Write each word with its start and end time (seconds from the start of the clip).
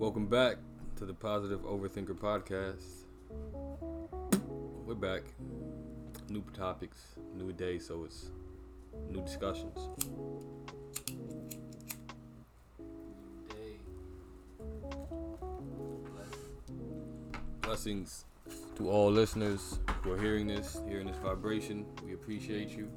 Welcome 0.00 0.28
back 0.28 0.56
to 0.96 1.04
the 1.04 1.12
Positive 1.12 1.60
Overthinker 1.60 2.14
podcast. 2.14 3.04
We're 4.86 4.94
back. 4.94 5.20
New 6.30 6.42
topics, 6.54 7.16
new 7.34 7.52
day, 7.52 7.78
so 7.78 8.04
it's 8.04 8.30
new 9.10 9.20
discussions. 9.20 9.90
Blessings 17.60 18.24
to 18.76 18.88
all 18.88 19.12
listeners 19.12 19.80
who 20.00 20.12
are 20.12 20.18
hearing 20.18 20.46
this, 20.46 20.80
hearing 20.88 21.08
this 21.08 21.18
vibration. 21.18 21.84
We 22.06 22.14
appreciate 22.14 22.70
you. 22.70 22.90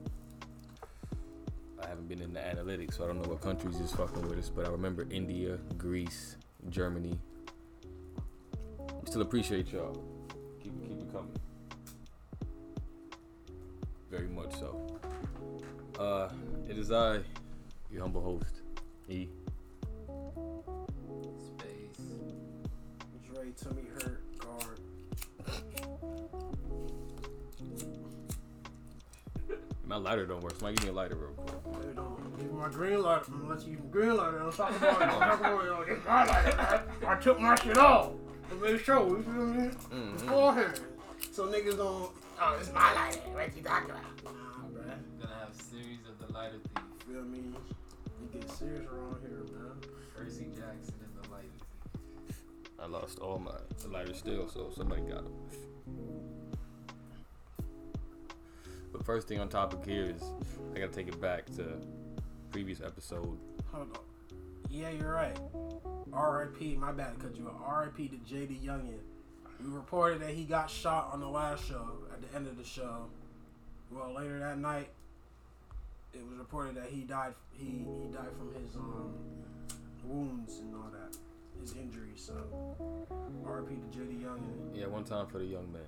I 1.83 1.85
haven't 1.85 2.07
been 2.07 2.21
in 2.21 2.31
the 2.31 2.39
analytics, 2.39 2.93
so 2.93 3.03
I 3.03 3.07
don't 3.07 3.21
know 3.21 3.27
what 3.27 3.41
countries 3.41 3.81
is 3.81 3.91
fucking 3.91 4.25
with 4.29 4.39
us, 4.39 4.49
but 4.49 4.65
I 4.65 4.69
remember 4.69 5.05
India, 5.11 5.57
Greece, 5.77 6.37
Germany. 6.69 7.17
Still 9.05 9.21
appreciate 9.21 9.71
y'all. 9.71 9.97
Keep 10.61 10.81
keep 10.87 11.01
it 11.01 11.11
coming. 11.11 11.37
Very 14.09 14.27
much 14.27 14.53
so. 14.53 14.99
Uh, 15.99 16.29
it 16.69 16.77
is 16.77 16.91
I, 16.91 17.19
your 17.91 18.01
humble 18.01 18.21
host, 18.21 18.61
E. 19.09 19.27
Space. 21.37 22.01
Dre, 23.27 23.51
My 29.93 29.99
lighter 29.99 30.25
don't 30.25 30.41
work. 30.41 30.53
Somebody 30.53 30.77
give 30.77 30.85
me 30.85 30.89
a 30.89 30.93
lighter 30.93 31.15
real 31.15 31.29
quick. 31.33 31.55
Hey, 31.85 31.93
don't 31.95 32.39
give 32.39 32.51
me 32.51 32.59
my 32.59 32.67
green 32.67 33.03
light. 33.03 33.21
I'm 33.27 33.41
gonna 33.41 33.53
let 33.53 33.67
you 33.67 33.77
green 33.91 34.17
light. 34.17 34.33
I'm 34.33 34.51
talking 34.51 34.77
about 34.77 35.01
it. 35.03 35.07
I'm 35.07 35.37
talking 35.37 35.45
about 35.45 35.87
it. 35.87 35.91
It's 35.91 36.07
my 36.07 36.25
lighter, 36.25 36.57
man. 36.57 36.89
I 37.05 37.15
took 37.21 37.39
my 37.39 37.55
shit 37.57 37.77
off 37.77 38.09
to 38.49 38.55
make 38.55 38.83
sure. 38.83 39.07
You 39.07 39.21
feel 39.21 39.33
me? 39.33 39.67
Mm-hmm. 39.67 40.13
Beforehand. 40.13 40.79
So 41.31 41.45
niggas 41.45 41.77
don't. 41.77 42.11
Oh, 42.41 42.57
it's 42.59 42.73
my 42.73 42.91
lighter. 42.95 43.19
What 43.19 43.55
you 43.55 43.61
talking 43.61 43.91
about? 43.91 44.01
Nah, 44.23 44.31
bruh. 44.73 44.97
Gonna 45.21 45.35
have 45.39 45.53
series 45.53 45.99
of 46.09 46.17
the 46.25 46.33
lighter 46.33 46.57
thief. 46.73 46.83
Feel 47.07 47.21
me? 47.25 47.37
You 47.37 48.39
get 48.39 48.49
serious 48.49 48.89
around 48.91 49.21
here, 49.21 49.45
man. 49.53 49.77
Percy 50.17 50.47
Jackson 50.55 50.95
and 51.05 51.23
the 51.23 51.29
lighter 51.29 51.53
thief. 52.25 52.41
I 52.79 52.87
lost 52.87 53.19
all 53.19 53.37
my 53.37 53.51
lighter 53.91 54.15
still, 54.15 54.49
so 54.49 54.71
somebody 54.75 55.03
got 55.03 55.21
them. 55.21 56.32
First 59.03 59.27
thing 59.27 59.39
on 59.39 59.49
topic 59.49 59.83
here 59.85 60.05
is 60.15 60.23
I 60.73 60.79
gotta 60.79 60.91
take 60.91 61.09
it 61.09 61.19
back 61.19 61.45
to 61.57 61.77
previous 62.51 62.79
episode. 62.79 63.37
Hold 63.73 63.97
on. 63.97 64.37
Yeah, 64.69 64.91
you're 64.91 65.11
right. 65.11 65.37
R.I.P. 66.13 66.75
My 66.77 66.91
bad, 66.93 67.19
cause 67.19 67.31
you. 67.37 67.51
R.I.P. 67.65 68.07
to 68.07 68.15
JayDaYoungan. 68.15 68.99
We 69.63 69.69
reported 69.69 70.21
that 70.21 70.29
he 70.29 70.45
got 70.45 70.69
shot 70.69 71.09
on 71.11 71.19
the 71.19 71.27
last 71.27 71.67
show. 71.67 71.85
At 72.13 72.21
the 72.21 72.35
end 72.35 72.47
of 72.47 72.57
the 72.57 72.63
show, 72.63 73.07
well, 73.91 74.13
later 74.13 74.39
that 74.39 74.57
night, 74.57 74.89
it 76.13 76.21
was 76.29 76.37
reported 76.37 76.75
that 76.75 76.89
he 76.89 77.01
died. 77.01 77.33
He 77.51 77.65
he 77.65 78.07
died 78.13 78.31
from 78.37 78.53
his 78.63 78.75
um 78.75 79.13
wounds 80.05 80.59
and 80.59 80.75
all 80.75 80.89
that, 80.91 81.17
his 81.59 81.73
injuries. 81.75 82.23
So, 82.25 82.33
R.I.P. 83.45 83.75
to 83.75 83.99
JayDaYoungan. 83.99 84.75
Yeah, 84.75 84.87
one 84.87 85.03
time 85.03 85.27
for 85.27 85.39
the 85.39 85.45
young 85.45 85.71
man. 85.73 85.81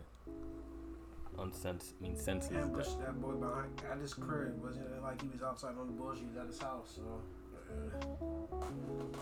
Unsens 1.38 1.94
I 2.00 2.04
mean 2.04 2.16
senseless 2.16 2.64
Ambushed 2.64 3.00
that 3.00 3.22
boy 3.22 3.34
behind 3.34 3.70
at 3.92 4.00
his 4.00 4.14
crib. 4.14 4.62
Wasn't 4.64 4.86
it 4.86 5.02
like 5.02 5.22
he 5.22 5.28
was 5.28 5.42
outside 5.42 5.76
on 5.80 5.88
the 5.88 5.94
was 5.94 6.18
at 6.40 6.48
his 6.48 6.60
house. 6.60 6.96
So, 6.96 7.22
uh, 7.70 8.60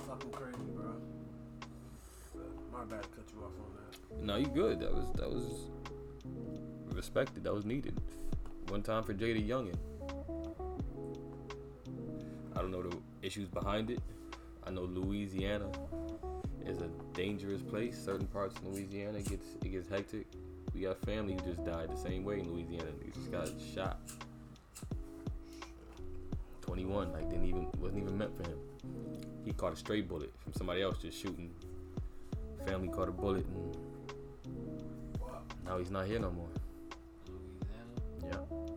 fucking 0.08 0.32
crazy, 0.32 0.58
bro. 0.76 0.94
My 2.72 2.84
bad, 2.86 3.02
cut 3.02 3.26
you 3.34 3.44
off 3.44 3.52
on 3.60 3.72
that. 3.76 4.24
No, 4.24 4.36
you 4.36 4.48
good. 4.48 4.80
That 4.80 4.94
was 4.94 5.12
that 5.14 5.30
was 5.30 5.70
respected. 6.94 7.44
That 7.44 7.54
was 7.54 7.66
needed. 7.66 8.00
One 8.70 8.82
time 8.82 9.04
for 9.04 9.14
JayDaYoungan. 9.14 9.76
I 12.56 12.62
don't 12.62 12.72
know 12.72 12.84
the 12.84 12.98
issues 13.22 13.48
behind 13.48 13.90
it. 13.90 14.00
I 14.66 14.72
know 14.72 14.84
Louisiana 14.84 15.70
is 16.66 16.80
a 16.82 16.90
dangerous 17.14 17.62
place. 17.62 17.98
Certain 17.98 18.28
parts 18.28 18.56
of 18.58 18.68
Louisiana 18.68 19.18
it 19.20 19.30
gets 19.30 19.48
it 19.64 19.70
gets 19.70 19.90
hectic. 19.90 20.28
We 20.74 20.82
got 20.82 21.00
family 21.02 21.34
who 21.34 21.40
just 21.42 21.64
died 21.64 21.90
the 21.92 21.98
same 21.98 22.24
way 22.24 22.40
in 22.40 22.52
Louisiana. 22.52 22.90
They 23.00 23.12
just 23.12 23.32
got 23.32 23.50
shot. 23.74 24.00
21, 26.62 27.14
like 27.14 27.30
didn't 27.30 27.46
even 27.46 27.68
wasn't 27.80 28.02
even 28.02 28.18
meant 28.18 28.36
for 28.36 28.50
him. 28.50 28.58
He 29.46 29.54
caught 29.54 29.74
a 29.74 29.76
stray 29.76 30.02
bullet 30.02 30.32
from 30.40 30.54
somebody 30.54 30.82
else 30.82 30.98
just 30.98 31.22
shooting. 31.22 31.52
Family 32.66 32.88
caught 32.88 33.10
a 33.10 33.12
bullet 33.12 33.46
and 33.46 33.78
now 35.66 35.78
he's 35.78 35.92
not 35.92 36.08
here 36.08 36.20
no 36.20 36.32
more. 36.32 36.48
Louisiana. 37.28 37.90
Yeah. 38.24 38.74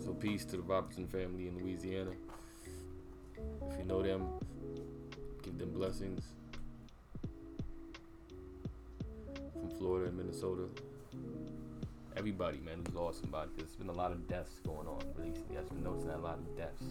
So 0.00 0.12
peace 0.14 0.44
to 0.46 0.56
the 0.56 0.62
Robertson 0.62 1.06
family 1.06 1.46
in 1.46 1.56
Louisiana. 1.62 2.12
If 3.70 3.78
you 3.78 3.84
know 3.84 4.02
them, 4.02 4.26
give 5.52 5.58
them 5.58 5.72
blessings. 5.72 6.24
From 9.52 9.70
Florida 9.78 10.08
and 10.08 10.16
Minnesota. 10.16 10.64
Everybody, 12.16 12.58
man, 12.58 12.82
who's 12.84 12.94
lost 12.94 13.20
somebody. 13.20 13.50
Because 13.54 13.70
there's 13.70 13.76
been 13.76 13.88
a 13.88 13.98
lot 13.98 14.12
of 14.12 14.26
deaths 14.28 14.60
going 14.64 14.86
on 14.86 15.02
recently. 15.16 15.58
I've 15.58 15.68
been 15.68 15.82
noticing 15.82 16.10
a 16.10 16.18
lot 16.18 16.38
of 16.38 16.56
deaths. 16.56 16.84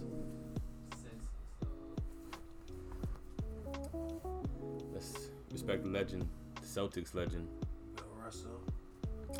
Let's 4.93 5.29
respect 5.51 5.83
the 5.83 5.89
legend, 5.89 6.27
the 6.55 6.67
Celtics 6.67 7.13
legend. 7.13 7.47
Bill 7.95 8.05
Russell. 8.23 8.61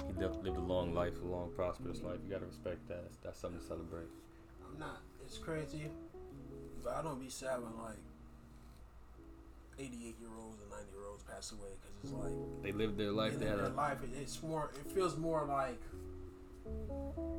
He 0.07 0.19
lived, 0.19 0.43
lived 0.43 0.57
a 0.57 0.61
long 0.61 0.93
life, 0.93 1.13
a 1.21 1.25
long, 1.25 1.51
prosperous 1.55 2.01
life. 2.01 2.17
You 2.25 2.31
gotta 2.31 2.45
respect 2.45 2.87
that. 2.87 3.03
That's, 3.03 3.17
that's 3.17 3.39
something 3.39 3.59
to 3.59 3.65
celebrate. 3.65 4.07
I'm 4.65 4.79
not. 4.79 5.01
It's 5.25 5.37
crazy, 5.37 5.89
but 6.83 6.93
I 6.93 7.01
don't 7.01 7.19
be 7.19 7.29
sad 7.29 7.61
when 7.61 7.77
like 7.83 7.97
88 9.81 10.15
year 10.19 10.29
olds 10.39 10.59
and 10.61 10.69
90 10.69 10.85
year 10.91 11.07
olds 11.09 11.23
pass 11.23 11.51
away 11.51 11.69
because 11.81 11.95
it's 12.03 12.13
like 12.13 12.63
They 12.63 12.71
lived 12.71 12.97
their 12.97 13.11
life. 13.11 13.39
They 13.39 13.47
had 13.47 13.57
their 13.59 13.65
a, 13.65 13.69
life. 13.69 14.03
It, 14.03 14.09
it's 14.21 14.41
more. 14.43 14.71
It 14.85 14.91
feels 14.91 15.17
more 15.17 15.45
like 15.45 15.81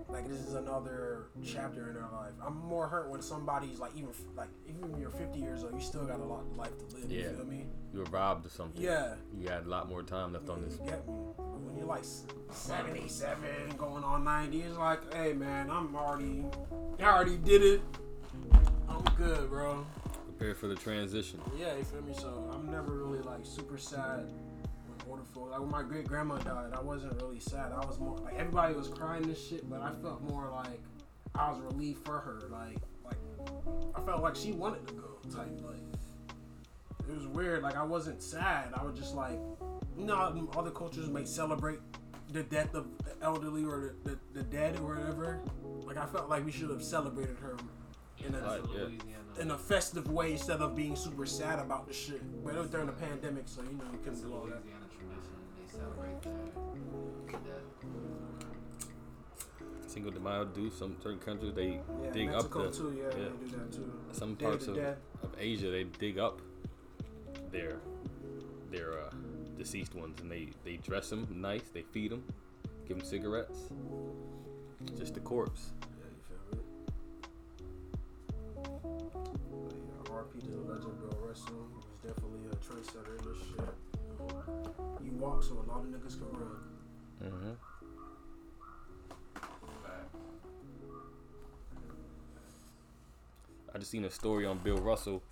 like 0.09 0.29
this 0.29 0.41
is 0.41 0.55
another 0.55 1.27
chapter 1.45 1.89
in 1.89 1.95
their 1.95 2.09
life. 2.13 2.33
I'm 2.45 2.57
more 2.57 2.89
hurt 2.89 3.09
when 3.09 3.23
somebody's 3.23 3.79
like 3.79 3.93
even 3.97 4.11
like 4.37 4.49
even 4.69 4.91
when 4.91 5.01
you're 5.01 5.11
50 5.11 5.39
years 5.39 5.63
old, 5.63 5.75
you 5.75 5.81
still 5.81 6.05
got 6.05 6.19
a 6.19 6.25
lot 6.25 6.41
of 6.41 6.57
life 6.57 6.77
to 6.79 6.97
live. 6.97 7.11
Yeah. 7.11 7.31
You 7.31 7.37
feel 7.37 7.47
me? 7.47 7.67
you 7.93 7.99
were 8.01 8.05
robbed 8.07 8.45
of 8.47 8.53
something. 8.53 8.83
Yeah. 8.83 9.15
You 9.39 9.49
had 9.49 9.65
a 9.67 9.69
lot 9.69 9.89
more 9.89 10.03
time 10.03 10.33
left 10.33 10.49
on 10.49 10.61
You 10.61 10.65
this. 10.67 10.77
get 10.79 11.07
me? 11.07 11.15
When 11.37 11.77
you're 11.77 11.87
like 11.87 12.05
77, 12.51 13.77
going 13.79 14.03
on 14.03 14.25
90, 14.25 14.61
it's 14.61 14.77
like, 14.77 15.15
hey 15.15 15.33
man, 15.33 15.71
I'm 15.71 15.95
already, 15.95 16.45
I 17.01 17.05
already 17.05 17.37
did 17.39 17.63
it. 17.63 17.83
I'm 18.89 19.03
good, 19.17 19.49
bro. 19.49 19.87
Prepare 20.43 20.55
for 20.57 20.67
the 20.67 20.75
transition. 20.75 21.41
Yeah, 21.57 21.77
you 21.77 21.85
feel 21.85 22.03
me? 22.03 22.13
So 22.15 22.51
I'm 22.53 22.69
never 22.69 22.95
really 22.95 23.21
like 23.21 23.45
super 23.45 23.79
sad 23.79 24.27
when 24.27 25.09
older 25.09 25.23
folks. 25.33 25.53
Like 25.53 25.61
when 25.61 25.71
my 25.71 25.85
great 25.85 26.09
grandma 26.09 26.37
died, 26.39 26.73
I 26.77 26.81
wasn't 26.81 27.15
really 27.23 27.39
sad. 27.39 27.71
I 27.71 27.87
was 27.87 28.01
more 28.01 28.19
like 28.19 28.35
everybody 28.35 28.75
was 28.75 28.89
crying 28.89 29.23
this 29.23 29.41
shit, 29.41 29.71
but 29.71 29.81
I 29.81 29.93
felt 30.03 30.21
more 30.23 30.51
like 30.51 30.81
I 31.37 31.49
was 31.49 31.61
relieved 31.61 32.05
for 32.05 32.19
her. 32.19 32.43
Like 32.51 32.79
like 33.05 33.19
I 33.95 34.01
felt 34.05 34.21
like 34.21 34.35
she 34.35 34.51
wanted 34.51 34.85
to 34.89 34.95
go 34.95 35.17
type 35.33 35.47
like. 35.65 35.77
It 37.09 37.15
was 37.15 37.29
weird. 37.29 37.63
Like 37.63 37.77
I 37.77 37.85
wasn't 37.85 38.21
sad. 38.21 38.73
I 38.75 38.83
was 38.83 38.99
just 38.99 39.15
like, 39.15 39.39
you 39.97 40.05
know, 40.05 40.49
other 40.57 40.73
cultures 40.73 41.09
may 41.09 41.25
celebrate 41.25 41.79
the 42.33 42.43
death 42.43 42.75
of 42.75 42.87
the 43.05 43.13
elderly 43.23 43.65
or 43.65 43.95
the, 44.03 44.11
the, 44.11 44.19
the 44.35 44.43
dead 44.43 44.81
or 44.81 44.97
whatever. 44.97 45.41
Like 45.87 45.99
I 45.99 46.07
felt 46.07 46.29
like 46.29 46.45
we 46.45 46.51
should 46.51 46.71
have 46.71 46.83
celebrated 46.83 47.37
her 47.41 47.57
in 48.27 48.35
a 48.35 48.41
Right, 48.41 48.61
yeah. 48.75 49.41
In 49.43 49.51
a 49.51 49.59
festive 49.59 50.11
way 50.11 50.33
instead 50.33 50.61
of 50.61 50.77
being 50.77 50.95
super 50.95 51.25
sad 51.27 51.59
about 51.59 51.87
the 51.89 51.95
shit. 51.95 52.21
But 52.45 52.55
it 52.55 52.59
was 52.61 52.69
during 52.71 52.87
the 52.87 52.93
pandemic, 52.93 53.45
so 53.47 53.63
you 53.63 53.69
know 53.79 53.85
you 53.91 53.99
It's 53.99 54.05
couldn't 54.05 54.25
a 54.25 54.29
do 54.29 54.35
all 54.35 54.47
that. 54.47 54.61
Louisiana 54.63 54.87
tradition. 54.93 55.37
They 55.57 55.73
celebrate 55.73 56.23
their 56.23 57.41
death. 57.41 57.63
Cinco 59.87 60.11
de 60.11 60.21
Mayo 60.21 60.45
do 60.47 60.71
some 60.71 60.97
certain 61.03 61.19
countries 61.19 61.53
they 61.55 61.81
Yeah, 62.03 62.11
dig 62.13 62.29
Mexico 62.31 62.65
up 62.67 62.73
the 62.73 62.79
too. 62.79 62.95
Yeah, 62.97 63.03
yeah. 63.05 63.11
they 63.41 63.47
do 63.47 63.57
that 63.57 63.73
too. 63.73 63.93
some 64.13 64.35
Day 64.35 64.45
parts 64.47 64.67
of, 64.69 64.75
Dead. 64.77 64.97
of 65.23 65.31
Asia 65.39 65.71
they 65.71 65.85
dig 65.85 66.19
up 66.19 66.41
their 67.51 67.77
their 68.71 68.93
uh, 69.01 69.11
deceased 69.59 69.95
ones 69.95 70.19
and 70.23 70.31
they 70.31 70.49
they 70.65 70.77
dress 70.79 71.11
them 71.11 71.27
nice 71.31 71.65
they 71.75 71.83
feed 71.83 72.11
them 72.11 72.25
give 72.89 72.97
them 72.99 73.07
cigarettes 73.07 73.59
just 74.97 75.13
the 75.13 75.21
corpse 75.21 75.73
RP 80.23 80.41
to 80.41 80.51
the 80.51 80.73
legend 80.73 80.99
Bill 81.01 81.19
Russell. 81.27 81.67
He 81.69 81.77
was 81.77 81.87
definitely 82.03 82.47
a 82.47 82.57
trendsetter 82.57 83.19
in 83.19 83.25
this 83.29 83.39
shit. 83.49 85.05
You 85.05 85.13
walk 85.19 85.43
so 85.43 85.55
a 85.55 85.67
lot 85.69 85.81
of 85.81 85.87
niggas 85.87 86.19
can 86.19 86.29
run. 86.39 86.59
mm-hmm. 87.25 87.51
I 93.75 93.79
just 93.79 93.91
seen 93.91 94.05
a 94.05 94.11
story 94.11 94.47
on 94.47 94.59
Bill 94.59 94.77
Russell. 94.77 95.23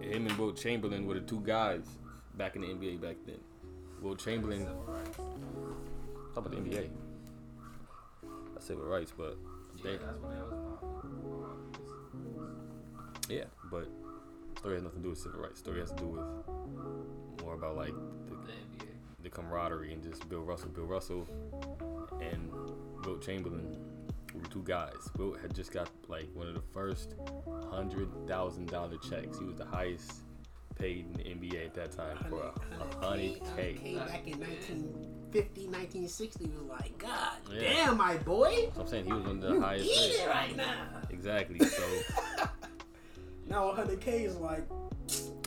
Him 0.00 0.26
and 0.26 0.36
Wilt 0.38 0.56
Chamberlain 0.56 1.06
were 1.06 1.14
the 1.14 1.20
two 1.20 1.40
guys 1.40 1.84
back 2.34 2.56
in 2.56 2.62
the 2.62 2.68
NBA 2.68 3.00
back 3.00 3.16
then. 3.26 3.38
Wilt 4.00 4.18
Chamberlain, 4.18 4.66
talk 6.34 6.46
about 6.46 6.50
the 6.50 6.56
NBA. 6.56 6.88
I 8.24 8.60
civil 8.60 8.84
rights, 8.84 9.12
but 9.16 9.36
Yeah, 9.84 9.90
they, 9.92 9.98
yeah, 13.28 13.44
but 13.70 13.88
story 14.58 14.74
has 14.74 14.82
nothing 14.82 14.98
to 15.00 15.04
do 15.04 15.10
with 15.10 15.18
civil 15.18 15.40
rights. 15.40 15.58
Story 15.60 15.80
has 15.80 15.90
to 15.90 15.96
do 15.96 16.06
with 16.08 17.42
more 17.42 17.54
about 17.54 17.76
like 17.76 17.94
the, 18.28 18.34
The 18.34 18.52
NBA. 18.52 18.88
the 19.22 19.30
camaraderie 19.30 19.92
and 19.92 20.02
just 20.02 20.28
Bill 20.28 20.42
Russell. 20.42 20.68
Bill 20.70 20.84
Russell 20.84 21.26
and 22.20 22.50
Wilt 23.04 23.22
Chamberlain 23.24 23.76
were 24.34 24.42
two 24.50 24.62
guys. 24.64 24.94
Wilt 25.18 25.40
had 25.40 25.54
just 25.54 25.72
got 25.72 25.90
like 26.08 26.28
one 26.34 26.46
of 26.48 26.54
the 26.54 26.62
first 26.72 27.14
hundred 27.70 28.08
thousand 28.26 28.68
dollar 28.68 28.96
checks. 28.98 29.38
He 29.38 29.44
was 29.44 29.56
the 29.56 29.64
highest 29.66 30.12
paid 30.78 31.04
in 31.06 31.12
the 31.12 31.22
NBA 31.48 31.66
at 31.66 31.74
that 31.74 31.92
time 31.92 32.16
for 32.28 32.42
a 32.42 33.04
hundred 33.06 33.40
K. 33.56 33.94
back 33.94 34.26
in 34.26 34.40
1950, 34.40 35.66
1960 35.66 36.46
was 36.46 36.62
like, 36.80 36.96
God 36.98 37.32
Yeah. 37.52 37.60
damn, 37.86 37.96
my 37.98 38.16
boy. 38.18 38.70
So 38.74 38.80
I'm 38.82 38.86
saying 38.86 39.04
he 39.04 39.12
was 39.12 39.22
one 39.22 39.36
of 39.36 39.40
the 39.42 39.52
You 39.54 39.60
highest 39.60 39.84
eat 39.86 40.14
it 40.20 40.28
right 40.28 40.56
now. 40.56 40.86
Exactly. 41.10 41.58
So 41.60 41.82
Now 43.46 43.72
100K 43.72 44.24
is 44.24 44.36
like, 44.36 44.64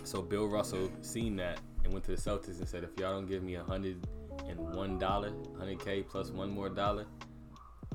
so 0.03 0.21
Bill 0.21 0.47
Russell 0.47 0.91
seen 1.01 1.35
that 1.37 1.59
and 1.83 1.93
went 1.93 2.05
to 2.05 2.11
the 2.11 2.21
Celtics 2.21 2.59
and 2.59 2.67
said, 2.67 2.83
if 2.83 2.91
y'all 2.99 3.13
don't 3.13 3.27
give 3.27 3.43
me 3.43 3.55
a 3.55 3.63
hundred 3.63 4.05
and 4.47 4.59
one 4.59 4.99
dollar, 4.99 5.31
hundred 5.57 5.79
K 5.83 6.03
plus 6.03 6.29
one 6.29 6.49
more 6.51 6.69
dollar, 6.69 7.05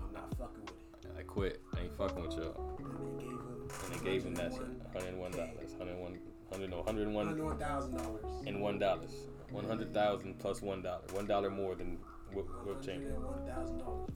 I'm 0.03 0.13
not 0.13 0.31
fucking 0.37 0.63
with 0.63 1.05
it. 1.05 1.11
I 1.19 1.23
quit. 1.23 1.61
I 1.77 1.83
ain't 1.83 1.97
fucking 1.97 2.23
with 2.23 2.33
y'all. 2.37 2.79
And 2.79 3.21
they 3.21 3.25
gave 3.25 3.31
him, 3.33 3.49
And 3.85 3.95
they 3.95 4.05
gave 4.11 4.25
him 4.25 4.35
that 4.35 4.53
shit. 4.53 4.63
Hundred 4.93 5.09
and 5.11 5.19
one 5.21 5.31
dollars. 5.33 5.75
Hundred 5.79 5.93
and 5.93 6.01
one. 6.01 6.19
Hundred 6.51 6.71
no. 6.71 6.83
Hundred 6.83 7.07
and 7.07 7.15
one 7.15 7.35
$101,000. 7.37 8.47
and 8.47 8.61
one 8.61 8.79
dollars. 8.79 9.13
One 9.51 9.65
hundred 9.65 9.93
thousand 9.95 10.39
plus 10.39 10.63
one 10.63 10.83
dollar. 10.83 11.03
One 11.13 11.27
dollar 11.27 11.51
more 11.51 11.75
than 11.75 11.99
Wilt, 12.35 12.49
Wilt 12.65 12.83
Chamberlain. 12.83 13.21
$101,000. 13.21 14.11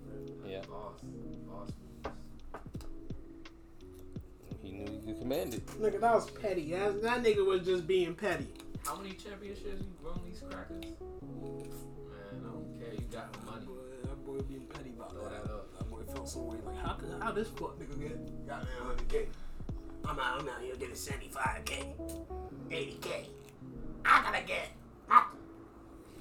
Yeah. 0.48 0.60
Boss. 0.68 1.00
Boss 1.00 1.02
moves. 1.02 1.36
He 1.88 1.93
knew 4.74 4.92
he 4.92 5.06
could 5.06 5.20
command 5.20 5.54
it. 5.54 5.66
Nigga, 5.66 6.00
that 6.00 6.14
was 6.14 6.30
petty. 6.30 6.70
That, 6.72 7.02
that 7.02 7.22
nigga 7.22 7.44
was 7.44 7.62
just 7.64 7.86
being 7.86 8.14
petty. 8.14 8.46
How 8.86 8.96
many 8.96 9.14
championships 9.14 9.80
you 9.80 9.92
grown 10.02 10.20
these 10.26 10.40
crackers? 10.50 10.84
Man, 10.84 11.68
I 12.42 12.48
don't 12.52 12.78
care. 12.78 12.92
You 12.92 13.06
got 13.10 13.32
the 13.32 13.38
money. 13.50 13.64
Boy, 13.66 13.72
that 14.02 14.26
boy 14.26 14.38
being 14.42 14.66
petty 14.66 14.90
about 14.90 15.12
Throw 15.12 15.22
that. 15.24 15.44
that 15.44 15.50
up. 15.52 15.78
That 15.78 15.90
boy 15.90 16.02
felt 16.12 16.28
some 16.28 16.46
way. 16.46 16.56
Like, 16.64 16.76
how, 16.84 16.92
could, 16.94 17.08
how 17.22 17.32
this 17.32 17.48
fuck 17.48 17.78
nigga 17.78 18.00
get 18.00 18.46
goddamn 18.46 18.96
100K? 19.08 19.26
I'm 20.06 20.18
out, 20.20 20.40
I'm 20.42 20.48
out 20.48 20.60
here 20.60 20.76
getting 20.76 20.94
75K, 20.94 21.84
80K. 22.70 23.24
I 24.04 24.22
gotta 24.22 24.46
get. 24.46 24.68
my- 25.08 25.24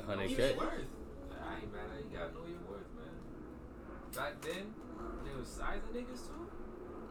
Hundred 0.05 0.23
oh, 0.23 0.27
You 0.27 0.35
K. 0.37 0.55
worth. 0.57 0.69
I 0.69 1.55
ain't 1.55 1.73
mad 1.73 1.81
at 1.91 1.99
you. 1.99 2.09
You 2.11 2.17
gotta 2.17 2.33
know 2.33 2.45
your 2.47 2.63
worth, 2.69 2.87
man. 2.95 3.11
Back 4.15 4.41
then, 4.41 4.73
they 5.25 5.37
was 5.37 5.47
sizing 5.49 5.81
niggas 5.93 6.27
too. 6.27 6.47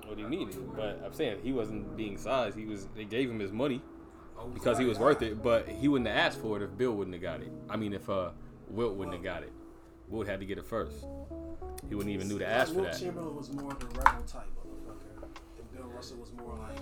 What 0.06 0.16
do 0.16 0.22
you 0.22 0.28
mean? 0.28 0.50
But 0.76 1.00
I'm 1.04 1.12
saying 1.12 1.38
he 1.42 1.52
wasn't 1.52 1.96
being 1.96 2.18
sized. 2.18 2.56
He 2.56 2.64
was. 2.66 2.86
They 2.96 3.04
gave 3.04 3.30
him 3.30 3.38
his 3.38 3.52
money 3.52 3.82
Oh, 4.38 4.48
because 4.48 4.78
he 4.78 4.84
was 4.84 4.98
worth 4.98 5.22
it. 5.22 5.42
But 5.42 5.68
he 5.68 5.88
wouldn't 5.88 6.08
have 6.08 6.16
asked 6.16 6.40
for 6.40 6.56
it 6.56 6.62
if 6.62 6.76
Bill 6.76 6.92
wouldn't 6.92 7.14
have 7.14 7.22
got 7.22 7.40
it. 7.40 7.52
I 7.68 7.76
mean, 7.76 7.92
if 7.92 8.08
uh 8.10 8.30
Wilt 8.68 8.96
wouldn't 8.96 9.14
have 9.14 9.24
got 9.24 9.42
it. 9.42 9.52
Wilt 10.08 10.26
had 10.26 10.40
to 10.40 10.46
get 10.46 10.58
it 10.58 10.66
first. 10.66 11.04
He 11.88 11.94
wouldn't 11.94 12.14
even 12.14 12.28
knew 12.28 12.38
to 12.38 12.46
ask 12.46 12.72
for 12.72 12.80
Wilt 12.80 12.92
that. 12.92 13.00
Chamberlain 13.00 13.36
was 13.36 13.50
more 13.52 13.72
of 13.72 13.78
the 13.80 13.86
rebel 13.86 14.22
type 14.26 14.48
motherfucker. 14.58 15.22
And 15.58 15.72
Bill 15.72 15.86
Russell 15.94 16.18
was 16.18 16.32
more 16.32 16.56
like, 16.56 16.78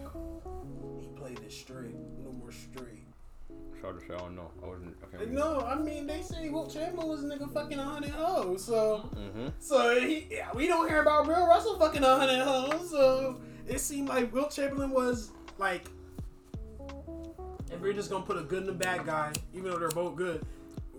he 1.00 1.08
played 1.16 1.40
it 1.40 1.52
straight, 1.52 1.94
no 2.22 2.32
more 2.32 2.50
straight. 2.52 3.06
Short 3.80 3.96
of 3.96 4.02
I 4.14 4.18
don't 4.18 4.36
know. 4.36 4.50
I 4.62 4.66
wasn't. 4.66 4.94
I 5.18 5.24
No, 5.24 5.60
I 5.60 5.74
mean 5.74 6.06
they 6.06 6.20
say 6.20 6.50
Wilt 6.50 6.72
Chamberlain 6.72 7.08
was 7.08 7.24
a 7.24 7.26
nigga 7.26 7.52
fucking 7.52 7.78
a 7.78 7.82
hundred 7.84 8.10
hoes, 8.10 8.64
so 8.64 9.08
Mm-hmm. 9.16 9.48
so 9.58 9.98
he, 9.98 10.26
yeah, 10.30 10.48
we 10.54 10.66
don't 10.66 10.86
hear 10.88 11.00
about 11.00 11.26
Bill 11.26 11.46
Russell 11.46 11.78
fucking 11.78 12.04
a 12.04 12.16
hundred 12.16 12.42
hoes, 12.44 12.90
so 12.90 13.40
it 13.66 13.80
seemed 13.80 14.08
like 14.08 14.32
Wilt 14.34 14.50
Chamberlain 14.50 14.90
was 14.90 15.30
like, 15.56 15.86
if 17.72 17.80
we're 17.80 17.92
just 17.94 18.10
gonna 18.10 18.24
put 18.24 18.36
a 18.36 18.42
good 18.42 18.62
and 18.62 18.70
a 18.70 18.74
bad 18.74 19.06
guy, 19.06 19.32
even 19.54 19.70
though 19.70 19.78
they're 19.78 19.88
both 19.88 20.16
good, 20.16 20.44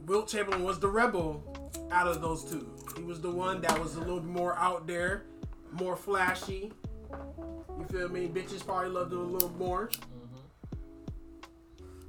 Wilt 0.05 0.27
Chamberlain 0.27 0.63
was 0.63 0.79
the 0.79 0.87
rebel 0.87 1.43
out 1.91 2.07
of 2.07 2.21
those 2.21 2.43
two. 2.49 2.67
He 2.97 3.03
was 3.03 3.21
the 3.21 3.29
one 3.31 3.61
that 3.61 3.79
was 3.79 3.95
a 3.95 3.99
little 3.99 4.19
bit 4.21 4.29
more 4.29 4.57
out 4.57 4.87
there, 4.87 5.25
more 5.71 5.95
flashy. 5.95 6.71
You 7.77 7.85
feel 7.91 8.09
me? 8.09 8.27
Bitches 8.27 8.65
probably 8.65 8.89
loved 8.89 9.11
him 9.13 9.19
a 9.19 9.23
little 9.23 9.49
more. 9.51 9.91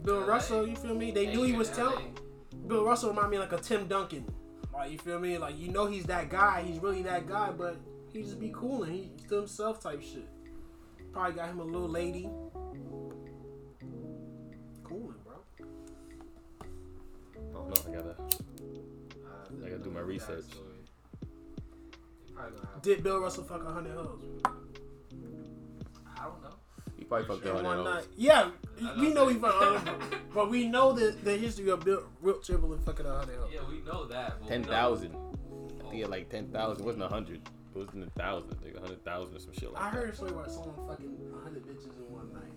Bill 0.04 0.20
LA. 0.20 0.26
Russell, 0.26 0.66
you 0.66 0.76
feel 0.76 0.94
me? 0.94 1.10
They 1.10 1.26
knew 1.26 1.42
he 1.44 1.52
was 1.52 1.68
LA. 1.70 1.76
telling. 1.76 2.18
Bill 2.66 2.84
Russell 2.84 3.10
remind 3.10 3.30
me 3.30 3.38
like 3.38 3.52
a 3.52 3.58
Tim 3.58 3.86
Duncan. 3.86 4.24
Like 4.72 4.90
you 4.90 4.98
feel 4.98 5.20
me? 5.20 5.38
Like 5.38 5.58
you 5.58 5.68
know 5.68 5.86
he's 5.86 6.04
that 6.04 6.28
guy. 6.28 6.62
He's 6.62 6.78
really 6.80 7.02
that 7.02 7.26
guy, 7.26 7.50
but 7.50 7.76
he 8.12 8.22
just 8.22 8.40
be 8.40 8.50
cool 8.54 8.84
and 8.84 8.92
he 8.92 9.10
to 9.28 9.36
himself 9.36 9.80
type 9.80 10.02
shit. 10.02 10.28
Probably 11.12 11.34
got 11.34 11.48
him 11.48 11.60
a 11.60 11.64
little 11.64 11.88
lady. 11.88 12.28
Cooling, 14.82 15.14
bro. 15.24 15.34
Oh 17.54 17.68
no, 17.68 17.74
I 17.86 17.94
gotta. 17.94 18.16
I 19.64 19.68
gotta 19.68 19.82
do 19.82 19.90
my 19.90 20.00
research. 20.00 20.46
Did 22.80 23.02
Bill 23.04 23.20
Russell 23.20 23.44
fuck 23.44 23.64
a 23.64 23.70
hundred 23.70 23.94
hoes? 23.94 24.24
Probably 27.12 27.26
fucked 27.36 27.46
In 27.46 27.54
that 27.54 27.64
one 27.64 27.84
one 27.84 27.94
night. 27.94 28.06
Yeah, 28.16 28.50
we 28.98 29.08
know 29.08 29.14
know 29.14 29.26
that. 29.26 29.32
he 29.34 29.38
fucked 29.40 29.62
a 29.62 29.78
hundred, 29.78 30.18
but 30.34 30.50
we 30.50 30.66
know 30.66 30.92
the 30.92 31.10
the 31.22 31.36
history 31.36 31.68
of 31.70 31.84
Bill 31.84 32.02
Wilt 32.20 32.42
Chamberlain 32.44 32.78
fucking 32.84 33.06
a 33.06 33.16
hundred. 33.18 33.38
Yeah, 33.52 33.60
we 33.68 33.80
know 33.80 34.06
that. 34.06 34.46
Ten 34.48 34.64
thousand. 34.64 35.12
we 35.12 35.16
Ten 35.16 35.22
know- 35.22 35.28
thousand. 35.58 35.78
I 35.78 35.82
think 35.82 35.94
he 35.94 36.00
had 36.00 36.10
like 36.10 36.26
oh. 36.28 36.32
ten 36.32 36.48
thousand. 36.48 36.82
It 36.82 36.86
wasn't 36.86 37.04
a 37.04 37.08
hundred. 37.08 37.40
It 37.74 37.78
was 37.78 37.88
in 37.94 38.00
the 38.00 38.10
thousands. 38.10 38.62
Like 38.62 38.74
a 38.76 38.80
hundred 38.80 39.04
thousand 39.04 39.36
or 39.36 39.40
some 39.40 39.52
shit 39.52 39.72
like 39.72 39.82
I 39.82 39.90
that. 39.90 39.96
heard 39.96 40.10
a 40.10 40.16
story 40.16 40.30
about 40.32 40.50
someone 40.50 40.88
fucking 40.88 41.16
a 41.38 41.42
hundred 41.44 41.64
bitches 41.66 41.84
in 41.96 42.12
one 42.14 42.32
night, 42.32 42.52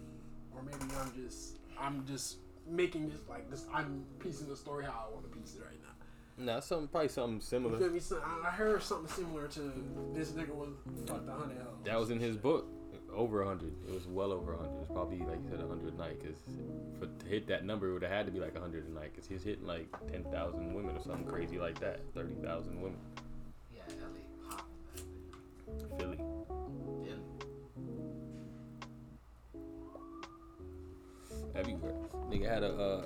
or 0.55 0.61
maybe 0.63 0.91
I'm 1.01 1.11
just 1.23 1.57
I'm 1.79 2.05
just 2.05 2.37
making 2.69 3.09
this 3.09 3.19
like 3.29 3.49
this. 3.49 3.65
I'm 3.73 4.03
piecing 4.19 4.47
the 4.49 4.55
story 4.55 4.83
how 4.85 5.07
I 5.09 5.13
want 5.13 5.31
to 5.31 5.37
piece 5.37 5.55
it 5.55 5.61
right 5.61 5.71
now. 5.81 6.53
Nah, 6.53 6.59
something 6.59 6.87
probably 6.89 7.07
something 7.09 7.35
You 7.35 7.41
similar. 7.41 7.77
feel 7.79 7.89
me? 7.91 7.99
So 7.99 8.21
I 8.25 8.47
I 8.47 8.51
heard 8.51 8.81
something 8.83 9.07
similar 9.09 9.47
to 9.47 9.71
this 10.13 10.31
nigga 10.31 10.53
was 10.53 10.69
fucked 11.07 11.27
a 11.29 11.31
hundred 11.31 11.57
hoes. 11.59 11.75
That 11.85 11.97
was 11.99 12.09
in 12.09 12.19
his 12.19 12.35
book. 12.37 12.67
Over 13.15 13.43
a 13.43 13.47
hundred. 13.47 13.73
It 13.87 13.93
was 13.93 14.07
well 14.07 14.33
over 14.33 14.53
a 14.53 14.57
hundred. 14.57 14.75
It 14.75 14.79
was 14.79 14.89
probably 14.91 15.19
like 15.19 15.39
you 15.41 15.49
said 15.49 15.61
a 15.61 15.67
hundred 15.67 15.93
a 15.93 15.97
night. 15.97 16.21
Cause 16.21 16.35
for 16.99 17.07
to 17.07 17.29
hit 17.29 17.47
that 17.47 17.65
number, 17.65 17.89
it 17.89 17.93
would 17.93 18.01
have 18.01 18.11
had 18.11 18.25
to 18.25 18.31
be 18.31 18.39
like 18.39 18.55
a 18.55 18.59
hundred 18.59 18.87
a 18.87 18.91
night. 18.91 19.15
Cause 19.15 19.25
he's 19.25 19.41
hitting 19.41 19.65
like 19.65 19.87
ten 20.11 20.25
thousand 20.25 20.73
women 20.73 20.97
or 20.97 21.01
something 21.01 21.25
crazy 21.25 21.57
like 21.57 21.79
that. 21.79 22.01
Thirty 22.13 22.35
thousand 22.43 22.81
women. 22.81 22.99
Yeah, 23.73 23.83
LA. 24.01 24.57
Philly. 25.97 26.19
Yeah. 27.05 27.13
Everywhere. 31.55 31.93
Nigga 32.29 32.49
had 32.49 32.63
a 32.63 32.73
uh, 32.75 33.05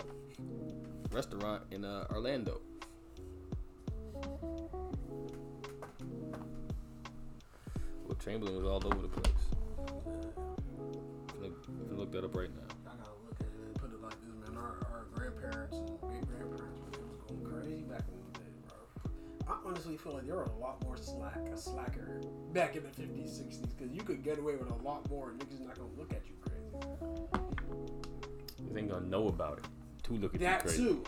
restaurant 1.12 1.62
in 1.70 1.86
uh, 1.86 2.06
Orlando. 2.12 2.62
Well, 8.08 8.18
Chamberlain 8.24 8.56
was 8.58 8.66
all 8.66 8.82
over 8.88 9.04
the 9.04 9.08
place. 9.08 9.38
Look, 11.42 11.66
look 11.92 12.12
that 12.12 12.24
up 12.24 12.36
right 12.36 12.50
now. 12.56 12.92
I 12.92 12.96
gotta 12.98 13.12
look 13.25 13.39
at 13.39 13.46
it 13.48 13.54
and 13.66 13.75
put 13.75 13.92
it 13.94 14.01
like 14.01 14.12
this, 14.22 14.36
man. 14.50 14.58
Our, 14.58 14.75
our 14.92 15.06
grandparents 15.13 15.78
and 15.78 16.00
great 16.01 16.25
grandparents, 16.28 16.80
man, 16.82 17.01
was 17.10 17.22
going 17.28 17.46
crazy 17.46 17.84
back 17.84 18.04
in 18.12 18.20
the 18.34 18.39
day, 18.39 18.51
bro. 18.68 19.12
I 19.48 19.56
honestly 19.68 19.98
feel 19.98 20.13
like 20.16 20.25
there 20.28 20.36
were 20.36 20.44
a 20.44 20.58
lot 20.58 20.84
more 20.84 20.98
slack, 20.98 21.38
a 21.54 21.58
slacker 21.58 22.22
back 22.54 22.75
in 22.75 22.84
the 22.84 22.89
50s, 22.89 23.39
60s, 23.42 23.68
because 23.78 23.94
you 23.94 24.01
could 24.01 24.24
get 24.24 24.38
away 24.39 24.56
with 24.56 24.70
a 24.70 24.75
lot 24.84 25.10
more. 25.10 25.30
and 25.32 25.39
Niggas 25.39 25.62
not 25.66 25.75
gonna 25.78 25.89
look 25.98 26.12
at 26.13 26.24
you 26.28 26.36
crazy. 26.42 26.88
They 28.72 28.80
ain't 28.82 28.89
gonna 28.89 29.06
know 29.08 29.28
about 29.28 29.60
it. 29.60 29.66
To 30.04 30.13
look 30.13 30.34
at 30.36 30.39
That 30.42 30.63
you 30.63 30.70
crazy. 30.70 30.84
too. 30.84 31.04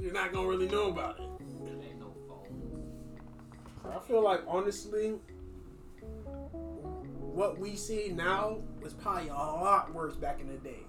You're 0.00 0.12
not 0.12 0.32
gonna 0.32 0.48
really 0.48 0.68
know 0.68 0.88
about 0.88 1.18
it. 1.20 1.22
Ain't 1.22 2.00
no 2.00 2.12
phone. 2.26 3.92
I 3.94 3.98
feel 4.00 4.22
like 4.22 4.40
honestly, 4.46 5.14
what 7.32 7.58
we 7.58 7.76
see 7.76 8.12
now 8.14 8.58
was 8.82 8.92
probably 8.92 9.28
a 9.28 9.34
lot 9.34 9.92
worse 9.94 10.14
back 10.16 10.40
in 10.40 10.48
the 10.48 10.58
day. 10.58 10.84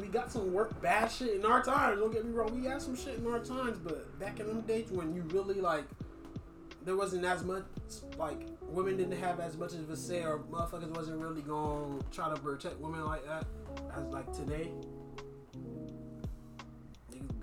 We 0.00 0.06
got 0.06 0.30
some 0.30 0.52
work 0.52 0.80
bad 0.80 1.10
shit 1.10 1.34
in 1.34 1.44
our 1.44 1.62
times. 1.62 1.98
Don't 1.98 2.12
get 2.12 2.24
me 2.24 2.32
wrong, 2.32 2.60
we 2.60 2.68
had 2.68 2.80
some 2.80 2.96
shit 2.96 3.18
in 3.18 3.26
our 3.26 3.40
times, 3.40 3.78
but 3.78 4.16
back 4.20 4.38
in 4.38 4.46
them 4.46 4.60
days 4.60 4.90
when 4.90 5.12
you 5.14 5.22
really 5.32 5.60
like, 5.60 5.84
there 6.84 6.96
wasn't 6.96 7.24
as 7.24 7.42
much 7.42 7.64
like 8.16 8.46
women 8.62 8.96
didn't 8.96 9.18
have 9.18 9.40
as 9.40 9.56
much 9.56 9.72
of 9.72 9.90
a 9.90 9.96
say, 9.96 10.22
or 10.22 10.38
motherfuckers 10.38 10.94
wasn't 10.96 11.20
really 11.20 11.42
gonna 11.42 11.98
try 12.12 12.32
to 12.32 12.40
protect 12.40 12.78
women 12.78 13.04
like 13.04 13.24
that 13.26 13.44
as 13.96 14.04
like 14.04 14.32
today. 14.32 14.70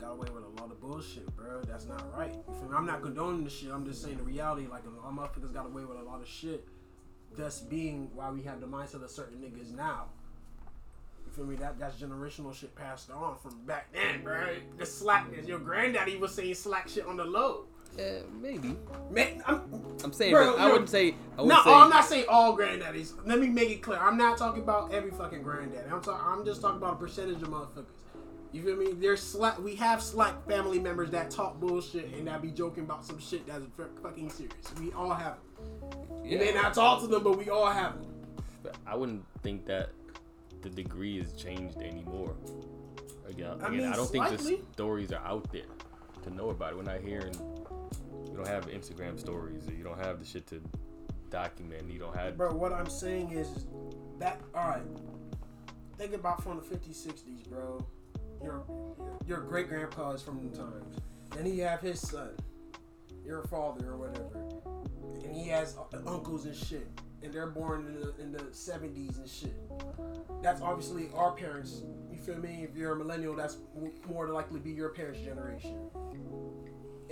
Got 0.03 0.11
away 0.11 0.27
with 0.35 0.43
a 0.43 0.61
lot 0.61 0.69
of 0.69 0.81
bullshit, 0.81 1.33
bro. 1.37 1.61
That's 1.61 1.85
not 1.85 2.13
right. 2.17 2.33
You 2.33 2.53
feel 2.55 2.69
me? 2.69 2.75
I'm 2.75 2.85
not 2.85 3.01
condoning 3.01 3.45
the 3.45 3.49
shit. 3.49 3.71
I'm 3.71 3.85
just 3.85 4.03
saying 4.03 4.17
the 4.17 4.23
reality. 4.23 4.67
Like 4.69 4.83
a 4.83 4.89
motherfuckers 4.89 5.53
got 5.53 5.67
away 5.67 5.85
with 5.85 5.97
a 5.97 6.03
lot 6.03 6.19
of 6.19 6.27
shit. 6.27 6.67
Thus 7.37 7.61
being 7.61 8.09
why 8.13 8.29
we 8.29 8.41
have 8.41 8.59
the 8.59 8.67
mindset 8.67 9.01
of 9.01 9.09
certain 9.09 9.37
niggas 9.37 9.73
now. 9.73 10.07
You 11.25 11.31
feel 11.31 11.45
me? 11.45 11.55
That 11.55 11.79
that's 11.79 11.95
generational 11.95 12.53
shit 12.53 12.75
passed 12.75 13.11
on 13.11 13.37
from 13.37 13.65
back 13.65 13.93
then, 13.93 14.23
bro. 14.23 14.55
The 14.77 14.85
slackness. 14.85 15.47
Your 15.47 15.59
granddaddy 15.59 16.17
was 16.17 16.35
saying 16.35 16.55
slack 16.55 16.89
shit 16.89 17.05
on 17.05 17.15
the 17.15 17.23
low. 17.23 17.67
Yeah, 17.97 18.19
maybe. 18.41 18.75
Man, 19.09 19.41
I'm, 19.47 19.61
I'm 20.03 20.11
saying, 20.11 20.33
Bro, 20.33 20.57
I 20.57 20.69
wouldn't 20.69 20.89
say. 20.89 21.15
I 21.37 21.37
no, 21.37 21.43
wouldn't 21.43 21.63
say. 21.63 21.73
I'm 21.73 21.89
not 21.89 22.05
saying 22.05 22.25
all 22.27 22.57
granddaddies. 22.57 23.13
Let 23.25 23.39
me 23.39 23.47
make 23.47 23.69
it 23.69 23.81
clear. 23.81 23.99
I'm 23.99 24.17
not 24.17 24.37
talking 24.37 24.63
about 24.63 24.93
every 24.93 25.11
fucking 25.11 25.43
granddaddy. 25.43 25.89
I'm 25.89 26.01
talking. 26.01 26.25
I'm 26.25 26.43
just 26.43 26.59
talking 26.59 26.77
about 26.77 26.95
a 26.95 26.97
percentage 26.97 27.41
of 27.41 27.47
motherfuckers. 27.47 27.85
You 28.53 28.61
feel 28.61 28.75
me? 28.75 28.93
There's 28.93 29.21
slack. 29.21 29.59
We 29.59 29.75
have 29.75 30.01
slack 30.01 30.47
family 30.47 30.77
members 30.77 31.09
that 31.09 31.31
talk 31.31 31.59
bullshit 31.59 32.13
and 32.13 32.27
that 32.27 32.41
be 32.41 32.51
joking 32.51 32.83
about 32.83 33.03
some 33.03 33.19
shit 33.19 33.47
that's 33.47 33.65
fucking 34.01 34.29
serious. 34.29 34.53
We 34.79 34.91
all 34.93 35.11
have 35.11 35.37
them. 35.57 36.23
You 36.23 36.37
may 36.37 36.53
not 36.53 36.75
talk 36.75 37.01
to 37.01 37.07
them, 37.07 37.23
but 37.23 37.35
we 37.37 37.49
all 37.49 37.71
have 37.71 37.95
them. 37.99 38.13
But 38.61 38.77
I 38.85 38.95
wouldn't 38.95 39.25
think 39.41 39.65
that 39.65 39.89
the 40.61 40.69
degree 40.69 41.17
has 41.17 41.33
changed 41.33 41.81
anymore. 41.81 42.35
Again, 43.27 43.57
I 43.59 43.67
again, 43.67 43.71
mean, 43.71 43.87
I 43.87 43.95
don't 43.95 44.09
think 44.09 44.29
the 44.29 44.59
stories 44.73 45.11
are 45.11 45.25
out 45.25 45.51
there 45.51 45.63
to 46.21 46.33
know 46.33 46.51
about 46.51 46.73
it. 46.73 46.77
We're 46.77 46.83
not 46.83 47.01
hearing. 47.01 47.33
You 48.29 48.35
don't 48.35 48.47
have 48.47 48.67
Instagram 48.67 49.19
stories, 49.19 49.67
or 49.67 49.73
you 49.73 49.83
don't 49.83 49.99
have 49.99 50.19
the 50.19 50.25
shit 50.25 50.45
to 50.47 50.61
document. 51.31 51.91
You 51.91 51.99
don't 51.99 52.15
have. 52.15 52.37
Bro, 52.37 52.53
what 52.55 52.71
I'm 52.71 52.89
saying 52.89 53.31
is 53.31 53.65
that 54.19 54.39
all 54.53 54.69
right. 54.69 54.83
Think 55.97 56.13
about 56.13 56.43
from 56.43 56.57
the 56.57 56.63
50s, 56.63 57.07
60s, 57.07 57.49
bro. 57.49 57.85
Your 58.43 58.63
your 59.25 59.41
great 59.41 59.69
grandpa 59.69 60.11
is 60.11 60.21
from 60.21 60.49
the 60.49 60.55
times. 60.55 60.97
Then 61.35 61.45
he 61.45 61.59
have 61.59 61.81
his 61.81 61.99
son, 61.99 62.31
your 63.25 63.43
father 63.43 63.91
or 63.91 63.97
whatever, 63.97 64.49
and 65.23 65.35
he 65.35 65.47
has 65.47 65.77
uncles 66.05 66.45
and 66.45 66.55
shit, 66.55 66.87
and 67.23 67.33
they're 67.33 67.47
born 67.47 67.87
in 67.87 67.99
the, 67.99 68.21
in 68.21 68.31
the 68.31 68.43
70s 68.51 69.17
and 69.17 69.27
shit. 69.27 69.55
That's 70.41 70.61
obviously 70.61 71.09
our 71.15 71.31
parents. 71.31 71.81
You 72.11 72.19
feel 72.19 72.37
me? 72.37 72.67
If 72.69 72.75
you're 72.75 72.91
a 72.91 72.95
millennial, 72.95 73.35
that's 73.35 73.57
more 74.07 74.27
likely 74.29 74.59
be 74.59 74.71
your 74.71 74.89
parents' 74.89 75.21
generation 75.21 75.89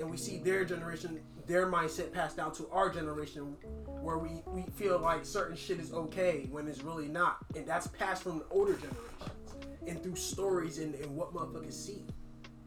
and 0.01 0.09
we 0.09 0.17
see 0.17 0.37
their 0.39 0.65
generation, 0.65 1.19
their 1.47 1.67
mindset 1.67 2.11
passed 2.11 2.37
down 2.37 2.53
to 2.53 2.67
our 2.71 2.89
generation, 2.89 3.55
where 4.01 4.17
we, 4.17 4.41
we 4.47 4.63
feel 4.75 4.99
like 4.99 5.25
certain 5.25 5.55
shit 5.55 5.79
is 5.79 5.93
okay 5.93 6.47
when 6.49 6.67
it's 6.67 6.81
really 6.81 7.07
not. 7.07 7.37
And 7.55 7.65
that's 7.67 7.87
passed 7.87 8.23
from 8.23 8.39
the 8.39 8.45
older 8.49 8.73
generations 8.73 9.40
and 9.87 10.01
through 10.01 10.15
stories 10.15 10.79
and, 10.79 10.95
and 10.95 11.15
what 11.15 11.33
motherfuckers 11.33 11.73
see. 11.73 12.03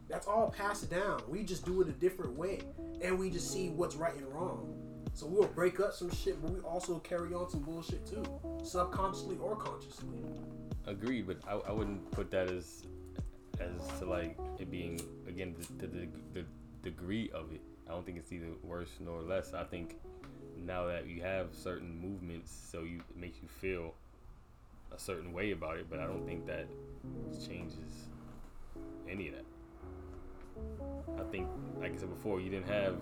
That's 0.09 0.27
all 0.27 0.51
passed 0.51 0.91
down. 0.91 1.23
We 1.29 1.43
just 1.43 1.65
do 1.65 1.81
it 1.83 1.89
a 1.89 1.93
different 1.93 2.37
way. 2.37 2.61
And 3.03 3.19
we 3.19 3.31
just 3.31 3.53
see 3.53 3.71
what's 3.71 3.97
right 3.97 4.15
and 4.15 4.27
wrong. 4.33 4.75
So 5.15 5.27
we'll 5.27 5.47
break 5.47 5.79
up 5.79 5.93
some 5.93 6.11
shit, 6.11 6.43
but 6.43 6.51
we 6.51 6.61
also 6.61 6.99
carry 6.99 7.33
on 7.35 7.49
some 7.49 7.61
bullshit 7.61 8.05
too, 8.05 8.25
subconsciously 8.65 9.37
or 9.41 9.55
consciously. 9.55 10.19
Agreed, 10.87 11.29
but 11.29 11.39
I, 11.47 11.53
I 11.69 11.73
wouldn't 11.73 12.11
put 12.11 12.31
that 12.33 12.51
as 12.51 12.83
as 13.61 14.01
to 14.01 14.05
like 14.07 14.37
it 14.59 14.69
being 14.69 15.01
again 15.29 15.55
the, 15.79 15.87
the, 15.87 16.09
the, 16.33 16.45
degree 16.83 17.31
of 17.33 17.53
it. 17.53 17.63
I 17.89 17.93
don't 17.93 18.05
think 18.05 18.19
it's 18.19 18.33
either 18.33 18.49
worse 18.63 18.91
nor 19.01 19.23
less. 19.23 19.55
I 19.55 19.65
think 19.65 19.97
now 20.67 20.85
that 20.87 21.07
you 21.07 21.23
have 21.23 21.55
certain 21.55 21.99
movements, 21.99 22.53
so 22.71 22.83
you 22.83 22.97
it 23.09 23.17
makes 23.17 23.39
you 23.41 23.49
feel 23.49 23.95
a 24.95 24.99
certain 24.99 25.33
way 25.33 25.51
about 25.51 25.77
it, 25.77 25.87
but 25.91 25.99
I 25.99 26.07
don't 26.07 26.25
think 26.25 26.47
that 26.47 26.67
changes 27.47 28.09
any 29.09 29.29
of 29.29 29.35
that. 29.35 29.45
I 31.21 31.31
think, 31.31 31.49
like 31.81 31.95
I 31.95 31.97
said 31.97 32.11
before, 32.11 32.41
you 32.41 32.51
didn't 32.51 32.69
have 32.69 32.97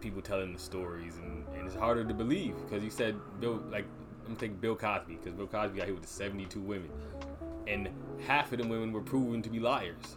people 0.00 0.22
telling 0.22 0.52
the 0.52 0.58
stories, 0.58 1.16
and, 1.16 1.44
and 1.56 1.66
it's 1.66 1.74
harder 1.74 2.04
to 2.04 2.14
believe 2.14 2.54
because 2.64 2.84
you 2.84 2.90
said 2.90 3.16
Bill, 3.40 3.60
like 3.70 3.84
I'm 4.26 4.36
take 4.36 4.60
Bill 4.60 4.76
Cosby 4.76 5.16
because 5.16 5.32
Bill 5.32 5.46
Cosby 5.46 5.78
got 5.78 5.86
hit 5.86 5.94
with 5.94 6.04
the 6.04 6.08
72 6.08 6.60
women, 6.60 6.90
and 7.66 7.88
half 8.24 8.52
of 8.52 8.58
them 8.58 8.68
women 8.68 8.92
were 8.92 9.02
proven 9.02 9.42
to 9.42 9.50
be 9.50 9.58
liars, 9.58 10.16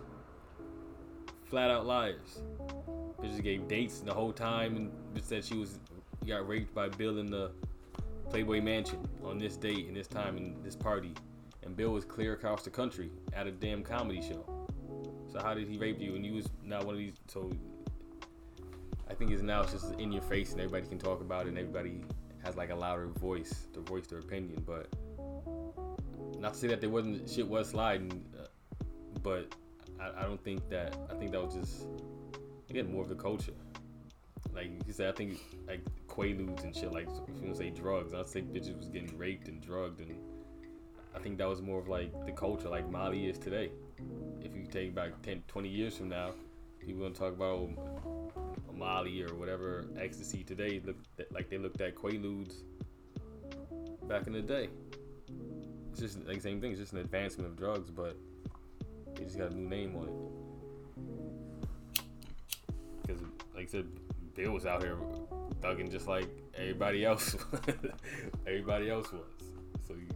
flat 1.46 1.72
out 1.72 1.86
liars. 1.86 2.42
Bitches 3.20 3.42
gave 3.42 3.68
dates 3.68 4.00
the 4.00 4.14
whole 4.14 4.34
time 4.34 4.76
and 4.76 4.92
said 5.24 5.44
she 5.44 5.56
was 5.56 5.80
got 6.28 6.48
raped 6.48 6.74
by 6.74 6.88
Bill 6.88 7.18
in 7.18 7.32
the 7.32 7.52
Playboy 8.32 8.62
Mansion 8.62 9.06
on 9.26 9.38
this 9.38 9.58
date 9.58 9.88
and 9.88 9.96
this 9.96 10.08
time 10.08 10.38
and 10.38 10.64
this 10.64 10.74
party, 10.74 11.14
and 11.64 11.76
Bill 11.76 11.92
was 11.92 12.06
clear 12.06 12.32
across 12.32 12.64
the 12.64 12.70
country 12.70 13.12
at 13.34 13.46
a 13.46 13.52
damn 13.52 13.84
comedy 13.84 14.22
show. 14.22 14.46
So 15.30 15.42
how 15.42 15.54
did 15.54 15.68
he 15.68 15.78
rape 15.78 16.00
you? 16.00 16.16
And 16.16 16.26
you 16.26 16.36
was 16.36 16.48
not 16.64 16.86
one 16.86 16.96
of 16.96 17.00
these. 17.00 17.16
So 17.28 17.52
I 19.10 19.14
think 19.16 19.32
it's 19.32 19.42
now 19.42 19.64
it's 19.64 19.74
just 19.74 20.00
in 20.00 20.14
your 20.14 20.22
face 20.22 20.54
and 20.54 20.62
everybody 20.62 20.88
can 20.88 20.98
talk 20.98 21.20
about 21.20 21.46
it 21.46 21.50
and 21.50 21.58
everybody 21.58 22.06
has 22.42 22.56
like 22.56 22.70
a 22.70 22.76
louder 22.76 23.08
voice 23.08 23.68
to 23.74 23.82
voice 23.82 24.08
their 24.08 24.20
opinion. 24.20 24.64
But 24.66 24.88
not 26.40 26.54
to 26.54 26.60
say 26.60 26.68
that 26.68 26.80
there 26.80 26.90
wasn't 26.90 27.30
shit 27.30 27.46
was 27.46 27.68
sliding, 27.68 28.24
uh, 28.40 28.46
but 29.22 29.54
I, 30.00 30.22
I 30.22 30.24
don't 30.24 30.42
think 30.42 30.70
that 30.70 30.96
I 31.10 31.16
think 31.16 31.34
that 31.34 31.44
was 31.44 31.56
just 31.56 31.86
again 32.70 32.90
more 32.90 33.04
of 33.04 33.10
the 33.10 33.16
culture. 33.16 33.52
Like 34.54 34.72
you 34.88 34.94
said, 34.94 35.10
I 35.10 35.18
think 35.18 35.38
like 35.68 35.82
quaaludes 36.12 36.63
and 36.63 36.75
shit. 36.75 36.91
Like 36.91 37.08
if 37.27 37.36
you 37.36 37.48
want 37.48 37.56
to 37.56 37.63
say 37.63 37.70
drugs, 37.70 38.13
I'd 38.13 38.27
say 38.27 38.41
bitches 38.41 38.77
was 38.77 38.89
getting 38.89 39.18
raped 39.18 39.48
and 39.48 39.62
drugged, 39.62 40.01
and 40.01 40.18
I 41.15 41.20
think 41.20 41.38
that 41.38 41.48
was 41.48 41.62
more 41.62 41.80
of 41.80 41.88
like 41.88 42.12
the 42.25 42.32
culture, 42.32 42.70
like 42.70 42.89
Molly 42.89 43.27
is 43.27 43.38
today. 43.38 43.72
If 44.41 44.56
you 44.56 44.65
take 44.65 44.94
back 44.94 45.22
10, 45.24 45.44
20 45.48 45.70
years 45.70 45.98
from 45.98 46.10
now, 46.10 46.32
people 46.80 47.03
gonna 47.03 47.13
talk 47.13 47.34
about 47.34 47.70
oh, 47.77 48.32
Molly 48.74 49.24
or 49.24 49.34
whatever 49.36 49.86
ecstasy 49.98 50.44
today 50.44 50.82
look 50.86 50.98
like 51.32 51.50
they 51.50 51.58
looked 51.58 51.80
at 51.82 51.96
quaaludes 51.96 52.63
back 54.08 54.27
in 54.27 54.34
the 54.34 54.41
day. 54.41 54.68
It's 55.91 56.00
just 56.00 56.25
like 56.27 56.41
same 56.41 56.60
thing. 56.60 56.72
It's 56.72 56.80
just 56.80 56.94
an 56.94 57.00
advancement 57.00 57.50
of 57.50 57.58
drugs, 57.58 57.89
but 57.89 58.18
they 59.15 59.24
just 59.24 59.38
got 59.38 59.51
a 59.51 59.56
new 59.56 59.70
name 59.70 59.96
on 59.96 60.08
it. 60.08 60.15
Because, 63.01 63.22
like 63.56 63.68
I 63.68 63.68
said, 63.68 63.88
Bill 64.36 64.51
was 64.51 64.65
out 64.65 64.84
here 64.84 64.98
thugging 65.62 65.91
just 65.91 66.08
like 66.08 66.27
everybody 66.56 67.06
else. 67.06 67.36
everybody 68.48 68.89
else 68.89 69.12
was. 69.12 69.22
So 69.88 69.94
you, 69.94 70.08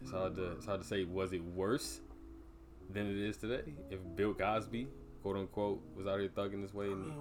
it's 0.00 0.10
hard 0.10 0.36
to 0.36 0.52
it's 0.52 0.66
hard 0.66 0.82
to 0.82 0.86
say. 0.86 1.04
Was 1.04 1.32
it 1.32 1.44
worse 1.44 2.00
than 2.90 3.10
it 3.10 3.16
is 3.16 3.36
today? 3.36 3.72
If 3.90 4.00
Bill 4.14 4.34
Cosby, 4.34 4.88
quote 5.22 5.36
unquote, 5.36 5.82
was 5.96 6.06
out 6.06 6.20
here 6.20 6.28
thugging 6.28 6.62
this 6.62 6.74
way, 6.74 6.86
I 6.86 6.90
mean, 6.90 7.14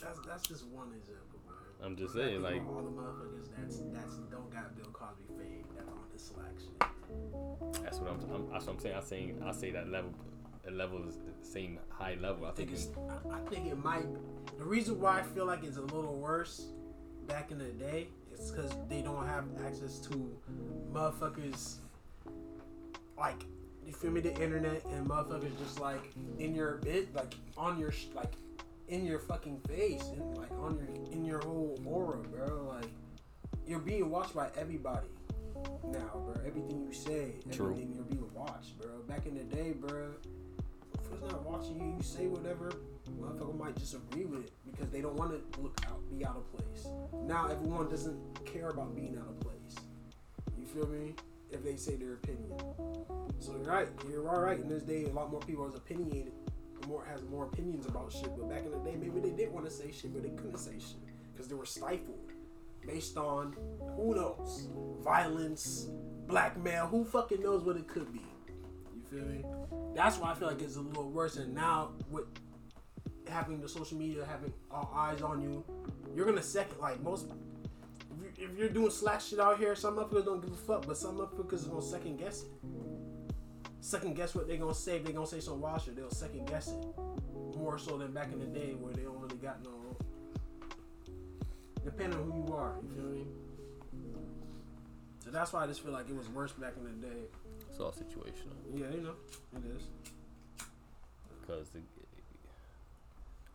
that's, 0.00 0.20
that's 0.26 0.46
just 0.46 0.66
one 0.68 0.88
example, 0.96 1.40
man. 1.46 1.56
I'm 1.84 1.96
just 1.96 2.14
saying, 2.14 2.42
like, 2.42 2.62
all 2.66 2.82
the 2.82 2.90
motherfuckers 2.90 3.48
that's 3.56 3.78
that's 3.92 4.16
don't 4.30 4.50
got 4.50 4.76
Bill 4.76 4.90
Cosby 4.92 5.24
fame 5.38 5.64
that 5.76 5.88
on 5.88 5.98
this 6.12 6.32
slack 6.34 6.54
shit. 6.58 7.82
that's 7.82 7.98
what 7.98 8.10
I'm, 8.10 8.20
I'm 8.32 8.50
that's 8.50 8.66
what 8.66 8.74
I'm 8.74 8.80
saying. 8.80 8.96
I 8.96 9.00
saying 9.00 9.42
I 9.44 9.52
say 9.52 9.70
that 9.72 9.88
level, 9.90 10.12
that 10.68 10.76
level 10.76 11.02
is 11.08 11.16
the 11.16 11.46
same 11.46 11.78
high 11.88 12.16
level. 12.20 12.44
I 12.44 12.50
I 12.50 12.52
think 12.52 12.70
think 12.70 12.80
it's. 12.80 12.88
it's 12.88 12.98
I, 13.30 13.36
I 13.36 13.40
think 13.48 13.66
it 13.66 13.82
might. 13.82 14.06
The 14.58 14.64
reason 14.64 15.00
why 15.00 15.20
I 15.20 15.22
feel 15.22 15.46
like 15.46 15.64
it's 15.64 15.78
a 15.78 15.82
little 15.82 16.16
worse 16.16 16.66
back 17.26 17.50
in 17.50 17.58
the 17.58 17.64
day 17.72 18.08
is 18.34 18.50
because 18.50 18.72
they 18.88 19.00
don't 19.00 19.26
have 19.26 19.44
access 19.66 19.98
to 20.00 20.30
motherfuckers 20.92 21.76
like 23.18 23.42
you 23.86 23.92
feel 23.92 24.10
me 24.10 24.20
the 24.20 24.34
internet 24.42 24.84
and 24.92 25.08
motherfuckers 25.08 25.56
just 25.58 25.80
like 25.80 26.02
in 26.38 26.54
your 26.54 26.76
bit 26.76 27.14
like 27.14 27.34
on 27.56 27.78
your 27.78 27.90
sh- 27.90 28.06
like 28.14 28.32
in 28.88 29.04
your 29.06 29.18
fucking 29.18 29.60
face 29.68 30.04
and 30.12 30.36
like 30.36 30.50
on 30.52 30.76
your 30.78 31.12
in 31.12 31.24
your 31.24 31.38
whole 31.40 31.78
aura, 31.86 32.18
bro. 32.18 32.74
Like 32.76 32.90
you're 33.66 33.78
being 33.78 34.10
watched 34.10 34.34
by 34.34 34.48
everybody 34.58 35.08
now, 35.90 36.10
bro. 36.12 36.34
Everything 36.46 36.84
you 36.86 36.92
say, 36.92 37.32
True. 37.52 37.70
everything 37.70 37.92
you're 37.94 38.04
being 38.04 38.30
watched, 38.34 38.78
bro. 38.78 38.90
Back 39.06 39.26
in 39.26 39.34
the 39.34 39.44
day, 39.44 39.72
bro, 39.72 40.10
it's 41.22 41.32
not 41.32 41.44
watching 41.44 41.80
you, 41.80 41.94
you 41.96 42.02
say 42.02 42.26
whatever. 42.26 42.72
Motherfucker 43.20 43.58
might 43.58 43.74
disagree 43.74 44.24
with 44.24 44.44
it 44.44 44.52
because 44.70 44.90
they 44.90 45.00
don't 45.00 45.16
want 45.16 45.32
to 45.32 45.60
look 45.60 45.80
out, 45.86 45.98
be 46.10 46.24
out 46.24 46.36
of 46.36 46.52
place. 46.52 46.88
Now 47.26 47.48
everyone 47.50 47.88
doesn't 47.88 48.18
care 48.44 48.70
about 48.70 48.94
being 48.94 49.16
out 49.18 49.28
of 49.28 49.40
place. 49.40 49.76
You 50.58 50.66
feel 50.66 50.86
me? 50.86 51.14
If 51.50 51.64
they 51.64 51.76
say 51.76 51.96
their 51.96 52.14
opinion, 52.14 52.52
So 53.38 53.52
you're 53.52 53.60
right. 53.62 53.88
You're 54.10 54.28
all 54.28 54.40
right. 54.40 54.60
In 54.60 54.68
this 54.68 54.82
day, 54.82 55.04
a 55.04 55.08
lot 55.08 55.30
more 55.30 55.40
people 55.40 55.66
is 55.66 55.74
opinionated, 55.74 56.32
more 56.86 57.04
has 57.06 57.22
more 57.24 57.44
opinions 57.44 57.86
about 57.86 58.12
shit. 58.12 58.30
But 58.36 58.50
back 58.50 58.66
in 58.66 58.72
the 58.72 58.78
day, 58.78 58.96
maybe 59.00 59.18
they 59.20 59.30
didn't 59.30 59.52
want 59.54 59.64
to 59.64 59.72
say 59.72 59.90
shit, 59.90 60.12
but 60.12 60.22
they 60.22 60.30
couldn't 60.30 60.58
say 60.58 60.74
shit 60.78 61.00
because 61.32 61.48
they 61.48 61.54
were 61.54 61.64
stifled 61.64 62.32
based 62.86 63.16
on 63.16 63.56
who 63.96 64.14
knows 64.14 64.68
violence, 65.02 65.88
blackmail. 66.26 66.86
Who 66.86 67.04
fucking 67.04 67.42
knows 67.42 67.62
what 67.62 67.76
it 67.76 67.88
could 67.88 68.12
be? 68.12 68.27
Feel 69.10 69.24
me? 69.24 69.44
That's 69.94 70.18
why 70.18 70.32
I 70.32 70.34
feel 70.34 70.48
like 70.48 70.60
it's 70.60 70.76
a 70.76 70.80
little 70.80 71.10
worse. 71.10 71.36
And 71.36 71.54
now 71.54 71.92
with 72.10 72.26
having 73.28 73.60
the 73.60 73.68
social 73.68 73.96
media, 73.96 74.24
having 74.28 74.52
all 74.70 74.90
eyes 74.94 75.22
on 75.22 75.40
you, 75.40 75.64
you're 76.14 76.26
gonna 76.26 76.42
second 76.42 76.78
like 76.80 77.02
most. 77.02 77.26
If 78.36 78.56
you're 78.56 78.68
doing 78.68 78.90
slack 78.90 79.20
shit 79.20 79.40
out 79.40 79.58
here, 79.58 79.74
some 79.74 79.96
motherfuckers 79.96 80.24
don't 80.24 80.40
give 80.40 80.52
a 80.52 80.56
fuck, 80.56 80.86
but 80.86 80.96
some 80.96 81.16
motherfuckers 81.16 81.66
are 81.66 81.70
gonna 81.70 81.82
second 81.82 82.18
guess 82.18 82.42
it. 82.42 82.48
Second 83.80 84.16
guess 84.16 84.34
what 84.34 84.46
they 84.46 84.56
gonna 84.56 84.74
say. 84.74 84.96
If 84.96 85.04
they 85.04 85.12
gonna 85.12 85.26
say 85.26 85.40
some 85.40 85.60
wild 85.60 85.82
shit, 85.82 85.96
they'll 85.96 86.10
second 86.10 86.46
guess 86.46 86.68
it. 86.68 86.86
More 87.56 87.78
so 87.78 87.98
than 87.98 88.12
back 88.12 88.32
in 88.32 88.38
the 88.38 88.46
day 88.46 88.74
where 88.78 88.92
they 88.92 89.02
don't 89.02 89.18
really 89.20 89.36
got 89.36 89.62
no. 89.64 89.96
Depending 91.84 92.18
on 92.18 92.30
who 92.30 92.46
you 92.46 92.54
are, 92.54 92.74
you 92.82 92.94
feel 92.94 93.10
me? 93.10 93.26
So 95.24 95.30
that's 95.30 95.52
why 95.52 95.64
I 95.64 95.66
just 95.66 95.82
feel 95.82 95.92
like 95.92 96.08
it 96.08 96.16
was 96.16 96.28
worse 96.28 96.52
back 96.52 96.74
in 96.76 96.84
the 96.84 97.06
day. 97.06 97.22
It's 97.78 97.84
all 97.84 97.92
situational 97.92 98.56
Yeah, 98.74 98.86
you 98.92 99.02
know, 99.02 99.14
it 99.54 99.76
is. 99.76 99.84
because 101.40 101.68
the 101.68 101.78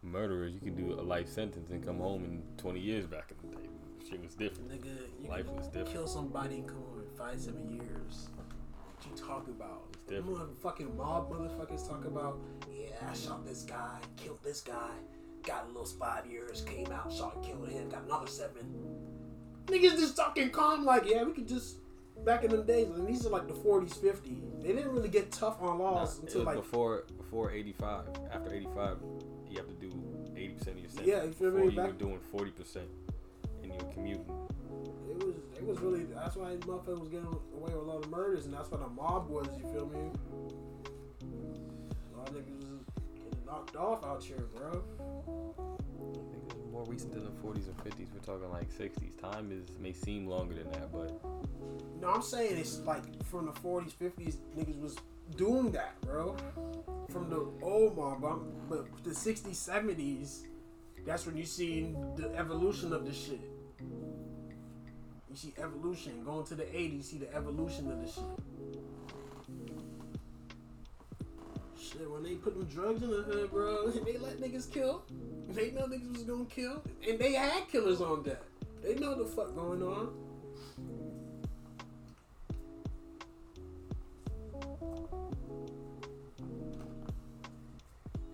murderers, 0.01 0.53
you 0.53 0.61
can 0.61 0.75
do 0.75 0.93
a 0.93 1.01
life 1.03 1.27
sentence 1.27 1.71
and 1.71 1.85
come 1.85 1.97
home 1.97 2.23
in 2.23 2.41
20 2.55 2.79
years. 2.79 3.05
Back 3.05 3.33
in 3.43 3.49
the 3.49 3.57
day, 3.57 3.67
shit 4.09 4.23
was 4.23 4.33
different. 4.35 4.69
Nigga, 4.71 4.95
you 5.21 5.27
Life 5.29 5.47
can 5.47 5.57
was 5.57 5.67
different. 5.67 5.89
kill 5.91 6.07
somebody 6.07 6.55
and 6.55 6.67
come 6.69 6.77
home 6.77 7.01
in 7.05 7.17
five, 7.17 7.37
seven 7.37 7.69
years. 7.69 8.29
What 8.37 9.05
you 9.11 9.27
talking 9.27 9.53
about? 9.55 9.81
It's 10.07 10.11
You 10.13 10.21
know 10.23 10.35
how 10.37 10.47
fucking 10.61 10.95
mob 10.95 11.29
motherfuckers 11.29 11.85
talk 11.85 12.05
about, 12.05 12.39
yeah, 12.71 12.95
I 13.09 13.13
shot 13.13 13.45
this 13.45 13.63
guy, 13.63 13.97
killed 14.15 14.39
this 14.41 14.61
guy, 14.61 14.91
got 15.45 15.65
a 15.65 15.67
little 15.67 15.83
five 15.85 16.25
years, 16.27 16.61
came 16.61 16.89
out, 16.93 17.11
shot 17.11 17.43
killed 17.43 17.67
him, 17.67 17.89
got 17.89 18.03
another 18.03 18.27
seven. 18.27 18.73
Niggas 19.65 19.99
just 19.99 20.15
talking 20.15 20.49
calm 20.49 20.85
like, 20.85 21.03
yeah, 21.09 21.23
we 21.23 21.33
could 21.33 21.47
just, 21.47 21.75
back 22.23 22.43
in 22.43 22.51
the 22.51 22.63
days, 22.63 22.87
and 22.89 23.07
these 23.07 23.25
are 23.25 23.29
like 23.29 23.47
the 23.47 23.53
40s, 23.53 23.97
50s. 23.97 24.61
They 24.61 24.73
didn't 24.73 24.91
really 24.91 25.09
get 25.09 25.31
tough 25.31 25.61
on 25.61 25.79
laws 25.79 26.17
It 26.17 26.23
until 26.23 26.43
like, 26.43 26.55
before 26.55 27.03
before 27.17 27.51
85. 27.51 28.05
After 28.33 28.53
85, 28.53 28.97
you 29.49 29.57
have 29.57 29.67
to 29.67 29.73
do 29.75 29.89
80% 30.35 30.67
of 30.67 30.79
your 30.79 30.89
sentence. 30.89 31.07
Yeah, 31.07 31.23
you 31.23 31.31
feel 31.31 31.51
me? 31.51 31.69
Before 31.69 31.71
you 31.71 31.81
were 31.81 31.91
doing 31.93 32.19
40% 32.33 32.77
and 33.61 33.71
you 33.71 33.73
were 33.73 33.93
commuting. 33.93 34.25
it 35.09 35.17
was, 35.17 35.35
it 35.57 35.65
was 35.65 35.79
really, 35.79 36.03
that's 36.03 36.35
why 36.35 36.55
motherfuckers 36.55 36.99
was 36.99 37.09
getting 37.09 37.27
away 37.27 37.73
with 37.73 37.75
a 37.75 37.79
lot 37.79 38.03
of 38.03 38.09
murders, 38.09 38.45
and 38.45 38.53
that's 38.53 38.71
why 38.71 38.79
the 38.79 38.87
mob 38.87 39.29
was, 39.29 39.47
you 39.57 39.71
feel 39.71 39.85
me? 39.87 39.99
A 42.13 42.17
lot 42.17 42.29
of 42.29 42.35
niggas 42.35 42.59
was 42.59 42.81
getting 43.15 43.45
knocked 43.45 43.75
off 43.75 44.03
out 44.03 44.23
here, 44.23 44.47
bro. 44.55 44.83
More 46.83 46.91
recent 46.91 47.13
than 47.13 47.23
the 47.23 47.29
40s 47.29 47.67
and 47.67 47.77
50s. 47.77 48.07
We're 48.13 48.19
talking 48.25 48.51
like 48.51 48.69
60s. 48.69 49.17
Time 49.21 49.51
is 49.53 49.79
may 49.79 49.93
seem 49.93 50.27
longer 50.27 50.55
than 50.55 50.69
that, 50.71 50.91
but 50.91 51.17
No, 52.01 52.09
I'm 52.09 52.21
saying 52.21 52.57
it's 52.57 52.79
like 52.79 53.03
from 53.23 53.45
the 53.45 53.53
40s, 53.53 53.93
50s, 53.93 54.35
niggas 54.57 54.81
was 54.81 54.97
doing 55.37 55.71
that, 55.71 55.99
bro. 56.01 56.35
From 57.09 57.29
the 57.29 57.47
old 57.61 57.95
mob, 57.95 58.21
but, 58.21 58.69
but 58.69 59.03
the 59.05 59.11
60s, 59.11 59.51
70s, 59.51 60.41
that's 61.05 61.25
when 61.25 61.37
you 61.37 61.45
see 61.45 61.95
the 62.17 62.35
evolution 62.35 62.91
of 62.91 63.05
the 63.05 63.13
shit. 63.13 63.39
You 63.79 65.35
see 65.35 65.53
evolution. 65.57 66.21
Going 66.25 66.45
to 66.47 66.55
the 66.55 66.63
80s, 66.63 66.95
you 66.95 67.01
see 67.01 67.17
the 67.17 67.33
evolution 67.33 67.89
of 67.91 68.01
the 68.05 68.11
shit. 68.11 68.23
Shit, 71.93 72.09
when 72.09 72.23
they 72.23 72.33
put 72.33 72.57
them 72.57 72.65
drugs 72.65 73.03
in 73.03 73.11
the 73.11 73.21
hood, 73.21 73.51
bro, 73.51 73.87
they 74.05 74.17
let 74.17 74.41
niggas 74.41 74.71
kill. 74.71 75.03
They 75.49 75.69
know 75.71 75.83
niggas 75.83 76.11
was 76.11 76.23
gonna 76.23 76.45
kill. 76.45 76.81
And 77.07 77.19
they 77.19 77.33
had 77.33 77.67
killers 77.67 78.01
on 78.01 78.23
deck. 78.23 78.41
They 78.81 78.95
know 78.95 79.13
the 79.13 79.25
fuck 79.25 79.53
going 79.53 79.83
on. 79.83 80.09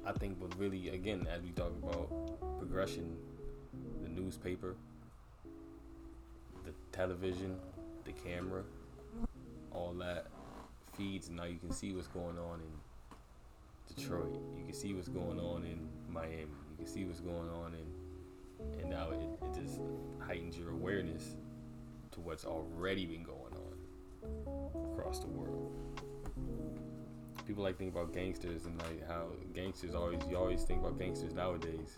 I 0.05 0.12
think, 0.13 0.39
but 0.39 0.57
really, 0.57 0.89
again, 0.89 1.27
as 1.29 1.41
we 1.41 1.49
talk 1.49 1.73
about 1.84 2.60
progression, 2.60 3.17
the 4.01 4.10
newspaper, 4.10 4.75
the 6.65 6.71
television, 6.93 7.57
the 8.05 8.13
camera, 8.13 8.63
all 9.71 9.93
that 9.99 10.27
feeds, 10.97 11.27
and 11.27 11.38
now 11.38 11.43
you 11.43 11.57
can 11.57 11.71
see 11.71 11.91
what's 11.91 12.07
going 12.07 12.39
on 12.39 12.62
in 12.62 12.88
Detroit. 13.93 14.39
You 14.58 14.65
can 14.65 14.73
see 14.73 14.93
what's 14.93 15.10
going 15.10 15.39
on 15.39 15.65
in 15.65 15.88
Miami. 16.12 16.47
You 16.71 16.78
can 16.78 16.88
see 16.88 17.06
what's 17.06 17.19
going 17.19 17.49
on 17.49 17.73
in, 17.73 18.80
and 18.82 18.89
now 18.89 19.12
it, 19.12 19.19
it 19.43 19.63
just 19.63 19.80
heightens 20.19 20.58
your 20.58 20.71
awareness 20.71 21.36
to 22.12 22.19
what's 22.19 22.45
already 22.45 23.06
been 23.06 23.23
going 23.23 23.54
on 23.54 24.93
across 24.93 25.19
the 25.19 25.28
world 25.28 25.80
people 27.49 27.63
like 27.63 27.80
think 27.80 27.91
about 27.91 28.13
gangsters 28.13 28.67
and 28.67 28.80
like 28.84 29.08
how 29.08 29.25
gangsters 29.56 29.95
always 29.95 30.19
you 30.30 30.38
always 30.38 30.62
think 30.62 30.82
about 30.82 30.99
gangsters 30.99 31.34
nowadays, 31.34 31.97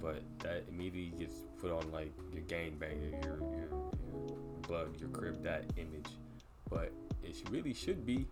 but 0.00 0.22
that 0.38 0.64
immediately 0.68 1.18
gets 1.18 1.42
put 1.60 1.72
on 1.72 1.90
like 1.90 2.12
your 2.32 2.42
gangbanger, 2.44 3.10
your 3.24 3.40
your, 3.50 3.68
your 3.68 4.60
blood, 4.62 4.96
your 5.00 5.08
Crip, 5.08 5.42
that 5.42 5.64
image. 5.76 6.06
But 6.70 6.92
it 7.24 7.36
really 7.50 7.74
should 7.74 8.06
be 8.06 8.28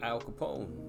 Al 0.00 0.20
Capone. 0.20 0.87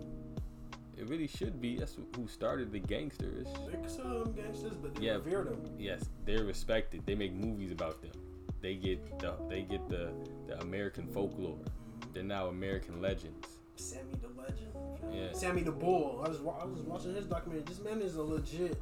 It 1.00 1.08
really 1.10 1.28
should 1.28 1.62
be. 1.62 1.78
That's 1.78 1.96
who 2.16 2.28
started 2.28 2.74
the 2.74 2.80
gangsters. 2.80 3.48
They 3.72 3.88
some 3.88 4.34
gangsters, 4.34 4.74
but 4.82 4.96
they 4.96 5.06
Yeah. 5.06 5.14
revere 5.14 5.46
them. 5.46 5.62
Yes, 5.80 6.10
they're 6.26 6.44
respected. 6.44 7.06
They 7.06 7.16
make 7.16 7.32
movies 7.34 7.72
about 7.72 8.02
them. 8.02 8.12
They 8.62 8.76
get 8.76 9.18
the 9.20 9.36
they 9.48 9.62
get 9.62 9.88
the 9.88 10.12
the 10.48 10.60
American 10.62 11.08
folklore. 11.08 11.58
They're 12.14 12.24
now 12.24 12.48
American 12.48 13.02
legends. 13.02 13.48
Sammy 13.78 14.16
the 14.22 14.28
Legend. 14.42 14.74
Yeah. 15.14 15.32
Sammy 15.32 15.64
the 15.64 15.72
Bull. 15.72 16.22
I 16.26 16.28
was 16.28 16.40
I 16.40 16.66
was 16.66 16.82
watching 16.82 17.16
his 17.16 17.26
documentary. 17.26 17.64
This 17.66 17.80
man 17.80 18.02
is 18.02 18.16
a 18.18 18.24
legit 18.24 18.78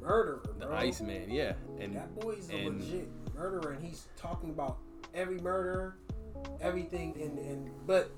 murderer, 0.00 0.40
The 0.58 0.66
bro. 0.66 0.76
Iceman, 0.76 1.30
yeah, 1.30 1.52
and 1.78 1.94
That 1.94 2.12
boy's 2.18 2.50
a 2.50 2.68
legit 2.68 3.08
murderer, 3.36 3.72
and 3.72 3.84
he's 3.84 4.08
talking 4.16 4.50
about 4.50 4.78
every 5.14 5.38
murder, 5.38 5.96
everything, 6.60 7.14
and 7.22 7.38
and 7.38 7.70
but 7.86 8.10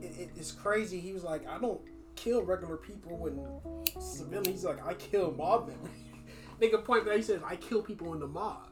it, 0.00 0.18
it, 0.18 0.30
it's 0.36 0.50
crazy. 0.50 0.98
He 0.98 1.12
was 1.12 1.22
like, 1.22 1.46
I 1.46 1.58
don't 1.58 1.80
kill 2.16 2.42
regular 2.42 2.76
people 2.76 3.16
when 3.16 3.38
civilians. 4.00 4.48
He's 4.48 4.64
like, 4.64 4.84
I 4.84 4.94
kill 4.94 5.32
mob 5.32 5.68
members. 5.68 5.90
Nigga 6.60 6.82
point 6.84 7.04
blank, 7.04 7.18
he 7.18 7.22
says, 7.22 7.40
I 7.46 7.56
kill 7.56 7.82
people 7.82 8.12
in 8.14 8.18
the 8.20 8.26
mob. 8.26 8.68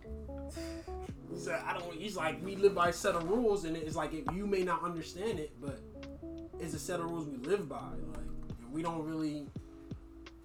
He 1.32 1.38
said, 1.38 1.60
I 1.66 1.78
don't. 1.78 1.92
He's 1.94 2.16
like, 2.16 2.42
we 2.44 2.56
live 2.56 2.74
by 2.74 2.88
a 2.88 2.92
set 2.92 3.14
of 3.14 3.28
rules, 3.28 3.64
and 3.64 3.76
it's 3.76 3.96
like 3.96 4.12
if 4.14 4.24
you 4.34 4.46
may 4.46 4.62
not 4.62 4.82
understand 4.82 5.38
it, 5.38 5.52
but 5.60 5.80
it's 6.60 6.74
a 6.74 6.78
set 6.78 7.00
of 7.00 7.06
rules 7.06 7.26
we 7.26 7.36
live 7.38 7.68
by. 7.68 7.76
Like, 7.76 8.26
and 8.60 8.72
we 8.72 8.82
don't 8.82 9.04
really. 9.04 9.46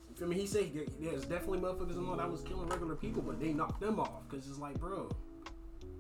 You 0.10 0.16
feel 0.16 0.28
me? 0.28 0.36
He 0.38 0.48
said 0.48 0.72
there- 0.74 0.86
there's 1.00 1.26
definitely 1.26 1.60
motherfuckers 1.60 1.92
in 1.92 2.08
law 2.08 2.16
that 2.18 2.30
was 2.30 2.42
killing 2.42 2.68
regular 2.68 2.96
people, 2.96 3.22
but 3.22 3.40
they 3.40 3.54
knocked 3.54 3.80
them 3.80 4.00
off 4.00 4.28
because 4.30 4.48
it's 4.50 4.60
like, 4.60 4.80
bro, 4.80 5.10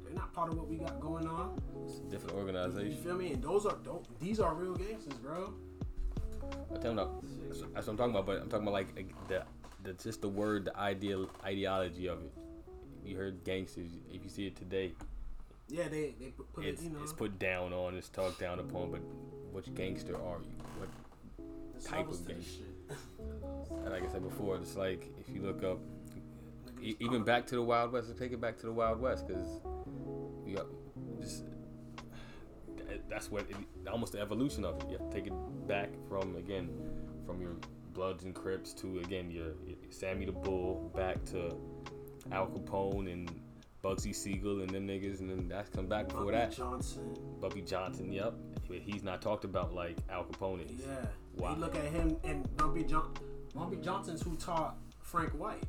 they're 0.04 0.14
not 0.14 0.34
part 0.34 0.50
of 0.52 0.58
what 0.58 0.68
we 0.68 0.78
got 0.78 1.00
going 1.00 1.28
on. 1.28 1.62
it's 1.86 2.00
a 2.00 2.02
different 2.10 2.34
You 2.34 2.40
organization. 2.42 3.04
feel 3.04 3.16
me? 3.16 3.34
And 3.34 3.44
those 3.44 3.66
are 3.66 3.78
don't, 3.86 4.04
these 4.20 4.40
are 4.40 4.54
real 4.56 4.74
gangsters, 4.76 5.14
bro. 5.20 5.54
I'm 6.72 6.76
talking 6.76 6.92
about, 6.92 7.24
that's 7.48 7.62
that's 7.74 7.88
what 7.88 7.94
I'm 7.94 7.98
talking 7.98 8.12
about, 8.16 8.26
but 8.26 8.42
I'm 8.42 8.50
talking 8.50 8.68
about 8.68 8.74
like 8.74 8.96
the, 9.28 9.44
the 9.84 9.94
just 9.94 10.22
the 10.22 10.30
word, 10.30 10.66
the 10.66 10.78
ideal 10.78 11.30
ideology 11.44 12.08
of 12.08 12.20
it. 12.24 12.32
You 13.04 13.16
heard 13.18 13.44
gangsters. 13.44 13.90
If 14.14 14.24
you 14.24 14.30
see 14.30 14.48
it 14.48 14.56
today, 14.56 14.94
Yeah, 15.68 15.88
they 15.88 16.14
they 16.20 16.28
put, 16.28 16.54
put 16.54 16.66
it, 16.66 16.70
it's 16.70 16.84
you 16.84 16.90
know, 16.92 17.00
it's 17.02 17.14
put 17.14 17.40
down 17.40 17.74
on, 17.74 17.96
it's 17.96 18.10
talked 18.10 18.40
down 18.40 18.60
upon. 18.60 18.92
But 18.92 19.02
which 19.52 19.74
gangster 19.76 20.16
are 20.16 20.40
you? 20.40 20.56
What 20.78 20.90
there's 21.74 21.86
type 21.86 22.10
of 22.10 22.28
gangster? 22.28 22.64
And 23.84 23.90
like 23.92 24.04
I 24.04 24.12
said 24.12 24.24
before, 24.24 24.58
it's 24.58 24.76
like 24.76 25.12
if 25.20 25.34
you 25.34 25.42
look 25.42 25.64
up, 25.64 25.80
e- 26.82 26.96
even 27.00 27.24
back 27.24 27.48
to 27.48 27.56
the 27.56 27.62
Wild 27.62 27.92
West. 27.92 28.08
Let's 28.08 28.20
take 28.20 28.32
it 28.32 28.42
back 28.42 28.58
to 28.60 28.66
the 28.66 28.74
Wild 28.74 29.00
West 29.00 29.28
because 29.28 29.48
we 30.46 30.54
got 30.54 30.66
just 31.22 31.44
that's 33.10 33.32
what 33.32 33.43
it, 33.50 33.56
almost 33.91 34.13
the 34.13 34.19
evolution 34.19 34.63
of 34.65 34.78
it. 34.82 34.89
You 34.89 34.98
have 34.98 35.10
to 35.10 35.15
take 35.15 35.28
it 35.28 35.67
back 35.67 35.89
from 36.08 36.36
again 36.36 36.69
from 37.26 37.41
your 37.41 37.56
Bloods 37.93 38.24
and 38.24 38.34
Crips 38.34 38.74
to 38.76 39.00
again 39.00 39.32
your, 39.32 39.48
your 39.65 39.78
Sammy 39.89 40.26
the 40.26 40.32
Bull 40.32 40.91
back 40.95 41.24
to 41.26 41.56
Al 42.32 42.48
Capone 42.48 43.12
and 43.12 43.41
Bugsy 43.84 44.13
Siegel 44.13 44.62
and 44.62 44.69
them 44.69 44.88
niggas, 44.88 45.22
and 45.22 45.30
then 45.30 45.48
that's 45.48 45.69
come 45.69 45.88
back 45.88 46.08
before 46.08 46.26
Bobby 46.26 46.38
that. 46.38 46.52
Johnson. 46.52 47.15
Bumpy 47.39 47.62
Johnson, 47.62 48.12
yep. 48.12 48.34
He's 48.69 49.04
not 49.04 49.22
talked 49.22 49.45
about 49.45 49.74
like 49.74 49.98
Al 50.10 50.26
Capone 50.26 50.65
is. 50.65 50.86
Yeah. 50.86 51.06
Wow. 51.36 51.54
You 51.54 51.62
look 51.62 51.76
at 51.76 51.86
him 51.86 52.17
and 52.24 52.56
Bumpy 52.58 52.84
John 52.84 53.13
Bumpy 53.56 53.78
Johnson's 53.78 54.22
who 54.22 54.36
taught 54.36 54.76
Frank 55.02 55.32
White. 55.32 55.63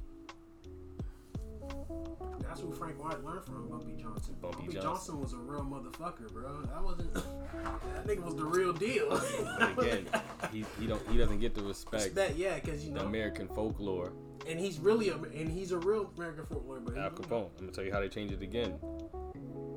That's 2.40 2.61
who 2.62 2.72
Frank 2.72 3.02
White 3.02 3.22
learned 3.24 3.44
from, 3.44 3.68
Bumpy 3.68 3.92
Johnson. 4.00 4.35
Bumpy 4.40 4.64
Johnson. 4.64 4.83
Johnson. 4.83 5.20
was 5.20 5.33
a 5.35 5.37
real 5.37 5.62
motherfucker, 5.62 6.33
bro. 6.33 6.62
That 6.62 6.83
wasn't. 6.83 7.14
that 7.14 8.06
nigga 8.06 8.24
was 8.24 8.35
the 8.35 8.44
real 8.44 8.72
deal. 8.72 9.09
But 9.59 9.78
again, 9.87 10.06
he 10.52 10.64
he 10.80 10.87
don't 10.87 11.00
he 11.11 11.16
doesn't 11.18 11.38
get 11.38 11.54
the 11.54 11.62
respect. 11.62 12.14
that 12.16 12.37
yeah, 12.37 12.56
because 12.56 12.85
you 12.85 12.92
know, 12.92 13.02
American 13.02 13.46
folklore. 13.48 14.12
and 14.48 14.59
he's 14.59 14.80
really 14.80 15.11
a, 15.11 15.14
and 15.14 15.48
he's 15.48 15.70
a 15.70 15.78
real 15.78 16.11
American 16.16 16.46
folklore, 16.46 16.80
but 16.80 16.96
Al 16.98 17.11
Capone. 17.11 17.50
I'm 17.59 17.66
gonna 17.66 17.72
tell 17.72 17.85
you 17.85 17.92
how 17.92 18.00
they 18.00 18.09
changed 18.09 18.35
it 18.35 18.42
again. 18.42 18.74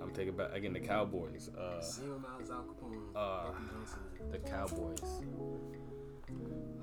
I'm 0.02 0.12
taking 0.14 0.36
back 0.36 0.54
again 0.54 0.74
the 0.74 0.80
Cowboys. 0.80 1.50
Uh, 1.56 1.62
out 1.62 2.42
as 2.42 2.50
Al 2.50 2.64
Capone. 2.64 2.98
Uh, 3.16 3.52
Bumpy 3.52 3.64
Johnson. 3.72 4.00
the 4.32 4.40
Cowboys. 4.40 5.22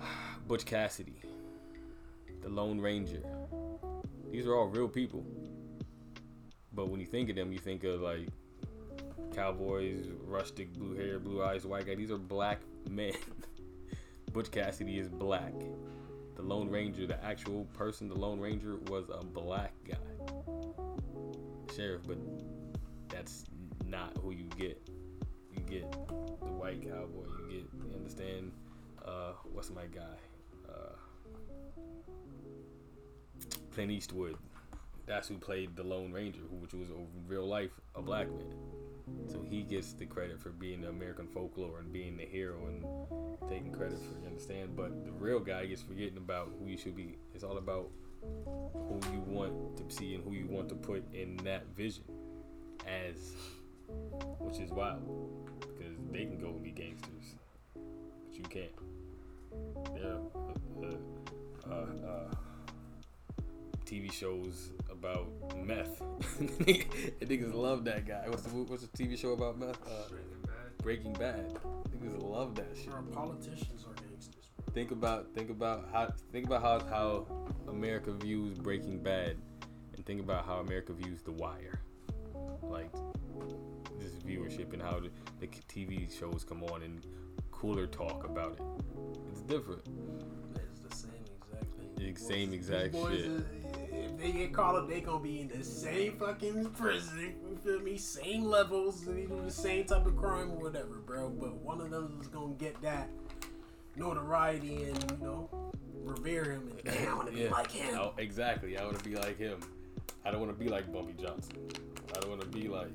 Butch 0.46 0.64
Cassidy, 0.64 1.20
the 2.42 2.48
Lone 2.48 2.80
Ranger. 2.80 3.22
These 4.30 4.46
are 4.46 4.54
all 4.54 4.66
real 4.66 4.88
people. 4.88 5.24
But 6.72 6.88
when 6.88 7.00
you 7.00 7.06
think 7.06 7.30
of 7.30 7.36
them, 7.36 7.52
you 7.52 7.58
think 7.58 7.84
of 7.84 8.00
like 8.00 8.28
cowboys, 9.34 10.06
rustic, 10.24 10.72
blue 10.72 10.94
hair, 10.94 11.18
blue 11.18 11.42
eyes, 11.42 11.66
white 11.66 11.86
guy. 11.86 11.94
These 11.94 12.10
are 12.10 12.18
black 12.18 12.60
men. 12.88 13.14
Butch 14.32 14.50
Cassidy 14.50 14.98
is 14.98 15.08
black. 15.08 15.54
The 16.36 16.42
Lone 16.42 16.70
Ranger, 16.70 17.06
the 17.06 17.22
actual 17.24 17.64
person, 17.74 18.08
the 18.08 18.14
Lone 18.14 18.40
Ranger, 18.40 18.76
was 18.86 19.10
a 19.12 19.24
black 19.24 19.72
guy. 19.86 19.96
Sheriff, 21.74 22.02
but 22.06 22.18
that's 23.08 23.44
not 23.84 24.16
who 24.22 24.30
you 24.30 24.44
get. 24.56 24.88
You 25.52 25.60
get 25.62 25.90
the 25.90 26.46
white 26.46 26.82
cowboy. 26.82 27.26
You 27.40 27.50
get, 27.50 27.66
you 27.88 27.96
understand? 27.96 28.52
Uh, 29.04 29.32
what's 29.52 29.70
my 29.70 29.86
guy? 29.86 30.16
Uh, 30.68 30.92
Clint 33.72 33.90
Eastwood. 33.90 34.36
That's 35.06 35.28
who 35.28 35.38
played 35.38 35.74
the 35.76 35.82
Lone 35.82 36.12
Ranger, 36.12 36.40
which 36.50 36.72
was 36.72 36.88
real 37.26 37.46
life 37.46 37.70
a 37.94 38.02
black 38.02 38.28
man. 38.28 38.54
So 39.28 39.42
he 39.42 39.62
gets 39.62 39.92
the 39.92 40.06
credit 40.06 40.40
for 40.40 40.50
being 40.50 40.82
the 40.82 40.88
American 40.88 41.26
folklore 41.26 41.80
and 41.80 41.92
being 41.92 42.16
the 42.16 42.24
hero 42.24 42.66
and 42.66 42.84
taking 43.48 43.72
credit 43.72 43.98
for 43.98 44.20
you 44.20 44.26
understand. 44.26 44.76
But 44.76 45.04
the 45.04 45.12
real 45.12 45.40
guy 45.40 45.66
gets 45.66 45.82
forgetting 45.82 46.16
about 46.16 46.52
who 46.58 46.66
you 46.66 46.78
should 46.78 46.96
be. 46.96 47.16
It's 47.34 47.44
all 47.44 47.58
about 47.58 47.90
who 48.22 49.00
you 49.12 49.20
want 49.26 49.76
to 49.76 49.94
see 49.94 50.14
and 50.14 50.24
who 50.24 50.32
you 50.32 50.46
want 50.46 50.68
to 50.68 50.74
put 50.74 51.02
in 51.14 51.36
that 51.38 51.66
vision 51.76 52.04
as, 52.86 53.34
which 54.38 54.58
is 54.58 54.70
wild 54.70 55.02
because 55.60 55.94
they 56.10 56.24
can 56.24 56.38
go 56.40 56.48
and 56.48 56.62
be 56.62 56.70
gangsters, 56.70 57.34
but 57.74 58.36
you 58.36 58.42
can't. 58.44 58.70
Are 61.70 61.70
uh, 61.70 61.74
uh, 61.74 62.06
uh, 62.06 62.34
TV 63.90 64.12
shows 64.12 64.70
about 64.88 65.26
meth. 65.58 66.00
and 66.38 66.50
niggas 67.20 67.52
love 67.52 67.84
that 67.84 68.06
guy. 68.06 68.22
What's 68.28 68.42
the 68.42 68.50
what's 68.50 68.86
the 68.86 68.96
TV 68.96 69.18
show 69.18 69.32
about 69.32 69.58
meth? 69.58 69.80
Uh, 69.84 70.14
Breaking 70.80 71.12
Bad. 71.14 71.58
Niggas 71.90 72.22
love 72.22 72.54
that 72.54 72.68
shit. 72.76 72.92
Our 72.92 73.02
politicians 73.02 73.84
are 73.88 73.94
gangsters. 73.94 74.44
Think 74.74 74.92
about 74.92 75.34
think 75.34 75.50
about 75.50 75.88
how 75.92 76.12
think 76.30 76.46
about 76.46 76.62
how 76.62 76.78
how 76.88 77.26
America 77.68 78.12
views 78.12 78.58
Breaking 78.58 79.02
Bad, 79.02 79.36
and 79.96 80.06
think 80.06 80.20
about 80.20 80.46
how 80.46 80.58
America 80.58 80.92
views 80.92 81.22
The 81.22 81.32
Wire. 81.32 81.80
Like 82.62 82.92
this 83.98 84.12
viewership 84.24 84.72
and 84.72 84.80
how 84.80 85.00
the, 85.00 85.10
the 85.40 85.48
TV 85.48 86.16
shows 86.16 86.44
come 86.44 86.62
on 86.64 86.82
and 86.82 87.04
cooler 87.50 87.88
talk 87.88 88.24
about 88.24 88.52
it. 88.52 88.62
It's 89.32 89.42
different. 89.42 89.82
Same 92.16 92.52
exact 92.52 92.92
boys 92.92 93.16
shit. 93.16 93.26
is- 93.26 93.44
if 93.92 94.18
they 94.18 94.32
get 94.32 94.52
caught 94.52 94.74
up, 94.76 94.88
they 94.88 95.00
gonna 95.00 95.20
be 95.22 95.40
in 95.40 95.48
the 95.48 95.62
same 95.64 96.16
fucking 96.18 96.64
prison. 96.70 97.34
You 97.48 97.56
feel 97.56 97.80
me? 97.80 97.96
Same 97.96 98.44
levels, 98.44 99.04
they 99.04 99.22
do 99.26 99.40
the 99.44 99.50
same 99.50 99.84
type 99.84 100.06
of 100.06 100.16
crime 100.16 100.50
or 100.50 100.56
whatever, 100.56 100.96
bro. 101.06 101.28
But 101.30 101.54
one 101.56 101.80
of 101.80 101.90
them 101.90 102.18
is 102.20 102.28
gonna 102.28 102.54
get 102.54 102.80
that 102.82 103.08
notoriety 103.96 104.84
and 104.84 105.12
you 105.18 105.26
know 105.26 105.48
revere 106.02 106.44
him 106.44 106.70
and 106.84 107.08
I 107.08 107.14
wanna 107.14 107.32
be 107.32 107.48
like 107.48 107.70
him. 107.70 107.98
Exactly. 108.18 108.78
I 108.78 108.84
want 108.84 108.98
to 108.98 109.04
be 109.08 109.16
like 109.16 109.38
him. 109.38 109.60
I 110.24 110.30
don't 110.30 110.40
want 110.40 110.52
to 110.56 110.64
be 110.64 110.70
like 110.70 110.92
Bumpy 110.92 111.14
Johnson. 111.20 111.56
I 112.14 112.20
don't 112.20 112.30
want 112.30 112.42
to 112.42 112.48
be 112.48 112.68
like. 112.68 112.90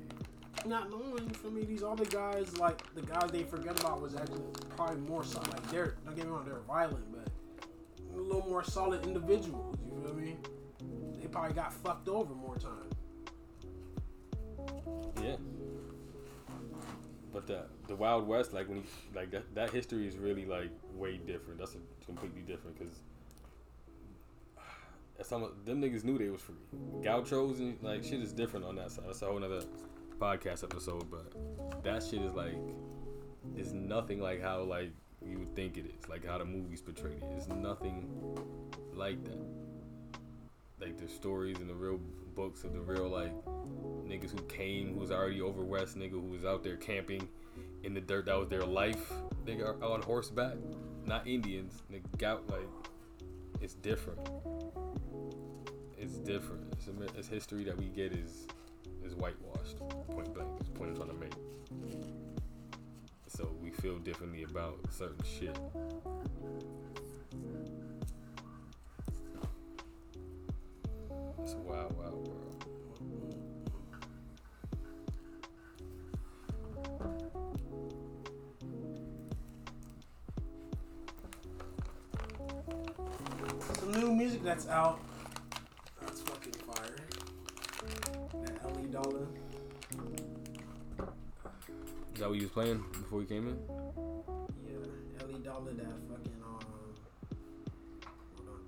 Not 0.64 0.90
knowing 0.90 1.28
for 1.30 1.48
me, 1.50 1.64
these 1.64 1.82
other 1.82 2.04
guys, 2.06 2.56
like 2.58 2.82
the 2.94 3.02
guys 3.02 3.30
they 3.30 3.42
forget 3.44 3.78
about, 3.78 4.00
was 4.00 4.16
actually 4.16 4.42
probably 4.76 5.00
more 5.00 5.22
so. 5.24 5.38
Like 5.40 5.70
they're 5.70 5.96
don't 6.04 6.16
get 6.16 6.24
me 6.26 6.30
wrong, 6.32 6.44
they're 6.44 6.60
violent, 6.60 7.04
a 8.16 8.20
little 8.20 8.48
more 8.48 8.64
solid 8.64 9.04
individuals. 9.04 9.76
You 9.84 10.02
feel 10.02 10.14
me? 10.14 10.36
They 11.20 11.28
probably 11.28 11.54
got 11.54 11.72
fucked 11.72 12.08
over 12.08 12.34
more 12.34 12.56
time. 12.56 12.90
Yeah. 15.22 15.36
But 17.32 17.46
the 17.46 17.66
the 17.88 17.96
Wild 17.96 18.26
West, 18.26 18.52
like 18.52 18.68
when 18.68 18.78
you 18.78 18.84
like 19.14 19.30
that, 19.30 19.54
that 19.54 19.70
history 19.70 20.06
is 20.06 20.16
really 20.16 20.44
like 20.44 20.70
way 20.94 21.18
different. 21.18 21.58
That's 21.58 21.74
a, 21.74 21.78
completely 22.04 22.42
different 22.42 22.78
because 22.78 23.00
some 25.28 25.42
of 25.42 25.64
them 25.64 25.82
niggas 25.82 26.04
knew 26.04 26.16
they 26.16 26.28
was 26.28 26.40
free. 26.40 26.54
Gauchos 27.02 27.58
and 27.58 27.76
like 27.82 28.04
shit 28.04 28.20
is 28.20 28.32
different 28.32 28.64
on 28.64 28.76
that 28.76 28.90
side. 28.90 29.04
That's 29.06 29.22
a 29.22 29.26
whole 29.26 29.38
nother 29.38 29.62
podcast 30.18 30.64
episode. 30.64 31.10
But 31.10 31.82
that 31.84 32.02
shit 32.02 32.22
is 32.22 32.32
like 32.34 32.56
is 33.56 33.72
nothing 33.72 34.20
like 34.20 34.40
how 34.40 34.62
like 34.62 34.92
you 35.28 35.38
would 35.38 35.54
think 35.54 35.76
it 35.76 35.86
is. 35.86 36.08
Like 36.08 36.26
how 36.26 36.38
the 36.38 36.44
movies 36.44 36.80
portrayed 36.80 37.22
it. 37.22 37.28
It's 37.36 37.48
nothing 37.48 38.08
like 38.94 39.22
that. 39.24 39.38
Like 40.80 40.98
the 40.98 41.08
stories 41.08 41.58
and 41.58 41.68
the 41.68 41.74
real 41.74 42.00
books 42.34 42.64
of 42.64 42.72
the 42.72 42.80
real 42.80 43.08
like 43.08 43.32
niggas 44.06 44.30
who 44.30 44.42
came, 44.46 44.94
who 44.94 45.00
was 45.00 45.10
already 45.10 45.40
over 45.40 45.62
west, 45.62 45.98
nigga 45.98 46.12
who 46.12 46.20
was 46.20 46.44
out 46.44 46.62
there 46.62 46.76
camping 46.76 47.28
in 47.82 47.94
the 47.94 48.00
dirt. 48.00 48.26
That 48.26 48.38
was 48.38 48.48
their 48.48 48.64
life. 48.64 49.12
They 49.44 49.54
Nigga 49.54 49.82
on 49.82 50.02
horseback, 50.02 50.54
not 51.04 51.26
Indians. 51.26 51.82
Nigga 51.90 52.18
got 52.18 52.48
like, 52.48 52.68
it's 53.60 53.74
different. 53.74 54.20
It's 55.96 56.18
different. 56.18 56.72
It's, 56.72 56.88
it's 57.16 57.28
history 57.28 57.64
that 57.64 57.78
we 57.78 57.86
get 57.86 58.12
is 58.12 58.46
is 59.04 59.14
whitewashed. 59.14 59.78
Point 60.08 60.34
blank. 60.34 60.48
Is 60.60 60.68
point 60.68 60.90
I'm 60.90 60.96
trying 60.96 61.08
to 61.08 61.14
make. 61.14 61.32
So 63.28 63.54
feel 63.86 63.98
differently 63.98 64.42
about 64.42 64.76
certain 64.90 65.24
shit. 65.24 65.56
It's 71.40 71.52
a 71.52 71.58
wild, 71.58 71.96
wild 71.96 72.26
world. 72.26 72.64
Some 83.78 83.92
new 83.92 84.12
music 84.12 84.42
that's 84.42 84.66
out. 84.66 84.98
That's 86.00 86.22
fucking 86.22 86.54
fire. 86.54 86.96
That 88.42 88.64
Ellie 88.64 88.88
Dollar. 88.88 89.28
Is 92.16 92.20
that 92.20 92.30
what 92.30 92.38
you 92.38 92.44
was 92.44 92.52
playing 92.52 92.82
before 92.92 93.20
you 93.20 93.26
came 93.26 93.46
in? 93.46 93.58
Yeah, 94.64 95.20
Ellie 95.20 95.38
Dollar. 95.44 95.74
That 95.74 96.00
fucking 96.08 96.40
um. 96.48 96.64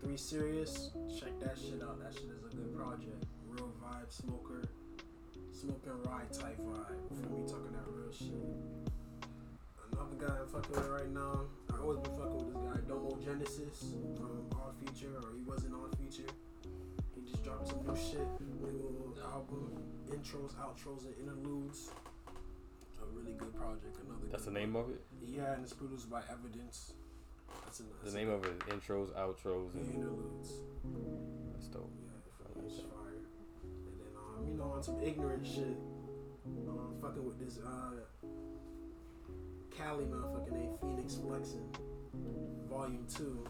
Three 0.02 0.18
Serious. 0.18 0.90
Check 1.18 1.32
that 1.40 1.56
shit 1.56 1.80
out. 1.82 1.98
That 1.98 2.12
shit 2.12 2.28
is 2.28 2.44
a 2.44 2.54
good 2.54 2.76
project. 2.76 3.24
Real 3.48 3.72
vibe, 3.80 4.12
smoker, 4.12 4.68
smoking 5.50 5.96
ride 6.04 6.30
type 6.30 6.60
vibe. 6.60 7.00
Feel 7.08 7.30
me 7.32 7.48
talking 7.48 7.72
that 7.72 7.88
real 7.88 8.12
shit. 8.12 8.36
Another 9.92 10.16
guy 10.20 10.42
I'm 10.42 10.48
fucking 10.52 10.76
with 10.76 10.90
right 10.90 11.08
now. 11.08 11.48
I 11.72 11.80
always 11.80 12.00
been 12.00 12.18
fucking 12.20 12.36
with 12.36 12.52
this 12.52 12.62
guy, 12.62 12.80
Domo 12.86 13.16
Genesis 13.24 13.96
from 14.18 14.44
Odd 14.60 14.76
Future, 14.84 15.16
or 15.24 15.32
he 15.34 15.40
wasn't 15.48 15.72
on 15.72 15.88
Future. 15.96 16.28
He 17.14 17.22
just 17.24 17.42
dropped 17.42 17.68
some 17.68 17.80
new 17.80 17.96
shit, 17.96 18.28
new 18.60 19.16
album, 19.24 19.72
intros, 20.12 20.52
outros, 20.60 21.06
and 21.06 21.14
interludes. 21.16 21.88
A 23.02 23.06
really 23.16 23.32
good 23.32 23.54
project. 23.56 23.96
Another. 24.04 24.26
That's 24.30 24.44
the 24.44 24.50
name 24.50 24.76
of 24.76 24.90
it. 24.90 25.00
Yeah, 25.24 25.52
and 25.54 25.62
it's 25.64 25.72
produced 25.72 26.10
by 26.10 26.22
Evidence. 26.30 26.92
That's 27.64 27.80
a, 27.80 27.82
The 28.10 28.16
name 28.16 28.30
of 28.30 28.44
it 28.44 28.52
is 28.52 28.74
intros, 28.74 29.10
outros, 29.14 29.74
and 29.74 29.94
interludes. 29.94 30.52
that's 31.52 31.68
dope. 31.68 31.90
Yeah, 32.02 32.64
it's 32.66 32.76
fire. 32.80 33.22
And 33.62 34.00
then 34.00 34.12
um, 34.16 34.46
you 34.48 34.54
know, 34.56 34.72
on 34.74 34.82
some 34.82 35.00
ignorant 35.02 35.46
shit, 35.46 35.76
um, 36.68 36.94
fucking 37.00 37.24
with 37.24 37.38
this 37.38 37.58
uh, 37.64 38.26
Cali 39.76 40.04
motherfucker 40.04 40.52
named 40.52 40.78
Phoenix 40.80 41.14
Flexin, 41.14 41.64
Volume 42.68 43.06
Two 43.14 43.44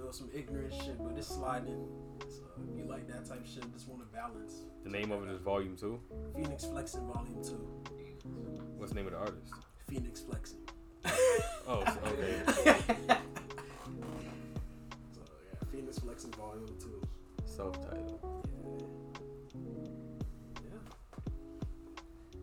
know 0.00 0.10
some 0.10 0.30
ignorant 0.34 0.72
shit, 0.72 0.98
but 0.98 1.16
it's 1.16 1.28
sliding. 1.28 1.86
So 2.28 2.42
if 2.68 2.76
you 2.76 2.84
like 2.88 3.06
that 3.08 3.26
type 3.28 3.42
of 3.44 3.48
shit, 3.48 3.70
just 3.72 3.88
want 3.88 4.02
to 4.02 4.06
balance. 4.16 4.62
The 4.84 4.90
name 4.90 5.12
of 5.12 5.28
it 5.28 5.32
is 5.32 5.40
Volume 5.40 5.76
Two. 5.76 6.00
Phoenix 6.34 6.64
Flexing 6.64 7.06
Volume 7.06 7.42
Two. 7.44 7.66
What's 8.76 8.92
the 8.92 8.96
name 8.96 9.06
of 9.06 9.12
the 9.12 9.18
artist? 9.18 9.52
Phoenix 9.88 10.20
Flexing. 10.20 10.58
oh, 11.66 11.84
so, 11.84 11.98
okay. 12.06 12.42
so 15.12 15.20
yeah, 15.46 15.58
Phoenix 15.72 15.98
Flexing 15.98 16.32
Volume 16.32 16.66
Two. 16.78 17.02
Self-titled. 17.44 18.20
Yeah. 20.64 20.80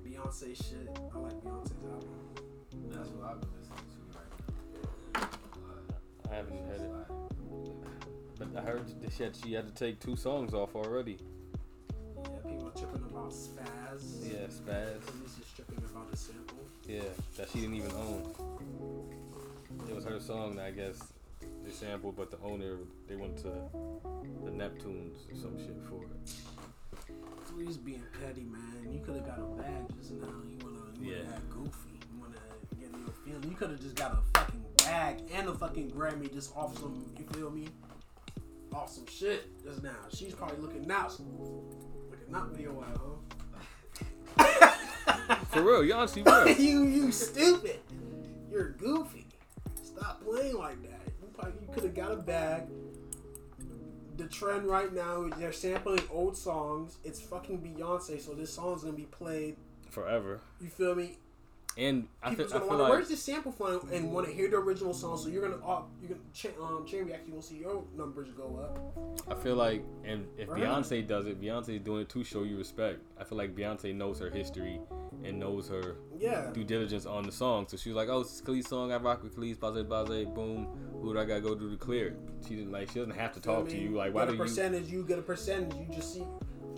Beyonce 0.05 0.55
shit. 0.55 0.89
I 1.13 1.17
like 1.17 1.33
Beyonce's 1.41 1.83
album. 1.91 2.09
That's 2.91 3.09
what 3.09 3.31
I've 3.31 3.41
been 3.41 3.49
listening 3.57 3.85
to 3.93 4.17
right 4.17 4.31
now. 5.15 6.31
I 6.31 6.35
haven't 6.35 6.65
heard 6.67 6.81
it. 6.81 7.26
I 8.57 8.61
heard 8.61 9.01
that 9.01 9.11
she 9.13 9.23
had, 9.23 9.35
she 9.35 9.53
had 9.53 9.67
to 9.67 9.73
take 9.85 9.99
two 9.99 10.15
songs 10.15 10.53
off 10.53 10.75
already. 10.75 11.19
Yeah, 12.23 12.29
people 12.49 12.67
are 12.67 12.71
tripping 12.71 13.03
about 13.09 13.29
Spaz. 13.31 14.31
Yeah, 14.31 14.47
Spaz. 14.47 14.97
Kelis 15.01 15.39
is 15.39 15.45
tripping 15.55 15.77
about 15.77 16.07
a 16.11 16.17
sample. 16.17 16.57
Yeah, 16.87 17.01
that 17.37 17.49
she 17.49 17.59
didn't 17.61 17.75
even 17.75 17.91
own. 17.91 18.33
It 19.87 19.95
was 19.95 20.05
her 20.05 20.19
song 20.19 20.55
that 20.55 20.65
I 20.65 20.71
guess 20.71 20.99
they 21.63 21.71
sampled, 21.71 22.15
but 22.15 22.31
the 22.31 22.39
owner 22.43 22.77
they 23.07 23.15
went 23.15 23.37
to 23.37 23.43
the 24.43 24.51
Neptunes 24.51 25.31
or 25.31 25.35
some 25.35 25.57
shit 25.59 25.77
for 25.87 26.03
it. 26.03 27.13
Kelis 27.47 27.83
being 27.83 28.03
petty, 28.23 28.41
man. 28.43 28.91
You 28.91 29.01
could 29.05 29.15
have 29.17 29.25
got 29.27 29.37
a 29.39 29.43
bag 29.61 29.85
just 29.99 30.13
now. 30.13 30.27
You 30.49 30.57
wanna, 30.63 30.79
you 30.99 31.11
Yeah. 31.11 31.23
wanna 31.23 31.35
act 31.35 31.49
goofy. 31.51 31.99
You 32.11 32.19
wanna 32.19 32.37
get 32.79 32.89
in 32.91 32.99
your 33.01 33.13
feeling. 33.23 33.49
You 33.51 33.55
could 33.55 33.69
have 33.69 33.81
just 33.81 33.95
got 33.95 34.13
a 34.13 34.39
fucking 34.39 34.65
bag 34.79 35.21
and 35.33 35.47
a 35.47 35.53
fucking 35.53 35.91
Grammy 35.91 36.33
just 36.33 36.55
off 36.57 36.75
some. 36.79 37.05
You 37.19 37.25
feel 37.25 37.51
me? 37.51 37.67
Off 38.73 38.89
some 38.89 39.05
shit 39.07 39.63
just 39.63 39.83
now. 39.83 39.95
She's 40.13 40.33
probably 40.33 40.57
looking 40.57 40.89
out, 40.91 41.15
looking 42.09 42.35
out 42.35 42.53
for 42.55 42.61
your 42.61 42.83
ass, 42.83 42.97
huh? 44.37 44.73
For 45.49 45.61
real, 45.61 45.83
you 45.83 45.93
honestly 45.93 46.21
real. 46.21 46.47
you 46.49 46.83
you 46.83 47.11
stupid. 47.11 47.79
You're 48.51 48.71
goofy. 48.71 49.25
Stop 49.83 50.23
playing 50.23 50.57
like 50.57 50.81
that. 50.83 51.01
You 51.21 51.27
probably 51.33 51.53
you 51.61 51.73
could 51.73 51.83
have 51.83 51.95
got 51.95 52.11
a 52.11 52.17
bag. 52.17 52.63
The 54.17 54.27
trend 54.27 54.65
right 54.65 54.91
now, 54.93 55.29
they're 55.37 55.51
sampling 55.51 56.01
old 56.11 56.35
songs. 56.35 56.97
It's 57.03 57.21
fucking 57.21 57.59
Beyonce, 57.59 58.19
so 58.19 58.33
this 58.33 58.53
song's 58.53 58.83
gonna 58.83 58.95
be 58.95 59.03
played. 59.03 59.57
Forever. 59.89 60.41
You 60.59 60.69
feel 60.69 60.95
me? 60.95 61.17
And 61.77 62.07
I 62.23 62.31
People's 62.31 62.53
I 62.53 62.57
feel 62.59 62.67
wonder 62.69 62.83
like 62.83 62.91
where's 62.91 63.07
this 63.09 63.21
sample 63.21 63.51
from 63.51 63.87
and 63.93 64.11
want 64.11 64.25
to 64.27 64.33
hear 64.33 64.49
the 64.49 64.57
original 64.57 64.95
song. 64.95 65.15
So 65.17 65.29
you're 65.29 65.47
gonna 65.47 65.63
uh, 65.63 65.83
you're 66.01 66.09
gonna 66.09 66.21
cha- 66.33 66.49
um 66.59 66.85
chain 66.87 67.05
reaction. 67.05 67.33
You'll 67.33 67.41
see 67.43 67.57
your 67.57 67.83
numbers 67.95 68.29
go 68.35 68.57
up. 68.57 69.31
I 69.31 69.35
feel 69.35 69.55
like, 69.55 69.83
and 70.03 70.25
if 70.37 70.49
Right. 70.49 70.63
Beyonce 70.63 71.07
does 71.07 71.27
it, 71.27 71.39
Beyonce 71.39 71.75
is 71.75 71.81
doing 71.81 72.01
it 72.01 72.09
to 72.09 72.23
show 72.23 72.43
you 72.43 72.57
respect. 72.57 72.99
I 73.19 73.23
feel 73.23 73.37
like 73.37 73.55
Beyonce 73.55 73.93
knows 73.93 74.17
her 74.19 74.29
history 74.31 74.79
and 75.23 75.39
knows 75.39 75.67
her 75.69 75.97
Yeah. 76.17 76.49
due 76.51 76.63
diligence 76.63 77.05
on 77.05 77.23
the 77.23 77.31
song. 77.31 77.67
So 77.67 77.77
she 77.77 77.89
was 77.89 77.95
like, 77.95 78.09
"Oh, 78.09 78.21
it's 78.21 78.41
Kelis 78.41 78.67
song. 78.67 78.91
I 78.91 78.97
rock 78.97 79.21
with 79.21 79.35
Kelis. 79.35 79.59
Blase, 79.59 79.85
blase. 79.85 80.27
Boom. 80.29 80.67
Who 81.01 81.13
do 81.13 81.19
I 81.19 81.25
gotta 81.25 81.41
go 81.41 81.53
do 81.53 81.69
to 81.69 81.77
clear?" 81.77 82.07
it?" 82.07 82.17
She 82.47 82.55
didn't 82.55 82.71
like. 82.71 82.89
She 82.89 82.97
doesn't 82.99 83.13
have 83.15 83.33
to 83.33 83.39
talk 83.39 83.65
me? 83.65 83.71
to 83.73 83.77
you. 83.77 83.89
Like, 83.91 84.15
why 84.15 84.21
get 84.21 84.31
do 84.31 84.33
you? 84.33 84.39
percentage? 84.39 84.89
You 84.91 85.03
get 85.03 85.19
a 85.19 85.21
percentage. 85.21 85.75
You 85.77 85.93
just 85.95 86.13
see, 86.15 86.23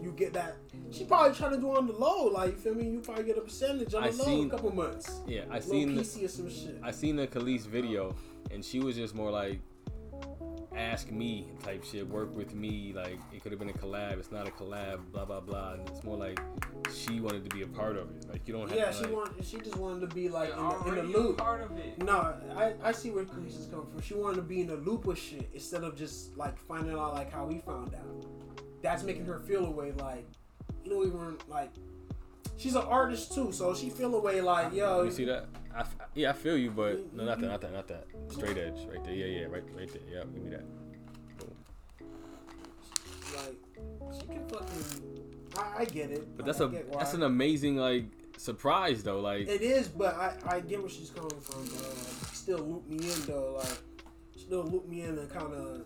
you 0.02 0.12
get 0.12 0.34
that. 0.34 0.58
She 0.92 1.04
probably 1.06 1.36
trying 1.36 1.52
to 1.52 1.58
do 1.58 1.72
on 1.76 1.88
the 1.88 1.94
low. 1.94 2.26
Like 2.28 2.52
you 2.52 2.58
feel 2.58 2.76
me? 2.76 2.90
You 2.90 3.00
probably 3.00 3.24
get 3.26 3.38
a 3.38 3.42
percentage 3.42 3.94
on 3.94 4.02
the 4.04 4.08
I 4.08 4.12
low 4.12 4.26
seen- 4.26 4.48
a 4.48 4.50
couple 4.50 4.74
months. 4.74 5.22
Yeah, 5.28 5.42
I 5.50 5.56
Little 5.56 5.72
seen 5.72 5.96
the, 5.96 6.02
PC 6.02 6.26
or 6.26 6.28
some 6.28 6.50
shit. 6.50 6.80
I 6.84 6.92
seen 6.92 7.16
the 7.16 7.28
Kelis 7.28 7.66
video, 7.68 8.16
and 8.52 8.64
she 8.64 8.80
was 8.80 8.96
just 8.96 9.14
more 9.16 9.30
like, 9.32 9.60
"Ask 10.76 11.12
me" 11.12 11.48
type 11.64 11.84
shit. 11.84 12.08
Work 12.08 12.36
with 12.36 12.54
me. 12.56 12.94
Like 12.96 13.20
it 13.34 13.42
could 13.44 13.52
have 13.52 13.60
been 13.60 13.70
a 13.70 13.74
collab. 13.74 14.20
It's 14.20 14.32
not 14.32 14.48
a 14.48 14.52
collab. 14.52 15.00
Blah 15.12 15.26
blah 15.26 15.40
blah. 15.42 15.74
And 15.74 15.88
it's 15.90 16.04
more 16.04 16.18
like 16.18 16.40
she 16.94 17.20
wanted 17.20 17.48
to 17.50 17.56
be 17.56 17.64
a 17.64 17.68
part 17.68 17.98
of 17.98 18.10
it. 18.16 18.30
Like 18.30 18.48
you 18.48 18.54
don't 18.54 18.70
have 18.70 18.78
yeah, 18.78 18.86
to. 18.86 18.94
she 18.94 19.04
like, 19.04 19.14
wanted. 19.14 19.46
She 19.46 19.58
just 19.58 19.76
wanted 19.78 20.10
to 20.10 20.16
be 20.16 20.30
like 20.30 20.50
in 20.52 20.56
the, 20.56 20.62
in 20.62 20.66
already 20.68 21.12
the 21.12 21.18
a 21.18 21.22
loop. 21.22 21.38
part 21.38 21.62
of 21.62 21.78
it. 21.78 22.02
No, 22.04 22.34
I, 22.56 22.74
I 22.84 22.92
see 22.92 23.10
where 23.12 23.26
Kelis 23.26 23.60
is 23.60 23.68
coming 23.68 23.88
from. 23.92 24.02
She 24.02 24.14
wanted 24.14 24.38
to 24.38 24.42
be 24.44 24.62
in 24.62 24.68
the 24.68 24.78
loop 24.78 25.06
with 25.06 25.18
shit 25.20 25.50
instead 25.54 25.84
of 25.84 25.96
just 25.96 26.38
like 26.38 26.58
finding 26.58 26.94
out 26.98 27.14
like 27.14 27.32
how 27.32 27.46
we 27.46 27.60
found 27.60 27.94
out. 27.96 28.26
That's 28.82 29.04
making 29.04 29.26
her 29.26 29.39
feel 29.39 29.65
away 29.65 29.92
like 29.94 30.26
you 30.84 30.92
don't 30.92 31.08
even 31.08 31.38
like. 31.48 31.72
She's 32.58 32.76
an 32.76 32.84
artist 32.84 33.34
too, 33.34 33.52
so 33.52 33.74
she 33.74 33.89
feel 33.89 34.13
away 34.15 34.42
like 34.42 34.74
yo. 34.74 35.04
You 35.04 35.12
see 35.12 35.26
that? 35.26 35.46
I 35.76 35.86
yeah, 36.13 36.32
I 36.32 36.34
feel 36.34 36.58
you, 36.58 36.72
but 36.72 37.13
no, 37.13 37.26
not 37.26 37.39
that, 37.39 37.48
not 37.48 37.62
that, 37.62 37.74
not 37.74 37.88
that. 37.88 38.08
Straight 38.30 38.58
edge, 38.58 38.86
right 38.92 39.04
there. 39.04 39.13
Yeah, 39.13 39.26
yeah, 39.26 39.46
right, 39.46 39.63
right 39.76 39.92
there. 39.92 40.02
Yeah, 40.12 40.24
give 40.34 40.44
me 40.44 40.50
that. 40.50 40.65
Boom. 41.38 41.54
Like 43.36 44.20
she 44.20 44.28
can 44.28 44.48
fucking. 44.50 45.26
I, 45.58 45.82
I 45.82 45.86
get 45.86 46.12
it. 46.12 46.36
But 46.36 46.46
that's 46.46 46.60
a 46.60 46.68
a 46.68 46.84
that's 46.98 47.13
an 47.13 47.24
amazing 47.24 47.78
like 47.78 48.06
surprise 48.38 49.04
though. 49.04 49.20
Like 49.20 49.48
It 49.48 49.62
is, 49.62 49.88
but 49.88 50.15
I, 50.15 50.34
I 50.48 50.60
get 50.62 50.80
where 50.80 50.89
she's 50.89 51.10
coming 51.10 51.30
from. 51.42 51.63
But 51.65 51.86
uh, 51.86 52.34
still 52.34 52.60
loop 52.60 52.88
me 52.88 52.98
in 52.98 53.26
though, 53.26 53.56
like 53.58 53.78
still 54.50 54.64
loop 54.64 54.88
me 54.88 55.04
in 55.04 55.16
and 55.16 55.30
kind 55.30 55.54
of 55.54 55.86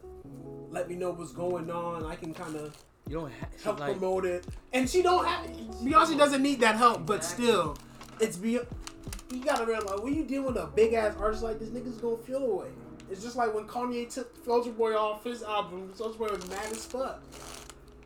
let 0.71 0.87
me 0.87 0.95
know 0.95 1.11
what's 1.11 1.33
going 1.33 1.69
on. 1.69 2.05
I 2.05 2.15
can 2.15 2.33
kind 2.33 2.55
of 2.55 2.73
you 3.09 3.15
don't 3.15 3.29
have 3.29 3.49
help 3.61 3.79
like 3.81 3.91
promote 3.91 4.25
it, 4.25 4.47
and 4.71 4.89
she 4.89 5.01
don't 5.01 5.25
have. 5.25 5.45
Beyonce 5.81 6.17
doesn't 6.17 6.41
need 6.41 6.61
that 6.61 6.77
help, 6.77 7.05
but 7.05 7.25
still, 7.25 7.77
it's 8.21 8.37
be. 8.37 8.51
You 8.51 9.43
gotta 9.43 9.65
realize 9.65 9.99
when 9.99 10.15
you 10.15 10.23
deal 10.23 10.43
with 10.43 10.55
a 10.55 10.67
big 10.67 10.93
ass 10.93 11.13
artist 11.19 11.43
like 11.43 11.59
this, 11.59 11.69
niggas 11.69 11.99
gonna 12.01 12.15
feel 12.15 12.45
away. 12.45 12.69
It's 13.11 13.21
just 13.21 13.35
like 13.35 13.53
when 13.53 13.65
Kanye 13.65 14.09
took 14.09 14.45
Soulja 14.45 14.75
Boy 14.75 14.95
off 14.95 15.25
his 15.25 15.43
album. 15.43 15.91
Soulja 15.97 16.17
Boy 16.17 16.29
was 16.29 16.47
mad 16.49 16.71
as 16.71 16.85
fuck. 16.85 17.21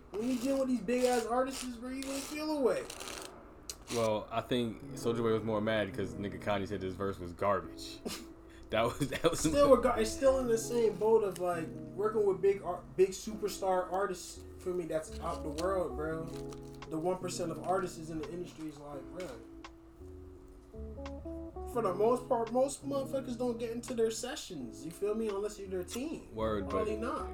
When 0.09 0.27
you 0.27 0.37
deal 0.37 0.57
with 0.57 0.69
these 0.69 0.79
big 0.79 1.03
ass 1.03 1.27
artists, 1.27 1.65
bro, 1.65 1.91
you 1.91 2.01
gonna 2.01 2.15
feel 2.15 2.49
away. 2.57 2.81
well, 3.95 4.25
I 4.31 4.41
think 4.41 4.95
Soulja 4.95 5.17
Boy 5.17 5.33
was 5.33 5.43
more 5.43 5.61
mad 5.61 5.91
because 5.91 6.13
nigga 6.13 6.41
Kanye 6.41 6.67
said 6.67 6.81
this 6.81 6.95
verse 6.95 7.19
was 7.19 7.31
garbage. 7.33 7.99
that 8.69 8.83
was 8.99 9.07
that 9.09 9.23
was 9.29 9.39
still 9.39 9.69
regard 9.75 9.99
it's 9.99 10.11
still 10.11 10.39
in 10.39 10.47
the 10.47 10.57
same 10.57 10.93
boat 10.95 11.23
of 11.23 11.39
like 11.39 11.67
working 11.95 12.25
with 12.25 12.41
big 12.41 12.61
art, 12.65 12.81
big 12.97 13.09
superstar 13.11 13.91
artists 13.91 14.39
for 14.59 14.69
me 14.69 14.85
that's 14.85 15.11
out 15.23 15.43
the 15.43 15.63
world, 15.63 15.95
bro. 15.95 16.27
The 16.89 16.97
one 16.97 17.17
percent 17.17 17.51
of 17.51 17.63
artists 17.63 18.09
in 18.09 18.19
the 18.21 18.29
industry 18.31 18.67
is 18.69 18.77
like, 18.79 19.01
bro. 19.17 19.27
For 21.73 21.81
the 21.81 21.93
most 21.93 22.27
part, 22.29 22.51
most 22.51 22.87
motherfuckers 22.87 23.37
don't 23.37 23.59
get 23.59 23.71
into 23.71 23.93
their 23.93 24.11
sessions. 24.11 24.83
You 24.85 24.91
feel 24.91 25.15
me? 25.15 25.27
Unless 25.29 25.59
you're 25.59 25.67
their 25.69 25.83
team. 25.83 26.21
Word, 26.33 26.65
but- 26.65 26.69
Probably 26.71 26.97
not. 26.97 27.27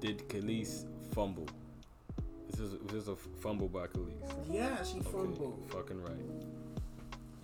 did 0.00 0.28
Kelis 0.28 0.84
fumble? 1.14 1.46
This 2.50 2.60
is 2.60 2.72
this 2.86 3.02
is 3.02 3.08
a 3.08 3.16
fumble 3.16 3.68
by 3.68 3.86
Kelis. 3.86 4.12
Yeah, 4.50 4.82
she 4.82 4.98
Okay, 4.98 5.10
fumbled. 5.10 5.62
Fucking 5.70 6.02
right. 6.02 6.12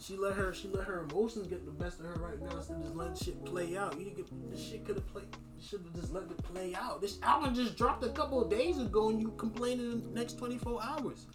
She 0.01 0.17
let 0.17 0.35
her 0.35 0.55
she 0.55 0.69
let 0.69 0.85
her 0.85 1.01
emotions 1.11 1.49
get 1.49 1.65
the 1.65 1.73
best 1.73 1.99
of 1.99 2.07
her 2.07 2.15
right 2.15 2.41
now 2.41 2.57
instead 2.57 2.77
of 2.77 2.83
just 2.85 2.95
letting 2.95 3.17
shit 3.17 3.45
play 3.45 3.77
out. 3.77 3.99
You 3.99 4.11
get 4.11 4.51
this 4.51 4.61
shit 4.61 4.85
could 4.85 4.97
have 4.97 5.07
played 5.09 5.27
should 5.61 5.81
have 5.83 5.95
just 5.95 6.13
let 6.13 6.25
it 6.25 6.37
play 6.39 6.75
out. 6.75 7.01
This 7.01 7.19
album 7.23 7.55
just 7.55 7.77
dropped 7.77 8.05
a 8.05 8.11
couple 8.11 8.43
days 8.49 8.79
ago 8.79 9.11
and 9.11 9.21
you 9.21 9.33
complaining 9.37 9.91
in 9.91 10.03
the 10.03 10.21
next 10.21 10.39
24 10.39 10.81
hours. 10.83 11.27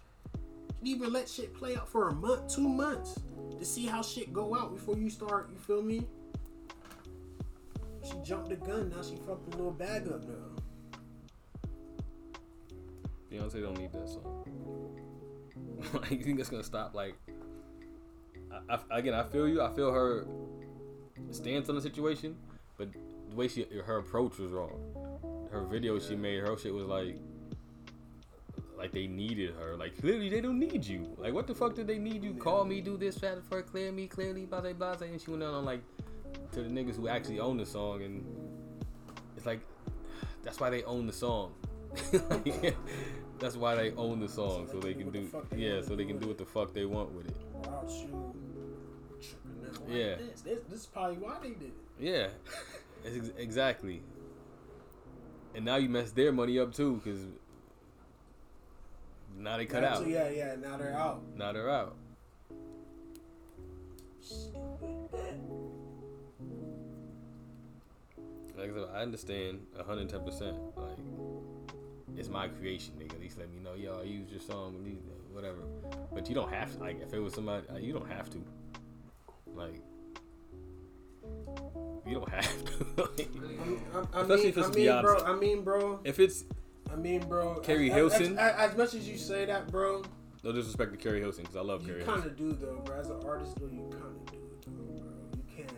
You 0.82 0.96
even 0.96 1.12
let 1.12 1.28
shit 1.28 1.54
play 1.54 1.76
out 1.76 1.88
for 1.88 2.08
a 2.08 2.14
month, 2.14 2.54
two 2.54 2.68
months 2.68 3.20
to 3.58 3.64
see 3.64 3.86
how 3.86 4.02
shit 4.02 4.32
go 4.32 4.56
out 4.56 4.74
before 4.74 4.96
you 4.96 5.10
start, 5.10 5.48
you 5.50 5.58
feel 5.58 5.82
me? 5.82 6.06
She 8.02 8.14
jumped 8.22 8.50
the 8.50 8.56
gun, 8.56 8.90
now 8.90 9.02
she 9.02 9.16
fucked 9.16 9.50
the 9.50 9.56
little 9.56 9.72
bag 9.72 10.08
up 10.08 10.24
now. 10.24 10.34
Beyonce 13.30 13.62
don't 13.62 13.78
need 13.78 13.92
that 13.92 14.08
song. 14.08 14.44
you 16.10 16.24
think 16.24 16.40
it's 16.40 16.50
gonna 16.50 16.62
stop? 16.62 16.94
Like, 16.94 17.14
I, 18.68 18.78
I, 18.90 18.98
again, 18.98 19.14
I 19.14 19.24
feel 19.24 19.48
you. 19.48 19.62
I 19.62 19.70
feel 19.70 19.92
her 19.92 20.26
stance 21.30 21.68
on 21.68 21.74
the 21.74 21.80
situation, 21.80 22.36
but 22.76 22.88
the 22.92 23.36
way 23.36 23.48
she, 23.48 23.66
her 23.84 23.98
approach 23.98 24.38
was 24.38 24.50
wrong. 24.52 25.48
Her 25.50 25.64
video 25.64 25.98
she 25.98 26.16
made, 26.16 26.40
her 26.40 26.56
shit 26.58 26.74
was 26.74 26.86
like, 26.86 27.16
like 28.76 28.92
they 28.92 29.06
needed 29.06 29.54
her. 29.54 29.76
Like 29.76 29.98
clearly 30.00 30.28
they 30.28 30.40
don't 30.40 30.58
need 30.58 30.84
you. 30.84 31.14
Like 31.16 31.32
what 31.32 31.46
the 31.46 31.54
fuck 31.54 31.74
did 31.74 31.86
they 31.86 31.98
need 31.98 32.24
you? 32.24 32.34
Call 32.34 32.64
me, 32.64 32.80
do 32.80 32.96
this, 32.96 33.18
fat 33.18 33.38
for 33.48 33.62
clear 33.62 33.92
me, 33.92 34.06
clearly, 34.06 34.46
blah 34.46 34.60
blah 34.60 34.72
blah. 34.72 34.96
And 35.00 35.20
she 35.20 35.30
went 35.30 35.42
down 35.42 35.54
on 35.54 35.64
like 35.64 35.82
to 36.52 36.62
the 36.62 36.68
niggas 36.68 36.96
who 36.96 37.08
actually 37.08 37.40
own 37.40 37.56
the 37.56 37.66
song, 37.66 38.02
and 38.02 38.24
it's 39.36 39.46
like 39.46 39.60
that's 40.42 40.60
why 40.60 40.70
they 40.70 40.82
own 40.84 41.06
the 41.06 41.12
song. 41.12 41.54
Like, 42.12 42.76
that's 43.38 43.56
why 43.56 43.74
they 43.74 43.92
own 43.92 44.20
the 44.20 44.28
song, 44.28 44.68
so 44.70 44.80
they 44.80 44.94
can 44.94 45.10
do 45.10 45.28
yeah, 45.56 45.80
so 45.80 45.94
they 45.94 46.04
can 46.04 46.18
do 46.18 46.28
what 46.28 46.38
the 46.38 46.44
fuck 46.44 46.74
they 46.74 46.84
want 46.84 47.12
with 47.12 47.28
it. 47.28 47.36
Without 49.60 49.72
you 49.72 49.78
tripping 49.78 49.88
them 49.88 49.88
like 49.88 49.96
Yeah. 49.98 50.14
this. 50.16 50.40
this. 50.42 50.58
This 50.68 50.80
is 50.80 50.86
probably 50.86 51.16
why 51.18 51.36
they 51.42 51.50
did 51.50 51.62
it. 51.62 51.74
Yeah, 51.98 52.28
It's 53.04 53.16
ex- 53.28 53.32
exactly. 53.38 54.02
And 55.54 55.64
now 55.64 55.76
you 55.76 55.88
mess 55.88 56.10
their 56.10 56.32
money 56.32 56.58
up 56.58 56.72
too, 56.74 57.00
cause 57.04 57.20
now 59.38 59.56
they 59.56 59.66
cut 59.66 59.84
out. 59.84 59.98
so 59.98 60.04
yeah, 60.06 60.28
yeah, 60.30 60.56
now 60.60 60.76
they're 60.76 60.94
out. 60.96 61.22
Now 61.36 61.52
they're 61.52 61.70
out. 61.70 61.96
Like 68.56 68.70
I 68.70 68.74
said, 68.74 68.88
I 68.94 69.02
understand 69.02 69.60
110. 69.76 70.20
percent 70.24 70.56
Like 70.76 70.98
it's 72.16 72.28
my 72.28 72.48
creation, 72.48 72.94
nigga. 72.98 73.14
At 73.14 73.20
least 73.20 73.38
let 73.38 73.50
me 73.52 73.58
know, 73.58 73.74
yo, 73.74 73.98
I 74.00 74.04
used 74.04 74.30
your 74.30 74.40
song, 74.40 74.74
whatever. 75.32 75.58
But 76.12 76.28
you 76.28 76.34
don't 76.34 76.52
have 76.52 76.72
to. 76.76 76.80
Like 76.80 77.00
if 77.02 77.12
it 77.12 77.18
was 77.18 77.34
somebody, 77.34 77.66
uh, 77.68 77.78
you 77.78 77.92
don't 77.92 78.08
have 78.08 78.30
to. 78.30 78.44
Like 79.54 79.80
you 82.06 82.14
don't 82.14 82.28
have 82.28 82.64
to. 82.64 82.74
Like, 83.16 83.28
I, 84.14 84.18
I 84.18 84.22
Especially 84.22 84.36
mean, 84.36 84.48
if 84.48 84.58
it's 84.58 84.66
I 84.66 84.70
mean, 84.70 85.02
bro. 85.02 85.24
I 85.24 85.36
mean, 85.36 85.64
bro. 85.64 86.00
if 86.04 86.18
it's 86.20 86.44
I 86.92 86.96
mean, 86.96 87.20
bro. 87.26 87.56
Keri 87.60 87.90
as, 87.90 87.96
as, 87.96 87.96
Hilson? 87.96 88.38
As, 88.38 88.70
as 88.70 88.76
much 88.76 88.94
as 88.94 89.08
you 89.08 89.16
say 89.18 89.44
that, 89.46 89.70
bro, 89.70 90.02
no 90.42 90.52
disrespect 90.52 90.92
to 90.92 90.96
Keri 90.96 91.20
Hilson, 91.20 91.42
because 91.42 91.56
I 91.56 91.62
love 91.62 91.84
Keri. 91.84 92.00
you 92.00 92.04
kind 92.04 92.24
of 92.24 92.36
do 92.36 92.52
though, 92.52 92.82
bro. 92.84 92.98
As 92.98 93.10
an 93.10 93.20
artist, 93.24 93.58
though, 93.58 93.66
you 93.66 93.88
kind 93.90 94.04
of 94.04 94.26
do 94.30 94.38
it, 94.38 94.62
though, 94.66 94.72
bro. 94.72 95.10
You 95.36 95.44
can't. 95.56 95.72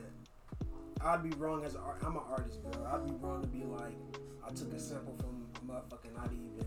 I'd 1.03 1.23
be 1.23 1.31
wrong 1.37 1.65
as 1.65 1.75
an 1.75 1.83
art. 1.87 2.03
I'm 2.05 2.17
an 2.17 2.23
artist, 2.29 2.62
bro. 2.62 2.85
I'd 2.85 3.07
be 3.07 3.15
wrong 3.21 3.43
to 3.43 3.49
be 3.49 3.65
like, 3.65 3.97
I 4.47 4.53
took 4.53 4.73
a 4.73 4.79
sample 4.79 5.17
from 5.19 5.47
a 5.57 5.73
motherfucker 5.73 6.09
and 6.09 6.19
I 6.19 6.27
didn't 6.27 6.51
even 6.55 6.67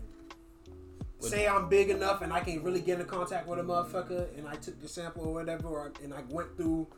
say 1.20 1.46
I'm 1.46 1.68
big 1.68 1.90
enough 1.90 2.22
and 2.22 2.32
I 2.32 2.40
can 2.40 2.62
really 2.62 2.80
get 2.80 3.00
in 3.00 3.06
contact 3.06 3.46
with 3.46 3.58
a 3.58 3.62
motherfucker 3.62 4.36
and 4.38 4.48
I 4.48 4.54
took 4.56 4.80
the 4.80 4.88
sample 4.88 5.24
or 5.24 5.34
whatever, 5.34 5.68
or 5.68 5.92
and 6.02 6.12
I 6.14 6.22
went 6.30 6.56
through 6.56 6.88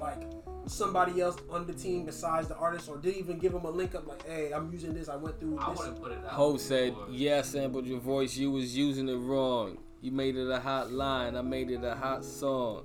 like 0.00 0.22
somebody 0.66 1.20
else 1.20 1.36
on 1.50 1.66
the 1.66 1.72
team 1.72 2.06
besides 2.06 2.46
the 2.48 2.56
artist, 2.56 2.88
or 2.88 2.96
didn't 2.96 3.18
even 3.18 3.38
give 3.38 3.52
them 3.52 3.64
a 3.64 3.70
link 3.70 3.94
up 3.94 4.06
like, 4.06 4.24
hey, 4.26 4.52
I'm 4.52 4.72
using 4.72 4.94
this. 4.94 5.08
I 5.08 5.16
went 5.16 5.40
through 5.40 5.58
I 5.58 5.70
this. 5.70 5.78
wouldn't 5.78 6.00
put 6.00 6.12
it 6.12 6.18
out. 6.24 6.30
Ho 6.32 6.56
said, 6.56 6.94
before. 6.94 7.08
"Yeah, 7.10 7.38
I 7.38 7.42
sampled 7.42 7.86
your 7.86 7.98
voice. 7.98 8.36
You 8.36 8.52
was 8.52 8.76
using 8.76 9.08
it 9.08 9.16
wrong. 9.16 9.78
You 10.00 10.12
made 10.12 10.36
it 10.36 10.48
a 10.48 10.60
hot 10.60 10.92
line. 10.92 11.36
I 11.36 11.42
made 11.42 11.70
it 11.70 11.82
a 11.82 11.94
hot 11.94 12.24
song." 12.24 12.84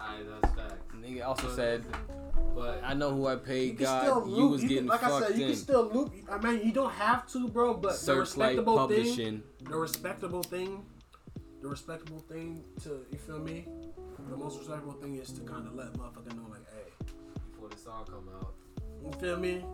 Alright, 0.00 0.24
that's 0.42 0.54
fact. 0.54 0.87
Nigga 1.08 1.26
also 1.26 1.54
said, 1.54 1.84
But 2.54 2.82
"I 2.84 2.94
know 2.94 3.14
who 3.14 3.26
I 3.26 3.36
paid. 3.36 3.78
God, 3.78 4.28
you 4.28 4.48
was 4.48 4.62
you 4.62 4.68
getting 4.68 4.84
can, 4.84 4.88
like 4.88 5.02
I 5.04 5.20
said, 5.20 5.36
you 5.36 5.44
in." 5.44 5.50
can 5.50 5.58
still 5.58 5.88
loop. 5.92 6.12
I 6.30 6.38
mean, 6.38 6.66
you 6.66 6.72
don't 6.72 6.92
have 6.92 7.26
to, 7.32 7.48
bro. 7.48 7.74
But 7.74 7.92
the 7.92 7.98
Searchlight 7.98 8.56
respectable 8.56 8.88
thing, 8.88 9.42
the 9.60 9.76
respectable 9.76 10.42
thing, 10.42 10.84
the 11.62 11.68
respectable 11.68 12.18
thing 12.20 12.64
to 12.82 13.06
you 13.12 13.18
feel 13.18 13.38
me. 13.38 13.66
The 14.28 14.36
most 14.36 14.58
respectable 14.58 14.94
thing 14.94 15.16
is 15.16 15.32
to 15.32 15.40
kind 15.42 15.66
of 15.66 15.74
let 15.74 15.92
motherfucker 15.94 16.34
know, 16.36 16.48
like, 16.50 16.66
hey, 16.74 17.14
before 17.52 17.68
the 17.68 17.78
song 17.78 18.04
come 18.04 18.28
out, 18.40 18.52
you 19.02 19.12
feel 19.20 19.38
me? 19.38 19.64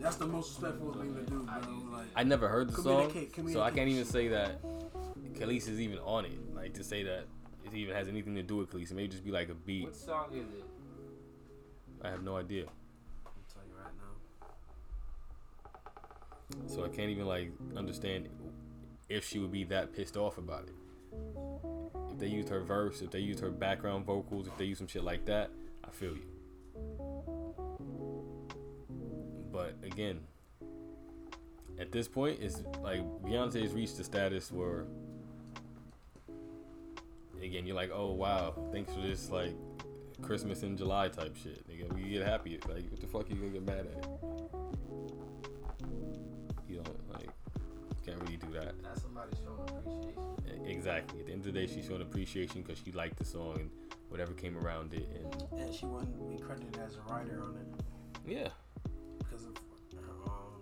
That's 0.00 0.16
the 0.16 0.26
most 0.26 0.50
respectful 0.50 0.92
thing 0.94 1.14
to 1.14 1.22
do, 1.22 1.42
bro. 1.44 1.96
Like, 1.96 2.06
I 2.14 2.24
never 2.24 2.48
heard 2.48 2.68
the 2.68 2.82
song, 2.82 3.10
Communicate, 3.10 3.54
so 3.54 3.62
I 3.62 3.70
can't 3.70 3.88
even 3.88 4.04
say 4.04 4.28
that 4.28 4.60
Kelis 5.34 5.68
is 5.68 5.80
even 5.80 5.98
on 6.00 6.24
it. 6.26 6.54
Like 6.54 6.74
to 6.74 6.84
say 6.84 7.04
that 7.04 7.24
it 7.72 7.76
even 7.76 7.94
has 7.94 8.08
anything 8.08 8.34
to 8.34 8.42
do 8.42 8.56
with 8.56 8.70
Kelis. 8.70 8.90
It 8.90 8.94
may 8.94 9.06
just 9.06 9.24
be 9.24 9.30
like 9.30 9.48
a 9.48 9.54
beat. 9.54 9.84
what 9.84 9.96
song 9.96 10.28
is 10.32 10.48
it? 10.52 10.64
I 12.02 12.10
have 12.10 12.22
no 12.22 12.36
idea. 12.36 12.64
I'll 13.24 13.32
tell 13.52 13.62
you 13.66 13.74
right 13.82 13.92
now. 16.58 16.68
So 16.68 16.84
I 16.84 16.88
can't 16.88 17.10
even 17.10 17.26
like 17.26 17.50
understand 17.76 18.28
if 19.08 19.26
she 19.26 19.38
would 19.38 19.52
be 19.52 19.64
that 19.64 19.92
pissed 19.94 20.16
off 20.16 20.38
about 20.38 20.64
it. 20.64 20.74
If 22.10 22.18
they 22.18 22.28
used 22.28 22.48
her 22.48 22.60
verse, 22.60 23.02
if 23.02 23.10
they 23.10 23.20
used 23.20 23.40
her 23.40 23.50
background 23.50 24.04
vocals, 24.04 24.46
if 24.46 24.56
they 24.56 24.64
used 24.64 24.78
some 24.78 24.86
shit 24.86 25.04
like 25.04 25.24
that, 25.26 25.50
I 25.84 25.90
feel 25.90 26.14
you. 26.14 26.26
But 29.52 29.76
again, 29.82 30.20
at 31.78 31.92
this 31.92 32.08
point, 32.08 32.38
it's 32.40 32.62
like 32.82 33.00
Beyonce 33.22 33.62
has 33.62 33.72
reached 33.72 33.96
the 33.98 34.04
status 34.04 34.50
where, 34.50 34.86
again, 37.46 37.66
you're 37.66 37.76
like, 37.76 37.90
oh 37.92 38.12
wow, 38.12 38.54
thanks 38.72 38.92
for 38.92 39.00
this 39.00 39.30
like 39.30 39.54
Christmas 40.22 40.62
in 40.62 40.76
July 40.76 41.08
type 41.08 41.36
shit. 41.36 41.66
Nigga, 41.68 41.92
we 41.94 42.10
get 42.10 42.26
happy. 42.26 42.58
Like, 42.68 42.90
what 42.90 43.00
the 43.00 43.06
fuck 43.06 43.30
are 43.30 43.34
you 43.34 43.36
gonna 43.36 43.52
get 43.52 43.66
mad 43.66 43.86
at? 43.96 44.08
You 46.68 46.76
don't 46.76 47.12
like, 47.12 47.28
can't 48.04 48.20
really 48.22 48.36
do 48.36 48.52
that. 48.54 48.74
That's 48.82 49.02
somebody 49.02 49.36
showing 49.44 49.60
appreciation. 49.68 50.66
Exactly. 50.66 51.20
At 51.20 51.26
the 51.26 51.32
end 51.32 51.46
of 51.46 51.52
the 51.52 51.60
day, 51.60 51.66
she's 51.66 51.86
showing 51.86 52.02
appreciation 52.02 52.62
because 52.62 52.82
she 52.84 52.92
liked 52.92 53.16
the 53.18 53.24
song 53.24 53.56
and 53.60 53.70
whatever 54.08 54.32
came 54.32 54.56
around 54.56 54.94
it, 54.94 55.08
and 55.14 55.60
And 55.60 55.74
she 55.74 55.86
wouldn't 55.86 56.28
be 56.28 56.38
credited 56.38 56.78
as 56.84 56.96
a 56.96 57.12
writer 57.12 57.42
on 57.42 57.56
it 57.56 57.66
yeah, 58.26 58.48
because 59.18 59.44
of 59.44 59.56
um, 60.26 60.58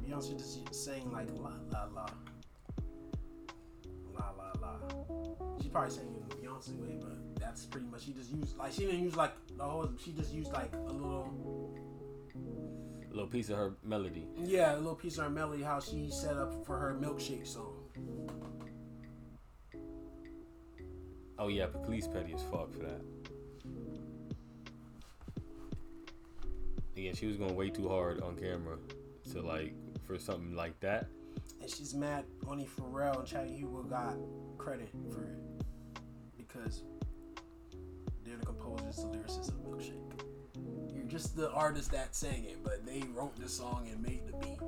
Beyonce 0.00 0.38
just 0.38 0.72
saying 0.72 1.10
like 1.10 1.28
la 1.32 1.50
la 1.72 1.84
la, 1.92 2.02
la 2.02 2.33
probably 5.74 5.92
saying 5.92 6.14
it 6.14 6.38
in 6.38 6.48
Beyonce 6.48 6.76
way, 6.78 6.96
but 7.00 7.40
that's 7.40 7.66
pretty 7.66 7.86
much. 7.88 8.04
She 8.04 8.12
just 8.12 8.30
used 8.30 8.56
like 8.56 8.72
she 8.72 8.86
didn't 8.86 9.02
use 9.02 9.16
like 9.16 9.32
the 9.58 9.64
whole. 9.64 9.90
She 10.02 10.12
just 10.12 10.32
used 10.32 10.52
like 10.52 10.72
a 10.72 10.92
little 10.92 11.74
a 12.34 13.12
little 13.12 13.28
piece 13.28 13.50
of 13.50 13.56
her 13.56 13.72
melody. 13.82 14.28
yeah, 14.38 14.76
a 14.76 14.78
little 14.78 14.94
piece 14.94 15.18
of 15.18 15.24
her 15.24 15.30
melody 15.30 15.64
how 15.64 15.80
she 15.80 16.10
set 16.10 16.36
up 16.36 16.64
for 16.64 16.78
her 16.78 16.96
milkshake 17.00 17.46
song. 17.46 17.74
Oh 21.40 21.48
yeah, 21.48 21.66
but 21.66 21.82
Kelis 21.82 22.10
petty 22.10 22.32
as 22.34 22.42
fuck 22.44 22.72
for 22.72 22.78
that. 22.84 23.00
Yeah, 26.94 27.12
she 27.14 27.26
was 27.26 27.36
going 27.36 27.56
way 27.56 27.70
too 27.70 27.88
hard 27.88 28.22
on 28.22 28.36
camera 28.36 28.78
to 29.32 29.42
like 29.42 29.74
for 30.06 30.16
something 30.20 30.54
like 30.54 30.78
that. 30.80 31.08
And 31.60 31.68
she's 31.68 31.94
mad 31.94 32.24
only 32.46 32.66
Pharrell 32.66 33.18
and 33.18 33.26
Chad 33.26 33.48
Hugo 33.48 33.82
got 33.82 34.14
credit 34.56 34.88
for 35.10 35.24
it 35.24 35.43
because 36.54 36.82
they're 38.24 38.36
the 38.36 38.46
composers, 38.46 38.96
the 38.96 39.08
lyricists 39.08 39.48
of 39.48 39.54
Milkshake. 39.64 40.00
You're 40.94 41.06
just 41.06 41.36
the 41.36 41.50
artist 41.50 41.90
that 41.92 42.14
sang 42.14 42.44
it, 42.44 42.62
but 42.62 42.86
they 42.86 43.02
wrote 43.14 43.36
the 43.36 43.48
song 43.48 43.88
and 43.90 44.02
made 44.02 44.22
the 44.26 44.36
beat. 44.38 44.58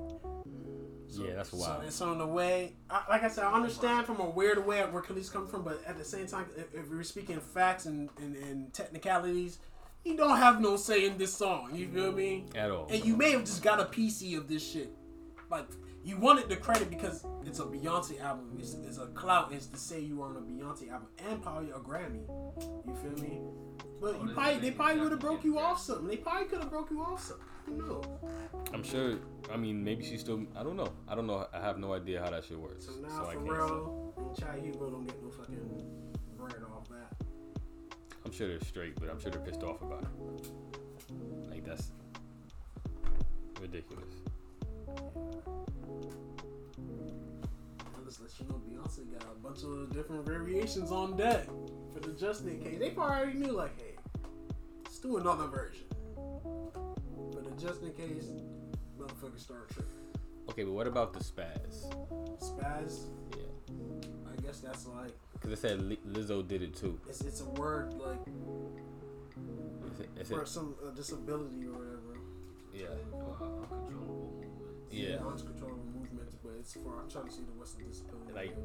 yeah, 1.08 1.36
that's 1.36 1.52
wild. 1.52 1.82
So 1.82 1.86
it's 1.86 2.00
on 2.00 2.18
the 2.18 2.26
way. 2.26 2.74
I, 2.90 3.02
like 3.08 3.22
I 3.22 3.28
said, 3.28 3.44
I 3.44 3.52
understand 3.52 4.06
from 4.06 4.20
a 4.20 4.28
weird 4.28 4.64
way 4.66 4.80
where 4.80 5.02
Kelis 5.02 5.32
come 5.32 5.46
from, 5.46 5.62
but 5.62 5.82
at 5.86 5.96
the 5.96 6.04
same 6.04 6.26
time, 6.26 6.46
if, 6.56 6.74
if 6.74 6.90
we're 6.90 7.02
speaking 7.02 7.40
facts 7.40 7.86
and, 7.86 8.10
and, 8.18 8.36
and 8.36 8.72
technicalities, 8.72 9.58
you 10.04 10.16
don't 10.16 10.36
have 10.36 10.60
no 10.60 10.76
say 10.76 11.06
in 11.06 11.18
this 11.18 11.34
song. 11.34 11.70
You 11.74 11.88
feel 11.88 12.12
me? 12.12 12.46
At 12.54 12.70
all. 12.70 12.86
And 12.90 13.04
you 13.04 13.16
may 13.16 13.32
have 13.32 13.44
just 13.44 13.62
got 13.62 13.80
a 13.80 13.84
PC 13.84 14.36
of 14.36 14.48
this 14.48 14.68
shit. 14.68 14.90
Like 15.50 15.66
you 16.06 16.16
wanted 16.16 16.48
the 16.48 16.56
credit 16.56 16.88
because 16.88 17.26
it's 17.44 17.58
a 17.58 17.64
Beyonce 17.64 18.20
album. 18.20 18.56
It's, 18.58 18.74
it's 18.74 18.98
a 18.98 19.06
clout. 19.08 19.52
It's 19.52 19.66
to 19.66 19.76
say 19.76 20.00
you 20.00 20.18
were 20.18 20.26
on 20.28 20.36
a 20.36 20.40
Beyonce 20.40 20.90
album 20.90 21.08
and 21.28 21.42
probably 21.42 21.70
a 21.70 21.74
Grammy. 21.78 22.22
You 22.86 22.94
feel 23.02 23.22
me? 23.22 23.40
But 24.00 24.20
you 24.20 24.28
they- 24.28 24.32
probably 24.34 24.54
they 24.54 24.60
they 24.60 24.70
probably 24.70 25.00
would 25.02 25.10
have 25.10 25.20
broke 25.20 25.42
you 25.44 25.58
off 25.58 25.80
something. 25.80 26.06
They 26.06 26.16
probably 26.16 26.46
could 26.48 26.60
have 26.60 26.70
broke 26.70 26.90
you 26.90 27.00
off 27.02 27.22
something. 27.24 27.44
Who 27.66 27.76
knows? 27.78 28.04
I'm 28.72 28.84
sure. 28.84 29.18
I 29.52 29.56
mean, 29.56 29.82
maybe 29.82 30.04
she 30.04 30.16
still. 30.16 30.46
I 30.56 30.62
don't 30.62 30.76
know. 30.76 30.92
I 31.08 31.16
don't 31.16 31.26
know. 31.26 31.48
I 31.52 31.60
have 31.60 31.78
no 31.78 31.92
idea 31.94 32.22
how 32.22 32.30
that 32.30 32.44
shit 32.44 32.58
works. 32.60 32.86
So 32.86 32.92
So, 32.92 33.00
now 33.00 33.26
I 33.28 33.34
can't 33.34 33.44
say. 33.44 33.50
Pharrell 33.52 34.16
and 34.18 34.36
Chad 34.38 34.60
Hugo 34.62 34.90
don't 34.90 35.06
get 35.06 35.20
no 35.22 35.30
fucking 35.30 35.84
bread 36.36 36.54
off 36.72 36.88
that. 36.90 37.16
I'm 38.24 38.30
sure 38.32 38.46
they're 38.46 38.60
straight, 38.60 38.94
but 39.00 39.10
I'm 39.10 39.18
sure 39.20 39.32
they're 39.32 39.40
pissed 39.40 39.62
off 39.64 39.82
about 39.82 40.02
it. 40.04 40.50
Like 41.50 41.64
that's 41.64 41.90
ridiculous. 43.60 44.14
Let 48.86 48.98
you 48.98 49.04
got 49.12 49.22
a 49.30 49.38
bunch 49.42 49.62
of 49.64 49.92
different 49.92 50.24
variations 50.26 50.90
on 50.92 51.16
deck 51.16 51.46
for 51.92 52.00
the 52.00 52.12
just 52.12 52.44
in 52.46 52.60
case. 52.60 52.78
They 52.78 52.90
probably 52.90 53.16
already 53.16 53.38
knew 53.38 53.52
like, 53.52 53.76
hey, 53.80 53.94
let's 54.84 54.98
do 54.98 55.16
another 55.16 55.46
version. 55.46 55.84
But 57.32 57.44
the 57.44 57.50
just 57.62 57.82
in 57.82 57.92
case, 57.92 58.26
motherfuckers 58.98 59.40
start 59.40 59.68
tripping. 59.70 59.92
Okay, 60.50 60.62
but 60.64 60.72
what 60.72 60.86
about 60.86 61.12
the 61.12 61.18
spaz? 61.20 61.86
Spaz, 62.40 63.06
Yeah, 63.36 63.44
I 64.32 64.40
guess 64.42 64.60
that's 64.60 64.86
like 64.86 65.12
because 65.32 65.52
it 65.52 65.58
said 65.58 65.82
Li- 65.82 65.98
Lizzo 66.08 66.46
did 66.46 66.62
it 66.62 66.74
too. 66.76 66.98
it's 67.08 67.20
it's 67.22 67.40
a 67.40 67.44
word 67.60 67.92
like 67.94 68.20
Is 69.92 70.00
it, 70.00 70.08
is 70.20 70.28
for 70.28 70.42
it, 70.42 70.48
some 70.48 70.74
uh, 70.86 70.90
disability 70.90 71.64
or 71.66 71.72
whatever. 71.72 72.18
yeah, 72.72 72.86
Uh, 73.12 73.44
uncontrollable 73.44 74.32
movements. 74.40 74.92
yeah. 74.92 75.16
uncontrollable 75.16 75.76
movements, 75.84 75.94
but 75.94 75.95
it's 76.58 76.72
for 76.74 76.98
I'm 77.00 77.08
trying 77.10 77.26
to 77.26 77.32
see 77.32 77.42
the 77.42 77.52
the 77.78 77.84
disability. 77.84 78.32
Like 78.34 78.56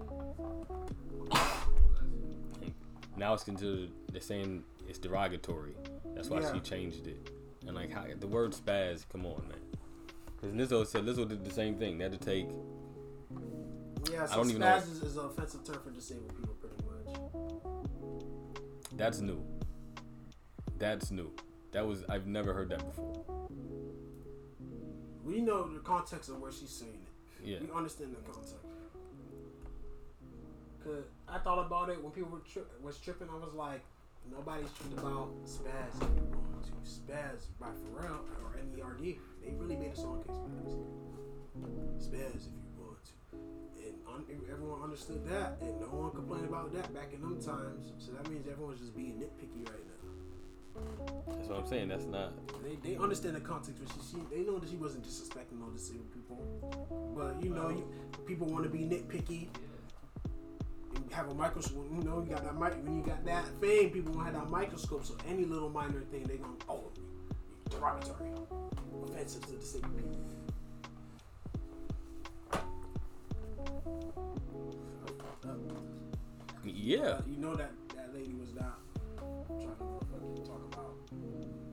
now 3.17 3.33
it's 3.33 3.43
considered 3.43 3.89
the 4.11 4.21
same. 4.21 4.63
it's 4.87 4.99
derogatory. 4.99 5.75
That's 6.15 6.29
why 6.29 6.39
Yeah. 6.41 6.53
she 6.53 6.59
changed 6.59 7.07
it. 7.07 7.29
And 7.65 7.75
like 7.75 7.91
how, 7.91 8.05
the 8.19 8.27
word 8.27 8.51
spaz, 8.53 9.05
come 9.11 9.25
on, 9.25 9.43
man. 9.47 9.59
Because 10.35 10.53
Lizzo 10.55 10.85
said 10.87 11.05
Lizzo 11.05 11.27
did 11.27 11.43
the 11.45 11.51
same 11.51 11.75
thing. 11.75 11.97
They 11.97 12.03
had 12.05 12.13
to 12.13 12.17
take. 12.17 12.47
yeah, 14.11 14.25
so 14.25 14.33
I 14.33 14.35
don't 14.37 14.49
even 14.49 14.61
know 14.61 14.75
is, 14.75 14.87
is 15.03 15.17
an 15.17 15.25
offensive 15.25 15.63
term 15.63 15.79
for 15.83 15.91
disabled 15.91 16.35
people, 16.35 16.55
pretty 16.55 16.75
much. 16.85 17.21
That's 18.97 19.21
new. 19.21 19.43
That's 20.79 21.11
new. 21.11 21.31
That 21.71 21.85
was 21.85 22.03
I've 22.09 22.25
never 22.27 22.53
heard 22.53 22.69
that 22.69 22.83
before. 22.85 23.23
We 25.23 25.39
know 25.41 25.67
the 25.67 25.79
context 25.79 26.29
of 26.29 26.41
what 26.41 26.53
she's 26.53 26.71
saying. 26.71 27.00
Yeah. 27.43 27.57
We 27.61 27.71
understand 27.75 28.15
the 28.15 28.21
context. 28.31 28.55
Cause 30.83 31.05
I 31.27 31.37
thought 31.37 31.63
about 31.65 31.89
it 31.89 32.01
when 32.01 32.11
people 32.11 32.31
were 32.31 32.39
tri- 32.39 32.63
was 32.81 32.97
tripping. 32.97 33.29
I 33.29 33.35
was 33.37 33.53
like, 33.53 33.81
nobody's 34.31 34.69
tripping 34.73 34.97
about 34.97 35.29
Spaz 35.45 35.93
you 36.01 36.25
want 36.33 36.65
to. 36.65 36.71
Spaz 36.81 37.45
by 37.59 37.67
Pharrell 37.85 38.25
or 38.41 38.57
N.E.R.D. 38.57 39.19
They 39.45 39.51
really 39.53 39.75
made 39.75 39.93
a 39.93 39.95
song 39.95 40.23
called 40.25 40.41
Spaz. 40.41 42.09
Spaz 42.09 42.35
if 42.49 42.53
you 42.57 42.81
want 42.81 42.97
to. 43.05 43.37
And 43.85 43.95
un- 44.09 44.25
everyone 44.51 44.81
understood 44.81 45.21
that, 45.29 45.57
and 45.61 45.79
no 45.81 45.87
one 45.93 46.11
complained 46.11 46.45
about 46.45 46.73
that 46.73 46.91
back 46.93 47.13
in 47.13 47.21
them 47.21 47.37
times. 47.41 47.93
So 47.99 48.11
that 48.13 48.27
means 48.29 48.47
everyone's 48.49 48.79
just 48.81 48.95
being 48.95 49.21
nitpicky 49.21 49.61
right 49.69 49.85
now. 49.85 50.00
That's 51.27 51.47
what 51.47 51.59
I'm 51.59 51.67
saying. 51.67 51.87
That's 51.89 52.05
not. 52.05 52.33
They, 52.63 52.91
they 52.91 52.97
understand 52.97 53.35
the 53.35 53.41
context, 53.41 53.81
but 53.83 53.93
she, 53.93 54.17
she 54.17 54.35
they 54.35 54.43
know 54.43 54.59
that 54.59 54.69
she 54.69 54.75
wasn't 54.75 55.05
disrespecting 55.05 55.59
no 55.59 55.69
disabled 55.69 56.11
people. 56.13 57.13
But 57.15 57.43
you 57.43 57.49
know, 57.49 57.69
you, 57.69 57.89
people 58.25 58.47
want 58.47 58.63
to 58.63 58.69
be 58.69 58.79
nitpicky, 58.79 59.47
and 60.95 61.11
have 61.11 61.29
a 61.29 61.33
microscope. 61.33 61.87
You 61.91 62.03
know, 62.03 62.21
you 62.21 62.29
got 62.29 62.43
that 62.43 62.59
mic. 62.59 62.83
When 62.83 62.97
you 62.97 63.03
got 63.03 63.25
that 63.25 63.45
fame, 63.59 63.89
people 63.89 64.13
want 64.13 64.27
to 64.27 64.33
have 64.33 64.43
that 64.45 64.51
microscope. 64.51 65.05
So 65.05 65.15
any 65.27 65.45
little 65.45 65.69
minor 65.69 66.01
thing, 66.11 66.23
they 66.23 66.37
gonna 66.37 66.53
oh, 66.69 66.91
derogatory, 67.69 68.31
offensive 69.03 69.45
to 69.47 69.53
disabled 69.53 69.95
people. 69.97 70.19
Yeah, 76.63 77.19
You 77.27 77.37
know 77.37 77.55
that 77.55 77.71
that 77.95 78.13
lady 78.13 78.33
was 78.33 78.53
not 78.53 78.79
trying 79.47 79.59
to 79.59 80.05
fucking 80.11 80.35
talk 80.35 80.45
about. 80.45 80.50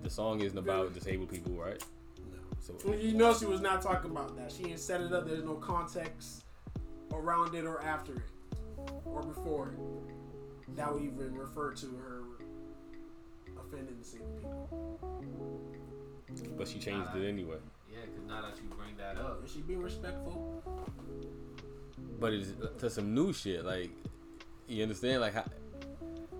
The 0.02 0.10
song 0.10 0.40
isn't 0.40 0.58
about 0.58 0.94
disabled 0.94 1.30
people, 1.30 1.52
right? 1.52 1.82
No. 2.18 2.38
So 2.60 2.94
You 2.94 3.14
know 3.14 3.34
she 3.34 3.46
was 3.46 3.60
not 3.60 3.82
talking 3.82 4.10
about 4.10 4.36
that. 4.36 4.52
She 4.52 4.64
didn't 4.64 4.80
set 4.80 5.00
it 5.00 5.12
up. 5.12 5.26
There's 5.26 5.44
no 5.44 5.54
context 5.54 6.44
around 7.12 7.54
it 7.54 7.64
or 7.64 7.82
after 7.82 8.12
it 8.16 8.90
or 9.04 9.22
before 9.22 9.70
it 9.70 10.76
that 10.76 10.92
would 10.92 11.02
even 11.02 11.34
refer 11.34 11.72
to 11.72 11.86
her 11.96 12.22
offending 13.60 13.96
disabled 13.96 15.00
people. 15.20 16.56
but 16.56 16.68
she 16.68 16.78
changed 16.78 17.08
it 17.16 17.26
anyway. 17.26 17.56
Yeah, 17.90 17.98
because 18.06 18.28
now 18.28 18.42
that 18.42 18.56
you 18.56 18.68
bring 18.76 18.96
that 18.98 19.20
up, 19.20 19.44
Is 19.44 19.52
she 19.52 19.60
being 19.60 19.82
respectful? 19.82 20.62
But 22.20 22.32
it's 22.32 22.50
uh, 22.62 22.68
to 22.78 22.90
some 22.90 23.14
new 23.14 23.32
shit. 23.32 23.64
Like 23.64 23.90
you 24.68 24.82
understand? 24.82 25.20
Like 25.20 25.34
how, 25.34 25.44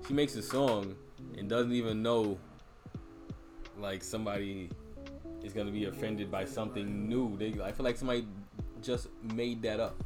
she 0.07 0.15
makes 0.15 0.37
a 0.37 0.43
song 0.43 0.95
and 1.37 1.49
doesn't 1.49 1.73
even 1.73 2.03
know 2.03 2.39
like 3.79 4.03
somebody 4.03 4.71
is 5.43 5.53
gonna 5.53 5.71
be 5.71 5.85
offended 5.87 6.31
by 6.31 6.45
something 6.45 7.09
new. 7.09 7.37
They 7.37 7.61
I 7.63 7.73
feel 7.73 7.85
like 7.85 7.97
somebody 7.97 8.27
just 8.83 9.09
made 9.23 9.63
that 9.63 9.81
up. 9.81 9.97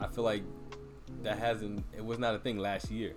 I 0.00 0.06
feel 0.06 0.24
like 0.24 0.42
that 1.22 1.38
hasn't. 1.38 1.84
It 1.96 2.04
was 2.04 2.18
not 2.18 2.34
a 2.34 2.38
thing 2.38 2.58
last 2.58 2.90
year. 2.90 3.14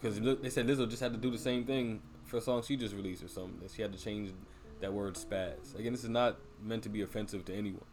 Because 0.00 0.20
they 0.20 0.50
said 0.50 0.66
Lizzo 0.66 0.88
just 0.88 1.02
had 1.02 1.12
to 1.12 1.18
do 1.18 1.30
the 1.30 1.38
same 1.38 1.64
thing 1.64 2.02
for 2.24 2.36
a 2.36 2.40
song 2.40 2.62
she 2.62 2.76
just 2.76 2.94
released 2.94 3.22
or 3.22 3.28
something. 3.28 3.68
She 3.74 3.80
had 3.80 3.92
to 3.92 3.98
change 3.98 4.32
that 4.80 4.92
word 4.92 5.14
spaz. 5.14 5.78
Again, 5.78 5.92
this 5.92 6.04
is 6.04 6.10
not 6.10 6.36
meant 6.62 6.82
to 6.82 6.88
be 6.88 7.02
offensive 7.02 7.44
to 7.46 7.54
anyone. 7.54 7.84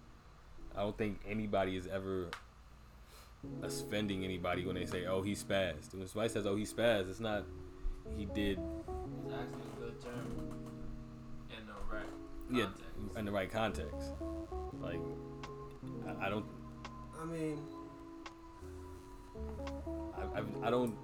I 0.76 0.82
don't 0.82 0.98
think 0.98 1.20
anybody 1.28 1.78
is 1.78 1.88
ever 1.88 2.30
offending 3.64 4.24
anybody 4.24 4.66
when 4.66 4.76
they 4.76 4.86
say, 4.86 5.06
"Oh, 5.06 5.22
he 5.22 5.34
spazzed." 5.34 5.94
When 5.94 6.08
somebody 6.08 6.30
says, 6.30 6.46
"Oh, 6.46 6.56
he 6.56 6.64
spazzed," 6.64 7.10
it's 7.10 7.20
not 7.20 7.46
he 8.18 8.26
did. 8.26 8.60
it's 9.26 9.34
actually 9.34 9.62
a 9.78 9.82
good 9.86 10.02
term 10.02 10.52
in 11.50 11.66
the 11.68 11.74
right 11.96 12.06
Yeah, 12.52 12.64
context. 12.66 13.18
in 13.18 13.26
the 13.26 13.32
right 13.32 13.52
context. 13.52 14.10
Like, 14.82 15.00
I, 16.08 16.28
I 16.28 16.30
don't. 16.30 16.46
I 17.22 17.26
mean, 17.26 17.60
I, 20.18 20.40
I, 20.40 20.68
I 20.68 20.70
don't. 20.72 20.96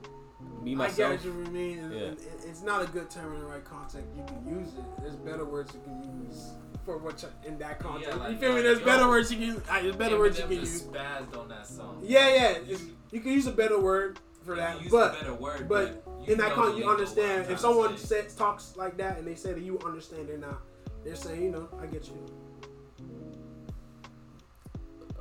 Me 0.63 0.75
myself. 0.75 1.13
I 1.13 1.15
get 1.23 1.33
what 1.33 1.45
you 1.45 1.51
mean. 1.51 1.79
and- 1.79 1.93
Yeah. 1.93 1.99
it- 1.99 2.19
it's 2.47 2.61
not 2.61 2.81
a 2.83 2.87
good 2.87 3.09
term 3.09 3.33
in 3.35 3.39
the 3.41 3.45
right 3.45 3.63
context. 3.65 4.07
You 4.15 4.23
can 4.25 4.59
use 4.59 4.69
it. 4.75 4.83
There's 5.01 5.15
better 5.15 5.45
words 5.45 5.73
you 5.73 5.81
can 5.83 6.25
use 6.27 6.51
for 6.85 6.97
what 6.97 7.21
you, 7.23 7.29
in 7.45 7.57
that 7.59 7.79
context. 7.79 8.17
like- 8.19 8.31
you 8.33 8.37
feel 8.37 8.53
me? 8.53 8.61
There's 8.61 8.79
yo, 8.79 8.85
better 8.85 9.07
words 9.07 9.31
you 9.31 9.37
can. 9.37 9.47
use. 9.47 9.61
Uh, 9.69 9.81
there's 9.81 9.95
better 9.95 10.17
words 10.19 10.37
you 10.37 10.43
can 10.45 10.53
use. 10.53 10.83
spazzed 10.83 11.37
on 11.37 11.47
that 11.49 11.65
song. 11.67 12.01
Yeah, 12.03 12.27
yeah. 12.29 12.49
It's, 12.67 12.83
you 13.11 13.19
can 13.21 13.31
use 13.31 13.47
a 13.47 13.51
better 13.51 13.79
word 13.79 14.19
for 14.47 14.55
that, 14.55 14.75
can 14.75 14.83
use 14.83 14.91
but 14.91 15.15
a 15.15 15.19
better 15.19 15.33
word, 15.33 15.67
but 15.69 16.03
you 16.25 16.33
in 16.33 16.39
that 16.39 16.49
know 16.49 16.55
con, 16.55 16.65
the 16.71 16.71
you 16.71 16.75
lingo, 16.77 16.85
what 16.87 16.93
I'm 16.93 16.99
understand. 16.99 17.51
If 17.51 17.59
someone 17.59 17.97
says 17.97 18.33
talks 18.33 18.75
like 18.75 18.97
that 18.97 19.17
and 19.17 19.27
they 19.27 19.35
say 19.35 19.53
that 19.53 19.61
you 19.61 19.77
understand, 19.85 20.29
they're 20.29 20.37
not. 20.37 20.61
They're 21.03 21.15
saying, 21.15 21.43
you 21.43 21.51
know, 21.51 21.69
I 21.81 21.85
get 21.85 22.07
you. 22.07 22.25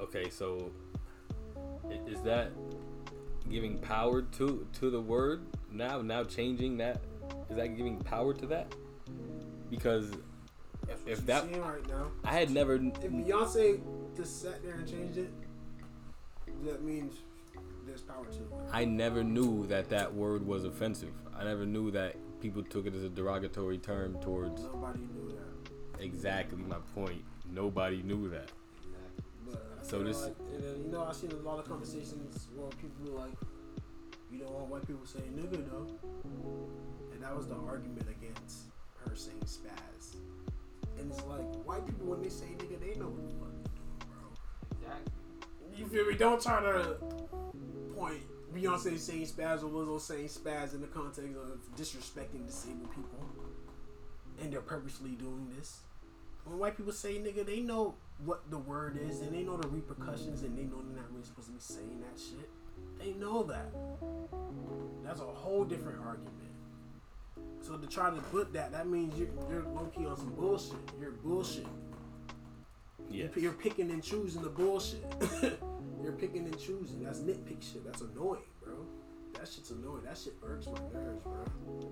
Okay, 0.01 0.31
so 0.31 0.71
is 2.09 2.23
that 2.23 2.53
giving 3.51 3.79
power 3.79 4.23
to 4.23 4.67
to 4.81 4.91
the 4.91 5.01
word 5.01 5.43
now? 5.71 6.01
Now 6.01 6.25
changing 6.25 6.77
that 6.79 7.01
is 7.51 7.57
that 7.57 7.77
giving 7.77 7.99
power 7.99 8.33
to 8.35 8.47
that? 8.47 8.73
Because 9.71 10.13
If 11.07 11.27
that- 11.27 11.51
right 11.61 11.87
now. 11.89 12.13
I 12.25 12.33
had 12.33 12.51
never. 12.51 12.75
If 12.75 13.11
Beyonce 13.11 13.81
just 14.17 14.41
sat 14.43 14.63
there 14.63 14.75
and 14.75 14.89
changed 14.89 15.19
it, 15.19 15.31
that 16.65 16.83
means 16.83 17.15
there's 17.97 18.03
power 18.03 18.27
to. 18.27 18.77
I 18.77 18.85
never 18.85 19.25
knew 19.25 19.67
that 19.69 19.89
that 19.89 20.13
word 20.13 20.47
was 20.47 20.65
offensive. 20.65 21.13
I 21.35 21.45
never 21.45 21.65
knew 21.65 21.91
that 21.93 22.17
people 22.41 22.63
took 22.63 22.87
it 22.87 22.95
as 22.95 23.03
a 23.05 23.09
derogatory 23.09 23.79
term 23.79 24.19
towards 24.21 24.63
Nobody 24.65 25.01
knew 25.15 25.33
that. 25.35 26.03
exactly 26.05 26.59
my 26.63 26.77
point. 26.95 27.23
Nobody 27.51 28.03
knew 28.03 28.29
that. 28.31 28.51
But 29.49 29.63
So 29.83 29.99
you 29.99 30.03
know, 30.05 30.09
this- 30.09 30.23
like, 30.25 30.37
and 30.53 30.63
then, 30.63 30.85
you 30.85 30.93
know, 30.93 31.05
I've 31.05 31.17
seen 31.17 31.31
a 31.33 31.37
lot 31.37 31.59
of 31.59 31.67
conversations 31.67 32.49
where 32.55 32.69
people 32.71 33.13
were 33.13 33.19
like, 33.21 33.33
you 34.31 34.41
don't 34.41 34.53
want 34.53 34.67
white 34.69 34.87
people 34.87 35.07
saying 35.07 35.33
nigga 35.35 35.65
though, 35.71 35.87
and 37.13 37.23
that 37.23 37.35
was 37.35 37.47
the 37.47 37.55
argument 37.55 38.07
against 38.11 38.65
her 39.07 39.15
saying 39.17 39.41
spaz. 39.47 40.17
And 40.99 41.11
it's 41.11 41.25
like 41.25 41.47
white 41.65 41.87
people 41.87 42.07
when 42.09 42.23
they 42.23 42.29
say 42.29 42.47
nigga, 42.59 42.79
they 42.79 42.99
know 42.99 43.09
what 43.09 43.27
the 43.29 43.35
fuck 43.37 43.53
they 43.57 43.71
doing, 43.73 43.99
bro. 44.11 44.83
Exactly. 44.83 45.13
You 45.79 45.87
feel 45.87 46.07
me? 46.07 46.15
Don't 46.17 46.43
try 46.43 46.61
to 46.61 46.97
point 47.97 48.21
Beyonce 48.55 48.99
saying 48.99 49.27
spaz 49.27 49.63
or 49.63 49.69
Lizzo 49.69 50.01
saying 50.01 50.29
spaz 50.29 50.75
in 50.75 50.81
the 50.81 50.87
context 50.87 51.37
of 51.37 51.77
disrespecting 51.77 52.47
disabled 52.47 52.91
people, 52.91 53.27
and 54.41 54.53
they're 54.53 54.61
purposely 54.61 55.11
doing 55.11 55.49
this. 55.57 55.81
When 56.45 56.59
white 56.59 56.77
people 56.77 56.93
say 56.93 57.15
nigga, 57.15 57.45
they 57.45 57.61
know 57.61 57.95
what 58.25 58.49
the 58.51 58.59
word 58.59 58.99
is, 59.03 59.21
and 59.21 59.35
they 59.35 59.43
know 59.43 59.57
the 59.57 59.69
repercussions, 59.69 60.43
and 60.43 60.57
they 60.57 60.63
know 60.63 60.81
they're 60.83 61.03
not 61.03 61.11
really 61.13 61.25
supposed 61.25 61.49
to 61.49 61.55
be 61.55 61.61
saying 61.61 62.01
that 62.01 62.21
shit. 62.21 62.49
They 62.99 63.19
know 63.19 63.43
that. 63.45 63.73
That's 65.05 65.21
a 65.21 65.25
whole 65.25 65.65
different 65.65 65.99
argument. 66.05 66.33
So 67.61 67.77
to 67.77 67.87
try 67.87 68.11
to 68.11 68.21
put 68.21 68.53
that, 68.53 68.71
that 68.73 68.87
means 68.87 69.19
you're, 69.19 69.29
you're 69.51 69.65
low 69.65 69.91
key 69.95 70.07
on 70.07 70.17
some 70.17 70.33
bullshit. 70.35 70.79
You're 71.01 71.11
bullshit. 71.11 71.67
Yes. 73.11 73.31
You're 73.37 73.53
picking 73.53 73.91
and 73.91 74.03
choosing 74.03 74.43
the 74.43 74.49
bullshit. 74.49 75.05
You're 76.03 76.13
picking 76.13 76.45
and 76.47 76.59
choosing. 76.59 77.03
That's 77.03 77.21
nitpick 77.21 77.63
shit. 77.63 77.85
That's 77.85 78.01
annoying, 78.03 78.43
bro. 78.63 78.75
That 79.35 79.49
shit's 79.49 79.71
annoying. 79.71 80.03
That 80.05 80.17
shit 80.19 80.35
irks 80.43 80.67
my 80.67 80.79
nerves, 80.93 81.23
bro. 81.25 81.91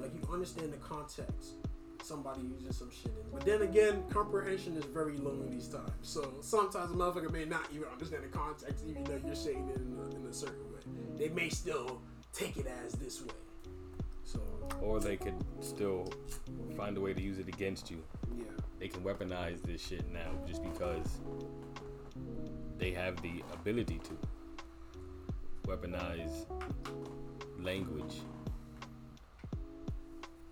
Like 0.00 0.12
you 0.14 0.28
understand 0.32 0.72
the 0.72 0.76
context. 0.78 1.54
Somebody 2.02 2.42
using 2.42 2.72
some 2.72 2.90
shit 2.90 3.06
in. 3.12 3.30
But 3.32 3.44
then 3.44 3.62
again, 3.62 4.04
comprehension 4.10 4.76
is 4.76 4.84
very 4.84 5.16
low 5.16 5.32
in 5.44 5.50
these 5.50 5.66
times. 5.68 5.90
So 6.02 6.34
sometimes 6.40 6.92
a 6.92 6.94
motherfucker 6.94 7.32
may 7.32 7.44
not 7.44 7.62
even 7.74 7.88
understand 7.88 8.22
the 8.22 8.28
context, 8.28 8.84
even 8.88 9.02
though 9.04 9.20
you're 9.26 9.34
saying 9.34 9.68
it 9.74 9.80
in 9.80 9.96
a, 9.98 10.16
in 10.16 10.26
a 10.26 10.32
certain 10.32 10.62
way. 10.72 10.80
They 11.18 11.28
may 11.30 11.48
still 11.48 12.00
take 12.32 12.56
it 12.58 12.66
as 12.84 12.92
this 12.92 13.22
way. 13.22 13.32
So 14.24 14.40
Or 14.82 15.00
they 15.00 15.16
could 15.16 15.34
still 15.60 16.12
find 16.76 16.96
a 16.96 17.00
way 17.00 17.12
to 17.12 17.20
use 17.20 17.38
it 17.38 17.48
against 17.48 17.90
you. 17.90 18.02
yeah. 18.36 18.44
They 18.78 18.88
can 18.88 19.00
weaponize 19.00 19.62
this 19.62 19.80
shit 19.84 20.04
now 20.12 20.30
just 20.46 20.62
because 20.62 21.18
they 22.78 22.90
have 22.92 23.20
the 23.22 23.42
ability 23.52 24.00
to 24.04 24.18
weaponize 25.68 26.46
language. 27.60 28.20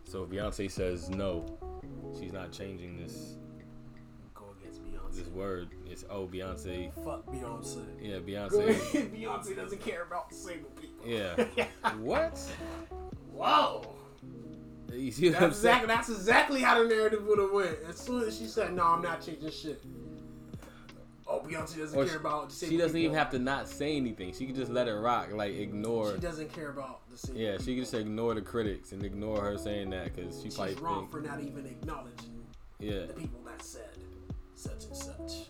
So 0.04 0.22
if 0.24 0.30
Beyonce 0.30 0.70
says 0.70 1.10
no, 1.10 1.44
she's 2.18 2.32
not 2.32 2.52
changing 2.52 2.96
this 2.98 3.36
Go 4.34 4.44
against 4.60 4.82
Beyonce. 4.84 5.16
this 5.16 5.28
word. 5.28 5.68
It's 5.86 6.04
oh 6.10 6.26
Beyonce. 6.26 6.92
Fuck 7.04 7.26
Beyonce. 7.26 7.84
Yeah, 8.00 8.16
Beyonce. 8.18 9.10
Beyonce 9.10 9.56
doesn't 9.56 9.80
care 9.80 10.02
about 10.02 10.28
disabled 10.30 10.74
people. 10.80 10.94
Yeah. 11.06 11.44
what? 11.98 12.38
Whoa. 13.32 13.94
You 14.92 15.10
see 15.10 15.28
what 15.30 15.36
I'm 15.36 15.42
That's 15.50 15.58
saying? 15.58 15.74
exactly, 15.82 15.86
that's 15.88 16.08
exactly 16.08 16.60
how 16.62 16.80
the 16.82 16.88
narrative 16.88 17.26
would 17.26 17.38
have 17.40 17.50
went. 17.50 17.76
As 17.88 17.96
soon 17.98 18.22
as 18.22 18.38
she 18.38 18.46
said, 18.46 18.72
"No, 18.74 18.84
I'm 18.84 19.02
not 19.02 19.20
changing 19.20 19.50
shit." 19.50 19.82
Oh, 21.26 21.40
Beyonce 21.40 21.78
doesn't 21.78 21.98
Or 21.98 22.04
care 22.06 22.18
about 22.18 22.50
she, 22.50 22.54
disabled 22.54 22.72
she 22.72 22.76
doesn't 22.76 22.98
even 22.98 23.16
have 23.16 23.30
to 23.30 23.38
not 23.38 23.66
say 23.68 23.96
anything. 23.96 24.34
She 24.34 24.44
can 24.46 24.54
just 24.54 24.70
let 24.70 24.88
it 24.88 24.94
rock, 24.94 25.32
like 25.32 25.54
ignore. 25.54 26.14
She 26.14 26.20
doesn't 26.20 26.52
care 26.52 26.68
about 26.68 27.08
disabled. 27.10 27.40
Yeah, 27.40 27.56
she 27.58 27.74
can 27.74 27.80
just 27.80 27.94
ignore 27.94 28.34
the 28.34 28.42
critics 28.42 28.92
and 28.92 29.02
ignore 29.02 29.40
her 29.40 29.56
saying 29.56 29.90
that 29.90 30.14
because 30.14 30.36
she 30.36 30.44
She's 30.44 30.56
probably 30.56 30.74
wrong 30.74 31.08
think, 31.08 31.12
for 31.12 31.20
not 31.20 31.40
even 31.40 31.64
acknowledging 31.66 32.44
yeah. 32.78 33.06
the 33.06 33.14
people 33.14 33.40
that 33.46 33.62
said 33.62 33.96
such 34.54 34.84
and 34.84 34.96
such. 34.96 35.48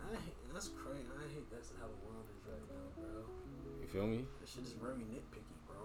I 0.00 0.14
hate, 0.14 0.34
that's 0.52 0.68
crazy. 0.68 1.04
I 1.18 1.34
hate 1.34 1.50
that's 1.50 1.72
how 1.78 1.86
the 1.86 2.06
world 2.06 2.24
is 2.34 2.42
right 2.48 2.62
now, 2.70 3.02
bro. 3.02 3.22
You 3.82 3.88
feel 3.88 4.06
me? 4.06 4.24
This 4.40 4.54
shit 4.54 4.64
is 4.64 4.72
very 4.72 4.94
nitpicky, 4.94 5.56
bro. 5.66 5.76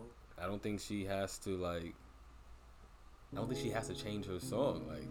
I 0.42 0.48
don't 0.48 0.62
think 0.64 0.80
she 0.80 1.04
has 1.06 1.38
to 1.40 1.58
like. 1.58 1.96
I 3.34 3.36
don't 3.38 3.50
think 3.50 3.62
she 3.62 3.70
has 3.72 3.88
to 3.88 3.94
change 3.94 4.26
her 4.26 4.40
song. 4.40 4.86
Like, 4.90 5.08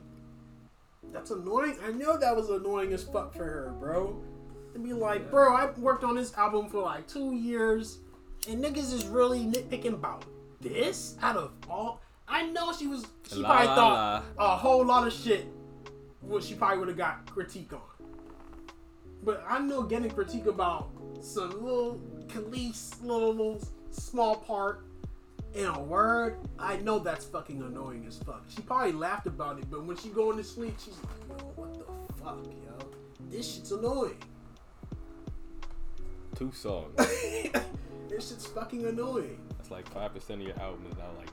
That's 1.12 1.30
annoying. 1.30 1.76
I 1.84 1.90
know 1.92 2.16
that 2.18 2.34
was 2.34 2.50
annoying 2.50 2.92
as 2.92 3.04
fuck 3.04 3.32
for 3.34 3.44
her, 3.44 3.74
bro. 3.78 4.22
To 4.72 4.78
be 4.78 4.92
like, 4.92 5.30
bro, 5.30 5.54
I 5.54 5.70
worked 5.72 6.04
on 6.04 6.14
this 6.14 6.36
album 6.36 6.68
for 6.68 6.82
like 6.82 7.08
two 7.08 7.34
years, 7.34 7.98
and 8.48 8.62
niggas 8.62 8.92
is 8.92 9.06
really 9.06 9.40
nitpicking 9.40 9.94
about 9.94 10.24
this 10.60 11.16
out 11.22 11.36
of 11.36 11.52
all. 11.68 12.00
I 12.28 12.46
know 12.46 12.72
she 12.72 12.86
was. 12.86 13.06
She 13.28 13.36
La, 13.36 13.48
probably 13.48 13.66
la, 13.66 13.74
thought 13.74 14.24
a 14.38 14.56
whole 14.56 14.84
lot 14.84 15.06
of 15.06 15.12
shit. 15.12 15.46
What 16.20 16.44
she 16.44 16.54
probably 16.54 16.78
would 16.78 16.88
have 16.88 16.96
got 16.96 17.26
critique 17.30 17.72
on. 17.72 17.80
But 19.24 19.44
I 19.48 19.58
know 19.58 19.82
getting 19.82 20.10
critique 20.10 20.46
about 20.46 20.90
some 21.20 21.50
little 21.62 22.00
Kelis, 22.28 23.02
little, 23.02 23.30
little 23.30 23.60
small 23.90 24.36
part 24.36 24.84
in 25.54 25.66
a 25.66 25.80
word, 25.80 26.38
I 26.58 26.76
know 26.78 26.98
that's 26.98 27.24
fucking 27.24 27.62
annoying 27.62 28.04
as 28.06 28.18
fuck. 28.18 28.44
She 28.48 28.62
probably 28.62 28.92
laughed 28.92 29.26
about 29.26 29.58
it, 29.58 29.70
but 29.70 29.84
when 29.84 29.96
she 29.96 30.08
going 30.08 30.36
to 30.36 30.44
sleep, 30.44 30.76
she's 30.78 30.94
like, 30.98 31.40
yo, 31.40 31.46
what 31.56 31.74
the 31.74 32.14
fuck, 32.22 32.44
yo? 32.44 32.88
This 33.28 33.54
shit's 33.54 33.72
annoying. 33.72 34.18
Two 36.36 36.52
songs. 36.52 36.94
this 36.96 38.28
shit's 38.28 38.46
fucking 38.46 38.86
annoying. 38.86 39.40
That's 39.58 39.70
like 39.70 39.88
five 39.88 40.14
percent 40.14 40.40
of 40.40 40.46
your 40.46 40.58
album 40.58 40.86
is 40.90 40.96
now 40.96 41.10
like 41.18 41.28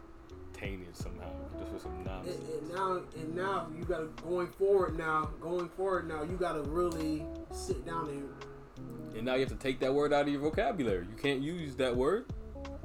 tainted 0.54 0.96
somehow 0.96 1.30
just 1.60 1.72
for 1.72 1.80
some 1.80 1.94
And, 2.08 2.28
and 2.28 2.74
now, 2.74 3.02
and 3.16 3.36
now 3.36 3.68
you 3.78 3.84
gotta 3.86 4.08
going 4.28 4.48
forward. 4.48 4.98
Now, 4.98 5.30
going 5.40 5.70
forward. 5.70 6.08
Now 6.08 6.24
you 6.24 6.36
gotta 6.36 6.62
really 6.64 7.24
sit 7.52 7.86
down 7.86 8.10
and 8.10 9.16
And 9.16 9.26
now 9.26 9.36
you 9.36 9.42
have 9.42 9.50
to 9.50 9.56
take 9.56 9.80
that 9.80 9.94
word 9.94 10.12
out 10.14 10.24
of 10.24 10.30
your 10.30 10.42
vocabulary. 10.42 11.06
You 11.10 11.16
can't 11.22 11.42
use 11.42 11.76
that 11.76 11.96
word. 11.96 12.26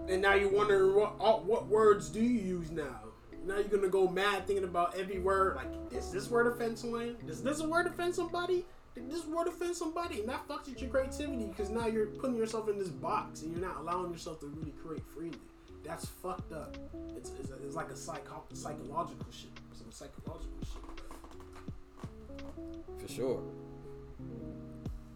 And 0.08 0.20
now 0.20 0.34
you're 0.34 0.52
wondering 0.52 0.94
what 0.94 1.44
what 1.44 1.66
words 1.68 2.08
do 2.08 2.20
you 2.20 2.40
use 2.40 2.70
now? 2.70 3.00
Now 3.44 3.56
you're 3.56 3.64
gonna 3.64 3.88
go 3.88 4.08
mad 4.08 4.46
thinking 4.46 4.64
about 4.64 4.96
every 4.96 5.18
word. 5.18 5.56
Like, 5.56 5.90
does 5.90 6.12
this 6.12 6.30
word 6.30 6.46
offend 6.46 6.78
someone? 6.78 7.16
Does 7.26 7.42
this 7.42 7.60
word 7.62 7.86
offend 7.86 8.14
somebody? 8.14 8.64
Did 8.94 9.10
this 9.10 9.26
word 9.26 9.48
offend 9.48 9.74
somebody? 9.74 10.20
And 10.20 10.28
that 10.28 10.46
fucks 10.46 10.68
with 10.68 10.80
your 10.80 10.90
creativity 10.90 11.46
because 11.46 11.70
now 11.70 11.86
you're 11.86 12.06
putting 12.06 12.36
yourself 12.36 12.68
in 12.68 12.78
this 12.78 12.88
box 12.88 13.42
and 13.42 13.50
you're 13.50 13.66
not 13.66 13.78
allowing 13.78 14.12
yourself 14.12 14.40
to 14.40 14.46
really 14.46 14.72
create 14.84 15.02
freely. 15.14 15.38
That's 15.82 16.06
fucked 16.06 16.52
up. 16.52 16.76
It's, 17.16 17.30
it's, 17.40 17.50
it's 17.64 17.74
like 17.74 17.90
a 17.90 17.96
psycho- 17.96 18.44
psychological 18.52 19.26
shit. 19.32 19.50
Some 19.72 19.90
psychological 19.90 20.58
shit. 20.60 20.82
For 23.00 23.08
sure. 23.08 23.42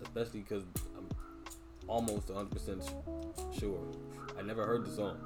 Especially 0.02 0.40
because 0.40 0.64
I'm 0.96 1.06
almost 1.86 2.28
100% 2.28 3.60
sure. 3.60 3.78
I 4.38 4.42
never 4.42 4.66
heard 4.66 4.84
the 4.84 4.90
song. 4.90 5.18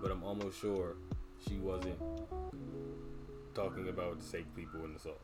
But 0.00 0.10
I'm 0.10 0.22
almost 0.22 0.60
sure 0.60 0.96
she 1.46 1.56
wasn't 1.56 1.98
talking 3.54 3.88
about 3.88 4.18
the 4.18 4.24
fake 4.24 4.54
people 4.54 4.84
in 4.84 4.92
the 4.92 5.00
song. 5.00 5.14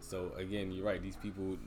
So 0.00 0.30
again, 0.36 0.70
you're 0.70 0.84
right. 0.84 1.02
These 1.02 1.16
people 1.16 1.58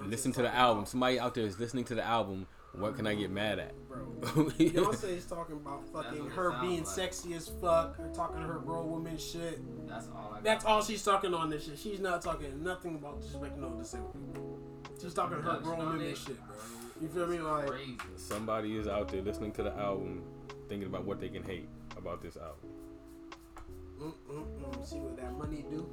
listen 0.00 0.32
to 0.32 0.42
the 0.42 0.54
album. 0.54 0.86
Somebody 0.86 1.18
out 1.18 1.34
there 1.34 1.44
is 1.44 1.58
listening 1.58 1.84
to 1.86 1.94
the 1.94 2.04
album. 2.04 2.46
What 2.72 2.96
can 2.96 3.06
I 3.06 3.14
get 3.14 3.30
mad 3.30 3.60
at? 3.60 3.72
Bro, 3.88 4.00
Beyonce 4.58 5.16
is 5.16 5.26
talking 5.26 5.54
about 5.56 5.84
fucking 5.92 6.28
her 6.30 6.58
being 6.60 6.78
like. 6.78 6.86
sexy 6.88 7.34
as 7.34 7.48
fuck, 7.60 7.96
her 7.96 8.08
talking 8.12 8.40
to 8.40 8.46
her 8.48 8.58
grown 8.58 8.90
woman 8.90 9.16
shit. 9.16 9.60
That's 9.88 10.08
all 10.08 10.30
I 10.32 10.34
got. 10.36 10.44
That's 10.44 10.64
all 10.64 10.82
she's 10.82 11.04
talking 11.04 11.34
on 11.34 11.50
this 11.50 11.66
shit. 11.66 11.78
She's 11.78 12.00
not 12.00 12.20
talking 12.22 12.64
nothing 12.64 12.96
about 12.96 13.22
just 13.22 13.40
making 13.40 13.60
no 13.60 13.70
disabled 13.70 14.12
people. 14.34 14.58
She's 15.00 15.14
talking 15.14 15.36
her 15.36 15.42
Production 15.42 15.64
grown 15.64 15.80
on 15.80 15.98
women 15.98 16.14
shit, 16.14 16.46
bro. 16.46 16.56
You 17.00 17.08
feel 17.08 17.26
me? 17.26 17.38
Like, 17.38 17.66
crazy. 17.66 17.98
Somebody 18.16 18.76
is 18.76 18.88
out 18.88 19.08
there 19.08 19.22
listening 19.22 19.52
to 19.52 19.62
the 19.62 19.76
album, 19.76 20.22
thinking 20.68 20.88
about 20.88 21.04
what 21.04 21.20
they 21.20 21.28
can 21.28 21.42
hate 21.42 21.68
about 21.96 22.22
this 22.22 22.36
album. 22.36 22.70
mm, 24.00 24.12
mm, 24.30 24.44
mm. 24.60 24.86
see 24.86 24.98
what 24.98 25.16
that 25.16 25.36
money 25.36 25.64
do? 25.70 25.88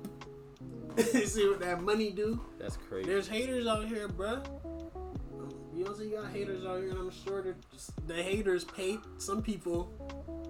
see 1.25 1.47
what 1.47 1.59
that 1.61 1.81
money 1.81 2.11
do? 2.11 2.39
That's 2.59 2.77
crazy. 2.77 3.07
There's 3.07 3.27
haters 3.27 3.67
out 3.67 3.87
here, 3.87 4.07
bruh. 4.07 4.45
Beyonce 5.73 6.11
got 6.11 6.31
haters 6.31 6.65
out 6.65 6.79
here, 6.79 6.89
and 6.89 6.99
I'm 6.99 7.11
sure 7.11 7.41
that 7.41 7.55
the 8.05 8.21
haters 8.21 8.65
paid 8.65 8.99
some 9.17 9.41
people 9.41 9.89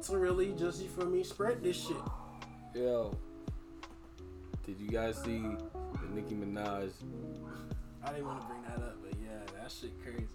to 0.08 0.18
really 0.18 0.54
just, 0.54 0.82
you 0.82 0.90
feel 0.90 1.06
me, 1.06 1.24
spread 1.24 1.64
this 1.64 1.88
shit. 1.88 1.98
Yo, 2.74 3.16
did 4.66 4.80
you 4.80 4.90
guys 4.90 5.18
see 5.18 5.42
the 5.42 6.16
Nicki 6.16 6.34
Minaj? 6.34 6.92
I 8.04 8.12
didn't 8.12 8.26
want 8.28 8.42
to 8.42 8.48
bring 8.48 8.62
that 8.64 8.78
up, 8.78 8.98
but 9.04 9.14
yeah, 9.22 9.60
that 9.62 9.72
shit 9.72 9.92
crazy. 10.04 10.28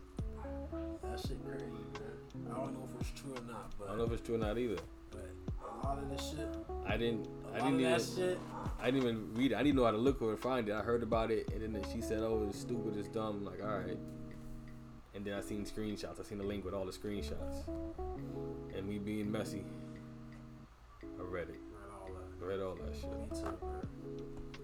That 1.03 1.21
shit 1.21 1.45
crazy, 1.45 1.65
man. 1.67 2.53
I 2.53 2.55
don't 2.55 2.75
know 2.75 2.89
if 2.95 3.01
it's 3.01 3.21
true 3.21 3.33
or 3.33 3.51
not, 3.51 3.73
but 3.79 3.87
I 3.87 3.89
don't 3.91 3.99
know 3.99 4.05
if 4.05 4.13
it's 4.13 4.23
true 4.23 4.37
or 4.37 4.39
not 4.39 4.57
either. 4.59 4.77
but 5.11 5.29
a 5.61 5.87
lot 5.87 5.99
of 5.99 6.09
this 6.11 6.31
shit, 6.31 6.49
I 6.87 6.97
didn't. 6.97 7.29
I 7.53 7.59
didn't 7.59 7.81
even. 7.81 7.93
that 7.93 8.03
shit, 8.03 8.39
I 8.81 8.87
didn't 8.87 9.03
even 9.03 9.35
read 9.35 9.53
it. 9.53 9.57
I 9.57 9.63
didn't 9.63 9.77
know 9.77 9.85
how 9.85 9.91
to 9.91 9.97
look 9.97 10.19
for 10.19 10.33
it, 10.33 10.39
find 10.39 10.69
it. 10.69 10.73
I 10.75 10.81
heard 10.81 11.03
about 11.03 11.31
it, 11.31 11.49
and 11.53 11.75
then 11.75 11.83
she 11.93 12.01
said, 12.01 12.21
"Oh, 12.21 12.47
it's 12.49 12.59
stupid, 12.59 12.97
it's 12.97 13.09
dumb." 13.09 13.39
I'm 13.39 13.45
like, 13.45 13.63
all 13.63 13.79
right. 13.79 13.99
And 15.15 15.25
then 15.25 15.35
I 15.35 15.41
seen 15.41 15.65
screenshots. 15.65 16.21
I 16.21 16.23
seen 16.23 16.39
the 16.39 16.45
link 16.45 16.65
with 16.65 16.75
all 16.75 16.85
the 16.85 16.93
screenshots. 16.93 17.67
And 18.77 18.87
me 18.87 18.99
being 18.99 19.33
messy, 19.33 19.65
I 21.03 21.23
read 21.23 21.49
it. 21.49 21.57
Read 21.73 21.91
all 21.91 22.11
that. 22.15 22.47
Read 22.47 22.61
all 22.61 22.75
that 22.75 22.95
shit. 22.95 23.11
Me 23.11 23.27
too, 23.31 23.57
bro. 23.59 23.71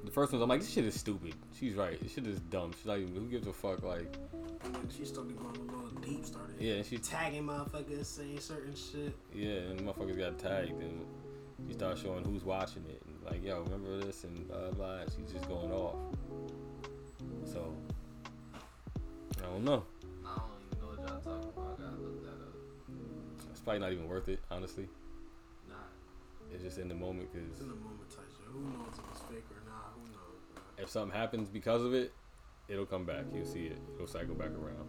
The 0.05 0.11
first 0.11 0.33
one's 0.33 0.43
I'm 0.43 0.49
like, 0.49 0.61
this 0.61 0.71
shit 0.71 0.85
is 0.85 0.99
stupid. 0.99 1.35
She's 1.59 1.75
right. 1.75 2.01
This 2.03 2.13
shit 2.15 2.27
is 2.27 2.41
dumb. 2.41 2.73
She's 2.77 2.87
like, 2.87 3.01
who 3.15 3.29
gives 3.29 3.47
a 3.47 3.53
fuck? 3.53 3.83
Like, 3.83 4.17
she 4.97 5.05
started 5.05 5.37
going 5.39 5.57
a 5.57 5.61
little 5.61 6.01
deep, 6.01 6.25
started 6.25 6.57
yeah, 6.59 6.75
and 6.75 6.87
she 6.87 6.99
tagging 6.99 7.45
motherfuckers, 7.45 8.05
saying 8.07 8.41
certain 8.41 8.75
shit. 8.75 9.15
Yeah, 9.35 9.71
and 9.71 9.81
motherfuckers 9.81 10.19
got 10.19 10.39
tagged, 10.39 10.81
and 10.81 11.05
she 11.67 11.75
started 11.75 12.03
showing 12.03 12.25
who's 12.25 12.45
watching 12.45 12.85
it, 12.89 13.03
and 13.07 13.17
like, 13.25 13.45
yo, 13.45 13.63
remember 13.63 13.99
this, 13.99 14.25
and 14.25 14.49
blah 14.49 14.71
blah. 14.71 14.71
blah. 14.71 14.99
She's 15.05 15.33
just 15.33 15.49
going 15.49 15.71
off. 15.71 15.97
So 17.45 17.75
I 19.39 19.47
don't 19.47 19.65
know. 19.65 19.85
I 20.25 20.37
don't 20.37 20.63
even 20.67 20.81
know 20.81 20.89
what 20.89 20.99
y'all 20.99 21.21
talking 21.21 21.49
about. 21.49 21.79
I 21.79 21.83
gotta 21.83 22.03
look 22.03 22.23
that 22.25 22.31
up. 22.31 22.55
It's 23.51 23.61
probably 23.61 23.81
not 23.81 23.93
even 23.93 24.09
worth 24.09 24.29
it, 24.29 24.41
honestly. 24.51 24.89
Nah. 25.69 25.75
It's 26.53 26.63
just 26.63 26.79
in 26.79 26.89
the 26.89 26.95
moment 26.95 27.29
It's 27.35 27.45
because 27.45 27.61
in 27.61 27.69
the 27.69 27.75
moment 27.75 28.11
type. 28.11 28.27
Who 28.53 28.61
knows 28.61 28.99
if 30.79 30.89
something 30.91 31.17
happens 31.17 31.49
because 31.49 31.83
of 31.83 31.95
it, 31.95 32.13
it'll 32.69 32.87
come 32.87 33.05
back. 33.05 33.25
You'll 33.35 33.47
see 33.47 33.67
it. 33.67 33.79
It'll 33.95 34.07
cycle 34.07 34.35
back 34.35 34.51
around. 34.51 34.89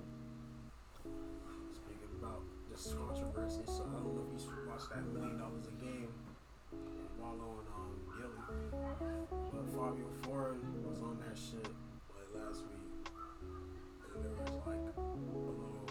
Speaking 1.73 2.13
about 2.19 2.41
this 2.71 2.93
controversy, 2.97 3.61
so 3.65 3.85
I 3.89 3.99
don't 4.01 4.15
know 4.15 4.25
if 4.35 4.41
you 4.43 4.69
watched 4.69 4.89
that 4.89 5.05
million 5.13 5.37
dollars 5.37 5.65
a 5.67 5.83
game, 5.83 6.07
Wallo 7.19 7.59
and 7.59 7.69
um, 7.75 7.93
Gillie, 8.17 8.43
but 9.51 9.65
Fivio 9.73 10.07
Foreign 10.23 10.61
was 10.87 10.99
on 11.01 11.19
that 11.27 11.37
shit 11.37 11.67
like 12.15 12.29
last 12.33 12.63
week, 12.63 13.07
and 14.15 14.23
there 14.23 14.31
was 14.39 14.51
like 14.65 14.81
a 14.97 15.01
little 15.35 15.89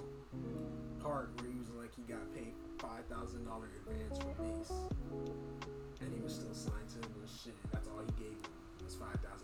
part 1.03 1.31
where 1.41 1.51
he 1.51 1.59
was 1.59 1.71
like 1.79 1.95
he 1.95 2.03
got 2.03 2.23
paid 2.35 2.55
five 2.79 3.05
thousand 3.11 3.45
dollar 3.45 3.69
advance 3.87 4.19
from 4.19 4.35
Mase, 4.47 4.73
and 6.01 6.13
he 6.15 6.21
was 6.21 6.35
still 6.35 6.55
signed 6.55 6.89
to 6.89 6.99
him 6.99 7.15
and 7.21 7.31
shit. 7.31 7.55
That's 7.73 7.89
all 7.89 8.01
he 8.01 8.25
gave 8.25 8.33
him 8.33 8.53
was 8.85 8.95
five 8.95 9.19
thousand. 9.21 9.42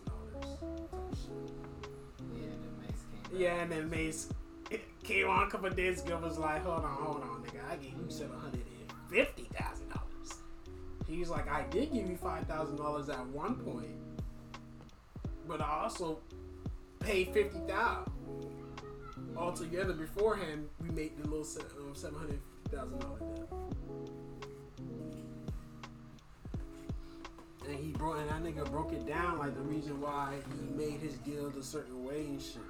Yeah, 3.39 3.61
and 3.61 3.71
then 3.71 3.89
Mase 3.89 4.27
came 5.03 5.29
on 5.29 5.47
a 5.47 5.49
couple 5.49 5.69
days 5.69 6.03
ago 6.03 6.19
was 6.21 6.37
like, 6.37 6.63
hold 6.63 6.83
on, 6.83 6.91
hold 6.91 7.21
on, 7.23 7.43
nigga, 7.43 7.61
I 7.71 7.75
gave 7.77 7.93
you 7.93 8.05
seven 8.09 8.37
hundred 8.37 8.61
and 8.61 8.91
fifty 9.09 9.47
thousand 9.57 9.89
dollars. 9.89 10.39
He 11.07 11.19
was 11.19 11.29
like, 11.29 11.49
I 11.49 11.63
did 11.69 11.93
give 11.93 12.09
you 12.09 12.17
five 12.17 12.45
thousand 12.47 12.75
dollars 12.75 13.07
at 13.09 13.25
one 13.27 13.55
point, 13.55 13.95
but 15.47 15.61
I 15.61 15.83
also 15.83 16.19
paid 16.99 17.33
fifty 17.33 17.59
thousand. 17.67 18.13
Altogether, 19.37 19.93
beforehand, 19.93 20.67
we 20.81 20.89
made 20.89 21.17
the 21.17 21.23
little 21.27 21.47
um, 21.79 21.95
seven 21.95 22.19
hundred 22.19 22.39
fifty 22.63 22.75
thousand 22.75 22.99
dollar. 22.99 23.19
And 27.69 27.77
he 27.77 27.91
broke, 27.91 28.17
and 28.17 28.29
that 28.29 28.43
nigga 28.43 28.69
broke 28.71 28.93
it 28.93 29.05
down 29.05 29.37
like 29.37 29.53
the 29.53 29.61
reason 29.61 30.01
why 30.01 30.33
he 30.59 30.75
made 30.75 30.99
his 30.99 31.13
deal 31.17 31.47
a 31.49 31.61
certain 31.61 32.03
way 32.03 32.25
and 32.25 32.41
shit. 32.41 32.61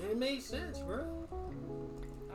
And 0.00 0.10
it 0.10 0.18
made 0.18 0.42
sense, 0.42 0.78
bro. 0.80 1.26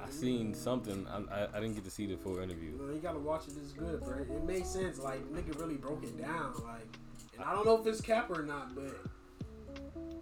I 0.04 0.10
seen 0.10 0.56
something. 0.56 1.06
I, 1.08 1.18
I, 1.18 1.48
I 1.54 1.60
didn't 1.60 1.76
get 1.76 1.84
to 1.86 1.92
see 1.92 2.08
the 2.08 2.18
full 2.18 2.40
interview. 2.40 2.72
You 2.72 2.88
know, 2.88 2.94
you 2.94 3.00
gotta 3.00 3.20
watch 3.20 3.48
it. 3.48 3.54
It's 3.62 3.72
good, 3.72 4.02
bro. 4.02 4.18
It 4.18 4.44
made 4.46 4.66
sense. 4.66 5.00
Like 5.00 5.24
nigga 5.32 5.60
really 5.60 5.76
broke 5.76 6.04
it 6.04 6.20
down. 6.20 6.54
Like, 6.64 6.88
and 7.36 7.44
I 7.44 7.54
don't 7.54 7.66
know 7.66 7.80
if 7.80 7.86
it's 7.86 8.02
cap 8.02 8.32
or 8.32 8.42
not, 8.42 8.74
but 8.74 8.98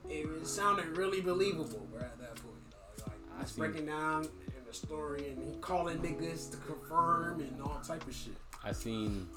it, 0.10 0.28
it 0.28 0.48
sounded 0.48 0.98
really 0.98 1.22
believable, 1.22 1.88
bro. 1.92 2.02
At 2.02 2.20
that 2.20 2.36
point, 2.36 2.70
dog. 2.72 3.08
like 3.08 3.42
it's 3.42 3.54
breaking 3.54 3.86
down 3.86 4.26
in 4.48 4.66
the 4.68 4.74
story, 4.74 5.30
and 5.30 5.42
he 5.42 5.58
calling 5.60 6.00
niggas 6.00 6.52
to 6.52 6.58
confirm 6.58 7.40
and 7.40 7.62
all 7.62 7.80
type 7.86 8.06
of 8.06 8.14
shit. 8.14 8.36
I 8.66 8.74
seen 8.74 9.28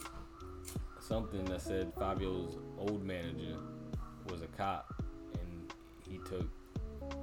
something 1.07 1.45
that 1.47 1.61
said 1.61 1.95
Fivio's 1.95 2.57
old 2.79 3.05
manager 3.05 3.57
was 4.29 4.43
a 4.43 4.47
cop, 4.59 4.93
and 5.35 5.73
he 6.09 6.19
took 6.19 6.49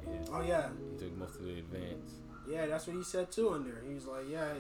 his 0.06 0.30
Oh 0.32 0.42
yeah, 0.42 0.70
he 0.92 0.98
took 0.98 1.18
most 1.18 1.36
of 1.36 1.46
the 1.46 1.60
advance. 1.60 2.12
yeah. 2.50 2.66
That's 2.66 2.88
what 2.88 2.96
he 2.96 3.04
said 3.04 3.32
too. 3.32 3.50
On 3.50 3.64
there, 3.64 3.82
he 3.88 3.94
was 3.94 4.06
like, 4.06 4.26
yeah. 4.30 4.54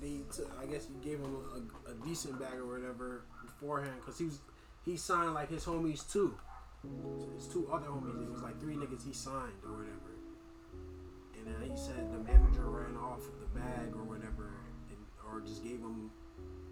They 0.00 0.20
took, 0.34 0.50
I 0.60 0.66
guess 0.66 0.86
he 0.88 1.08
gave 1.08 1.20
him 1.20 1.36
a, 1.54 1.90
a 1.90 1.94
decent 2.04 2.38
bag 2.38 2.54
or 2.58 2.66
whatever 2.66 3.22
beforehand, 3.42 3.94
cause 4.04 4.18
he 4.18 4.24
was 4.24 4.38
he 4.84 4.96
signed 4.96 5.34
like 5.34 5.48
his 5.50 5.64
homies 5.64 6.10
too. 6.10 6.34
His 7.36 7.46
two 7.46 7.68
other 7.72 7.86
homies. 7.86 8.22
It 8.26 8.30
was 8.32 8.42
like 8.42 8.60
three 8.60 8.74
niggas 8.74 9.06
he 9.06 9.12
signed 9.14 9.56
or 9.64 9.70
whatever. 9.72 10.12
And 11.38 11.46
then 11.46 11.70
he 11.70 11.76
said 11.76 12.12
the 12.12 12.18
manager 12.18 12.62
ran 12.68 12.96
off 12.96 13.20
with 13.20 13.40
the 13.40 13.58
bag 13.58 13.94
or 13.94 14.02
whatever, 14.02 14.50
and, 14.90 14.98
or 15.30 15.40
just 15.40 15.62
gave 15.62 15.78
him 15.78 16.10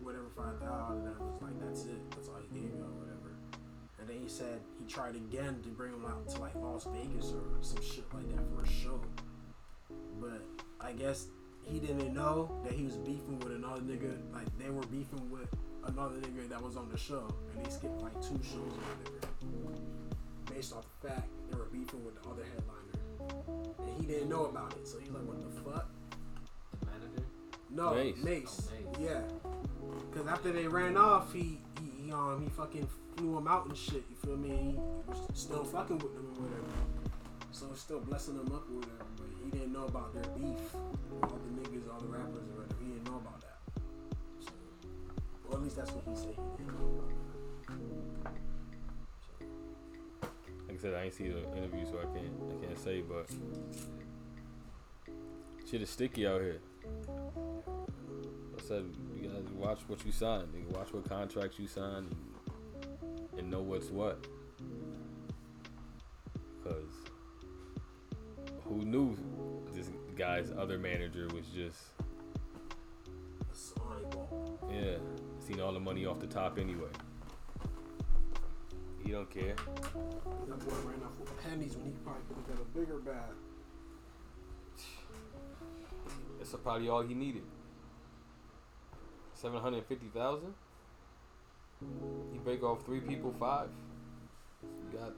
whatever 0.02 0.28
five 0.36 0.58
thousand. 0.60 1.06
And 1.06 1.16
I 1.18 1.24
was 1.24 1.42
like 1.42 1.60
that's 1.60 1.84
it. 1.84 2.10
That's 2.10 2.28
all 2.28 2.40
he 2.42 2.48
gave 2.60 2.72
me 2.74 2.80
or 2.80 2.92
whatever. 3.00 3.34
and 4.00 4.08
then 4.08 4.18
he 4.20 4.28
said 4.28 4.60
he 4.78 4.84
tried 4.92 5.14
again 5.16 5.60
to 5.62 5.68
bring 5.68 5.92
him 5.92 6.04
out 6.04 6.28
to 6.30 6.40
like 6.40 6.54
Las 6.56 6.86
Vegas 6.92 7.32
or 7.32 7.42
some 7.62 7.82
shit 7.82 8.04
like 8.12 8.28
that 8.34 8.44
for 8.54 8.62
a 8.62 8.68
show. 8.68 9.00
But 10.20 10.42
I 10.80 10.92
guess 10.92 11.26
he 11.64 11.78
didn't 11.78 12.12
know 12.14 12.50
that 12.64 12.72
he 12.72 12.84
was 12.84 12.96
beefing 12.96 13.38
with 13.40 13.52
another 13.52 13.80
nigga. 13.80 14.12
Like 14.32 14.46
they 14.58 14.70
were 14.70 14.82
beefing 14.86 15.30
with 15.30 15.48
another 15.86 16.16
nigga 16.16 16.48
that 16.48 16.62
was 16.62 16.76
on 16.76 16.88
the 16.90 16.98
show, 16.98 17.26
and 17.54 17.64
they 17.64 17.70
skipped 17.70 18.00
like 18.02 18.14
two 18.20 18.38
shows 18.42 18.72
or 18.74 18.86
whatever, 19.62 19.78
based 20.52 20.72
off 20.72 20.86
the 21.02 21.08
fact 21.08 21.28
they 21.50 21.56
were 21.56 21.66
beefing 21.66 22.04
with 22.04 22.20
the 22.22 22.28
other 22.28 22.42
headliner, 22.44 23.58
and 23.78 24.00
he 24.00 24.06
didn't 24.06 24.28
know 24.28 24.46
about 24.46 24.72
it. 24.74 24.86
So 24.86 24.98
he's 24.98 25.10
like, 25.10 25.24
"What 25.24 25.40
the 25.42 25.70
fuck?" 25.70 25.88
The 26.80 26.86
manager. 26.86 27.24
No, 27.70 27.94
Mase. 27.94 28.16
Mase. 28.24 28.70
Oh, 28.70 28.90
Mase. 28.98 29.10
Yeah. 29.10 29.20
Cause 30.14 30.26
after 30.26 30.52
they 30.52 30.66
ran 30.66 30.96
off, 30.96 31.32
he, 31.32 31.60
he 31.80 32.04
he 32.04 32.12
um 32.12 32.42
he 32.42 32.48
fucking 32.50 32.88
flew 33.16 33.38
him 33.38 33.46
out 33.46 33.66
and 33.66 33.76
shit. 33.76 34.04
You 34.10 34.16
feel 34.24 34.36
me? 34.36 34.78
Still 35.34 35.64
fucking 35.64 35.98
with 35.98 36.14
them 36.14 36.26
or 36.36 36.42
whatever. 36.42 36.72
So 37.52 37.66
still 37.74 38.00
blessing 38.00 38.36
them 38.36 38.46
up 38.52 38.68
or 38.68 38.76
whatever. 38.76 39.04
But 39.16 39.26
he 39.44 39.50
didn't 39.50 39.72
know 39.72 39.84
about 39.84 40.14
their 40.14 40.24
beef. 40.34 40.74
All 41.22 41.28
the 41.28 41.60
niggas, 41.60 41.92
all 41.92 42.00
the 42.00 42.08
rappers 42.08 42.44
or 42.48 42.62
whatever. 42.62 42.74
He 42.80 42.86
didn't 42.92 43.04
know 43.04 43.16
about 43.16 43.40
that. 43.40 43.58
So, 44.40 44.52
at 45.52 45.62
least 45.62 45.76
that's 45.76 45.90
what 45.92 46.04
he 46.08 46.16
said. 46.16 46.36
He 46.58 46.64
Like 50.68 50.78
I 50.78 50.80
said, 50.80 50.94
I 50.94 51.04
ain't 51.04 51.14
see 51.14 51.28
the 51.28 51.40
interview, 51.56 51.84
so 51.86 51.98
I 51.98 52.04
can't 52.16 52.32
I 52.50 52.66
can't 52.66 52.78
say. 52.78 53.02
But 53.02 53.28
shit 55.70 55.82
is 55.82 55.90
sticky 55.90 56.26
out 56.26 56.40
here. 56.40 56.60
Said 58.72 58.84
you 59.14 59.28
gotta 59.28 59.54
watch 59.54 59.80
what 59.86 60.02
you 60.06 60.12
sign. 60.12 60.46
Nigga, 60.46 60.74
watch 60.74 60.94
what 60.94 61.06
contracts 61.06 61.58
you 61.58 61.66
sign, 61.66 62.06
and, 62.06 63.38
and 63.38 63.50
know 63.50 63.60
what's 63.60 63.90
what. 63.90 64.26
Cause 66.64 66.88
who 68.64 68.76
knew 68.86 69.14
this 69.74 69.90
guy's 70.16 70.50
other 70.52 70.78
manager 70.78 71.28
was 71.34 71.44
just 71.54 71.76
that's 73.46 73.74
on 73.78 74.10
ball. 74.10 74.58
yeah 74.72 74.96
seen 75.46 75.60
all 75.60 75.74
the 75.74 75.80
money 75.80 76.06
off 76.06 76.18
the 76.18 76.26
top 76.26 76.58
anyway. 76.58 76.88
He 79.04 79.10
don't 79.10 79.28
care. 79.28 79.54
That 79.54 80.58
boy 80.60 80.76
ran 80.88 81.02
off 81.04 81.20
with 81.20 81.42
pennies 81.42 81.76
when 81.76 81.84
he 81.84 81.92
probably 82.02 82.22
could 82.26 82.36
have 82.38 82.46
got 82.48 82.58
a 82.62 82.78
bigger 82.78 82.98
bag. 83.00 83.34
That's 86.38 86.54
probably 86.62 86.88
all 86.88 87.02
he 87.02 87.12
needed. 87.12 87.42
Seven 89.42 89.60
hundred 89.60 89.84
fifty 89.86 90.06
thousand. 90.14 90.54
He 92.32 92.38
break 92.38 92.62
off 92.62 92.86
three 92.86 93.00
people, 93.00 93.34
five. 93.40 93.70
You 94.62 94.96
got 95.00 95.12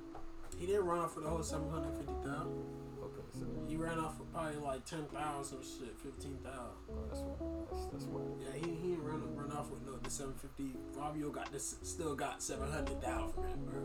He 0.59 0.65
didn't 0.65 0.87
run 0.87 1.01
off 1.01 1.13
for 1.13 1.21
the 1.21 1.29
whole 1.29 1.43
seven 1.43 1.69
hundred 1.69 1.93
fifty 1.99 2.15
thousand. 2.25 2.65
okay. 3.03 3.23
So 3.39 3.45
He 3.69 3.77
ran 3.77 3.99
off 3.99 4.17
for 4.17 4.23
probably 4.33 4.57
like 4.57 4.87
ten 4.87 5.05
thousand 5.13 5.59
or 5.59 5.63
shit, 5.63 5.95
fifteen 6.03 6.39
thousand. 6.43 6.81
Oh, 6.91 7.05
that's 7.07 7.21
what 7.21 7.71
that's, 7.71 7.85
that's 7.93 8.05
what. 8.05 8.23
Yeah, 8.41 8.55
he 8.67 8.75
he 8.75 8.89
didn't 8.95 9.05
run 9.05 9.37
run 9.37 9.53
off 9.53 9.69
with 9.69 9.85
no 9.87 9.99
the 9.99 10.09
seven 10.09 10.33
fifty. 10.41 10.71
Fivio 10.97 11.31
got 11.31 11.53
this 11.53 11.77
still 11.83 12.15
got 12.15 12.43
seven 12.43 12.73
hundred 12.73 13.03
thousand 13.03 13.35
from 13.35 13.45
him, 13.45 13.59
bro. 13.67 13.83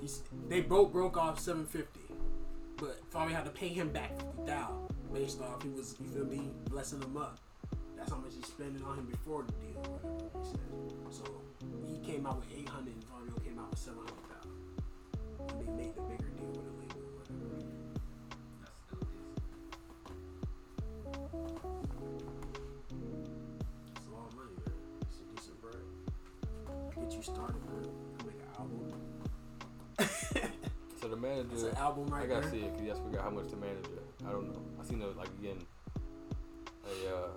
He's, 0.00 0.22
they 0.48 0.62
both 0.62 0.90
broke 0.90 1.18
off 1.18 1.38
seven 1.38 1.66
fifty, 1.66 2.00
but 2.78 2.98
Fivio 3.10 3.32
had 3.32 3.44
to 3.44 3.50
pay 3.50 3.68
him 3.68 3.90
back 3.90 4.16
fifty 4.16 4.46
thousand 4.46 4.88
based 5.12 5.42
off 5.42 5.62
he 5.62 5.68
was 5.68 5.94
you 6.00 6.06
feel 6.08 6.24
me 6.24 6.48
blessing 6.70 7.02
him 7.02 7.18
up. 7.18 7.38
That's 8.02 8.14
how 8.14 8.18
much 8.18 8.34
he 8.34 8.42
spending 8.42 8.82
on 8.82 8.98
him 8.98 9.06
before 9.06 9.44
the 9.44 9.52
deal, 9.62 9.78
he 10.34 10.44
said. 10.44 10.58
So 11.08 11.22
he 11.86 11.98
came 12.04 12.26
out 12.26 12.40
with 12.40 12.48
eight 12.58 12.68
hundred, 12.68 12.94
and 12.94 13.04
Fivio 13.04 13.44
came 13.44 13.60
out 13.60 13.70
with 13.70 13.78
seven 13.78 14.00
hundred 14.00 14.26
thousand. 14.26 14.58
When 15.38 15.66
they 15.66 15.84
made 15.84 15.94
the 15.94 16.02
bigger 16.02 16.26
deal 16.34 16.50
with 16.50 16.66
the 16.66 16.74
label, 16.82 16.98
whatever. 17.14 17.62
That's 18.58 18.74
still 18.82 19.06
decent. 19.06 19.38
It's 23.94 24.06
a 24.08 24.10
lot 24.10 24.26
of 24.26 24.34
money, 24.34 24.50
man. 24.66 24.74
It's 25.06 25.22
a 25.22 25.26
decent 25.30 25.62
bread. 25.62 25.86
Get 26.98 27.14
you 27.14 27.22
started, 27.22 27.62
man. 27.70 27.86
Make 28.26 28.42
an 28.42 28.50
album. 28.58 28.90
So 31.00 31.06
the 31.08 31.16
manager. 31.16 31.48
It's 31.52 31.62
an 31.64 31.74
album 31.76 32.06
right 32.08 32.22
I 32.22 32.26
gotta 32.26 32.42
there. 32.42 32.50
see 32.50 32.58
it 32.66 32.78
because 32.78 32.98
I 32.98 33.02
forgot 33.02 33.22
how 33.22 33.30
much 33.30 33.50
the 33.50 33.56
manager. 33.56 34.02
I 34.26 34.30
don't 34.30 34.46
know. 34.52 34.62
I 34.80 34.84
seen 34.84 35.02
it 35.02 35.16
like 35.16 35.30
again. 35.40 35.58
A 36.86 37.14
uh, 37.14 37.28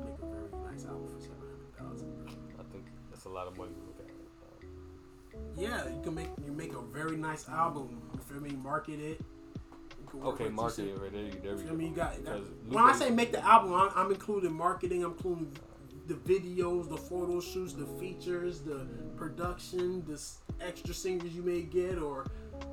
Make 0.04 0.18
a 0.22 0.26
very 0.26 0.72
nice 0.72 0.84
album 0.86 1.08
for 1.14 1.20
seven 1.20 1.36
hundred 1.40 1.76
thousand. 1.78 2.08
I 2.58 2.62
think 2.72 2.84
that's 3.10 3.24
a 3.24 3.28
lot 3.28 3.46
of 3.46 3.56
money 3.56 3.72
to 3.74 3.80
look 3.80 3.98
at. 4.00 5.58
Yeah, 5.58 5.88
you 5.88 6.00
can 6.02 6.14
make 6.14 6.28
you 6.44 6.52
make 6.52 6.72
a 6.74 6.80
very 6.80 7.16
nice 7.16 7.48
album. 7.48 8.00
You 8.14 8.20
feel 8.20 8.40
me? 8.40 8.50
Market 8.50 9.00
it. 9.00 9.20
You 10.00 10.06
can 10.10 10.20
work 10.20 10.34
okay, 10.40 10.48
market 10.48 10.86
it 10.86 10.98
right 11.00 11.12
there. 11.12 11.22
you- 11.22 11.32
There 11.42 11.54
we 11.54 11.62
You 11.62 11.64
go. 11.64 11.68
feel 11.68 11.76
me? 11.76 11.86
You 11.88 11.94
got 11.94 12.24
that. 12.24 12.40
When 12.68 12.84
I 12.84 12.92
say 12.94 13.10
make 13.10 13.32
the 13.32 13.44
album, 13.44 13.72
I'm, 13.74 13.90
I'm 13.94 14.10
including 14.10 14.52
marketing. 14.52 15.04
I'm 15.04 15.12
including 15.12 15.52
the 16.06 16.14
videos, 16.14 16.88
the 16.88 16.96
photo 16.96 17.40
shoots, 17.40 17.74
the 17.74 17.86
features, 17.86 18.60
the 18.60 18.86
production, 19.16 20.04
the 20.06 20.20
extra 20.64 20.92
singers 20.94 21.32
you 21.34 21.42
may 21.42 21.62
get, 21.62 21.98
or 21.98 22.26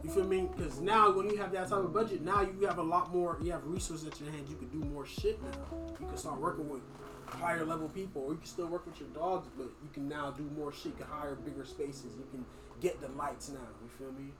you 0.03 0.09
feel 0.09 0.23
me? 0.25 0.49
Because 0.55 0.79
now 0.79 1.11
when 1.11 1.29
you 1.29 1.37
have 1.37 1.51
that 1.51 1.69
type 1.69 1.79
of 1.79 1.93
budget, 1.93 2.21
now 2.21 2.41
you 2.41 2.67
have 2.67 2.77
a 2.77 2.83
lot 2.83 3.13
more. 3.13 3.37
You 3.41 3.51
have 3.51 3.65
resources 3.65 4.07
at 4.07 4.19
your 4.19 4.31
hand. 4.31 4.47
You 4.49 4.55
can 4.55 4.67
do 4.69 4.85
more 4.87 5.05
shit 5.05 5.41
now. 5.41 5.77
You 5.99 6.07
can 6.07 6.17
start 6.17 6.39
working 6.39 6.69
with 6.69 6.81
higher 7.25 7.65
level 7.65 7.89
people, 7.89 8.23
or 8.23 8.31
you 8.31 8.37
can 8.37 8.47
still 8.47 8.67
work 8.67 8.85
with 8.85 8.99
your 8.99 9.09
dogs, 9.09 9.47
but 9.57 9.67
you 9.83 9.89
can 9.93 10.07
now 10.07 10.31
do 10.31 10.49
more 10.57 10.71
shit. 10.71 10.85
You 10.85 11.03
can 11.03 11.07
hire 11.07 11.35
bigger 11.35 11.65
spaces. 11.65 12.15
You 12.17 12.25
can 12.31 12.45
get 12.81 12.99
the 13.01 13.09
lights 13.09 13.49
now. 13.49 13.59
You 13.83 13.89
feel 13.97 14.11
me? 14.13 14.31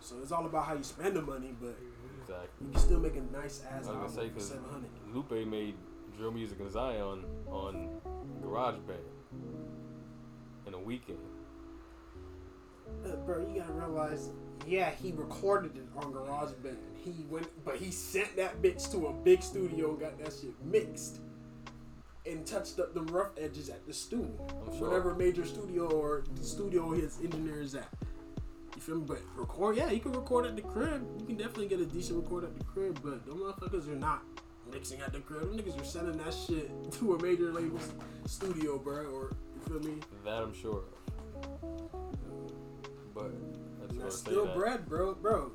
So 0.00 0.16
it's 0.22 0.32
all 0.32 0.46
about 0.46 0.66
how 0.66 0.74
you 0.74 0.82
spend 0.82 1.14
the 1.14 1.22
money, 1.22 1.54
but 1.60 1.76
exactly. 2.20 2.48
you 2.60 2.72
can 2.72 2.80
still 2.80 2.98
make 2.98 3.16
a 3.16 3.20
nice 3.36 3.62
ass 3.70 3.86
album 3.86 4.10
say 4.10 4.30
for 4.30 4.40
seven 4.40 4.64
hundred. 4.70 4.90
Lupe 5.14 5.46
made 5.46 5.74
drill 6.16 6.32
music 6.32 6.58
and 6.60 6.70
Zion 6.70 7.24
on 7.48 7.88
GarageBand 8.42 8.98
in 10.66 10.74
a 10.74 10.78
weekend. 10.78 11.18
Uh, 13.06 13.16
bro, 13.24 13.46
you 13.46 13.60
gotta 13.60 13.72
realize, 13.72 14.30
yeah, 14.66 14.90
he 14.90 15.12
recorded 15.12 15.76
it 15.76 15.86
on 15.96 16.12
GarageBand. 16.12 16.76
He 17.04 17.24
went, 17.28 17.48
but 17.64 17.76
he 17.76 17.90
sent 17.90 18.36
that 18.36 18.62
bitch 18.62 18.90
to 18.92 19.08
a 19.08 19.12
big 19.12 19.42
studio 19.42 19.90
and 19.90 20.00
got 20.00 20.18
that 20.18 20.32
shit 20.32 20.54
mixed 20.64 21.20
and 22.26 22.46
touched 22.46 22.78
up 22.78 22.94
the 22.94 23.02
rough 23.02 23.30
edges 23.36 23.68
at 23.68 23.84
the 23.86 23.92
studio, 23.92 24.46
sure. 24.78 24.88
whatever 24.88 25.14
major 25.14 25.44
studio 25.44 25.90
or 25.90 26.24
the 26.36 26.44
studio 26.44 26.92
his 26.92 27.18
engineer 27.22 27.60
is 27.60 27.74
at. 27.74 27.88
You 28.76 28.80
feel 28.80 28.96
me? 28.96 29.04
But 29.06 29.22
record, 29.36 29.76
yeah, 29.76 29.90
you 29.90 30.00
can 30.00 30.12
record 30.12 30.46
at 30.46 30.56
the 30.56 30.62
crib. 30.62 31.04
You 31.18 31.26
can 31.26 31.36
definitely 31.36 31.68
get 31.68 31.80
a 31.80 31.86
decent 31.86 32.22
record 32.22 32.44
at 32.44 32.56
the 32.56 32.64
crib, 32.64 33.00
but 33.02 33.26
them 33.26 33.38
motherfuckers 33.38 33.88
are 33.88 33.96
not 33.96 34.22
mixing 34.72 35.00
at 35.00 35.12
the 35.12 35.20
crib. 35.20 35.42
Them 35.42 35.58
niggas 35.58 35.80
are 35.80 35.84
sending 35.84 36.16
that 36.18 36.32
shit 36.32 36.70
to 37.00 37.14
a 37.14 37.22
major 37.22 37.52
label 37.52 37.80
studio, 38.26 38.78
bro. 38.78 39.06
Or 39.06 39.32
you 39.54 39.80
feel 39.80 39.80
me? 39.80 40.00
That 40.24 40.42
I'm 40.42 40.54
sure 40.54 40.84
of. 40.84 41.02
But 43.14 43.32
that's 44.02 44.04
And 44.04 44.04
what 44.04 44.10
that's 44.10 44.14
I 44.14 44.24
say 44.24 44.30
still 44.30 44.44
that. 44.46 44.54
bread, 44.56 44.88
bro, 44.88 45.14
bro. 45.14 45.52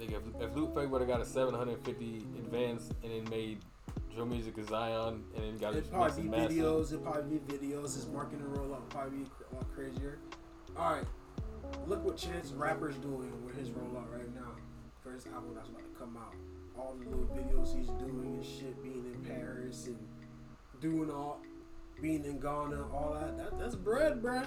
Nigga, 0.00 0.12
if, 0.40 0.42
if 0.50 0.56
Lupe 0.56 0.74
would 0.76 1.00
have 1.00 1.08
got 1.08 1.20
a 1.20 1.24
750 1.24 2.18
advance 2.38 2.90
and 3.02 3.12
then 3.12 3.28
made 3.30 3.58
drill 4.14 4.26
music 4.26 4.56
and 4.56 4.68
Zion 4.68 5.24
and 5.34 5.44
then 5.44 5.56
got 5.58 5.72
It'd 5.72 5.84
his 5.84 5.90
probably 5.92 6.22
be 6.22 6.28
videos. 6.28 6.88
It'd 6.92 7.02
probably 7.04 7.38
be 7.38 7.52
videos. 7.52 7.94
His 7.94 8.06
marketing 8.06 8.46
rollout 8.46 8.80
would 8.80 8.90
probably 8.90 9.18
be 9.20 9.24
a 9.52 9.54
lot 9.56 9.66
crazier. 9.74 10.18
All 10.76 10.92
right, 10.92 11.04
look 11.86 12.04
what 12.04 12.16
Chance 12.16 12.52
Rapper's 12.52 12.94
doing 12.96 13.32
with 13.44 13.56
his 13.56 13.70
rollout 13.70 14.12
right 14.12 14.32
now 14.34 14.52
for 15.02 15.10
his 15.12 15.26
album 15.26 15.54
that's 15.56 15.68
about 15.68 15.82
to 15.82 15.98
come 15.98 16.16
out. 16.16 16.34
All 16.78 16.94
the 17.02 17.08
little 17.10 17.26
videos 17.34 17.76
he's 17.76 17.88
doing 17.88 18.34
and 18.36 18.44
shit, 18.44 18.80
being 18.84 19.04
in 19.12 19.20
Paris 19.24 19.86
and 19.88 19.98
doing 20.80 21.10
all, 21.10 21.40
being 22.00 22.24
in 22.24 22.38
Ghana, 22.38 22.86
all 22.92 23.16
that. 23.20 23.36
that 23.36 23.58
that's 23.58 23.74
bread, 23.74 24.22
bruh. 24.22 24.46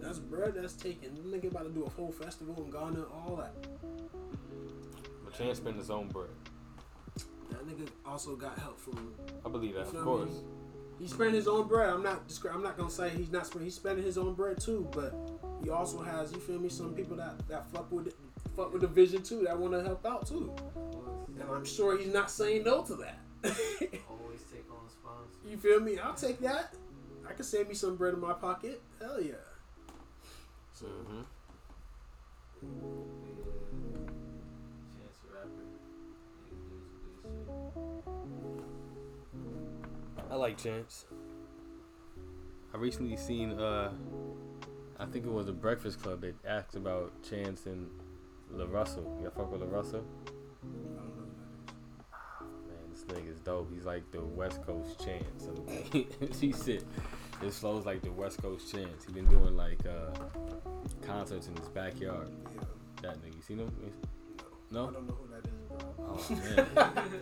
That's 0.00 0.18
bread. 0.18 0.54
That's 0.56 0.74
taken. 0.74 1.14
This 1.14 1.24
nigga 1.24 1.50
about 1.50 1.64
to 1.64 1.70
do 1.70 1.84
a 1.84 1.88
whole 1.88 2.12
festival 2.12 2.62
in 2.64 2.70
Ghana, 2.70 3.04
all 3.12 3.36
that. 3.36 3.54
but 5.24 5.34
Chance 5.36 5.58
spent 5.58 5.76
his 5.76 5.90
own 5.90 6.08
bread. 6.08 6.28
That 7.50 7.66
nigga 7.66 7.88
also 8.06 8.36
got 8.36 8.58
help 8.58 8.78
from 8.78 9.14
I 9.44 9.48
believe 9.48 9.74
that, 9.74 9.86
Feel 9.88 10.00
of 10.00 10.06
me? 10.06 10.12
course. 10.12 10.42
He 11.00 11.08
spent 11.08 11.34
his 11.34 11.48
own 11.48 11.66
bread. 11.68 11.90
I'm 11.90 12.02
not. 12.02 12.22
I'm 12.52 12.62
not 12.62 12.76
gonna 12.76 12.90
say 12.90 13.10
he's 13.10 13.30
not 13.30 13.46
spending. 13.46 13.66
He's 13.66 13.74
spending 13.74 14.04
his 14.04 14.16
own 14.18 14.34
bread 14.34 14.60
too. 14.60 14.88
But 14.92 15.14
he 15.62 15.70
also 15.70 16.02
has. 16.02 16.32
You 16.32 16.38
feel 16.38 16.58
me? 16.58 16.68
Some 16.68 16.94
people 16.94 17.16
that 17.16 17.46
that 17.48 17.68
fuck 17.70 17.90
with 17.90 18.08
it, 18.08 18.14
fuck 18.56 18.72
with 18.72 18.82
the 18.82 18.88
vision 18.88 19.22
too. 19.22 19.42
That 19.44 19.58
want 19.58 19.72
to 19.72 19.82
help 19.82 20.04
out 20.06 20.26
too. 20.26 20.54
And 21.40 21.50
I'm 21.50 21.64
sure 21.64 21.98
he's 21.98 22.12
not 22.12 22.30
saying 22.30 22.62
no 22.64 22.82
to 22.84 22.94
that. 22.96 23.18
Always 23.44 24.42
take 24.52 24.64
on 24.70 24.88
sponsors. 24.88 25.34
you 25.50 25.56
feel 25.56 25.80
me? 25.80 25.98
I'll 25.98 26.14
take 26.14 26.38
that. 26.40 26.74
I 27.28 27.32
can 27.32 27.44
save 27.44 27.68
me 27.68 27.74
some 27.74 27.96
bread 27.96 28.14
in 28.14 28.20
my 28.20 28.32
pocket. 28.32 28.80
Hell 29.00 29.20
yeah. 29.20 29.34
So 30.74 30.86
hmm 30.86 31.22
Yeah. 32.62 32.68
Chance 35.04 35.18
the 35.22 35.28
Rapper. 35.34 35.64
Niggas 36.42 36.64
doing 36.68 36.86
some 36.92 37.06
good 37.06 37.24
shit. 40.18 40.30
I 40.30 40.34
like 40.34 40.58
Chance. 40.58 41.06
I 42.72 42.76
recently 42.76 43.16
seen 43.16 43.52
uh 43.52 43.92
I 44.98 45.06
think 45.06 45.26
it 45.26 45.32
was 45.32 45.48
a 45.48 45.52
Breakfast 45.52 46.00
Club 46.02 46.20
that 46.22 46.34
asked 46.46 46.74
about 46.76 47.12
Chance 47.22 47.66
and 47.66 47.88
La 48.50 48.64
Russell. 48.66 49.18
You 49.22 49.30
fuck 49.30 49.50
with 49.52 49.60
La 49.60 49.68
Russell? 49.68 50.04
Man, 50.62 51.34
this 52.90 53.04
nigga's 53.04 53.38
dope. 53.40 53.70
He's 53.72 53.84
like 53.84 54.10
the 54.12 54.22
West 54.24 54.62
Coast 54.66 54.98
Chance. 55.04 55.48
Okay? 55.94 56.06
she 56.38 56.52
said 56.52 56.84
his 57.44 57.58
flow's 57.58 57.84
like 57.86 58.02
the 58.02 58.10
West 58.12 58.40
Coast 58.42 58.72
Chance. 58.72 59.04
He 59.06 59.12
been 59.12 59.26
doing 59.26 59.56
like 59.56 59.80
uh 59.86 60.10
concerts 61.06 61.46
in 61.48 61.56
his 61.56 61.68
backyard. 61.68 62.28
Yeah. 62.54 62.62
That 63.02 63.22
nigga, 63.22 63.36
you 63.36 63.42
seen 63.42 63.58
him? 63.58 63.70
I 64.38 64.42
No? 64.70 64.88
I 64.88 64.92
don't 64.92 65.06
know 65.06 65.14
who 65.14 65.28
that 65.28 65.44
is, 65.46 65.60
bro. 65.68 65.78
Oh 65.98 66.26
man. 66.96 67.20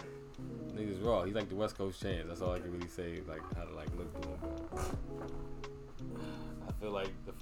Niggas 0.77 1.05
raw. 1.05 1.25
He's 1.25 1.35
like 1.35 1.49
the 1.49 1.55
West 1.57 1.77
Coast 1.77 2.01
Chance. 2.01 2.27
That's 2.29 2.41
all 2.41 2.53
I 2.53 2.61
can 2.61 2.73
really 2.73 2.89
say. 2.89 3.21
Like 3.29 3.43
how 3.57 3.65
to 3.65 3.75
like 3.75 3.89
look 3.97 4.13
to 4.23 4.29
him. 4.29 4.39
I 6.69 6.73
feel 6.81 6.91
like 6.91 7.11
the, 7.27 7.33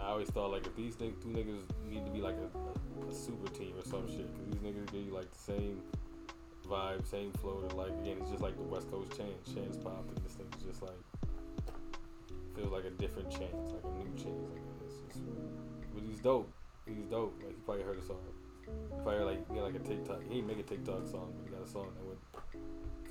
I 0.00 0.08
always 0.08 0.28
thought 0.30 0.50
like 0.50 0.66
if 0.66 0.74
these 0.76 0.96
nigg- 0.96 1.20
two 1.22 1.28
niggas 1.28 1.62
need 1.88 2.04
to 2.04 2.10
be 2.10 2.20
like 2.20 2.36
a, 2.36 3.06
a, 3.06 3.10
a 3.10 3.14
super 3.14 3.48
team 3.48 3.74
or 3.78 3.84
some 3.84 4.08
shit, 4.08 4.26
cause 4.34 4.46
these 4.50 4.60
niggas 4.60 4.90
give 4.92 5.02
you 5.06 5.14
like 5.14 5.30
the 5.30 5.38
same 5.38 5.80
vibe, 6.66 7.06
same 7.06 7.32
flow. 7.32 7.60
To 7.68 7.76
like 7.76 7.92
again, 8.02 8.16
it's 8.20 8.30
just 8.30 8.42
like 8.42 8.56
the 8.56 8.62
West 8.62 8.90
Coast 8.90 9.16
Chance. 9.16 9.54
Chance 9.54 9.76
popped, 9.78 10.08
and 10.08 10.24
this 10.24 10.32
thing's 10.34 10.64
just 10.64 10.82
like 10.82 10.98
feels 12.54 12.72
like 12.72 12.84
a 12.84 12.90
different 12.90 13.30
Chance, 13.30 13.72
like 13.72 13.84
a 13.84 13.98
new 13.98 14.10
Chance. 14.16 14.48
Like 14.50 14.62
it's 14.84 14.94
just, 15.06 15.24
but 15.94 16.02
he's 16.02 16.20
dope. 16.20 16.50
He's 16.86 17.06
dope. 17.06 17.34
Like 17.42 17.52
you 17.52 17.62
probably 17.64 17.84
heard 17.84 17.98
a 17.98 18.02
song. 18.02 18.18
You 18.66 18.72
probably 19.02 19.24
like 19.24 19.48
he 19.48 19.54
got 19.54 19.64
like 19.64 19.74
a 19.74 19.84
TikTok. 19.84 20.22
He 20.22 20.34
didn't 20.36 20.46
make 20.46 20.58
a 20.58 20.62
TikTok 20.62 21.06
song, 21.06 21.32
but 21.36 21.48
he 21.48 21.54
got 21.54 21.66
a 21.66 21.70
song 21.70 21.88
that 21.96 22.06
went 22.06 22.20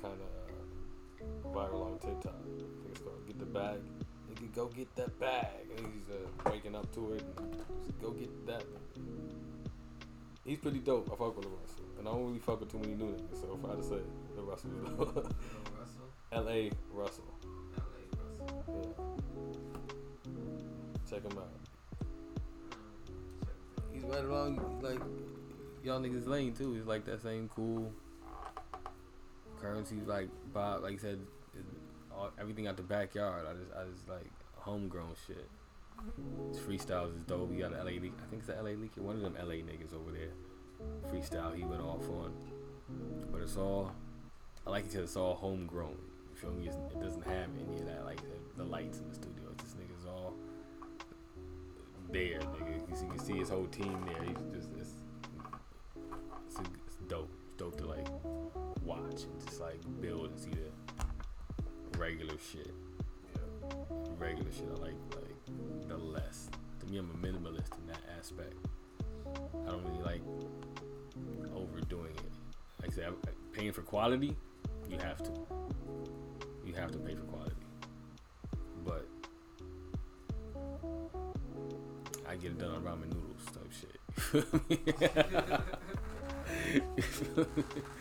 kind 0.02 0.18
of 0.20 0.30
uh, 0.46 1.56
viral 1.56 1.86
on 1.86 1.98
TikTok. 1.98 2.34
I 2.34 2.48
think 2.56 2.92
it's 2.92 3.00
called 3.00 3.26
"Get 3.26 3.38
the 3.38 3.46
Bag." 3.46 3.80
Nigga, 4.30 4.54
go 4.54 4.66
get 4.66 4.94
that 4.96 5.18
bag. 5.18 5.66
And 5.76 5.86
he's 5.86 6.08
uh, 6.08 6.50
waking 6.50 6.76
up 6.76 6.92
to 6.94 7.14
it. 7.14 7.24
Go 8.00 8.10
get 8.12 8.46
that. 8.46 8.64
He's 10.44 10.58
pretty 10.58 10.78
dope. 10.78 11.08
I 11.12 11.16
fuck 11.16 11.36
with 11.36 11.46
La 11.46 11.52
Russell, 11.60 11.84
and 11.98 12.08
I 12.08 12.12
don't 12.12 12.26
really 12.26 12.38
fuck 12.38 12.60
with 12.60 12.70
too 12.70 12.78
many 12.78 12.94
new 12.94 13.06
niggas. 13.06 13.40
So 13.40 13.58
if 13.58 13.64
I 13.64 13.74
had 13.74 13.82
to 13.82 13.88
say, 13.88 14.00
La 14.36 14.50
Russell. 14.50 15.26
L.A. 16.32 16.70
Russell. 16.92 17.24
Yeah. 18.70 20.30
Check 21.08 21.22
him 21.22 21.38
out. 21.38 21.48
He's 23.92 24.04
right 24.04 24.24
along 24.24 24.80
like 24.82 25.00
y'all 25.84 26.00
niggas 26.00 26.26
lane 26.26 26.54
too. 26.54 26.74
He's 26.74 26.86
like 26.86 27.04
that 27.06 27.22
same 27.22 27.48
cool 27.54 27.92
currency 29.60 29.96
like 30.06 30.28
Bob 30.52 30.82
like 30.82 30.92
you 30.92 30.98
said 30.98 31.18
all, 32.14 32.30
everything 32.38 32.66
out 32.66 32.76
the 32.76 32.82
backyard. 32.82 33.46
I 33.48 33.52
just 33.54 33.72
I 33.76 33.84
just 33.90 34.08
like 34.08 34.30
homegrown 34.56 35.14
shit. 35.26 35.48
His 36.48 36.58
freestyles 36.58 37.14
is 37.14 37.22
dope. 37.24 37.52
He 37.52 37.58
got 37.58 37.72
an 37.72 37.78
LA 37.78 38.00
leak. 38.00 38.14
I 38.22 38.30
think 38.30 38.42
it's 38.42 38.46
the 38.46 38.54
LA 38.54 38.70
leak. 38.70 38.92
One 38.96 39.16
of 39.16 39.22
them 39.22 39.34
LA 39.34 39.56
niggas 39.56 39.94
over 39.94 40.12
there. 40.12 40.30
Freestyle 41.10 41.54
he 41.54 41.64
went 41.64 41.82
off 41.82 42.08
on. 42.08 42.32
But 43.30 43.42
it's 43.42 43.56
all 43.56 43.92
I 44.66 44.70
like 44.70 44.84
it 44.84 44.92
because 44.92 45.04
it's 45.04 45.16
all 45.16 45.34
homegrown. 45.34 45.96
Feel 46.40 46.52
me? 46.52 46.68
It's, 46.68 46.76
it 46.76 47.00
doesn't 47.02 47.26
have 47.26 47.48
any 47.68 47.80
of 47.80 47.86
that 47.86 48.04
like 48.06 48.20
the, 48.22 48.62
the 48.62 48.64
lights 48.64 48.98
in 48.98 49.08
the 49.08 49.14
studio. 49.14 49.44
This 49.58 49.74
nigga's 49.74 50.06
all 50.06 50.34
there, 52.10 52.38
nigga. 52.38 53.02
You 53.02 53.08
can 53.08 53.18
see 53.18 53.34
his 53.34 53.50
whole 53.50 53.66
team 53.66 54.02
there. 54.06 54.22
He's 54.22 54.36
just 54.54 54.70
it's 54.78 54.94
it's, 56.48 56.60
it's 56.86 56.96
dope. 57.08 57.30
It's 57.46 57.56
dope 57.58 57.76
to 57.78 57.86
like 57.86 58.08
watch 58.82 59.24
and 59.24 59.46
just 59.46 59.60
like 59.60 59.80
build 60.00 60.30
and 60.30 60.40
see 60.40 60.50
the 60.50 61.98
regular 61.98 62.36
shit. 62.38 62.72
Regular 64.18 64.50
shit. 64.50 64.68
I 64.76 64.80
like 64.80 64.94
like 65.16 65.88
the 65.88 65.98
less. 65.98 66.48
To 66.80 66.86
me, 66.86 66.98
I'm 66.98 67.10
a 67.10 67.14
minimalist 67.26 67.76
in 67.78 67.86
that 67.88 68.00
aspect. 68.18 68.54
I 69.66 69.70
don't 69.70 69.84
really 69.84 70.02
like 70.02 70.22
overdoing 71.54 72.12
it. 72.12 72.32
Like 72.80 72.92
I 72.92 72.94
said, 72.94 73.04
I'm- 73.04 73.16
paying 73.52 73.72
for 73.72 73.82
quality, 73.82 74.34
you 74.88 74.96
have 74.98 75.18
to. 75.24 75.32
You 76.70 76.76
have 76.76 76.92
to 76.92 76.98
pay 76.98 77.16
for 77.16 77.22
quality. 77.22 77.56
But 78.84 79.08
I 82.28 82.36
get 82.36 82.52
it 82.52 82.58
done 82.60 82.70
on 82.70 82.82
ramen 82.82 83.12
noodles 83.12 83.44
type 83.46 83.72
shit. 83.72 83.98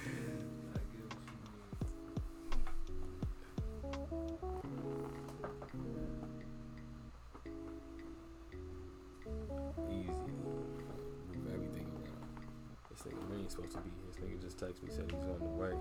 Supposed 13.49 13.71
to 13.71 13.79
be 13.79 13.89
here. 13.89 14.05
This 14.13 14.17
nigga 14.21 14.39
just 14.43 14.57
texted 14.59 14.83
me 14.83 14.89
said 14.95 15.11
he's 15.11 15.23
on 15.23 15.39
the 15.39 15.45
way. 15.45 15.73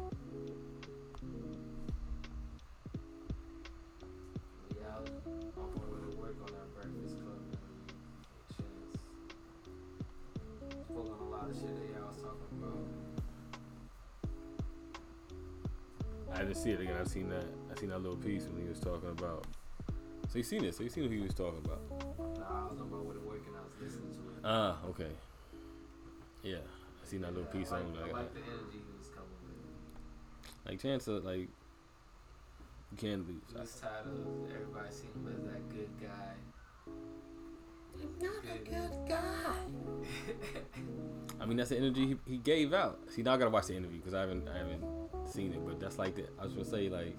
I 16.49 16.53
didn't 16.53 16.63
see 16.65 16.71
it 16.71 16.81
again. 16.81 16.97
I 16.99 17.05
seen 17.05 17.29
that. 17.29 17.45
I 17.71 17.79
seen 17.79 17.91
that 17.91 17.99
little 17.99 18.17
piece 18.17 18.45
when 18.45 18.63
he 18.63 18.69
was 18.71 18.81
talking 18.81 19.11
about. 19.11 19.47
So 20.31 20.39
you 20.39 20.43
seen 20.43 20.65
it? 20.65 20.75
So 20.75 20.83
you 20.83 20.89
seen 20.89 21.05
who 21.05 21.11
he 21.11 21.21
was 21.21 21.35
talking 21.35 21.61
about? 21.63 21.83
Nah, 22.39 22.69
I 22.69 22.73
was 22.73 22.81
on 22.81 22.91
my 22.91 22.97
way 22.97 23.13
to 23.17 23.21
work 23.21 23.43
and 23.47 23.55
I 23.55 23.61
was 23.61 23.75
listening 23.79 24.11
to 24.15 24.19
it. 24.21 24.41
Ah, 24.43 24.79
okay. 24.89 25.11
Yeah, 26.43 26.57
I 26.57 27.07
seen 27.07 27.21
that 27.21 27.35
little 27.35 27.51
Yeah, 27.53 27.61
piece 27.61 27.71
I 27.71 27.81
on 27.81 27.93
like, 27.93 28.01
like, 28.01 28.15
I 28.15 28.17
like 28.21 28.33
the 28.33 28.41
energy 28.41 28.79
he 28.81 28.97
was 28.99 29.09
coming 29.09 29.29
with. 29.45 30.71
like 30.71 30.81
chance 30.81 31.07
of 31.09 31.23
like 31.27 31.41
you 31.41 32.97
can't 32.97 33.29
lose. 33.29 33.43
He 33.53 33.61
was 33.61 33.75
tired 33.79 34.07
of 34.07 34.51
everybody 34.51 34.89
seeing 34.91 35.13
him 35.13 35.29
as 35.37 35.45
that 35.53 35.69
good 35.69 35.91
guy. 36.01 36.33
I'm 38.01 38.19
not 38.23 38.45
a 38.55 38.59
Good- 38.65 39.07
guy. 39.07 39.55
I 41.41 41.45
mean, 41.45 41.59
that's 41.59 41.69
the 41.71 41.77
energy 41.77 42.07
he, 42.07 42.17
he 42.33 42.37
gave 42.39 42.73
out. 42.73 43.01
See, 43.15 43.23
now 43.23 43.35
I 43.35 43.37
gotta 43.37 43.51
watch 43.51 43.67
the 43.67 43.77
interview 43.77 43.99
because 43.99 44.15
I 44.15 44.21
haven't 44.21 44.49
I 44.49 44.57
haven't 44.57 44.83
seen 45.31 45.53
it. 45.53 45.65
But 45.67 45.81
that's 45.81 45.99
like 45.99 46.15
the 46.15 46.25
I 46.39 46.45
was 46.45 46.53
gonna 46.53 46.65
say 46.65 46.89
like 46.89 47.17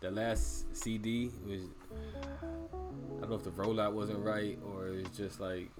the 0.00 0.10
last 0.10 0.76
CD 0.76 1.30
was 1.46 1.62
I 1.92 3.20
don't 3.20 3.30
know 3.30 3.36
if 3.36 3.44
the 3.44 3.50
rollout 3.50 3.92
wasn't 3.92 4.18
right 4.24 4.58
or 4.66 4.88
it's 4.88 5.16
just 5.16 5.40
like 5.40 5.70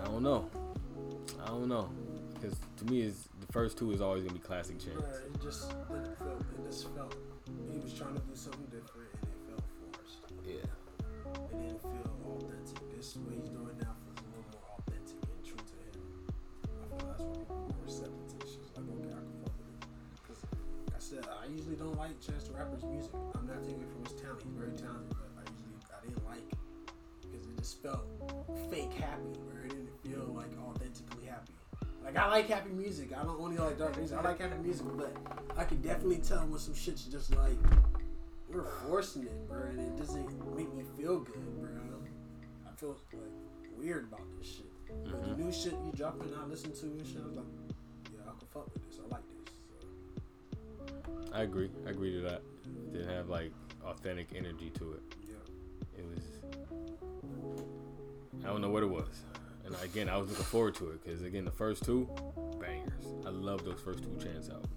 I 0.00 0.04
don't 0.04 0.22
know. 0.22 0.48
I 1.42 1.46
don't 1.46 1.68
know 1.68 1.88
because 2.40 2.58
to 2.78 2.84
me 2.86 3.02
is 3.02 3.28
the 3.40 3.52
first 3.52 3.78
two 3.78 3.92
is 3.92 4.00
always 4.00 4.22
gonna 4.22 4.34
be 4.34 4.40
classic 4.40 4.78
chance. 4.78 5.00
Bruh, 5.00 5.26
it 5.26 5.42
just 5.42 5.68
didn't 5.88 6.18
feel. 6.18 6.38
It 6.38 6.66
just 6.66 6.94
felt. 6.94 7.14
He 7.72 7.78
was 7.78 7.92
trying 7.92 8.14
to 8.14 8.20
do 8.20 8.34
something 8.34 8.64
different, 8.66 9.08
and 9.20 9.28
it 9.28 9.40
felt 9.48 9.64
forced. 9.92 10.18
Yeah. 10.46 10.54
It 11.52 11.62
didn't 11.62 11.82
feel 11.82 12.10
authentic. 12.26 12.96
This 12.96 13.16
what 13.16 13.34
he's 13.34 13.48
doing 13.48 13.59
like 22.00 22.18
Chance 22.18 22.44
the 22.44 22.54
Rapper's 22.54 22.82
music. 22.84 23.12
I'm 23.36 23.46
not 23.46 23.62
taking 23.62 23.82
it 23.82 23.90
from 23.92 24.04
his 24.08 24.16
talent. 24.16 24.40
He's 24.42 24.56
very 24.56 24.72
talented, 24.72 25.12
but 25.12 25.28
I 25.36 25.44
usually 25.52 25.76
I 25.92 26.00
didn't 26.00 26.24
like 26.24 26.48
it 26.48 26.58
because 27.20 27.46
it 27.46 27.58
just 27.58 27.82
felt 27.82 28.08
fake 28.72 28.92
happy, 28.96 29.36
where 29.44 29.68
it 29.68 29.76
didn't 29.76 29.92
feel 30.00 30.32
like 30.32 30.48
authentically 30.64 31.28
happy. 31.28 31.52
Like 32.02 32.16
I 32.16 32.30
like 32.30 32.48
happy 32.48 32.70
music. 32.70 33.12
I 33.12 33.22
don't 33.22 33.38
only 33.38 33.58
like 33.58 33.76
dark 33.76 33.98
music. 33.98 34.16
I 34.16 34.22
like 34.22 34.40
happy 34.40 34.56
music, 34.64 34.86
but 34.96 35.14
I 35.58 35.64
can 35.64 35.82
definitely 35.82 36.24
tell 36.24 36.40
when 36.46 36.58
some 36.58 36.74
shit's 36.74 37.04
just 37.04 37.36
like 37.36 37.58
we're 38.48 38.64
forcing 38.88 39.24
it, 39.24 39.46
bro, 39.46 39.68
and 39.68 39.78
it 39.78 39.98
doesn't 39.98 40.56
make 40.56 40.72
me 40.72 40.84
feel 40.96 41.20
good, 41.20 41.60
bro. 41.60 41.68
I 42.66 42.72
feel 42.80 42.96
like 43.12 43.20
weird 43.76 44.04
about 44.04 44.24
this 44.38 44.48
shit. 44.48 44.72
But 45.04 45.20
the 45.22 45.28
mm-hmm. 45.28 45.44
new 45.44 45.52
shit 45.52 45.72
you 45.72 45.92
dropping, 45.94 46.32
I 46.34 46.46
listen 46.46 46.72
to 46.72 46.86
and 46.86 47.06
shit. 47.06 47.18
I'm 47.18 47.36
like, 47.36 47.44
yeah, 48.10 48.24
I 48.24 48.38
can 48.38 48.48
fuck 48.52 48.72
with 48.72 48.88
this. 48.88 48.98
I 49.04 49.08
like 49.14 49.22
this. 49.28 49.39
I 51.32 51.42
agree. 51.42 51.70
I 51.86 51.90
agree 51.90 52.12
to 52.12 52.20
that. 52.22 52.42
It 52.64 52.92
didn't 52.92 53.08
have 53.08 53.28
like 53.28 53.52
authentic 53.84 54.28
energy 54.34 54.70
to 54.70 54.92
it. 54.92 55.02
yeah. 55.26 55.98
It 55.98 56.04
was. 56.06 56.24
I 58.44 58.48
don't 58.48 58.60
know 58.60 58.70
what 58.70 58.82
it 58.82 58.90
was. 58.90 59.22
And 59.64 59.74
again, 59.84 60.08
I 60.08 60.16
was 60.16 60.28
looking 60.28 60.44
forward 60.44 60.74
to 60.76 60.90
it 60.90 61.04
because 61.04 61.22
again, 61.22 61.44
the 61.44 61.50
first 61.50 61.84
two 61.84 62.08
bangers. 62.60 63.06
I 63.26 63.30
love 63.30 63.64
those 63.64 63.80
first 63.80 64.02
two 64.02 64.16
Chance 64.16 64.48
albums. 64.48 64.68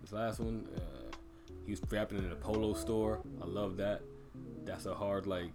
This 0.00 0.12
last 0.12 0.40
one, 0.40 0.66
uh, 0.76 1.16
he 1.64 1.70
was 1.70 1.80
rapping 1.90 2.18
in 2.18 2.32
a 2.32 2.36
polo 2.36 2.74
store. 2.74 3.20
I 3.40 3.46
love 3.46 3.76
that. 3.76 4.02
That's 4.64 4.86
a 4.86 4.94
hard 4.94 5.26
like 5.26 5.52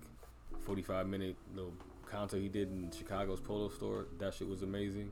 45 0.62 1.08
minute 1.08 1.36
little 1.54 1.74
concert 2.10 2.40
he 2.40 2.48
did 2.48 2.70
in 2.72 2.92
Chicago's 2.92 3.42
polo 3.42 3.70
store. 3.70 4.08
That 4.20 4.34
shit 4.34 4.48
was 4.48 4.62
amazing. 4.62 5.12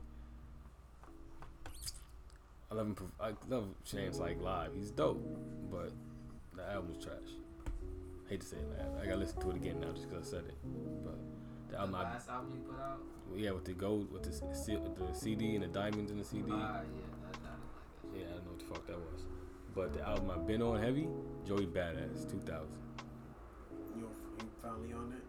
I 2.70 2.74
love 2.74 2.86
him. 2.88 2.96
I 3.20 3.32
love 3.48 3.68
Chance 3.84 4.18
like 4.18 4.40
live. 4.40 4.70
He's 4.74 4.90
dope, 4.90 5.22
but 5.70 5.92
the 6.56 6.62
album 6.72 6.94
was 6.96 7.04
trash. 7.04 7.14
hate 8.28 8.40
to 8.40 8.46
say 8.46 8.56
it, 8.56 8.68
man. 8.76 8.86
I 9.00 9.04
gotta 9.06 9.18
listen 9.18 9.40
to 9.42 9.50
it 9.50 9.56
again 9.56 9.80
now 9.80 9.92
just 9.92 10.08
because 10.08 10.26
I 10.26 10.30
said 10.30 10.44
it. 10.48 10.54
But 11.04 11.14
the 11.68 11.72
The 11.74 11.78
album, 11.80 11.94
I, 11.94 12.02
last 12.02 12.28
album 12.28 12.52
you 12.54 12.60
put 12.70 12.80
out? 12.80 12.98
yeah, 13.36 13.50
with 13.52 13.64
the 13.64 13.72
gold, 13.72 14.10
with 14.12 14.22
the 14.24 14.32
C- 14.32 14.76
with 14.76 14.96
the 15.12 15.14
CD 15.18 15.54
and 15.54 15.62
the 15.64 15.68
diamonds 15.68 16.10
in 16.10 16.18
the 16.18 16.24
CD. 16.24 16.50
Ah, 16.50 16.80
yeah, 16.80 17.02
that, 17.22 17.32
that, 17.32 17.42
that, 17.42 18.18
Yeah, 18.18 18.24
I 18.26 18.32
don't 18.34 18.44
know 18.46 18.50
what 18.52 18.58
the 18.58 18.64
fuck 18.66 18.86
that 18.88 18.98
was. 18.98 19.24
But 19.74 19.92
the 19.94 20.02
album 20.08 20.30
I've 20.30 20.46
been 20.46 20.62
on 20.62 20.80
heavy, 20.82 21.06
Joey 21.46 21.66
Badass, 21.66 22.28
2000. 22.30 22.66
You, 23.94 24.02
you 24.40 24.48
finally 24.62 24.92
on 24.92 25.12
it? 25.12 25.24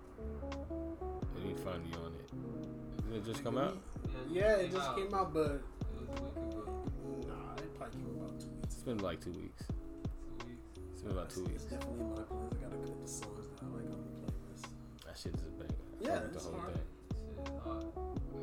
And 1.36 1.46
he 1.46 1.54
finally 1.64 1.94
on 2.04 2.14
it. 2.16 3.12
Did 3.12 3.18
it 3.18 3.26
just 3.26 3.44
come 3.44 3.58
out? 3.58 3.78
Yeah, 4.32 4.56
it 4.56 4.72
just 4.72 4.96
came 4.96 5.14
out, 5.14 5.34
but 5.34 5.62
It 7.58 7.64
was 7.64 7.66
a 7.66 7.66
week 7.66 7.66
ago. 7.66 7.66
nah, 7.66 7.66
it 7.66 7.76
probably 7.78 8.00
came 8.02 8.24
out 8.24 8.40
two 8.40 8.50
weeks. 8.50 8.74
It's 8.74 8.84
been 8.84 8.98
like 9.00 9.20
two 9.22 9.32
weeks. 9.32 9.64
Two 9.68 10.46
weeks. 10.48 10.68
It's 10.94 11.02
been 11.02 11.12
about 11.12 11.30
two 11.30 11.42
It's 11.42 11.50
weeks. 11.50 11.64
definitely 11.64 12.02
in 12.02 12.10
my 12.12 12.16
playlist. 12.22 12.58
I 12.58 12.64
gotta 12.64 12.78
cut 12.78 13.02
the 13.02 13.08
songs 13.08 13.46
that 13.48 13.60
I 13.62 13.66
like 13.76 13.90
on 13.92 14.02
the 14.04 14.32
playlist. 14.32 14.66
That 15.06 15.18
shit 15.18 15.34
is 15.36 15.42
a 15.42 15.52
banger. 15.58 15.76
I 15.78 16.04
Yeah, 16.04 16.20
it's 16.26 16.44
the 16.46 16.52
whole 16.52 16.60
hard. 16.60 16.74
thing. 16.74 16.88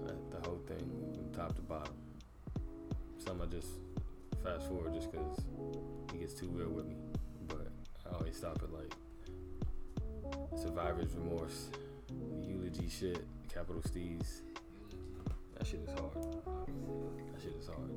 Shit. 0.04 0.30
The 0.30 0.40
whole 0.48 0.60
thing 0.66 0.86
from 1.14 1.30
top 1.32 1.54
to 1.56 1.62
bottom. 1.62 1.94
Some 3.18 3.40
I 3.40 3.46
just 3.46 3.68
fast 4.42 4.66
forward 4.68 4.92
just 4.94 5.10
because 5.10 5.40
he 6.12 6.18
gets 6.18 6.34
too 6.34 6.48
real 6.48 6.68
with 6.70 6.86
me. 6.86 6.96
But 7.48 7.68
I 8.06 8.14
always 8.16 8.36
stop 8.36 8.60
at 8.62 8.72
like 8.72 8.92
survivor's 10.60 11.14
remorse, 11.14 11.68
eulogy 12.42 12.88
shit, 12.88 13.24
capital 13.52 13.80
Steez. 13.82 14.42
That 15.56 15.66
shit 15.66 15.80
is 15.80 15.90
hard. 15.98 16.12
That 16.14 17.42
shit 17.42 17.54
is 17.58 17.66
hard. 17.66 17.90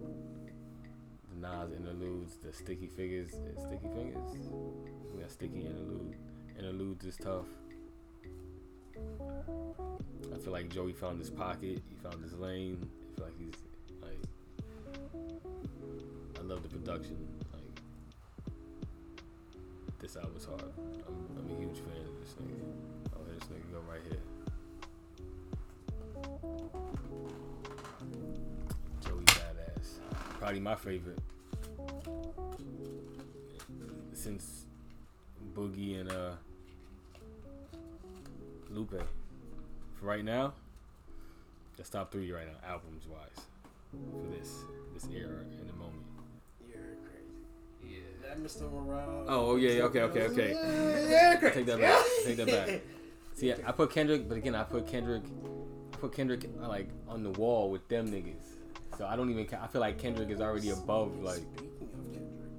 Nas 1.39 1.71
interludes, 1.71 2.37
the 2.37 2.51
sticky 2.51 2.87
fingers, 2.87 3.29
sticky 3.29 3.87
fingers. 3.93 4.49
We 5.13 5.21
got 5.21 5.31
sticky 5.31 5.67
interlude. 5.67 6.15
Interludes 6.57 7.05
is 7.05 7.15
tough. 7.17 7.45
I 10.33 10.37
feel 10.39 10.51
like 10.51 10.69
Joey 10.69 10.93
found 10.93 11.19
his 11.19 11.29
pocket. 11.29 11.83
He 11.89 11.95
found 12.01 12.23
his 12.23 12.33
lane. 12.33 12.79
I 12.83 13.15
feel 13.15 13.25
like 13.25 13.37
he's 13.37 13.53
like. 14.01 14.19
I 16.39 16.41
love 16.41 16.63
the 16.63 16.69
production. 16.69 17.17
Like 17.53 17.81
this 19.99 20.15
album's 20.15 20.45
hard. 20.45 20.73
I'm, 21.07 21.37
I'm 21.37 21.51
a 21.55 21.59
huge 21.59 21.77
fan 21.77 22.01
of 22.01 22.19
this 22.19 22.33
nigga. 22.41 22.65
I'll 23.13 23.23
let 23.27 23.39
this 23.39 23.49
nigga 23.49 23.71
go 23.71 23.79
right 23.87 24.01
here. 24.09 24.21
Joey 30.39 30.45
Badass. 30.45 30.57
Probably 30.57 30.59
my 30.59 30.75
favorite. 30.75 31.19
Since 34.13 34.65
Boogie 35.53 35.99
and 35.99 36.11
uh 36.11 36.31
Lupe. 38.69 39.01
For 39.95 40.05
right 40.05 40.23
now, 40.23 40.53
that's 41.75 41.89
top 41.89 42.11
three 42.11 42.31
right 42.31 42.45
now, 42.45 42.69
albums 42.69 43.05
wise. 43.07 43.45
For 43.91 44.37
this 44.37 44.63
this 44.93 45.07
era 45.13 45.39
in 45.59 45.67
the 45.67 45.73
moment. 45.73 46.03
You're 46.67 46.77
crazy. 47.03 47.95
Yeah. 47.95 48.27
That 48.27 48.43
Mr. 48.43 48.71
Morale. 48.71 49.25
Oh, 49.27 49.51
oh, 49.51 49.55
yeah, 49.55 49.71
yeah, 49.71 49.83
okay, 49.83 50.01
okay, 50.01 50.21
okay. 50.23 50.51
Yeah, 51.09 51.39
I 51.41 51.49
take 51.49 51.65
that 51.65 51.79
back. 51.79 52.05
Take 52.25 52.37
that 52.37 52.47
back. 52.47 52.81
See, 53.35 53.53
I 53.53 53.71
put 53.71 53.91
Kendrick, 53.91 54.27
but 54.27 54.37
again, 54.37 54.55
I 54.55 54.63
put 54.63 54.87
Kendrick, 54.87 55.23
I 55.93 55.97
put 55.97 56.11
Kendrick 56.13 56.49
like 56.59 56.89
on 57.07 57.23
the 57.23 57.29
wall 57.31 57.69
with 57.69 57.87
them 57.87 58.09
niggas. 58.09 58.56
So 58.97 59.05
I 59.05 59.15
don't 59.15 59.29
even. 59.29 59.45
I 59.61 59.67
feel 59.67 59.81
like 59.81 59.99
Kendrick 59.99 60.31
is 60.31 60.41
already 60.41 60.71
above 60.71 61.21
like. 61.21 61.35
Speaking 61.35 61.89
of 61.93 62.11
Kendrick, 62.11 62.49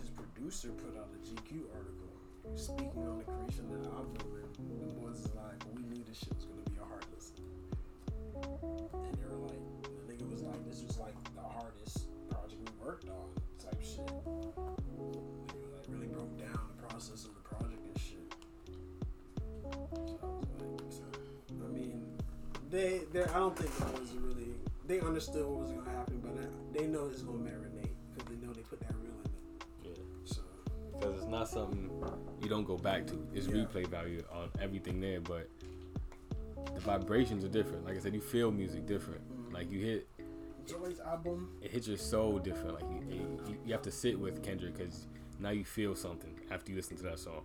his 0.00 0.10
producer 0.10 0.70
put 0.70 0.98
out 0.98 1.06
a 1.14 1.18
GQ 1.22 1.70
article 1.70 2.10
speaking 2.56 3.06
on 3.06 3.18
the 3.18 3.24
creation 3.24 3.64
of 3.70 3.82
the 3.84 3.90
album, 3.90 4.16
and 4.58 4.90
the 4.90 4.94
boys 4.98 5.20
is 5.20 5.30
like, 5.36 5.62
"We 5.76 5.84
knew 5.84 6.02
this 6.02 6.18
shit 6.18 6.34
was 6.34 6.46
gonna 6.46 6.66
be 6.68 6.78
a 6.82 6.84
hard 6.84 7.04
listen," 7.14 7.46
and 8.42 9.14
they 9.14 9.26
were 9.30 9.46
like, 9.46 9.62
"The 9.86 10.12
nigga 10.12 10.28
was 10.32 10.42
like, 10.42 10.64
this 10.68 10.82
was 10.82 10.98
like 10.98 11.14
the 11.32 11.40
hardest 11.40 12.08
project 12.28 12.58
we 12.58 12.84
worked 12.84 13.08
on, 13.08 13.30
type 13.62 13.80
shit." 13.80 14.04
Nigga 14.04 15.70
like 15.78 15.86
really 15.86 16.08
broke 16.08 16.36
down 16.36 16.58
the 16.74 16.82
process 16.88 17.24
of 17.24 17.34
the 17.38 17.44
project 17.46 17.86
and 17.86 17.98
shit. 17.98 18.34
So 20.10 20.18
I 20.20 20.34
was 20.34 20.50
like, 20.58 20.90
so, 20.90 21.04
I 21.64 21.68
mean, 21.70 22.18
they, 22.68 23.02
they, 23.12 23.22
I 23.22 23.38
don't 23.38 23.56
think 23.56 23.70
it 23.70 24.00
was 24.00 24.10
really. 24.18 24.53
They 24.86 25.00
understood 25.00 25.46
what 25.46 25.60
was 25.60 25.70
gonna 25.70 25.90
happen, 25.90 26.20
but 26.22 26.34
they 26.78 26.86
know 26.86 27.06
it's 27.06 27.22
gonna 27.22 27.38
marinate 27.38 27.90
because 28.12 28.28
they 28.28 28.46
know 28.46 28.52
they 28.52 28.60
put 28.62 28.80
that 28.80 28.94
real 29.02 29.14
in 29.24 29.30
it. 29.30 29.98
Yeah. 29.98 30.04
So 30.24 30.42
Because 30.92 31.16
it's 31.22 31.30
not 31.30 31.48
something 31.48 31.90
you 32.42 32.48
don't 32.48 32.64
go 32.64 32.76
back 32.76 33.06
to. 33.08 33.26
It's 33.34 33.46
Yeah. 33.46 33.54
replay 33.64 33.86
value 33.86 34.22
on 34.30 34.50
everything 34.60 35.00
there, 35.00 35.20
but 35.20 35.48
the 36.74 36.80
vibrations 36.80 37.44
are 37.44 37.48
different. 37.48 37.84
Like 37.84 37.96
I 37.96 38.00
said, 38.00 38.14
you 38.14 38.20
feel 38.20 38.50
music 38.50 38.86
different. 38.86 39.22
Mm-hmm. 39.32 39.54
Like 39.54 39.70
you 39.70 39.80
hit, 39.80 40.08
Joey's 40.66 41.00
album, 41.00 41.56
it 41.62 41.70
hits 41.70 41.88
your 41.88 41.96
soul 41.98 42.38
different. 42.38 42.74
Like 42.74 42.90
you, 42.90 43.16
you, 43.46 43.56
you 43.66 43.72
have 43.72 43.82
to 43.82 43.90
sit 43.90 44.18
with 44.18 44.42
Kendrick 44.42 44.76
because 44.76 45.06
now 45.38 45.50
you 45.50 45.64
feel 45.64 45.94
something 45.94 46.38
after 46.50 46.70
you 46.70 46.76
listen 46.76 46.96
to 46.98 47.02
that 47.04 47.18
song. 47.18 47.42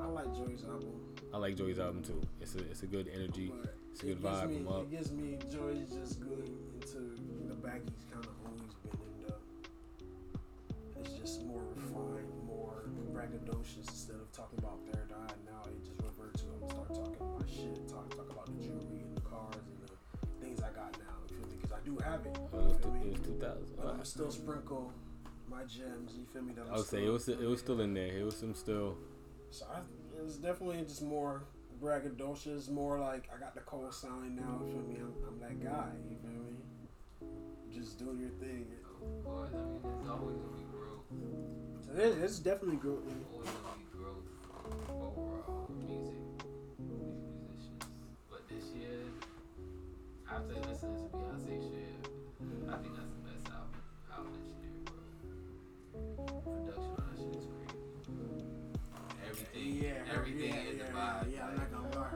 I 0.00 0.06
like 0.06 0.34
Joey's 0.34 0.64
album, 0.64 1.00
I 1.32 1.36
like 1.38 1.56
Joey's 1.56 1.78
album 1.78 2.02
too. 2.02 2.20
It's 2.40 2.54
a 2.54 2.58
it's 2.70 2.82
a 2.82 2.86
good 2.86 3.08
energy. 3.14 3.52
but 3.62 3.74
It's 3.92 4.02
a 4.02 4.06
good 4.06 4.18
it 4.18 4.22
gives 4.22 4.36
vibe. 4.36 4.48
me, 4.50 4.80
it 4.82 4.90
gives 4.90 5.12
me 5.12 5.38
Joey's 5.50 5.90
just 5.90 6.20
going 6.20 6.56
into 6.74 7.16
the 7.48 7.54
back 7.54 7.80
he's 7.84 8.04
kind 8.12 8.24
of 8.24 8.32
always 8.46 8.74
been 8.82 8.98
in. 9.00 9.26
The, 9.26 11.00
it's 11.00 11.12
just 11.20 11.44
more 11.44 11.62
refined, 11.76 12.28
more 12.46 12.84
braggadocious 13.12 13.88
instead 13.88 14.16
of 14.16 14.30
talking 14.32 14.58
about 14.58 14.78
Third 14.92 15.10
Eye. 15.12 15.32
Now 15.46 15.62
it 15.70 15.84
just 15.84 16.00
revert 16.02 16.34
to 16.38 16.44
him 16.44 16.62
and 16.62 16.70
start 16.70 16.88
talking 16.94 17.38
my 17.38 17.46
shit, 17.46 17.88
talk 17.88 18.10
talk 18.16 18.30
about 18.30 18.46
the 18.46 18.62
jewelry 18.64 19.00
and 19.06 19.16
the 19.16 19.20
cars 19.22 19.54
and 19.66 19.78
the 19.88 20.44
things 20.44 20.60
I 20.60 20.70
got 20.74 20.92
now. 20.98 21.16
You 21.30 21.36
feel 21.36 21.46
me? 21.48 21.56
Because 21.62 21.72
I 21.72 21.80
do 21.84 21.96
have 22.04 22.26
it. 22.26 22.38
Well, 22.52 22.62
it 22.62 22.64
You 22.64 22.68
was, 22.70 22.78
feel 22.78 22.94
it 22.94 23.18
was 23.18 23.26
2000. 23.40 23.76
But 23.76 23.86
I'm 23.94 24.04
still 24.04 24.30
sprinkle 24.30 24.92
my 25.54 25.62
gems. 25.64 26.12
You 26.16 26.26
feel 26.32 26.42
me? 26.42 26.52
That 26.54 26.66
I'm 26.70 26.76
would 26.76 26.86
say 26.86 27.04
it 27.04 27.10
was 27.10 27.28
it 27.28 27.40
was 27.40 27.60
still 27.60 27.80
in 27.80 27.94
there. 27.94 28.06
It 28.06 28.24
was 28.24 28.36
some 28.36 28.54
still. 28.54 28.96
So 29.50 29.66
I, 29.72 29.78
it 30.18 30.24
was 30.24 30.36
definitely 30.36 30.82
just 30.82 31.02
more 31.02 31.44
braggadocious, 31.82 32.70
more 32.70 32.98
like 32.98 33.28
I 33.34 33.38
got 33.38 33.54
the 33.54 33.60
cold 33.60 33.92
sign 33.94 34.36
now. 34.36 34.60
You 34.66 34.72
feel 34.72 34.82
me? 34.82 34.96
I'm, 35.00 35.14
I'm 35.28 35.40
that 35.40 35.62
guy. 35.62 35.90
You 36.08 36.16
feel 36.16 36.30
me? 36.30 36.56
Just 37.72 37.98
doing 37.98 38.18
your 38.18 38.30
thing. 38.30 38.66
Of 39.02 39.24
course, 39.24 39.50
I 39.52 39.56
mean, 39.56 39.80
there's 39.82 40.10
always 40.10 40.36
gonna 40.36 40.56
be 40.56 40.64
growth. 40.72 41.04
So 41.84 42.24
it's 42.24 42.38
definitely 42.38 42.76
growth. 42.76 43.02
Always 43.32 43.48
gonna 43.48 43.78
be 43.78 43.98
growth 43.98 44.24
overall 44.88 45.68
music, 45.78 46.14
these 46.78 47.04
musicians. 47.36 47.84
But 48.30 48.48
this 48.48 48.72
year, 48.74 49.04
after 50.30 50.54
listening 50.68 50.96
to 50.96 51.16
Beyonce 51.16 51.60
shit, 51.60 52.08
I 52.70 52.76
think 52.78 52.96
that's 52.96 53.13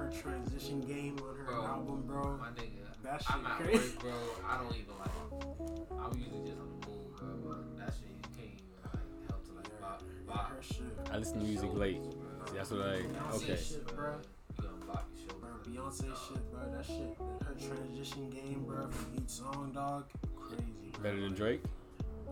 Her 0.09 0.15
transition 0.23 0.81
game 0.81 1.17
on 1.23 1.37
her 1.37 1.45
Bro, 1.45 1.65
album, 1.67 2.03
bro. 2.07 2.39
My 2.39 2.49
nigga, 2.49 2.81
That 3.03 3.23
I'm 3.29 3.41
shit 3.43 3.51
at 3.51 3.57
crazy. 3.59 3.79
work, 3.97 4.01
bro. 4.01 4.13
I 4.49 4.57
don't 4.57 4.75
even 4.75 4.95
like. 4.99 6.01
I'm 6.01 6.19
usually 6.19 6.49
just 6.49 6.59
on 6.61 6.81
the 6.81 6.89
moon, 6.89 7.05
bro. 7.15 7.29
But 7.45 7.77
that 7.79 7.93
shit 7.93 8.09
you 8.17 8.23
can't 8.35 8.49
even 8.57 8.73
like 8.85 9.29
help 9.29 9.45
to 9.45 9.53
like 9.53 9.81
bop, 9.83 10.03
bop. 10.27 10.49
Her 10.49 10.63
shit. 10.63 11.13
I 11.13 11.19
listen 11.19 11.41
to 11.41 11.45
music 11.45 11.75
late. 11.75 12.01
See, 12.49 12.57
that's 12.57 12.71
what 12.71 12.81
I. 12.81 13.03
Beyonce 13.03 13.35
Okay. 13.35 13.57
shit, 13.63 13.87
bro. 13.95 14.15
You 14.57 14.65
gonna 14.65 14.87
bop 14.87 15.11
your 15.15 15.39
Bro. 15.41 15.51
Beyonce 15.69 16.01
shit, 16.01 16.51
bro. 16.53 16.61
That 16.75 16.87
shit, 16.87 17.19
her 17.47 17.55
transition 17.69 18.31
game, 18.31 18.65
bro, 18.67 18.89
from 18.89 19.13
each 19.23 19.29
song, 19.29 19.73
dog. 19.75 20.05
Crazy. 20.41 20.65
Bro. 20.95 21.03
Better 21.03 21.21
than 21.21 21.35
Drake. 21.35 21.63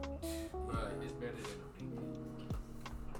Bro, 0.01 0.79
it's 1.03 1.12
better 1.12 1.33
than 1.33 1.91
The 1.91 1.95
Weeknd. 1.95 2.26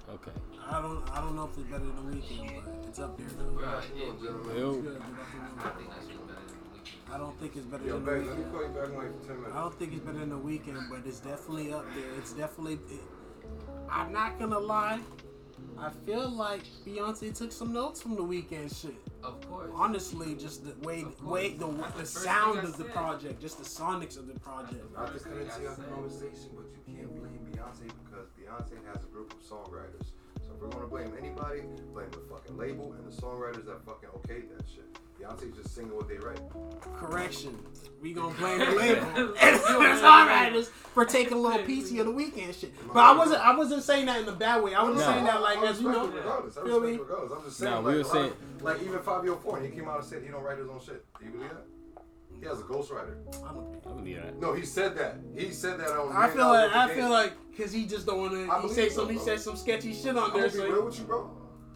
Okay. 0.09 0.31
I 0.71 0.81
don't, 0.81 1.03
I 1.13 1.21
don't 1.21 1.35
know 1.37 1.45
if 1.53 1.59
it's 1.59 1.67
better 1.69 1.85
than 1.85 1.97
The 2.11 2.17
Weeknd, 2.17 2.65
but 2.65 2.89
it's 2.89 2.99
up 3.01 3.17
there 3.19 3.27
though. 3.37 3.45
Bro, 3.51 3.79
it, 3.79 4.03
it, 4.03 4.59
Yo. 4.59 4.75
Good, 4.81 5.03
I 5.03 5.05
think 5.07 5.59
I 5.59 5.69
think 5.71 5.91
that 5.91 6.03
shit's 6.07 6.21
better 6.23 6.47
than 6.47 6.59
The 6.63 6.79
Weeknd. 6.79 7.13
I 7.15 7.19
don't 7.19 7.41
think 7.41 7.57
it's 7.57 7.67
better 7.67 7.85
Yo, 7.85 7.93
than 7.99 8.05
the 8.05 8.11
babe, 8.13 8.27
let 8.27 8.39
me 8.39 8.45
weekend. 8.45 8.53
call 8.53 8.63
you 8.63 8.69
back 8.69 8.89
in 8.89 8.97
like 8.97 9.27
10 9.27 9.37
minutes. 9.37 9.55
I 9.57 9.61
don't 9.61 9.79
think 9.79 9.93
it's 9.93 10.05
better 10.05 10.19
than 10.19 10.29
The 10.31 10.39
Weeknd, 10.39 10.89
but 10.91 11.01
it's 11.07 11.21
definitely 11.21 11.73
up 11.73 11.85
there. 11.95 12.05
It's 12.19 12.33
definitely. 12.33 12.75
It, 12.75 13.01
I'm 13.91 14.13
not 14.13 14.39
gonna 14.39 14.59
lie. 14.59 15.01
I 15.79 15.91
feel 16.07 16.29
like 16.31 16.63
Beyonce 16.87 17.35
took 17.37 17.51
some 17.53 17.73
notes 17.73 18.01
from 18.01 18.15
The 18.17 18.23
Weeknd 18.23 18.81
shit. 18.81 18.95
Of 19.23 19.41
course. 19.49 19.71
Honestly, 19.75 20.35
just 20.37 20.65
the 20.65 20.75
way, 20.87 21.05
way 21.23 21.55
the, 21.55 21.67
the 21.67 21.93
the 21.99 22.07
sound 22.07 22.61
of 22.61 22.77
the 22.77 22.85
said. 22.85 22.93
project, 22.95 23.41
just 23.41 23.59
the 23.59 23.65
sonics 23.65 24.17
of 24.17 24.29
the 24.29 24.39
project. 24.39 24.85
Not 24.95 25.07
to 25.09 25.13
First 25.15 25.25
cut 25.25 25.35
thing 25.35 25.65
into 25.67 25.71
I 25.73 25.75
conversation, 25.91 26.51
but 26.55 26.67
you 26.87 26.97
can't 26.97 27.11
blame 27.17 27.41
Beyonce 27.51 27.91
because 28.05 28.29
Beyonce 28.47 28.79
has 28.93 29.03
a 29.05 29.09
group 29.09 29.33
of 29.33 29.41
songwriters. 29.43 30.07
So 30.47 30.53
if 30.55 30.61
we're 30.63 30.69
gonna 30.69 30.87
blame 30.87 31.13
anybody, 31.19 31.63
blame 31.93 32.11
the 32.13 32.19
fucking 32.31 32.57
label 32.57 32.93
and 32.93 33.11
the 33.11 33.21
songwriters 33.21 33.67
that 33.67 33.85
fucking 33.85 34.09
okayed 34.11 34.49
that 34.57 34.65
shit. 34.73 34.85
Beyonce's 35.21 35.57
just 35.57 35.75
singing 35.75 35.97
what 35.97 36.09
they 36.09 36.19
write. 36.19 36.39
Correction. 36.95 37.59
We 38.01 38.13
gonna 38.13 38.35
blame 38.39 38.59
the 38.61 38.67
label 38.67 39.03
and 39.17 39.57
the 39.57 40.01
songwriters 40.01 40.67
for 40.69 41.05
taking 41.05 41.33
a 41.35 41.41
little 41.41 41.65
piece 41.65 41.91
of 41.91 41.97
The 41.97 42.05
Weeknd 42.13 42.59
shit. 42.59 42.73
But 42.93 43.01
I 43.01 43.17
wasn't 43.17 43.41
I 43.41 43.57
wasn't 43.57 43.83
saying 43.83 44.07
that 44.07 44.21
in 44.21 44.29
a 44.29 44.33
bad 44.33 44.63
way. 44.63 44.75
I 44.75 44.83
was 44.83 44.97
just 44.97 45.09
No. 45.09 45.13
saying 45.15 45.25
that 45.25 45.43
like 45.43 45.59
as 45.63 45.81
you 45.81 45.91
know. 45.91 46.07
regardless. 46.07 46.57
I 46.59 46.65
feel 46.65 46.81
me? 46.81 46.93
it 46.95 47.01
regardless. 47.01 47.33
I'm 47.37 47.45
just 47.45 47.57
saying. 47.59 47.73
Nah, 47.73 47.79
like, 47.81 47.93
we 47.93 47.99
were 47.99 48.05
saying- 48.05 48.31
of- 48.31 48.63
like 48.63 48.83
even 48.83 48.99
Fivio 49.01 49.41
Foreign, 49.43 49.65
he 49.65 49.71
came 49.71 49.89
out 49.89 49.99
and 50.01 50.07
said 50.07 50.23
he 50.23 50.29
don't 50.29 50.43
write 50.43 50.59
his 50.59 50.69
own 50.69 50.81
shit. 50.81 51.05
Do 51.19 51.25
you 51.27 51.31
believe 51.33 51.51
that? 51.51 51.65
He 52.41 52.47
has 52.47 52.61
a 52.61 52.65
ghostwriter. 52.65 53.17
I 53.45 53.53
don't- 53.53 53.77
I 53.87 53.93
believe 53.93 54.17
that. 54.17 54.39
No, 54.41 54.53
he 54.53 54.65
said 54.65 54.97
that. 54.99 55.17
He 55.35 55.51
said 55.53 55.79
that 55.81 55.89
on. 55.91 56.15
I 56.15 56.21
Man 56.27 56.29
feel 56.31 56.39
Down 56.45 56.51
like 56.53 56.65
with 56.65 56.73
the 56.73 56.79
I 56.79 56.87
Game. 56.89 56.97
feel 56.97 57.11
like 57.11 57.33
because 57.51 57.73
he 57.73 57.87
just 57.87 58.07
don't 58.07 58.19
want 58.21 58.33
I 58.33 58.37
to. 58.37 58.41
He 58.43 58.61
believe 58.63 58.75
say 58.75 58.89
so, 58.91 58.95
some. 59.03 59.09
He 59.11 59.17
bro. 59.17 59.25
said 59.25 59.41
some 59.41 59.57
sketchy 59.57 59.95
shit 59.95 60.17
on 60.17 60.31
I'm 60.31 60.39
there. 60.39 60.49
gonna 60.49 60.53
be 60.53 60.59
So 60.59 60.73
real 60.73 60.85
with 60.85 60.99
you, 60.99 61.05
bro. 61.05 61.31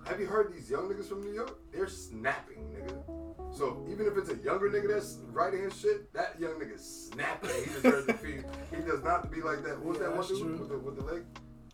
Have 0.06 0.20
you 0.20 0.26
heard 0.26 0.52
these 0.52 0.70
young 0.70 0.88
niggas 0.88 1.06
from 1.08 1.20
New 1.22 1.32
York? 1.32 1.58
They're 1.72 1.86
snapping, 1.86 2.74
nigga. 2.74 3.54
So 3.56 3.84
even 3.90 4.06
if 4.06 4.16
it's 4.16 4.30
a 4.30 4.36
younger 4.36 4.70
nigga 4.70 4.88
that's 4.88 5.18
writing 5.30 5.62
his 5.62 5.76
shit, 5.78 6.12
that 6.14 6.38
young 6.40 6.52
nigga's 6.54 7.10
snapping. 7.12 7.50
He 7.64 7.70
deserves 7.70 8.06
to 8.06 8.14
be. 8.14 8.42
He 8.74 8.82
does 8.82 9.02
not 9.02 9.30
be 9.30 9.40
like 9.42 9.62
that. 9.64 9.78
What 9.78 9.86
was 9.88 9.96
Yeah, 9.98 10.02
that 10.04 10.10
one 10.10 10.18
that's 10.18 10.28
dude 10.28 10.58
with 10.60 10.68
the, 10.68 10.78
with 10.78 10.96
the 10.96 11.04
leg? 11.04 11.22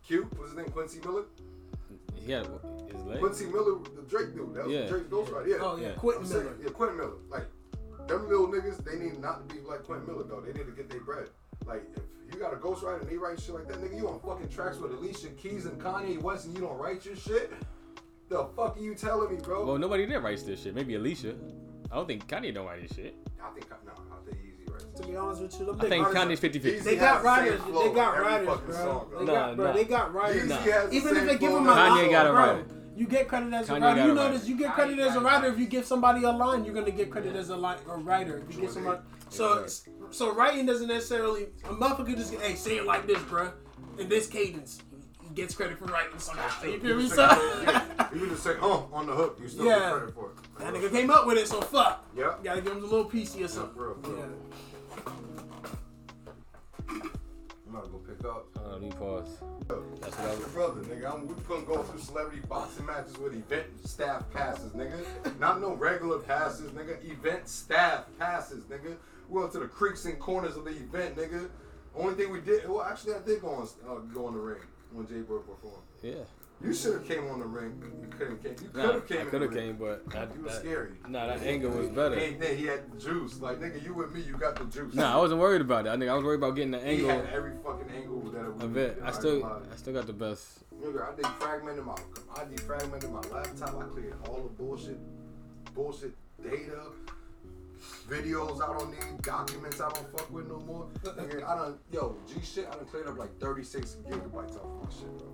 Q. 0.07 0.29
What's 0.37 0.51
his 0.51 0.57
name? 0.57 0.67
Quincy 0.67 1.01
Miller. 1.05 1.25
Yeah, 2.27 2.43
his 2.93 3.05
leg. 3.05 3.21
Quincy 3.21 3.47
Miller, 3.47 3.79
the 3.95 4.03
Drake 4.09 4.35
dude. 4.35 4.55
That 4.55 4.65
was 4.67 4.73
Yeah. 4.75 4.87
Drake's 4.89 5.07
ghostwriter. 5.09 5.49
Yeah. 5.49 5.57
oh 5.61 5.77
yeah, 5.77 5.89
Yeah. 5.89 5.93
Quentin 5.95 6.23
I'm 6.23 6.29
saying, 6.29 6.45
Miller. 6.45 6.57
yeah, 6.65 6.71
Quentin 6.71 6.97
Miller. 6.99 7.13
Like, 7.31 7.47
them 8.09 8.29
little 8.29 8.49
niggas, 8.49 8.85
they 8.85 8.99
need 8.99 9.21
not 9.21 9.49
to 9.49 9.55
be 9.55 9.61
like 9.63 9.85
Quentin 9.85 10.07
Miller, 10.07 10.25
though. 10.25 10.41
They 10.41 10.53
need 10.53 10.67
to 10.67 10.73
get 10.73 10.89
their 10.91 11.01
bread. 11.01 11.29
Like, 11.67 11.85
if 12.29 12.35
you 12.35 12.41
got 12.41 12.53
a 12.53 12.57
ghostwriter 12.57 13.01
and 13.01 13.11
they 13.11 13.17
write 13.17 13.41
shit 13.41 13.55
like 13.55 13.69
that, 13.69 13.79
nigga, 13.81 13.97
you 13.97 14.09
on 14.09 14.21
fucking 14.21 14.49
tracks 14.49 14.79
with 14.79 14.93
Alicia 14.93 15.29
Keys 15.31 15.67
and 15.67 15.81
Kanye 15.81 16.21
West 16.21 16.47
and 16.47 16.55
you 16.55 16.61
don't 16.63 16.79
write 16.79 17.05
your 17.05 17.17
shit? 17.17 17.53
The 18.29 18.45
fuck 18.57 18.77
are 18.77 18.81
you 18.81 18.95
telling 18.95 19.33
me, 19.35 19.41
bro? 19.43 19.65
Well, 19.65 19.79
nobody 19.79 20.07
did 20.07 20.19
write 20.19 20.45
this 20.45 20.63
shit. 20.63 20.75
Maybe 20.75 20.95
Alicia. 20.97 21.35
I 21.93 21.95
don't 21.97 22.07
think 22.09 22.27
Kanye 22.27 22.53
don't 22.53 22.67
write 22.67 22.83
this 22.89 22.97
shit. 22.97 23.15
I 23.43 23.51
think, 23.51 23.71
no, 23.71 23.93
I 23.93 24.25
think 24.29 24.39
Easy 24.45 24.65
writes. 24.71 25.01
To 25.01 25.07
be 25.07 25.17
honest 25.17 25.43
with 25.43 25.61
you, 25.61 25.77
I 25.81 25.89
think 25.89 26.07
Kanye's 26.09 26.41
50 26.41 26.59
50. 26.59 26.81
They 26.81 26.97
got 26.97 27.23
the 27.23 27.27
writers. 27.29 27.61
same 27.63 27.73
flow 27.73 27.89
They 27.89 27.95
got 27.95 28.15
every 28.17 28.27
writers, 28.47 28.61
bro. 28.67 28.75
song, 28.75 29.11
They 29.19 29.25
Nah, 29.25 29.33
got, 29.33 29.57
bro. 29.57 29.65
nah. 29.67 29.73
They 29.73 29.85
got 29.85 30.15
writers. 30.15 30.49
Nah. 30.49 30.89
Even 30.91 31.17
if 31.17 31.27
they 31.27 31.39
give 31.39 31.51
flow 31.51 31.59
him 31.59 31.69
a 31.69 31.71
every 31.71 31.81
Kanye 31.83 32.03
line, 32.03 32.11
got 32.11 32.27
a 32.27 32.31
bro, 32.33 32.41
writer. 32.41 32.65
You 32.97 33.07
get 33.07 33.29
credit 33.29 33.53
as 33.53 33.69
a 33.69 33.79
writer. 33.79 34.05
You 34.05 34.13
a 34.13 34.15
notice 34.15 34.41
writer. 34.41 34.51
you 34.51 34.57
get 34.57 34.71
Kanye 34.71 34.75
credit 34.75 34.99
as 35.01 35.17
a 35.17 35.21
writer 35.21 35.47
if 35.49 35.59
you 35.59 35.67
give 35.67 35.85
somebody 35.85 36.25
a 36.25 36.31
line. 36.31 36.65
You're 36.65 36.75
gonna 36.75 36.91
get 36.91 37.11
credit 37.11 37.37
as 37.37 37.51
a 37.51 37.57
line 37.57 37.79
a 37.91 37.99
writer. 37.99 38.39
If 38.49 38.55
you 38.57 38.63
get 38.63 38.71
somebody, 38.73 39.01
so 39.29 39.67
so 40.11 40.35
writing 40.35 40.65
doesn't 40.65 40.89
necessarily 40.89 41.49
a 41.65 41.75
motherfucker 41.75 42.17
just 42.17 42.35
hey 42.35 42.55
say 42.55 42.79
it 42.79 42.87
like 42.87 43.07
this, 43.07 43.23
bro, 43.25 43.53
in 43.99 44.09
this 44.09 44.27
cadence. 44.27 44.81
He 45.21 45.35
gets 45.35 45.55
credit 45.55 45.79
for 45.79 45.85
writing 45.87 46.19
somehow. 46.19 46.65
You 46.65 46.81
feel 46.81 46.97
me? 46.97 47.09
So 47.09 47.17
that 47.17 48.11
You 48.15 48.21
can 48.21 48.29
just 48.31 48.45
say, 48.45 48.55
oh, 48.63 48.89
on 48.93 49.07
the 49.07 49.13
hook, 49.13 49.39
you 49.43 49.49
still 49.49 49.67
Yeah. 49.67 49.79
get 49.79 49.93
credit 49.93 50.15
for 50.15 50.31
it. 50.31 50.59
That 50.61 50.73
nigga 50.73 50.91
came 50.91 51.11
up 51.11 51.27
with 51.27 51.37
it, 51.37 51.49
so 51.49 51.61
fuck. 51.61 52.07
Yep. 52.17 52.45
Gotta 52.45 52.61
give 52.63 52.73
him 52.73 52.79
a 52.85 52.87
little 52.87 53.11
piecey 53.11 53.45
or 53.45 53.49
something. 53.49 53.75
for 53.75 53.89
real, 53.89 53.97
for 54.03 54.11
real. 54.11 54.21
Yeah. 54.21 55.13
I'm 57.69 57.75
about 57.75 57.85
to 57.85 57.91
go 57.91 57.99
pick 57.99 58.06
up. 58.27 58.47
Uh, 58.57 58.79
me 58.79 58.91
pause. 58.91 59.39
That's 60.01 60.17
what 60.17 60.29
I 60.29 60.33
Your 60.33 60.39
was. 60.41 60.49
brother, 60.53 60.81
nigga. 60.83 61.13
I'm, 61.13 61.27
we 61.27 61.35
couldn't 61.47 61.67
go 61.67 61.83
through 61.83 62.01
celebrity 62.01 62.43
boxing 62.49 62.87
matches 62.87 63.17
with 63.19 63.35
event 63.35 63.67
staff 63.87 64.25
passes, 64.33 64.73
nigga. 64.73 65.05
Not 65.39 65.61
no 65.61 65.75
regular 65.75 66.19
passes, 66.19 66.71
nigga. 66.73 66.99
Event 67.11 67.49
staff 67.49 68.05
passes, 68.19 68.65
nigga. 68.65 68.97
We 69.29 69.41
went 69.41 69.53
to 69.53 69.59
the 69.61 69.67
creeks 69.67 70.05
and 70.05 70.19
corners 70.19 70.57
of 70.57 70.65
the 70.65 70.71
event, 70.71 71.17
nigga. 71.17 71.49
Only 71.97 72.15
thing 72.15 72.31
we 72.33 72.41
did, 72.41 72.69
well, 72.69 72.83
actually, 72.83 73.15
I 73.15 73.21
did 73.21 73.41
go 73.41 73.49
on, 73.49 73.69
uh, 73.89 73.95
go 74.15 74.27
on 74.27 74.35
the 74.35 74.41
ring 74.41 74.61
when 74.93 75.07
Jay 75.07 75.23
Bird 75.23 75.43
performed. 75.47 75.83
Yeah. 76.03 76.15
You 76.65 76.73
should 76.73 76.95
have 76.95 77.07
came 77.07 77.29
on 77.29 77.39
the 77.39 77.45
ring. 77.45 77.81
You 78.01 78.09
could 78.09 78.29
have 78.31 78.43
came. 78.43 78.53
You 78.53 78.69
could 78.71 78.77
Nah, 78.77 78.93
have 78.93 79.07
came. 79.07 79.21
I 79.21 79.25
could 79.25 79.43
have 79.43 79.53
came, 79.53 79.77
but 79.77 80.09
that, 80.11 80.35
You 80.35 80.43
was 80.43 80.53
that, 80.55 80.61
scary. 80.63 80.93
Nah, 81.09 81.27
that 81.27 81.43
angle 81.43 81.71
was 81.71 81.89
better. 81.89 82.19
He, 82.19 82.33
he 82.57 82.65
had 82.67 82.91
the 82.91 82.99
juice. 82.99 83.41
Like 83.41 83.61
nigga, 83.61 83.85
you 83.85 83.93
with 83.93 84.13
me, 84.15 84.23
you 84.23 84.37
got 84.39 84.57
the 84.57 84.65
juice. 84.65 84.95
Nah, 84.95 85.15
I 85.15 85.19
wasn't 85.19 85.41
worried 85.41 85.61
about 85.61 85.85
that. 85.85 85.95
I 85.95 85.99
think 85.99 86.11
I 86.11 86.15
was 86.15 86.25
worried 86.25 86.39
about 86.39 86.57
getting 86.57 86.71
the 86.71 86.81
angle. 86.83 87.11
He 87.11 87.15
had 87.15 87.27
every 87.27 87.53
fucking 87.63 87.91
angle 87.95 88.21
that 88.31 88.45
it 88.47 88.55
was. 88.55 88.65
of 88.65 88.77
it. 88.79 88.99
I 89.05 89.11
still, 89.13 89.45
I 89.45 89.77
still 89.77 89.93
got 89.93 90.07
the 90.07 90.13
best. 90.15 90.61
Nigga, 90.83 91.03
I 91.09 91.13
defragmented 91.21 91.85
my, 91.85 91.95
I 92.35 92.45
defragmented 92.45 93.11
my 93.13 93.21
laptop. 93.37 93.77
I 93.79 93.85
cleared 93.89 94.15
all 94.27 94.43
the 94.43 94.49
bullshit, 94.63 94.99
bullshit 95.75 96.15
data, 96.43 96.85
videos 98.09 98.63
I 98.63 98.79
don't 98.79 98.91
need, 98.91 99.23
documents 99.23 99.81
I 99.81 99.91
don't 99.91 100.11
fuck 100.19 100.31
with 100.31 100.49
no 100.49 100.59
more. 100.61 100.87
Nigga, 101.05 101.45
I 101.47 101.55
done, 101.55 101.79
yo, 101.93 102.17
G 102.27 102.35
shit, 102.43 102.67
I 102.71 102.77
done 102.77 102.87
cleared 102.87 103.09
up 103.09 103.19
like 103.19 103.39
36 103.41 103.97
gigabytes 104.09 104.57
off 104.57 104.83
my 104.85 104.91
shit, 104.91 105.19
bro. 105.19 105.29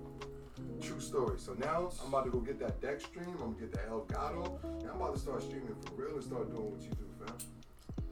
True 0.83 0.99
story. 0.99 1.39
So 1.39 1.53
now 1.53 1.89
I'm 2.01 2.09
about 2.09 2.25
to 2.25 2.31
go 2.31 2.39
get 2.39 2.59
that 2.59 2.81
deck 2.81 2.99
stream. 2.99 3.25
I'm 3.41 3.53
gonna 3.53 3.59
get 3.59 3.71
the 3.71 3.77
Elgato, 3.89 4.61
and 4.81 4.89
I'm 4.89 4.97
about 4.97 5.13
to 5.15 5.19
start 5.19 5.41
streaming 5.41 5.75
for 5.85 5.93
real 5.95 6.15
and 6.15 6.23
start 6.23 6.51
doing 6.51 6.71
what 6.71 6.81
you 6.81 6.89
do, 6.89 7.25
fam. 7.25 7.35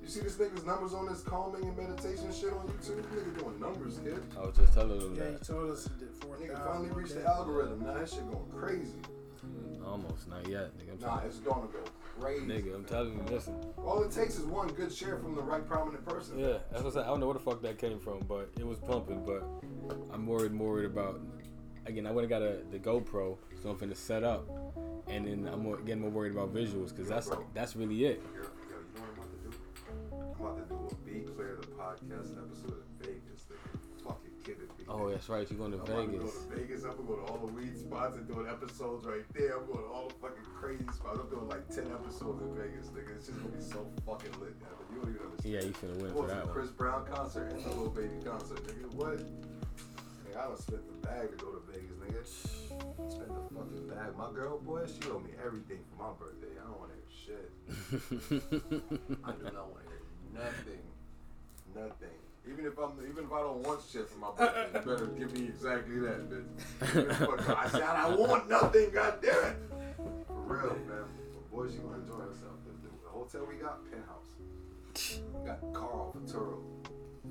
You 0.01 0.07
see 0.07 0.21
this 0.21 0.35
nigga's 0.37 0.65
numbers 0.65 0.93
on 0.93 1.05
this 1.07 1.21
calming 1.21 1.63
and 1.65 1.75
meditation 1.77 2.31
shit 2.31 2.53
on 2.53 2.67
YouTube? 2.67 3.03
Nigga 3.11 3.39
doing 3.39 3.59
numbers, 3.59 3.99
kid. 3.99 4.23
I 4.37 4.45
was 4.45 4.55
just 4.55 4.73
telling 4.73 4.99
them 4.99 5.15
Yeah, 5.15 5.25
he 5.25 5.31
that. 5.33 5.43
told 5.43 5.69
us 5.71 5.87
he 5.87 5.99
did 6.05 6.15
four 6.21 6.37
Nigga 6.37 6.65
finally 6.65 6.89
reached 6.91 7.15
the 7.15 7.25
algorithm. 7.27 7.83
Now 7.83 7.93
that 7.93 8.09
shit 8.09 8.25
going 8.31 8.49
crazy. 8.55 8.97
Mm, 9.45 9.85
almost, 9.85 10.29
not 10.29 10.47
yet, 10.47 10.71
nigga. 10.77 10.93
I'm 10.93 10.99
Nah, 11.01 11.07
telling 11.15 11.25
it's 11.27 11.37
gonna 11.39 11.67
go 11.67 11.79
crazy. 12.21 12.45
Nigga, 12.45 12.75
I'm 12.75 12.85
telling 12.85 13.13
you, 13.13 13.23
listen. 13.29 13.55
All 13.77 14.01
it 14.03 14.11
takes 14.11 14.37
is 14.39 14.45
one 14.45 14.69
good 14.69 14.93
share 14.93 15.17
from 15.17 15.35
the 15.35 15.41
right 15.41 15.67
prominent 15.67 16.05
person. 16.05 16.39
Yeah, 16.39 16.59
that's 16.71 16.83
what 16.83 16.91
I 16.91 16.95
said. 16.95 17.03
I 17.03 17.07
don't 17.07 17.19
know 17.19 17.27
where 17.27 17.33
the 17.33 17.39
fuck 17.43 17.61
that 17.63 17.77
came 17.79 17.99
from, 17.99 18.19
but 18.29 18.49
it 18.57 18.65
was 18.65 18.79
pumping. 18.79 19.23
But 19.25 19.43
I'm 20.13 20.25
worried, 20.25 20.53
more 20.53 20.69
worried 20.71 20.85
about. 20.85 21.19
Again, 21.85 22.05
I 22.05 22.11
went 22.11 22.23
and 22.25 22.29
got 22.29 22.41
a 22.41 22.59
the 22.71 22.77
GoPro, 22.79 23.37
so 23.61 23.69
I'm 23.69 23.75
finna 23.77 23.95
set 23.95 24.23
up, 24.23 24.47
and 25.07 25.25
then 25.25 25.49
I'm 25.51 25.63
more, 25.63 25.77
getting 25.77 26.01
more 26.01 26.11
worried 26.11 26.31
about 26.33 26.53
visuals 26.53 26.89
because 26.89 27.07
that's 27.07 27.29
that's 27.53 27.75
really 27.75 28.05
it. 28.05 28.21
Yo, 28.35 28.41
yo, 28.41 28.45
you 28.45 28.49
know 28.69 29.01
what 29.01 29.09
I'm 29.09 29.17
about 29.17 29.31
to 29.31 29.37
do? 29.41 29.51
I'm 30.11 30.45
about 30.45 30.57
to 30.57 30.73
do 30.73 30.75
a 30.91 30.95
Be 31.05 31.31
Clear 31.33 31.57
the 31.59 31.67
podcast 31.67 32.37
episode 32.37 32.83
in 32.85 32.93
Vegas. 32.99 33.45
Nigga. 33.49 34.05
Fucking 34.05 34.31
kidding 34.43 34.69
me. 34.77 34.85
Oh, 34.87 35.09
that's 35.09 35.27
right. 35.27 35.49
You're 35.49 35.57
going 35.57 35.71
to 35.71 35.77
I'm 35.79 35.83
about 35.83 36.11
to 36.11 36.17
go 36.17 36.17
Vegas? 36.19 36.37
to 36.45 36.55
Vegas. 36.55 36.83
I'm 36.83 36.91
gonna 36.97 37.07
go 37.07 37.15
to 37.15 37.25
all 37.31 37.37
the 37.47 37.51
weed 37.53 37.77
spots 37.77 38.15
and 38.17 38.27
doing 38.27 38.47
episodes 38.47 39.05
right 39.07 39.25
there. 39.33 39.57
I'm 39.57 39.65
going 39.65 39.79
to 39.79 39.89
all 39.89 40.07
the 40.09 40.13
fucking 40.21 40.45
crazy 40.53 40.85
spots. 40.93 41.17
I'm 41.17 41.29
doing 41.33 41.49
like 41.49 41.67
10 41.67 41.89
episodes 41.89 42.41
in 42.45 42.53
Vegas, 42.53 42.93
nigga. 42.93 43.17
It's 43.17 43.25
just 43.25 43.41
gonna 43.41 43.57
be 43.57 43.63
so 43.63 43.87
fucking 44.05 44.37
lit, 44.39 44.53
man. 44.61 44.69
You 44.93 45.01
don't 45.01 45.09
even 45.17 45.25
understand. 45.25 45.49
Yeah, 45.49 45.61
you 45.65 45.73
finna 45.73 45.97
win 45.97 46.13
What 46.13 46.29
for 46.29 46.33
that 46.33 46.45
it, 46.45 46.45
one. 46.45 46.53
Chris 46.53 46.69
Brown 46.69 47.05
concert 47.09 47.49
and 47.53 47.65
the 47.65 47.73
Lil 47.73 47.89
Baby 47.89 48.21
concert, 48.23 48.61
nigga. 48.69 48.85
What? 48.93 49.17
Nigga, 50.31 50.39
I 50.39 50.47
done 50.47 50.57
spent 50.57 51.01
the 51.01 51.07
bag 51.07 51.31
to 51.31 51.37
go 51.43 51.51
to 51.51 51.61
Vegas, 51.71 51.97
nigga. 51.99 53.11
Spent 53.11 53.27
the 53.27 53.55
fucking 53.55 53.87
bag. 53.87 54.17
My 54.17 54.31
girl, 54.33 54.59
boy, 54.59 54.85
she 54.87 55.09
owe 55.09 55.19
me 55.19 55.31
everything 55.43 55.79
for 55.89 56.03
my 56.03 56.11
birthday. 56.19 56.55
I 56.59 56.67
don't 56.67 56.79
want 56.79 56.91
to 56.91 56.97
hear 56.97 57.11
shit. 57.25 57.51
I 59.25 59.31
do 59.31 59.43
not 59.55 59.71
want 59.71 59.83
to 59.83 59.89
hear 59.89 60.01
nothing. 60.33 60.83
Nothing. 61.75 62.17
Even 62.49 62.65
if 62.65 62.77
I'm, 62.77 62.91
even 63.09 63.25
if 63.25 63.31
I 63.31 63.39
don't 63.39 63.63
want 63.63 63.81
shit 63.91 64.09
for 64.09 64.19
my 64.19 64.31
birthday, 64.31 64.79
you 64.79 64.91
better 64.91 65.07
give 65.07 65.37
me 65.37 65.45
exactly 65.47 65.99
that, 65.99 66.29
bitch. 66.29 67.57
I 67.57 67.69
said 67.69 67.83
I 67.83 68.15
want 68.15 68.49
nothing. 68.49 68.89
God 68.91 69.21
damn 69.21 69.33
it. 69.33 69.57
For 70.27 70.33
real, 70.33 70.75
man. 70.87 71.05
But 71.33 71.51
boys, 71.51 71.73
you 71.73 71.81
gonna 71.81 72.01
enjoy 72.01 72.23
yourself. 72.25 72.55
The, 72.65 72.89
the 73.03 73.09
hotel 73.09 73.45
we 73.47 73.55
got, 73.55 73.79
penthouse. 73.91 74.27
We 75.33 75.45
got 75.45 75.73
Carl 75.73 76.13
for 76.13 76.33
Turo. 76.33 76.80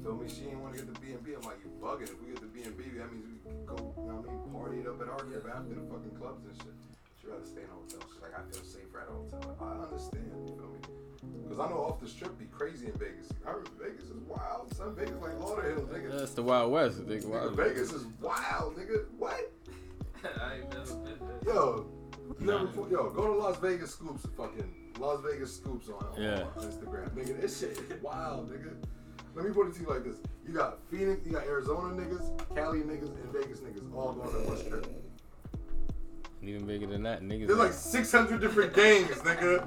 Feel 0.03 0.15
me? 0.17 0.29
She 0.31 0.47
ain't 0.47 0.61
want 0.63 0.73
to 0.75 0.79
get 0.85 0.87
the 0.95 0.99
B 1.01 1.13
and 1.13 1.23
B. 1.25 1.35
I'm 1.35 1.43
like, 1.43 1.59
you 1.67 1.71
bugging. 1.83 2.09
If 2.15 2.21
we 2.23 2.31
get 2.31 2.41
the 2.41 2.47
B 2.47 2.63
and 2.63 2.77
B, 2.79 2.85
that 2.97 3.11
means 3.13 3.27
we 3.27 3.43
can 3.43 3.67
go. 3.67 3.75
You 3.99 4.07
know 4.07 4.23
what 4.23 4.31
I 4.31 4.33
mean? 4.33 4.55
Party 4.55 4.77
it 4.81 4.87
up 4.87 5.03
at 5.03 5.09
our 5.11 5.19
crib 5.27 5.45
after 5.51 5.75
the 5.75 5.85
fucking 5.91 6.15
clubs 6.17 6.47
and 6.47 6.55
shit. 6.63 6.75
She 7.21 7.27
rather 7.27 7.45
stay 7.45 7.67
in 7.67 7.69
a 7.69 7.77
hotel. 7.77 8.01
She's 8.09 8.23
like, 8.23 8.33
I 8.39 8.43
feel 8.49 8.63
safer 8.65 9.03
at 9.03 9.09
a 9.11 9.15
hotel. 9.19 9.43
I 9.61 9.83
understand. 9.85 10.31
You 10.47 10.55
feel 10.57 10.71
me? 10.73 10.81
Because 11.45 11.59
I 11.59 11.67
know 11.69 11.83
off 11.91 12.01
the 12.01 12.09
strip 12.09 12.39
be 12.39 12.47
crazy 12.47 12.87
in 12.87 12.95
Vegas. 12.97 13.29
I 13.45 13.51
heard 13.51 13.69
Vegas 13.83 14.09
is 14.09 14.23
wild. 14.31 14.73
Some 14.73 14.95
Vegas 14.95 15.19
like 15.21 15.37
Lauderhill, 15.37 15.85
nigga. 15.91 16.17
That's 16.17 16.33
the 16.39 16.43
Wild 16.47 16.71
West, 16.73 17.03
nigga. 17.05 17.27
Nigga, 17.27 17.29
Wild 17.29 17.57
Vegas 17.59 17.93
is 17.93 18.07
wild, 18.23 18.77
nigga. 18.79 19.05
What? 19.19 19.53
I 20.41 20.55
ain't 20.63 20.71
never 20.71 20.95
been 21.03 21.19
there. 21.21 21.55
Yo, 21.55 21.87
you 22.39 22.47
never, 22.47 22.65
yo, 22.91 23.11
go 23.11 23.27
to 23.27 23.39
Las 23.39 23.59
Vegas 23.59 23.91
Scoops, 23.93 24.25
fucking 24.37 24.95
Las 24.99 25.21
Vegas 25.21 25.57
Scoops 25.57 25.89
on, 25.89 25.95
on 26.15 26.23
Yeah. 26.23 26.45
Instagram, 26.59 27.11
nigga. 27.11 27.41
This 27.41 27.59
shit 27.61 27.71
is 27.73 28.03
wild, 28.03 28.51
nigga. 28.51 28.73
Let 29.35 29.45
me 29.45 29.53
put 29.53 29.69
it 29.69 29.75
to 29.75 29.81
you 29.81 29.87
like 29.89 30.05
this: 30.05 30.17
you 30.47 30.53
got 30.55 30.79
Phoenix, 30.91 31.25
you 31.25 31.33
got 31.33 31.45
Arizona 31.45 31.95
niggas, 31.95 32.55
Cali 32.55 32.81
niggas, 32.81 33.15
and 33.23 33.33
Vegas 33.33 33.61
niggas 33.61 33.95
all 33.95 34.13
going 34.13 34.31
to 34.31 34.49
one 34.49 34.57
strip. 34.59 34.87
Even 36.43 36.67
bigger 36.67 36.87
than 36.87 37.03
that, 37.03 37.23
niggas. 37.23 37.47
There's 37.47 37.59
like 37.59 37.73
600 37.73 38.41
different 38.41 38.75
gangs, 38.75 39.11
nigga. 39.19 39.67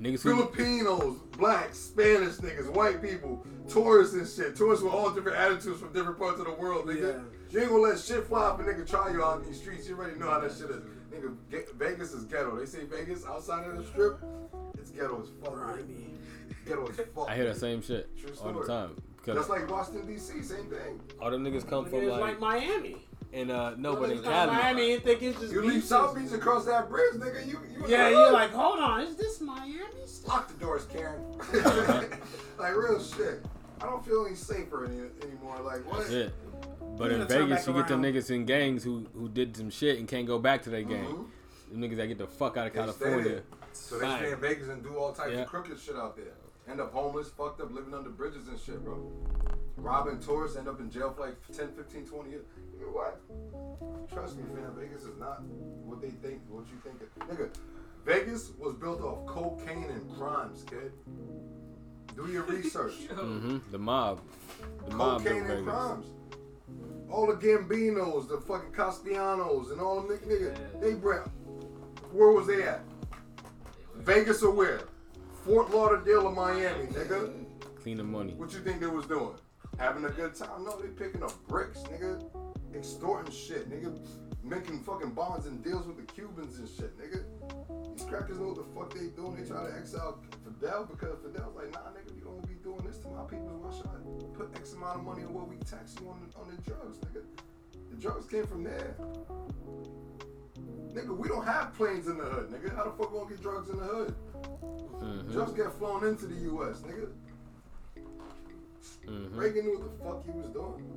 niggas 0.00 0.22
who 0.22 0.34
Filipinos, 0.34 1.18
blacks, 1.36 1.78
Spanish 1.78 2.36
niggas, 2.36 2.68
white 2.70 3.02
people, 3.02 3.46
tourists 3.68 4.14
and 4.14 4.26
shit. 4.26 4.56
Tourists 4.56 4.82
with 4.82 4.94
all 4.94 5.10
different 5.10 5.38
attitudes 5.38 5.80
from 5.80 5.92
different 5.92 6.18
parts 6.18 6.40
of 6.40 6.46
the 6.46 6.54
world, 6.54 6.86
nigga. 6.86 7.22
You 7.50 7.60
ain't 7.60 7.68
gonna 7.68 7.82
let 7.82 7.98
shit 8.00 8.26
fly 8.26 8.52
if 8.54 8.60
a 8.60 8.62
nigga 8.64 8.88
try 8.88 9.12
you 9.12 9.22
out 9.22 9.42
in 9.42 9.46
these 9.46 9.60
streets. 9.60 9.88
You 9.88 9.96
already 9.96 10.18
know 10.18 10.30
how 10.30 10.40
that 10.40 10.50
shit 10.50 10.70
is. 10.70 10.82
Nigga, 11.12 11.36
Vegas 11.74 12.12
is 12.12 12.24
ghetto. 12.24 12.56
They 12.58 12.66
say 12.66 12.84
Vegas 12.84 13.24
outside 13.26 13.68
of 13.68 13.76
the 13.76 13.84
strip, 13.84 14.18
it's 14.76 14.90
ghetto 14.90 15.22
as 15.22 15.28
fuck. 15.40 15.54
nigga. 15.54 16.14
Ghetto 16.66 16.86
as 16.88 16.96
fuck. 17.14 17.28
I 17.30 17.36
hear 17.36 17.44
that 17.46 17.56
same 17.56 17.82
shit 17.82 18.08
all 18.42 18.52
the 18.52 18.66
time 18.66 18.96
because 19.16 19.36
That's 19.36 19.48
like 19.48 19.70
Washington 19.70 20.06
D.C. 20.06 20.42
Same 20.42 20.64
thing. 20.66 21.00
all 21.20 21.30
them 21.30 21.44
niggas 21.44 21.68
come 21.68 21.84
from 21.86 22.00
It's 22.00 22.10
like, 22.10 22.20
like 22.20 22.40
Miami. 22.40 22.96
and 23.32 23.50
uh 23.50 23.74
no, 23.76 23.96
but 23.96 24.10
in 24.10 24.18
It's 24.18 24.26
like 24.26 24.34
Cali. 24.34 24.52
Miami 24.52 24.94
and 24.94 25.02
think 25.04 25.22
it's 25.22 25.40
just 25.40 25.52
You 25.52 25.62
leave 25.62 25.72
beaches. 25.74 25.88
South 25.88 26.14
Beach 26.14 26.32
across 26.32 26.64
that 26.66 26.88
bridge, 26.88 27.14
nigga. 27.14 27.46
You, 27.46 27.58
you 27.72 27.84
Yeah, 27.88 28.08
you're 28.08 28.32
like, 28.32 28.50
hold 28.52 28.78
on, 28.80 29.00
is 29.02 29.16
this 29.16 29.40
Miami? 29.40 29.80
Lock 30.26 30.48
the 30.48 30.54
doors, 30.64 30.84
Karen. 30.86 31.20
like 32.58 32.76
real 32.76 33.02
shit. 33.02 33.44
I 33.80 33.86
don't 33.86 34.04
feel 34.04 34.24
any 34.26 34.36
safer 34.36 34.86
any, 34.86 34.96
anymore. 35.22 35.58
Like 35.64 35.88
what? 35.90 35.98
That's 35.98 36.10
it. 36.10 36.34
But 36.96 37.10
in 37.10 37.18
gonna 37.18 37.28
turn 37.28 37.48
Vegas, 37.48 37.58
back 37.58 37.66
you 37.66 37.72
get 37.82 37.88
them 37.88 38.04
around. 38.04 38.14
niggas 38.14 38.30
in 38.30 38.44
gangs 38.46 38.84
who 38.84 39.06
who 39.14 39.28
did 39.28 39.56
some 39.56 39.68
shit 39.70 39.98
and 39.98 40.06
can't 40.08 40.26
go 40.26 40.38
back 40.38 40.62
to 40.62 40.70
their 40.70 40.82
gang. 40.82 41.04
Mhm. 41.04 41.26
Them 41.72 41.80
niggas 41.90 41.96
that 41.96 42.06
get 42.06 42.18
the 42.18 42.26
fuck 42.26 42.56
out 42.56 42.68
of 42.68 42.72
They 42.72 42.78
stay 42.92 42.94
California. 43.06 43.42
There. 43.74 43.98
So 43.98 43.98
they 43.98 44.06
Bang. 44.06 44.18
stay 44.18 44.32
in 44.32 44.40
Vegas 44.40 44.68
and 44.68 44.82
do 44.82 44.96
all 44.96 45.12
types 45.12 45.32
Yeah. 45.32 45.40
of 45.42 45.48
crooked 45.48 45.78
shit 45.78 45.96
out 45.96 46.16
there. 46.16 46.32
End 46.68 46.80
up 46.80 46.92
homeless, 46.92 47.28
fucked 47.28 47.60
up, 47.60 47.72
living 47.72 47.92
under 47.94 48.08
bridges 48.10 48.48
and 48.48 48.58
shit, 48.58 48.82
bro. 48.84 49.10
Robbing 49.76 50.18
tourists, 50.20 50.56
end 50.56 50.68
up 50.68 50.80
in 50.80 50.90
jail 50.90 51.12
for 51.14 51.26
like 51.26 51.36
10, 51.52 51.72
15, 51.72 52.06
20 52.06 52.30
years. 52.30 52.44
You 52.78 52.86
know 52.86 52.92
what? 52.92 54.08
Trust 54.10 54.36
me, 54.38 54.44
man. 54.54 54.72
Vegas 54.78 55.02
is 55.02 55.18
not 55.18 55.42
what 55.42 56.00
they 56.00 56.10
think, 56.10 56.40
what 56.48 56.64
you 56.68 56.76
think. 56.82 57.00
it- 57.02 57.18
Nigga, 57.28 57.50
Vegas 58.04 58.52
was 58.58 58.74
built 58.74 59.02
off 59.02 59.26
cocaine 59.26 59.90
and 59.90 60.16
crimes, 60.16 60.64
kid. 60.66 60.92
Do 62.16 62.26
your 62.30 62.42
research. 62.44 62.94
hmm 63.10 63.58
The 63.70 63.78
mob. 63.78 64.20
The 64.88 64.94
mob 64.94 65.22
built 65.24 65.34
cocaine 65.36 65.50
and 65.50 65.66
Vegas. 65.66 65.74
crimes. 65.74 66.06
All 67.10 67.26
the 67.26 67.34
Gambinos, 67.34 68.28
the 68.28 68.40
fucking 68.40 68.72
Castellanos, 68.72 69.70
and 69.70 69.80
all 69.80 70.00
them 70.00 70.16
niggas, 70.16 70.26
nigga, 70.56 70.80
they 70.80 70.94
brought. 70.94 71.28
Where 72.12 72.30
was 72.30 72.46
they 72.46 72.62
at? 72.62 72.80
Vegas 74.04 74.42
or 74.42 74.50
where? 74.50 74.80
Fort 75.44 75.70
Lauderdale 75.70 76.26
or 76.26 76.32
Miami, 76.32 76.86
nigga. 76.88 77.32
Clean 77.82 77.96
the 77.96 78.04
money. 78.04 78.34
What 78.34 78.52
you 78.52 78.60
think 78.60 78.80
they 78.80 78.86
was 78.86 79.06
doing? 79.06 79.34
Having 79.78 80.04
a 80.04 80.10
good 80.10 80.34
time? 80.34 80.64
No, 80.64 80.78
they 80.78 80.88
picking 80.88 81.22
up 81.22 81.32
bricks, 81.48 81.80
nigga. 81.84 82.22
Extorting 82.74 83.32
shit, 83.32 83.70
nigga. 83.70 83.98
Making 84.42 84.80
fucking 84.80 85.12
bonds 85.12 85.46
and 85.46 85.64
deals 85.64 85.86
with 85.86 85.96
the 85.96 86.12
Cubans 86.12 86.58
and 86.58 86.68
shit, 86.68 86.92
nigga. 86.98 87.24
These 87.96 88.04
crackers 88.06 88.38
know 88.38 88.48
what 88.48 88.56
the 88.56 88.64
fuck 88.74 88.92
they 88.92 89.06
doing. 89.16 89.36
They 89.36 89.48
try 89.48 89.66
to 89.66 89.74
exile 89.74 90.18
Fidel 90.44 90.84
because 90.84 91.16
Fidel's 91.24 91.56
like, 91.56 91.72
nah, 91.72 91.88
nigga, 91.96 92.14
you 92.14 92.24
don't 92.24 92.46
be 92.46 92.54
doing 92.62 92.84
this 92.86 92.98
to 92.98 93.08
my 93.08 93.24
people. 93.24 93.56
Why 93.62 93.74
should 93.74 93.86
I 93.86 94.36
put 94.36 94.54
X 94.54 94.74
amount 94.74 94.98
of 94.98 95.04
money 95.04 95.22
on 95.22 95.32
what 95.32 95.48
we 95.48 95.56
tax 95.64 95.96
you 95.98 96.10
on 96.10 96.20
the, 96.20 96.38
on 96.38 96.54
the 96.54 96.60
drugs, 96.60 96.98
nigga? 96.98 97.24
The 97.90 97.96
drugs 97.96 98.26
came 98.26 98.46
from 98.46 98.64
there. 98.64 98.96
Nigga, 100.94 101.16
we 101.16 101.28
don't 101.28 101.44
have 101.44 101.74
planes 101.74 102.06
in 102.06 102.18
the 102.18 102.24
hood, 102.24 102.50
nigga. 102.50 102.74
How 102.76 102.84
the 102.84 102.90
fuck 102.92 103.12
we 103.12 103.18
gonna 103.18 103.30
get 103.30 103.42
drugs 103.42 103.68
in 103.68 103.78
the 103.78 103.84
hood? 103.84 104.14
Mhm. 105.00 105.32
Drugs 105.32 105.52
get 105.52 105.72
flown 105.72 106.04
into 106.06 106.26
the 106.26 106.36
U.S., 106.52 106.82
nigga. 106.82 107.08
Mhm. 109.04 109.36
Reagan 109.36 109.64
knew 109.66 109.78
what 109.78 109.98
the 109.98 110.04
fuck 110.04 110.24
he 110.24 110.30
was 110.40 110.50
doing. 110.50 110.90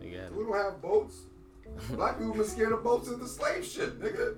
Got 0.00 0.32
We 0.34 0.44
don't 0.44 0.54
have 0.56 0.80
boats. 0.80 1.16
Black 1.90 2.18
people 2.18 2.32
been 2.34 2.44
scared 2.44 2.72
of 2.72 2.82
boats 2.82 3.08
in 3.08 3.20
the 3.20 3.28
slave 3.28 3.64
shit, 3.64 4.00
nigga. 4.00 4.36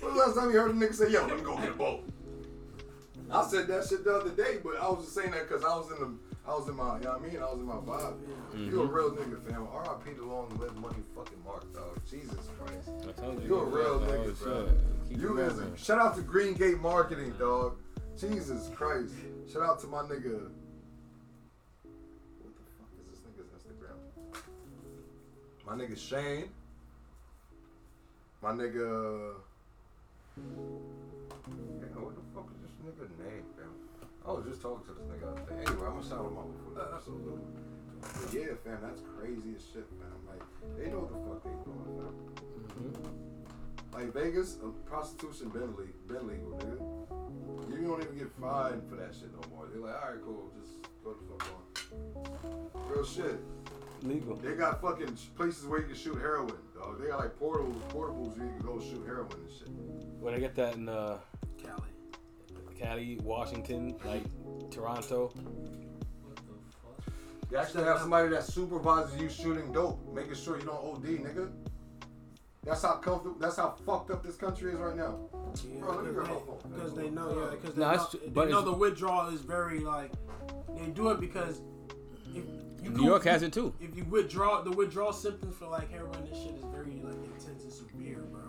When 0.00 0.14
the 0.14 0.20
last 0.20 0.36
time 0.36 0.50
you 0.52 0.58
heard 0.60 0.70
a 0.70 0.74
nigga 0.74 0.94
say, 0.94 1.10
yo, 1.10 1.26
let 1.26 1.36
me 1.36 1.42
go 1.42 1.56
get 1.56 1.70
a 1.70 1.74
boat? 1.74 2.04
I 3.30 3.44
said 3.46 3.66
that 3.66 3.86
shit 3.86 4.04
the 4.04 4.14
other 4.16 4.30
day, 4.30 4.58
but 4.62 4.76
I 4.80 4.88
was 4.88 5.04
just 5.04 5.14
saying 5.16 5.32
that 5.32 5.48
because 5.48 5.64
I 5.64 5.74
was 5.76 5.90
in 5.90 5.98
the, 5.98 6.33
I 6.46 6.54
was 6.54 6.68
in 6.68 6.76
my, 6.76 6.98
you 6.98 7.04
know 7.04 7.12
what 7.12 7.22
I 7.22 7.26
mean? 7.26 7.36
I 7.38 7.44
was 7.50 7.58
in 7.58 7.64
my 7.64 7.74
vibe. 7.74 8.16
You 8.54 8.82
a 8.82 8.84
mm-hmm. 8.84 8.94
real 8.94 9.10
nigga, 9.12 9.42
fam. 9.48 9.66
R.I.P. 9.72 10.12
the 10.12 10.24
long 10.24 10.54
live 10.60 10.76
money 10.76 10.96
fucking 11.14 11.42
Mark, 11.42 11.72
dog. 11.72 11.98
Jesus 12.08 12.50
Christ. 12.58 12.90
I 13.08 13.12
told 13.20 13.42
you. 13.42 13.48
You 13.48 13.60
a 13.60 13.64
real 13.64 14.00
nigga, 14.00 14.38
bro. 14.38 14.68
You 15.08 15.38
is 15.38 15.58
a, 15.58 15.76
shout 15.78 15.98
out 15.98 16.16
to 16.16 16.22
Green 16.22 16.52
Gate 16.52 16.78
Marketing, 16.80 17.32
dog. 17.38 17.76
Jesus 18.18 18.70
Christ. 18.74 19.14
Shout 19.50 19.62
out 19.62 19.80
to 19.80 19.86
my 19.86 20.02
nigga. 20.02 20.50
What 22.42 22.52
the 22.54 22.64
fuck 22.76 22.90
is 23.00 23.06
this 23.08 23.20
nigga's 23.24 23.48
Instagram? 23.56 23.96
My 25.66 25.72
nigga 25.72 25.96
Shane. 25.96 26.50
My 28.42 28.52
nigga. 28.52 29.32
Damn, 30.36 32.04
what 32.04 32.14
the 32.14 32.22
fuck 32.34 32.48
is 32.52 32.60
this 32.60 32.74
nigga 32.84 33.08
name? 33.24 33.44
I 34.26 34.32
was 34.32 34.44
just 34.48 34.62
talking 34.62 34.84
to 34.88 34.92
this 34.94 35.04
nigga. 35.04 35.20
the 35.20 35.42
other. 35.42 35.52
Anyway, 35.52 35.86
I'm 35.86 36.00
gonna 36.00 36.08
shout 36.08 36.24
him 36.24 36.38
out 36.38 36.48
before 36.48 36.74
the 36.74 36.84
episode 36.94 37.20
over. 37.28 37.44
But 38.00 38.32
yeah, 38.32 38.56
fam, 38.64 38.78
that's 38.82 39.00
crazy 39.16 39.52
as 39.56 39.62
shit, 39.64 39.86
fam. 40.00 40.16
Like, 40.28 40.42
they 40.76 40.90
know 40.90 41.04
what 41.04 41.12
the 41.12 41.20
fuck 41.28 41.40
they 41.44 41.56
doing, 41.64 41.84
fam. 41.96 42.12
Like 43.92 44.12
Vegas, 44.12 44.58
uh, 44.62 44.68
prostitution 44.88 45.48
been 45.50 45.70
legal, 45.76 45.94
been 46.08 46.26
legal, 46.26 46.50
nigga. 46.58 47.80
You 47.80 47.86
don't 47.88 48.02
even 48.02 48.18
get 48.18 48.30
fined 48.40 48.82
for 48.88 48.96
that 48.96 49.14
shit 49.14 49.30
no 49.32 49.40
more. 49.54 49.68
They're 49.70 49.80
like, 49.80 49.94
all 50.02 50.10
right, 50.10 50.22
cool, 50.24 50.50
just 50.60 50.82
go 51.04 51.14
the 51.14 51.44
fuck 51.44 51.48
on. 51.54 52.90
Real 52.90 53.04
shit. 53.04 53.38
Legal. 54.02 54.36
They 54.36 54.54
got 54.54 54.82
fucking 54.82 55.16
sh- 55.16 55.28
places 55.36 55.64
where 55.66 55.80
you 55.80 55.86
can 55.86 55.94
shoot 55.96 56.16
heroin, 56.18 56.52
dog. 56.74 57.00
They 57.00 57.08
got 57.08 57.20
like 57.20 57.38
portables, 57.38 57.80
portables 57.88 58.36
where 58.36 58.46
you 58.46 58.52
can 58.58 58.66
go 58.66 58.80
shoot 58.80 59.02
heroin 59.06 59.32
and 59.32 59.50
shit. 59.50 59.68
Well, 60.20 60.34
they 60.34 60.40
get 60.40 60.54
that 60.56 60.74
in 60.74 60.88
uh, 60.88 61.18
Cali. 61.62 61.93
Cali, 62.78 63.18
Washington, 63.22 63.96
like 64.04 64.22
Toronto. 64.70 65.28
What 66.22 66.36
the? 66.36 67.12
You 67.50 67.58
actually 67.58 67.84
have 67.84 68.00
somebody 68.00 68.28
that 68.30 68.44
supervises 68.44 69.20
you 69.20 69.28
shooting 69.28 69.72
dope, 69.72 70.00
making 70.14 70.34
sure 70.34 70.58
you 70.58 70.64
don't 70.64 70.76
OD, 70.84 71.04
nigga. 71.04 71.50
That's 72.64 72.82
how 72.82 72.94
comfortable. 72.94 73.36
That's 73.38 73.56
how 73.56 73.74
fucked 73.84 74.10
up 74.10 74.22
this 74.24 74.36
country 74.36 74.72
is 74.72 74.78
right 74.78 74.96
now. 74.96 75.18
Bro, 75.78 75.96
let 75.96 76.04
me 76.06 76.12
grab 76.12 76.28
my 76.28 76.34
phone. 76.34 76.58
Because 76.72 76.94
they 76.94 77.10
know, 77.10 77.28
yeah, 77.50 77.50
because 77.56 77.74
they, 77.74 77.80
No, 77.82 77.88
know, 77.88 77.94
it's- 77.94 78.12
they 78.22 78.28
but 78.30 78.48
know 78.48 78.62
the 78.62 78.72
withdrawal 78.72 79.28
is 79.28 79.42
very 79.42 79.80
like 79.80 80.10
they 80.76 80.86
do 80.86 81.10
it 81.10 81.20
because 81.20 81.60
if 82.34 82.44
you 82.82 82.90
New 82.90 83.04
York 83.04 83.24
has 83.24 83.42
it 83.42 83.52
too. 83.52 83.74
If 83.80 83.94
you 83.96 84.04
withdraw, 84.04 84.62
the 84.62 84.70
withdrawal 84.72 85.12
symptoms 85.12 85.56
for 85.56 85.66
like 85.68 85.90
heroin 85.90 86.16
and 86.16 86.28
shit 86.34 86.54
is 86.54 86.64
very 86.72 87.00
like 87.04 87.14
intense 87.34 87.62
and 87.64 87.72
severe, 87.72 88.20
bro. 88.32 88.40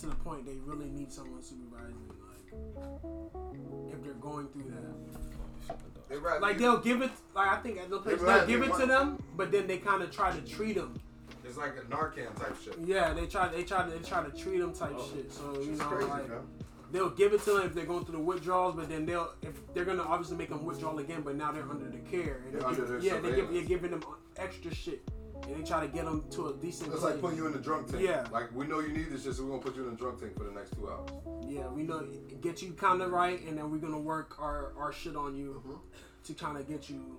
To 0.00 0.06
the 0.06 0.14
point 0.16 0.44
they 0.46 0.56
really 0.64 0.90
need 0.90 1.12
someone 1.12 1.42
supervising, 1.42 1.96
like 2.08 2.18
if 2.52 4.02
they're 4.02 4.12
going 4.14 4.48
through 4.48 4.70
that. 4.70 5.78
They 6.08 6.16
Like 6.16 6.58
they'll 6.58 6.78
give 6.80 7.02
it, 7.02 7.10
like 7.34 7.48
I 7.48 7.56
think 7.56 7.78
at 7.78 7.88
the 7.88 7.98
place 8.00 8.18
They 8.18 8.26
they'll 8.26 8.46
give 8.46 8.62
it 8.62 8.74
to 8.74 8.86
them, 8.86 9.22
but 9.36 9.52
then 9.52 9.68
they 9.68 9.78
kind 9.78 10.02
of 10.02 10.10
try 10.10 10.32
to 10.32 10.40
treat 10.40 10.74
them. 10.74 11.00
It's 11.44 11.56
like 11.56 11.76
a 11.76 11.82
Narcan 11.92 12.34
type 12.36 12.56
shit. 12.62 12.76
Yeah, 12.84 13.12
they 13.12 13.26
try, 13.26 13.48
they 13.48 13.62
try, 13.62 13.84
to, 13.84 13.90
they 13.90 13.98
try 13.98 14.24
to 14.24 14.30
treat 14.36 14.58
them 14.58 14.72
type 14.72 14.92
oh, 14.96 15.10
shit. 15.12 15.32
So 15.32 15.60
you 15.60 15.72
know, 15.72 15.84
crazy, 15.84 16.08
like 16.08 16.28
fam. 16.28 16.48
they'll 16.92 17.10
give 17.10 17.32
it 17.32 17.42
to 17.44 17.52
them 17.52 17.66
if 17.66 17.74
they're 17.74 17.86
going 17.86 18.04
through 18.04 18.18
the 18.18 18.22
withdrawals, 18.22 18.74
but 18.76 18.88
then 18.88 19.06
they'll 19.06 19.32
if 19.42 19.54
they're 19.74 19.84
gonna 19.84 20.02
obviously 20.02 20.36
make 20.36 20.48
them 20.48 20.64
withdraw 20.64 20.96
again, 20.98 21.22
but 21.22 21.36
now 21.36 21.52
they're 21.52 21.68
under 21.68 21.88
the 21.88 21.98
care. 22.10 22.42
And 22.44 22.54
They're 22.54 22.60
they 22.60 22.66
under 22.66 22.80
give- 22.82 22.88
their 22.88 22.98
yeah, 22.98 23.14
they 23.14 23.14
give, 23.14 23.22
surveillance. 23.22 23.52
they're 23.52 23.68
giving 23.68 23.90
them 23.90 24.04
extra 24.36 24.74
shit, 24.74 25.02
and 25.48 25.56
they 25.56 25.66
try 25.66 25.80
to 25.80 25.88
get 25.88 26.04
them 26.04 26.24
to 26.30 26.48
a 26.48 26.54
decent. 26.54 26.92
It's 26.92 27.02
like 27.02 27.20
putting 27.20 27.36
you 27.38 27.46
in 27.46 27.52
the 27.52 27.58
drunk 27.58 27.90
tank. 27.90 28.02
Yeah. 28.02 28.26
Like 28.30 28.54
we 28.54 28.66
know 28.66 28.80
you 28.80 28.88
need 28.92 29.10
this 29.10 29.24
shit, 29.24 29.34
so 29.34 29.44
we're 29.44 29.50
gonna 29.50 29.62
put 29.62 29.76
you 29.76 29.84
in 29.84 29.90
the 29.90 29.96
drunk 29.96 30.20
tank 30.20 30.36
for 30.36 30.44
the 30.44 30.52
next 30.52 30.72
two 30.74 30.88
hours. 30.88 31.10
Yeah, 31.46 31.68
we 31.68 31.82
know 31.82 32.06
get 32.40 32.62
you 32.62 32.72
kind 32.72 33.02
of 33.02 33.10
right, 33.10 33.40
and 33.46 33.56
then 33.58 33.70
we're 33.70 33.78
gonna 33.78 33.98
work 33.98 34.36
our 34.40 34.72
our 34.78 34.92
shit 34.92 35.16
on 35.16 35.36
you 35.36 35.62
Mm-hmm. 35.66 35.76
to 36.24 36.34
kind 36.34 36.56
of 36.58 36.68
get 36.68 36.88
you 36.88 37.18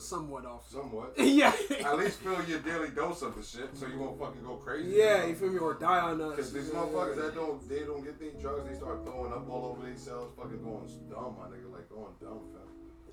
somewhat 0.00 0.46
off. 0.46 0.68
Somewhat. 0.70 1.14
yeah. 1.18 1.52
At 1.84 1.98
least 1.98 2.20
fill 2.20 2.42
your 2.44 2.60
daily 2.60 2.88
dose 2.88 3.22
of 3.22 3.36
the 3.36 3.42
shit, 3.42 3.76
so 3.76 3.86
you 3.86 3.98
won't 3.98 4.18
fucking 4.18 4.42
go 4.42 4.56
crazy. 4.56 4.96
Yeah, 4.96 5.26
you 5.26 5.34
feel 5.34 5.50
me? 5.50 5.58
Or 5.58 5.74
die 5.74 6.00
on 6.00 6.20
us. 6.22 6.36
Because 6.36 6.52
these 6.52 6.70
motherfuckers 6.70 7.16
that 7.16 7.34
don't, 7.34 7.68
they 7.68 7.80
don't 7.80 8.02
get 8.02 8.18
these 8.18 8.32
drugs, 8.40 8.68
they 8.68 8.74
start 8.76 9.04
throwing 9.04 9.32
up 9.32 9.48
all 9.48 9.76
over 9.76 9.86
themselves, 9.86 10.32
fucking 10.36 10.62
going 10.62 10.88
dumb, 11.10 11.36
my 11.38 11.46
nigga, 11.54 11.70
like 11.72 11.88
going 11.90 12.12
dumb, 12.20 12.40
fam. 12.52 12.59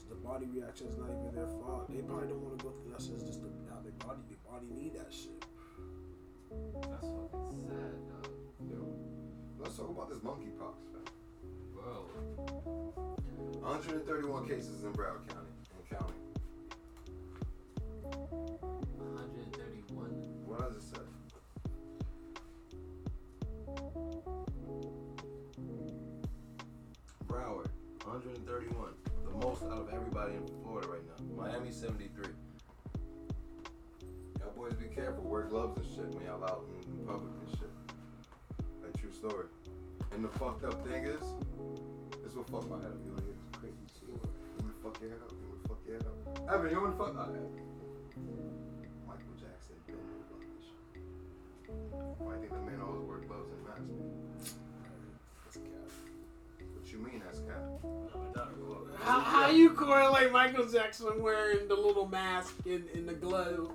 It's 0.08 0.16
the 0.16 0.24
body 0.26 0.46
reaction 0.46 0.88
is 0.88 0.98
not 0.98 1.10
even 1.10 1.36
their 1.36 1.48
fault. 1.60 1.92
They 1.92 2.02
probably 2.02 2.30
don't 2.30 2.40
want 2.40 2.58
to 2.60 2.64
go 2.64 2.72
through 2.72 2.92
that 2.96 3.02
shit. 3.02 3.16
It's 3.16 3.24
just 3.28 3.42
the, 3.42 3.50
how 3.68 3.82
their 3.84 3.92
body, 4.08 4.22
their 4.32 4.40
body 4.48 4.68
need 4.72 4.94
that 4.96 5.12
shit. 5.12 5.44
That's 6.80 7.12
fucking 7.12 7.52
sad, 7.52 8.08
dog. 8.08 8.32
Yo, 8.72 8.88
let's 9.60 9.76
talk 9.76 9.90
about 9.90 10.08
this 10.08 10.20
monkeypox, 10.20 10.80
fam. 10.96 11.04
Bro. 11.76 12.08
131 13.60 14.48
cases 14.48 14.86
in 14.86 14.94
Broward 14.94 15.28
County 15.28 15.52
In 15.76 15.84
county. 15.92 16.16
131. 18.00 20.08
What 20.46 20.72
does 20.72 20.78
it 20.78 20.84
say? 20.84 21.02
Broward, 27.28 27.68
131. 28.06 28.94
Most 29.48 29.64
out 29.64 29.80
of 29.80 29.88
everybody 29.94 30.34
in 30.34 30.44
Florida 30.61 30.90
right 30.90 31.07
now. 31.07 31.24
Miami, 31.41 31.72
73. 31.72 32.36
Y'all 34.41 34.52
boys 34.57 34.74
be 34.74 34.94
careful. 34.94 35.24
Wear 35.24 35.44
gloves 35.44 35.80
and 35.80 35.88
shit 35.88 36.11
when 36.11 36.26
y'all 36.26 36.44
out 36.44 36.68
in, 36.68 37.07
public 37.07 37.32
and 37.32 37.48
shit. 37.56 37.72
Like, 38.84 38.91
true 38.99 39.07
story. 39.15 39.48
And 40.11 40.19
the 40.19 40.28
fucked 40.36 40.65
up 40.65 40.86
thing 40.86 41.06
is, 41.06 41.24
this 42.19 42.36
will 42.36 42.44
fuck 42.44 42.68
my 42.68 42.76
head 42.84 42.91
up. 42.91 42.99
You 43.07 43.15
like, 43.15 43.24
it's 43.24 43.40
crazy 43.56 43.88
shit. 43.88 44.11
You 44.11 44.19
wanna 44.60 44.76
fuck 44.84 44.99
your 44.99 45.15
head 45.15 45.24
up? 45.24 45.32
You 45.32 45.48
wanna 45.48 45.64
fuck 45.64 45.80
your 45.88 45.95
head 45.95 46.03
up? 46.11 46.52
Evan, 46.52 46.68
you 46.68 46.82
wanna 46.84 46.99
fuck? 46.99 47.15
Uh, 47.15 47.32
Michael 49.07 49.36
Jackson 49.40 49.80
this 49.80 49.95
shit. 50.68 51.07
Why 52.19 52.36
do 52.36 52.44
you 52.44 52.52
think 52.52 52.52
the 52.52 52.68
man 52.68 52.84
always 52.84 52.99
wear 53.07 53.24
gloves 53.24 53.48
and 53.56 53.64
masks? 53.64 54.28
What 56.88 56.93
you 56.93 57.05
mean 57.05 57.22
that's 57.26 57.39
cap? 57.39 58.47
How, 59.01 59.19
how 59.19 59.49
you 59.49 59.72
correlate 59.72 60.31
Michael 60.31 60.65
Jackson 60.69 61.22
wearing 61.22 61.68
the 61.68 61.76
little 61.76 62.07
mask 62.07 62.55
and, 62.65 62.85
and 62.95 63.09
the 63.09 63.14
glove? 63.14 63.73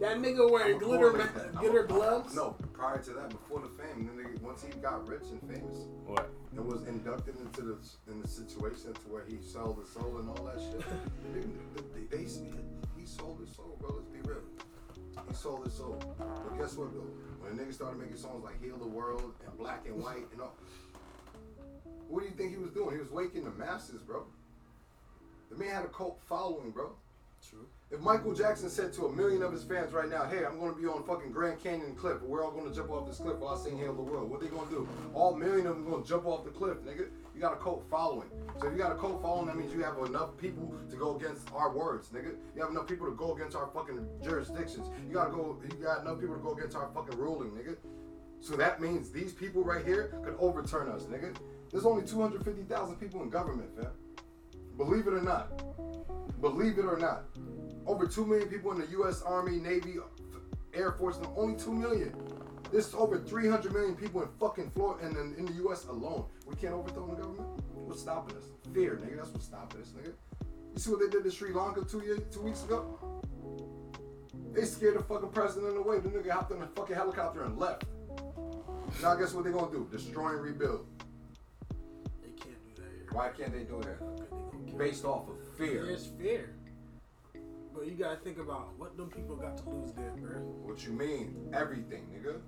That 0.00 0.16
nigga 0.16 0.50
wearing 0.50 0.78
glitter 0.78 1.12
ma- 1.12 1.24
that. 1.24 1.54
glitter 1.56 1.84
I'ma- 1.86 1.94
gloves? 1.94 2.34
No, 2.34 2.56
prior 2.72 2.96
to 3.02 3.10
that, 3.10 3.28
before 3.28 3.60
the 3.60 3.68
fame, 3.68 4.06
the 4.16 4.22
nigga, 4.22 4.40
once 4.40 4.64
he 4.64 4.72
got 4.80 5.06
rich 5.06 5.24
and 5.30 5.42
famous 5.42 5.76
What? 6.06 6.30
and 6.56 6.64
was 6.66 6.86
inducted 6.88 7.38
into 7.38 7.60
the 7.60 7.76
in 8.10 8.22
the 8.22 8.28
situation 8.28 8.94
to 8.94 9.00
where 9.12 9.24
he 9.28 9.36
sold 9.42 9.80
his 9.80 9.90
soul 9.90 10.16
and 10.18 10.28
all 10.30 10.44
that 10.46 10.58
shit. 10.58 10.80
they, 11.34 11.40
they, 12.16 12.16
they, 12.16 12.22
he 12.24 13.04
sold 13.04 13.40
his 13.40 13.54
soul, 13.54 13.76
bro. 13.78 13.96
Let's 13.96 14.08
be 14.08 14.20
real. 14.26 14.40
He 15.28 15.34
sold 15.34 15.64
his 15.66 15.74
soul. 15.74 16.02
But 16.18 16.58
guess 16.58 16.76
what 16.76 16.94
though? 16.94 17.10
When 17.40 17.56
the 17.56 17.62
nigga 17.62 17.74
started 17.74 18.00
making 18.00 18.16
songs 18.16 18.42
like 18.42 18.62
"Heal 18.64 18.78
the 18.78 18.88
World" 18.88 19.34
and 19.46 19.58
"Black 19.58 19.86
and 19.86 20.02
White" 20.02 20.26
and 20.32 20.40
all, 20.40 20.56
what 22.08 22.20
do 22.20 22.26
you 22.26 22.34
think 22.34 22.50
he 22.50 22.56
was 22.56 22.70
doing? 22.70 22.94
He 22.94 23.00
was 23.00 23.10
waking 23.10 23.44
the 23.44 23.50
masses, 23.50 24.02
bro. 24.02 24.24
The 25.50 25.56
man 25.56 25.70
had 25.70 25.84
a 25.84 25.88
cult 25.88 26.20
following, 26.28 26.70
bro. 26.70 26.92
True. 27.48 27.66
If 27.90 28.00
Michael 28.00 28.34
Jackson 28.34 28.70
said 28.70 28.92
to 28.94 29.06
a 29.06 29.12
million 29.12 29.42
of 29.42 29.52
his 29.52 29.62
fans 29.62 29.92
right 29.92 30.08
now, 30.08 30.24
"Hey, 30.24 30.44
I'm 30.44 30.58
going 30.58 30.74
to 30.74 30.80
be 30.80 30.86
on 30.86 31.04
fucking 31.04 31.30
Grand 31.30 31.62
Canyon 31.62 31.94
cliff, 31.94 32.22
we're 32.22 32.42
all 32.42 32.50
going 32.50 32.68
to 32.68 32.74
jump 32.74 32.90
off 32.90 33.06
this 33.06 33.18
cliff 33.18 33.36
while 33.36 33.54
I 33.54 33.58
sing 33.62 33.78
"Heal 33.78 33.92
the 33.92 34.02
World," 34.02 34.30
what 34.30 34.40
they 34.40 34.48
going 34.48 34.66
to 34.68 34.74
do? 34.74 34.88
All 35.12 35.36
million 35.36 35.66
of 35.66 35.76
them 35.76 35.88
going 35.88 36.02
to 36.02 36.08
jump 36.08 36.26
off 36.26 36.44
the 36.44 36.50
cliff, 36.50 36.78
nigga. 36.78 37.08
You 37.34 37.40
got 37.40 37.52
a 37.52 37.56
cult 37.56 37.84
following. 37.90 38.28
So 38.58 38.68
if 38.68 38.72
you 38.72 38.78
got 38.78 38.92
a 38.92 38.96
cult 38.96 39.20
following, 39.20 39.46
that 39.48 39.56
means 39.56 39.72
you 39.72 39.82
have 39.82 39.98
enough 39.98 40.36
people 40.38 40.74
to 40.90 40.96
go 40.96 41.16
against 41.16 41.52
our 41.52 41.70
words, 41.70 42.08
nigga. 42.08 42.34
You 42.56 42.62
have 42.62 42.70
enough 42.70 42.88
people 42.88 43.06
to 43.06 43.14
go 43.14 43.34
against 43.34 43.54
our 43.54 43.68
fucking 43.74 44.04
jurisdictions. 44.22 44.88
You 45.06 45.14
gotta 45.14 45.30
go. 45.30 45.60
You 45.62 45.84
got 45.84 46.00
enough 46.00 46.18
people 46.18 46.36
to 46.36 46.42
go 46.42 46.54
against 46.54 46.76
our 46.76 46.88
fucking 46.94 47.18
ruling, 47.18 47.50
nigga. 47.50 47.76
So 48.40 48.56
that 48.56 48.80
means 48.80 49.10
these 49.10 49.32
people 49.32 49.62
right 49.62 49.84
here 49.84 50.14
could 50.24 50.36
overturn 50.38 50.88
us, 50.88 51.04
nigga. 51.04 51.34
There's 51.74 51.86
only 51.86 52.06
250,000 52.06 52.96
people 53.00 53.20
in 53.24 53.30
government, 53.30 53.68
fam. 53.74 53.90
Believe 54.76 55.08
it 55.08 55.12
or 55.12 55.20
not. 55.20 55.60
Believe 56.40 56.78
it 56.78 56.84
or 56.84 56.96
not. 56.96 57.24
Over 57.84 58.06
2 58.06 58.24
million 58.24 58.48
people 58.48 58.70
in 58.70 58.78
the 58.78 58.86
U.S. 58.92 59.22
Army, 59.22 59.58
Navy, 59.58 59.96
Air 60.72 60.92
Force, 60.92 61.16
and 61.16 61.26
only 61.36 61.58
2 61.58 61.72
million. 61.72 62.14
There's 62.70 62.94
over 62.94 63.18
300 63.18 63.72
million 63.72 63.96
people 63.96 64.22
in 64.22 64.28
fucking 64.38 64.70
Florida 64.70 65.04
and 65.04 65.16
in, 65.16 65.34
in 65.34 65.46
the 65.46 65.54
U.S. 65.64 65.86
alone. 65.86 66.26
We 66.46 66.54
can't 66.54 66.74
overthrow 66.74 67.08
the 67.08 67.16
government? 67.16 67.48
What's 67.74 68.02
stopping 68.02 68.36
us? 68.36 68.44
Fear, 68.72 69.00
nigga. 69.04 69.16
That's 69.16 69.30
what's 69.30 69.46
stopping 69.46 69.80
us, 69.80 69.88
nigga. 69.88 70.12
You 70.74 70.80
see 70.80 70.90
what 70.90 71.00
they 71.00 71.08
did 71.08 71.24
to 71.24 71.30
Sri 71.32 71.52
Lanka 71.52 71.84
two 71.84 72.02
years, 72.02 72.20
two 72.32 72.42
weeks 72.42 72.62
ago? 72.62 73.00
They 74.52 74.64
scared 74.64 74.96
the 74.96 75.02
fucking 75.02 75.30
president 75.30 75.76
away. 75.76 75.98
The 75.98 76.08
nigga 76.08 76.30
hopped 76.30 76.52
in 76.52 76.62
a 76.62 76.68
fucking 76.68 76.94
helicopter 76.94 77.42
and 77.42 77.58
left. 77.58 77.82
Now 79.02 79.16
guess 79.16 79.34
what 79.34 79.42
they 79.42 79.50
gonna 79.50 79.72
do? 79.72 79.88
Destroy 79.90 80.34
and 80.34 80.40
rebuild. 80.40 80.86
Why 83.14 83.28
can't 83.28 83.52
they 83.52 83.62
do 83.62 83.80
that? 83.80 84.00
They 84.00 84.26
gonna 84.26 84.66
kill 84.66 84.76
Based 84.76 85.04
off 85.04 85.28
of 85.28 85.36
fear. 85.56 85.86
There's 85.86 86.06
fear. 86.18 86.56
But 87.72 87.86
you 87.86 87.92
gotta 87.92 88.16
think 88.16 88.38
about 88.38 88.76
what 88.76 88.96
them 88.96 89.08
people 89.08 89.36
got 89.36 89.56
to 89.58 89.70
lose 89.70 89.92
there, 89.92 90.10
bro. 90.16 90.40
What 90.40 90.84
you 90.84 90.92
mean? 90.92 91.48
Everything, 91.52 92.08
nigga. 92.12 92.40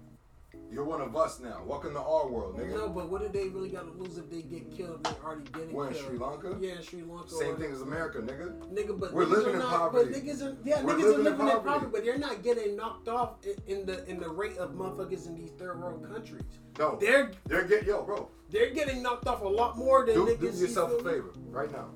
You're 0.70 0.85
one 0.85 1.01
of 1.01 1.16
us 1.16 1.41
now. 1.41 1.62
Welcome 1.65 1.95
to 1.95 2.01
our 2.01 2.28
world, 2.28 2.59
nigga. 2.59 2.74
No, 2.74 2.89
but 2.89 3.09
what 3.09 3.23
did 3.23 3.33
they 3.33 3.49
really 3.49 3.69
got 3.70 3.85
to 3.85 3.93
lose 3.93 4.19
if 4.19 4.28
they 4.28 4.43
get 4.43 4.70
killed? 4.77 5.05
They 5.05 5.11
already 5.24 5.43
getting 5.53 5.73
Where, 5.73 5.87
in 5.89 5.95
killed. 5.95 6.07
Sri 6.07 6.19
Lanka? 6.19 6.57
Yeah, 6.61 6.73
in 6.73 6.83
Sri 6.83 7.03
Lanka. 7.03 7.31
Same 7.31 7.57
thing 7.57 7.73
as 7.73 7.83
America, 7.83 8.19
nigga. 8.19 8.51
Nigga, 8.74 8.99
but 8.99 9.12
We're 9.12 9.24
living 9.24 9.55
in 9.55 9.61
not, 9.61 9.70
poverty. 9.70 10.11
But 10.12 10.23
niggas 10.24 10.43
are, 10.43 10.57
yeah, 10.65 10.83
We're 10.83 10.95
niggas 10.95 11.03
living 11.03 11.15
are 11.15 11.19
living 11.31 11.41
in 11.41 11.47
poverty. 11.55 11.69
poverty, 11.69 11.91
but 11.93 12.05
they're 12.05 12.19
not 12.19 12.43
getting 12.43 12.77
knocked 12.77 13.09
off 13.09 13.37
in 13.66 13.87
the 13.87 14.05
in 14.11 14.19
the 14.19 14.28
rate 14.28 14.59
of 14.59 14.73
motherfuckers 14.73 15.27
in 15.28 15.35
these 15.37 15.51
third 15.53 15.81
world 15.81 16.07
countries. 16.12 16.43
No, 16.78 16.99
They're 17.01 17.31
they're 17.47 17.65
get 17.65 17.85
yo, 17.87 18.03
bro. 18.03 18.28
they're 18.51 18.70
getting 18.74 19.03
knocked 19.03 19.27
off 19.28 19.43
a 19.43 19.49
lot 19.49 19.78
more 19.78 20.05
than 20.05 20.15
Do, 20.16 20.27
niggas. 20.27 20.41
do 20.57 20.59
yourself 20.59 20.91
a 20.93 20.97
favor 20.99 21.33
right 21.49 21.70
now. 21.73 21.87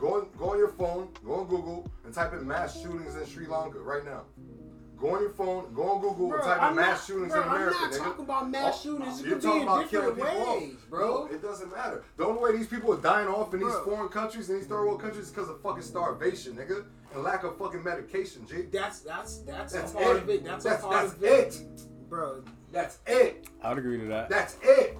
Go 0.00 0.14
on, 0.14 0.26
go 0.38 0.50
on 0.52 0.58
your 0.58 0.68
phone, 0.70 1.08
go 1.24 1.34
on 1.34 1.46
Google, 1.46 1.86
and 2.06 2.14
type 2.14 2.32
in 2.32 2.46
mass 2.46 2.80
shootings 2.80 3.14
in 3.16 3.26
Sri 3.26 3.46
Lanka 3.46 3.78
right 3.78 4.04
now. 4.04 4.22
Go 5.00 5.14
on 5.14 5.22
your 5.22 5.30
phone, 5.30 5.72
go 5.74 5.82
on 5.92 6.00
Google, 6.02 6.28
Bro, 6.28 6.36
and 6.38 6.44
type 6.46 6.58
in 6.58 6.62
I'm 6.64 6.76
mass 6.76 6.86
not- 6.98 7.06
shootings 7.06 7.32
bro, 7.32 7.42
in 7.42 7.48
America. 7.48 7.76
I'm 7.78 7.82
not 7.90 7.92
nigga. 7.92 8.04
talking 8.04 8.24
about 8.26 8.50
mass 8.50 8.74
Oh, 8.74 8.82
shootings. 8.82 9.08
Oh, 9.08 9.18
it 9.20 9.26
You're 9.26 9.34
could 9.36 9.40
be 9.40 9.46
talking 9.48 9.62
in 9.62 9.68
about 9.68 9.88
killing 9.90 10.14
different 10.14 10.36
people 10.38 10.54
ways, 10.60 10.74
off. 10.74 10.90
bro. 10.90 11.08
No, 11.24 11.34
it 11.34 11.42
doesn't 11.42 11.70
matter. 11.74 12.04
The 12.18 12.24
only 12.26 12.42
way 12.42 12.56
these 12.58 12.66
people 12.66 12.92
are 12.92 13.00
dying 13.00 13.28
off 13.28 13.54
in 13.54 13.60
these 13.60 13.74
foreign 13.84 14.08
countries 14.10 14.50
and 14.50 14.58
these 14.60 14.66
third 14.66 14.84
world 14.84 15.00
countries 15.00 15.24
is 15.26 15.30
because 15.32 15.48
of 15.48 15.60
fucking 15.62 15.82
starvation, 15.82 16.54
nigga, 16.54 16.84
and 17.14 17.22
lack 17.22 17.44
of 17.44 17.56
fucking 17.56 17.82
medication, 17.82 18.46
G. 18.46 18.62
That's 18.70 19.00
that's 19.00 19.38
that's, 19.38 19.72
That's 19.72 19.92
a 19.92 19.94
part 19.96 20.16
it. 20.18 20.22
of 20.22 20.28
it. 20.28 20.44
That's, 20.44 20.64
That's- 20.64 20.84
a 20.84 20.86
part 20.86 21.02
that's 21.06 21.12
of 21.16 21.24
it, 21.24 21.54
it. 21.62 21.82
bro. 22.10 22.42
That's 22.70 22.98
it. 23.06 23.48
I'd 23.64 23.78
agree 23.78 23.98
to 24.00 24.06
that. 24.06 24.28
That's 24.28 24.56
it. 24.62 24.98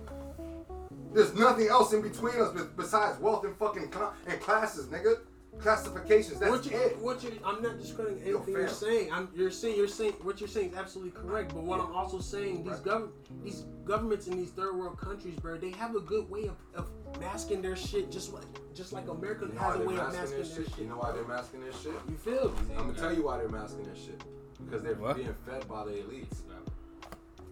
There's 1.12 1.34
nothing 1.34 1.66
else 1.68 1.92
in 1.92 2.02
between 2.02 2.40
us 2.40 2.52
besides 2.76 3.18
wealth 3.20 3.44
and 3.44 3.54
fucking 3.56 3.90
cla- 3.90 4.14
and 4.26 4.40
classes, 4.40 4.86
nigga. 4.86 5.18
Classifications. 5.62 6.38
That's 6.40 6.50
what 6.50 6.64
you, 6.66 6.76
it. 6.76 6.98
what 6.98 7.22
you, 7.22 7.32
I'm 7.44 7.62
not 7.62 7.78
discrediting 7.78 8.22
anything 8.22 8.54
you're 8.54 8.66
fam. 8.66 8.74
saying. 8.74 9.12
I'm, 9.12 9.28
you're 9.34 9.50
saying, 9.50 9.76
you're 9.76 9.88
saying, 9.88 10.12
what 10.22 10.40
you're 10.40 10.48
saying 10.48 10.70
is 10.72 10.76
absolutely 10.76 11.12
correct. 11.12 11.54
But 11.54 11.64
what 11.64 11.80
I'm 11.80 11.92
also 11.94 12.18
saying, 12.20 12.64
these 12.64 12.72
Right. 12.74 12.82
gov, 12.84 13.08
these 13.44 13.64
governments 13.84 14.26
in 14.26 14.36
these 14.36 14.50
third 14.50 14.76
world 14.76 14.98
countries, 14.98 15.34
bro, 15.38 15.58
they 15.58 15.70
have 15.72 15.94
a 15.94 16.00
good 16.00 16.28
way 16.30 16.44
of, 16.46 16.56
of 16.74 16.86
masking 17.20 17.60
their 17.62 17.76
shit, 17.76 18.10
just 18.10 18.32
like, 18.32 18.44
just 18.74 18.92
like 18.92 19.08
America 19.08 19.46
You 19.46 19.54
know 19.54 19.60
has 19.60 19.76
a 19.76 19.78
way 19.80 19.94
they're 19.96 20.04
of 20.06 20.12
masking 20.12 20.20
masking 20.20 20.36
their 20.36 20.44
shit? 20.64 20.68
shit. 20.74 20.78
You 20.78 20.88
know 20.88 20.96
why 20.96 21.12
they're 21.12 21.24
masking 21.24 21.60
their 21.60 21.72
shit? 21.72 21.92
You 22.08 22.16
feel 22.16 22.48
me? 22.50 22.56
I'm 22.78 22.86
gonna 22.88 22.94
tell 22.98 23.14
you 23.14 23.24
why 23.24 23.36
they're 23.38 23.48
masking 23.48 23.84
their 23.84 23.96
shit. 23.96 24.22
Because 24.64 24.82
they're 24.82 24.94
What? 24.94 25.16
being 25.16 25.34
fed 25.46 25.66
by 25.68 25.84
the 25.84 25.90
elites. 25.92 26.38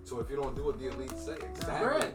So 0.05 0.21
if 0.21 0.31
you 0.31 0.37
don't 0.37 0.57
do 0.57 0.65
what 0.65 0.79
the 0.79 0.87
elites 0.87 1.19
say, 1.19 1.37
That's 1.39 1.59
exactly. 1.61 2.09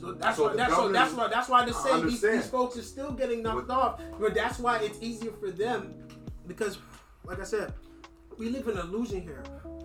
So 0.00 0.12
that's 0.12 0.36
So 0.36 0.48
why 0.48 0.56
that's 0.56 0.72
why 0.72 0.88
that's 0.92 1.12
why 1.14 1.28
that's 1.28 1.48
why 1.48 1.64
they 1.64 1.72
I 1.72 1.74
say 1.74 2.02
these, 2.02 2.20
these 2.22 2.46
folks 2.48 2.76
are 2.76 2.82
still 2.82 3.12
getting 3.12 3.42
knocked 3.42 3.68
But- 3.68 3.74
off. 3.78 4.00
But 4.18 4.34
that's 4.34 4.58
why 4.58 4.78
it's 4.78 4.98
easier 5.00 5.32
for 5.32 5.50
them 5.50 5.94
because, 6.46 6.78
like 7.24 7.40
I 7.40 7.44
said, 7.44 7.72
we 8.38 8.48
live 8.48 8.66
in 8.68 8.78
an 8.78 8.86
illusion 8.86 9.20
here. 9.20 9.42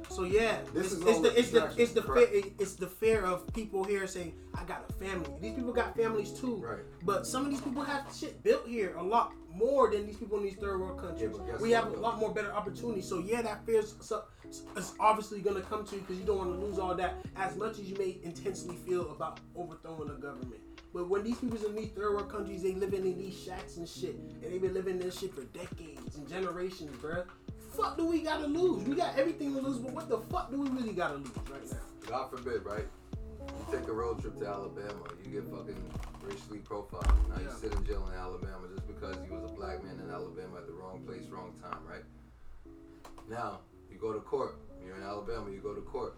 So 0.10 0.24
yeah, 0.24 0.58
This 0.74 0.94
it's, 0.94 0.94
is 0.94 1.06
it's 1.06 1.20
the 1.20 1.40
it's 1.40 1.52
the 1.52 1.82
it's 1.82 1.92
the 1.92 2.02
fear 2.02 2.44
it's 2.60 2.76
the 2.76 2.88
fear 2.88 3.24
of 3.24 3.52
people 3.54 3.84
here 3.84 4.08
saying 4.08 4.34
I 4.56 4.64
got 4.64 4.86
a 4.90 4.94
family. 4.94 5.30
These 5.42 5.54
people 5.54 5.74
got 5.74 5.96
families 5.96 6.32
too. 6.32 6.56
Right. 6.56 6.80
But 7.04 7.28
some 7.28 7.46
of 7.46 7.52
these 7.52 7.62
people 7.62 7.84
have 7.84 8.06
shit 8.16 8.44
built 8.44 8.68
here 8.68 8.96
a 8.98 9.04
lot 9.04 9.34
more 9.54 9.90
than 9.90 10.06
these 10.06 10.18
people 10.18 10.38
in 10.38 10.44
these 10.44 10.56
third 10.56 10.80
world 10.80 11.00
countries. 11.00 11.36
guess 11.46 11.60
we 11.60 11.72
have 11.72 11.88
a 11.88 12.00
lot 12.00 12.20
more 12.20 12.32
better 12.32 12.54
opportunities. 12.54 13.08
So 13.08 13.20
yeah, 13.20 13.42
that 13.42 13.66
fear 13.66 13.82
is 13.82 14.94
obviously 15.00 15.42
gonna 15.42 15.62
come 15.62 15.86
to 15.86 15.96
you 15.96 16.02
because 16.02 16.18
you 16.18 16.26
don't 16.26 16.38
want 16.38 16.60
to 16.60 16.66
lose 16.66 16.80
all 16.80 16.96
that 16.96 17.16
as 17.36 17.56
much 17.56 17.74
as 17.80 17.90
you 17.90 17.98
may 17.98 18.18
intensely 18.24 18.76
feel 18.76 19.12
about 19.12 19.40
overthrowing 19.56 20.08
the 20.08 20.16
government. 20.16 20.62
But 20.94 21.10
when 21.10 21.24
these 21.24 21.38
people's 21.38 21.64
in 21.64 21.76
these 21.76 21.90
third 21.90 22.14
world 22.14 22.32
countries, 22.32 22.64
they 22.64 22.74
living 22.74 23.06
in 23.06 23.18
these 23.18 23.38
shacks 23.38 23.78
and 23.78 23.88
shit, 23.88 24.16
and 24.16 24.52
they 24.52 24.58
been 24.58 24.74
living 24.74 24.96
in 24.96 25.02
this 25.02 25.20
shit 25.20 25.34
for 25.34 25.44
decades 25.46 26.16
and 26.16 26.28
generations, 26.28 26.96
bruh. 26.98 27.26
Fuck 27.76 27.98
do 27.98 28.06
we 28.06 28.22
gotta 28.22 28.48
lose? 28.48 28.84
We 28.86 28.96
got 28.96 29.18
everything 29.18 29.54
to 29.54 29.62
lose, 29.62 29.78
but 29.78 29.94
what 29.94 30.10
the 30.10 30.18
fuck 30.18 30.50
do 30.50 30.60
we 30.62 30.70
really 30.70 30.94
gotta 30.94 31.16
lose 31.16 31.30
right 31.52 31.72
now? 31.72 31.78
God 32.08 32.32
forbid, 32.32 32.66
right? 32.66 32.86
You 33.40 33.78
take 33.78 33.88
a 33.88 33.94
road 33.94 34.22
trip 34.22 34.40
to 34.40 34.48
Alabama, 34.48 35.04
you 35.24 35.42
get 35.42 35.50
fucking 35.52 35.76
racially 36.24 36.60
profiled. 36.60 37.06
Now 37.30 37.42
you 37.42 37.50
sit 37.60 37.74
in 37.74 37.86
jail 37.86 38.10
in 38.12 38.18
Alabama 38.18 38.68
just 38.74 38.88
because 38.88 39.16
you 39.26 39.34
was 39.34 39.44
a 39.50 39.54
black 39.54 39.84
man 39.84 40.00
in 40.04 40.10
Alabama 40.10 40.58
at 40.58 40.68
the 40.68 40.74
wrong 40.74 41.04
place, 41.06 41.28
wrong 41.30 41.54
time, 41.62 41.80
right? 41.88 42.04
Now 43.30 43.60
you 43.92 43.98
go 43.98 44.14
to 44.14 44.20
court. 44.20 44.58
You're 44.86 44.96
in 44.96 45.04
Alabama. 45.04 45.52
You 45.52 45.60
go 45.60 45.74
to 45.74 45.82
court. 45.82 46.16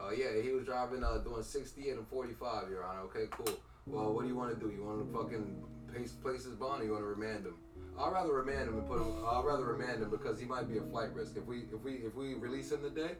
Oh 0.00 0.10
yeah, 0.10 0.40
he 0.42 0.50
was 0.50 0.64
driving, 0.64 1.02
uh, 1.02 1.18
doing 1.18 1.42
68 1.42 1.94
and 1.94 2.08
45, 2.08 2.70
Your 2.70 2.84
Honor. 2.84 3.00
Okay, 3.02 3.26
cool. 3.30 3.58
Well, 3.86 4.12
what 4.12 4.22
do 4.22 4.28
you 4.28 4.36
want 4.36 4.58
to 4.58 4.60
do? 4.60 4.72
You 4.72 4.84
want 4.84 5.06
to 5.06 5.16
fucking 5.16 5.62
place, 5.92 6.12
place 6.12 6.44
his 6.44 6.54
bond, 6.54 6.82
or 6.82 6.84
you 6.84 6.92
want 6.92 7.02
to 7.02 7.08
remand 7.08 7.46
him? 7.46 7.54
I'd 7.98 8.12
rather 8.12 8.34
remand 8.34 8.68
him 8.68 8.78
and 8.78 8.86
put 8.86 9.00
him. 9.00 9.24
I'd 9.26 9.44
rather 9.44 9.64
remand 9.64 10.02
him 10.02 10.10
because 10.10 10.38
he 10.38 10.44
might 10.44 10.68
be 10.68 10.78
a 10.78 10.82
flight 10.82 11.14
risk. 11.14 11.36
If 11.36 11.46
we 11.46 11.64
if 11.72 11.82
we 11.82 11.92
if 12.04 12.14
we 12.14 12.34
release 12.34 12.70
him 12.70 12.82
today, 12.82 13.12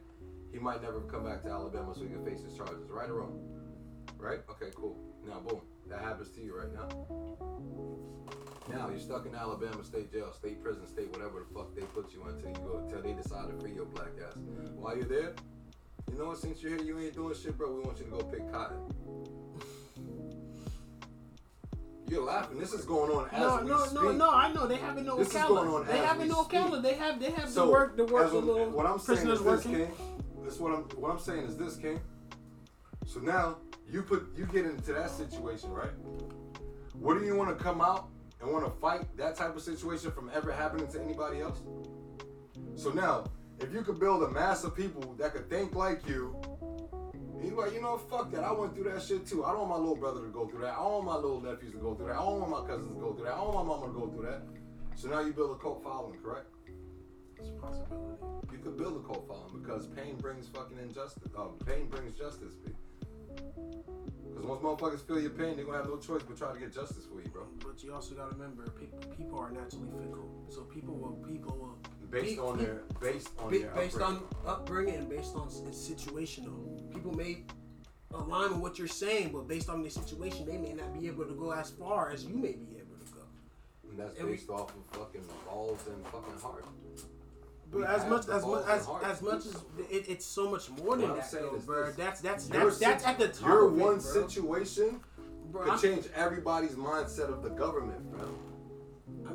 he 0.52 0.58
might 0.58 0.82
never 0.82 1.00
come 1.02 1.24
back 1.24 1.42
to 1.44 1.48
Alabama 1.50 1.94
so 1.94 2.02
he 2.02 2.08
can 2.08 2.24
face 2.24 2.42
his 2.42 2.54
charges. 2.54 2.90
Right 2.90 3.08
or 3.08 3.20
wrong? 3.20 3.40
Right? 4.18 4.40
Okay, 4.50 4.70
cool. 4.74 4.96
Now, 5.26 5.40
boom, 5.40 5.60
that 5.88 6.00
happens 6.00 6.30
to 6.30 6.40
you 6.42 6.58
right 6.58 6.72
now. 6.72 6.88
Now 8.68 8.88
you're 8.90 8.98
stuck 8.98 9.26
in 9.26 9.34
Alabama 9.34 9.84
state 9.84 10.12
jail, 10.12 10.32
state 10.32 10.62
prison, 10.62 10.86
state 10.86 11.10
whatever 11.12 11.46
the 11.46 11.54
fuck 11.54 11.74
they 11.74 11.82
put 11.82 12.12
you 12.12 12.24
until 12.24 12.48
you 12.48 12.56
go 12.68 12.82
until 12.84 13.00
they 13.00 13.12
decide 13.12 13.48
to 13.48 13.60
free 13.60 13.72
your 13.72 13.86
black 13.86 14.10
ass. 14.26 14.36
While 14.74 14.96
you're 14.96 15.06
there, 15.06 15.34
you 16.10 16.18
know 16.18 16.26
what? 16.26 16.38
Since 16.38 16.62
you're 16.62 16.72
here, 16.76 16.82
you 16.82 16.98
ain't 16.98 17.14
doing 17.14 17.34
shit, 17.34 17.56
bro. 17.58 17.72
We 17.72 17.80
want 17.80 17.98
you 17.98 18.04
to 18.04 18.10
go 18.10 18.18
pick 18.24 18.50
cotton. 18.52 18.78
You're 22.08 22.22
laughing. 22.24 22.58
This 22.60 22.72
is 22.72 22.84
going 22.84 23.10
on 23.10 23.28
as 23.32 23.40
No, 23.40 23.62
we 23.62 23.68
no, 23.68 23.78
speak. 23.84 23.94
no, 24.02 24.12
no. 24.12 24.30
I 24.30 24.52
know 24.52 24.66
they 24.68 24.76
have 24.76 24.96
it 24.96 25.04
no 25.04 25.16
This 25.18 25.26
is 25.28 25.32
calendar. 25.32 25.68
going 25.70 25.80
on 25.82 25.86
They 25.88 25.98
as 25.98 26.04
have 26.06 26.16
it 26.20 26.22
we 26.22 26.28
no 26.28 26.44
calendar. 26.44 26.80
They 26.80 26.94
have 26.94 27.18
they 27.20 27.30
have 27.32 27.50
So, 27.50 27.66
the 27.66 27.72
work 27.72 27.96
the 27.96 28.04
work 28.04 28.30
the 28.30 28.38
little 28.38 28.70
what 28.70 28.86
I'm 28.86 29.00
saying 29.00 29.28
is 29.28 29.42
this. 29.42 29.62
King. 29.64 29.90
This 30.44 30.60
what 30.60 30.72
I'm 30.72 30.82
what 31.00 31.10
I'm 31.10 31.18
saying 31.18 31.46
is 31.46 31.56
this, 31.56 31.76
King. 31.76 31.98
So 33.06 33.18
now 33.20 33.56
you 33.90 34.02
put 34.02 34.28
you 34.36 34.46
get 34.46 34.66
into 34.66 34.92
that 34.92 35.10
situation, 35.10 35.70
right? 35.72 35.90
What 36.94 37.18
do 37.18 37.24
you 37.24 37.34
want 37.34 37.56
to 37.56 37.62
come 37.62 37.80
out 37.80 38.08
and 38.40 38.52
want 38.52 38.64
to 38.64 38.70
fight 38.80 39.04
that 39.16 39.34
type 39.36 39.56
of 39.56 39.62
situation 39.62 40.12
from 40.12 40.30
ever 40.32 40.52
happening 40.52 40.86
to 40.88 41.02
anybody 41.02 41.40
else? 41.40 41.58
So 42.76 42.90
now, 42.90 43.24
if 43.60 43.72
you 43.72 43.82
could 43.82 43.98
build 43.98 44.22
a 44.22 44.28
mass 44.28 44.64
of 44.64 44.74
people 44.74 45.14
that 45.18 45.32
could 45.32 45.48
think 45.48 45.74
like 45.74 46.06
you, 46.08 46.36
you 47.42 47.54
like, 47.56 47.72
you 47.72 47.80
know, 47.80 47.96
fuck 47.96 48.30
that. 48.32 48.44
I 48.44 48.52
went 48.52 48.74
through 48.74 48.90
that 48.90 49.02
shit 49.02 49.26
too. 49.26 49.44
I 49.44 49.52
don't 49.52 49.68
want 49.68 49.70
my 49.70 49.76
little 49.76 49.96
brother 49.96 50.22
to 50.22 50.28
go 50.28 50.46
through 50.46 50.62
that. 50.62 50.72
I 50.72 50.76
don't 50.76 51.04
want 51.04 51.06
my 51.06 51.16
little 51.16 51.40
nephews 51.40 51.72
to 51.72 51.78
go 51.78 51.94
through 51.94 52.08
that. 52.08 52.16
I 52.16 52.24
don't 52.24 52.40
want 52.40 52.50
my 52.50 52.66
cousins 52.66 52.94
to 52.94 53.00
go 53.00 53.12
through 53.14 53.24
that. 53.24 53.34
I 53.34 53.36
don't 53.36 53.54
want 53.54 53.68
my 53.68 53.74
mama 53.74 53.86
to 53.86 53.98
go 53.98 54.08
through 54.08 54.26
that. 54.26 54.42
So 54.94 55.08
now 55.08 55.20
you 55.20 55.32
build 55.32 55.56
a 55.56 55.60
cult 55.60 55.82
following, 55.82 56.18
correct? 56.20 56.46
It's 57.38 57.48
a 57.48 57.52
possibility. 57.52 58.16
You 58.52 58.58
could 58.58 58.76
build 58.76 59.04
a 59.04 59.06
cult 59.06 59.28
following 59.28 59.62
because 59.62 59.86
pain 59.88 60.16
brings 60.16 60.48
fucking 60.48 60.78
injustice. 60.78 61.28
Um, 61.36 61.58
pain 61.66 61.88
brings 61.88 62.18
justice. 62.18 62.54
B. 62.54 62.72
Because 63.36 64.44
once 64.44 64.62
motherfuckers 64.62 65.06
feel 65.06 65.20
your 65.20 65.30
pain, 65.30 65.56
they're 65.56 65.64
gonna 65.64 65.78
have 65.78 65.88
no 65.88 65.98
choice 65.98 66.22
but 66.22 66.36
try 66.36 66.52
to 66.52 66.58
get 66.58 66.72
justice 66.72 67.04
for 67.04 67.20
you, 67.20 67.28
bro. 67.28 67.44
But 67.60 67.82
you 67.82 67.92
also 67.92 68.14
gotta 68.14 68.32
remember, 68.32 68.68
people, 68.70 68.98
people 69.16 69.38
are 69.38 69.50
naturally 69.50 69.88
fickle. 70.00 70.28
So 70.48 70.62
people 70.62 70.94
will, 70.94 71.16
people 71.28 71.56
will. 71.56 71.78
Based 72.10 72.36
be- 72.36 72.38
on 72.38 72.58
their, 72.58 72.82
based 73.00 73.30
on 73.38 73.50
Be- 73.50 73.58
their 73.58 73.70
based 73.72 74.00
on 74.00 74.16
upbringing. 74.16 74.46
upbringing 74.46 74.94
and 74.96 75.08
based 75.08 75.34
on 75.34 75.48
it's 75.48 75.88
situational. 75.88 76.92
People 76.92 77.12
may 77.14 77.44
align 78.14 78.50
with 78.52 78.60
what 78.60 78.78
you're 78.78 78.88
saying, 78.88 79.30
but 79.32 79.46
based 79.48 79.68
on 79.68 79.82
the 79.82 79.90
situation, 79.90 80.46
they 80.46 80.56
may 80.56 80.72
not 80.72 80.98
be 80.98 81.06
able 81.08 81.24
to 81.24 81.34
go 81.34 81.50
as 81.52 81.70
far 81.70 82.10
as 82.10 82.24
you 82.24 82.34
may 82.36 82.52
be 82.52 82.76
able 82.76 82.96
to 83.04 83.12
go. 83.12 83.20
And 83.90 83.98
that's 83.98 84.18
and 84.18 84.26
we- 84.28 84.34
based 84.36 84.48
off 84.50 84.70
of 84.70 84.98
fucking 84.98 85.24
balls 85.46 85.80
and 85.88 86.04
fucking 86.06 86.38
heart. 86.40 86.64
But 87.70 87.80
We 87.80 87.84
as 87.86 88.04
much 88.06 88.28
as 88.28 88.44
much 88.46 88.64
as, 88.68 88.88
as 89.02 89.22
much 89.22 89.46
as 89.46 89.56
it, 89.90 90.08
it's 90.08 90.24
so 90.24 90.48
much 90.48 90.70
more 90.70 90.96
than 90.96 91.16
that, 91.16 91.28
though, 91.32 91.60
bro. 91.66 91.86
this. 91.86 91.96
That's 91.96 92.20
that's 92.20 92.48
Your 92.48 92.66
that's 92.70 92.78
that's 92.78 93.04
at 93.06 93.18
the 93.18 93.26
top. 93.28 93.48
Your 93.48 93.64
it, 93.66 93.70
one 93.72 93.98
bro. 93.98 93.98
situation 93.98 95.00
Bro, 95.50 95.64
could 95.72 95.80
change 95.82 96.06
everybody's 96.14 96.76
mindset 96.76 97.28
of 97.28 97.42
the 97.42 97.50
government, 97.50 98.08
bro. 98.12 98.28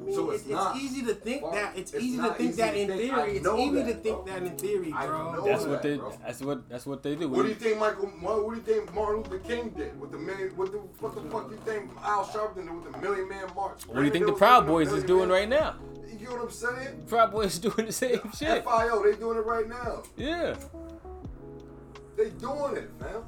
I 0.01 0.03
mean, 0.03 0.15
So 0.15 0.31
it's, 0.31 0.41
it's 0.43 0.51
not 0.51 0.75
it's 0.75 0.83
easy 0.85 1.05
to 1.05 1.13
think 1.13 1.41
far- 1.41 1.53
that. 1.53 1.77
It's, 1.77 1.93
it's 1.93 2.03
easy 2.03 2.17
to 2.17 2.33
think 2.33 2.49
easy 2.49 2.61
that 2.61 2.71
to 2.73 2.79
in 2.79 2.87
think. 2.87 3.01
Theory. 3.01 3.35
It's 3.37 3.45
know 3.45 3.57
easy 3.59 3.71
to 3.71 3.83
that, 3.83 4.03
think 4.03 4.15
bro. 4.15 4.25
that 4.25 4.43
in 4.43 4.57
theory, 4.57 4.91
bro. 4.91 5.43
That's 5.45 5.63
that, 5.63 5.69
what 5.69 5.81
they. 5.83 5.97
bro. 5.97 6.17
That's 6.25 6.41
what. 6.41 6.69
That's 6.69 6.85
what 6.85 7.03
they 7.03 7.15
do. 7.15 7.29
What 7.29 7.43
do 7.43 7.49
you 7.49 7.55
think 7.55 7.79
Michael? 7.79 8.07
What, 8.07 8.45
what 8.45 8.51
do 8.51 8.55
you 8.57 8.79
think 8.79 8.93
Martin 8.95 9.23
Luther 9.23 9.39
King 9.39 9.69
did 9.69 9.99
with 9.99 10.11
the 10.11 10.17
million? 10.17 10.49
What 10.57 10.71
the 10.71 10.77
what 10.79 11.15
the 11.15 11.21
fuck 11.29 11.49
do 11.49 11.55
you 11.55 11.61
think 11.61 11.91
Al 12.03 12.25
Sharpton 12.25 12.63
did 12.63 12.71
with 12.71 12.91
the 12.91 12.97
Million 12.99 13.29
Man 13.29 13.45
March? 13.55 13.85
What 13.87 13.97
do 13.97 14.03
you 14.03 14.11
think 14.11 14.25
the 14.25 14.33
Proud 14.33 14.65
Boys 14.65 14.91
is 14.91 15.03
doing 15.03 15.27
Million 15.29 15.49
right 15.51 15.59
now? 15.61 15.75
You 16.07 16.17
get 16.17 16.31
what 16.31 16.41
I'm 16.41 16.51
saying? 16.51 17.03
Proud 17.07 17.31
Boys 17.31 17.59
doing 17.67 17.85
the 17.85 17.91
same 17.91 18.19
shit. 18.37 18.63
FIO, 18.63 19.03
they 19.03 19.15
doing 19.17 19.37
it 19.37 19.45
right 19.45 19.67
now. 19.67 20.03
Yeah. 20.17 20.55
They 22.17 22.29
doing 22.31 22.77
it, 22.77 22.99
man. 22.99 23.23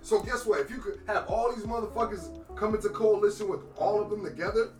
So 0.00 0.20
guess 0.20 0.44
what? 0.46 0.60
If 0.60 0.70
you 0.70 0.78
could 0.78 1.00
have 1.06 1.26
all 1.28 1.52
these 1.54 1.64
motherfuckers 1.64 2.28
come 2.56 2.74
into 2.74 2.88
coalition 2.88 3.48
with 3.48 3.60
all 3.76 4.02
of 4.02 4.10
them 4.10 4.24
together, 4.24 4.70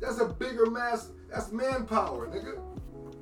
that's 0.00 0.20
a 0.20 0.26
bigger 0.26 0.70
mass. 0.70 1.10
That's 1.30 1.50
manpower, 1.52 2.28
nigga. 2.28 2.60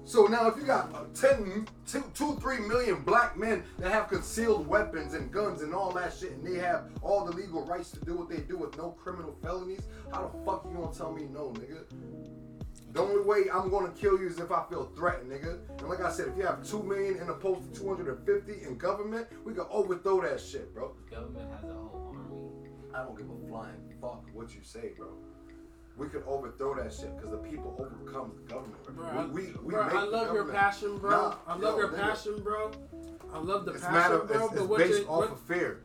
So 0.05 0.27
now 0.27 0.49
if 0.49 0.57
you 0.57 0.65
got 0.65 0.93
uh, 0.95 1.05
10, 1.15 1.67
two, 1.87 2.05
two, 2.13 2.37
three 2.41 2.59
million 2.59 3.03
black 3.03 3.37
men 3.37 3.63
that 3.79 3.93
have 3.93 4.09
concealed 4.09 4.67
weapons 4.67 5.15
and 5.15 5.31
guns 5.31 5.63
and 5.63 5.73
all 5.73 5.93
that 5.93 6.13
shit, 6.13 6.33
and 6.33 6.47
they 6.47 6.59
have 6.59 6.87
all 7.03 7.25
the 7.25 7.33
legal 7.33 7.65
rights 7.65 7.91
to 7.93 8.05
do 8.05 8.17
what 8.17 8.29
they 8.29 8.39
do 8.39 8.59
with 8.59 8.77
no 8.77 8.91
criminal 8.91 9.37
felonies, 9.43 9.83
how 10.13 10.23
the 10.23 10.45
fuck 10.45 10.67
you 10.69 10.77
gonna 10.77 10.93
tell 10.93 11.13
me 11.13 11.29
no, 11.33 11.51
nigga? 11.53 11.85
The 12.93 13.01
only 13.01 13.25
way 13.25 13.45
I'm 13.51 13.71
gonna 13.71 13.93
kill 13.93 14.19
you 14.21 14.27
is 14.27 14.39
if 14.39 14.51
I 14.51 14.65
feel 14.69 14.93
threatened, 14.97 15.31
nigga. 15.31 15.59
And 15.79 15.89
like 15.89 16.01
I 16.01 16.11
said, 16.11 16.29
if 16.29 16.37
you 16.37 16.45
have 16.45 16.63
two 16.63 16.83
million 16.83 17.17
in 17.19 17.29
opposed 17.29 17.73
to 17.73 17.81
250 17.81 18.67
in 18.67 18.77
government, 18.77 19.29
we 19.45 19.55
can 19.55 19.65
overthrow 19.71 20.21
that 20.23 20.41
shit, 20.41 20.75
bro. 20.75 20.95
Government 21.11 21.49
has 21.53 21.71
a 21.71 21.75
whole 21.75 22.13
army. 22.15 22.71
I 22.95 23.05
don't 23.05 23.17
give 23.17 23.31
a 23.31 23.49
flying 23.49 23.77
fuck 24.01 24.27
what 24.35 24.53
you 24.53 24.61
say, 24.63 24.91
bro. 24.97 25.09
We 25.97 26.09
could 26.09 26.25
overthrow 26.27 26.75
that 26.77 26.93
shit 26.93 27.15
because 27.17 27.31
the 27.31 27.37
people 27.37 27.75
overcome 27.79 28.33
the 28.37 28.53
government. 28.53 28.97
Bro, 28.97 29.07
I, 29.07 29.25
we, 29.27 29.43
we, 29.43 29.53
we 29.63 29.75
bro, 29.75 29.83
I 29.83 30.05
love 30.05 30.35
your 30.35 30.47
passion, 30.47 30.99
bro. 30.99 31.11
Nah, 31.11 31.35
I 31.47 31.53
love 31.53 31.63
yo, 31.75 31.79
your 31.79 31.89
nigga, 31.91 32.01
passion, 32.01 32.41
bro. 32.43 32.71
I 33.33 33.39
love 33.39 33.65
the 33.67 33.73
It's 33.73 33.85
passion, 33.85 33.95
matter. 33.95 34.19
bro. 34.25 34.47
It's, 34.47 34.55
but 34.55 34.69
what 34.69 34.79
based 34.79 35.01
you, 35.01 35.07
off 35.07 35.19
what, 35.21 35.33
of 35.33 35.41
fear. 35.41 35.83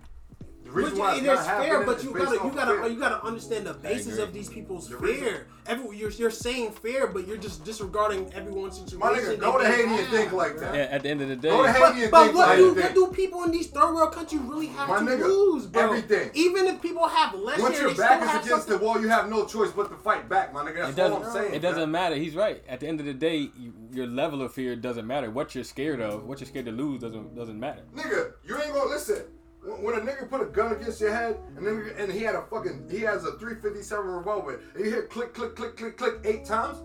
The 0.67 0.73
Which, 0.73 0.85
reason 0.85 0.99
why 0.99 1.11
it's 1.13 1.21
it 1.21 1.25
not 1.25 1.39
is 1.39 1.45
happening 1.45 1.69
fair, 1.71 1.85
but 1.85 2.03
you 2.03 2.13
gotta 2.13 2.35
you 2.45 2.51
gotta 2.53 2.81
fear. 2.81 2.87
you 2.87 2.99
gotta 2.99 3.23
understand 3.25 3.65
the 3.65 3.73
basis 3.73 4.17
of 4.19 4.33
these 4.33 4.49
people's 4.49 4.89
The 4.89 4.97
fear. 4.97 5.47
Every 5.65 5.97
you're 5.97 6.11
you're 6.11 6.29
saying 6.31 6.71
fear, 6.73 7.07
but 7.07 7.27
you're 7.27 7.37
just 7.37 7.63
disregarding 7.65 8.31
everyone's 8.33 8.77
situation. 8.77 8.99
My 8.99 9.11
nigga, 9.17 9.39
go 9.39 9.57
to 9.57 9.63
they 9.63 9.71
Haiti 9.71 9.83
and 9.83 9.91
have, 9.99 10.09
think 10.09 10.31
like 10.33 10.57
that. 10.59 10.75
Yeah. 10.75 10.81
At 10.83 11.03
the 11.03 11.09
end 11.09 11.21
of 11.21 11.29
the 11.29 11.35
day. 11.35 11.49
Go 11.49 11.63
to 11.63 11.71
Haiti 11.71 11.81
But, 11.81 11.93
and 12.03 12.11
but 12.11 12.23
think 12.25 12.35
what 12.37 12.47
like 12.49 12.57
do 12.57 12.73
that. 12.75 12.83
what 12.83 12.93
do 12.95 13.07
people 13.15 13.43
in 13.43 13.51
these 13.51 13.67
third 13.67 13.93
world 13.93 14.13
countries 14.13 14.41
really 14.41 14.67
have 14.67 14.87
My 14.89 14.99
to 14.99 15.05
nigga, 15.05 15.23
lose, 15.23 15.65
bro? 15.65 15.83
everything. 15.83 16.31
Even 16.33 16.67
if 16.67 16.81
people 16.81 17.07
have 17.07 17.33
less 17.35 17.59
Once 17.59 17.75
here, 17.77 17.87
your 17.87 17.93
they 17.93 17.97
back 17.97 18.21
is 18.21 18.29
have 18.29 18.45
against 18.45 18.67
the 18.67 18.77
wall, 18.77 18.99
you 19.01 19.09
have 19.09 19.29
no 19.29 19.45
choice 19.45 19.71
but 19.71 19.89
to 19.89 19.95
fight 19.97 20.29
back, 20.29 20.53
my 20.53 20.63
nigga. 20.63 20.93
That's 20.93 20.97
It 20.97 21.01
all 21.01 21.19
doesn't. 21.19 21.25
I'm 21.25 21.33
saying. 21.33 21.53
it 21.53 21.59
doesn't 21.59 21.91
matter. 21.91 22.15
He's 22.15 22.35
right. 22.35 22.63
At 22.69 22.79
the 22.81 22.87
end 22.87 22.99
of 22.99 23.05
the 23.05 23.13
day, 23.13 23.49
your 23.91 24.07
level 24.07 24.41
of 24.41 24.53
fear 24.53 24.75
doesn't 24.75 25.05
matter. 25.07 25.29
What 25.31 25.53
you're 25.55 25.63
scared 25.63 25.99
of, 26.01 26.25
what 26.25 26.39
you're 26.39 26.47
scared 26.47 26.65
to 26.65 26.71
lose, 26.71 27.01
doesn't 27.01 27.35
doesn't 27.35 27.59
matter. 27.59 27.83
Nigga, 27.95 28.33
you 28.45 28.55
ain't 28.61 28.73
gonna 28.73 28.89
listen. 28.89 29.23
When 29.67 29.95
a 29.95 29.99
nigga 29.99 30.29
put 30.29 30.41
a 30.41 30.45
gun 30.45 30.71
against 30.71 31.01
your 31.01 31.13
head 31.13 31.37
and 31.57 31.67
then 31.67 31.91
and 31.97 32.09
he 32.11 32.19
had 32.23 32.35
a 32.35 32.43
fucking 32.43 32.87
he 32.89 32.99
has 32.99 33.25
a 33.25 33.33
357 33.33 34.05
revolver 34.05 34.61
and 34.75 34.85
you 34.85 34.89
hear 34.89 35.03
click 35.03 35.33
click 35.33 35.55
click 35.57 35.75
click 35.75 35.97
click 35.97 36.13
eight 36.23 36.45
times, 36.45 36.77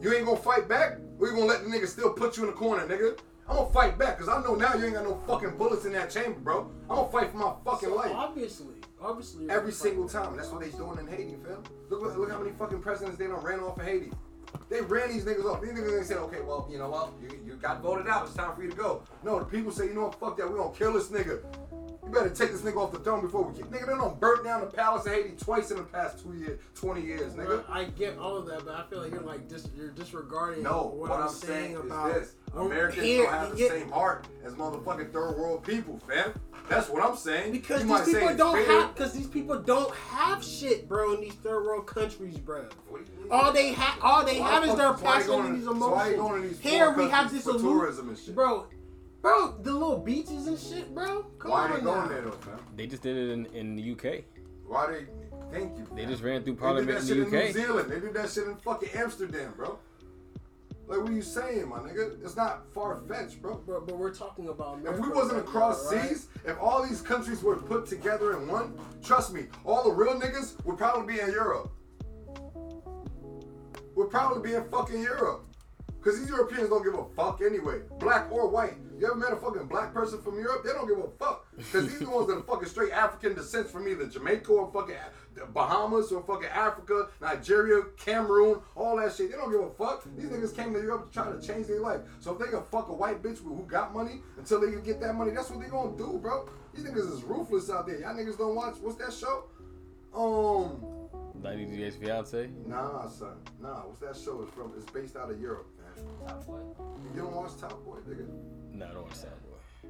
you 0.00 0.12
ain't 0.14 0.24
gonna 0.24 0.38
fight 0.38 0.66
back? 0.66 0.98
Or 1.18 1.28
you 1.28 1.34
gonna 1.34 1.46
let 1.46 1.62
the 1.62 1.68
nigga 1.68 1.86
still 1.86 2.12
put 2.12 2.36
you 2.38 2.44
in 2.44 2.50
the 2.50 2.56
corner, 2.56 2.86
nigga? 2.86 3.18
I'm 3.48 3.56
gonna 3.56 3.70
fight 3.70 3.98
back 3.98 4.16
because 4.18 4.32
I 4.32 4.42
know 4.42 4.54
now 4.54 4.74
you 4.74 4.86
ain't 4.86 4.94
got 4.94 5.04
no 5.04 5.20
fucking 5.26 5.56
bullets 5.58 5.84
in 5.84 5.92
that 5.92 6.10
chamber, 6.10 6.40
bro. 6.40 6.70
I'm 6.88 6.96
gonna 6.96 7.08
fight 7.12 7.30
for 7.32 7.36
my 7.36 7.52
fucking 7.64 7.90
So 7.90 7.94
life. 7.94 8.12
obviously, 8.14 8.74
obviously, 9.00 9.50
Every 9.50 9.72
single 9.72 10.08
time. 10.08 10.36
That's 10.36 10.48
what 10.50 10.62
they 10.62 10.70
doing 10.70 10.98
in 10.98 11.06
Haiti, 11.06 11.36
fam. 11.44 11.62
Look, 11.90 12.00
look, 12.02 12.16
look 12.16 12.30
how 12.30 12.38
many 12.38 12.52
fucking 12.58 12.80
presidents 12.80 13.18
they 13.18 13.26
done 13.26 13.42
ran 13.44 13.60
off 13.60 13.78
of 13.78 13.84
Haiti. 13.84 14.10
They 14.68 14.80
ran 14.80 15.12
these 15.12 15.24
niggas 15.24 15.44
off. 15.44 15.60
These 15.60 15.72
niggas 15.72 15.96
ain't 15.98 16.06
said, 16.06 16.16
okay, 16.18 16.40
well, 16.40 16.66
you 16.70 16.78
know 16.78 16.88
what? 16.88 17.12
You, 17.20 17.38
you 17.46 17.54
got 17.54 17.82
voted 17.82 18.08
out. 18.08 18.26
It's 18.26 18.34
time 18.34 18.54
for 18.56 18.62
you 18.62 18.70
to 18.70 18.76
go. 18.76 19.02
No, 19.22 19.38
the 19.38 19.44
people 19.44 19.70
say, 19.70 19.86
you 19.86 19.94
know 19.94 20.04
what? 20.04 20.18
Fuck 20.18 20.36
that. 20.38 20.50
We 20.50 20.56
gonna 20.56 20.72
kill 20.74 20.92
this 20.94 21.08
nigga. 21.08 21.40
You 22.06 22.12
better 22.12 22.30
take 22.30 22.52
this 22.52 22.60
nigga 22.62 22.76
off 22.76 22.92
the 22.92 23.00
throne 23.00 23.20
before 23.20 23.42
we 23.42 23.52
kill. 23.58 23.66
Nigga, 23.66 23.80
They 23.86 23.94
don't 23.94 24.20
burnt 24.20 24.44
down 24.44 24.60
the 24.60 24.66
palace 24.68 25.06
of 25.06 25.12
Haiti 25.12 25.30
twice 25.36 25.72
in 25.72 25.76
the 25.78 25.82
past 25.82 26.22
two 26.22 26.34
years, 26.34 26.60
20 26.76 27.00
years, 27.02 27.32
nigga. 27.32 27.64
I 27.68 27.84
get 27.84 28.16
all 28.16 28.36
of 28.36 28.46
that, 28.46 28.64
but 28.64 28.74
I 28.76 28.84
feel 28.88 29.02
like 29.02 29.10
you're 29.10 29.22
like 29.22 29.48
dis- 29.48 29.68
you're 29.76 29.90
disregarding 29.90 30.62
No, 30.62 30.84
what, 30.84 31.10
what, 31.10 31.18
I'm, 31.18 31.26
I'm 31.26 31.28
saying 31.34 31.72
is 31.72 31.80
about 31.80 32.14
this: 32.14 32.34
Americans 32.54 33.02
here, 33.04 33.24
don't 33.24 33.32
have 33.32 33.56
the 33.56 33.62
yeah, 33.62 33.68
same 33.70 33.90
heart 33.90 34.24
as 34.44 34.52
motherfucking 34.54 35.12
third 35.12 35.36
world 35.36 35.64
people, 35.64 35.98
fam. 36.08 36.32
That's 36.68 36.88
what 36.88 37.02
I'm 37.02 37.16
saying. 37.16 37.50
Because 37.52 37.82
you 37.84 37.96
these 38.04 38.14
people 38.14 38.36
don't 38.36 38.54
fair. 38.54 38.80
have, 38.82 38.94
because 38.94 39.12
these 39.12 39.26
people 39.26 39.58
don't 39.58 39.94
have 39.94 40.44
shit, 40.44 40.88
bro, 40.88 41.14
in 41.14 41.20
these 41.20 41.34
third 41.34 41.64
world 41.64 41.86
countries, 41.86 42.38
bro. 42.38 42.66
What 42.88 43.04
do 43.04 43.12
you 43.12 43.18
mean? 43.22 43.32
All 43.32 43.52
they 43.52 43.72
have, 43.72 43.98
all 44.02 44.24
they 44.24 44.38
have 44.38 44.64
is 44.64 44.74
their 44.76 44.94
fuck- 44.94 44.98
so 44.98 45.04
why 45.04 45.18
you 45.18 45.26
passion 45.26 45.46
and 45.46 45.56
these 45.56 45.64
so 45.64 45.72
why 45.72 46.08
you 46.08 46.14
emotions. 46.14 46.16
going 46.30 46.42
to 46.42 46.48
these 46.48 46.60
Here 46.60 46.90
we 46.92 47.08
have 47.08 47.32
this 47.32 47.42
for 47.44 47.52
illu- 47.52 47.60
tourism 47.60 48.08
and 48.08 48.34
bro, 48.34 48.66
bro, 49.26 49.54
the 49.62 49.72
little 49.72 49.98
beaches 49.98 50.46
and 50.46 50.58
shit, 50.58 50.94
bro. 50.94 51.24
Come 51.38 51.50
Why 51.50 51.64
on 51.64 51.72
they 51.72 51.80
going 51.80 52.00
now. 52.02 52.08
there 52.08 52.22
though, 52.22 52.30
fam? 52.30 52.60
They 52.76 52.86
just 52.86 53.02
did 53.02 53.16
it 53.16 53.30
in, 53.32 53.46
in 53.46 53.76
the 53.76 53.92
UK. 53.92 54.24
Why 54.66 54.86
they? 54.86 55.06
Thank 55.52 55.76
you. 55.76 55.86
They 55.94 56.02
fam. 56.02 56.10
just 56.10 56.22
ran 56.22 56.44
through 56.44 56.54
They 56.54 56.58
did 56.58 56.60
Parliament 56.60 56.88
that 56.88 57.00
in 57.00 57.06
shit 57.06 57.30
the 57.30 57.38
in 57.38 57.46
New 57.46 57.52
Zealand. 57.52 57.90
They 57.90 58.00
did 58.00 58.14
that 58.14 58.30
shit 58.30 58.44
in 58.46 58.56
fucking 58.56 58.88
Amsterdam, 58.94 59.54
bro. 59.56 59.78
Like, 60.88 61.00
what 61.00 61.10
are 61.10 61.12
you 61.12 61.22
saying, 61.22 61.68
my 61.68 61.78
nigga? 61.78 62.22
It's 62.22 62.36
not 62.36 62.72
far 62.72 63.00
fetched, 63.08 63.42
bro. 63.42 63.60
But, 63.66 63.88
but 63.88 63.98
we're 63.98 64.14
talking 64.14 64.48
about. 64.48 64.78
If 64.84 65.00
we 65.00 65.08
wasn't 65.08 65.40
across 65.40 65.92
right? 65.92 66.08
seas, 66.08 66.28
if 66.44 66.56
all 66.60 66.86
these 66.86 67.02
countries 67.02 67.42
were 67.42 67.56
put 67.56 67.86
together 67.86 68.40
in 68.40 68.46
one, 68.46 68.78
trust 69.02 69.34
me, 69.34 69.46
all 69.64 69.82
the 69.82 69.90
real 69.90 70.14
niggas 70.20 70.64
would 70.64 70.78
probably 70.78 71.14
be 71.14 71.20
in 71.20 71.32
Europe. 71.32 71.72
Would 73.96 74.10
probably 74.10 74.48
be 74.48 74.54
in 74.54 74.68
fucking 74.68 75.02
Europe. 75.02 75.46
Cause 76.02 76.20
these 76.20 76.28
Europeans 76.28 76.68
don't 76.68 76.84
give 76.84 76.94
a 76.94 77.04
fuck 77.16 77.40
anyway, 77.44 77.80
black 77.98 78.30
or 78.30 78.48
white. 78.48 78.74
You 78.98 79.06
ever 79.06 79.16
met 79.16 79.32
a 79.32 79.36
fucking 79.36 79.66
black 79.66 79.92
person 79.92 80.22
from 80.22 80.38
Europe? 80.38 80.62
They 80.64 80.72
don't 80.72 80.86
give 80.86 80.98
a 80.98 81.08
fuck. 81.18 81.46
Cause 81.72 81.88
these 81.88 82.00
are 82.00 82.04
the 82.04 82.10
ones 82.10 82.28
that 82.28 82.36
are 82.36 82.42
fucking 82.42 82.68
straight 82.68 82.92
African 82.92 83.34
descent 83.34 83.68
from 83.68 83.88
either 83.88 84.06
Jamaica 84.06 84.52
or 84.52 84.70
fucking 84.72 84.94
Bahamas 85.52 86.12
or 86.12 86.22
fucking 86.22 86.48
Africa, 86.48 87.08
Nigeria, 87.20 87.82
Cameroon, 87.98 88.60
all 88.74 88.96
that 88.98 89.14
shit. 89.14 89.30
They 89.32 89.36
don't 89.36 89.50
give 89.50 89.60
a 89.60 89.70
fuck. 89.70 90.04
These 90.16 90.30
niggas 90.30 90.54
came 90.56 90.72
to 90.72 90.80
Europe 90.80 91.08
to 91.08 91.12
try 91.12 91.30
to 91.30 91.40
change 91.44 91.66
their 91.66 91.80
life. 91.80 92.00
So 92.20 92.32
if 92.32 92.38
they 92.38 92.46
can 92.46 92.62
fuck 92.70 92.88
a 92.88 92.94
white 92.94 93.22
bitch 93.22 93.38
who 93.42 93.64
got 93.68 93.92
money 93.92 94.22
until 94.38 94.60
they 94.60 94.70
can 94.70 94.82
get 94.82 95.00
that 95.00 95.14
money, 95.14 95.32
that's 95.32 95.50
what 95.50 95.60
they 95.60 95.68
gonna 95.68 95.96
do, 95.96 96.18
bro. 96.22 96.48
These 96.74 96.84
niggas 96.84 97.12
is 97.12 97.22
ruthless 97.24 97.68
out 97.70 97.86
there. 97.86 98.00
Y'all 98.00 98.14
niggas 98.14 98.38
don't 98.38 98.54
watch. 98.54 98.76
What's 98.80 98.96
that 98.96 99.12
show? 99.12 99.44
Um, 100.14 100.80
90 101.42 101.76
Days 101.76 101.96
Fiance. 101.96 102.48
nah, 102.66 103.06
son. 103.08 103.36
Nah, 103.60 103.82
what's 103.86 104.00
that 104.00 104.16
show? 104.16 104.42
It's 104.42 104.52
from. 104.54 104.72
It's 104.76 104.90
based 104.90 105.16
out 105.16 105.30
of 105.30 105.40
Europe. 105.40 105.68
Top 106.26 106.46
boy. 106.46 106.58
You 107.14 107.22
don't 107.22 107.34
watch 107.34 107.56
Top 107.60 107.84
Boy, 107.84 107.96
nigga. 108.08 108.26
No, 108.72 108.86
I 108.86 108.88
don't 108.92 109.02
want 109.02 109.14
to 109.14 109.18
sound 109.18 109.34
boy. 109.42 109.88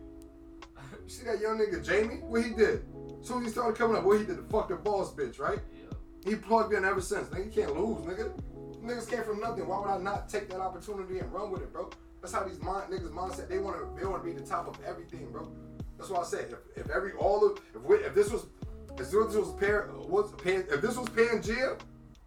You 1.04 1.10
see 1.10 1.24
that 1.24 1.40
young 1.40 1.58
nigga 1.58 1.84
Jamie? 1.84 2.16
What 2.22 2.44
he 2.44 2.50
did? 2.50 2.84
As 3.20 3.28
soon 3.28 3.38
as 3.38 3.46
he 3.46 3.50
started 3.50 3.76
coming 3.76 3.96
up, 3.96 4.04
what 4.04 4.20
he 4.20 4.24
did? 4.24 4.38
The 4.38 4.42
fuck 4.50 4.68
the 4.68 4.76
boss 4.76 5.12
bitch, 5.12 5.40
right? 5.40 5.58
Yeah. 5.72 5.96
He 6.30 6.36
plugged 6.36 6.72
in 6.72 6.84
ever 6.84 7.00
since. 7.00 7.28
Nigga, 7.28 7.46
you 7.46 7.50
can't 7.50 7.76
lose, 7.76 8.04
nigga. 8.06 8.32
Niggas 8.82 9.10
came 9.10 9.24
from 9.24 9.40
nothing. 9.40 9.66
Why 9.66 9.80
would 9.80 9.88
I 9.88 9.98
not 9.98 10.28
take 10.28 10.48
that 10.50 10.60
opportunity 10.60 11.18
and 11.18 11.32
run 11.32 11.50
with 11.50 11.62
it, 11.62 11.72
bro? 11.72 11.90
That's 12.20 12.32
how 12.32 12.44
these 12.44 12.60
mind, 12.60 12.92
niggas 12.92 13.10
mindset. 13.10 13.48
They 13.48 13.58
want 13.58 13.76
to. 13.76 14.00
They 14.00 14.06
want 14.06 14.22
to 14.22 14.28
be 14.28 14.36
the 14.36 14.46
top 14.46 14.68
of 14.68 14.78
everything, 14.84 15.30
bro. 15.32 15.50
That's 15.98 16.10
why 16.10 16.20
I 16.20 16.24
said 16.24 16.54
if, 16.76 16.84
if 16.84 16.90
every 16.90 17.12
all 17.12 17.44
of 17.44 17.58
if 17.74 17.82
we, 17.82 17.96
if 17.96 18.14
this 18.14 18.30
was 18.30 18.46
if 18.90 19.10
this 19.10 19.12
was 19.12 19.52
Pan, 19.54 19.82
was 20.08 20.32
Pan, 20.42 20.64
if 20.70 20.80
this 20.80 20.96
was 20.96 21.08
Pangea, 21.08 21.78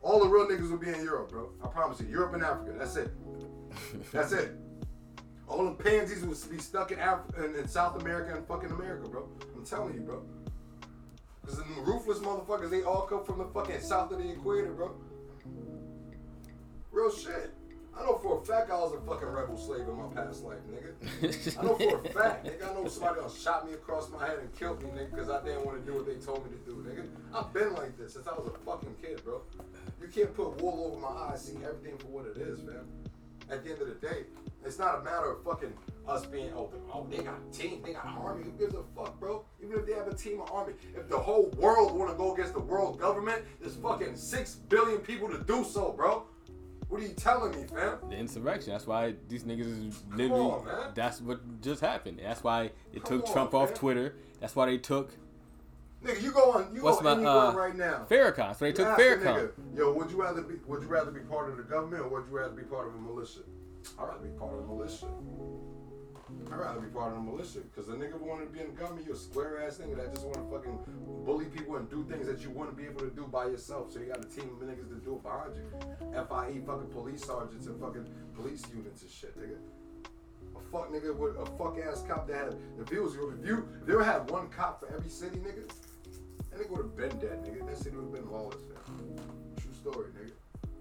all 0.02 0.20
the 0.20 0.28
real 0.28 0.48
niggas 0.48 0.70
would 0.72 0.82
be 0.82 0.90
in 0.90 1.04
Europe, 1.04 1.30
bro. 1.30 1.52
I 1.64 1.68
promise 1.68 2.00
you, 2.00 2.08
Europe 2.08 2.34
and 2.34 2.44
Africa. 2.44 2.74
That's 2.78 2.96
it. 2.96 3.12
That's 4.12 4.32
it. 4.32 4.52
All 5.48 5.66
them 5.66 5.76
pansies 5.76 6.24
would 6.24 6.52
be 6.52 6.62
stuck 6.62 6.92
in 6.92 7.00
Africa 7.00 7.46
in, 7.46 7.56
in 7.56 7.68
South 7.68 8.00
America 8.02 8.36
and 8.36 8.48
fucking 8.48 8.70
America, 8.70 9.10
bro. 9.10 9.28
I'm 9.56 9.66
telling 9.66 9.96
you, 9.96 10.02
bro. 10.02 10.24
Cause 11.46 11.58
the 11.58 11.64
ruthless 11.82 12.20
motherfuckers, 12.20 12.70
they 12.70 12.84
all 12.84 13.02
come 13.02 13.24
from 13.24 13.40
the 13.40 13.46
fucking 13.46 13.82
south 13.82 14.12
of 14.12 14.20
the 14.20 14.30
equator, 14.30 14.72
bro. 14.72 14.92
Real 16.92 17.12
shit. 17.12 17.52
I 17.98 18.04
know 18.04 18.18
for 18.20 18.38
a 18.38 18.46
fact 18.46 18.72
I 18.72 18.76
was 18.76 18.94
a 18.94 19.02
fucking 19.02 19.28
rebel 19.28 19.58
slave 19.58 19.82
in 19.88 19.96
my 19.98 20.08
past 20.14 20.44
life, 20.44 20.60
nigga. 20.72 21.58
I 21.60 21.64
know 21.64 21.76
for 21.76 21.98
a 21.98 22.10
fact, 22.14 22.46
nigga. 22.46 22.70
I 22.70 22.74
know 22.74 22.88
somebody 22.88 23.20
else 23.20 23.42
shot 23.42 23.68
me 23.68 23.74
across 23.74 24.10
my 24.10 24.26
head 24.26 24.40
and 24.40 24.56
killed 24.56 24.82
me, 24.84 24.90
nigga, 24.90 25.12
because 25.12 25.30
I 25.30 25.44
didn't 25.44 25.66
want 25.66 25.84
to 25.84 25.92
do 25.92 25.98
what 25.98 26.06
they 26.06 26.16
told 26.16 26.46
me 26.46 26.52
to 26.58 26.66
do, 26.66 26.86
nigga. 26.88 27.08
I've 27.34 27.52
been 27.52 27.74
like 27.74 27.98
this 27.98 28.14
since 28.14 28.28
I 28.28 28.34
was 28.34 28.48
a 28.48 28.58
fucking 28.66 28.96
kid, 29.02 29.24
bro. 29.26 29.42
You 30.02 30.08
can't 30.08 30.34
put 30.34 30.62
wool 30.62 30.92
over 30.92 31.02
my 31.02 31.32
eyes, 31.32 31.44
see 31.44 31.58
everything 31.66 31.98
for 31.98 32.08
what 32.08 32.26
it 32.28 32.38
is, 32.38 32.60
fam. 32.60 32.88
At 33.50 33.64
the 33.64 33.72
end 33.72 33.82
of 33.82 33.88
the 33.88 34.08
day, 34.08 34.24
it's 34.66 34.78
not 34.78 35.00
a 35.00 35.04
matter 35.04 35.32
of 35.32 35.44
fucking 35.44 35.74
us 36.08 36.26
being 36.26 36.52
open. 36.54 36.80
oh 36.94 37.06
they 37.10 37.18
got 37.18 37.36
a 37.36 37.56
team, 37.56 37.82
they 37.84 37.94
got 37.94 38.06
an 38.06 38.14
army. 38.18 38.44
Who 38.44 38.52
gives 38.52 38.74
a 38.76 38.84
fuck, 38.96 39.20
bro? 39.20 39.44
Even 39.64 39.80
if 39.80 39.86
they 39.86 39.94
have 39.94 40.08
a 40.08 40.14
team 40.14 40.42
of 40.42 40.52
army, 40.52 40.74
if 40.96 41.08
the 41.08 41.18
whole 41.18 41.48
world 41.58 41.98
want 41.98 42.12
to 42.12 42.18
go 42.18 42.34
against 42.34 42.54
the 42.54 42.60
world 42.60 43.00
government, 43.00 43.44
there's 43.62 43.76
fucking 43.76 44.16
six 44.16 44.56
billion 44.56 45.00
people 45.00 45.30
to 45.30 45.40
do 45.40 45.64
so, 45.64 45.92
bro. 45.92 46.24
What 46.90 47.02
are 47.02 47.04
you 47.04 47.14
telling 47.14 47.52
me, 47.52 47.68
fam? 47.68 48.00
The 48.10 48.16
insurrection. 48.18 48.72
That's 48.72 48.88
why 48.88 49.14
these 49.28 49.44
niggas 49.44 49.88
is 49.88 50.04
literally. 50.16 50.42
on, 50.46 50.66
man. 50.66 50.92
That's 50.96 51.22
what 51.22 51.62
just 51.62 51.82
happened. 51.82 52.20
That's 52.24 52.44
why 52.44 52.72
they 52.92 53.00
Come 53.00 53.20
took 53.20 53.28
on, 53.28 53.34
Trump 53.34 53.54
off. 53.54 53.74
Twitter. 53.76 54.16
That's 54.40 54.56
why 54.56 54.66
they 54.66 54.80
took 54.80 55.12
Nigga, 56.04 56.22
you 56.22 56.32
go 56.32 56.52
on, 56.54 56.74
you 56.74 56.82
what's 56.82 56.98
go 57.00 57.04
my 57.04 57.12
anywhere 57.12 57.32
uh 57.34 57.52
right 57.54 57.76
now. 57.76 58.06
Farrakhan. 58.10 58.38
Why 58.50 58.54
they 58.60 58.68
You 58.68 58.74
took 58.74 58.88
Farrakhan. 58.98 59.22
nigga, 59.24 59.52
Yo, 59.78 59.92
would 59.94 60.10
you 60.12 60.22
rather 60.22 60.42
be 60.42 60.56
would 60.66 60.82
you 60.82 60.88
rather 60.88 61.12
be 61.12 61.20
part 61.22 61.50
of 61.50 61.58
the 61.58 61.64
government 61.64 62.04
or 62.04 62.08
would 62.10 62.26
you 62.30 62.38
rather 62.38 62.54
be 62.56 62.64
part 62.64 62.88
of 62.88 62.96
a 62.96 62.98
militia? 63.00 63.40
I'd 63.98 64.04
rather 64.08 64.20
be 64.26 64.38
part 64.40 64.54
of 64.54 64.60
a 64.60 64.68
militia. 64.68 65.08
I'd 66.52 66.58
rather 66.60 66.80
be 66.80 66.88
part 66.90 67.12
of 67.12 67.18
a 67.20 67.22
militia. 67.22 67.60
Cause 67.76 67.88
the 67.88 67.94
nigga 67.94 68.18
wanted 68.20 68.46
to 68.46 68.52
be 68.52 68.60
in 68.62 68.68
the 68.68 68.80
government, 68.80 69.06
you're 69.08 69.16
a 69.16 69.20
square 69.20 69.62
ass 69.66 69.78
nigga 69.80 69.98
that 69.98 70.14
just 70.14 70.26
wanna 70.26 70.50
fucking 70.50 70.80
bully 71.26 71.46
people 71.46 71.76
and 71.76 71.90
do 71.90 72.04
things 72.06 72.28
that 72.28 72.40
you 72.44 72.50
wouldn't 72.52 72.78
be 72.78 72.86
able 72.86 73.02
to 73.02 73.10
do 73.10 73.24
by 73.28 73.46
yourself. 73.48 73.92
So 73.92 74.00
you 74.00 74.06
got 74.06 74.24
a 74.24 74.28
team 74.30 74.50
of 74.50 74.66
niggas 74.66 74.88
to 74.90 74.96
do 75.04 75.16
it 75.16 75.24
behind 75.24 75.52
you. 75.56 75.68
FIE 76.14 76.62
fucking 76.66 76.90
police 76.92 77.26
sergeants 77.26 77.68
and 77.68 77.80
fucking 77.82 78.08
police 78.36 78.64
units 78.74 79.02
and 79.02 79.12
shit, 79.12 79.38
nigga. 79.38 79.58
A 80.56 80.62
fuck 80.72 80.92
nigga 80.92 81.16
with 81.16 81.36
a 81.38 81.46
fuck 81.58 81.78
ass 81.80 82.04
cop 82.08 82.28
that 82.28 82.36
had 82.38 82.56
if 82.80 82.92
it 82.92 83.02
was 83.02 83.16
if 83.16 83.46
you 83.46 83.68
if 83.82 83.86
they 83.88 83.96
would 83.96 84.06
have 84.06 84.30
one 84.32 84.50
cop 84.50 84.80
for 84.80 84.94
every 84.94 85.10
city, 85.10 85.38
nigga, 85.38 85.70
nigga 86.60 86.70
would 86.72 86.86
have 86.86 86.98
been 86.98 87.20
dead, 87.20 87.44
nigga. 87.46 87.66
That 87.66 87.78
city 87.78 87.96
would 87.96 88.12
have 88.12 88.14
been 88.14 88.32
lawless. 88.32 88.60
True 89.58 89.74
story, 89.74 90.08
nigga. 90.12 90.32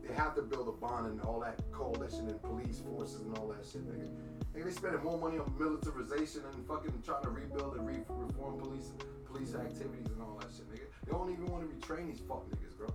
They 0.03 0.15
have 0.15 0.35
to 0.35 0.43
build 0.43 0.69
a 0.69 0.73
bond 0.73 1.07
and 1.07 1.21
all 1.21 1.41
that 1.41 1.61
coalition 1.71 2.27
and 2.29 2.43
police 2.43 2.81
forces 2.81 3.21
and 3.21 3.37
all 3.39 3.47
that 3.49 3.65
shit, 3.65 3.87
nigga. 3.87 4.09
Nigga, 4.57 4.65
they 4.65 4.71
spending 4.71 5.05
more 5.05 5.19
money 5.19 5.39
on 5.39 5.55
militarization 5.59 6.43
and 6.53 6.67
fucking 6.67 6.93
trying 7.05 7.23
to 7.23 7.31
rebuild 7.31 7.77
and 7.77 7.87
re- 7.87 8.03
reform 8.09 8.59
police 8.59 8.91
police 9.31 9.55
activities 9.55 10.07
and 10.07 10.23
all 10.23 10.41
that 10.41 10.49
shit, 10.51 10.67
nigga. 10.73 10.89
They 11.05 11.13
don't 11.13 11.31
even 11.31 11.47
want 11.47 11.63
to 11.63 11.69
retrain 11.69 12.09
these 12.09 12.21
fuck 12.27 12.43
niggas, 12.51 12.75
bro. 12.77 12.89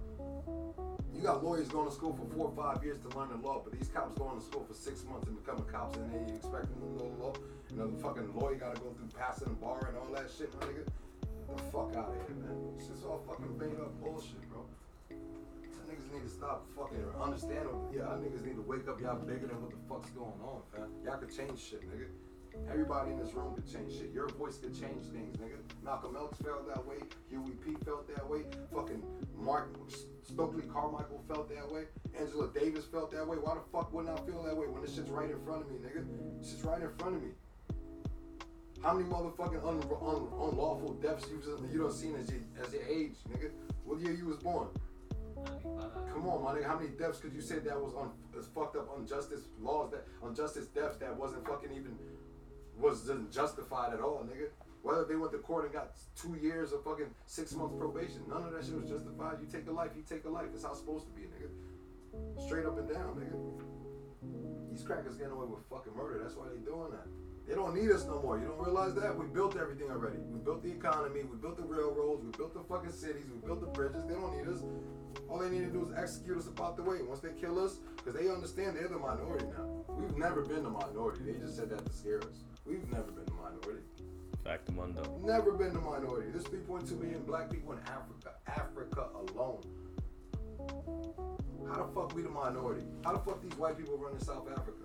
You 1.14 1.22
got 1.22 1.46
lawyers 1.46 1.70
going 1.70 1.88
to 1.88 1.94
school 1.94 2.18
for 2.18 2.26
four 2.36 2.48
or 2.50 2.56
five 2.58 2.84
years 2.84 2.98
to 3.08 3.18
learn 3.18 3.30
the 3.30 3.38
law, 3.48 3.62
but 3.64 3.72
these 3.72 3.88
cops 3.88 4.18
going 4.18 4.38
to 4.38 4.44
school 4.44 4.66
for 4.68 4.74
six 4.74 5.06
months 5.06 5.28
and 5.28 5.38
becoming 5.38 5.64
cops, 5.66 5.96
and 5.98 6.12
then 6.12 6.28
you 6.28 6.36
expect 6.36 6.68
them 6.68 6.82
to 6.82 7.04
know 7.04 7.12
the 7.16 7.24
law. 7.24 7.34
The 7.74 8.02
fucking 8.02 8.34
lawyer 8.36 8.56
got 8.56 8.76
to 8.76 8.82
go 8.82 8.90
through 8.92 9.08
passing 9.18 9.48
the 9.48 9.56
bar 9.56 9.88
and 9.88 9.98
all 9.98 10.12
that 10.14 10.30
shit, 10.36 10.52
my 10.60 10.68
nigga. 10.68 10.86
The 11.56 11.62
fuck 11.70 11.94
out 11.96 12.10
of 12.10 12.18
here, 12.26 12.36
man. 12.42 12.58
It's 12.78 12.88
just 12.88 13.06
all 13.06 13.22
fucking 13.28 13.58
made 13.58 13.78
up 13.78 13.94
bullshit, 14.02 14.42
bro. 14.50 14.66
Y'all 15.10 15.86
niggas 15.86 16.10
need 16.12 16.24
to 16.26 16.30
stop 16.30 16.66
fucking 16.76 17.06
understand. 17.22 17.70
Yeah, 17.94 18.10
y'all 18.10 18.18
niggas 18.18 18.44
need 18.44 18.56
to 18.56 18.66
wake 18.66 18.88
up. 18.90 19.00
Y'all 19.00 19.18
bigger 19.22 19.46
than 19.46 19.62
what 19.62 19.70
the 19.70 19.78
fuck's 19.88 20.10
going 20.18 20.34
on, 20.42 20.62
fam. 20.74 20.90
Y'all 21.06 21.18
could 21.18 21.30
change 21.30 21.60
shit, 21.62 21.86
nigga. 21.86 22.10
Everybody 22.70 23.12
in 23.12 23.18
this 23.20 23.34
room 23.34 23.54
could 23.54 23.70
change 23.72 23.94
shit. 23.94 24.12
Your 24.14 24.30
voice 24.30 24.58
could 24.58 24.74
change 24.74 25.06
things, 25.14 25.38
nigga. 25.38 25.58
Malcolm 25.84 26.18
X 26.18 26.38
felt 26.42 26.68
that 26.74 26.86
way. 26.86 26.98
Huey 27.30 27.54
P 27.66 27.76
felt 27.86 28.08
that 28.16 28.28
way. 28.28 28.46
Fucking 28.74 29.04
Mark 29.38 29.76
Stokely 30.24 30.64
Carmichael 30.64 31.24
felt 31.28 31.50
that 31.50 31.70
way. 31.72 31.86
Angela 32.18 32.50
Davis 32.54 32.86
felt 32.86 33.12
that 33.12 33.28
way. 33.28 33.38
Why 33.38 33.56
the 33.56 33.62
fuck 33.72 33.94
wouldn't 33.94 34.14
I 34.14 34.22
feel 34.26 34.42
that 34.44 34.56
way 34.58 34.68
when 34.68 34.82
this 34.82 34.96
shit's 34.96 35.10
right 35.10 35.30
in 35.30 35.38
front 35.46 35.62
of 35.62 35.70
me, 35.70 35.78
nigga? 35.78 36.06
This 36.40 36.52
shit's 36.52 36.64
right 36.64 36.82
in 36.82 36.90
front 36.98 37.18
of 37.18 37.22
me. 37.22 37.30
How 38.84 38.94
many 38.94 39.08
motherfucking 39.10 39.66
un- 39.66 39.82
un- 40.02 40.28
unlawful 40.52 40.94
deaths 41.02 41.26
you 41.32 41.42
you 41.72 41.80
done 41.82 41.94
seen 41.94 42.16
as 42.16 42.30
your, 42.30 42.42
as 42.62 42.74
your 42.74 42.84
age, 42.84 43.16
nigga? 43.32 43.50
What 43.86 44.02
year 44.02 44.12
you 44.12 44.26
was 44.26 44.36
born? 44.38 44.68
Come 46.12 46.28
on, 46.28 46.44
my 46.44 46.54
nigga. 46.54 46.66
How 46.68 46.78
many 46.78 46.90
deaths 46.90 47.20
could 47.20 47.34
you 47.34 47.40
say 47.42 47.60
that 47.60 47.80
was 47.80 47.94
un- 47.96 48.12
was 48.36 48.48
fucked 48.48 48.76
up 48.76 48.90
injustice 49.00 49.44
laws 49.62 49.92
that 49.92 50.06
injustice 50.28 50.68
deaths 50.68 50.98
that 50.98 51.16
wasn't 51.18 51.48
fucking 51.48 51.72
even 51.72 51.98
wasn't 52.78 53.32
justified 53.32 53.94
at 53.94 54.02
all, 54.02 54.28
nigga? 54.30 54.50
Whether 54.82 55.06
they 55.06 55.16
went 55.16 55.32
to 55.32 55.38
court 55.38 55.64
and 55.64 55.74
got 55.74 55.94
two 56.18 56.36
years 56.42 56.74
of 56.74 56.84
fucking 56.84 57.08
six 57.26 57.54
months 57.54 57.76
probation, 57.80 58.20
none 58.28 58.44
of 58.44 58.52
that 58.52 58.66
shit 58.66 58.76
was 58.76 58.90
justified. 58.90 59.38
You 59.40 59.48
take 59.48 59.66
a 59.70 59.72
life, 59.72 59.92
you 59.96 60.04
take 60.04 60.26
a 60.26 60.30
life. 60.30 60.48
That's 60.52 60.66
how 60.66 60.72
it's 60.72 60.80
supposed 60.80 61.06
to 61.08 61.12
be, 61.14 61.22
nigga. 61.22 61.48
Straight 62.46 62.66
up 62.66 62.78
and 62.78 62.90
down, 62.92 63.16
nigga. 63.16 64.72
These 64.74 64.84
crackers 64.84 65.16
getting 65.16 65.32
away 65.32 65.46
with 65.48 65.64
fucking 65.70 65.96
murder. 65.96 66.20
That's 66.22 66.36
why 66.36 66.48
they 66.52 66.60
doing 66.66 66.92
that. 66.92 67.08
They 67.48 67.56
don't 67.56 67.76
need 67.76 67.92
us 67.92 68.06
no 68.06 68.22
more. 68.22 68.38
You 68.38 68.46
don't 68.46 68.64
realize 68.64 68.94
that? 68.96 69.18
We 69.18 69.26
built 69.26 69.58
everything 69.58 69.92
already. 69.92 70.20
We 70.30 70.40
built 70.40 70.64
the 70.64 70.72
economy. 70.72 71.24
We 71.24 71.38
built 71.38 71.58
the 71.58 71.64
railroads. 71.64 72.24
We 72.24 72.32
built 72.32 72.54
the 72.54 72.64
fucking 72.64 72.92
cities. 72.92 73.26
We 73.34 73.46
built 73.46 73.60
the 73.60 73.68
bridges. 73.68 74.04
They 74.08 74.14
don't 74.14 74.38
need 74.38 74.48
us. 74.48 74.64
All 75.30 75.40
they 75.40 75.50
need 75.50 75.66
to 75.66 75.72
do 75.72 75.84
is 75.84 75.92
execute 75.98 76.38
us 76.38 76.48
about 76.48 76.78
the 76.78 76.84
way. 76.84 77.02
Once 77.02 77.20
they 77.20 77.32
kill 77.40 77.60
us, 77.60 77.80
because 77.98 78.14
they 78.14 78.30
understand 78.30 78.78
they're 78.78 78.88
the 78.88 78.98
minority 78.98 79.46
now. 79.58 79.84
We've 79.90 80.18
never 80.18 80.42
been 80.42 80.64
the 80.64 80.70
minority. 80.70 81.24
They 81.26 81.40
just 81.40 81.58
said 81.58 81.70
that 81.70 81.86
to 81.86 81.92
scare 81.92 82.20
us. 82.20 82.44
We've 82.66 82.90
never 82.90 83.12
been 83.12 83.26
the 83.26 83.34
minority. 83.34 83.84
Factamundo. 84.46 85.22
Never 85.24 85.52
been 85.52 85.74
the 85.74 85.80
minority. 85.80 86.30
There's 86.32 86.46
3.2 86.46 87.00
million 87.00 87.24
black 87.24 87.50
people 87.50 87.74
in 87.74 87.80
Africa. 87.80 88.36
Africa 88.48 89.08
alone. 89.16 89.62
How 91.68 91.84
the 91.84 91.94
fuck 91.94 92.14
we 92.14 92.22
the 92.22 92.30
minority? 92.30 92.84
How 93.04 93.14
the 93.14 93.20
fuck 93.20 93.42
these 93.42 93.58
white 93.58 93.78
people 93.78 93.98
running 93.98 94.20
South 94.20 94.48
Africa? 94.52 94.84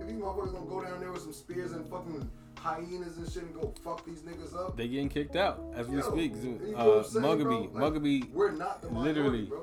If 0.00 0.06
these 0.08 0.16
motherfuckers 0.16 0.52
gonna 0.52 0.66
go 0.66 0.82
down 0.82 1.00
there 1.00 1.12
with 1.12 1.22
some 1.22 1.32
spears 1.32 1.72
and 1.72 1.88
fucking 1.88 2.28
hyenas 2.58 3.16
and 3.18 3.30
shit 3.30 3.42
and 3.42 3.54
go 3.54 3.72
fuck 3.82 4.04
these 4.04 4.20
niggas 4.22 4.54
up. 4.56 4.76
They 4.76 4.88
getting 4.88 5.08
kicked 5.08 5.36
out 5.36 5.60
as 5.74 5.86
we 5.88 5.96
Yo, 5.98 6.10
speak. 6.10 6.32
you 6.42 6.72
know 6.72 6.78
Uh, 6.78 6.84
what 6.96 7.06
saying, 7.06 7.24
Mugabe. 7.24 7.74
Like, 7.74 7.92
Mugabe, 7.92 8.30
We're 8.32 8.50
not 8.52 8.80
the 8.82 8.88
minority, 8.90 9.12
literally, 9.20 9.42
bro. 9.46 9.60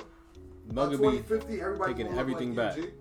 By 0.68 0.86
Mugabe 0.88 0.98
2050, 0.98 1.62
everybody's 1.62 1.96
taking 1.96 2.08
gonna 2.08 2.20
everything 2.22 2.56
like 2.56 2.76
back. 2.76 2.78
You, 2.78 2.92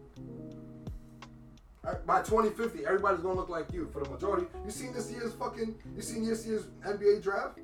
By 2.06 2.22
2050, 2.22 2.86
everybody's 2.86 3.20
gonna 3.20 3.34
look 3.34 3.48
like 3.48 3.72
you 3.72 3.88
for 3.92 4.02
the 4.04 4.10
majority. 4.10 4.46
You 4.64 4.70
seen 4.70 4.92
this 4.92 5.10
year's 5.10 5.32
fucking, 5.34 5.74
you 5.96 6.02
seen 6.02 6.24
this 6.26 6.46
year's 6.46 6.64
NBA 6.86 7.22
draft? 7.22 7.58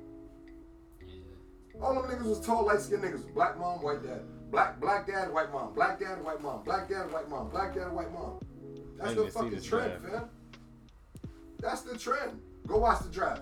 All 1.81 1.93
them 1.93 2.03
niggas 2.09 2.25
was 2.25 2.39
tall, 2.45 2.65
light 2.65 2.81
skinned 2.81 3.03
niggas. 3.03 3.31
Black 3.33 3.57
mom, 3.59 3.81
white 3.83 4.03
dad. 4.03 4.21
Black 4.49 4.79
black 4.79 5.05
dad, 5.05 5.31
white 5.31 5.51
mom. 5.51 5.73
Black 5.73 5.99
dad, 5.99 6.23
white 6.23 6.41
mom. 6.41 6.63
Black 6.63 6.89
dad, 6.89 7.11
white 7.11 7.29
mom. 7.29 7.49
Black 7.49 7.75
dad, 7.75 7.91
white 7.91 8.11
mom. 8.11 8.39
That's 8.97 9.13
the 9.13 9.27
fucking 9.27 9.51
this 9.51 9.65
trend, 9.65 10.01
draft. 10.01 10.13
fam. 10.13 10.29
That's 11.59 11.81
the 11.81 11.97
trend. 11.97 12.39
Go 12.65 12.77
watch 12.77 13.03
the 13.03 13.09
draft. 13.09 13.41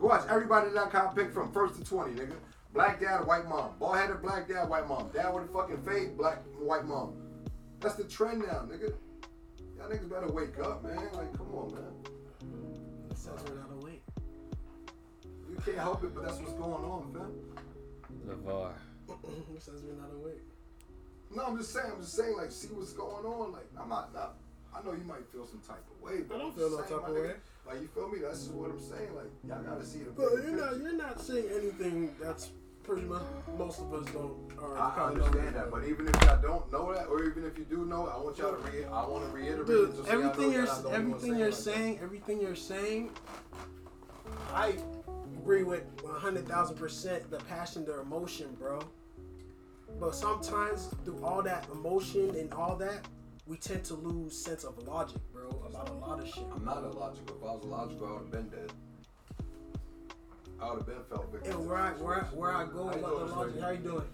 Go 0.00 0.08
watch 0.08 0.22
everybody 0.28 0.70
that 0.70 0.92
got 0.92 1.14
picked 1.14 1.32
from 1.32 1.52
first 1.52 1.76
to 1.76 1.84
20, 1.84 2.14
nigga. 2.14 2.34
Black 2.72 3.00
dad, 3.00 3.26
white 3.26 3.48
mom. 3.48 3.70
Ball 3.78 3.94
headed 3.94 4.20
black 4.20 4.48
dad, 4.48 4.68
white 4.68 4.88
mom. 4.88 5.10
Dad 5.14 5.32
with 5.32 5.44
a 5.44 5.48
fucking 5.48 5.82
fade, 5.82 6.16
black, 6.16 6.42
white 6.58 6.84
mom. 6.84 7.14
That's 7.80 7.94
the 7.94 8.04
trend 8.04 8.40
now, 8.40 8.66
nigga. 8.68 8.92
Y'all 9.78 9.88
niggas 9.88 10.10
better 10.10 10.28
wake 10.28 10.58
up, 10.58 10.82
man. 10.82 10.96
Like, 11.14 11.32
come 11.36 11.54
on, 11.54 11.74
man. 11.74 13.14
Says 13.14 13.32
we're 13.48 13.56
not 13.56 13.70
awake. 13.72 14.02
You 15.48 15.56
can't 15.64 15.78
help 15.78 16.04
it, 16.04 16.14
but 16.14 16.24
that's 16.24 16.38
what's 16.38 16.52
going 16.52 16.84
on, 16.84 17.12
fam. 17.12 17.32
LeVar. 18.28 18.72
Who 19.22 19.58
says 19.58 19.82
we're 19.86 20.00
not 20.00 20.10
awake? 20.14 20.42
No, 21.34 21.44
I'm 21.44 21.56
just 21.56 21.72
saying. 21.72 21.90
I'm 21.94 22.00
just 22.00 22.14
saying. 22.14 22.36
Like, 22.36 22.50
see 22.50 22.68
what's 22.68 22.92
going 22.92 23.24
on. 23.24 23.52
Like, 23.52 23.66
I'm 23.80 23.88
not. 23.88 24.12
not 24.14 24.36
I 24.76 24.84
know 24.84 24.92
you 24.92 25.04
might 25.04 25.26
feel 25.32 25.46
some 25.46 25.60
type 25.60 25.84
of 25.90 26.02
way, 26.02 26.22
but 26.28 26.36
I 26.36 26.38
don't 26.38 26.54
feel 26.54 26.70
no 26.70 26.82
type 26.82 27.08
of 27.08 27.14
way. 27.14 27.32
Like, 27.66 27.80
you 27.80 27.88
feel 27.88 28.08
me? 28.08 28.18
That's 28.20 28.40
just 28.40 28.52
what 28.52 28.70
I'm 28.70 28.80
saying. 28.80 29.14
Like, 29.16 29.30
y'all 29.48 29.62
gotta 29.62 29.84
see 29.84 30.00
the. 30.00 30.10
But 30.10 30.32
you're 30.44 30.52
not 30.52 30.78
you're 30.78 30.96
not 30.96 31.20
saying 31.20 31.46
anything 31.50 32.14
that's 32.20 32.50
pretty 32.82 33.02
much 33.02 33.22
most 33.58 33.80
of 33.80 33.92
us 33.92 34.04
don't 34.12 34.36
or 34.62 34.78
I 34.78 35.08
understand 35.08 35.56
that, 35.56 35.70
but 35.70 35.84
even 35.84 36.06
if 36.06 36.22
y'all 36.22 36.40
don't 36.40 36.70
know 36.70 36.94
that, 36.94 37.08
or 37.08 37.24
even 37.24 37.44
if 37.44 37.58
you 37.58 37.64
do 37.64 37.84
know, 37.84 38.06
I 38.06 38.20
want 38.22 38.38
y'all 38.38 38.52
to 38.52 38.70
re- 38.70 38.84
I 38.84 39.06
want 39.06 39.24
to 39.24 39.30
reiterate. 39.30 39.66
Dude, 39.66 39.90
it 39.90 39.96
so 39.96 40.04
everything 40.04 40.52
you're 40.52 40.64
y'all 40.64 40.74
not 40.74 40.82
the 40.82 40.88
only 40.90 41.10
ones 41.10 41.22
everything 41.22 41.38
you're 41.38 41.50
like 41.50 41.58
saying, 41.58 41.98
everything 42.02 42.40
you're 42.40 42.54
saying, 42.54 43.10
I 44.52 44.76
agree 45.40 45.64
with 45.64 45.82
one 46.02 46.14
hundred 46.14 46.46
thousand 46.46 46.76
percent. 46.76 47.28
The 47.30 47.38
passion, 47.38 47.84
the 47.84 48.00
emotion, 48.00 48.54
bro. 48.58 48.80
But 49.98 50.14
sometimes 50.14 50.94
through 51.04 51.24
all 51.24 51.42
that 51.42 51.66
emotion 51.72 52.36
and 52.36 52.52
all 52.52 52.76
that, 52.76 53.06
we 53.46 53.56
tend 53.56 53.84
to 53.84 53.94
lose 53.94 54.36
sense 54.36 54.64
of 54.64 54.76
logic, 54.86 55.20
bro, 55.32 55.48
about 55.68 55.88
a 55.88 55.92
lot 55.92 56.20
of 56.20 56.26
shit. 56.28 56.44
I'm 56.54 56.64
not 56.64 56.78
illogical. 56.78 57.36
If 57.36 57.42
I 57.42 57.52
was 57.54 57.64
illogical, 57.64 58.06
I 58.06 58.12
would 58.12 58.22
have 58.22 58.30
been 58.30 58.48
dead. 58.48 58.72
I 60.60 60.70
would 60.70 60.78
have 60.78 60.86
been 60.86 61.04
felt 61.08 61.30
victim. 61.30 61.52
And 61.52 61.66
where 61.66 61.76
I 61.76 61.90
where 61.90 62.14
I, 62.14 62.24
where 62.24 62.52
I 62.52 62.64
go 62.64 62.88
about 62.88 63.28
the 63.28 63.34
logic, 63.34 63.60
how 63.60 63.70
you 63.70 63.78
doing? 63.78 64.08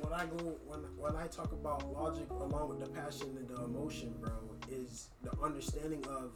When 0.00 0.12
I 0.12 0.24
go 0.24 0.56
when 0.66 0.80
when 0.98 1.16
I 1.16 1.26
talk 1.28 1.52
about 1.52 1.92
logic 1.92 2.28
along 2.30 2.70
with 2.70 2.80
the 2.80 2.88
passion 2.88 3.36
and 3.38 3.48
the 3.48 3.62
emotion, 3.62 4.14
bro, 4.20 4.32
is 4.68 5.08
the 5.22 5.30
understanding 5.42 6.04
of 6.08 6.32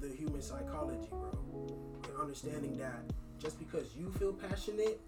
the 0.00 0.08
human 0.08 0.40
psychology, 0.40 1.08
bro, 1.10 1.66
and 2.04 2.20
understing 2.20 2.76
that 2.78 3.02
just 3.38 3.58
because 3.58 3.94
you 3.96 4.10
feel 4.18 4.32
passionate 4.32 5.00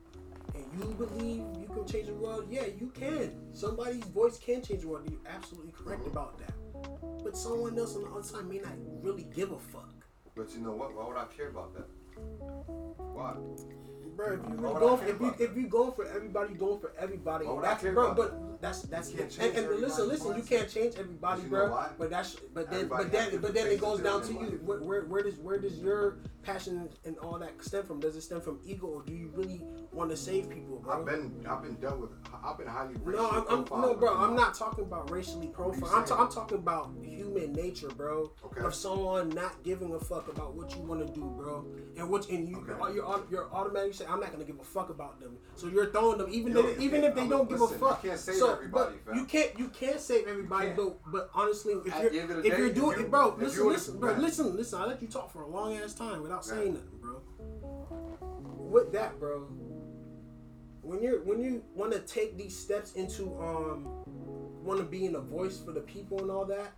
and 0.61 0.81
you 0.81 0.95
believe 0.95 1.43
you 1.61 1.69
can 1.73 1.87
change 1.87 2.07
the 2.07 2.15
world, 2.15 2.47
yeah, 2.51 2.67
you 2.79 2.89
can. 2.95 3.33
Somebody's 3.53 4.05
voice 4.05 4.39
can 4.39 4.63
change 4.63 4.83
the 4.83 4.89
world. 4.89 5.09
You're 5.11 5.21
absolutely 5.33 5.73
correct 5.73 6.03
Mm-hmm. 6.03 6.11
about 6.17 6.39
that. 6.39 6.53
But 7.25 7.37
someone 7.37 7.79
else 7.79 7.97
on 7.97 8.03
the 8.03 8.09
other 8.11 8.23
side 8.23 8.47
may 8.47 8.59
not 8.59 8.73
really 9.03 9.25
give 9.35 9.53
a 9.53 9.59
fuck. 9.59 9.93
But 10.37 10.53
you 10.55 10.61
know 10.61 10.73
what? 10.73 10.95
Why 10.95 11.07
would 11.07 11.17
I 11.17 11.27
care 11.27 11.49
about 11.49 11.75
that? 11.75 11.89
Why? 13.13 13.35
Bro, 14.21 14.35
if 14.35 14.51
you 14.51 14.57
go 14.57 14.97
for, 14.97 15.07
if 15.07 15.21
you 15.21 15.35
if 15.39 15.57
you 15.57 15.67
going 15.67 15.93
for 15.93 16.07
everybody, 16.07 16.55
going 16.55 16.81
for 16.81 16.93
everybody. 16.99 17.47
That's 17.63 17.83
bro, 17.83 18.15
but 18.15 18.61
that's 18.61 18.83
that's 18.83 19.11
and, 19.11 19.31
change 19.31 19.57
and 19.57 19.69
listen, 19.81 20.09
listen, 20.09 20.37
you 20.37 20.43
can't 20.43 20.69
change 20.69 20.95
everybody, 20.99 21.43
But 21.43 21.45
you 21.45 21.51
know 21.51 21.67
bro. 21.69 21.87
But 21.99 22.11
that's 22.11 22.37
but 22.53 22.71
then 22.71 22.89
but 22.89 23.11
then 23.11 23.41
but 23.41 23.55
then 23.55 23.67
it 23.69 23.81
goes 23.81 24.01
down 24.01 24.23
to 24.25 24.33
you. 24.33 24.61
Where, 24.65 24.81
where 24.81 25.05
where 25.05 25.23
does 25.23 25.37
where 25.39 25.59
does 25.59 25.79
your 25.79 26.19
passion 26.43 26.89
and 27.05 27.17
all 27.19 27.39
that 27.39 27.63
stem 27.65 27.85
from? 27.85 28.01
Does 28.01 28.17
it 28.17 28.23
stem 28.23 28.41
from 28.41 28.61
ego, 28.65 28.87
or 28.87 29.03
do 29.03 29.15
you 29.15 29.31
really 29.35 29.63
want 29.93 30.11
to 30.11 30.17
save 30.17 30.51
people, 30.51 30.79
bro? 30.79 31.01
I've 31.01 31.07
been 31.07 31.47
I've 31.49 31.63
been 31.63 31.75
dealt 31.77 32.01
with. 32.01 32.11
I've 32.45 32.59
been 32.59 32.67
highly 32.67 32.95
No, 33.05 33.31
I'm, 33.31 33.67
I'm 33.73 33.81
no, 33.81 33.95
bro. 33.95 34.17
I'm 34.17 34.35
not 34.35 34.55
talking 34.55 34.85
about 34.85 35.11
racially 35.11 35.49
profile. 35.49 35.91
I'm, 35.95 36.07
saying? 36.07 36.21
I'm 36.21 36.31
talking 36.31 36.59
about 36.59 36.91
human 37.03 37.53
nature, 37.53 37.89
bro. 37.89 38.33
Okay. 38.45 38.61
Of 38.61 38.75
someone 38.75 39.31
not 39.31 39.63
giving 39.63 39.95
a 39.95 39.99
fuck 39.99 40.29
about 40.29 40.55
what 40.55 40.75
you 40.75 40.83
want 40.83 41.07
to 41.07 41.13
do, 41.13 41.33
bro, 41.37 41.65
and 41.97 42.09
what 42.11 42.29
and 42.29 42.49
you 42.49 42.59
Okay. 42.59 42.95
you're, 42.95 43.25
you're 43.31 43.53
automatically 43.53 43.93
saying 43.93 44.10
I'm 44.11 44.21
not 44.21 44.33
gonna 44.33 44.45
give 44.45 44.59
a 44.59 44.65
fuck 44.65 44.91
about 44.91 45.21
them. 45.21 45.37
So 45.55 45.69
you're 45.69 45.91
throwing 45.91 46.19
them, 46.19 46.29
even 46.31 46.53
Yo, 46.53 46.67
if, 46.67 46.81
even 46.81 47.05
if 47.05 47.15
they 47.15 47.21
I'm- 47.23 47.31
don't 47.31 47.49
give 47.49 47.61
listen, 47.61 47.77
a 47.77 47.79
fuck. 47.79 48.03
you 48.05 48.11
can't 48.11 48.21
save 48.21 48.35
so, 48.37 48.53
everybody, 48.55 48.97
but 49.05 49.13
fam. 49.15 49.19
you 49.21 49.25
can't 49.27 49.59
you 49.59 49.69
can't 49.69 50.01
save 50.01 50.27
everybody, 50.27 50.67
can't. 50.67 50.77
but 50.77 51.13
but 51.13 51.31
honestly, 51.35 51.75
if 51.75 51.93
At 51.95 52.03
you're 52.03 52.11
the 52.11 52.21
end 52.21 52.31
of 52.31 52.37
the 52.39 52.47
if 52.49 52.53
day, 52.53 52.59
you're 52.59 52.73
doing 52.73 52.99
you- 52.99 53.05
it, 53.07 53.11
bro, 53.11 53.37
listen, 53.39 53.69
listen, 53.69 53.99
bro, 54.01 54.13
listen, 54.15 54.57
listen. 54.57 54.81
I 54.81 54.87
let 54.87 55.01
you 55.03 55.09
talk 55.09 55.33
for 55.33 55.43
a 55.43 55.49
long 55.49 55.77
ass 55.77 55.95
time 55.95 56.23
without 56.23 56.47
Man. 56.49 56.57
saying 56.59 56.75
nothing, 56.75 56.99
bro. 57.01 57.23
With 58.71 58.93
that, 58.93 59.19
bro, 59.19 59.49
when 60.83 61.03
you're 61.03 61.21
when 61.25 61.41
you 61.41 61.63
want 61.75 61.93
to 61.93 62.01
take 62.01 62.37
these 62.37 62.57
steps 62.59 62.93
into 62.95 63.37
um 63.41 63.87
want 64.65 64.79
to 64.79 64.85
be 64.85 65.07
in 65.07 65.15
a 65.15 65.21
voice 65.21 65.59
for 65.59 65.73
the 65.73 65.81
people 65.81 66.21
and 66.21 66.31
all 66.31 66.45
that 66.45 66.73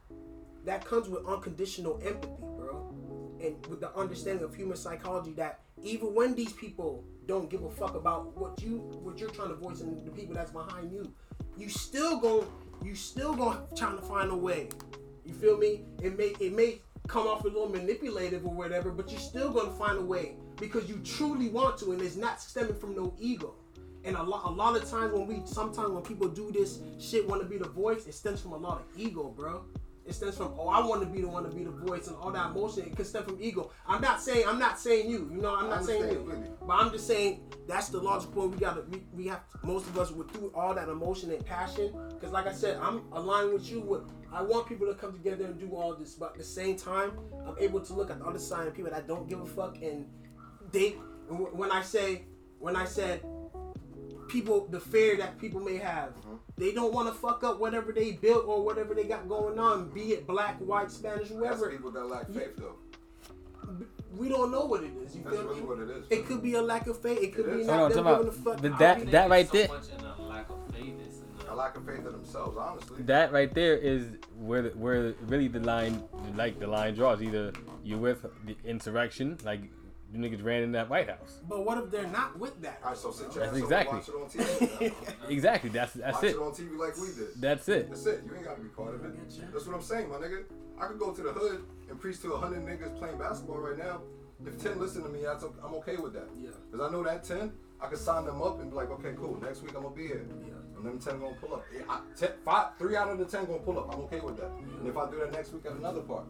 that 0.65 0.85
comes 0.85 1.09
with 1.09 1.27
unconditional 1.27 2.01
empathy 2.05 2.29
bro 2.57 2.95
and 3.43 3.67
with 3.67 3.81
the 3.81 3.93
understanding 3.97 4.45
of 4.45 4.55
human 4.55 4.77
psychology 4.77 5.33
that 5.33 5.61
even 5.83 6.15
when 6.15 6.35
these 6.35 6.53
people 6.53 7.05
don't 7.27 7.49
give 7.51 7.63
a 7.63 7.71
fuck 7.71 7.95
about 7.95 8.37
what 8.37 8.61
you 8.63 8.79
what 9.03 9.19
you're 9.19 9.31
trying 9.31 9.49
to 9.49 9.55
voice 9.55 9.81
and 9.81 10.05
the 10.07 10.11
people 10.11 10.35
that's 10.35 10.51
behind 10.51 10.93
you 10.93 11.13
you 11.57 11.69
still 11.69 12.19
going 12.19 12.47
you 12.85 12.95
still 12.95 13.35
going 13.35 13.59
trying 13.77 13.97
to 13.97 14.03
find 14.03 14.31
a 14.31 14.37
way. 14.37 14.69
You 15.25 15.33
feel 15.33 15.57
me? 15.57 15.83
It 16.03 16.19
may 16.19 16.35
it 16.41 16.53
may 16.53 16.81
come 17.07 17.27
off 17.27 17.45
a 17.45 17.49
little 17.49 17.69
manipulative 17.69 18.47
or 18.47 18.53
whatever 18.53 18.91
but 18.91 19.11
you're 19.11 19.21
still 19.21 19.53
to 19.53 19.71
find 19.73 19.99
a 19.99 20.03
way 20.03 20.37
because 20.57 20.89
you 20.89 21.01
truly 21.05 21.49
want 21.49 21.77
to 21.79 21.93
and 21.93 22.01
it's 22.01 22.17
not 22.17 22.41
stemming 22.41 22.75
from 22.75 22.95
no 22.95 23.15
ego. 23.19 23.55
And 24.05 24.17
a 24.17 24.23
lot, 24.23 24.45
a 24.47 24.51
lot 24.51 24.77
of 24.77 24.89
times 24.91 25.13
when 25.13 25.27
we, 25.27 25.43
sometimes 25.45 25.91
when 25.91 26.03
people 26.03 26.29
do 26.29 26.51
this 26.51 26.81
shit, 26.99 27.27
want 27.29 27.41
to 27.41 27.47
be 27.47 27.57
the 27.57 27.69
voice, 27.69 28.07
it 28.07 28.15
stems 28.15 28.41
from 28.41 28.53
a 28.53 28.57
lot 28.57 28.79
of 28.81 29.01
ego, 29.01 29.33
bro. 29.37 29.65
It 30.05 30.15
stems 30.15 30.37
from, 30.37 30.55
oh, 30.59 30.69
I 30.69 30.85
want 30.85 31.01
to 31.03 31.07
be 31.07 31.21
the 31.21 31.29
one 31.29 31.45
to 31.45 31.51
be 31.51 31.63
the 31.63 31.71
voice 31.71 32.09
and 32.09 32.17
all 32.17 32.33
that 32.33 32.51
emotion. 32.51 32.85
It 32.85 32.97
can 32.97 33.05
stem 33.05 33.23
from 33.23 33.39
ego. 33.41 33.71
I'm 33.87 34.01
not 34.01 34.21
saying, 34.21 34.47
I'm 34.49 34.59
not 34.59 34.79
saying 34.79 35.09
you. 35.09 35.31
You 35.33 35.41
know, 35.41 35.55
I'm 35.55 35.69
not 35.69 35.85
saying 35.85 36.11
you. 36.11 36.57
But 36.61 36.75
I'm 36.75 36.91
just 36.91 37.07
saying 37.07 37.41
that's 37.69 37.89
the 37.89 38.01
logical 38.01 38.33
point. 38.33 38.55
We 38.55 38.59
gotta, 38.59 38.83
we, 38.91 39.03
we 39.13 39.27
have 39.29 39.43
most 39.63 39.87
of 39.87 39.97
us 39.99 40.11
would 40.11 40.31
through 40.33 40.53
all 40.57 40.75
that 40.75 40.89
emotion 40.89 41.31
and 41.31 41.45
passion. 41.47 41.95
Because 42.09 42.33
like 42.33 42.47
I 42.47 42.53
said, 42.53 42.79
I'm 42.83 43.03
aligned 43.13 43.53
with 43.53 43.71
you. 43.71 43.81
With 43.81 44.03
I 44.33 44.43
want 44.43 44.67
people 44.67 44.89
to 44.89 44.95
come 44.95 45.13
together 45.13 45.45
and 45.45 45.61
do 45.61 45.71
all 45.71 45.95
this, 45.95 46.15
but 46.15 46.33
at 46.33 46.39
the 46.39 46.45
same 46.45 46.77
time, 46.77 47.13
I'm 47.47 47.57
able 47.61 47.81
to 47.81 47.93
look 47.93 48.11
at 48.11 48.19
the 48.19 48.25
other 48.25 48.39
side 48.39 48.67
of 48.67 48.75
people 48.75 48.91
that 48.91 49.07
don't 49.07 49.29
give 49.29 49.41
a 49.41 49.47
fuck 49.47 49.81
and 49.83 50.07
they. 50.73 50.91
When 51.29 51.71
I 51.71 51.83
say, 51.83 52.25
when 52.59 52.75
I 52.75 52.85
said 52.85 53.23
people 54.33 54.67
the 54.71 54.81
fear 54.81 55.17
that 55.19 55.39
people 55.39 55.61
may 55.61 55.77
have. 55.77 56.11
Mm-hmm. 56.11 56.35
They 56.57 56.73
don't 56.73 56.93
want 56.93 57.09
to 57.09 57.15
fuck 57.15 57.45
up 57.45 57.61
whatever 57.61 57.93
they 57.93 58.13
built 58.13 58.47
or 58.47 58.65
whatever 58.65 58.95
they 58.95 59.05
got 59.05 59.29
going 59.29 59.59
on, 59.59 59.91
be 59.91 60.13
it 60.15 60.27
black, 60.27 60.59
white, 60.59 60.91
Spanish, 60.91 61.29
That's 61.29 61.39
whoever. 61.39 61.71
people 61.71 61.91
that 61.93 62.05
lack 62.07 62.29
faith 62.31 62.57
though. 62.57 62.77
We 64.17 64.29
don't 64.29 64.51
know 64.51 64.65
what 64.67 64.83
it 64.83 64.93
is. 65.05 65.17
You 65.17 65.23
That's 65.25 65.37
feel 65.37 65.45
really 65.47 65.61
me? 65.61 65.67
what 65.67 65.79
it 65.79 65.91
is. 65.91 66.05
It 66.11 66.27
could 66.27 66.43
be 66.43 66.55
a 66.55 66.63
lack 66.63 66.87
of 66.87 66.99
faith. 67.01 67.19
It 67.23 67.35
could 67.35 67.47
It 67.47 67.55
be 67.55 67.61
is. 67.63 67.67
not 67.67 67.79
Hold 67.79 67.93
on, 67.93 68.05
them 68.05 68.17
giving 68.17 68.29
a 68.29 68.33
fuck. 68.33 68.63
But 68.63 68.79
that- 68.79 69.11
that 69.11 69.31
right 69.31 69.47
so 69.47 69.53
there- 69.53 69.69
a 69.69 70.23
lack 70.23 70.51
of 70.51 70.57
faith 70.75 70.95
is 71.09 71.19
in 71.21 71.49
A 71.49 71.55
lack 71.55 71.77
of 71.77 71.85
faith 71.87 71.99
in 71.99 72.05
themselves, 72.05 72.57
honestly. 72.59 73.03
That 73.05 73.33
right 73.33 73.53
there 73.55 73.77
is 73.77 74.07
where 74.39 74.63
the, 74.63 74.69
where 74.71 75.15
really 75.27 75.49
the 75.49 75.61
line 75.61 76.03
like 76.37 76.59
the 76.59 76.67
line 76.67 76.95
draws. 76.95 77.23
Either 77.23 77.53
you're 77.85 77.99
with 77.99 78.25
the 78.47 78.57
insurrection, 78.65 79.39
like 79.45 79.61
you 80.13 80.19
niggas 80.19 80.45
ran 80.45 80.63
in 80.63 80.73
that 80.73 80.91
White 80.91 81.09
House. 81.09 81.39
But 81.49 81.65
what 81.65 81.79
if 81.79 81.91
they're 81.91 82.07
not 82.07 82.39
with 82.39 82.61
that? 82.63 82.81
All 82.83 82.91
right, 82.91 82.99
so 82.99 83.11
sit 83.11 83.35
your 83.35 83.45
That's 83.47 83.57
ass 83.57 83.63
exactly. 83.63 83.99
watch 83.99 84.09
it 84.09 84.15
on 84.15 84.29
TV. 84.29 84.93
Exactly. 85.29 85.71
That's 85.71 85.93
that's 85.95 86.15
watch 86.15 86.25
it. 86.25 86.31
it 86.31 86.39
on 86.39 86.53
TV 86.53 86.77
like 86.79 86.97
we 86.99 87.07
did. 87.15 87.29
That's 87.41 87.69
it. 87.69 87.89
That's 87.89 88.07
it. 88.07 88.23
You 88.27 88.35
ain't 88.37 88.45
gotta 88.45 88.61
be 88.61 88.69
part 88.69 88.95
of 88.95 89.05
it. 89.05 89.13
That's 89.53 89.67
what 89.67 89.77
I'm 89.77 89.83
saying, 89.83 90.11
my 90.11 90.17
nigga. 90.17 90.45
I 90.79 90.87
could 90.87 90.99
go 90.99 91.13
to 91.13 91.23
the 91.23 91.33
hood 91.33 91.65
and 91.89 91.99
preach 92.01 92.21
to 92.23 92.33
a 92.35 92.39
hundred 92.39 92.67
niggas 92.67 92.99
playing 92.99 93.17
basketball 93.19 93.59
right 93.59 93.79
now. 93.79 94.03
If 94.45 94.61
ten 94.63 94.79
listen 94.79 95.03
to 95.05 95.09
me, 95.09 95.23
that's 95.23 95.45
o- 95.45 95.55
I'm 95.65 95.75
okay 95.77 95.97
with 95.97 96.13
that. 96.15 96.29
Yeah. 96.39 96.51
Cause 96.73 96.81
I 96.81 96.91
know 96.91 97.03
that 97.05 97.23
ten, 97.25 97.53
I 97.81 97.87
could 97.87 97.99
sign 97.99 98.27
them 98.27 98.43
up 98.43 98.61
and 98.61 98.71
be 98.71 98.77
like, 98.77 98.91
okay, 98.91 99.15
cool. 99.17 99.39
Next 99.41 99.63
week 99.63 99.73
I'm 99.77 99.83
gonna 99.85 99.95
be 99.95 100.09
here. 100.09 100.27
Yeah. 100.45 100.55
And 100.77 100.85
them 100.85 100.99
ten 100.99 101.21
gonna 101.21 101.37
pull 101.41 101.55
up. 101.55 101.65
Yeah, 101.75 101.83
I, 101.89 102.01
ten, 102.19 102.31
five, 102.45 102.77
three 102.79 102.97
out 102.97 103.09
of 103.09 103.19
the 103.19 103.25
ten 103.25 103.45
gonna 103.47 103.61
pull 103.61 103.79
up. 103.79 103.95
I'm 103.95 104.01
okay 104.03 104.21
with 104.21 104.37
that. 104.39 104.51
And 104.79 104.87
if 104.89 104.97
I 104.97 105.09
do 105.11 105.19
that 105.21 105.33
next 105.33 105.53
week 105.53 105.65
at 105.67 105.73
another 105.73 106.01
part, 106.01 106.25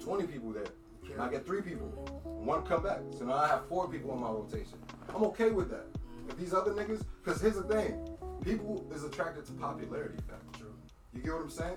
twenty 0.00 0.26
people 0.26 0.52
there. 0.52 0.64
And 1.10 1.20
I 1.20 1.30
get 1.30 1.44
three 1.44 1.62
people. 1.62 1.88
One 2.24 2.62
come 2.62 2.82
back. 2.82 3.00
So 3.16 3.24
now 3.24 3.34
I 3.34 3.48
have 3.48 3.66
four 3.68 3.88
people 3.88 4.12
in 4.12 4.20
my 4.20 4.30
rotation. 4.30 4.78
I'm 5.14 5.24
okay 5.24 5.50
with 5.50 5.70
that. 5.70 5.86
If 6.28 6.36
these 6.38 6.54
other 6.54 6.72
niggas, 6.72 7.04
because 7.22 7.40
here's 7.40 7.56
the 7.56 7.62
thing, 7.62 8.08
people 8.42 8.86
is 8.94 9.04
attracted 9.04 9.46
to 9.46 9.52
popularity, 9.52 10.18
fam. 10.28 10.38
True. 10.58 10.74
You 11.12 11.22
get 11.22 11.32
what 11.32 11.42
I'm 11.42 11.50
saying? 11.50 11.76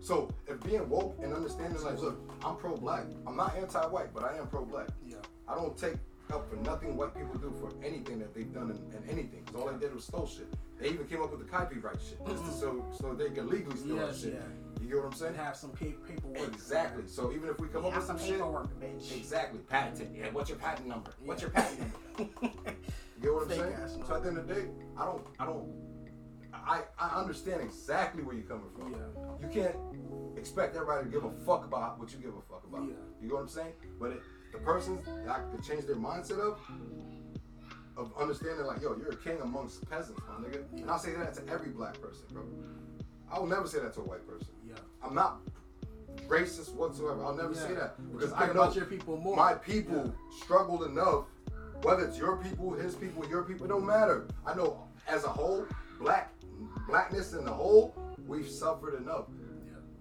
So 0.00 0.30
if 0.46 0.62
being 0.62 0.88
woke 0.88 1.18
and 1.22 1.32
understanding 1.32 1.82
like, 1.82 1.98
look, 1.98 2.20
I'm 2.44 2.56
pro-black. 2.56 3.04
I'm 3.26 3.36
not 3.36 3.56
anti-white, 3.56 4.12
but 4.14 4.24
I 4.24 4.36
am 4.36 4.46
pro-black. 4.46 4.88
Yeah. 5.06 5.16
I 5.48 5.54
don't 5.54 5.76
take 5.76 5.94
up 6.32 6.48
for 6.50 6.56
nothing 6.56 6.96
white 6.96 7.14
people 7.14 7.34
do 7.38 7.54
for 7.60 7.72
anything 7.84 8.18
that 8.18 8.34
they've 8.34 8.52
done 8.52 8.70
and, 8.70 8.94
in 8.94 9.10
anything. 9.10 9.42
Because 9.44 9.60
all 9.60 9.72
they 9.72 9.78
did 9.78 9.94
was 9.94 10.04
stole 10.04 10.26
shit. 10.26 10.48
They 10.78 10.88
even 10.90 11.06
came 11.06 11.22
up 11.22 11.30
with 11.30 11.40
the 11.40 11.46
copyright 11.46 11.96
shit, 12.00 12.18
just 12.26 12.44
to, 12.44 12.50
mm-hmm. 12.50 12.60
so 12.60 12.84
so 13.00 13.14
they 13.14 13.30
can 13.30 13.48
legally 13.48 13.76
steal 13.76 13.96
that 13.96 14.08
Yes, 14.08 14.20
shit. 14.20 14.34
yeah. 14.34 14.40
You 14.82 14.88
get 14.88 14.96
what 14.98 15.06
I'm 15.06 15.12
saying? 15.12 15.34
And 15.34 15.40
have 15.42 15.56
some 15.56 15.70
pa- 15.70 15.86
paperwork. 16.06 16.52
Exactly. 16.52 17.04
So 17.06 17.32
even 17.32 17.48
if 17.48 17.58
we 17.58 17.68
come 17.68 17.86
up 17.86 17.94
with 17.94 18.04
some 18.04 18.18
some 18.18 18.26
shit, 18.26 18.36
paperwork, 18.36 18.68
bitch. 18.78 19.16
exactly, 19.16 19.60
patented. 19.60 20.10
Yeah, 20.14 20.26
what's 20.32 20.50
your 20.50 20.58
patent 20.58 20.86
number? 20.88 21.12
What's 21.24 21.40
your 21.42 21.50
patent 21.50 21.80
number? 22.18 22.52
You 23.18 23.22
get 23.22 23.32
what 23.32 23.42
I'm 23.44 23.48
Fake 23.48 23.58
saying? 23.60 23.72
ass 23.82 23.96
So 24.06 24.14
at 24.14 24.22
the 24.24 24.28
end 24.28 24.36
of 24.38 24.46
the 24.46 24.54
day, 24.54 24.66
I 24.98 25.06
don't, 25.06 25.26
I 25.38 25.46
don't, 25.46 25.72
I, 26.52 26.82
I 26.98 27.18
understand 27.18 27.62
exactly 27.62 28.22
where 28.22 28.34
you're 28.34 28.44
coming 28.44 28.68
from. 28.76 28.92
Yeah. 28.92 28.98
You 29.40 29.48
can't 29.62 29.74
expect 30.36 30.76
everybody 30.76 31.06
to 31.06 31.10
give 31.10 31.24
a 31.24 31.30
fuck 31.46 31.64
about 31.64 31.98
what 31.98 32.12
you 32.12 32.18
give 32.18 32.34
a 32.36 32.42
fuck 32.42 32.64
about. 32.68 32.82
Yeah. 32.86 32.94
You 33.22 33.28
know 33.28 33.36
what 33.36 33.40
I'm 33.44 33.48
saying? 33.48 33.72
But 33.98 34.10
it, 34.10 34.22
the 34.52 34.58
persons 34.58 35.06
that 35.24 35.50
could 35.50 35.64
change 35.64 35.86
their 35.86 35.96
mindset 35.96 36.38
of, 36.40 36.58
of 37.96 38.12
understanding 38.18 38.66
like, 38.66 38.82
yo, 38.82 38.96
you're 38.96 39.12
a 39.12 39.16
king 39.16 39.38
amongst 39.42 39.88
peasants, 39.88 40.20
my 40.28 40.46
nigga. 40.46 40.62
And 40.72 40.90
I'll 40.90 40.98
say 40.98 41.12
that 41.12 41.34
to 41.34 41.52
every 41.52 41.70
black 41.70 42.00
person, 42.00 42.24
bro. 42.30 42.42
I 43.32 43.38
will 43.38 43.46
never 43.46 43.66
say 43.66 43.80
that 43.80 43.94
to 43.94 44.00
a 44.00 44.04
white 44.04 44.26
person. 44.26 44.48
Yeah. 44.68 44.74
I'm 45.02 45.14
not 45.14 45.40
racist 46.28 46.74
whatsoever. 46.74 47.24
I'll 47.24 47.34
never 47.34 47.54
say 47.54 47.74
that 47.74 47.96
because 48.12 48.32
I 48.32 48.52
know 48.52 48.72
your 48.72 48.84
people 48.84 49.16
more. 49.16 49.36
my 49.36 49.54
people 49.54 50.14
struggled 50.42 50.84
enough. 50.84 51.24
Whether 51.82 52.06
it's 52.06 52.18
your 52.18 52.36
people, 52.38 52.72
his 52.72 52.94
people, 52.94 53.28
your 53.28 53.42
people, 53.42 53.66
it 53.66 53.68
don't 53.68 53.86
matter. 53.86 54.26
I 54.46 54.54
know 54.54 54.84
as 55.06 55.24
a 55.24 55.28
whole, 55.28 55.66
black 56.00 56.32
blackness 56.88 57.32
in 57.32 57.44
the 57.44 57.52
whole, 57.52 57.94
we've 58.26 58.48
suffered 58.48 58.94
enough. 58.94 59.26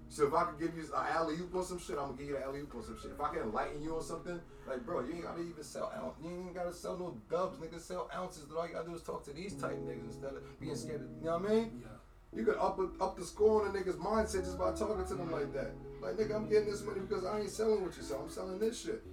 So 0.10 0.28
if 0.28 0.34
I 0.34 0.44
could 0.46 0.60
give 0.60 0.78
you 0.78 0.84
an 0.84 1.06
alley 1.14 1.36
oop 1.36 1.56
on 1.56 1.64
some 1.64 1.80
shit, 1.80 1.98
I'm 1.98 2.06
gonna 2.06 2.18
give 2.18 2.28
you 2.28 2.38
an 2.38 2.44
alley 2.44 2.60
oop 2.60 2.76
on 2.76 2.84
some 2.84 2.98
shit. 3.02 3.12
If 3.12 3.20
I 3.20 3.34
can 3.34 3.44
enlighten 3.44 3.82
you 3.82 3.96
on 3.96 4.04
something, 4.04 4.40
like 4.68 4.86
bro, 4.86 5.02
you 5.02 5.14
ain't 5.14 5.24
gotta 5.24 5.42
even 5.42 5.64
sell 5.64 5.92
ounce, 5.96 6.16
you 6.24 6.30
ain't 6.30 6.54
gotta 6.54 6.74
sell 6.74 6.98
no 6.98 7.18
dubs, 7.30 7.58
nigga. 7.58 7.80
Sell 7.80 8.10
ounces. 8.16 8.46
All 8.56 8.68
you 8.68 8.74
gotta 8.74 8.88
do 8.88 8.96
is 8.96 9.02
talk 9.02 9.26
to 9.26 9.34
these 9.34 9.54
type 9.56 9.78
niggas 9.78 10.06
instead 10.06 10.34
of 10.34 10.60
being 10.60 10.76
scared. 10.76 11.02
Of, 11.02 11.08
you 11.20 11.26
know 11.26 11.38
what 11.38 11.52
I 11.52 11.54
mean? 11.54 11.82
Yeah. 11.82 12.40
You 12.40 12.46
could 12.46 12.58
up 12.58 12.80
up 13.02 13.18
the 13.18 13.26
score 13.26 13.66
on 13.66 13.76
a 13.76 13.80
nigga's 13.80 13.96
mindset 13.96 14.44
just 14.44 14.60
by 14.60 14.72
talking 14.74 15.06
to 15.06 15.14
them 15.16 15.32
like 15.32 15.54
that. 15.54 15.72
Like 16.02 16.18
nigga, 16.18 16.36
I'm 16.36 16.50
getting 16.50 16.70
this 16.70 16.84
money 16.84 17.00
because 17.00 17.26
I 17.26 17.40
ain't 17.40 17.50
selling 17.50 17.84
what 17.84 17.96
you 17.98 18.04
sell. 18.04 18.22
I'm 18.22 18.30
selling 18.30 18.60
this 18.60 18.82
shit. 18.82 19.04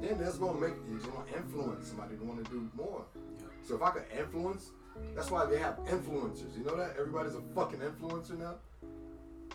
Then 0.00 0.18
that's 0.18 0.38
gonna 0.38 0.60
make 0.60 0.74
you 0.88 0.98
gonna 0.98 1.24
influence 1.36 1.88
somebody 1.88 2.16
to 2.16 2.24
want 2.24 2.44
to 2.44 2.50
do 2.50 2.70
more. 2.76 3.04
Yeah. 3.14 3.46
So 3.66 3.74
if 3.74 3.82
I 3.82 3.90
could 3.90 4.04
influence, 4.16 4.70
that's 5.14 5.30
why 5.30 5.46
they 5.46 5.58
have 5.58 5.78
influencers. 5.86 6.56
You 6.56 6.64
know 6.64 6.76
that 6.76 6.94
everybody's 6.98 7.34
a 7.34 7.42
fucking 7.54 7.80
influencer 7.80 8.38
now. 8.38 8.56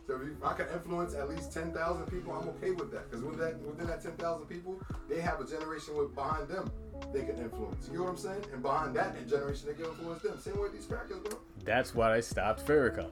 So 0.06 0.16
if, 0.16 0.44
I 0.44 0.54
can 0.54 0.68
influence 0.74 1.14
at 1.14 1.30
least 1.30 1.54
ten 1.54 1.72
thousand 1.72 2.06
people, 2.08 2.34
I'm 2.34 2.50
okay 2.50 2.72
with 2.72 2.92
that. 2.92 3.10
Because 3.10 3.24
within 3.24 3.40
that 3.40 3.60
within 3.62 3.88
that 3.88 4.02
ten 4.02 4.14
thousand 4.14 4.48
people, 4.48 4.78
they 5.10 5.22
have 5.22 5.40
a 5.40 5.46
generation 5.46 5.96
with 5.96 6.14
behind 6.14 6.48
them 6.48 6.72
they 7.12 7.22
can 7.22 7.38
influence. 7.38 7.90
You 7.92 7.98
know 7.98 8.04
what 8.06 8.12
I'm 8.12 8.18
saying? 8.18 8.46
And 8.54 8.62
behind 8.62 8.96
that 8.96 9.28
generation, 9.28 9.68
they 9.68 9.74
can 9.74 9.86
influence 9.86 10.22
them. 10.22 10.40
Same 10.40 10.56
way 10.56 10.64
with 10.64 10.74
these 10.74 10.86
crackers, 10.86 11.20
bro. 11.20 11.38
That's 11.64 11.94
why 11.94 12.16
I 12.16 12.20
stopped 12.20 12.66
Farrakhan. 12.66 13.12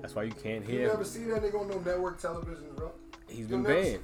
That's 0.00 0.14
why 0.14 0.24
you 0.24 0.32
can't 0.32 0.64
hear. 0.64 0.82
You 0.82 0.86
never 0.88 1.04
see 1.04 1.24
that 1.24 1.42
nigga 1.42 1.60
on 1.60 1.68
no 1.68 1.78
network 1.80 2.20
television, 2.20 2.66
bro. 2.76 2.92
He's 3.28 3.50
You'll 3.50 3.62
been 3.62 3.62
banned. 3.64 4.00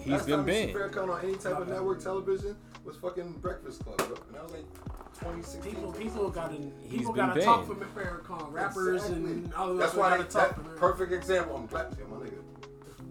He's 0.00 0.12
Last 0.12 0.26
been 0.26 0.36
time 0.36 0.46
banned. 0.46 0.74
Farrakhan 0.74 1.08
on 1.08 1.24
any 1.24 1.36
type 1.36 1.58
of 1.58 1.68
network 1.68 2.02
television 2.02 2.56
was 2.84 2.96
fucking 2.96 3.32
Breakfast 3.40 3.84
Club, 3.84 3.98
bro. 3.98 4.16
And 4.28 4.36
I 4.36 4.42
was 4.42 4.52
like, 4.52 4.64
2016. 5.14 5.72
People, 5.74 5.92
people 5.92 6.30
got 6.30 6.50
to 6.50 6.56
He's 6.82 6.98
people 6.98 7.12
been 7.12 7.26
got 7.26 7.34
to 7.34 7.42
talk 7.42 7.66
for 7.66 7.74
Farrakhan. 7.74 8.52
Rappers 8.52 9.04
Exactly. 9.04 9.30
and 9.30 9.54
all 9.54 9.70
of 9.70 9.78
That's 9.78 9.94
why 9.94 10.16
they, 10.18 10.24
talk 10.24 10.32
that 10.32 10.54
for 10.56 10.62
perfect 10.76 11.12
example. 11.12 11.56
I'm 11.56 11.66
glad 11.66 11.94
yeah, 11.98 12.04
my 12.10 12.16
nigga. 12.24 12.38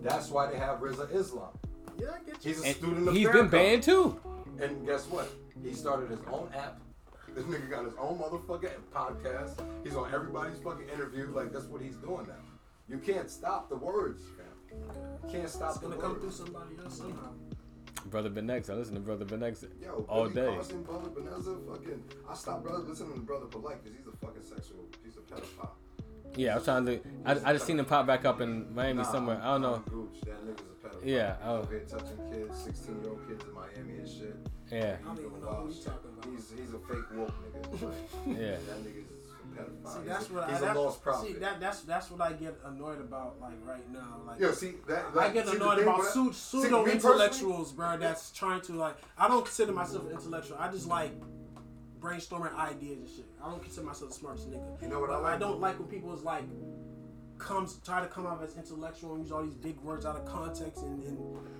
That's 0.01 0.29
why 0.29 0.51
they 0.51 0.57
have 0.57 0.79
Rizza 0.79 1.13
Islam. 1.13 1.49
Yeah, 1.97 2.07
I 2.15 2.23
get 2.29 2.43
you. 2.45 2.53
He's 2.53 2.61
a 2.63 2.67
And 2.67 2.75
student 2.75 3.07
of 3.07 3.13
he's 3.15 3.29
been 3.29 3.47
banned 3.47 3.83
too. 3.83 4.19
And 4.61 4.85
guess 4.85 5.05
what? 5.07 5.29
He 5.63 5.73
started 5.73 6.09
his 6.09 6.19
own 6.31 6.49
app. 6.55 6.79
This 7.35 7.45
nigga 7.45 7.69
got 7.69 7.85
his 7.85 7.93
own 7.99 8.19
motherfucking 8.19 8.69
podcast. 8.93 9.59
He's 9.83 9.95
on 9.95 10.13
everybody's 10.13 10.59
fucking 10.59 10.87
interview. 10.89 11.31
Like 11.33 11.51
that's 11.51 11.65
what 11.65 11.81
he's 11.81 11.95
doing 11.95 12.27
now. 12.27 12.33
You 12.89 12.97
can't 12.99 13.29
stop 13.29 13.69
the 13.69 13.75
words, 13.77 14.21
fam. 14.37 14.77
You 15.23 15.29
can't 15.31 15.49
stop 15.49 15.71
It's 15.71 15.79
the 15.79 15.87
gonna 15.89 16.01
come 16.01 16.15
through 16.15 16.23
words. 16.25 16.35
somebody 16.37 16.75
else 16.83 16.97
somehow. 16.97 17.31
Brother 18.09 18.29
Ben 18.29 18.49
X. 18.49 18.69
I 18.69 18.73
listen 18.73 18.95
to 18.95 18.99
Brother 18.99 19.25
Ben 19.25 19.43
X 19.43 19.65
Yo, 19.81 20.05
all 20.07 20.29
Billy 20.29 20.47
day. 20.49 20.55
Carson, 20.55 20.83
Brother 20.83 21.09
Beneza, 21.09 21.67
fucking. 21.67 22.03
I 22.29 22.33
stopped 22.33 22.63
brother 22.63 22.83
listening 22.83 23.13
to 23.13 23.19
Brother 23.21 23.45
Polight 23.45 23.83
because 23.83 23.97
he's 23.97 24.07
a 24.07 24.25
fucking 24.25 24.43
sexual. 24.43 24.85
He's 25.03 25.17
a 25.17 25.21
pedophile. 25.21 25.71
Yeah, 26.35 26.53
I 26.53 26.55
was 26.55 26.65
trying 26.65 26.85
to. 26.87 26.99
I, 27.25 27.31
I 27.49 27.53
just 27.53 27.65
seen 27.65 27.79
him 27.79 27.85
pop 27.85 28.07
back 28.07 28.25
up 28.25 28.41
in 28.41 28.73
Miami 28.73 29.03
Nah, 29.03 29.11
somewhere. 29.11 29.39
I 29.41 29.53
don't 29.53 29.61
know. 29.61 29.83
Gooch. 29.89 30.21
That 30.21 30.45
nigga's 30.45 30.61
a 30.61 30.87
pedophile. 30.87 31.05
Yeah, 31.05 31.35
He's 31.35 31.45
oh. 31.45 31.57
over 31.57 31.71
here 31.71 31.85
touching 31.87 32.17
kids, 32.31 32.63
16 32.63 33.01
year 33.01 33.09
old 33.11 33.27
kids 33.27 33.43
in 33.43 33.53
Miami 33.53 33.99
and 33.99 34.07
shit. 34.07 34.35
Yeah, 34.71 34.95
I 35.03 35.07
don't 35.07 35.19
even 35.19 35.41
know 35.41 35.47
who 35.47 35.69
you 35.69 35.83
talking 35.83 36.09
about. 36.17 36.33
He's 36.33 36.51
he's 36.57 36.73
a 36.73 36.79
fake 36.79 37.05
woke 37.13 37.33
nigga. 37.43 37.83
Like, 37.83 37.93
yeah. 38.27 38.57
That 38.57 38.83
nigga's 38.83 39.12
See, 39.55 39.99
that's 40.07 40.29
what 40.29 40.49
he's 40.49 40.57
I. 40.61 40.65
a 40.71 40.73
That, 40.73 40.75
lost 40.75 41.01
prophet. 41.03 41.27
see, 41.27 41.33
that 41.39 41.59
that's 41.59 41.81
that's 41.81 42.09
what 42.11 42.21
I 42.21 42.33
get 42.33 42.57
annoyed 42.65 42.99
about, 42.99 43.39
like 43.41 43.53
right 43.65 43.89
now. 43.91 44.21
Like, 44.25 44.39
Yo, 44.39 44.51
see 44.51 44.75
that. 44.87 45.05
I 45.17 45.29
get 45.29 45.47
annoyed 45.47 45.77
thing 45.79 45.87
about 45.87 45.99
with- 45.99 46.07
pseudo, 46.09 46.31
pseudo 46.31 46.85
intellectuals, 46.85 47.71
bro. 47.71 47.97
That's 47.97 48.31
trying 48.31 48.61
to 48.61 48.73
like. 48.73 48.95
I 49.17 49.27
don't 49.27 49.43
consider 49.45 49.71
myself 49.71 50.05
an 50.05 50.11
intellectual. 50.11 50.57
I 50.59 50.69
just 50.71 50.87
like 50.87 51.11
brainstorming 51.99 52.53
ideas 52.57 52.97
and 52.99 53.07
shit. 53.09 53.25
I 53.43 53.49
don't 53.49 53.61
consider 53.61 53.85
myself 53.85 54.09
the 54.11 54.15
smartest 54.15 54.49
nigga. 54.51 54.81
You 54.81 54.89
know 54.89 54.99
what 54.99 55.09
I 55.09 55.17
like? 55.17 55.35
I 55.35 55.37
don't 55.39 55.59
like 55.61 55.79
when 55.79 55.87
people 55.87 56.13
is 56.13 56.23
like 56.23 56.43
comes 57.43 57.79
try 57.85 57.99
to 58.01 58.07
come 58.07 58.25
out 58.25 58.41
as 58.43 58.55
intellectual 58.55 59.13
and 59.15 59.23
use 59.23 59.31
all 59.31 59.43
these 59.43 59.53
big 59.55 59.79
words 59.81 60.05
out 60.05 60.15
of 60.15 60.25
context 60.25 60.81
and, 60.83 61.03
and 61.03 61.17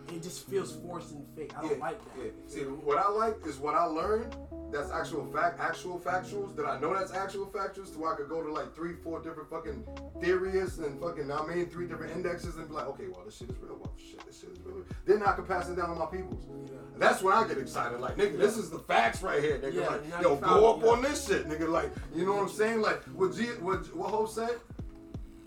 it 0.09 0.23
just 0.23 0.47
feels 0.49 0.75
forced 0.77 1.11
and 1.11 1.25
fake. 1.35 1.51
I 1.57 1.61
don't 1.61 1.71
Yeah, 1.77 1.77
like 1.83 1.99
that. 2.15 2.23
yeah. 2.23 2.31
See, 2.47 2.61
what 2.61 2.97
I 2.97 3.09
like 3.09 3.35
is 3.45 3.57
what 3.57 3.75
I 3.75 3.83
learned. 3.85 4.35
That's 4.71 4.89
actual 4.89 5.31
fact, 5.31 5.59
actual 5.59 5.99
factuals. 5.99 6.55
That 6.55 6.65
I 6.65 6.79
know 6.79 6.93
that's 6.95 7.13
actual 7.13 7.45
factuals. 7.45 7.93
To 7.93 7.99
where 7.99 8.13
I 8.13 8.17
could 8.17 8.27
go 8.29 8.41
to 8.41 8.51
like 8.51 8.73
three, 8.75 8.93
four 9.03 9.21
different 9.21 9.47
fucking 9.49 9.85
theories 10.19 10.79
and 10.79 10.99
fucking, 10.99 11.31
I 11.31 11.45
mean, 11.45 11.69
three 11.69 11.85
different 11.87 12.15
indexes 12.15 12.55
and 12.55 12.67
be 12.67 12.73
like, 12.73 12.87
okay, 12.87 13.03
well, 13.07 13.21
this 13.23 13.37
shit 13.37 13.51
is 13.51 13.57
real. 13.61 13.77
Well, 13.79 13.93
shit, 13.97 14.25
this 14.25 14.39
shit 14.41 14.49
is 14.49 14.59
real. 14.65 14.83
Then 15.05 15.21
I 15.21 15.33
can 15.33 15.45
pass 15.45 15.69
it 15.69 15.75
down 15.75 15.89
to 15.89 15.95
my 15.95 16.07
peoples. 16.07 16.45
And 16.93 17.01
that's 17.01 17.21
when 17.21 17.35
I 17.35 17.47
get 17.47 17.59
excited. 17.59 17.99
Like, 17.99 18.15
nigga, 18.17 18.37
this 18.39 18.57
is 18.57 18.71
the 18.71 18.79
facts 18.79 19.21
right 19.21 19.41
here. 19.43 19.59
Nigga, 19.59 19.73
Yeah, 19.75 19.87
like, 19.89 20.21
yo, 20.23 20.35
go 20.37 20.73
up 20.73 20.81
yeah. 20.83 20.89
on 20.89 21.01
this 21.03 21.27
shit, 21.27 21.47
nigga. 21.47 21.69
Like, 21.69 21.91
you 22.15 22.25
know 22.25 22.33
what 22.33 22.43
I'm 22.43 22.49
saying? 22.49 22.81
Like, 22.81 23.03
what 23.15 23.35
G, 23.35 23.43
what, 23.61 23.95
what 23.95 24.09
Hope 24.09 24.29
said. 24.29 24.59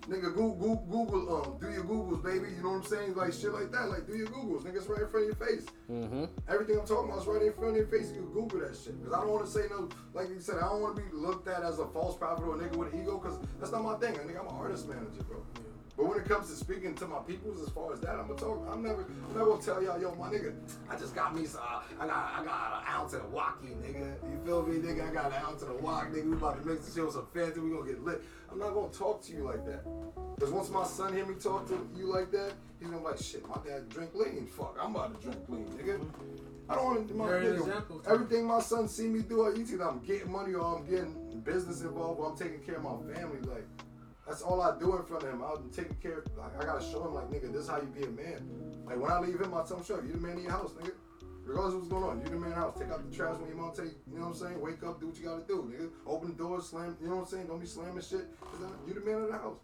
Nigga, 0.08 0.32
Google, 0.34 0.76
Google, 0.88 1.36
um, 1.36 1.58
do 1.60 1.68
your 1.68 1.82
Googles, 1.82 2.22
baby. 2.22 2.54
You 2.56 2.62
know 2.62 2.78
what 2.78 2.84
I'm 2.84 2.84
saying? 2.84 3.14
Like 3.14 3.32
shit 3.32 3.52
like 3.52 3.72
that. 3.72 3.88
Like, 3.88 4.06
do 4.06 4.16
your 4.16 4.28
Googles. 4.28 4.62
Nigga, 4.62 4.76
it's 4.76 4.86
right 4.86 5.02
in 5.02 5.08
front 5.08 5.30
of 5.30 5.38
your 5.38 5.48
face. 5.48 5.66
Mm-hmm. 5.90 6.24
Everything 6.48 6.78
I'm 6.78 6.86
talking 6.86 7.10
about 7.10 7.22
is 7.22 7.26
right 7.26 7.42
in 7.42 7.52
front 7.52 7.70
of 7.70 7.76
your 7.76 7.86
face. 7.86 8.12
You 8.14 8.22
can 8.22 8.32
Google 8.32 8.60
that 8.60 8.76
shit. 8.76 8.98
Because 8.98 9.12
I 9.12 9.20
don't 9.20 9.30
want 9.30 9.46
to 9.46 9.50
say 9.50 9.66
no, 9.68 9.88
like 10.14 10.28
you 10.28 10.38
said, 10.38 10.56
I 10.62 10.68
don't 10.68 10.80
want 10.80 10.96
to 10.96 11.02
be 11.02 11.08
looked 11.12 11.48
at 11.48 11.62
as 11.62 11.80
a 11.80 11.86
false 11.86 12.16
prophet 12.16 12.44
or 12.44 12.54
a 12.54 12.58
nigga 12.58 12.76
with 12.76 12.94
an 12.94 13.02
ego. 13.02 13.18
Because 13.18 13.38
that's 13.58 13.72
not 13.72 13.82
my 13.82 13.94
thing. 13.96 14.14
I 14.14 14.22
think 14.22 14.38
I'm 14.38 14.46
an 14.46 14.54
artist 14.54 14.88
manager, 14.88 15.26
bro. 15.26 15.42
But 15.96 16.08
when 16.08 16.18
it 16.18 16.28
comes 16.28 16.50
to 16.50 16.56
speaking 16.56 16.94
to 16.96 17.06
my 17.06 17.20
peoples, 17.20 17.62
as 17.62 17.70
far 17.70 17.90
as 17.94 18.00
that, 18.00 18.16
I'm 18.16 18.28
gonna 18.28 18.38
talk. 18.38 18.68
I'm 18.70 18.82
never, 18.82 19.06
I'm 19.28 19.32
never 19.32 19.52
gonna 19.52 19.62
tell 19.62 19.82
y'all, 19.82 19.98
yo, 19.98 20.14
my 20.14 20.28
nigga, 20.28 20.52
I 20.90 20.96
just 20.96 21.14
got 21.14 21.34
me 21.34 21.46
some. 21.46 21.62
Uh, 21.62 21.80
I 21.98 22.06
got, 22.06 22.32
I 22.38 22.44
got 22.44 22.82
an 22.82 22.94
ounce 22.94 23.14
of 23.14 23.22
the 23.22 23.28
wacky, 23.28 23.74
nigga. 23.80 24.14
You 24.30 24.38
feel 24.44 24.62
me, 24.66 24.76
nigga? 24.76 25.08
I 25.08 25.14
got 25.14 25.32
an 25.32 25.42
ounce 25.42 25.62
of 25.62 25.68
the 25.68 25.74
walk, 25.76 26.12
nigga. 26.12 26.26
We 26.26 26.32
about 26.32 26.62
to 26.62 26.68
mix 26.68 26.86
the 26.86 26.94
shit 26.94 27.04
with 27.04 27.14
some 27.14 27.26
fancy. 27.32 27.60
We 27.60 27.70
gonna 27.70 27.86
get 27.86 28.04
lit. 28.04 28.22
I'm 28.52 28.58
not 28.58 28.74
gonna 28.74 28.92
talk 28.92 29.22
to 29.22 29.32
you 29.32 29.44
like 29.44 29.64
that. 29.64 29.84
Cause 30.38 30.50
once 30.50 30.68
my 30.68 30.84
son 30.84 31.14
hear 31.14 31.24
me 31.24 31.34
talk 31.34 31.66
to 31.68 31.88
you 31.96 32.12
like 32.12 32.30
that, 32.32 32.52
he's 32.78 32.88
gonna 32.88 33.00
be 33.00 33.06
like, 33.06 33.18
shit, 33.18 33.48
my 33.48 33.56
dad 33.66 33.88
drink 33.88 34.10
lean. 34.14 34.46
Fuck, 34.46 34.76
I'm 34.78 34.94
about 34.94 35.18
to 35.18 35.26
drink 35.26 35.48
lean, 35.48 35.66
nigga. 35.78 36.06
I 36.68 36.74
don't 36.74 36.84
want 36.84 37.08
to. 37.08 37.14
My 37.14 37.26
nigga, 37.28 38.06
everything 38.06 38.44
my 38.44 38.60
son 38.60 38.86
see 38.86 39.08
me 39.08 39.20
do, 39.20 39.46
it's 39.46 39.72
either 39.72 39.88
I'm 39.88 40.00
getting 40.00 40.30
money 40.30 40.52
or 40.52 40.76
I'm 40.76 40.84
getting 40.84 41.40
business 41.42 41.80
involved 41.80 42.20
or 42.20 42.30
I'm 42.30 42.36
taking 42.36 42.60
care 42.60 42.76
of 42.76 42.82
my 42.82 43.14
family. 43.14 43.40
Like. 43.40 43.66
That's 44.26 44.42
all 44.42 44.60
I 44.60 44.76
do 44.78 44.96
in 44.96 45.04
front 45.04 45.22
of 45.22 45.30
him. 45.30 45.42
I'm 45.42 45.70
taking 45.70 45.94
care. 46.02 46.24
Like 46.36 46.60
I 46.60 46.64
gotta 46.66 46.84
show 46.84 47.04
him, 47.06 47.14
like 47.14 47.30
nigga, 47.30 47.52
this 47.52 47.62
is 47.62 47.68
how 47.68 47.76
you 47.76 47.86
be 47.86 48.02
a 48.04 48.10
man. 48.10 48.42
Like 48.84 48.98
when 48.98 49.10
I 49.10 49.20
leave 49.20 49.40
him, 49.40 49.54
I 49.54 49.62
tell 49.62 49.78
him, 49.78 49.84
"Show 49.84 50.00
you 50.02 50.12
the 50.12 50.18
man 50.18 50.38
in 50.38 50.44
your 50.44 50.52
house, 50.52 50.72
nigga. 50.72 50.92
Regardless 51.44 51.74
of 51.74 51.80
what's 51.80 51.92
going 51.92 52.04
on, 52.04 52.18
you 52.18 52.28
the 52.28 52.36
man 52.36 52.50
in 52.50 52.50
the 52.50 52.56
house. 52.56 52.74
Take 52.76 52.90
out 52.90 53.08
the 53.08 53.16
trash 53.16 53.38
when 53.38 53.48
your 53.48 53.58
mom 53.58 53.72
take. 53.72 53.94
You 54.10 54.18
know 54.18 54.26
what 54.26 54.34
I'm 54.34 54.34
saying? 54.34 54.60
Wake 54.60 54.82
up, 54.82 54.98
do 55.00 55.06
what 55.06 55.16
you 55.16 55.24
gotta 55.24 55.46
do, 55.46 55.70
nigga. 55.70 55.90
Open 56.06 56.28
the 56.28 56.34
door, 56.34 56.60
slam. 56.60 56.96
You 57.00 57.08
know 57.08 57.16
what 57.16 57.22
I'm 57.22 57.28
saying? 57.28 57.46
Don't 57.46 57.60
be 57.60 57.66
slamming 57.66 58.02
shit. 58.02 58.26
You 58.86 58.94
the 58.94 59.00
man 59.00 59.22
in 59.22 59.30
the 59.30 59.38
house. 59.38 59.58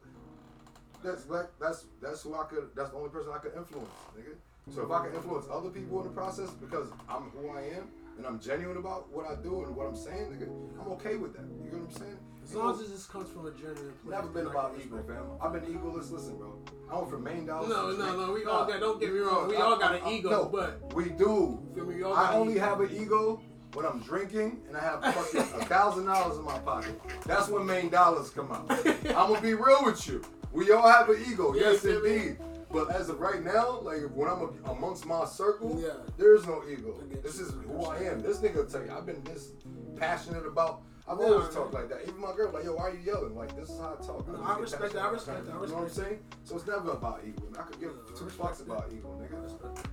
That's 1.02 1.28
like 1.28 1.50
that's 1.58 1.86
that's 2.00 2.22
who 2.22 2.34
I 2.34 2.44
could. 2.44 2.70
That's 2.76 2.90
the 2.90 2.96
only 2.96 3.10
person 3.10 3.32
I 3.34 3.38
could 3.38 3.54
influence, 3.56 3.90
nigga. 4.16 4.38
So 4.70 4.82
if 4.82 4.90
I 4.92 5.06
can 5.06 5.16
influence 5.16 5.46
other 5.50 5.70
people 5.70 5.98
in 6.02 6.06
the 6.06 6.14
process 6.14 6.50
because 6.50 6.86
I'm 7.08 7.34
who 7.34 7.50
I 7.50 7.62
am 7.74 7.90
and 8.16 8.24
I'm 8.24 8.38
genuine 8.38 8.76
about 8.76 9.10
what 9.12 9.26
I 9.26 9.34
do 9.42 9.64
and 9.64 9.74
what 9.74 9.88
I'm 9.88 9.96
saying, 9.96 10.30
nigga, 10.30 10.46
I'm 10.80 10.92
okay 10.92 11.16
with 11.16 11.34
that. 11.34 11.42
You 11.64 11.72
know 11.72 11.78
what 11.82 11.90
I'm 11.90 11.98
saying? 11.98 12.18
As 12.44 12.54
long 12.54 12.72
as 12.80 12.90
this 12.90 13.06
comes 13.06 13.30
from 13.30 13.46
a 13.46 13.50
genuine 13.52 13.76
place. 14.04 14.10
Never 14.10 14.28
been 14.28 14.46
about 14.46 14.74
ego, 14.78 15.02
fam. 15.06 15.24
I've 15.40 15.52
been 15.52 15.62
egoless. 15.72 16.10
Listen, 16.10 16.36
bro. 16.36 16.58
I 16.90 16.96
went 16.98 17.10
from 17.10 17.24
main 17.24 17.46
dollars. 17.46 17.70
No, 17.70 17.92
no, 17.92 18.26
no, 18.26 18.32
we 18.32 18.44
all 18.44 18.66
got- 18.66 18.80
don't 18.80 19.00
get 19.00 19.12
me 19.12 19.20
wrong, 19.20 19.48
we 19.48 19.56
all 19.56 19.78
got 19.78 19.94
an 20.02 20.12
ego, 20.12 20.30
no, 20.30 20.44
but- 20.46 20.92
we 20.94 21.10
do. 21.10 21.58
Me? 21.74 22.02
I 22.04 22.34
only 22.34 22.54
ego. 22.54 22.60
have 22.64 22.80
an 22.80 22.90
ego 22.92 23.40
when 23.74 23.86
I'm 23.86 24.00
drinking 24.00 24.60
and 24.68 24.76
I 24.76 24.80
have 24.80 25.02
fucking 25.14 25.40
a 25.40 25.64
thousand 25.64 26.06
dollars 26.06 26.36
in 26.38 26.44
my 26.44 26.58
pocket. 26.58 27.00
That's 27.24 27.48
when 27.48 27.64
main 27.64 27.88
dollars 27.88 28.28
come 28.30 28.50
out. 28.52 28.70
I'm 28.70 29.02
gonna 29.28 29.40
be 29.40 29.54
real 29.54 29.84
with 29.84 30.06
you. 30.08 30.22
We 30.52 30.70
all 30.72 30.86
have 30.86 31.08
an 31.08 31.24
ego, 31.26 31.54
Yeah, 31.54 31.70
yes 31.70 31.80
feel 31.80 32.00
me? 32.02 32.14
indeed. 32.16 32.36
But 32.70 32.90
as 32.90 33.08
of 33.08 33.20
right 33.20 33.42
now, 33.42 33.80
like 33.80 34.02
when 34.14 34.28
I'm 34.28 34.42
a- 34.66 34.70
amongst 34.72 35.06
my 35.06 35.24
circle, 35.24 35.78
Yeah. 35.82 35.90
there 36.18 36.34
is 36.34 36.46
no 36.46 36.62
ego. 36.70 36.94
This 37.22 37.38
is 37.40 37.52
who 37.66 37.84
I 37.84 37.98
am. 38.00 38.20
This 38.22 38.38
nigga 38.38 38.56
will 38.56 38.66
tell 38.66 38.84
you, 38.84 38.90
I've 38.92 39.06
been 39.06 39.22
this 39.24 39.52
passionate 39.96 40.44
about. 40.46 40.82
I've 41.08 41.18
always 41.18 41.52
talked 41.52 41.74
like 41.74 41.88
that. 41.88 42.02
Even 42.02 42.20
my 42.20 42.32
girl, 42.34 42.52
like, 42.52 42.64
yo, 42.64 42.74
why 42.74 42.84
are 42.84 42.94
you 42.94 43.00
yelling? 43.04 43.34
Like, 43.34 43.56
this 43.56 43.70
is 43.70 43.78
how 43.78 43.98
I 44.00 44.06
talk. 44.06 44.28
No, 44.28 44.40
I 44.42 44.58
respect 44.58 44.92
that. 44.92 45.02
I 45.02 45.10
respect 45.10 45.46
that. 45.46 45.52
I 45.52 45.60
You 45.60 45.66
know 45.66 45.74
what 45.74 45.82
I'm 45.84 45.90
saying? 45.90 46.18
So 46.44 46.56
it's 46.56 46.66
never 46.66 46.92
about 46.92 47.20
ego. 47.26 47.42
I 47.58 47.62
could 47.62 47.80
give 47.80 47.92
two 48.16 48.26
fucks 48.26 48.62
about 48.62 48.90
ego, 48.92 49.10
I 49.18 49.24
nigga. 49.24 49.86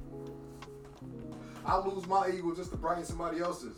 I 1.65 1.77
lose 1.79 2.07
my 2.07 2.29
ego 2.29 2.53
just 2.55 2.71
to 2.71 2.77
brighten 2.77 3.03
somebody 3.03 3.39
else's. 3.39 3.75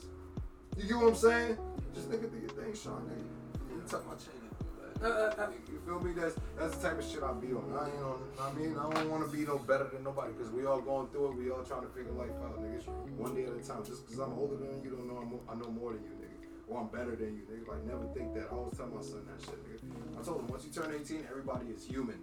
You 0.78 0.88
get 0.88 0.98
what 0.98 1.08
I'm 1.08 1.16
saying? 1.16 1.58
Just 1.94 2.10
nigga 2.10 2.32
do 2.32 2.38
your 2.38 2.50
thing, 2.50 2.74
Sean. 2.76 3.02
Nigga. 3.08 3.76
You 3.76 3.82
tuck 3.88 4.06
my 4.08 4.16
chain 4.16 4.36
in. 4.36 5.04
Uh, 5.04 5.08
uh, 5.08 5.42
uh. 5.42 5.50
You 5.72 5.80
feel 5.86 6.00
me? 6.00 6.12
That's 6.14 6.36
that's 6.58 6.76
the 6.78 6.90
type 6.90 7.00
of 7.00 7.06
shit 7.06 7.24
I 7.24 7.32
be 7.34 7.54
on. 7.54 7.64
I 7.74 7.88
ain't 7.88 8.04
on. 8.04 8.22
I 8.40 8.52
mean, 8.54 8.78
I 8.78 8.90
don't 8.92 9.10
want 9.10 9.26
to 9.26 9.32
be 9.36 9.46
no 9.46 9.58
better 9.58 9.90
than 9.92 10.04
nobody 10.04 10.34
because 10.34 10.52
we 10.52 10.66
all 10.66 10.80
going 10.80 11.08
through 11.08 11.32
it. 11.32 11.36
We 11.38 11.50
all 11.50 11.64
trying 11.64 11.82
to 11.82 11.90
figure 11.90 12.12
life 12.12 12.32
out, 12.44 12.62
nigga. 12.62 12.88
One 13.18 13.36
day 13.36 13.46
at 13.46 13.56
a 13.56 13.64
time. 13.68 13.84
Just 13.84 14.06
because 14.06 14.20
I'm 14.20 14.34
older 14.38 14.58
than 14.58 14.84
you, 14.84 14.92
don't 14.92 15.08
know 15.08 15.18
I'm, 15.18 15.32
I 15.50 15.60
know 15.60 15.72
more 15.72 15.94
than 15.94 16.04
you, 16.04 16.12
nigga. 16.22 16.31
Or 16.72 16.80
I'm 16.80 16.88
better 16.88 17.18
than 17.18 17.36
you, 17.36 17.44
nigga. 17.52 17.68
Like 17.68 17.86
never 17.86 18.06
think 18.14 18.34
that. 18.34 18.48
I 18.50 18.56
always 18.56 18.78
tell 18.78 18.88
my 18.88 19.02
son 19.02 19.28
that 19.28 19.44
shit, 19.44 19.60
nigga. 19.68 20.20
I 20.20 20.24
told 20.24 20.40
him 20.40 20.48
once 20.48 20.64
you 20.64 20.72
turn 20.72 20.96
18, 20.96 21.28
everybody 21.30 21.66
is 21.68 21.86
human. 21.86 22.22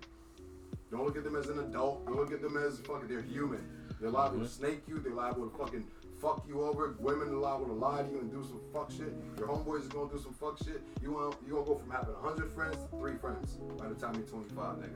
Don't 0.91 1.05
look 1.05 1.19
at 1.19 1.25
them 1.25 1.37
as 1.37 1.49
an 1.49 1.59
adult. 1.59 2.07
Don't 2.07 2.17
look 2.17 2.33
at 2.33 2.41
them 2.41 2.57
as 2.57 2.79
fucking. 2.79 3.09
They're 3.09 3.21
human. 3.21 3.61
They're 4.01 4.11
liable 4.11 4.41
to 4.41 4.49
snake 4.49 4.83
you. 4.89 5.01
They're 5.01 5.13
liable 5.13 5.51
to 5.51 5.59
fucking 5.59 5.85
fuck 6.19 6.45
you 6.49 6.63
over. 6.63 6.97
Women 6.99 7.29
are 7.29 7.37
liable 7.37 7.67
to 7.67 7.75
lie 7.75 8.03
to 8.03 8.09
you 8.11 8.21
and 8.21 8.31
do 8.31 8.43
some 8.43 8.61
fuck 8.73 8.91
shit. 8.91 9.13
Your 9.39 9.49
homeboys 9.49 9.83
is 9.83 9.89
gonna 9.89 10.11
do 10.11 10.19
some 10.19 10.33
fuck 10.33 10.57
shit. 10.65 10.81
You 11.03 11.13
want 11.13 11.37
you 11.47 11.53
gonna 11.53 11.67
go 11.67 11.75
from 11.77 11.91
having 11.91 12.15
hundred 12.23 12.51
friends 12.53 12.77
to 12.77 12.97
three 12.99 13.17
friends 13.17 13.59
by 13.79 13.87
the 13.87 13.95
time 13.95 14.15
you're 14.15 14.25
25, 14.25 14.77
nigga. 14.77 14.89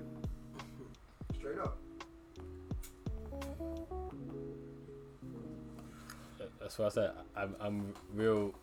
Straight 1.38 1.58
up. 1.58 1.76
That's 6.60 6.78
what 6.78 6.86
I 6.86 6.88
said. 6.88 7.10
I'm, 7.36 7.56
I'm 7.60 7.94
real 8.14 8.54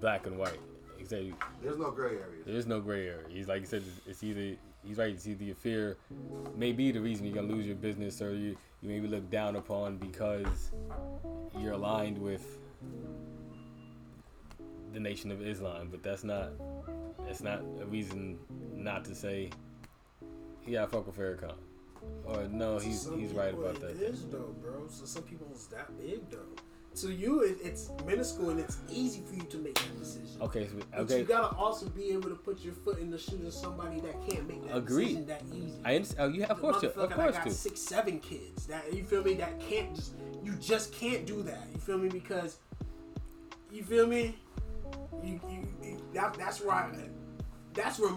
black 0.00 0.26
and 0.26 0.38
white. 0.38 0.60
Exactly. 0.98 1.34
There's 1.62 1.78
no 1.78 1.90
gray 1.90 2.12
area. 2.12 2.42
There 2.44 2.54
is 2.56 2.66
no 2.66 2.80
gray 2.80 3.06
area. 3.08 3.26
He's 3.28 3.48
like 3.48 3.60
you 3.60 3.66
said. 3.66 3.82
It's, 4.06 4.22
either 4.24 4.56
he's 4.84 4.96
right. 4.98 5.12
It's 5.12 5.26
either 5.26 5.44
your 5.44 5.54
fear 5.54 5.96
may 6.56 6.72
be 6.72 6.90
the 6.90 7.00
reason 7.00 7.26
you're 7.26 7.34
gonna 7.34 7.52
lose 7.52 7.66
your 7.66 7.76
business, 7.76 8.20
or 8.20 8.34
you 8.34 8.56
you 8.82 8.88
maybe 8.88 9.06
look 9.06 9.30
down 9.30 9.56
upon 9.56 9.98
because 9.98 10.72
you're 11.58 11.72
aligned 11.74 12.18
with 12.18 12.58
the 14.92 15.00
Nation 15.00 15.30
of 15.30 15.46
Islam. 15.46 15.88
But 15.90 16.02
that's 16.02 16.24
not 16.24 16.50
that's 17.26 17.42
not 17.42 17.60
a 17.80 17.86
reason 17.86 18.38
not 18.74 19.04
to 19.04 19.14
say, 19.14 19.50
yeah, 20.66 20.84
I 20.84 20.86
fuck 20.86 21.06
with 21.06 21.16
Farrakhan, 21.16 21.54
or 22.24 22.44
no, 22.48 22.78
he's 22.78 23.08
he's 23.16 23.32
right 23.32 23.54
about 23.54 23.76
It 23.76 23.80
that. 23.82 23.90
is 24.02 24.24
though, 24.26 24.54
bro. 24.60 24.86
So 24.88 25.04
some 25.04 25.22
people 25.22 25.46
it's 25.52 25.66
that 25.66 25.96
big 25.98 26.28
though. 26.30 26.38
To 27.02 27.12
you, 27.12 27.42
it, 27.42 27.58
it's 27.62 27.90
minuscule 28.06 28.50
and 28.50 28.60
it's 28.60 28.78
easy 28.90 29.20
for 29.20 29.34
you 29.34 29.42
to 29.42 29.58
make 29.58 29.74
that 29.74 29.98
decision. 29.98 30.40
Okay, 30.40 30.66
so, 30.66 31.04
But 31.04 31.10
you 31.10 31.24
gotta 31.24 31.54
also 31.54 31.88
be 31.90 32.10
able 32.10 32.30
to 32.30 32.34
put 32.36 32.64
your 32.64 32.72
foot 32.72 32.98
in 32.98 33.10
the 33.10 33.18
shoes 33.18 33.44
of 33.44 33.52
somebody 33.52 34.00
that 34.00 34.14
can't 34.28 34.48
make 34.48 34.66
that 34.66 34.76
Agreed. 34.76 35.26
decision 35.26 35.26
that 35.26 35.42
easy. 35.54 35.78
I 35.84 35.96
understand. 35.96 36.20
Oh, 36.20 36.34
you 36.34 36.40
have, 36.42 36.52
of 36.52 36.60
course, 36.60 36.80
to, 36.80 36.98
of 36.98 37.10
course, 37.10 37.36
got 37.36 37.44
to. 37.44 37.50
six, 37.50 37.80
seven 37.80 38.18
kids. 38.20 38.66
That 38.66 38.90
you 38.94 39.04
feel 39.04 39.22
me? 39.22 39.34
That 39.34 39.60
can't 39.60 39.94
just 39.94 40.14
you 40.42 40.54
just 40.54 40.92
can't 40.94 41.26
do 41.26 41.42
that. 41.42 41.66
You 41.74 41.80
feel 41.80 41.98
me? 41.98 42.08
Because 42.08 42.58
you 43.70 43.82
feel 43.82 44.06
me? 44.06 44.36
you, 45.22 45.40
you, 45.50 45.68
you 45.82 46.02
that, 46.14 46.34
that's 46.34 46.60
where 46.60 46.74
I, 46.74 46.90
that's 47.76 47.98
where 47.98 48.12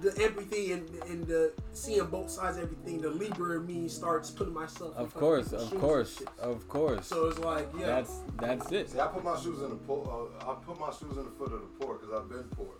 the 0.00 0.10
empathy 0.22 0.72
and, 0.72 0.88
and 1.04 1.26
the 1.26 1.52
seeing 1.72 2.04
both 2.06 2.30
sides 2.30 2.56
of 2.56 2.64
everything, 2.64 3.00
the 3.00 3.10
Libra 3.10 3.58
in 3.58 3.66
me 3.66 3.88
starts 3.88 4.30
putting 4.30 4.54
myself. 4.54 4.96
in 4.96 5.04
Of 5.04 5.12
fucking 5.12 5.20
course, 5.20 5.52
of 5.52 5.80
course, 5.80 6.22
of 6.38 6.68
course. 6.68 7.06
So 7.06 7.28
it's 7.28 7.38
like, 7.38 7.68
yeah, 7.78 7.86
That's 7.86 8.20
that's 8.38 8.72
it. 8.72 8.90
See, 8.90 9.00
I 9.00 9.06
put 9.06 9.22
my 9.22 9.38
shoes 9.38 9.60
in 9.62 9.68
the 9.68 9.76
poor. 9.76 10.30
Uh, 10.40 10.50
I 10.50 10.54
put 10.54 10.80
my 10.80 10.90
shoes 10.90 11.16
in 11.16 11.24
the 11.24 11.30
foot 11.38 11.52
of 11.52 11.60
the 11.60 11.84
poor 11.84 11.98
because 11.98 12.14
I've 12.14 12.28
been 12.28 12.48
poor. 12.56 12.74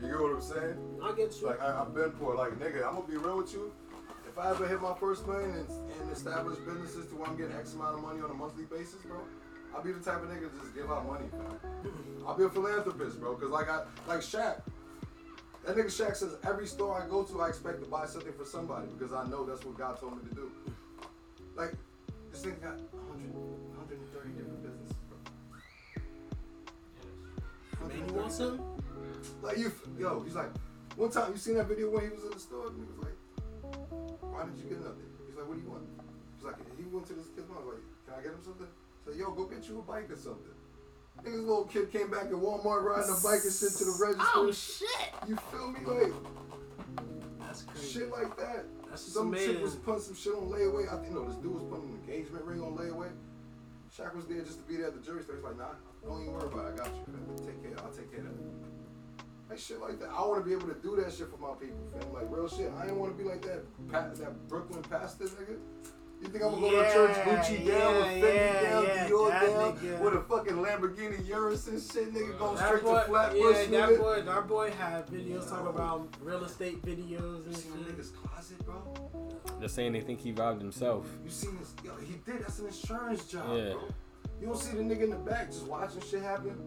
You 0.00 0.08
get 0.08 0.20
what 0.20 0.32
I'm 0.32 0.40
saying? 0.40 1.00
I 1.02 1.12
get 1.16 1.34
you. 1.40 1.46
Like 1.48 1.60
I, 1.60 1.80
I've 1.80 1.94
been 1.94 2.10
poor. 2.12 2.36
Like 2.36 2.52
nigga, 2.58 2.86
I'm 2.86 2.94
gonna 2.94 3.08
be 3.08 3.16
real 3.16 3.38
with 3.38 3.52
you. 3.52 3.72
If 4.28 4.38
I 4.38 4.50
ever 4.50 4.66
hit 4.66 4.80
my 4.80 4.94
first 4.94 5.26
million 5.26 5.50
and, 5.50 5.68
and 6.00 6.10
establish 6.10 6.58
businesses 6.58 7.06
to 7.10 7.16
where 7.16 7.28
I'm 7.28 7.36
getting 7.36 7.54
X 7.56 7.74
amount 7.74 7.96
of 7.96 8.02
money 8.02 8.20
on 8.20 8.30
a 8.30 8.34
monthly 8.34 8.64
basis, 8.64 9.02
bro, 9.06 9.20
I'll 9.74 9.82
be 9.82 9.92
the 9.92 10.00
type 10.00 10.22
of 10.22 10.28
nigga 10.28 10.50
to 10.50 10.60
just 10.60 10.74
give 10.74 10.90
out 10.90 11.06
money, 11.06 11.26
fam. 11.30 11.92
I'll 12.26 12.36
be 12.36 12.44
a 12.44 12.48
philanthropist, 12.48 13.20
bro. 13.20 13.34
Cause 13.36 13.50
like 13.50 13.68
I 13.68 13.82
like 14.08 14.20
Shaq. 14.20 14.62
That 15.66 15.76
nigga 15.76 15.86
Shaq 15.86 16.14
says 16.14 16.36
every 16.46 16.66
store 16.66 17.00
I 17.00 17.08
go 17.08 17.22
to, 17.22 17.40
I 17.40 17.48
expect 17.48 17.80
to 17.82 17.88
buy 17.88 18.04
something 18.04 18.34
for 18.34 18.44
somebody 18.44 18.86
because 18.98 19.14
I 19.14 19.26
know 19.28 19.46
that's 19.46 19.64
what 19.64 19.78
God 19.78 19.98
told 19.98 20.22
me 20.22 20.28
to 20.28 20.34
do. 20.34 20.52
Like 21.56 21.72
this 22.30 22.42
nigga 22.42 22.60
got 22.60 22.76
100, 22.92 23.32
130 23.32 24.28
different 24.36 24.60
businesses, 24.60 24.96
bro. 25.08 25.18
Man, 27.88 28.08
you 28.08 28.14
want 28.14 28.32
some? 28.32 28.60
Like 29.40 29.56
you, 29.56 29.72
yo, 29.98 30.20
he's 30.20 30.34
like, 30.34 30.52
one 30.96 31.10
time 31.10 31.32
you 31.32 31.38
seen 31.38 31.54
that 31.54 31.66
video 31.66 31.88
when 31.88 32.02
he 32.04 32.10
was 32.12 32.24
in 32.24 32.30
the 32.30 32.38
store 32.38 32.68
and 32.68 32.76
he 32.76 32.84
was 32.84 33.00
like, 33.00 33.16
why 34.20 34.44
didn't 34.44 34.60
you 34.60 34.68
get 34.68 34.84
nothing? 34.84 35.08
He's 35.26 35.36
like, 35.36 35.48
what 35.48 35.56
do 35.56 35.64
you 35.64 35.70
want? 35.70 35.88
He's 36.36 36.44
like, 36.44 36.60
he 36.76 36.84
went 36.92 37.06
to 37.08 37.14
this 37.14 37.32
kid's 37.32 37.48
mom, 37.48 37.64
like, 37.64 37.80
can 38.04 38.20
I 38.20 38.22
get 38.22 38.36
him 38.36 38.44
something? 38.44 38.68
He's 38.68 39.16
like, 39.16 39.16
yo, 39.16 39.32
go 39.32 39.48
get 39.48 39.64
you 39.64 39.80
a 39.80 39.82
bike 39.82 40.12
or 40.12 40.20
something. 40.20 40.53
Nigga's 41.22 41.40
little 41.40 41.64
kid 41.64 41.90
came 41.90 42.10
back 42.10 42.24
at 42.24 42.32
Walmart 42.32 42.82
riding 42.82 43.10
a 43.10 43.20
bike 43.22 43.40
and 43.44 43.52
shit 43.52 43.72
to 43.78 43.84
the 43.84 43.94
oh, 43.94 44.06
register. 44.06 44.28
Oh 44.34 44.52
shit! 44.52 45.28
You 45.28 45.36
feel 45.50 45.70
me? 45.70 45.80
Like 45.84 46.12
That's 47.40 47.62
crazy. 47.62 48.00
shit 48.00 48.10
like 48.10 48.36
that. 48.36 48.64
That's 48.88 49.04
just 49.04 49.14
Some 49.14 49.34
chick 49.34 49.62
was 49.62 49.76
putting 49.76 50.02
some 50.02 50.14
shit 50.14 50.34
on 50.34 50.50
layaway. 50.50 50.92
I 50.92 51.00
think 51.00 51.14
no, 51.14 51.24
this 51.24 51.36
dude 51.36 51.54
was 51.54 51.62
putting 51.64 51.88
an 51.88 52.00
engagement 52.04 52.44
ring 52.44 52.60
on 52.60 52.76
layaway. 52.76 53.08
Shaq 53.96 54.14
was 54.14 54.26
there 54.26 54.42
just 54.42 54.58
to 54.58 54.64
be 54.68 54.76
there 54.76 54.88
at 54.88 54.94
the 54.94 55.00
jury 55.00 55.22
store. 55.22 55.36
He's 55.36 55.44
like, 55.44 55.56
nah, 55.56 55.78
don't 56.04 56.22
even 56.22 56.34
worry 56.34 56.46
about 56.46 56.66
it. 56.66 56.74
I 56.74 56.76
got 56.76 56.86
you. 56.88 57.12
Man. 57.12 57.46
Take 57.46 57.62
care. 57.62 57.78
I'll 57.78 57.92
take 57.92 58.10
care 58.10 58.20
of 58.20 58.26
that. 58.26 58.64
Like 59.48 59.58
shit 59.58 59.80
like 59.80 60.00
that. 60.00 60.10
I 60.10 60.26
want 60.26 60.42
to 60.42 60.48
be 60.48 60.52
able 60.52 60.68
to 60.68 60.80
do 60.82 60.96
that 60.96 61.12
shit 61.12 61.28
for 61.30 61.38
my 61.38 61.54
people, 61.54 61.78
fam. 61.92 62.12
Like 62.12 62.26
real 62.28 62.48
shit. 62.48 62.72
I 62.76 62.86
ain't 62.86 62.96
want 62.96 63.16
to 63.16 63.22
be 63.22 63.28
like 63.28 63.42
that. 63.42 63.62
That 64.18 64.48
Brooklyn 64.48 64.82
pastor 64.82 65.24
nigga. 65.24 65.56
You 66.24 66.30
think 66.30 66.42
I'm 66.44 66.50
gonna 66.52 66.60
go 66.62 66.70
to 66.70 66.76
Yeah, 66.76 66.92
church 66.92 67.16
Gucci 67.16 67.66
down 67.66 67.94
with 67.96 68.16
yeah, 68.16 68.24
Fendi 68.24 68.34
yeah, 68.34 68.62
down, 68.70 68.84
yeah, 68.84 69.08
Dior 69.08 69.28
that 69.28 69.40
down, 69.46 69.76
nigga. 69.76 70.00
with 70.00 70.14
a 70.14 70.20
fucking 70.22 70.54
Lamborghini 70.56 71.28
Urus 71.28 71.68
and 71.68 71.82
shit, 71.82 72.14
nigga, 72.14 72.38
going 72.38 72.56
That 72.56 72.66
straight 72.66 72.82
boy, 72.82 72.98
to 73.00 73.04
Flatbush, 73.04 73.40
yeah, 73.42 73.64
nigga. 73.66 73.88
that 73.90 73.98
boy, 74.00 74.22
that 74.22 74.48
boy 74.48 74.70
had 74.70 75.06
videos 75.08 75.48
talking 75.50 75.66
about 75.66 76.08
real 76.22 76.42
estate 76.44 76.80
videos 76.82 77.44
and 77.44 77.48
You 77.48 77.52
seen 77.60 77.72
the 77.72 77.84
shit. 77.84 77.98
nigga's 77.98 78.10
closet, 78.10 78.64
bro? 78.64 79.38
They're 79.60 79.68
saying 79.68 79.92
they 79.92 80.00
think 80.00 80.20
he 80.20 80.32
robbed 80.32 80.62
himself. 80.62 81.06
You 81.22 81.30
seen 81.30 81.58
this? 81.58 81.74
Yo, 81.84 81.92
he 81.96 82.14
did. 82.24 82.40
That's 82.42 82.58
an 82.58 82.66
insurance 82.68 83.26
job, 83.26 83.44
Yeah. 83.54 83.72
bro. 83.74 83.82
You 84.40 84.46
don't 84.46 84.58
see 84.58 84.76
the 84.76 84.82
nigga 84.82 85.02
in 85.02 85.10
the 85.10 85.16
back 85.16 85.50
just 85.50 85.66
watching 85.66 86.00
shit 86.00 86.22
happen. 86.22 86.58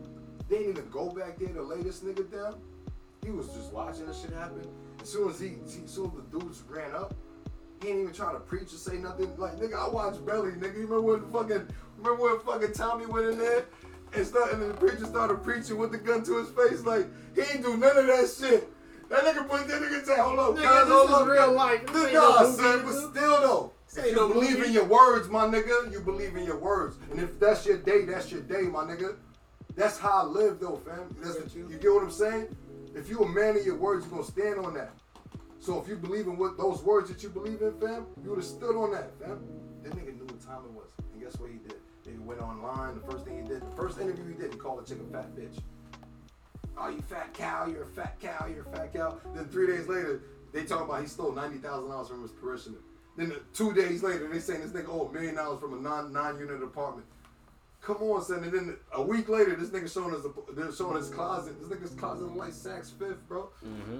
They 0.49 0.59
didn't 0.59 0.77
even 0.77 0.89
go 0.91 1.09
back 1.09 1.39
there 1.39 1.49
to 1.49 1.63
lay 1.63 1.81
this 1.81 2.01
nigga 2.01 2.31
down. 2.31 2.61
He 3.25 3.31
was 3.31 3.47
just 3.49 3.73
watching 3.73 4.05
this 4.05 4.21
shit 4.21 4.31
happen. 4.34 4.61
As 5.01 5.09
soon 5.09 5.29
as 5.31 5.39
he, 5.39 5.55
as 5.65 5.91
soon 5.91 6.05
as 6.05 6.13
the 6.13 6.39
dudes 6.39 6.63
ran 6.69 6.93
up, 6.95 7.13
he 7.81 7.89
ain't 7.89 7.99
even 8.01 8.13
trying 8.13 8.33
to 8.33 8.39
preach 8.39 8.73
or 8.73 8.77
say 8.77 8.97
nothing. 8.97 9.31
Like 9.37 9.57
nigga, 9.57 9.75
I 9.75 9.89
watched 9.89 10.25
Belly, 10.25 10.51
nigga. 10.51 10.75
You 10.75 10.87
remember 10.87 11.01
when 11.01 11.31
fucking, 11.31 11.67
remember 11.97 12.23
when 12.23 12.39
fucking 12.41 12.73
Tommy 12.73 13.05
went 13.05 13.27
in 13.27 13.37
there 13.37 13.65
and 14.13 14.25
start, 14.25 14.53
and 14.53 14.61
the 14.61 14.73
preacher 14.73 15.05
started 15.05 15.43
preaching 15.43 15.77
with 15.77 15.91
the 15.91 15.97
gun 15.97 16.23
to 16.23 16.37
his 16.37 16.49
face? 16.49 16.83
Like 16.85 17.05
he 17.35 17.41
ain't 17.41 17.63
do 17.63 17.77
none 17.77 17.97
of 17.97 18.07
that 18.07 18.29
shit. 18.37 18.69
That 19.09 19.23
nigga 19.23 19.47
put 19.47 19.67
that 19.67 19.81
nigga 19.81 20.05
say, 20.05 20.17
hold 20.19 20.37
up, 20.39 20.55
Nigga, 20.55 20.63
guys, 20.63 20.87
hold 20.87 21.09
up, 21.11 21.27
real 21.27 21.47
guys." 21.47 21.55
life. 21.55 21.85
This 21.87 22.03
ain't 22.05 22.13
Nah, 22.13 22.41
no 22.41 22.51
son, 22.51 22.81
but 22.85 22.93
still 22.93 23.41
though. 23.41 23.71
If 23.95 24.05
you 24.07 24.15
no 24.15 24.27
believe 24.27 24.57
movie. 24.57 24.67
in 24.67 24.73
your 24.73 24.83
words, 24.85 25.29
my 25.29 25.47
nigga, 25.47 25.91
you 25.91 26.01
believe 26.01 26.35
in 26.35 26.43
your 26.43 26.57
words. 26.57 26.97
And 27.09 27.19
if 27.21 27.39
that's 27.39 27.65
your 27.65 27.77
day, 27.77 28.03
that's 28.05 28.31
your 28.31 28.41
day, 28.41 28.63
my 28.63 28.83
nigga. 28.83 29.15
That's 29.75 29.97
how 29.97 30.23
I 30.23 30.23
live 30.23 30.59
though, 30.59 30.75
fam. 30.85 31.15
That's 31.21 31.35
the, 31.37 31.59
you 31.59 31.77
get 31.81 31.91
what 31.93 32.03
I'm 32.03 32.11
saying? 32.11 32.55
If 32.95 33.09
you 33.09 33.19
a 33.19 33.27
man 33.29 33.55
of 33.57 33.65
your 33.65 33.75
words, 33.75 34.05
you 34.05 34.11
gonna 34.11 34.23
stand 34.23 34.59
on 34.59 34.73
that. 34.73 34.91
So 35.68 35.81
if 35.81 35.89
you 35.89 35.98
believe 35.98 36.27
in 36.27 36.38
what 36.38 36.57
those 36.57 36.81
words 36.81 37.10
that 37.10 37.22
you 37.22 37.27
believe 37.27 37.61
in, 37.61 37.73
fam, 37.77 38.06
you 38.23 38.30
would 38.30 38.39
have 38.39 38.45
stood 38.45 38.77
on 38.77 38.89
that, 38.94 39.11
fam. 39.19 39.44
That 39.84 39.91
nigga 39.91 40.15
knew 40.15 40.23
what 40.23 40.39
time 40.39 40.64
it 40.64 40.72
was. 40.72 40.88
And 41.11 41.22
guess 41.22 41.38
what 41.41 41.49
he 41.49 41.57
did? 41.57 41.76
He 42.06 42.18
went 42.19 42.39
online, 42.39 42.95
the 42.95 43.11
first 43.11 43.26
thing 43.26 43.44
he 43.44 43.49
did, 43.49 43.61
the 43.69 43.76
first 43.76 43.99
interview 43.99 44.30
he 44.30 44.34
did, 44.34 44.53
he 44.53 44.57
called 44.57 44.81
a 44.81 44.88
chick 44.88 44.98
a 45.06 45.11
fat 45.11 45.35
bitch. 45.35 45.60
Oh, 46.77 46.88
you 46.88 47.02
fat 47.02 47.34
cow, 47.34 47.68
you're 47.68 47.84
a 47.84 47.85
fat 47.85 48.18
cow, 48.22 48.48
you're 48.48 48.65
a 48.65 48.77
fat 48.77 48.94
cow. 48.94 49.18
Then 49.35 49.49
three 49.49 49.68
days 49.68 49.89
later, 49.89 50.22
they 50.53 50.64
talk 50.64 50.85
about 50.85 51.02
he 51.02 51.07
stole 51.10 51.34
ninety 51.34 51.57
thousand 51.57 51.89
dollars 51.89 52.07
from 52.07 52.22
his 52.22 52.31
parishioner. 52.31 52.77
Then 53.18 53.27
the, 53.27 53.41
two 53.53 53.73
days 53.73 54.02
later, 54.03 54.30
they 54.30 54.39
saying 54.39 54.61
this 54.61 54.72
nigga 54.72 54.88
owed 54.88 55.10
a 55.10 55.14
million 55.14 55.35
dollars 55.35 55.60
from 55.60 55.73
a 55.73 55.81
non 55.81 56.14
nine 56.14 56.39
unit 56.39 56.64
apartment. 56.64 57.07
Come 57.81 57.98
on, 57.98 58.23
son. 58.23 58.41
And 58.45 58.53
then 58.53 58.77
a 58.94 59.02
week 59.02 59.27
later, 59.27 59.53
this 59.57 59.68
nigga 59.68 59.91
showing 59.94 60.15
us 60.15 60.22
they're 60.56 60.72
showing 60.72 60.95
his 60.95 61.10
closet. 61.10 61.60
This 61.60 61.77
nigga's 61.77 61.91
closet 61.91 62.23
look 62.23 62.38
like 62.38 62.53
Saks 62.53 62.98
Fifth, 62.98 63.27
bro. 63.27 63.49
Mm-hmm. 63.65 63.99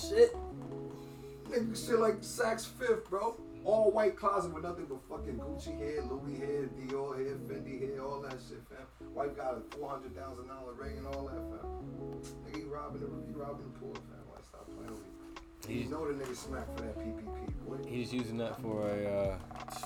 Shit. 0.00 0.36
Nigga 1.48 1.86
shit 1.88 1.98
like 1.98 2.20
Saks 2.20 2.66
Fifth, 2.66 3.08
bro. 3.08 3.36
All 3.64 3.90
white 3.90 4.16
closet 4.16 4.52
with 4.52 4.62
nothing 4.62 4.86
but 4.86 5.00
fucking 5.08 5.38
Gucci 5.38 5.76
hair, 5.78 6.02
Louis 6.02 6.38
hair, 6.38 6.68
Dior 6.78 7.16
hair, 7.16 7.34
Fendi 7.48 7.80
hair, 7.80 8.00
all 8.04 8.20
that 8.20 8.36
shit, 8.48 8.62
fam. 8.68 8.86
Wife 9.12 9.36
got 9.36 9.56
a 9.56 9.76
four 9.76 9.90
hundred 9.90 10.14
thousand 10.16 10.46
dollar 10.46 10.72
ring 10.74 10.98
and 10.98 11.06
all 11.08 11.24
that, 11.24 11.34
fam. 11.50 12.46
Nigga, 12.46 12.56
he 12.56 12.62
robbing 12.64 13.00
the 13.00 13.08
he 13.26 13.32
robbing 13.32 13.64
the 13.72 13.78
poor, 13.80 13.94
fam. 13.94 14.22
Like, 14.32 14.44
stop 14.44 14.66
playing 14.66 14.90
with 14.92 15.00
me. 15.00 15.06
You 15.68 15.82
He's, 15.82 15.90
know 15.90 16.06
the 16.06 16.24
nigga 16.24 16.36
smack 16.36 16.66
for 16.76 16.82
that 16.82 16.96
PPP, 16.96 17.66
boy. 17.66 17.88
he's 17.88 18.12
using 18.12 18.36
that 18.38 18.60
for 18.62 18.86
a. 18.88 19.04
Uh, 19.08 19.38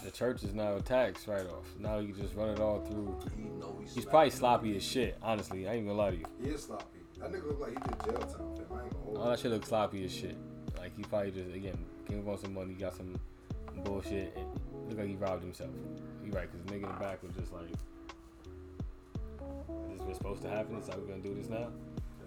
the 0.05 0.11
church 0.11 0.43
is 0.43 0.53
now 0.53 0.77
a 0.77 0.83
tax 0.83 1.27
write 1.27 1.47
off. 1.47 1.65
Now 1.79 2.01
you 2.01 2.13
just 2.13 2.35
run 2.35 2.51
it 2.51 2.61
all 2.61 2.81
through. 2.81 3.17
He 3.35 3.45
know 3.45 3.79
he's, 3.81 3.95
He's 3.95 4.05
probably 4.05 4.29
sloppy 4.31 4.77
as 4.77 4.83
shit. 4.83 5.17
Honestly, 5.23 5.67
I 5.67 5.73
ain't 5.75 5.87
gonna 5.87 5.97
lie 5.99 6.11
to 6.11 6.17
you. 6.19 6.27
He 6.43 6.51
is 6.51 6.65
sloppy. 6.65 7.00
That 7.21 7.33
nigga 7.33 7.47
look 7.49 7.61
like 7.61 7.71
he 7.71 7.77
did 7.77 8.05
jail 8.05 8.19
time, 8.19 8.57
fam. 8.57 8.79
I 8.79 8.85
ain't 8.85 8.93
gonna 8.93 9.05
hold 9.05 9.19
All 9.19 9.31
that 9.31 9.39
shit 9.39 9.51
looks 9.51 9.69
sloppy 9.69 10.05
as 10.05 10.13
shit. 10.13 10.37
Like 10.79 10.97
he 10.97 11.03
probably 11.05 11.31
just 11.33 11.55
again 11.55 11.79
came 12.09 12.21
up 12.21 12.29
on 12.29 12.39
some 12.39 12.55
money, 12.55 12.75
got 12.75 12.97
some 12.97 13.19
bullshit. 13.85 14.35
And 14.37 14.47
look 14.89 14.99
like 14.99 15.09
he 15.09 15.17
robbed 15.17 15.43
himself. 15.43 15.71
You 16.25 16.33
right? 16.33 16.51
Cause 16.51 16.61
the 16.65 16.73
nigga 16.73 16.85
in 16.85 16.93
the 16.93 16.99
back 17.01 17.23
was 17.23 17.33
just 17.35 17.53
like, 17.53 17.69
"This 19.93 20.01
was 20.07 20.17
supposed 20.17 20.43
to 20.43 20.49
happen. 20.49 20.77
This 20.81 20.89
how 20.89 20.99
we 20.99 21.07
gonna 21.09 21.23
do 21.23 21.35
this 21.35 21.49
now." 21.49 21.69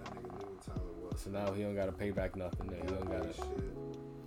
That 0.03 0.13
nigga 0.15 0.23
knew 0.39 0.45
what 0.47 0.61
time 0.65 0.77
it 0.77 1.11
was. 1.11 1.21
So 1.21 1.29
now 1.31 1.51
he 1.53 1.63
don't 1.63 1.75
gotta 1.75 1.91
pay 1.91 2.11
back 2.11 2.35
nothing. 2.35 2.69
He 2.69 2.87
don't 2.87 3.09
gotta. 3.09 3.33
shit. 3.33 3.45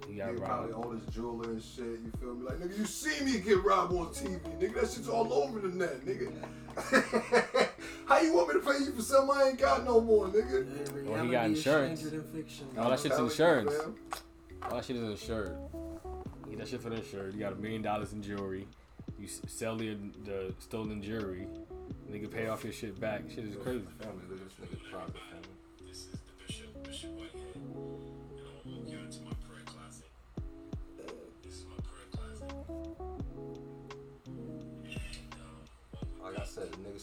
He 0.06 0.12
He 0.12 0.18
got 0.18 0.36
probably 0.36 0.72
robbed. 0.72 0.84
all 0.86 0.90
his 0.92 1.06
jewelry 1.14 1.46
and 1.54 1.62
shit. 1.62 1.84
You 1.84 2.12
feel 2.20 2.34
me? 2.34 2.46
Like 2.46 2.58
nigga, 2.58 2.78
you 2.78 2.84
see 2.86 3.24
me 3.24 3.38
get 3.40 3.62
robbed 3.64 3.92
on 3.92 4.06
TV, 4.06 4.40
nigga. 4.58 4.74
That 4.80 4.90
shit's 4.90 5.08
all 5.08 5.32
over 5.32 5.60
the 5.60 5.68
net, 5.68 6.04
nigga. 6.04 6.32
How 8.06 8.20
you 8.20 8.34
want 8.34 8.48
me 8.48 8.54
to 8.54 8.66
pay 8.66 8.78
you 8.84 8.92
for 8.92 9.02
something 9.02 9.36
I 9.36 9.48
ain't 9.48 9.58
got 9.58 9.84
no 9.84 10.00
more, 10.00 10.26
nigga? 10.28 10.64
Yeah, 10.64 11.10
Well, 11.10 11.22
he 11.24 11.28
reality 11.28 11.30
got 11.32 11.44
is 11.50 11.56
insurance. 11.58 12.00
stranger 12.00 12.24
fiction. 12.32 12.66
All 12.78 12.90
that 12.90 13.00
shit's 13.00 13.16
Telling 13.16 13.30
insurance. 13.30 13.74
fam. 13.76 13.94
All 14.62 14.76
that 14.76 14.84
shit 14.84 14.96
is 14.96 15.02
insured. 15.02 15.56
Get 16.48 16.58
that 16.58 16.68
shit 16.68 16.80
for 16.80 16.90
the 16.90 16.96
insured. 16.96 17.34
You 17.34 17.40
got 17.40 17.52
a 17.52 17.56
million 17.56 17.82
dollars 17.82 18.12
in 18.12 18.22
jewelry. 18.22 18.66
You 19.18 19.26
sell 19.26 19.76
the, 19.76 19.96
the 20.24 20.54
stolen 20.60 21.02
jewelry. 21.02 21.48
Nigga 22.10 22.30
pay 22.30 22.46
off 22.48 22.62
your 22.62 22.72
shit 22.72 22.98
back. 23.00 23.22
Shit 23.28 23.44
is 23.44 23.56
crazy. 23.56 23.82
Family, 24.00 24.22
look 24.30 24.40
at 24.40 24.44
this 24.58 24.68
nigga 24.68 24.90
private 24.90 25.14
family. 25.14 25.88
This 25.88 25.96
is 25.98 26.06
the 26.12 26.44
Bishop, 26.46 26.84
Bishop 26.84 27.10
Whitehead. 27.10 27.35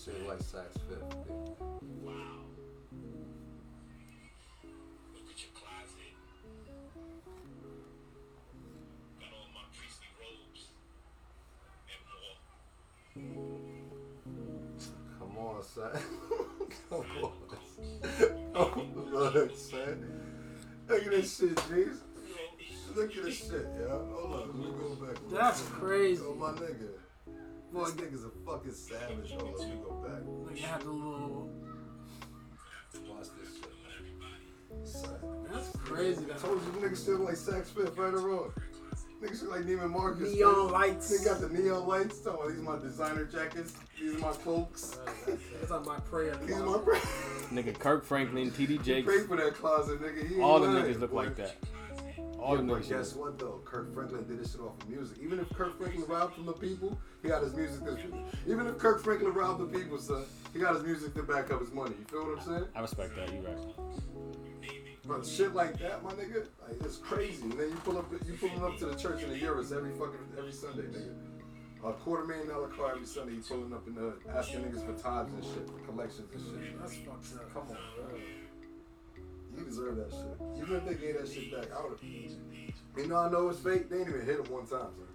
Said, 0.03 0.13
the 0.15 0.19
nigga 0.19 0.19
shit 0.19 0.27
like 0.27 0.39
Saks 0.39 0.79
Fifth. 0.87 1.15
Wow. 2.01 2.13
Look 5.13 5.27
at 5.29 5.39
your 5.39 5.53
closet. 5.53 6.13
Got 9.19 9.31
all 9.33 9.49
my 9.53 9.63
priestly 9.77 10.09
robes 10.19 10.61
and 11.89 12.01
more. 12.09 12.37
Come 15.19 15.35
on, 15.37 15.63
son. 15.63 15.93
Come 16.89 17.05
on. 17.23 17.31
Come 18.53 19.15
on, 19.15 19.55
son. 19.55 19.97
Look 20.89 21.03
at 21.05 21.11
this 21.11 21.37
shit, 21.37 21.57
G's. 21.69 21.97
Look 22.95 23.15
at 23.15 23.23
this 23.23 23.37
shit, 23.37 23.67
yo. 23.79 23.87
Hold 24.13 24.33
on, 24.33 24.47
let 24.47 24.55
me 24.55 24.65
go 24.79 24.95
back. 25.05 25.17
That's 25.31 25.61
crazy. 25.61 26.21
Oh, 26.25 26.35
my 26.35 26.51
nigga. 26.51 27.02
Boy, 27.73 27.85
this 27.85 27.93
nigga's 27.95 28.23
a 28.23 28.29
fucking 28.45 28.71
savage. 28.71 29.31
Hold 29.31 29.41
on, 29.43 29.57
let 29.57 29.69
me 29.69 29.75
go 29.83 29.91
back. 30.07 30.21
Like 30.47 30.61
you 30.61 30.67
had 30.67 30.81
the 30.81 30.89
little. 30.91 31.49
Watch 33.09 33.27
this 33.41 33.55
shit. 33.55 33.67
Son. 34.83 35.09
That's 35.51 35.71
crazy. 35.77 36.21
I 36.25 36.27
That's 36.27 36.41
told 36.43 36.61
you, 36.61 36.81
niggas 36.87 36.97
still 36.97 37.19
like 37.19 37.35
Saks 37.35 37.67
Fifth 37.67 37.97
right 37.97 38.13
or 38.13 38.19
wrong. 38.19 38.51
Niggas 39.23 39.41
look 39.43 39.51
like 39.51 39.61
Neiman 39.61 39.89
Marcus. 39.89 40.33
Neon 40.33 40.65
man. 40.65 40.71
lights. 40.71 41.17
They 41.17 41.23
got 41.25 41.39
the 41.41 41.49
neon 41.49 41.87
lights. 41.87 42.19
Talking 42.19 42.39
about 42.39 42.49
these 42.49 42.59
are 42.59 42.63
my 42.63 42.79
designer 42.79 43.25
jackets. 43.25 43.73
These 43.99 44.15
are 44.15 44.19
my 44.19 44.33
cloaks. 44.33 44.99
It's 45.61 45.71
on 45.71 45.85
my 45.85 45.97
prayer. 46.01 46.35
These 46.45 46.55
are 46.55 46.63
closet. 46.63 46.85
my. 47.51 47.61
Nigga, 47.61 47.79
Kirk 47.79 48.03
Franklin, 48.03 48.51
TD 48.51 48.83
Jakes, 48.83 49.05
Pray 49.07 49.23
for 49.23 49.37
that 49.37 49.55
closet, 49.55 50.01
nigga. 50.01 50.27
He 50.27 50.41
all 50.41 50.59
the 50.59 50.67
niggas 50.67 50.99
look 50.99 51.11
boy. 51.11 51.23
like 51.23 51.35
that. 51.37 51.55
All 52.43 52.55
Yeah, 52.55 52.57
them 52.57 52.67
but 52.67 52.89
guess 52.89 53.15
what 53.15 53.39
though? 53.39 53.61
Kirk 53.63 53.93
Franklin 53.93 54.27
did 54.27 54.37
this 54.37 54.51
shit 54.51 54.59
off 54.59 54.81
of 54.81 54.89
music. 54.89 55.17
Even 55.23 55.39
if 55.39 55.49
Kirk 55.53 55.77
Franklin 55.77 56.05
robbed 56.07 56.35
from 56.35 56.45
the 56.45 56.51
people, 56.51 56.99
he 57.21 57.29
got 57.29 57.41
his 57.41 57.53
music. 57.53 57.85
To, 57.85 57.97
even 58.45 58.67
if 58.67 58.77
Kirk 58.77 59.01
Franklin 59.01 59.33
robbed 59.33 59.61
the 59.61 59.79
people, 59.79 59.97
son, 59.97 60.25
he 60.51 60.59
got 60.59 60.75
his 60.75 60.83
music 60.83 61.13
to 61.13 61.23
back 61.23 61.51
up 61.51 61.61
his 61.61 61.71
money. 61.71 61.95
You 61.97 62.05
feel 62.05 62.25
what 62.27 62.39
I'm 62.39 62.45
saying? 62.45 62.65
I 62.75 62.81
respect 62.81 63.15
that. 63.15 63.31
You 63.31 63.39
right. 63.47 63.57
But 65.07 65.25
shit 65.25 65.53
like 65.53 65.79
that, 65.79 66.03
my 66.03 66.11
nigga, 66.11 66.47
like 66.67 66.81
it's 66.83 66.97
crazy. 66.97 67.43
And 67.43 67.53
then 67.53 67.69
you 67.69 67.75
pull 67.77 67.97
up, 67.97 68.11
you 68.11 68.33
pulling 68.33 68.61
up 68.61 68.77
to 68.79 68.87
the 68.87 68.95
church 68.95 69.23
in 69.23 69.29
the 69.29 69.37
Urus 69.37 69.71
every 69.71 69.91
fucking 69.91 70.19
every 70.37 70.51
Sunday, 70.51 70.83
nigga. 70.83 71.15
A 71.85 71.93
quarter 71.93 72.25
million 72.25 72.49
dollar 72.49 72.67
car 72.67 72.91
every 72.91 73.05
Sunday. 73.05 73.35
You 73.35 73.41
pulling 73.41 73.71
up 73.71 73.87
in 73.87 73.95
the 73.95 74.15
asking 74.35 74.63
niggas 74.63 74.85
for 74.85 75.01
tithes 75.01 75.31
and 75.31 75.43
shit, 75.45 75.65
for 75.67 75.79
collections 75.89 76.27
and 76.33 76.65
shit. 76.65 76.79
That's 76.79 76.95
fucked 76.95 77.35
up. 77.35 77.53
Come 77.53 77.63
on, 77.69 77.77
bro. 77.95 78.19
You 79.63 79.69
deserve 79.69 79.95
that 79.97 80.11
shit. 80.11 80.61
Even 80.61 80.75
if 80.77 80.85
they 80.85 80.93
gave 80.95 81.17
that 81.19 81.31
shit 81.31 81.51
back, 81.51 81.67
I 81.77 81.83
would. 81.83 81.97
You 82.01 83.07
know, 83.07 83.17
I 83.17 83.29
know 83.31 83.49
it's 83.49 83.59
fake. 83.59 83.89
They 83.89 83.99
ain't 83.99 84.09
even 84.09 84.21
hit 84.25 84.39
him 84.39 84.45
one 84.51 84.65
time, 84.67 84.87
son. 84.93 85.07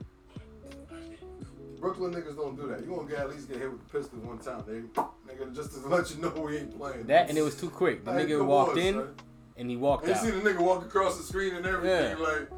Brooklyn 1.80 2.12
niggas 2.12 2.36
don't 2.36 2.56
do 2.56 2.66
that. 2.68 2.80
You 2.80 2.86
gonna 2.94 3.08
get 3.08 3.20
at 3.20 3.30
least 3.30 3.48
get 3.48 3.58
hit 3.58 3.70
with 3.70 3.80
a 3.82 3.84
pistol 3.84 4.18
one 4.20 4.38
time, 4.38 4.62
nigga. 4.62 4.88
Nigga, 5.28 5.54
just 5.54 5.72
to 5.74 5.78
let 5.88 6.10
you 6.10 6.20
know 6.20 6.30
we 6.30 6.56
ain't 6.58 6.76
playing. 6.76 7.06
That 7.06 7.28
and 7.28 7.38
it 7.38 7.42
was 7.42 7.54
too 7.54 7.70
quick. 7.70 8.04
The 8.04 8.10
Like, 8.12 8.26
nigga 8.26 8.44
walked 8.44 8.72
on, 8.72 8.78
in 8.78 8.94
son. 8.94 9.14
and 9.56 9.70
he 9.70 9.76
walked 9.76 10.04
And 10.06 10.10
you 10.10 10.16
out. 10.16 10.24
see 10.24 10.30
the 10.32 10.40
nigga 10.50 10.60
walk 10.60 10.82
across 10.84 11.16
the 11.18 11.22
screen 11.22 11.54
and 11.54 11.64
everything. 11.66 12.18
Yeah. 12.18 12.24
Like, 12.24 12.48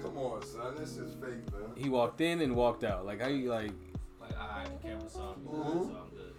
come 0.00 0.16
on, 0.18 0.42
son. 0.46 0.76
This 0.78 0.96
is 0.96 1.12
fake, 1.14 1.50
man. 1.52 1.70
He 1.76 1.88
walked 1.88 2.20
in 2.20 2.40
and 2.40 2.54
walked 2.54 2.84
out. 2.84 3.04
Like 3.04 3.20
how 3.20 3.26
you 3.28 3.48
like? 3.50 3.72
Like, 4.20 4.38
alright, 4.38 4.80
the 4.80 4.88
camera 4.88 5.08
saw 5.10 5.34
me, 5.34 5.46
Mhm. 5.48 5.54
so 5.56 5.96
I'm 5.96 6.10
good. 6.14 6.34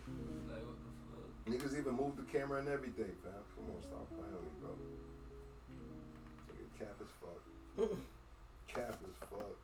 Like, 0.47 0.63
what 0.63 0.77
the 1.45 1.59
fuck? 1.59 1.71
Niggas 1.73 1.77
even 1.77 1.93
moved 1.95 2.17
the 2.17 2.23
camera 2.31 2.59
and 2.59 2.69
everything, 2.69 3.11
fam. 3.21 3.33
Come 3.57 3.65
on, 3.75 3.81
stop 3.83 4.07
playing 4.07 4.31
with 4.31 4.43
me, 4.43 4.49
bro. 4.61 4.69
Cap 8.67 8.97
as 9.03 9.29
fuck. 9.29 9.55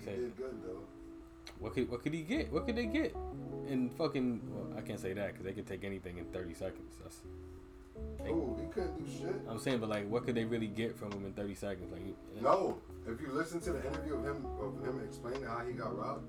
He 0.00 0.10
did 0.10 0.36
good 0.36 0.62
though. 0.64 0.82
What 1.58 1.74
could 1.74 1.90
what 1.90 2.02
could 2.02 2.14
he 2.14 2.22
get? 2.22 2.52
What 2.52 2.66
could 2.66 2.76
they 2.76 2.86
get? 2.86 3.14
In 3.68 3.90
fucking 3.90 4.40
well, 4.50 4.78
I 4.78 4.80
can't 4.80 5.00
say 5.00 5.12
that 5.12 5.28
because 5.28 5.44
they 5.44 5.52
could 5.52 5.66
take 5.66 5.84
anything 5.84 6.18
in 6.18 6.24
thirty 6.26 6.54
seconds. 6.54 6.96
That's. 7.02 7.20
Oh, 8.28 8.56
he 8.60 8.68
couldn't 8.68 8.96
do 8.96 9.10
shit. 9.10 9.34
I'm 9.48 9.58
saying, 9.58 9.78
but 9.80 9.88
like, 9.88 10.08
what 10.08 10.24
could 10.24 10.36
they 10.36 10.44
really 10.44 10.68
get 10.68 10.96
from 10.96 11.10
him 11.12 11.24
in 11.26 11.32
thirty 11.32 11.54
seconds? 11.54 11.92
Like, 11.92 12.02
No, 12.40 12.78
if 13.06 13.20
you 13.20 13.32
listen 13.32 13.60
to 13.62 13.72
the 13.72 13.86
interview 13.86 14.14
of 14.14 14.24
him 14.24 14.46
of 14.60 14.84
him 14.86 15.00
explaining 15.04 15.42
how 15.42 15.58
he 15.66 15.72
got 15.72 15.98
robbed, 15.98 16.24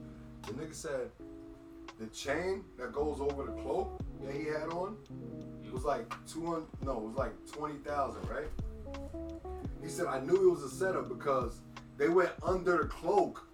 the 0.48 0.54
nigga 0.54 0.74
said 0.74 1.12
the 2.00 2.08
chain 2.08 2.64
that 2.78 2.92
goes 2.92 3.20
over 3.20 3.44
the 3.44 3.52
cloak 3.62 4.02
that 4.24 4.34
he 4.34 4.46
had 4.46 4.70
on 4.70 4.98
mm-hmm. 5.14 5.72
was 5.72 5.84
like 5.84 6.12
two 6.28 6.46
hundred. 6.46 6.68
No, 6.84 6.98
it 6.98 7.04
was 7.04 7.16
like 7.16 7.34
twenty 7.52 7.78
thousand, 7.80 8.28
right? 8.30 8.50
He 9.82 9.90
said 9.90 10.08
I 10.08 10.20
knew 10.20 10.36
it 10.36 10.52
was 10.52 10.64
a 10.64 10.70
setup 10.70 11.10
because 11.10 11.62
they 11.98 12.10
went 12.10 12.32
under 12.44 12.78
the 12.84 12.86
cloak 12.86 13.46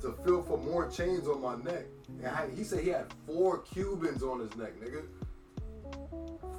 to 0.00 0.12
feel 0.24 0.42
for 0.42 0.56
more 0.58 0.88
chains 0.88 1.26
on 1.26 1.40
my 1.42 1.56
neck. 1.56 1.84
And 2.18 2.26
I- 2.26 2.50
he 2.54 2.62
said 2.64 2.80
he 2.84 2.90
had 2.90 3.12
four 3.26 3.58
Cubans 3.58 4.22
on 4.22 4.40
his 4.40 4.54
neck, 4.56 4.74
nigga. 4.80 5.02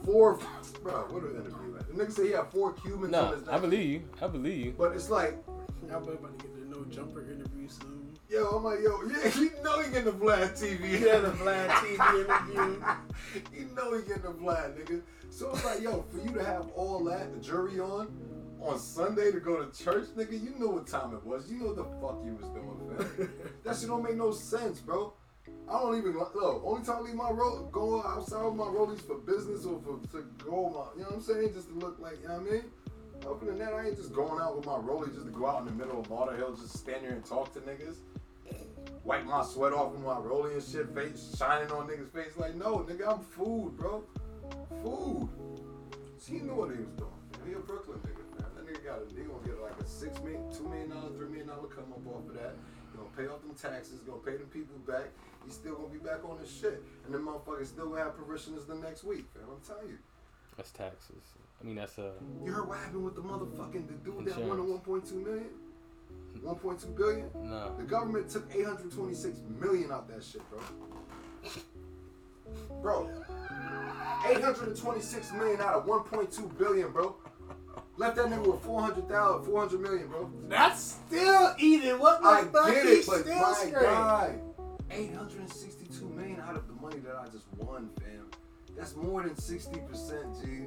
Four, 0.05 0.39
bro. 0.81 0.93
What 1.09 1.23
an 1.23 1.35
interview, 1.35 1.71
man. 1.73 1.85
The 1.89 2.03
nigga 2.03 2.11
said 2.11 2.25
he 2.25 2.31
had 2.31 2.51
four 2.51 2.73
Cubans 2.73 3.03
on 3.05 3.11
no, 3.11 3.35
his 3.35 3.45
neck. 3.45 3.53
I 3.55 3.59
believe 3.59 3.89
you. 3.91 4.01
I 4.21 4.27
believe 4.27 4.65
you. 4.65 4.73
But 4.77 4.93
it's 4.93 5.09
like 5.09 5.37
Y'all 5.87 6.01
boy 6.01 6.11
about 6.11 6.37
to 6.37 6.45
get 6.45 6.53
the 6.69 6.75
no 6.77 6.83
jumper 6.85 7.21
interview 7.21 7.67
soon. 7.67 7.98
Yo, 8.29 8.45
I'm 8.45 8.63
like, 8.63 8.79
yo, 8.83 9.01
yeah, 9.09 9.39
you 9.39 9.51
know 9.63 9.81
he 9.81 9.89
getting 9.89 10.05
the 10.05 10.11
Vlad 10.11 10.51
TV. 10.51 11.01
Yeah, 11.01 11.17
the 11.17 11.31
Vlad 11.31 11.67
TV 11.67 12.19
interview. 12.19 12.83
you 13.51 13.69
know 13.75 13.97
he 13.97 14.03
getting 14.03 14.21
the 14.21 14.33
Vlad, 14.33 14.77
nigga. 14.77 15.01
So 15.31 15.49
it's 15.49 15.65
like, 15.65 15.81
yo, 15.81 16.05
for 16.11 16.17
you 16.19 16.31
to 16.35 16.45
have 16.45 16.67
all 16.75 17.03
that, 17.05 17.33
the 17.33 17.39
jury 17.39 17.79
on, 17.79 18.07
on 18.61 18.77
Sunday 18.77 19.31
to 19.31 19.39
go 19.39 19.65
to 19.65 19.83
church, 19.83 20.09
nigga, 20.15 20.33
you 20.33 20.53
know 20.59 20.67
what 20.67 20.85
time 20.85 21.15
it 21.15 21.25
was. 21.25 21.51
You 21.51 21.57
know 21.57 21.73
what 21.73 21.77
the 21.77 21.85
fuck 21.99 22.21
you 22.23 22.35
was 22.35 22.49
doing, 22.51 23.17
fam. 23.17 23.49
that 23.63 23.75
shit 23.75 23.87
don't 23.87 24.03
make 24.03 24.15
no 24.15 24.31
sense, 24.31 24.79
bro. 24.79 25.11
I 25.67 25.79
don't 25.79 25.97
even 25.97 26.13
look. 26.13 26.35
Only 26.63 26.85
time 26.85 26.97
I 26.97 27.01
leave 27.01 27.15
my 27.15 27.31
roll, 27.31 27.67
go 27.71 28.03
outside 28.03 28.45
with 28.45 28.53
my 28.53 28.65
rollies 28.65 29.01
for 29.01 29.17
business 29.17 29.65
or 29.65 29.79
for 29.81 29.99
to 30.11 30.23
go 30.45 30.69
my, 30.69 30.85
you 30.95 31.01
know 31.01 31.09
what 31.09 31.13
I'm 31.15 31.21
saying, 31.23 31.53
just 31.55 31.69
to 31.69 31.73
look 31.73 31.97
like, 31.99 32.21
you 32.21 32.27
know 32.27 32.35
what 32.35 32.47
I 32.47 32.51
mean. 32.51 32.63
Other 33.27 33.47
than 33.47 33.59
that, 33.59 33.73
I 33.73 33.87
ain't 33.87 33.97
just 33.97 34.13
going 34.13 34.39
out 34.39 34.55
with 34.55 34.65
my 34.65 34.77
rollie 34.77 35.13
just 35.13 35.25
to 35.25 35.31
go 35.31 35.47
out 35.47 35.61
in 35.61 35.65
the 35.65 35.73
middle 35.73 35.99
of 35.99 36.07
Lauderhill, 36.07 36.59
just 36.59 36.77
stand 36.77 37.03
there 37.03 37.11
and 37.11 37.25
talk 37.25 37.53
to 37.53 37.59
niggas. 37.61 37.97
Wipe 39.03 39.25
my 39.25 39.43
sweat 39.43 39.73
off 39.73 39.93
with 39.93 40.01
my 40.01 40.17
rolling 40.19 40.53
and 40.53 40.63
shit, 40.63 40.93
face 40.93 41.35
shining 41.37 41.71
on 41.71 41.87
niggas' 41.87 42.11
face. 42.11 42.37
Like, 42.37 42.55
no, 42.55 42.79
nigga, 42.79 43.07
I'm 43.07 43.21
food, 43.21 43.77
bro. 43.77 44.03
Food. 44.83 45.29
So 46.17 46.33
he 46.33 46.39
knew 46.39 46.53
what 46.53 46.71
he 46.71 46.77
was 46.77 46.91
doing. 46.97 47.19
He 47.47 47.53
a 47.53 47.59
Brooklyn 47.59 47.99
nigga, 47.99 48.23
man. 48.37 48.51
That 48.55 48.67
nigga 48.67 48.83
got 48.83 48.99
a, 48.99 49.05
he 49.15 49.23
gonna 49.23 49.39
get 49.45 49.61
like 49.61 49.79
a 49.79 49.85
six 49.85 50.19
million, 50.21 50.43
two 50.51 50.67
million 50.67 50.89
dollar, 50.89 51.09
three 51.15 51.27
million 51.29 51.47
dollar 51.47 51.67
come 51.67 51.89
up 51.95 52.05
off 52.05 52.27
of 52.27 52.35
that. 52.35 52.53
He 52.91 52.97
gonna 52.97 53.09
pay 53.15 53.25
off 53.31 53.41
them 53.41 53.55
taxes, 53.55 54.03
gonna 54.05 54.19
pay 54.19 54.35
them 54.35 54.47
people 54.51 54.75
back. 54.85 55.09
He's 55.45 55.53
still 55.55 55.75
gonna 55.75 55.89
be 55.89 55.99
back 55.99 56.21
on 56.27 56.37
his 56.37 56.51
shit. 56.51 56.83
And 57.05 57.13
then 57.13 57.21
motherfuckers 57.21 57.67
still 57.67 57.89
gonna 57.89 58.03
have 58.03 58.17
parishioners 58.17 58.65
the 58.65 58.75
next 58.75 59.03
week, 59.03 59.25
fam. 59.33 59.47
I'm 59.47 59.63
telling 59.65 59.87
you. 59.87 59.97
That's 60.57 60.71
taxes. 60.71 61.23
I 61.61 61.63
mean, 61.63 61.75
that's 61.75 61.97
uh. 61.97 62.11
You 62.43 62.51
heard 62.51 62.67
what 62.67 62.77
happened 62.77 63.05
with 63.05 63.15
the 63.15 63.23
motherfucking 63.23 63.87
the 63.87 63.95
dude 64.03 64.25
that 64.25 64.37
won 64.43 64.57
the 64.57 64.63
1.2 64.63 65.23
million? 65.23 65.47
1.2 66.43 66.95
billion? 66.95 67.29
No. 67.43 67.73
The 67.77 67.83
government 67.83 68.29
took 68.29 68.49
826 68.53 69.39
million 69.59 69.91
out 69.91 70.07
that 70.07 70.23
shit, 70.23 70.41
bro. 70.49 70.59
Bro, 72.81 73.09
826 74.27 75.33
million 75.33 75.61
out 75.61 75.75
of 75.75 75.85
1.2 75.85 76.57
billion, 76.57 76.91
bro. 76.91 77.15
Left 77.97 78.15
that 78.15 78.27
nigga 78.27 78.53
with 78.53 78.61
400,000, 78.63 79.45
400 79.45 79.81
million, 79.81 80.07
bro. 80.07 80.31
That's 80.47 80.81
still 81.07 81.53
eating. 81.59 81.99
What 81.99 82.21
the 82.21 82.27
I 82.29 82.43
fuck? 82.45 82.71
get 82.73 82.85
He's 82.85 82.99
it, 82.99 83.05
but 83.07 83.19
still 83.21 83.39
my 83.41 83.53
straight. 83.53 83.73
guy, 83.73 84.35
862 84.89 86.05
million 86.09 86.39
out 86.39 86.55
of 86.55 86.67
the 86.67 86.73
money 86.81 86.99
that 86.99 87.15
I 87.15 87.25
just 87.25 87.45
won, 87.57 87.89
fam. 87.99 88.25
That's 88.77 88.95
more 88.95 89.21
than 89.23 89.35
60%, 89.35 90.45
G. 90.45 90.65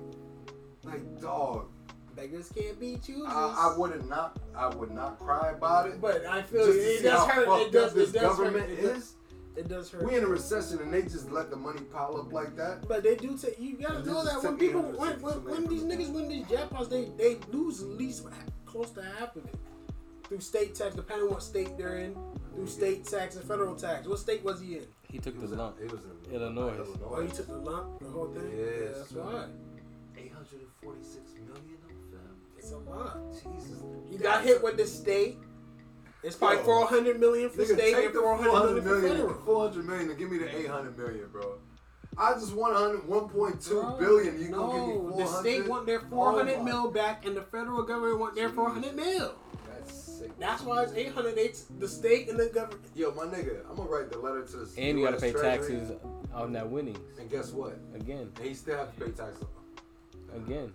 Like, 0.84 1.20
dog. 1.20 1.68
Beggars 2.16 2.50
can't 2.54 2.78
be 2.78 2.98
choosers. 3.04 3.26
I, 3.26 3.72
I 3.72 3.78
would 3.78 4.08
not, 4.08 4.38
I 4.56 4.68
would 4.68 4.90
not 4.90 5.18
cry 5.18 5.50
about 5.50 5.88
it. 5.88 6.00
But 6.00 6.26
I 6.26 6.42
feel 6.42 6.66
just 6.66 6.78
it, 6.78 6.82
it 6.82 7.02
does 7.02 7.28
hurt. 7.28 7.60
It 7.60 7.72
does. 7.72 7.94
this 7.94 8.10
It 8.10 8.12
does 8.14 8.22
government 8.22 8.68
hurt. 8.68 8.78
It 8.78 8.82
does, 8.82 8.96
is. 8.96 9.14
it 9.56 9.68
does 9.68 9.90
hurt. 9.90 10.04
We 10.04 10.16
in 10.16 10.24
a 10.24 10.28
recession 10.28 10.80
and 10.80 10.92
they 10.92 11.02
just 11.02 11.30
let 11.30 11.50
the 11.50 11.56
money 11.56 11.80
pile 11.92 12.16
up 12.18 12.32
like 12.32 12.56
that. 12.56 12.86
But 12.88 13.02
they 13.02 13.16
do 13.16 13.36
take. 13.36 13.58
You 13.58 13.76
gotta 13.76 13.96
And 13.96 14.06
know 14.06 14.24
this 14.24 14.32
that 14.32 14.38
is 14.38 14.44
when 14.44 14.58
people, 14.58 14.82
when, 14.82 15.20
when, 15.20 15.44
when 15.44 15.66
these 15.66 15.82
niggas 15.82 16.12
win 16.12 16.28
these 16.28 16.46
jackpots, 16.46 16.88
they 16.90 17.06
they 17.16 17.38
lose 17.50 17.82
at 17.82 17.88
least 17.88 18.26
close 18.66 18.90
to 18.92 19.02
half 19.02 19.36
of 19.36 19.44
it 19.44 19.54
through 20.28 20.40
state 20.40 20.74
tax, 20.74 20.94
depending 20.94 21.26
on 21.26 21.32
what 21.34 21.42
state 21.42 21.76
they're 21.76 21.98
in. 21.98 22.16
Through 22.54 22.66
state 22.66 23.06
tax 23.06 23.36
and 23.36 23.44
federal 23.46 23.74
tax. 23.74 24.06
What 24.06 24.18
state 24.18 24.44
was 24.44 24.60
he 24.60 24.76
in? 24.76 24.86
He 25.10 25.18
took 25.18 25.38
the 25.40 25.46
lump. 25.46 25.78
He 25.78 25.86
was 25.86 26.00
in 26.04 26.34
Illinois. 26.34 26.74
Oh, 27.04 27.20
he 27.22 27.28
took 27.28 27.46
the 27.48 27.56
lump, 27.56 27.98
the 28.00 28.08
whole 28.08 28.28
thing. 28.28 28.50
Yes, 28.56 28.68
yeah, 28.82 28.98
that's 28.98 29.12
right. 29.12 29.48
846 30.16 31.16
million 31.34 31.50
of 31.50 31.56
them. 31.56 31.71
It's 32.72 32.86
a 32.86 32.90
lot. 32.90 33.18
Jesus. 33.32 33.82
He 34.10 34.16
got 34.18 34.44
hit 34.44 34.62
with 34.62 34.76
the 34.76 34.86
state. 34.86 35.38
It's 36.22 36.36
probably 36.36 36.58
Yo. 36.58 36.64
400 36.64 37.18
million 37.20 37.50
for 37.50 37.62
Nigga, 37.62 37.74
state 37.74 37.94
take 37.94 38.06
and 38.06 38.14
the 38.14 38.20
400 38.20 38.50
400 38.50 38.84
million 38.84 39.02
for 39.02 39.08
federal. 39.08 39.34
400 39.44 39.86
million 39.86 40.10
and 40.10 40.18
give 40.18 40.30
me 40.30 40.38
the 40.38 40.56
800 40.58 40.96
million, 40.96 41.28
bro. 41.32 41.58
I 42.16 42.34
just 42.34 42.54
want 42.54 42.74
100, 42.74 43.00
1.2 43.08 43.68
Bro, 43.70 43.96
billion. 43.98 44.40
You 44.40 44.50
no, 44.50 44.56
gonna 44.68 44.78
give 44.78 44.86
me 44.88 45.10
400? 45.10 45.18
the 45.18 45.26
state 45.40 45.68
want 45.68 45.86
their 45.86 46.00
400 46.00 46.54
Oh 46.58 46.62
mil 46.62 46.90
back, 46.90 47.26
and 47.26 47.36
the 47.36 47.42
federal 47.42 47.82
government 47.82 48.20
want 48.20 48.34
their 48.36 48.50
400 48.50 48.94
mil. 48.94 49.34
That's 49.68 49.92
sick. 50.18 50.38
That's 50.38 50.62
why 50.62 50.82
it's 50.84 50.92
800. 50.92 51.36
It's 51.38 51.62
the 51.80 51.88
state 51.88 52.28
and 52.28 52.38
the 52.38 52.46
government. 52.48 52.84
Yo, 52.94 53.10
my 53.12 53.24
nigga, 53.24 53.68
I'm 53.68 53.76
gonna 53.76 53.90
write 53.90 54.10
the 54.12 54.18
letter 54.18 54.44
to 54.44 54.56
the 54.58 54.80
And 54.80 54.98
you 54.98 55.04
gotta 55.06 55.16
pay 55.20 55.32
Treasury, 55.32 55.58
taxes 55.78 55.92
on 56.32 56.52
that 56.52 56.68
winnings 56.70 56.98
And 57.18 57.28
guess 57.30 57.50
what? 57.50 57.78
again, 57.94 58.30
And 58.36 58.46
he 58.46 58.54
still 58.54 58.76
have 58.76 58.94
to 58.96 59.04
pay 59.04 59.10
taxes. 59.10 59.44
again. 60.36 60.72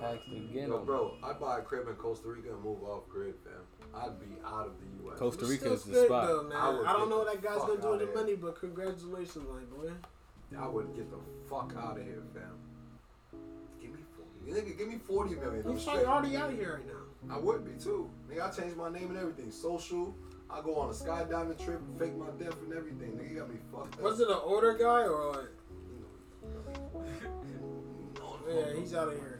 He 0.00 0.40
my 0.40 0.40
get 0.52 0.68
God. 0.68 0.68
Yo, 0.68 0.76
on 0.78 0.84
bro, 0.86 1.14
I'd 1.22 1.40
buy 1.40 1.58
a 1.58 1.62
crib 1.62 1.88
in 1.88 1.94
Costa 1.94 2.28
Rica 2.28 2.50
and 2.54 2.62
move 2.62 2.82
off 2.82 3.08
grid, 3.08 3.34
fam. 3.44 3.54
I'd 3.94 4.18
be 4.20 4.26
out 4.46 4.66
of 4.68 4.72
the 4.80 5.04
U.S. 5.04 5.18
Costa 5.18 5.44
Rica 5.46 5.72
is 5.72 5.84
the 5.84 6.04
spot. 6.04 6.26
Though, 6.28 6.42
man. 6.44 6.52
I 6.56 6.66
I, 6.66 6.70
would 6.70 6.84
don't 6.86 7.10
know 7.10 7.18
what 7.18 7.26
the 7.26 7.40
that 7.40 7.42
guy's 7.42 7.58
fuck 7.58 7.66
gonna 7.68 7.80
do 7.80 7.88
outta 7.88 7.96
with 7.98 8.00
the 8.00 8.06
here. 8.06 8.14
money, 8.14 8.34
but 8.36 8.60
congratulations, 8.60 9.36
my 9.36 9.60
boy. 9.76 9.92
I 10.58 10.66
would 10.68 10.94
get 10.94 11.10
the 11.10 11.18
fuck 11.48 11.72
out 11.78 11.98
of 11.98 12.04
here, 12.04 12.22
fam. 12.34 12.42
Give 13.80 13.90
me 13.90 13.98
40. 14.44 14.60
Nigga, 14.60 14.78
give 14.78 14.88
me 14.88 14.98
40 14.98 15.34
million. 15.36 15.62
I'm 15.66 15.72
He's 15.72 15.82
straight. 15.82 16.04
probably 16.04 16.36
already 16.36 16.54
out 16.54 16.58
here 16.58 16.74
right 16.74 16.86
now. 17.28 17.34
I 17.34 17.38
would 17.38 17.64
be 17.64 17.72
too. 17.82 18.10
Nigga, 18.30 18.48
I 18.48 18.50
changed 18.50 18.76
my 18.76 18.90
name 18.90 19.10
and 19.10 19.18
everything. 19.18 19.50
Social. 19.50 20.14
I 20.52 20.60
go 20.62 20.74
on 20.76 20.88
a 20.90 20.92
skydiving 20.92 21.62
trip, 21.64 21.80
and 21.80 21.98
fake 21.98 22.16
my 22.16 22.26
death 22.42 22.56
and 22.64 22.72
everything. 22.72 23.12
Nigga, 23.12 23.30
you 23.32 23.38
got 23.38 23.48
me 23.50 23.56
fucked 23.72 23.94
up. 23.94 24.00
Was 24.02 24.18
it 24.20 24.28
an 24.28 24.38
older 24.42 24.74
guy 24.76 25.02
or 25.04 25.30
what? 25.30 25.48
You 26.42 28.10
know, 28.18 28.38
Yeah, 28.48 28.80
he's 28.80 28.94
out 28.94 29.08
of 29.08 29.14
here. 29.14 29.39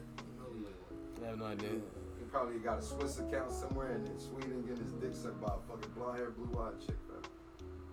You 1.21 1.27
know, 1.37 1.45
I 1.45 1.49
have 1.49 1.59
no 1.59 1.65
idea. 1.65 1.79
He 2.19 2.25
probably 2.31 2.59
got 2.59 2.79
a 2.79 2.81
Swiss 2.81 3.19
account 3.19 3.51
somewhere 3.51 3.91
and 3.93 4.07
in 4.07 4.19
Sweden 4.19 4.61
getting 4.67 4.83
his 4.83 4.93
dick 4.93 5.13
sucked 5.13 5.41
by 5.41 5.53
a 5.53 5.57
fucking 5.69 5.91
blonde 5.95 6.17
haired, 6.17 6.35
blue 6.35 6.59
eyed 6.61 6.79
chick, 6.79 6.95
fam. 7.07 7.21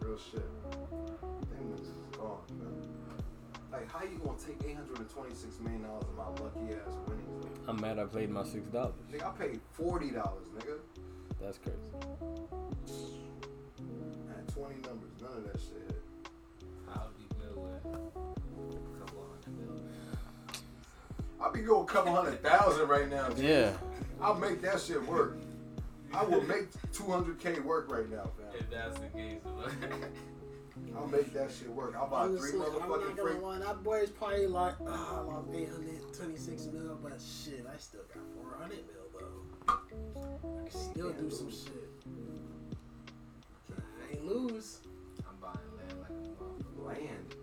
Real 0.01 0.19
shit. 0.19 0.43
Them 0.71 1.73
niggas 1.73 1.83
is 1.83 2.17
gone, 2.17 2.41
fam. 2.49 2.83
Like, 3.71 3.91
how 3.93 4.03
you 4.03 4.19
gonna 4.25 4.39
take 4.39 4.59
$826 4.61 5.61
million 5.61 5.85
of 5.85 6.07
my 6.17 6.29
lucky 6.43 6.73
ass 6.75 6.95
winnings? 7.07 7.45
nigga? 7.45 7.69
I'm 7.69 7.81
mad 7.81 7.99
I 7.99 8.05
played 8.05 8.31
my 8.31 8.45
six 8.45 8.67
dollars. 8.69 8.95
Nigga, 9.13 9.27
I 9.27 9.31
paid 9.33 9.61
$40, 9.79 10.13
nigga. 10.13 10.79
That's 11.41 11.59
crazy. 11.59 11.79
I 14.31 14.37
had 14.37 14.49
20 14.55 14.75
numbers, 14.89 15.11
none 15.21 15.37
of 15.37 15.45
that 15.53 15.61
shit 15.61 15.83
hit. 15.87 16.03
I'll 16.89 17.11
be 17.19 17.27
good 17.39 17.57
with 17.57 18.38
I'll 21.41 21.53
be 21.53 21.61
going 21.61 21.83
a 21.83 21.87
couple 21.87 22.15
hundred 22.15 22.43
thousand 22.43 22.89
right 22.89 23.09
now. 23.09 23.29
G. 23.31 23.47
Yeah. 23.49 23.73
I'll 24.21 24.35
make 24.35 24.61
that 24.63 24.81
shit 24.81 25.03
work. 25.07 25.37
I 26.13 26.25
will 26.25 26.43
make 26.43 26.71
200K 26.93 27.63
work 27.63 27.91
right 27.93 28.11
now, 28.11 28.31
fam. 28.37 28.47
If 28.59 28.71
that's 28.71 28.99
the 28.99 29.07
case. 29.09 29.41
I'll 30.97 31.07
make 31.09 31.33
that 31.35 31.51
shit 31.51 31.69
work. 31.71 31.95
I'll 31.97 32.09
buy 32.09 32.27
three 32.27 32.39
Honestly, 32.39 32.61
I'm 32.61 32.79
not 32.79 32.89
motherfucking 32.89 33.17
gonna 33.17 33.31
free. 33.33 33.41
lie. 33.41 33.59
That 33.59 33.83
boy's 33.85 34.11
probably 34.11 34.47
like, 34.47 34.75
ah, 34.87 35.19
I 35.19 35.21
lost 35.23 35.49
826 35.55 36.67
mil, 36.73 36.99
but 37.03 37.21
shit, 37.21 37.67
I 37.73 37.77
still 37.77 38.01
got 38.15 38.25
400 38.59 38.79
mil 38.87 39.21
though. 39.21 39.73
I 40.67 40.69
can 40.71 40.81
still 40.81 41.13
do 41.13 41.31
some 41.31 41.51
shit. 41.51 41.91
I 43.77 44.13
ain't 44.15 44.25
lose. 44.25 44.79
I'm 45.29 45.37
buying 45.41 45.59
land 45.77 46.01
like 46.01 46.11
a 46.11 46.23
motherfucker. 46.43 46.87
Land. 46.87 47.35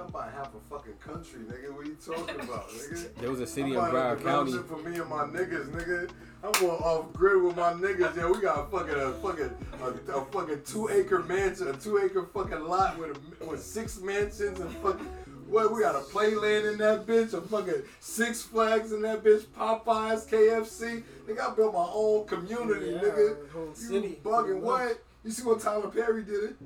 Nigga, 0.00 0.06
I'm 0.06 0.12
buying 0.12 0.32
half 0.32 0.54
a 0.54 0.60
fucking 0.68 0.94
country, 0.94 1.40
nigga. 1.40 1.72
What 1.72 1.86
are 1.86 1.88
you 1.88 1.96
talking 2.04 2.40
about, 2.40 2.68
nigga? 2.70 3.14
There 3.16 3.30
was 3.30 3.40
a 3.40 3.46
city 3.46 3.76
I'm 3.76 3.86
in 3.86 3.92
Broward 3.92 4.22
County. 4.22 4.52
for 4.52 4.78
me 4.78 4.98
and 4.98 5.08
my 5.08 5.24
niggas, 5.24 5.70
nigga. 5.70 6.10
I'm 6.42 6.52
going 6.52 6.82
off 6.82 7.12
grid 7.12 7.42
with 7.42 7.56
my 7.56 7.72
niggas. 7.72 8.16
Yeah, 8.16 8.30
we 8.30 8.40
got 8.40 8.66
a 8.66 8.70
fucking 8.70 8.94
a 8.94 9.12
fucking 9.14 9.50
a, 9.82 10.12
a 10.12 10.24
fucking 10.26 10.62
two 10.64 10.88
acre 10.88 11.22
mansion, 11.24 11.68
a 11.68 11.74
two 11.74 11.98
acre 11.98 12.24
fucking 12.32 12.60
lot 12.60 12.98
with 12.98 13.18
a, 13.40 13.44
with 13.44 13.62
six 13.62 14.00
mansions 14.00 14.58
and 14.60 14.70
fucking. 14.76 15.06
What 15.48 15.74
we 15.74 15.80
got 15.80 15.96
a 15.96 15.98
playland 15.98 16.72
in 16.72 16.78
that 16.78 17.06
bitch, 17.06 17.34
a 17.34 17.40
fucking 17.40 17.82
Six 17.98 18.40
Flags 18.40 18.92
in 18.92 19.02
that 19.02 19.24
bitch, 19.24 19.46
Popeyes, 19.46 20.28
KFC. 20.28 21.02
Nigga, 21.26 21.50
I 21.50 21.54
built 21.56 21.74
my 21.74 21.88
own 21.92 22.24
community, 22.28 22.92
Yeah, 22.92 23.00
nigga. 23.00 23.50
whole 23.50 23.72
You 23.76 24.16
bugging 24.22 24.60
what? 24.60 25.02
You 25.24 25.32
see 25.32 25.42
what 25.42 25.60
Tyler 25.60 25.88
Perry 25.88 26.22
did 26.22 26.44
it? 26.44 26.56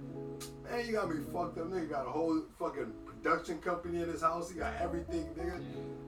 Man, 0.71 0.87
you 0.87 0.93
got 0.93 1.09
me 1.09 1.17
fucked 1.33 1.57
up. 1.59 1.71
Nigga 1.71 1.91
got 1.91 2.07
a 2.07 2.11
whole 2.11 2.43
fucking 2.59 2.93
production 3.25 3.59
company 3.59 4.03
in 4.03 4.09
his 4.09 4.21
house. 4.21 4.51
He 4.51 4.59
got 4.59 4.75
everything, 4.81 5.25
nigga. 5.39 5.61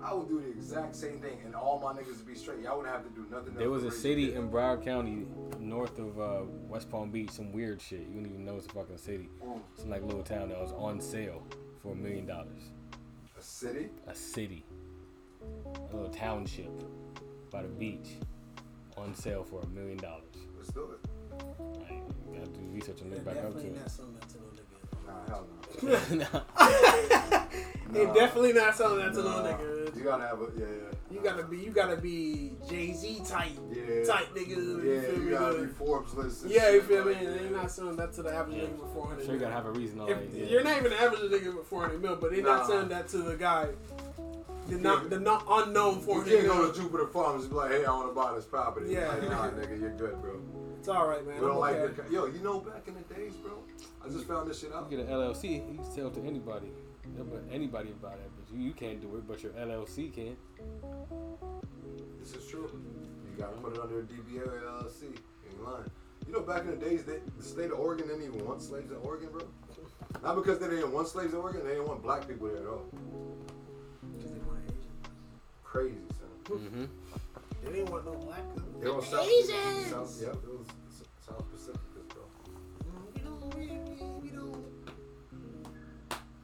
I 0.02 0.12
would 0.12 0.28
do 0.28 0.40
the 0.40 0.48
exact 0.48 0.94
same 0.94 1.18
thing, 1.18 1.38
and 1.44 1.54
all 1.54 1.80
my 1.80 1.98
niggas 1.98 2.18
would 2.18 2.26
be 2.26 2.34
straight. 2.34 2.60
Y'all 2.60 2.76
wouldn't 2.76 2.94
have 2.94 3.04
to 3.04 3.10
do 3.10 3.26
nothing. 3.30 3.54
There 3.54 3.70
was 3.70 3.84
a 3.84 3.90
city 3.90 4.24
your 4.24 4.42
in 4.42 4.50
Broward 4.50 4.84
County, 4.84 5.26
north 5.58 5.98
of 5.98 6.20
uh, 6.20 6.42
West 6.68 6.90
Palm 6.90 7.10
Beach, 7.10 7.30
some 7.30 7.52
weird 7.52 7.80
shit. 7.80 8.00
You 8.00 8.16
wouldn't 8.16 8.32
even 8.32 8.44
know 8.44 8.56
it's 8.56 8.66
a 8.66 8.70
fucking 8.70 8.98
city. 8.98 9.30
Mm. 9.42 9.60
Some 9.76 9.90
like 9.90 10.02
a 10.02 10.04
little 10.04 10.22
town 10.22 10.50
that 10.50 10.60
was 10.60 10.72
on 10.72 11.00
sale 11.00 11.42
for 11.82 11.92
a 11.92 11.96
million 11.96 12.26
dollars. 12.26 12.70
A 13.38 13.42
city? 13.42 13.88
A 14.06 14.14
city, 14.14 14.64
a 15.42 15.96
little 15.96 16.10
township 16.10 16.70
by 17.50 17.62
the 17.62 17.68
beach, 17.68 18.16
on 18.98 19.14
sale 19.14 19.42
for 19.42 19.62
a 19.62 19.66
million 19.68 19.96
dollars. 19.96 20.22
Let's 20.56 20.70
do 20.72 20.90
it. 20.92 21.08
Like, 21.80 22.02
you 22.30 22.38
gotta 22.38 22.50
do 22.50 22.60
research 22.72 23.00
and 23.00 23.10
Yeah, 23.10 23.16
look 23.16 23.24
back 23.24 23.44
up 23.44 23.54
to 23.54 23.66
it. 23.66 23.74
not 23.74 23.90
selling 23.90 24.14
that 24.14 24.28
to 24.28 24.36
no 24.36 24.42
nigga. 24.44 24.55
Nah, 25.06 25.26
hell 25.28 25.46
no. 26.12 26.26
They 27.92 28.04
Nah. 28.04 28.12
definitely 28.14 28.52
not 28.52 28.74
selling 28.76 28.98
that 28.98 29.14
to 29.14 29.22
no 29.22 29.42
Nah. 29.42 29.48
nigga. 29.48 29.96
You 29.96 30.02
gotta 30.02 30.26
have 30.26 30.40
a 30.40 30.46
yeah, 30.58 30.64
yeah. 30.66 30.96
You 31.14 31.20
gotta 31.22 31.44
be, 31.44 31.56
you 31.58 31.70
gotta 31.70 31.96
be 31.96 32.52
Jay 32.68 32.92
Z 32.92 33.22
type, 33.24 33.52
Yeah. 33.70 34.04
type 34.04 34.34
nigga. 34.34 34.48
You 34.56 34.82
Yeah, 34.84 35.00
feel 35.02 35.14
you 35.14 35.20
me? 35.20 35.30
gotta 35.30 35.58
be 35.62 35.66
Forbes 35.68 36.14
list. 36.14 36.42
and 36.42 36.50
yeah, 36.50 36.70
you 36.70 36.80
shit, 36.80 36.88
feel 36.88 37.04
me? 37.04 37.14
like, 37.14 37.20
They're 37.24 37.50
not 37.50 37.70
selling 37.70 37.96
that 37.96 38.12
to 38.14 38.22
the 38.22 38.34
average 38.34 38.56
nigga 38.56 38.80
for 38.80 38.86
400 38.92 39.24
Sure, 39.24 39.34
you 39.34 39.40
gotta 39.40 39.54
have 39.54 39.66
a 39.66 39.70
reason. 39.70 40.00
All 40.00 40.08
If, 40.08 40.16
right, 40.18 40.28
yeah. 40.34 40.46
You're 40.46 40.64
not 40.64 40.76
even 40.78 40.90
the 40.90 41.00
average 41.00 41.20
nigga 41.30 41.56
with 41.56 41.66
400 41.68 42.02
mil, 42.02 42.16
but 42.16 42.32
they're 42.32 42.42
not 42.42 42.66
selling 42.66 42.88
that 42.88 43.08
to 43.10 43.18
the 43.18 43.36
guy, 43.36 43.68
the 44.68 44.76
not 44.78 45.08
the 45.08 45.20
not 45.20 45.44
unknown 45.48 46.00
You 46.06 46.22
can't 46.22 46.46
go 46.48 46.70
to 46.70 46.78
Jupiter 46.78 47.06
Farms 47.06 47.44
and 47.44 47.50
be 47.52 47.56
like, 47.56 47.70
hey, 47.70 47.84
I 47.84 47.92
want 47.92 48.08
to 48.08 48.14
buy 48.14 48.34
this 48.34 48.44
property. 48.44 48.92
Yeah. 48.92 49.08
Like, 49.08 49.22
nah, 49.22 49.48
nigga, 49.50 49.80
you're 49.80 49.90
good, 49.96 50.20
bro. 50.20 50.40
It's 50.86 50.94
all 50.94 51.08
right, 51.08 51.26
man. 51.26 51.34
We 51.34 51.40
don't 51.40 51.50
I'm 51.50 51.58
like 51.58 51.74
okay. 51.74 52.02
the 52.06 52.14
yo. 52.14 52.26
You 52.26 52.38
know, 52.44 52.60
back 52.60 52.86
in 52.86 52.94
the 52.94 53.12
days, 53.12 53.34
bro. 53.34 53.58
I 54.04 54.08
just 54.08 54.24
found 54.24 54.48
this 54.48 54.60
shit 54.60 54.72
out. 54.72 54.86
You 54.88 54.98
get 54.98 55.08
an 55.08 55.12
LLC, 55.12 55.54
you 55.54 55.78
can 55.78 55.84
sell 55.92 56.10
to 56.12 56.20
anybody. 56.20 56.68
Yeah, 57.04 57.24
anybody 57.50 57.88
about 57.88 58.02
buy 58.02 58.10
that, 58.10 58.30
but 58.36 58.56
you, 58.56 58.62
you 58.62 58.72
can't 58.72 59.00
do 59.00 59.16
it. 59.16 59.26
But 59.26 59.42
your 59.42 59.50
LLC 59.54 60.14
can. 60.14 60.36
This 62.20 62.34
is 62.36 62.48
true. 62.48 62.70
You 62.72 63.42
gotta 63.42 63.56
put 63.56 63.74
it 63.74 63.80
under 63.80 63.98
a 63.98 64.02
DBA 64.04 64.46
or 64.46 64.60
LLC. 64.60 65.02
You 65.02 65.18
ain't 65.50 65.64
lying. 65.64 65.90
You 66.24 66.32
know, 66.34 66.42
back 66.42 66.60
in 66.60 66.68
the 66.68 66.76
days, 66.76 67.02
they, 67.02 67.18
the 67.36 67.42
state 67.42 67.72
of 67.72 67.80
Oregon 67.80 68.06
didn't 68.06 68.22
even 68.22 68.46
want 68.46 68.62
slaves 68.62 68.92
in 68.92 68.98
Oregon, 68.98 69.30
bro. 69.32 69.42
Not 70.22 70.36
because 70.36 70.60
they 70.60 70.68
didn't 70.68 70.92
want 70.92 71.08
slaves 71.08 71.32
in 71.32 71.40
Oregon, 71.40 71.64
they 71.64 71.70
didn't 71.70 71.88
want 71.88 72.00
black 72.00 72.28
people 72.28 72.46
there 72.46 72.58
at 72.58 72.66
all. 72.68 72.84
Because 74.14 74.30
they 74.30 74.38
want 74.38 74.60
Asian. 74.66 74.78
Crazy, 75.64 75.96
son. 76.10 76.58
Mm-hmm. 76.58 76.84
They 77.66 77.72
didn't 77.72 77.90
want 77.90 78.04
no 78.06 78.12
black 78.12 78.54
people. 78.54 78.80
They 78.80 78.90
were 78.90 79.02
South, 79.02 79.26
Asians! 79.26 79.90
South, 79.90 80.16
yep, 80.22 80.34
it 80.34 80.48
was 80.48 80.68
South 81.18 81.50
Pacific, 81.50 81.80
bro. 82.10 82.22
Mm, 82.86 83.12
we 83.12 83.20
don't, 83.20 83.42
we, 83.56 83.66
we, 83.66 84.06
we 84.20 84.28
don't. 84.28 84.64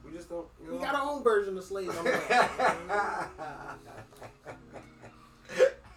We 0.03 0.11
just 0.11 0.27
don't, 0.29 0.47
you 0.61 0.73
We 0.73 0.79
got 0.79 0.95
our 0.95 1.09
own 1.09 1.23
version 1.23 1.57
of 1.57 1.63
slaves. 1.63 1.95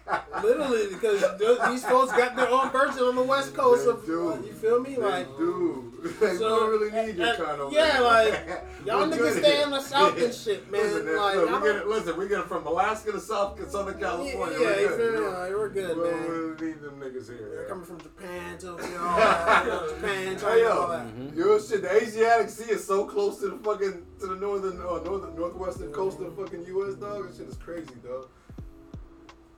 I'm 0.09 0.21
like, 0.31 0.43
literally, 0.43 0.87
because 0.87 1.21
these 1.69 1.83
folks 1.85 2.11
got 2.13 2.35
their 2.35 2.49
own 2.49 2.69
version 2.71 3.03
on 3.03 3.15
the 3.15 3.23
West 3.23 3.53
Coast 3.55 3.85
They 3.85 3.91
of. 3.91 4.05
do. 4.05 4.43
you 4.47 4.53
feel 4.53 4.79
me? 4.81 4.95
They 4.95 5.01
Like, 5.01 5.27
do. 5.37 5.83
They 6.21 6.37
So, 6.37 6.47
don't 6.59 6.69
really 6.69 6.91
need 7.07 7.17
your 7.17 7.27
eh, 7.27 7.31
eh, 7.31 7.35
kind 7.35 7.59
of 7.61 7.73
yeah, 7.73 7.99
like, 8.13 8.63
y'all 8.85 9.09
We're 9.09 9.17
niggas 9.17 9.39
stay 9.39 9.63
in 9.63 9.71
the 9.71 9.81
South 9.81 10.17
and 10.21 10.33
shit, 10.33 10.71
man. 10.71 10.81
Listen, 10.81 11.15
Like, 11.17 11.35
look, 11.35 11.45
we 11.45 11.51
get 11.51 11.61
don't- 11.63 11.75
it, 11.77 11.87
listen, 11.87 12.17
we 12.17 12.27
get 12.29 12.39
it 12.39 12.45
from 12.47 12.65
Alaska 12.67 13.11
to 13.11 13.19
South 13.19 13.69
Southern 13.69 13.99
California. 13.99 14.57
yeah, 14.59 14.65
we're 14.67 14.79
you 14.81 14.87
good, 14.87 14.97
feel 14.99 15.11
me? 15.11 15.17
you 15.17 15.23
know? 15.23 15.39
Like, 15.39 15.49
we're 15.51 15.69
good, 15.69 15.97
we 15.97 16.03
don't 16.03 16.21
man. 16.21 16.29
really 16.29 16.65
need 16.67 16.81
them 16.81 16.99
niggas 17.01 17.27
here. 17.27 17.49
They're 17.51 17.65
coming 17.67 17.85
from 17.85 17.99
Japan, 17.99 18.57
Tokyo, 18.57 18.97
all 19.01 19.17
that. 19.17 19.89
Japan, 19.89 20.27
Hey, 20.27 20.35
China, 20.35 20.47
all 20.47 20.57
yo, 20.59 20.91
that. 20.91 21.35
yo, 21.35 21.59
shit, 21.59 21.81
the 21.81 21.91
Asiatic 22.03 22.49
Sea 22.49 22.71
is 22.71 22.85
so 22.85 23.05
close 23.05 23.39
to 23.39 23.49
the 23.49 23.57
fucking 23.57 24.05
to 24.19 24.27
the 24.27 24.35
northern, 24.35 24.77
uh, 24.79 24.99
northern, 25.03 25.35
northwestern 25.35 25.91
coast 25.91 26.19
of 26.21 26.35
the 26.35 26.41
fucking 26.43 26.65
U.S. 26.67 26.93
Dog, 26.95 27.27
This 27.27 27.37
shit 27.37 27.47
is 27.47 27.57
crazy, 27.57 27.95
dog. 28.03 28.29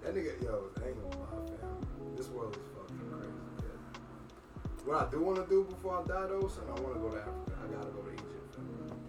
That 0.03 0.15
nigga, 0.15 0.41
yo, 0.41 0.69
I 0.81 0.87
ain't 0.87 0.95
gonna 0.95 1.23
lie, 1.23 1.45
fam. 1.47 2.15
This 2.15 2.29
world 2.29 2.55
is 2.55 2.63
fucking 2.73 3.11
crazy. 3.11 3.33
Yeah. 3.59 4.85
What 4.85 5.07
I 5.07 5.11
do 5.11 5.21
want 5.21 5.37
to 5.43 5.49
do 5.49 5.63
before 5.65 5.99
I 5.99 6.07
die, 6.07 6.27
though, 6.27 6.47
son, 6.47 6.63
I 6.67 6.79
want 6.79 6.93
to 6.95 6.99
go 6.99 7.09
to 7.09 7.19
Africa. 7.19 7.51
I 7.59 7.67
gotta 7.73 7.91
go 7.91 8.01
to 8.01 8.11
Egypt. 8.11 8.55
Fam. 8.55 8.99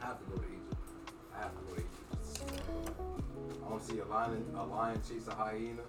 I 0.00 0.06
have 0.06 0.18
to 0.18 0.24
go 0.30 0.36
to 0.38 0.46
Egypt. 0.46 0.80
I 1.34 1.38
have 1.42 1.52
to 1.58 1.62
go 1.66 1.74
to 1.74 1.80
Egypt. 1.80 2.06
Just 2.12 2.34
to 2.34 2.40
see 2.40 2.46
what 2.46 2.62
I'm 2.62 2.70
doing. 3.34 3.62
I 3.64 3.68
want 3.68 3.82
to 3.82 3.86
see 3.90 3.98
a 3.98 4.04
lion, 4.06 4.46
a 4.54 4.64
lion 4.64 5.00
chase 5.02 5.26
a 5.26 5.34
hyena. 5.34 5.82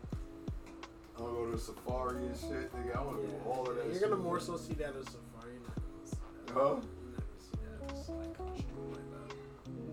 I 1.18 1.22
want 1.22 1.34
to 1.34 1.38
go 1.38 1.46
to 1.50 1.54
a 1.54 1.60
safari 1.60 2.26
and 2.26 2.36
shit. 2.38 2.74
Nigga, 2.74 2.98
I 2.98 3.02
want 3.06 3.22
to 3.22 3.28
do 3.28 3.34
all 3.46 3.70
of 3.70 3.76
that. 3.78 3.86
You're 3.86 3.94
shit. 3.94 4.10
gonna 4.10 4.18
more 4.18 4.40
so 4.40 4.58
see 4.58 4.74
that 4.82 4.98
as 4.98 5.06
safari. 5.14 5.54
You're 5.54 5.62
not 5.62 5.78
gonna 5.78 6.06
see 6.10 6.18
that. 6.46 6.54
Huh? 6.58 6.82
You're 6.82 7.14
not 7.14 7.22
gonna 7.22 7.42
see 7.46 7.58
that 7.62 7.86
as 7.94 8.10
like 8.10 8.34
like 8.34 8.58
that. 8.98 9.07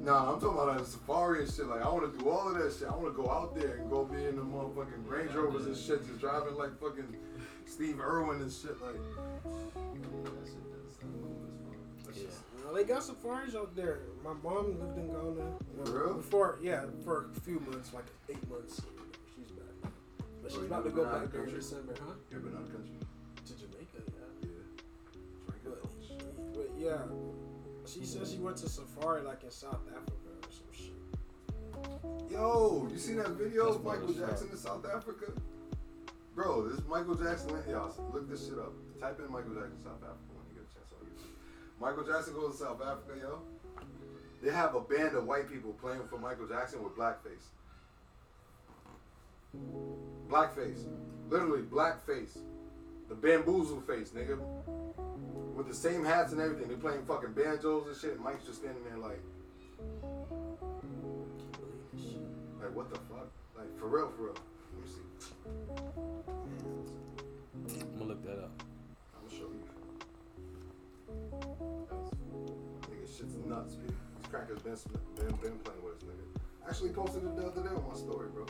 Nah, 0.05 0.35
I'm 0.35 0.41
talking 0.41 0.59
about 0.59 0.77
like 0.77 0.87
safari 0.87 1.45
and 1.45 1.53
shit. 1.53 1.67
Like 1.67 1.83
I 1.83 1.89
want 1.89 2.13
to 2.13 2.19
do 2.19 2.29
all 2.29 2.49
of 2.49 2.59
that 2.59 2.75
shit. 2.79 2.89
I 2.89 2.93
want 2.95 3.07
to 3.17 3.23
go 3.23 3.31
out 3.31 3.55
there 3.55 3.77
and 3.77 3.91
go 3.91 4.05
be 4.05 4.23
in 4.25 4.37
the 4.37 4.43
motherfucking 4.43 5.09
Range 5.09 5.33
Rovers 5.33 5.67
and 5.67 5.77
shit, 5.77 6.07
just 6.07 6.21
driving 6.21 6.57
like 6.57 6.79
fucking 6.79 7.17
Steve 7.67 7.99
Irwin 8.01 8.43
and 8.43 8.53
shit. 8.53 8.81
Like, 8.83 8.95
That 8.95 10.45
shit 10.45 10.61
does 10.69 10.97
sound 11.01 11.15
cool 11.17 11.41
as 11.49 11.57
fuck. 11.65 12.07
that 12.07 12.15
shit- 12.15 12.31
You 12.69 12.75
they 12.77 12.85
got 12.85 13.03
safaris 13.03 13.55
out 13.55 13.75
there. 13.75 14.01
My 14.23 14.35
mom 14.43 14.79
lived 14.79 14.99
in 14.99 15.07
Ghana. 15.07 15.25
you 15.25 15.85
For 15.85 16.05
real? 16.07 16.15
Before, 16.15 16.59
yeah, 16.61 16.85
for 17.03 17.31
a 17.35 17.41
few 17.41 17.61
months, 17.61 17.95
like 17.95 18.05
eight 18.29 18.47
months. 18.51 18.83
She's 19.35 19.51
back. 19.53 19.91
But 20.43 20.51
she's 20.53 20.61
Oh, 20.61 20.67
about 20.67 20.85
to 20.85 20.91
go 20.91 21.05
back 21.07 21.31
there 21.33 21.45
in? 21.45 21.55
December, 21.55 21.95
huh? 21.99 22.13
you 22.31 22.37
ever 22.37 22.47
been 22.49 22.57
out 22.59 22.65
of 22.65 22.73
country? 22.73 22.99
To 23.47 23.53
Jamaica, 23.55 24.03
yeah. 24.05 24.49
Yeah. 24.51 25.65
But, 25.65 26.55
but 26.55 26.71
yeah, 26.79 26.99
she 27.95 28.05
said 28.05 28.27
she 28.27 28.39
went 28.39 28.57
to 28.59 28.69
safari 28.69 29.23
like 29.23 29.45
in 29.45 29.51
South 29.51 29.81
Africa 29.89 30.31
or 30.43 30.51
some 30.51 30.67
shit. 30.73 32.31
Yo, 32.31 32.89
you 32.91 32.99
seen 32.99 33.17
that 33.17 33.31
video 33.31 33.67
That's 33.67 33.77
of 33.77 33.85
Michael 33.85 34.07
wild 34.07 34.11
as. 34.11 34.29
Jackson 34.29 34.49
in 34.51 34.57
South 34.57 34.85
Africa? 34.93 35.33
Bro, 36.35 36.69
this 36.69 36.81
Michael 36.89 37.15
Jackson. 37.15 37.51
Y'all 37.71 37.95
look 38.13 38.29
this 38.29 38.47
shit 38.47 38.59
up. 38.59 38.73
Type 39.01 39.21
in 39.21 39.31
Michael 39.31 39.55
Jackson 39.55 39.79
South 39.85 40.03
Africa 40.03 40.33
when 40.35 40.45
you 40.51 40.55
get 40.59 40.67
a 40.67 40.75
chance 40.75 40.91
on 40.91 41.07
YouTube. 41.07 41.81
Michael 41.81 42.05
Jackson 42.05 42.35
goes 42.35 42.59
to 42.59 42.65
South 42.65 42.83
Africa, 42.83 43.19
yo. 43.21 43.43
They 44.43 44.51
have 44.51 44.75
a 44.75 44.81
band 44.81 45.15
of 45.17 45.27
white 45.27 45.49
people 45.51 45.73
playing 45.75 46.03
for 46.11 46.19
Michael 46.19 46.49
Jackson 46.49 46.83
with 46.83 46.97
blackface. 46.97 47.47
Blackface. 50.29 50.85
Literally 51.31 51.63
blackface. 51.63 52.39
The 53.09 53.15
bamboozle 53.15 53.81
face, 53.83 54.11
nigga. 54.11 54.39
With 55.55 55.69
the 55.69 55.75
same 55.75 56.05
hats 56.05 56.33
and 56.33 56.41
everything. 56.41 56.69
They're 56.69 56.77
playing 56.77 57.05
fucking 57.07 57.33
banjos 57.33 57.87
and 57.87 57.97
shit. 57.97 58.21
Mike's 58.21 58.45
just 58.45 58.59
standing 58.61 58.83
there 58.85 58.99
like, 58.99 59.21
Can't 59.79 60.29
believe 61.53 61.85
this 61.93 62.03
shit. 62.03 62.21
like 62.61 62.75
what 62.75 62.91
the 62.93 62.99
fuck? 63.09 63.29
Like 63.57 63.79
for 63.79 63.87
real, 63.87 64.11
for 64.17 64.25
real. 64.25 64.35
Let 64.35 64.83
me 64.83 64.89
see. 64.91 65.07
I'm 67.81 67.99
gonna 67.99 68.05
look 68.11 68.25
that 68.25 68.39
up. 68.43 68.63
I'm 69.15 69.29
gonna 69.29 69.39
show 69.39 69.49
you. 69.53 69.63
Nigga, 72.91 73.07
shit's 73.17 73.37
nuts, 73.47 73.75
B. 73.77 73.87
These 73.87 74.27
crackers 74.31 74.61
been, 74.61 74.77
been, 75.15 75.27
been 75.37 75.59
playing 75.59 75.83
with 75.85 75.95
us, 75.95 76.03
nigga. 76.03 76.69
Actually 76.69 76.91
posted 76.91 77.23
it 77.23 77.37
the 77.37 77.47
other 77.47 77.63
day 77.63 77.69
on 77.69 77.85
my 77.89 77.95
story, 77.95 78.29
bro. 78.35 78.45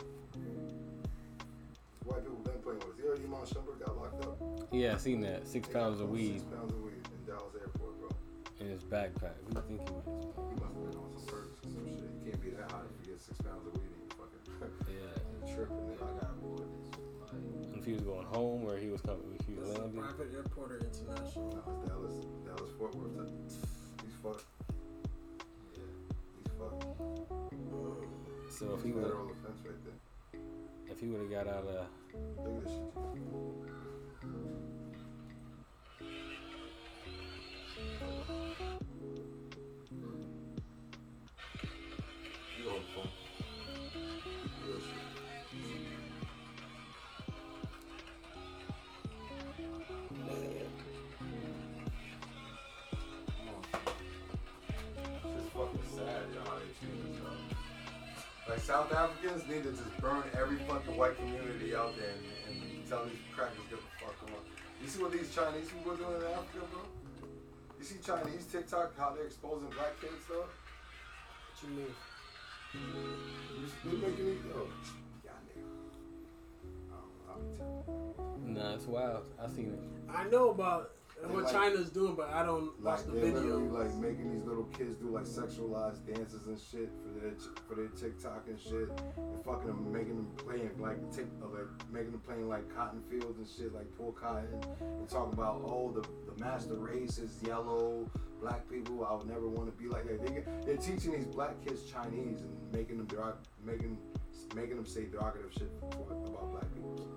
White 2.05 2.21
people 2.23 2.37
been 2.45 2.61
playing 2.61 2.79
with 2.79 2.89
us. 2.89 2.97
You 3.01 3.09
heard 3.09 3.19
Iman 3.25 3.45
Shumpert 3.49 3.79
got 3.85 3.97
locked 3.97 4.21
up? 4.25 4.37
Yeah, 4.71 4.93
I 4.93 4.97
seen 4.97 5.21
that. 5.21 5.47
Six 5.47 5.67
pounds 5.69 5.99
of 6.01 6.09
weed 6.09 6.39
Six 6.39 6.43
pounds 6.53 6.71
of 6.73 6.81
weed 6.81 6.93
in 7.01 7.25
Dallas 7.25 7.55
airport, 7.59 7.97
bro. 7.99 8.09
in 8.59 8.67
his 8.69 8.83
backpack. 8.83 9.33
Who 9.47 9.53
do 9.53 9.61
you 9.73 9.77
think 9.77 9.89
he 9.89 9.93
was? 9.95 10.05
He 10.05 10.55
must 10.61 10.73
have 10.77 10.85
been 10.85 10.99
on 11.01 11.09
some 11.17 11.25
perks 11.25 11.57
or 11.65 11.69
some 11.73 11.85
shit. 11.89 12.05
You 12.05 12.21
can't 12.29 12.41
be 12.41 12.49
that 12.53 12.69
high 12.71 12.85
if 12.85 12.93
you 13.01 13.13
get 13.13 13.21
six 13.21 13.41
pounds 13.41 13.65
of 13.65 13.73
weed 13.73 13.89
and 13.89 14.01
you 14.05 14.09
fucking 14.13 14.43
Yeah. 14.93 15.49
tripping, 15.49 15.85
nigga. 15.89 16.05
I 16.05 16.13
got 16.21 16.37
If 17.77 17.85
he 17.85 17.93
was 17.93 18.01
going 18.05 18.25
home 18.29 18.65
or 18.69 18.77
he 18.77 18.89
was 18.89 19.01
coming, 19.01 19.25
if 19.39 19.45
he 19.49 19.53
was 19.57 19.65
This 19.69 19.73
is 19.73 19.81
landing. 19.81 20.01
private 20.05 20.29
airport 20.33 20.71
or 20.71 20.79
international? 20.85 21.49
No, 21.57 21.61
it's 21.65 21.89
Dallas, 21.89 22.15
Dallas 22.45 22.71
Fort 22.77 22.93
Worth. 22.95 23.33
He's 24.05 24.13
fucked. 24.21 24.45
Yeah, 25.73 25.89
he's 26.37 26.53
fucked. 26.53 26.85
So 28.53 28.73
if 28.77 28.83
he 28.85 28.91
would, 28.93 29.03
Federal 29.09 29.33
offense 29.33 29.59
right 29.65 29.81
there. 29.83 29.97
If 30.89 30.99
he 30.99 31.07
would 31.07 31.21
have 31.21 31.31
got 31.31 31.47
out 31.47 31.65
of, 31.67 31.87
Like 58.55 58.63
South 58.63 58.93
Africans 58.93 59.43
need 59.49 59.63
to 59.63 59.71
just 59.71 59.99
burn 59.99 60.23
every 60.39 60.55
fucking 60.63 60.95
white 60.95 61.17
community 61.17 61.75
out 61.75 61.91
there 61.99 62.07
and, 62.47 62.63
and 62.63 62.87
tell 62.87 63.03
these 63.03 63.19
crackers 63.35 63.59
get 63.69 63.79
the 63.83 63.91
fuck 63.99 64.15
on. 64.23 64.31
You 64.81 64.87
see 64.87 65.03
what 65.03 65.11
these 65.11 65.27
Chinese 65.35 65.67
people 65.67 65.91
are 65.91 65.97
doing 65.97 66.15
in 66.15 66.27
Africa, 66.31 66.63
bro? 66.71 66.79
You 67.77 67.83
see 67.83 67.95
Chinese 67.99 68.45
TikTok 68.49 68.97
how 68.97 69.11
they're 69.11 69.25
exposing 69.25 69.67
black 69.75 69.99
kids, 69.99 70.23
though? 70.29 70.47
What 70.47 71.57
you 71.63 71.69
mean? 71.75 71.95
You 73.59 73.67
see- 73.67 73.99
They're 73.99 74.09
making 74.09 74.25
these, 74.25 74.45
yo, 74.47 74.71
y'all 75.27 75.43
nigga. 75.51 75.67
I 76.87 76.95
don't 76.95 77.11
know, 77.11 77.27
I'll 77.27 77.39
be 77.43 77.57
telling 77.59 78.55
you. 78.55 78.55
nah, 78.55 78.75
it's 78.75 78.85
wild. 78.85 79.25
I 79.35 79.47
seen 79.49 79.75
it. 79.75 80.15
I 80.15 80.29
know 80.29 80.51
about 80.51 80.91
What 81.23 81.43
like- 81.45 81.53
China's 81.53 81.89
doing, 81.89 82.13
but 82.15 82.29
I 82.29 82.43
don't 82.43 82.79
watch 82.83 83.03
the 83.05 83.13
they're 83.13 83.31
video. 83.31 83.57
like 83.59 83.93
making 83.95 84.31
these 84.33 84.43
little 84.45 84.65
kids 84.77 84.95
do 84.95 85.09
like 85.09 85.23
sexualized 85.23 86.05
dances 86.05 86.45
and 86.45 86.59
shit 86.59 86.89
for 87.01 87.19
their 87.19 87.31
for 87.67 87.75
their 87.75 87.87
TikTok 87.87 88.45
and 88.47 88.59
shit, 88.59 88.89
and 89.17 89.43
fucking 89.43 89.65
them, 89.67 89.91
making 89.91 90.15
them 90.17 90.27
playing 90.37 90.69
like 90.79 90.99
tick, 91.11 91.25
uh, 91.41 91.47
like 91.47 91.67
making 91.91 92.11
them 92.11 92.21
playing 92.21 92.47
like 92.47 92.63
cotton 92.75 93.01
fields 93.09 93.37
and 93.39 93.47
shit, 93.47 93.73
like 93.73 93.87
poor 93.97 94.11
cotton, 94.11 94.47
and 94.81 95.09
talking 95.09 95.33
about 95.33 95.61
oh 95.65 95.91
the 95.95 96.01
the 96.31 96.37
master 96.43 96.75
race 96.75 97.17
is 97.17 97.41
yellow, 97.43 98.05
black 98.41 98.69
people 98.69 99.03
I 99.05 99.13
would 99.15 99.27
never 99.27 99.47
want 99.47 99.75
to 99.75 99.81
be 99.81 99.89
like 99.89 100.05
that. 100.07 100.21
They, 100.21 100.33
get- 100.33 100.65
they're 100.65 100.77
teaching 100.77 101.13
these 101.13 101.25
black 101.25 101.59
kids 101.65 101.89
Chinese 101.89 102.41
and 102.41 102.71
making 102.73 102.97
them 102.97 103.07
derog- 103.07 103.37
making 103.65 103.97
making 104.53 104.75
them 104.75 104.85
say 104.85 105.05
derogative 105.05 105.51
shit 105.57 105.71
about 105.81 106.51
black 106.51 106.71
people. 106.75 107.07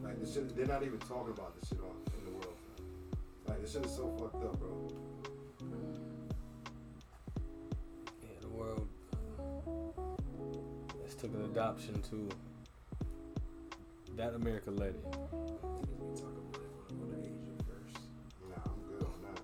Like 0.00 0.18
this 0.20 0.32
shit, 0.32 0.56
they're 0.56 0.66
not 0.66 0.82
even 0.84 0.98
talking 1.00 1.32
about 1.32 1.58
this 1.60 1.68
shit 1.68 1.78
on 1.80 1.84
in 1.90 1.90
the 1.90 2.10
world. 2.10 2.11
Like 3.52 3.60
this 3.60 3.72
shit 3.74 3.84
is 3.84 3.94
so 3.94 4.08
fucked 4.18 4.42
up, 4.46 4.58
bro. 4.58 4.88
Yeah, 8.22 8.28
the 8.40 8.48
world 8.48 8.88
uh, 9.12 10.00
has 11.02 11.14
took 11.14 11.34
an 11.34 11.44
adoption 11.44 12.00
to 12.08 12.30
that 14.16 14.32
America 14.32 14.70
lady. 14.70 14.96
it. 14.96 15.04
We 15.04 16.16
talk 16.16 16.32
about 16.32 16.62
it. 16.62 16.70
I 16.72 16.72
want 16.72 16.88
to 16.88 16.94
go 16.94 17.04
to 17.12 17.18
Asia 17.20 17.52
first. 17.68 18.00
Nah, 18.48 18.56
I'm 18.64 18.80
good 18.88 19.04
on 19.04 19.20
that. 19.20 19.40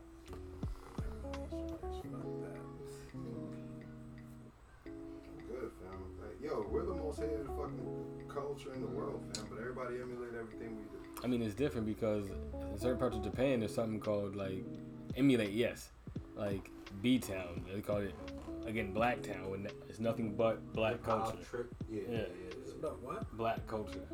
I'm 4.87 5.45
good, 5.47 5.71
fam. 5.83 6.01
Like, 6.19 6.41
yo, 6.43 6.67
we're 6.71 6.87
the 6.87 6.95
most 6.95 7.21
hated 7.21 7.47
fucking 7.47 8.25
culture 8.27 8.73
in 8.73 8.81
the 8.81 8.87
world, 8.87 9.21
fam. 9.35 9.45
But 9.51 9.59
everybody 9.59 9.97
emulate 10.01 10.33
everything 10.35 10.79
we 10.79 10.85
do. 10.85 10.99
I 11.23 11.27
mean, 11.27 11.43
it's 11.43 11.55
different 11.55 11.87
because 11.87 12.25
in 12.79 12.83
certain 12.83 12.99
parts 12.99 13.17
of 13.17 13.25
Japan, 13.25 13.59
there's 13.59 13.75
something 13.75 13.99
called 13.99 14.37
like 14.37 14.65
emulate. 15.17 15.51
Yes, 15.51 15.91
like 16.37 16.71
B 17.03 17.19
Town. 17.19 17.65
They 17.75 17.81
call 17.81 17.97
it 17.97 18.15
again 18.67 18.93
Black 18.93 19.21
Town, 19.21 19.53
and 19.53 19.67
it's 19.89 19.99
nothing 19.99 20.37
but 20.37 20.73
black 20.75 21.03
culture. 21.03 21.37
Trip. 21.51 21.75
Yeah, 21.91 22.03
Yeah. 22.09 22.17
yeah, 22.19 22.25
It's 22.63 22.73
about 22.75 23.03
what? 23.03 23.37
Black 23.37 23.67
culture. 23.67 24.07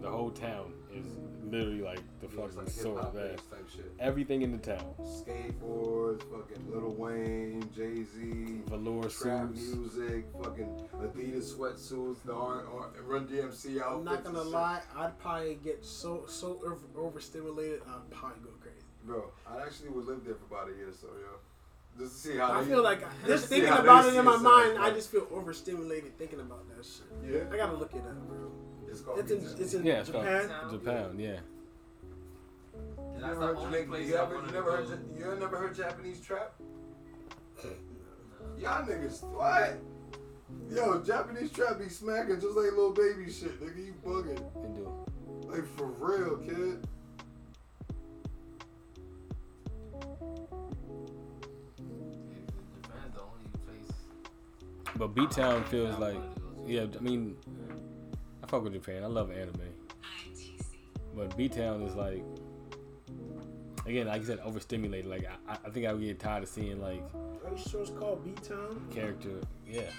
And 0.00 0.04
the 0.06 0.10
whole 0.16 0.30
town 0.30 0.72
is 0.94 1.04
literally 1.44 1.82
like 1.82 2.00
the 2.20 2.28
yeah. 2.34 2.40
Fucking 2.42 2.56
like 2.56 2.68
source 2.70 2.96
hip 2.98 3.06
of 3.08 3.12
that. 3.14 3.36
type 3.50 3.68
shit. 3.70 3.92
Everything 3.98 4.40
in 4.40 4.50
the 4.52 4.56
town. 4.58 4.94
Skateboards, 5.02 6.22
fucking 6.22 6.70
Lil 6.70 6.94
Wayne, 6.94 7.68
Jay 7.76 8.02
Z, 8.04 8.62
Velour 8.66 9.08
trap 9.10 9.48
suits. 9.54 9.74
music, 9.74 10.24
fucking 10.42 10.88
Adidas 11.02 11.52
sweatsuits, 11.54 12.16
the 12.24 12.32
R- 12.32 12.64
R- 12.72 12.90
Run 13.04 13.26
DMC 13.26 13.78
outfits. 13.82 13.84
I'm 13.90 14.04
not 14.04 14.24
gonna 14.24 14.42
lie. 14.42 14.80
I'd 14.96 15.18
probably 15.18 15.58
get 15.62 15.84
so 15.84 16.24
so 16.28 16.58
over, 16.64 16.78
overstimulated. 16.96 17.82
I'd 17.86 18.10
probably 18.10 18.38
go 18.42 18.50
crazy. 18.62 18.76
Bro, 19.04 19.24
I 19.46 19.60
actually 19.60 19.90
would 19.90 20.06
live 20.06 20.24
there 20.24 20.36
for 20.36 20.46
about 20.54 20.70
a 20.72 20.76
year, 20.76 20.88
or 20.88 20.92
so 20.92 21.08
yo. 21.08 22.02
Just 22.02 22.22
to 22.24 22.28
see 22.30 22.38
how 22.38 22.52
I 22.52 22.62
they- 22.62 22.70
feel 22.70 22.82
like 22.82 23.00
just 23.00 23.26
just 23.26 23.42
to 23.44 23.48
see 23.48 23.54
thinking 23.56 23.72
how 23.74 23.82
about 23.82 24.06
it 24.06 24.14
in 24.14 24.24
my 24.24 24.36
mind. 24.38 24.74
like, 24.76 24.92
I 24.92 24.94
just 24.94 25.10
feel 25.10 25.26
overstimulated 25.30 26.16
thinking 26.16 26.40
about 26.40 26.64
that 26.74 26.86
shit. 26.86 27.04
Yeah. 27.30 27.52
I 27.52 27.56
gotta 27.58 27.76
look 27.76 27.92
it 27.92 27.98
up, 27.98 28.26
bro. 28.28 28.50
It's 28.90 29.00
called 29.00 29.18
It's 29.20 29.30
in 29.30 29.38
B-Town. 29.38 29.56
it's 29.60 29.74
in 29.74 29.84
Yeah, 29.84 30.00
it's 30.00 30.10
called 30.10 30.24
Japan. 30.24 30.50
Japan. 30.70 31.18
Yeah. 31.18 31.28
And 31.28 31.40
You 33.14 33.20
that's 33.20 33.22
never 33.22 33.34
the 33.40 33.46
heard, 33.46 33.56
only 33.56 33.64
Jamaican, 33.70 33.88
place 33.90 34.08
you, 34.08 34.16
I 34.16 34.22
ever, 34.22 34.34
wanna 34.34 34.46
you 34.48 34.52
never 34.52 34.70
heard 34.76 34.86
go. 34.86 34.92
Ja- 35.18 35.30
you 35.32 35.38
never 35.40 35.56
heard 35.56 35.74
Japanese 35.74 36.20
trap? 36.20 36.52
Y'all 38.58 38.84
niggas, 38.86 39.22
what? 39.24 39.78
Yo, 40.70 41.00
Japanese 41.02 41.52
trap 41.52 41.78
be 41.78 41.88
smacking 41.88 42.40
just 42.40 42.56
like 42.56 42.72
Lil 42.72 42.92
Baby 42.92 43.30
shit, 43.30 43.60
nigga. 43.62 43.86
You 43.86 43.94
bugging. 44.04 44.52
Can 44.54 44.74
do. 44.74 44.92
Like 45.46 45.66
for 45.76 45.86
real, 45.86 46.36
kid. 46.38 46.86
Japan's 52.82 53.14
the 53.14 53.20
only 53.20 53.46
place. 53.66 53.92
But 54.96 55.08
B 55.14 55.26
Town 55.28 55.64
feels 55.64 55.98
like, 55.98 56.18
yeah. 56.66 56.86
I 56.96 57.00
mean, 57.02 57.36
I 57.46 57.74
fuck 58.50 58.64
with 58.64 58.72
Japan. 58.72 59.04
I 59.04 59.06
love 59.06 59.30
anime. 59.30 59.60
But 61.16 61.36
B 61.36 61.48
Town 61.48 61.82
is 61.82 61.94
like, 61.94 62.22
again, 63.86 64.06
like 64.08 64.20
you 64.20 64.26
said, 64.26 64.40
overstimulated. 64.40 65.08
Like 65.08 65.24
I, 65.48 65.56
I 65.64 65.70
think 65.70 65.86
I 65.86 65.92
would 65.92 66.02
get 66.02 66.18
tired 66.18 66.42
of 66.42 66.48
seeing 66.48 66.80
like 66.80 67.02
Are 67.14 67.50
you 67.56 67.58
sure 67.70 67.82
it's 67.82 67.90
called 67.90 68.24
B 68.24 68.32
Town? 68.42 68.86
character. 68.92 69.40
Yeah. 69.66 69.90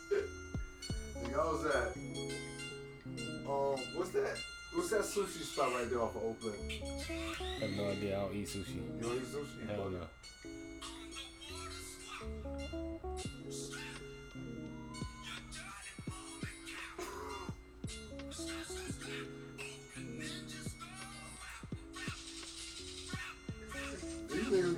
Nigga, 0.00 1.34
I 1.34 1.44
was 1.44 1.64
at, 1.66 1.96
um, 3.46 3.76
what's 3.96 4.10
that? 4.10 4.36
What's 4.72 4.90
that 4.90 5.00
sushi 5.02 5.42
spot 5.42 5.72
right 5.74 5.90
there 5.90 6.00
off 6.00 6.14
of 6.16 6.22
Oakland? 6.22 6.56
I 6.70 7.64
have 7.64 7.70
no 7.76 7.88
idea. 7.88 8.18
I 8.18 8.22
don't 8.22 8.34
eat 8.36 8.46
sushi. 8.46 8.74
You 8.76 9.02
don't 9.02 9.16
eat 9.16 9.24
sushi? 9.24 9.68
Hell 9.68 9.90
no. 9.90 10.06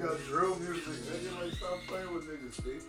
Got 0.02 0.18
drill 0.26 0.56
music. 0.56 0.82
Nigga, 0.84 1.40
like, 1.40 1.52
stop 1.52 1.78
playing 1.86 2.12
with 2.12 2.24
niggas, 2.24 2.54
Steve. 2.54 2.84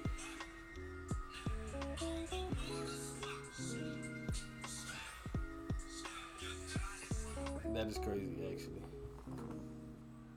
That 7.74 7.88
is 7.88 7.98
crazy, 8.00 8.36
actually. 8.52 8.82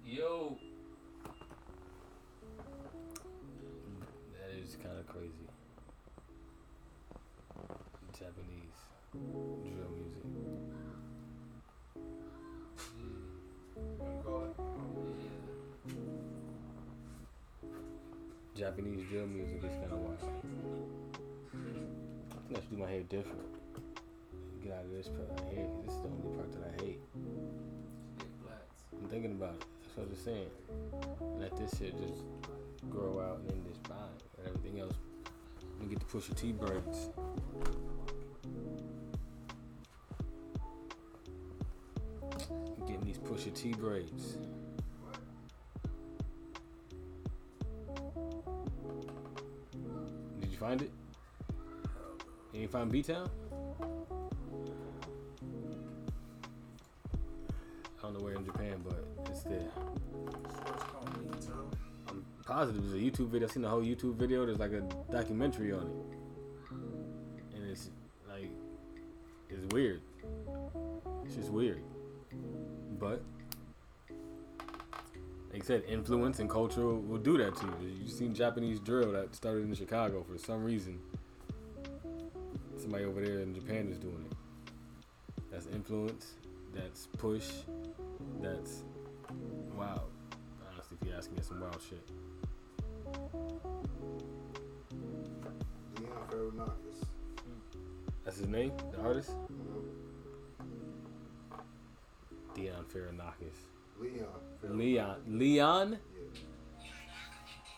Yo, 0.04 0.58
Japanese 18.76 19.04
drill 19.08 19.26
music 19.26 19.64
is 19.64 19.70
kind 19.80 19.90
of 19.90 19.98
wild. 20.00 20.18
I 21.50 22.36
think 22.46 22.58
I 22.58 22.60
should 22.60 22.70
do 22.70 22.76
my 22.76 22.90
hair 22.90 23.02
different. 23.04 23.40
Get 24.62 24.72
out 24.74 24.84
of 24.84 24.90
this 24.90 25.08
part 25.08 25.30
right 25.30 25.48
here, 25.54 25.64
'cause 25.64 25.84
this 25.86 25.94
is 25.94 26.02
the 26.02 26.08
only 26.08 26.36
part 26.36 26.52
that 26.52 26.62
I 26.62 26.84
hate. 26.84 27.00
I'm 28.92 29.08
thinking 29.08 29.32
about 29.32 29.54
it. 29.54 29.64
That's 29.80 29.96
what 29.96 30.08
I'm 30.08 30.14
saying. 30.16 30.50
Let 31.38 31.56
this 31.56 31.78
shit 31.78 31.96
just 31.96 32.22
grow 32.90 33.18
out 33.20 33.38
and 33.38 33.48
then 33.48 33.64
just 33.66 33.82
bang. 33.84 33.96
And 34.36 34.46
everything 34.48 34.80
else. 34.80 34.98
And 35.80 35.88
get 35.88 35.98
the 36.00 36.04
Pusha 36.04 36.34
T 36.36 36.52
braids. 36.52 37.08
Getting 42.86 43.04
these 43.04 43.18
Pusha 43.18 43.54
T 43.54 43.72
braids. 43.72 44.36
You 50.56 50.60
find 50.60 50.82
it? 50.82 50.90
You 52.54 52.68
find 52.68 52.90
B 52.90 53.02
Town? 53.02 53.28
I 57.98 58.02
don't 58.02 58.14
know 58.14 58.20
where 58.20 58.34
in 58.34 58.44
Japan, 58.46 58.82
but 58.82 59.04
it's 59.26 59.42
there. 59.42 59.68
I'm 62.08 62.24
positive 62.46 62.82
it's 62.84 62.94
a 62.94 62.96
YouTube 62.96 63.28
video. 63.28 63.46
I've 63.48 63.52
seen 63.52 63.62
the 63.62 63.68
whole 63.68 63.82
YouTube 63.82 64.14
video. 64.16 64.46
There's 64.46 64.58
like 64.58 64.72
a 64.72 64.80
documentary 65.12 65.72
on 65.72 65.82
it, 65.82 65.96
and 67.54 67.70
it's 67.70 67.90
like 68.26 68.50
it's 69.50 69.66
weird. 69.74 70.00
Said, 75.66 75.82
influence 75.88 76.38
and 76.38 76.48
culture 76.48 76.86
will 76.86 77.18
do 77.18 77.36
that 77.38 77.56
to 77.56 77.66
you. 77.66 77.88
You 78.04 78.08
seen 78.08 78.32
Japanese 78.32 78.78
drill 78.78 79.10
that 79.12 79.34
started 79.34 79.64
in 79.64 79.74
Chicago 79.74 80.22
for 80.22 80.38
some 80.38 80.62
reason. 80.62 81.00
Somebody 82.76 83.04
over 83.04 83.20
there 83.20 83.40
in 83.40 83.52
Japan 83.52 83.88
is 83.90 83.98
doing 83.98 84.24
it. 84.30 84.36
That's 85.50 85.66
influence. 85.66 86.34
That's 86.72 87.08
push. 87.18 87.48
That's 88.40 88.84
wow. 89.76 90.04
Honestly, 90.72 90.98
if 91.00 91.08
you 91.08 91.14
ask 91.16 91.32
me, 91.32 91.38
it's 91.38 91.48
some 91.48 91.60
wild 91.60 91.80
shit. 91.82 92.08
Leon. 95.98 96.70
That's 98.24 98.38
his 98.38 98.46
name, 98.46 98.72
the 98.92 99.00
artist? 99.00 99.32
Mhm. 99.50 99.82
Dion 102.54 102.84
Farinakis. 102.84 103.75
Leon. 104.00 104.76
Leon. 104.78 105.16
Leon? 105.26 105.98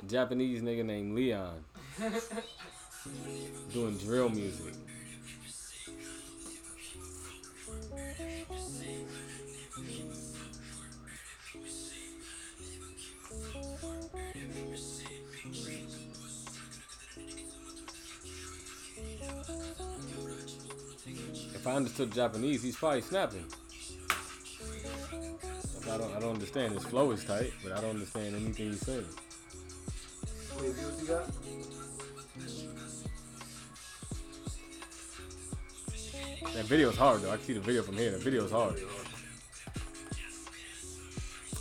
Japanese 0.07 0.63
nigga 0.63 0.85
named 0.85 1.15
Leon. 1.15 1.65
Doing 3.73 3.97
drill 3.99 4.29
music. 4.29 4.75
If 21.55 21.67
I 21.67 21.75
understood 21.75 22.13
Japanese, 22.13 22.63
he's 22.63 22.77
probably 22.77 23.01
snapping. 23.03 23.45
I 26.19 26.21
don't, 26.21 26.35
understand. 26.35 26.75
His 26.75 26.83
flow 26.83 27.13
is 27.13 27.25
tight, 27.25 27.53
but 27.63 27.71
I 27.71 27.81
don't 27.81 27.91
understand 27.91 28.35
anything 28.35 28.71
he's 28.71 28.81
saying. 28.81 29.05
Wait, 30.61 30.75
see 30.75 30.85
what 30.85 31.01
you 31.01 31.07
got? 31.07 31.27
That 36.55 36.65
video's 36.65 36.97
hard 36.97 37.23
though. 37.23 37.31
I 37.31 37.37
can 37.37 37.45
see 37.45 37.53
the 37.53 37.61
video 37.61 37.83
from 37.83 37.97
here. 37.97 38.11
The 38.11 38.19
video's 38.19 38.51
hard. 38.51 38.81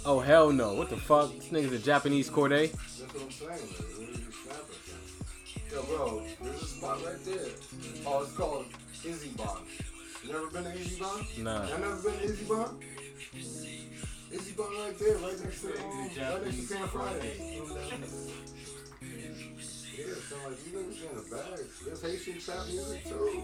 Oh 0.03 0.19
hell 0.19 0.51
no! 0.51 0.73
What 0.73 0.89
the 0.89 0.97
fuck? 0.97 1.35
This 1.35 1.49
nigga's 1.49 1.73
a 1.73 1.79
Japanese 1.79 2.27
Corday. 2.27 2.67
That's 2.67 3.01
what 3.13 3.23
I'm 3.23 3.31
saying. 3.31 3.49
Man. 3.51 3.59
What 3.59 3.99
are 3.99 4.11
you 4.11 4.31
snapping 4.31 4.79
from? 4.81 5.71
Yo, 5.71 5.84
bro, 5.84 6.23
there's 6.41 6.61
a 6.63 6.65
spot 6.65 7.05
right 7.05 7.25
there. 7.25 7.45
Oh, 8.07 8.23
it's 8.23 8.34
called 8.34 8.65
Izzy 9.05 9.29
Bar. 9.38 9.57
You 10.23 10.34
never 10.34 10.49
been 10.49 10.63
to 10.63 10.73
Izzy 10.73 10.99
Bar? 10.99 11.19
Nah. 11.38 11.67
Y'all 11.67 11.77
never 11.77 12.01
been 12.01 12.13
to 12.13 12.23
Izzy 12.23 12.45
Bar? 12.45 12.71
Bar 14.57 14.65
right 14.65 14.97
there, 14.97 15.17
right 15.17 15.39
next 15.43 15.61
to 15.61 15.67
right 15.67 16.43
next 16.43 16.67
to 16.67 16.73
Camp 16.73 16.89
Friday. 16.89 17.61
Yeah, 19.95 20.15
so 20.27 20.35
like 20.47 20.57
you 20.65 20.71
niggas 20.79 21.01
in 21.09 21.15
the 21.15 21.23
bag. 21.35 21.61
There's 21.85 22.01
Haitian 22.01 22.39
trap 22.39 22.65
music 22.67 23.05
too. 23.05 23.43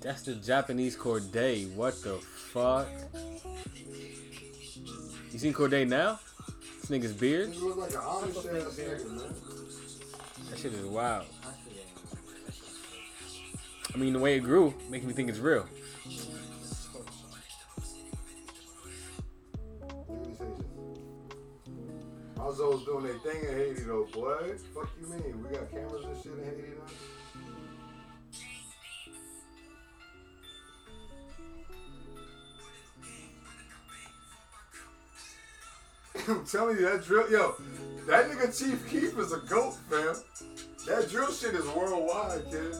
That's 0.00 0.22
the 0.22 0.36
Japanese 0.36 0.94
Corday. 0.94 1.64
What 1.74 2.00
the 2.04 2.18
fuck? 2.18 2.86
You 5.32 5.38
seen 5.38 5.52
Corday 5.52 5.84
now? 5.84 6.20
This 6.80 6.90
nigga's 6.90 7.12
beard? 7.12 7.52
Nigga 7.52 7.62
look 7.62 7.78
like 7.78 7.90
an 7.90 7.96
Amish 7.96 8.36
ass 8.36 8.44
nigga, 8.76 9.10
man. 9.10 9.34
That 10.50 10.58
shit 10.60 10.74
is 10.74 10.84
wild. 10.86 11.26
I 13.92 13.98
mean, 13.98 14.12
the 14.12 14.20
way 14.20 14.36
it 14.36 14.40
grew, 14.40 14.74
making 14.88 15.08
me 15.08 15.14
think 15.14 15.28
it's 15.28 15.40
real. 15.40 15.66
Alzo's 22.42 22.84
doing 22.84 23.04
their 23.04 23.18
thing 23.18 23.44
in 23.48 23.56
Haiti 23.56 23.82
though, 23.82 24.08
boy. 24.12 24.54
Fuck 24.74 24.90
you 25.00 25.06
mean? 25.06 25.44
We 25.44 25.56
got 25.56 25.70
cameras 25.70 26.04
and 26.04 26.16
shit 26.20 26.32
in 26.32 26.44
Haiti 26.44 26.62
now. 26.76 26.84
I'm 36.28 36.44
telling 36.44 36.78
you, 36.78 36.84
that 36.84 37.04
drill, 37.04 37.30
yo, 37.30 37.54
that 38.08 38.28
nigga 38.28 38.58
Chief 38.58 38.90
Keef 38.90 39.18
is 39.18 39.32
a 39.32 39.38
goat, 39.38 39.76
fam. 39.88 40.16
That 40.86 41.08
drill 41.08 41.30
shit 41.32 41.54
is 41.54 41.66
worldwide, 41.68 42.44
kid. 42.50 42.74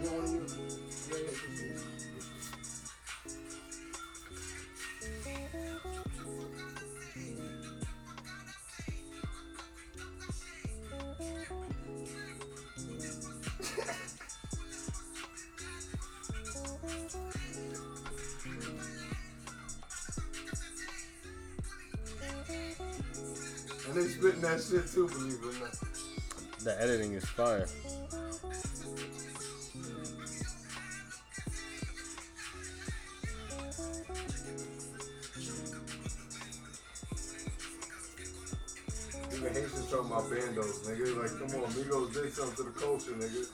And 0.00 0.08
they 23.94 24.06
spitting 24.06 24.40
that 24.40 24.62
shit 24.62 24.86
too, 24.86 25.08
believe 25.08 25.34
it 25.34 25.44
or 25.44 25.52
not. 25.60 25.76
The 26.62 26.80
editing 26.80 27.12
is 27.14 27.24
fire. 27.24 27.66
Bandos, 40.40 40.82
nigga. 40.86 41.22
Like, 41.22 41.38
come 41.38 41.62
on, 41.62 41.70
Migos 41.72 42.12
did 42.12 42.32
something 42.32 42.56
to 42.56 42.62
the 42.70 42.80
culture, 42.80 43.12
nigga. 43.12 43.46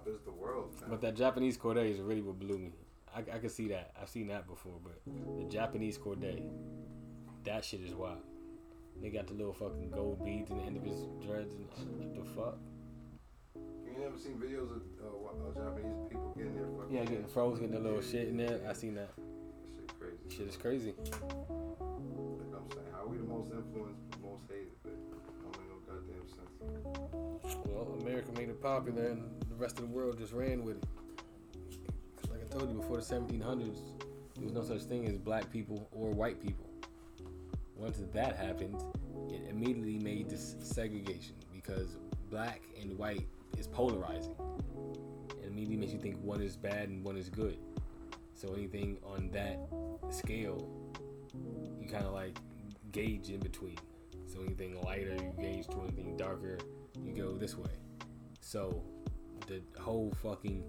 Hop 0.00 0.14
is 0.14 0.20
the 0.24 0.32
world, 0.32 0.74
man. 0.80 0.90
But 0.90 1.00
that 1.02 1.16
Japanese 1.16 1.56
Corday 1.56 1.90
is 1.90 2.00
really 2.00 2.22
what 2.22 2.38
blew 2.38 2.58
me. 2.58 2.72
I, 3.14 3.20
I 3.20 3.38
can 3.38 3.48
see 3.48 3.68
that. 3.68 3.92
I've 4.00 4.08
seen 4.08 4.28
that 4.28 4.46
before, 4.46 4.78
but 4.82 5.00
the 5.38 5.44
Japanese 5.44 5.98
Corday, 5.98 6.42
that 7.44 7.64
shit 7.64 7.80
is 7.80 7.94
wild. 7.94 8.22
They 9.02 9.10
got 9.10 9.26
the 9.26 9.34
little 9.34 9.52
fucking 9.52 9.90
gold 9.90 10.24
beads 10.24 10.50
in 10.50 10.58
the 10.58 10.62
end 10.62 10.76
of 10.76 10.84
his 10.84 11.00
dreads 11.26 11.54
and 11.54 11.66
what 11.98 12.14
the 12.14 12.30
fuck? 12.32 12.58
You 13.56 13.98
never 13.98 14.18
seen 14.18 14.34
videos 14.34 14.70
of 14.70 14.82
uh, 15.02 15.06
uh, 15.06 15.54
Japanese 15.54 15.96
people 16.08 16.32
getting 16.36 16.54
their 16.54 16.66
fucking 16.66 16.96
Yeah, 16.96 17.04
getting 17.04 17.26
frozen, 17.26 17.66
getting 17.66 17.82
the 17.82 17.88
little 17.88 18.02
shit 18.02 18.28
in 18.28 18.36
there. 18.36 18.60
I 18.68 18.72
seen 18.74 18.94
that. 18.94 19.10
That 19.16 19.72
shit 19.74 19.98
crazy. 19.98 20.36
Shit 20.36 20.48
is 20.48 20.56
crazy. 20.56 20.94
Like 20.98 21.22
I'm 22.54 22.68
saying, 22.70 22.92
how 22.92 23.06
we 23.06 23.16
the 23.16 23.24
most 23.24 23.50
influenced, 23.52 24.00
but 24.10 24.20
most 24.22 24.44
hated, 24.48 24.76
but 24.82 24.92
I 24.92 25.42
don't 25.42 25.56
make 25.58 25.68
no 25.68 25.80
goddamn 25.88 26.28
sense. 26.28 27.56
Well, 27.66 27.98
America 28.02 28.30
made 28.32 28.50
it 28.50 28.62
popular, 28.62 29.08
and 29.08 29.22
rest 29.60 29.78
of 29.78 29.86
the 29.86 29.94
world 29.94 30.16
just 30.18 30.32
ran 30.32 30.64
with 30.64 30.78
it. 30.78 32.30
like 32.30 32.40
I 32.42 32.48
told 32.48 32.70
you 32.70 32.78
before 32.78 32.96
the 32.96 33.02
1700s, 33.02 33.80
there 34.34 34.44
was 34.44 34.54
no 34.54 34.62
such 34.62 34.84
thing 34.84 35.06
as 35.06 35.18
black 35.18 35.52
people 35.52 35.86
or 35.92 36.10
white 36.10 36.40
people. 36.40 36.66
Once 37.76 38.02
that 38.14 38.36
happened, 38.36 38.82
it 39.28 39.42
immediately 39.50 39.98
made 39.98 40.30
this 40.30 40.56
segregation 40.62 41.34
because 41.52 41.98
black 42.30 42.62
and 42.80 42.96
white 42.96 43.28
is 43.58 43.66
polarizing. 43.66 44.34
It 45.42 45.48
immediately 45.48 45.76
makes 45.76 45.92
you 45.92 45.98
think 45.98 46.16
one 46.22 46.40
is 46.40 46.56
bad 46.56 46.88
and 46.88 47.04
one 47.04 47.18
is 47.18 47.28
good. 47.28 47.58
So 48.34 48.54
anything 48.54 48.96
on 49.04 49.30
that 49.32 49.58
scale, 50.08 50.66
you 51.78 51.86
kind 51.86 52.06
of 52.06 52.14
like 52.14 52.38
gauge 52.92 53.28
in 53.28 53.40
between. 53.40 53.76
So 54.26 54.40
anything 54.40 54.80
lighter, 54.80 55.14
you 55.16 55.32
gauge 55.38 55.66
to 55.68 55.82
anything 55.82 56.16
darker, 56.16 56.56
you 57.04 57.12
go 57.12 57.36
this 57.36 57.58
way. 57.58 57.72
So 58.40 58.82
the 59.50 59.80
whole 59.80 60.12
fucking 60.22 60.62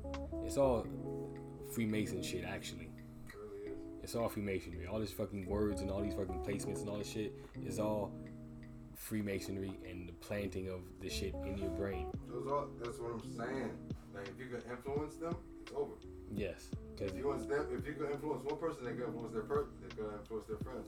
it's 0.45 0.57
all 0.57 0.85
Freemason 1.71 2.21
shit 2.21 2.43
actually. 2.43 2.89
It 3.27 3.33
really 3.35 3.71
is. 3.71 3.79
It's 4.03 4.15
all 4.15 4.27
Freemasonry. 4.27 4.87
All 4.87 4.99
these 4.99 5.11
fucking 5.11 5.45
words 5.47 5.81
and 5.81 5.89
all 5.89 6.01
these 6.01 6.15
fucking 6.15 6.43
placements 6.43 6.79
and 6.81 6.89
all 6.89 6.97
this 6.97 7.09
shit 7.09 7.33
is 7.65 7.79
all 7.79 8.11
Freemasonry 8.95 9.79
and 9.89 10.09
the 10.09 10.13
planting 10.13 10.69
of 10.69 10.81
the 10.99 11.09
shit 11.09 11.33
in 11.45 11.57
your 11.57 11.69
brain. 11.69 12.07
All, 12.49 12.67
that's 12.83 12.97
what 12.99 13.13
I'm 13.13 13.37
saying. 13.37 13.71
Like 14.13 14.27
if 14.27 14.39
you 14.39 14.47
can 14.47 14.61
influence 14.69 15.15
them, 15.15 15.35
it's 15.61 15.71
over. 15.75 15.93
Yes. 16.33 16.69
If 16.99 17.15
you 17.15 17.23
them, 17.23 17.67
if 17.71 17.87
you 17.87 17.93
can 17.93 18.11
influence 18.11 18.43
one 18.43 18.57
person, 18.57 18.85
they 18.85 18.91
can 18.91 19.05
influence 19.05 19.33
their 19.33 19.43
per, 19.43 19.67
they 19.81 19.95
can 19.95 20.05
influence 20.19 20.47
their 20.47 20.57
friends. 20.57 20.87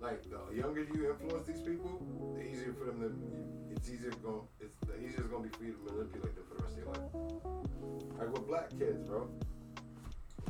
Like 0.00 0.22
the 0.30 0.56
younger 0.56 0.82
you 0.82 1.10
influence 1.10 1.46
these 1.46 1.60
people, 1.60 2.00
the 2.36 2.42
easier 2.42 2.72
for 2.78 2.84
them 2.84 3.00
to. 3.00 3.74
It's 3.74 3.88
easier 3.90 4.12
go. 4.22 4.46
It's 4.60 4.74
the 4.86 4.94
easier 4.96 5.20
it's 5.20 5.28
gonna 5.28 5.42
be 5.44 5.50
for 5.50 5.64
you 5.64 5.74
to 5.74 5.92
manipulate 5.92 6.34
them 6.34 6.44
for 6.48 6.54
the 6.54 6.62
rest 6.62 6.78
of 6.78 6.84
your 6.84 6.92
life. 6.94 8.18
Like 8.18 8.32
with 8.32 8.46
black 8.46 8.70
kids, 8.70 9.02
bro. 9.06 9.28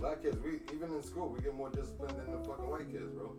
Black 0.01 0.23
kids, 0.23 0.37
we 0.45 0.61
even 0.75 0.93
in 0.95 1.03
school, 1.03 1.29
we 1.29 1.41
get 1.41 1.55
more 1.55 1.71
disciplined 1.71 2.17
than 2.19 2.31
the 2.31 2.39
fucking 2.49 2.69
white 2.69 2.91
kids, 2.93 3.11
bro. 3.13 3.33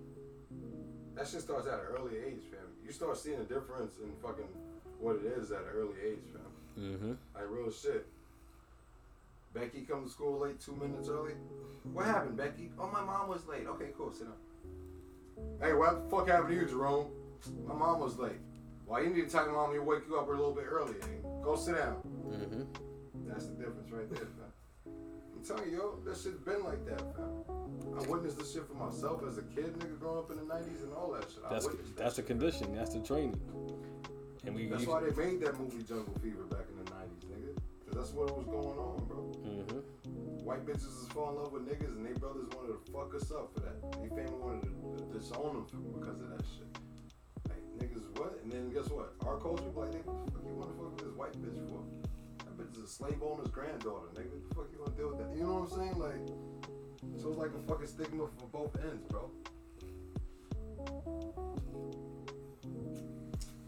That 1.15 1.27
shit 1.27 1.41
starts 1.41 1.67
at 1.67 1.73
an 1.79 1.85
early 1.97 2.17
age, 2.17 2.41
fam. 2.49 2.67
You 2.85 2.91
start 2.91 3.17
seeing 3.17 3.39
a 3.39 3.43
difference 3.43 3.93
in 4.03 4.11
fucking 4.21 4.47
what 4.99 5.17
it 5.17 5.25
is 5.37 5.51
at 5.51 5.59
an 5.59 5.73
early 5.75 5.95
age, 6.03 6.25
fam. 6.33 6.51
mm-hmm. 6.83 7.13
Like 7.35 7.45
real 7.49 7.71
shit. 7.71 8.05
Becky 9.53 9.81
come 9.89 10.05
to 10.05 10.09
school 10.09 10.39
late, 10.39 10.59
two 10.59 10.75
minutes 10.75 11.09
early. 11.09 11.33
What 11.93 12.05
happened, 12.05 12.37
Becky? 12.37 12.69
Oh, 12.79 12.87
my 12.91 13.03
mom 13.03 13.29
was 13.29 13.47
late. 13.47 13.65
Okay, 13.67 13.89
cool. 13.97 14.11
Sit 14.13 14.27
down. 14.27 14.35
Hey, 15.61 15.73
what 15.73 16.03
the 16.03 16.09
fuck 16.15 16.27
happened 16.27 16.49
to 16.49 16.55
you, 16.55 16.65
Jerome? 16.65 17.07
My 17.65 17.73
mom 17.73 17.99
was 17.99 18.17
late. 18.17 18.39
Well, 18.85 19.03
you 19.03 19.09
need 19.09 19.25
to 19.25 19.29
tell 19.29 19.45
your 19.45 19.53
mom 19.53 19.73
you 19.73 19.83
wake 19.83 20.01
you 20.07 20.17
up 20.17 20.27
a 20.27 20.31
little 20.31 20.51
bit 20.53 20.65
early. 20.69 20.95
And 21.03 21.43
go 21.43 21.55
sit 21.55 21.75
down. 21.75 21.97
Mm-hmm. 22.27 22.63
That's 23.27 23.45
the 23.47 23.53
difference 23.53 23.91
right 23.91 24.09
there, 24.09 24.25
fam. 24.25 24.93
I'm 25.35 25.45
telling 25.45 25.69
you, 25.71 25.77
yo, 25.77 25.99
that 26.05 26.17
shit's 26.17 26.39
been 26.39 26.63
like 26.63 26.85
that, 26.87 26.99
fam. 27.15 27.43
I 27.97 28.01
witnessed 28.09 28.39
this 28.39 28.53
shit 28.53 28.67
for 28.67 28.73
myself 28.73 29.21
as 29.27 29.37
a 29.37 29.43
kid, 29.43 29.77
nigga, 29.79 29.99
growing 29.99 30.17
up 30.19 30.31
in 30.31 30.37
the 30.37 30.43
90s 30.43 30.83
and 30.83 30.93
all 30.93 31.11
that 31.11 31.29
shit. 31.29 31.43
I 31.45 31.53
That's 31.53 31.65
witnessed 31.67 31.97
that's 31.97 32.15
the 32.15 32.23
condition. 32.23 32.75
That's 32.75 32.93
the 32.93 33.01
training. 33.01 33.39
And 34.45 34.55
we 34.55 34.67
That's 34.67 34.85
why 34.85 35.01
they 35.01 35.11
made 35.15 35.41
that 35.41 35.59
movie 35.59 35.83
Jungle 35.83 36.13
Fever 36.23 36.43
back 36.43 36.65
in 36.71 36.83
the 36.83 36.89
90s, 36.91 37.25
nigga. 37.29 37.57
Because 37.85 37.97
that's 37.99 38.13
what 38.13 38.35
was 38.35 38.45
going 38.45 38.77
on, 38.77 39.05
bro. 39.05 39.31
Mhm. 39.43 39.83
White 40.49 40.65
bitches 40.65 41.03
is 41.03 41.07
fall 41.13 41.29
in 41.29 41.35
love 41.35 41.53
with 41.53 41.69
niggas, 41.69 41.93
and 41.93 42.03
they 42.03 42.13
brothers 42.13 42.49
wanted 42.57 42.73
to 42.73 42.91
fuck 42.91 43.13
us 43.13 43.29
up 43.29 43.53
for 43.53 43.59
that. 43.59 43.77
They 44.01 44.09
family 44.09 44.41
wanted 44.41 44.65
to, 44.65 44.97
to 44.97 45.13
disown 45.13 45.53
them 45.53 45.65
for, 45.69 45.77
because 45.77 46.19
of 46.19 46.29
that 46.33 46.41
shit. 46.41 46.65
Like 47.45 47.61
niggas, 47.77 48.09
what? 48.17 48.41
And 48.41 48.51
then 48.51 48.73
guess 48.73 48.89
what? 48.89 49.13
Our 49.27 49.37
culture, 49.37 49.69
like, 49.75 49.91
nigga, 49.91 50.09
fuck 50.09 50.41
you 50.41 50.57
want 50.57 50.73
to 50.73 50.77
fuck 50.81 50.89
with 50.97 51.05
this 51.05 51.13
white 51.13 51.37
bitch 51.37 51.53
for? 51.69 51.85
That 52.49 52.57
bitch 52.57 52.73
is 52.81 52.83
a 52.83 52.87
slave 52.87 53.21
owner's 53.21 53.51
granddaughter, 53.53 54.09
nigga. 54.17 54.33
What 54.33 54.49
the 54.49 54.55
fuck 54.55 54.67
you 54.73 54.79
want 54.81 54.89
to 54.89 54.97
deal 54.97 55.09
with 55.13 55.19
that? 55.21 55.37
You 55.37 55.43
know 55.45 55.53
what 55.61 55.69
I'm 55.69 55.77
saying? 55.77 56.01
Like, 56.01 56.25
so 57.21 57.29
it's 57.29 57.37
like 57.37 57.53
a 57.53 57.61
fucking 57.69 57.85
stigma 57.85 58.25
for 58.41 58.49
both 58.49 58.73
ends, 58.81 59.05
bro. 59.05 59.29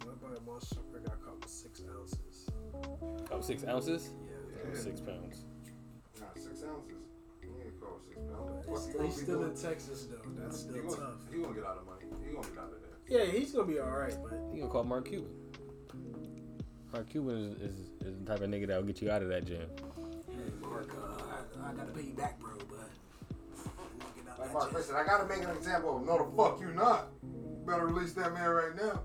What 0.02 0.18
about 0.18 0.42
my 0.50 0.58
sucker 0.66 0.98
got 1.06 1.22
caught 1.22 1.46
with 1.46 1.48
six 1.48 1.86
ounces? 1.94 2.50
Oh, 3.30 3.40
six 3.40 3.70
ounces? 3.70 4.18
Yeah. 4.26 4.66
Oh, 4.66 4.74
six 4.74 5.00
pounds. 5.00 5.46
Nah, 6.22 6.28
six 6.36 6.62
ounces. 6.64 7.02
You 7.42 7.50
ain't 7.66 7.82
call 7.82 7.98
six 8.08 8.18
pounds. 8.22 8.66
He's, 8.70 8.78
Fuck 8.86 8.94
gonna 8.94 9.06
he's 9.10 9.18
still 9.22 9.40
doing? 9.42 9.52
in 9.52 9.58
Texas 9.58 10.06
though. 10.06 10.30
That's 10.38 10.62
He 10.64 10.70
still 10.70 10.84
gonna, 10.84 10.96
tough. 10.96 11.20
he 11.34 11.42
gonna 11.42 11.56
get 11.56 11.66
out 11.66 11.78
of 11.82 11.86
money. 11.90 12.06
He 12.24 12.34
gonna 12.36 12.48
get 12.48 12.58
out 12.62 12.72
of 12.72 12.80
there. 12.80 13.26
Yeah, 13.26 13.26
he's 13.32 13.52
gonna 13.52 13.68
be 13.68 13.80
all 13.80 13.90
right, 13.90 14.16
but 14.24 14.38
You 14.54 14.62
gonna 14.62 14.72
call 14.72 14.84
Mark 14.86 15.06
Cuban? 15.10 15.32
Mark 16.94 17.10
Cuban 17.10 17.38
is, 17.38 17.72
is, 17.72 17.80
is 18.06 18.20
the 18.20 18.26
type 18.26 18.42
of 18.42 18.50
nigga 18.50 18.68
that'll 18.68 18.84
get 18.84 19.02
you 19.02 19.10
out 19.12 19.22
of 19.22 19.30
that 19.30 19.46
jam. 19.46 19.60
hey, 20.28 20.36
Mark, 20.62 20.90
uh, 20.96 21.24
I, 21.66 21.72
I 21.72 21.74
gotta 21.74 21.92
pay 21.92 22.04
you 22.04 22.14
back, 22.14 22.40
bro. 22.40 22.52
But 22.70 22.90
Like 24.40 24.54
Mark, 24.54 24.72
jet. 24.72 24.78
listen, 24.78 24.96
I 24.96 25.04
gotta 25.06 25.26
make 25.28 25.44
an 25.44 25.56
example 25.56 25.98
of 25.98 26.06
no 26.06 26.18
the 26.18 26.36
fuck 26.38 26.60
you 26.62 26.72
not. 26.74 27.08
You 27.24 27.64
better 27.66 27.86
release 27.88 28.14
that 28.14 28.34
man 28.34 28.50
right 28.50 28.76
now. 28.76 29.02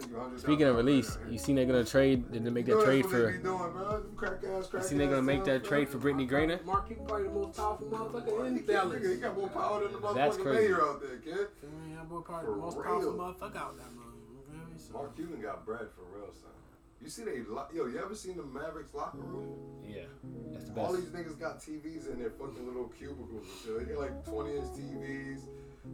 Send 0.00 0.10
you 0.12 0.16
$100,000 0.18 0.38
Speaking 0.40 0.66
of 0.66 0.76
release, 0.76 1.16
now. 1.24 1.30
you 1.30 1.38
seen 1.38 1.56
they're 1.56 1.66
gonna 1.66 1.84
trade? 1.84 2.30
Did 2.32 2.44
they 2.44 2.50
make 2.50 2.66
You 2.66 2.74
know 2.74 2.80
that 2.80 2.86
trade 2.86 3.04
that's 3.04 3.12
what 3.12 3.18
they 3.20 3.32
for? 3.32 3.38
be 3.38 3.42
doing, 3.44 3.72
bro. 3.72 3.88
Them 3.92 4.12
crack 4.16 4.32
ass, 4.44 4.66
crack 4.68 4.82
You 4.82 4.88
seen 4.88 4.98
they're 4.98 5.08
gonna 5.08 5.22
make 5.22 5.44
that 5.44 5.64
trade 5.64 5.88
for 5.88 5.98
Brittney 5.98 6.28
Griner? 6.28 6.64
Mark, 6.64 6.90
you 6.90 6.96
probably 7.06 7.24
the 7.28 7.34
most 7.34 7.56
powerful 7.56 7.86
motherfucker 7.88 8.46
in 8.46 8.52
He 8.54 8.58
can't- 8.60 8.66
Dallas. 8.66 9.02
nigga, 9.02 9.14
He 9.14 9.20
got 9.20 9.36
more 9.36 9.48
power 9.48 9.82
than 9.82 9.92
the 10.00 10.12
That's 10.14 10.36
motherfucking 10.36 10.42
crazy. 10.42 10.68
mayor 10.68 10.82
out 10.82 11.00
there, 11.00 11.16
kid. 11.18 11.48
I 11.62 11.86
mean, 11.86 11.96
that 11.96 12.08
boy 12.08 12.20
probably 12.20 12.50
the 12.50 12.56
most 12.56 12.74
real. 12.76 12.84
powerful 12.84 13.12
motherfucker 13.14 13.56
out 13.56 13.76
there, 13.76 13.86
man. 13.86 14.04
You? 14.52 14.78
So, 14.78 14.92
Mark 14.94 15.16
Cuban 15.16 15.40
got 15.40 15.64
bread 15.66 15.88
for 15.96 16.02
real, 16.16 16.32
son. 16.32 16.50
You 17.00 17.08
see 17.08 17.22
they, 17.24 17.40
lo- 17.48 17.66
yo, 17.72 17.86
you 17.86 17.98
ever 17.98 18.14
seen 18.14 18.36
the 18.36 18.42
Mavericks 18.42 18.92
locker 18.92 19.18
room? 19.18 19.54
Yeah, 19.86 20.02
that's 20.52 20.64
the 20.66 20.72
best. 20.72 20.86
All 20.88 20.92
these 20.94 21.04
niggas 21.10 21.38
got 21.38 21.60
TVs 21.60 22.10
in 22.10 22.18
their 22.18 22.30
fucking 22.30 22.66
little 22.66 22.88
cubicles 22.98 23.30
and 23.46 23.46
shit. 23.64 23.86
They 23.88 23.94
got 23.94 24.02
like 24.02 24.24
20 24.26 24.56
inch 24.56 24.66
TVs, 24.74 25.40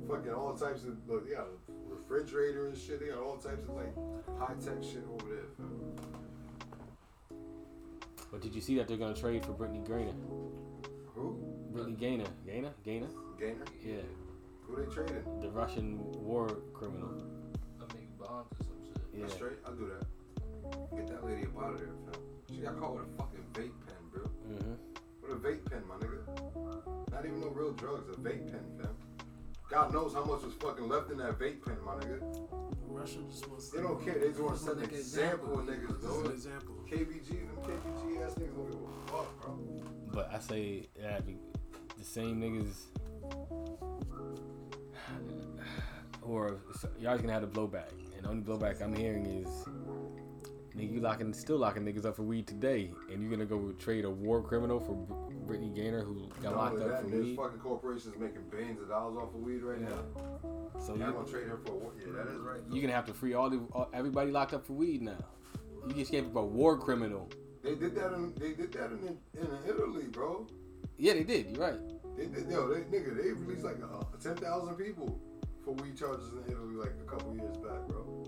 fucking 0.09 0.33
all 0.33 0.55
types 0.55 0.85
of, 0.85 0.97
look, 1.09 1.29
they 1.29 1.35
got 1.35 1.47
refrigerator 1.89 2.69
and 2.69 2.77
shit. 2.77 3.01
They 3.01 3.07
got 3.07 3.19
all 3.19 3.37
types 3.37 3.65
of 3.69 3.75
like 3.75 3.95
high 4.39 4.55
tech 4.55 4.83
shit 4.83 5.05
over 5.13 5.29
there, 5.35 5.45
fam. 5.57 5.97
But 8.31 8.41
did 8.41 8.55
you 8.55 8.61
see 8.61 8.77
that 8.77 8.89
they're 8.89 8.97
gonna 8.97 9.15
trade 9.15 9.45
for 9.45 9.53
Brittney 9.53 9.87
Griner? 9.87 10.15
Who? 11.15 11.39
Brittney 11.73 11.99
Gainer, 11.99 12.25
Gainer, 12.47 12.73
Gainer? 12.85 13.09
Gainer? 13.39 13.65
Yeah, 13.85 14.03
Who 14.63 14.77
they 14.77 14.93
trading? 14.93 15.23
the 15.41 15.51
Russian 15.51 15.99
war 16.23 16.49
criminal. 16.73 17.11
A 17.81 17.87
big 17.95 18.19
bond 18.19 18.47
or 18.59 18.65
some 18.65 18.75
shit. 18.85 19.03
Yeah, 19.13 19.21
That's 19.23 19.35
straight. 19.35 19.59
I'll 19.67 19.75
do 19.75 19.91
that. 19.91 20.97
Get 20.97 21.07
that 21.09 21.25
lady 21.25 21.43
up 21.47 21.63
out 21.63 21.75
of 21.75 21.79
there, 21.79 21.89
fam. 22.11 22.21
She 22.51 22.61
got 22.61 22.79
caught 22.79 22.95
with 22.95 23.05
a 23.05 23.17
fucking 23.17 23.45
vape 23.53 23.73
pen, 23.87 24.03
bro. 24.13 24.23
hmm 24.25 24.75
With 25.23 25.33
a 25.33 25.49
vape 25.49 25.65
pen, 25.71 25.83
my 25.89 25.95
nigga. 25.97 27.13
Not 27.13 27.25
even 27.27 27.41
no 27.41 27.49
real 27.49 27.73
drugs, 27.73 28.09
a 28.09 28.21
vape 28.21 28.51
pen, 28.51 28.65
fam. 28.81 28.97
God 29.71 29.93
knows 29.93 30.13
how 30.15 30.25
much 30.25 30.43
was 30.43 30.53
fucking 30.61 30.89
left 30.89 31.11
in 31.11 31.19
that 31.19 31.39
vape 31.39 31.65
pen, 31.65 31.77
my 31.85 31.95
nigga. 31.95 32.21
Russia 32.89 33.19
just 33.29 33.49
wants 33.49 33.71
They 33.71 33.81
don't 33.83 34.03
care. 34.05 34.15
They 34.19 34.29
just 34.29 34.41
wanna 34.41 34.57
set 34.57 34.75
an 34.75 34.81
make 34.83 34.93
example 34.93 35.59
of 35.59 35.67
niggas, 35.67 36.01
This 36.01 36.11
is 36.11 36.17
an 36.17 36.23
dog. 36.25 36.33
example. 36.33 36.75
KBG, 36.89 37.29
them 37.29 37.57
KBG 37.63 38.23
ass 38.25 38.35
niggas 38.35 38.55
don't 38.55 38.71
give 38.71 38.81
a 38.81 39.11
fuck, 39.11 39.41
bro. 39.41 39.59
But 40.13 40.31
I 40.33 40.39
say 40.39 40.89
that 41.01 41.27
be 41.27 41.39
the 41.99 42.05
same 42.05 42.41
niggas 42.41 42.75
or 46.23 46.47
are 46.47 46.59
you're 46.99 47.09
always 47.11 47.21
gonna 47.23 47.33
have 47.33 47.43
the 47.43 47.61
blowback, 47.61 47.91
and 48.17 48.25
the 48.25 48.29
only 48.29 48.43
blowback 48.43 48.81
I'm 48.81 48.95
hearing 48.95 49.27
is 49.27 49.49
nigga 50.77 50.93
you 50.95 51.01
locking 51.01 51.33
still 51.33 51.59
locking 51.59 51.85
niggas 51.85 52.05
up 52.05 52.17
for 52.17 52.23
weed 52.23 52.47
today, 52.47 52.91
and 53.13 53.21
you're 53.23 53.31
gonna 53.31 53.45
go 53.47 53.73
trade 53.79 54.05
a 54.05 54.11
war 54.11 54.43
criminal 54.43 54.81
for 54.81 54.95
Brittney 55.47 55.75
Gainer 55.75 56.03
who 56.03 56.29
got 56.43 56.55
Not 56.55 56.57
locked 56.57 56.81
up 56.83 56.89
that, 56.89 57.03
for 57.03 57.09
there's 57.11 57.25
weed. 57.25 57.37
fucking 57.37 57.59
corporations 57.61 58.15
making 58.19 58.43
billions 58.51 58.81
of 58.81 58.89
dollars 58.89 59.17
off 59.19 59.35
of 59.35 59.41
weed 59.41 59.63
right 59.63 59.81
Yeah. 59.81 59.89
now. 59.89 60.81
So 60.81 60.95
you're 60.95 61.13
gonna 61.13 61.29
trade 61.29 61.47
her 61.49 61.59
for 61.65 61.73
what? 61.73 61.95
Yeah, 61.99 62.13
that 62.15 62.29
is 62.29 62.39
right. 62.41 62.61
you're 62.71 62.83
gonna 62.83 62.95
have 62.95 63.07
to 63.07 63.15
free 63.15 63.35
all 63.35 63.51
the 63.51 63.61
all, 63.73 63.89
everybody 63.93 64.31
locked 64.31 64.55
up 64.55 64.65
for 64.67 64.73
weed 64.73 65.03
now. 65.03 65.19
You 65.87 65.95
just 65.95 66.11
gave 66.11 66.27
up 66.27 66.37
a 66.37 66.45
war 66.45 66.79
criminal. 66.79 67.29
They 67.63 67.75
did 67.75 67.95
that 67.95 68.13
in 68.15 68.35
they 68.37 68.53
did 68.55 68.73
that 68.73 68.91
in, 68.91 69.19
in 69.41 69.49
Italy, 69.69 70.05
bro. 70.11 70.47
Yeah, 70.97 71.15
they 71.15 71.25
did. 71.25 71.51
You're 71.51 71.61
right. 71.61 71.81
They 72.17 72.27
did 72.27 72.51
yo, 72.51 72.69
they 72.73 72.81
nigga, 72.83 73.17
they 73.17 73.33
released 73.33 73.65
like 73.65 73.79
uh, 73.83 74.03
ten 74.23 74.37
thousand 74.37 74.75
people 74.77 75.21
for 75.65 75.73
weed 75.75 75.97
charges 75.97 76.29
in 76.33 76.51
Italy 76.53 76.75
like 76.75 76.93
a 77.01 77.11
couple 77.11 77.35
years 77.35 77.57
back, 77.59 77.87
bro. 77.89 78.25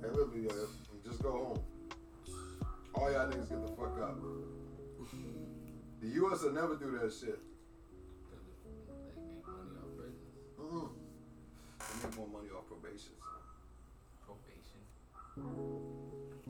Hey, 0.00 0.08
literally, 0.08 0.42
just 0.48 0.78
go 1.22 1.30
home. 1.30 1.60
All 2.94 3.10
y'all 3.10 3.26
niggas 3.28 3.48
get 3.48 3.62
the 3.62 3.72
fuck 3.72 3.98
out. 4.02 4.18
The 6.02 6.08
U.S. 6.08 6.42
will 6.42 6.52
never 6.52 6.74
do 6.74 6.98
that 6.98 7.12
shit. 7.12 7.38
They 8.28 8.36
make 9.06 9.46
money 9.46 9.70
off 9.78 9.96
prisons. 9.96 10.34
Mm-mm. 10.58 10.88
They 11.78 12.08
make 12.08 12.16
more 12.18 12.26
money 12.26 12.48
off 12.50 12.66
probation. 12.66 13.14
Probation. 14.26 14.82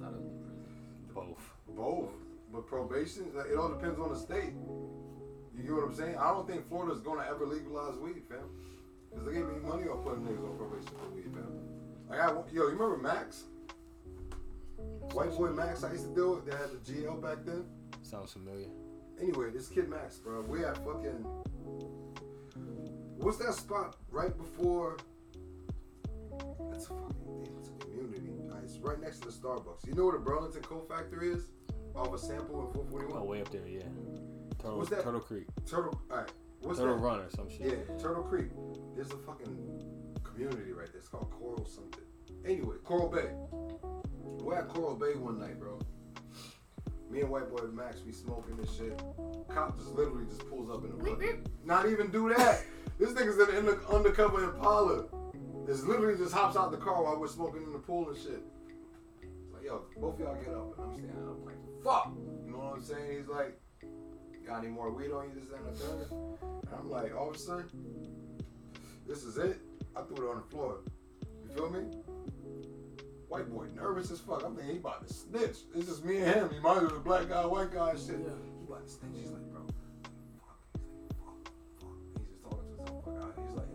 Thought 0.01 0.15
it 0.15 0.23
was 0.25 0.33
prison. 0.41 0.65
Both. 1.15 1.45
Both. 1.77 2.11
But 2.51 2.67
probation, 2.67 3.31
like, 3.35 3.47
it 3.53 3.59
all 3.59 3.69
depends 3.69 4.01
on 4.01 4.09
the 4.13 4.19
state. 4.19 4.55
You 5.55 5.63
get 5.63 5.73
what 5.73 5.85
I'm 5.85 5.95
saying? 5.95 6.17
I 6.17 6.33
don't 6.33 6.49
think 6.49 6.67
Florida's 6.69 7.01
gonna 7.01 7.25
ever 7.29 7.47
legalize 7.47 7.97
weed, 7.99 8.23
fam. 8.29 8.49
Cause 9.15 9.27
they 9.27 9.35
gave 9.35 9.47
me 9.47 9.61
money 9.61 9.85
on 9.89 10.03
putting 10.03 10.25
niggas 10.25 10.49
on 10.49 10.57
probation 10.57 10.97
for 10.97 11.15
weed, 11.15 11.29
fam. 11.33 11.53
Like 12.09 12.21
I, 12.21 12.33
yo, 12.33 12.69
you 12.69 12.77
remember 12.77 12.97
Max? 12.97 13.45
White 15.13 15.31
boy 15.37 15.51
Max, 15.51 15.85
I 15.85 15.93
used 15.93 16.09
to 16.09 16.15
do 16.15 16.37
it. 16.37 16.47
They 16.47 16.57
had 16.57 16.71
the 16.71 16.93
GL 16.93 17.21
back 17.21 17.45
then. 17.45 17.65
Sounds 18.03 18.33
familiar. 18.33 18.69
Anyway, 19.21 19.51
this 19.51 19.69
kid 19.69 19.89
Max, 19.89 20.17
bro, 20.17 20.41
we 20.43 20.65
at 20.65 20.77
fucking. 20.79 21.25
What's 23.17 23.39
that 23.39 23.55
spot 23.55 23.97
right 24.11 24.37
before? 24.37 24.97
It's 26.73 26.87
a 26.87 26.89
fucking 26.89 27.47
it's 27.59 27.69
a 27.69 27.85
community. 27.85 28.33
It's 28.65 28.79
right 28.79 29.01
next 29.01 29.21
to 29.21 29.29
the 29.29 29.35
Starbucks. 29.35 29.87
You 29.87 29.95
know 29.95 30.05
where 30.05 30.15
the 30.15 30.25
Burlington 30.25 30.63
Coat 30.63 30.89
Factory 30.89 31.31
is? 31.33 31.51
Off 31.95 32.15
a 32.15 32.19
sample 32.19 32.67
in 32.67 32.73
441. 32.73 33.19
Oh, 33.19 33.25
way 33.25 33.41
up 33.43 33.51
there, 33.51 33.67
yeah. 33.67 33.81
Turtle, 34.59 34.79
What's 34.79 34.91
that? 34.91 35.03
Turtle 35.03 35.21
Creek. 35.21 35.45
Turtle. 35.69 36.01
All 36.11 36.19
right. 36.19 36.33
What's 36.61 36.79
Turtle 36.79 36.97
that? 36.97 37.03
Run 37.03 37.21
or 37.21 37.31
some 37.31 37.51
shit. 37.51 37.61
Yeah, 37.61 37.97
Turtle 38.03 38.23
Creek. 38.23 38.49
There's 38.95 39.11
a 39.11 39.17
fucking 39.19 39.83
community 40.23 40.73
right 40.73 40.87
there. 40.87 40.99
It's 40.99 41.09
called 41.09 41.31
Coral 41.31 41.67
something. 41.67 42.05
Anyway, 42.47 42.77
Coral 42.85 43.09
Bay. 43.09 43.29
We're 44.41 44.59
at 44.59 44.69
Coral 44.69 44.97
Bay 44.97 45.15
one 45.15 45.39
night, 45.39 45.59
bro. 45.59 45.79
Me 47.11 47.21
and 47.21 47.31
white 47.31 47.51
boy 47.51 47.65
Max, 47.73 47.99
we 48.07 48.13
smoking 48.13 48.57
this 48.57 48.75
shit. 48.75 48.99
Cop 49.49 49.77
just 49.77 49.91
literally 49.91 50.25
just 50.25 50.49
pulls 50.49 50.71
up 50.71 50.83
in 50.85 50.97
the 50.97 51.05
fucking. 51.05 51.47
Not 51.65 51.87
even 51.87 52.11
do 52.11 52.31
that. 52.31 52.63
This 52.99 53.11
nigga's 53.11 53.39
in 53.39 53.55
the, 53.55 53.59
in 53.59 53.67
the 53.67 53.89
undercover 53.89 54.45
Impala. 54.45 55.05
This 55.67 55.83
literally 55.85 56.17
just 56.17 56.33
hops 56.33 56.57
out 56.57 56.71
the 56.71 56.79
car 56.79 57.03
while 57.05 57.19
we're 57.21 57.29
smoking 57.29 57.63
in 57.63 57.73
the 57.73 57.79
pool 57.79 58.09
and 58.09 58.17
shit. 58.17 58.43
It's 59.23 59.53
like, 59.53 59.65
yo, 59.65 59.83
both 60.01 60.19
y'all 60.19 60.35
get 60.37 60.55
up. 60.55 60.79
And 60.79 60.87
I'm 60.87 60.95
standing 60.95 61.29
up 61.29 61.45
like, 61.45 61.57
fuck. 61.85 62.13
You 62.45 62.53
know 62.53 62.59
what 62.59 62.77
I'm 62.77 62.83
saying? 62.83 63.19
He's 63.19 63.29
like, 63.29 63.61
got 64.47 64.59
any 64.59 64.69
more 64.69 64.91
weed 64.91 65.13
on 65.13 65.29
you? 65.29 65.35
This, 65.35 65.51
and 65.53 65.67
the 65.67 65.73
third. 65.73 66.11
And 66.11 66.75
I'm 66.79 66.91
like, 66.91 67.15
officer, 67.15 67.69
this 69.07 69.23
is 69.25 69.37
it. 69.37 69.59
I 69.95 70.03
threw 70.03 70.29
it 70.29 70.31
on 70.31 70.43
the 70.43 70.51
floor. 70.51 70.79
You 71.45 71.55
feel 71.55 71.71
me? 71.71 71.81
White 73.33 73.49
boy, 73.49 73.65
nervous 73.75 74.11
as 74.11 74.21
fuck. 74.21 74.45
I'm 74.45 74.55
thinking 74.55 74.75
he 74.75 74.79
about 74.79 75.09
to 75.09 75.15
snitch. 75.15 75.65
It's 75.75 75.89
just 75.89 76.05
me 76.05 76.19
and 76.19 76.27
him. 76.27 76.51
He 76.53 76.61
might 76.61 76.81
be 76.81 76.95
a 76.95 76.99
black 77.01 77.31
guy, 77.31 77.47
white 77.47 77.73
guy, 77.73 77.97
shit. 77.97 78.21
Yeah. 78.21 78.29
He 78.29 78.69
about 78.69 78.85
to 78.85 78.93
snitch. 78.93 79.25
He's 79.25 79.33
like, 79.33 79.49
bro, 79.49 79.65
fuck. 79.65 80.61
He's 80.77 80.93
like, 80.93 81.17
fuck, 81.17 81.41
fuck. 81.81 81.97
He's 82.13 82.29
just 82.29 82.45
talking 82.45 82.69
to 82.69 82.85
himself. 82.85 83.09
Fuck. 83.09 83.17
out. 83.25 83.33
He's 83.41 83.57
like, 83.57 83.73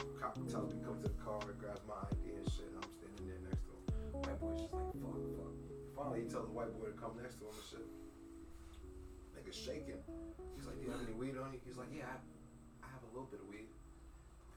the 0.00 0.08
cop 0.16 0.40
tells 0.48 0.72
me 0.72 0.80
come 0.80 0.96
to 1.04 1.12
the 1.12 1.20
car, 1.20 1.36
and 1.36 1.52
grabs 1.60 1.84
my 1.84 2.00
ID 2.00 2.32
and 2.32 2.48
shit. 2.48 2.64
And 2.64 2.80
I'm 2.80 2.88
standing 2.96 3.28
there 3.28 3.44
next 3.44 3.60
to 3.68 3.76
him. 3.76 3.84
White 4.24 4.40
boy's 4.40 4.64
just 4.64 4.72
like, 4.72 4.88
fuck, 4.96 5.20
fuck. 5.36 5.52
Finally, 5.92 6.24
he 6.24 6.26
tells 6.32 6.48
the 6.48 6.56
white 6.56 6.72
boy 6.72 6.88
to 6.88 6.96
come 6.96 7.12
next 7.20 7.36
to 7.44 7.44
him 7.44 7.52
and 7.60 7.68
shit. 7.68 7.88
Nigga's 9.36 9.52
shaking. 9.52 10.00
He's 10.56 10.64
like, 10.64 10.80
do 10.80 10.88
you 10.88 10.96
have 10.96 11.04
any 11.04 11.12
weed 11.12 11.36
on 11.36 11.52
you? 11.52 11.60
He's 11.60 11.76
like, 11.76 11.92
yeah, 11.92 12.08
I, 12.08 12.16
I 12.80 12.88
have 12.88 13.04
a 13.04 13.12
little 13.12 13.28
bit 13.28 13.44
of 13.44 13.52
weed. 13.52 13.68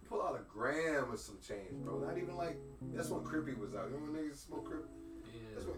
Pull 0.09 0.21
out 0.21 0.39
a 0.39 0.43
gram 0.51 1.11
or 1.11 1.17
some 1.17 1.37
change, 1.45 1.83
bro. 1.83 1.99
Not 1.99 2.17
even 2.17 2.35
like 2.35 2.57
that's 2.93 3.09
when 3.09 3.21
Crippy 3.21 3.57
was 3.57 3.75
out. 3.75 3.89
You 3.89 3.95
remember 3.95 4.19
when 4.19 4.29
niggas 4.29 4.45
smoke 4.45 4.65
Crip? 4.65 4.85
Yeah. 5.33 5.39
That's 5.55 5.65
when 5.65 5.75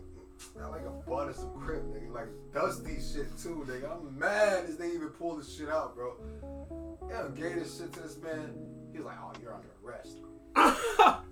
not 0.57 0.71
like 0.71 0.85
a 0.85 1.09
bud 1.09 1.29
or 1.29 1.33
some 1.33 1.53
Crip, 1.59 1.83
nigga. 1.85 2.13
Like 2.13 2.27
dusty 2.53 2.97
shit 3.01 3.37
too, 3.37 3.65
nigga. 3.67 3.91
I'm 3.91 4.17
mad 4.17 4.65
as 4.65 4.77
they 4.77 4.89
even 4.91 5.09
pull 5.09 5.37
this 5.37 5.55
shit 5.55 5.69
out, 5.69 5.95
bro. 5.95 6.15
Yeah, 7.09 7.27
gave 7.35 7.55
this 7.55 7.77
shit 7.77 7.91
to 7.93 7.99
this 8.01 8.17
man. 8.17 8.53
He 8.91 8.97
was 8.99 9.05
like, 9.05 9.17
oh, 9.21 9.33
you're 9.41 9.53
under 9.53 9.67
arrest. 9.83 10.19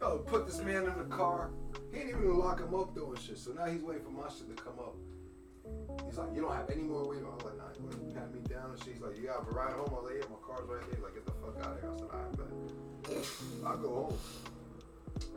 Yo, 0.00 0.18
put 0.18 0.46
this 0.46 0.60
man 0.62 0.84
in 0.84 0.98
the 0.98 1.16
car. 1.16 1.50
He 1.92 2.00
ain't 2.00 2.10
even 2.10 2.36
lock 2.38 2.60
him 2.60 2.74
up 2.74 2.94
doing 2.94 3.16
shit. 3.16 3.38
So 3.38 3.52
now 3.52 3.66
he's 3.66 3.82
waiting 3.82 4.04
for 4.04 4.10
my 4.10 4.28
shit 4.28 4.54
to 4.54 4.62
come 4.62 4.78
up. 4.78 4.94
He's 6.06 6.18
like, 6.18 6.34
you 6.34 6.40
don't 6.40 6.54
have 6.54 6.70
any 6.70 6.82
more 6.82 7.06
weed. 7.06 7.20
I 7.20 7.34
was 7.34 7.44
like, 7.44 7.58
nah, 7.58 7.68
you 7.76 7.84
wanna 7.84 8.14
pat 8.14 8.32
me 8.32 8.40
down? 8.48 8.70
And 8.70 8.80
she's 8.84 9.00
like, 9.00 9.16
you 9.16 9.28
got 9.28 9.46
a 9.46 9.50
ride 9.50 9.74
home? 9.74 9.90
I 9.90 10.00
was 10.00 10.04
like, 10.10 10.16
yeah, 10.20 10.32
my 10.32 10.40
car's 10.46 10.68
right 10.68 10.80
there. 10.90 11.00
Like, 11.02 11.14
get 11.14 11.26
the 11.26 11.36
fuck 11.42 11.56
out 11.60 11.76
of 11.76 11.80
here. 11.80 11.92
I 11.92 11.98
said, 11.98 12.10
all 12.12 12.20
right, 12.20 12.36
bet. 12.36 12.52
I 13.66 13.72
go 13.82 13.88
home. 13.88 14.18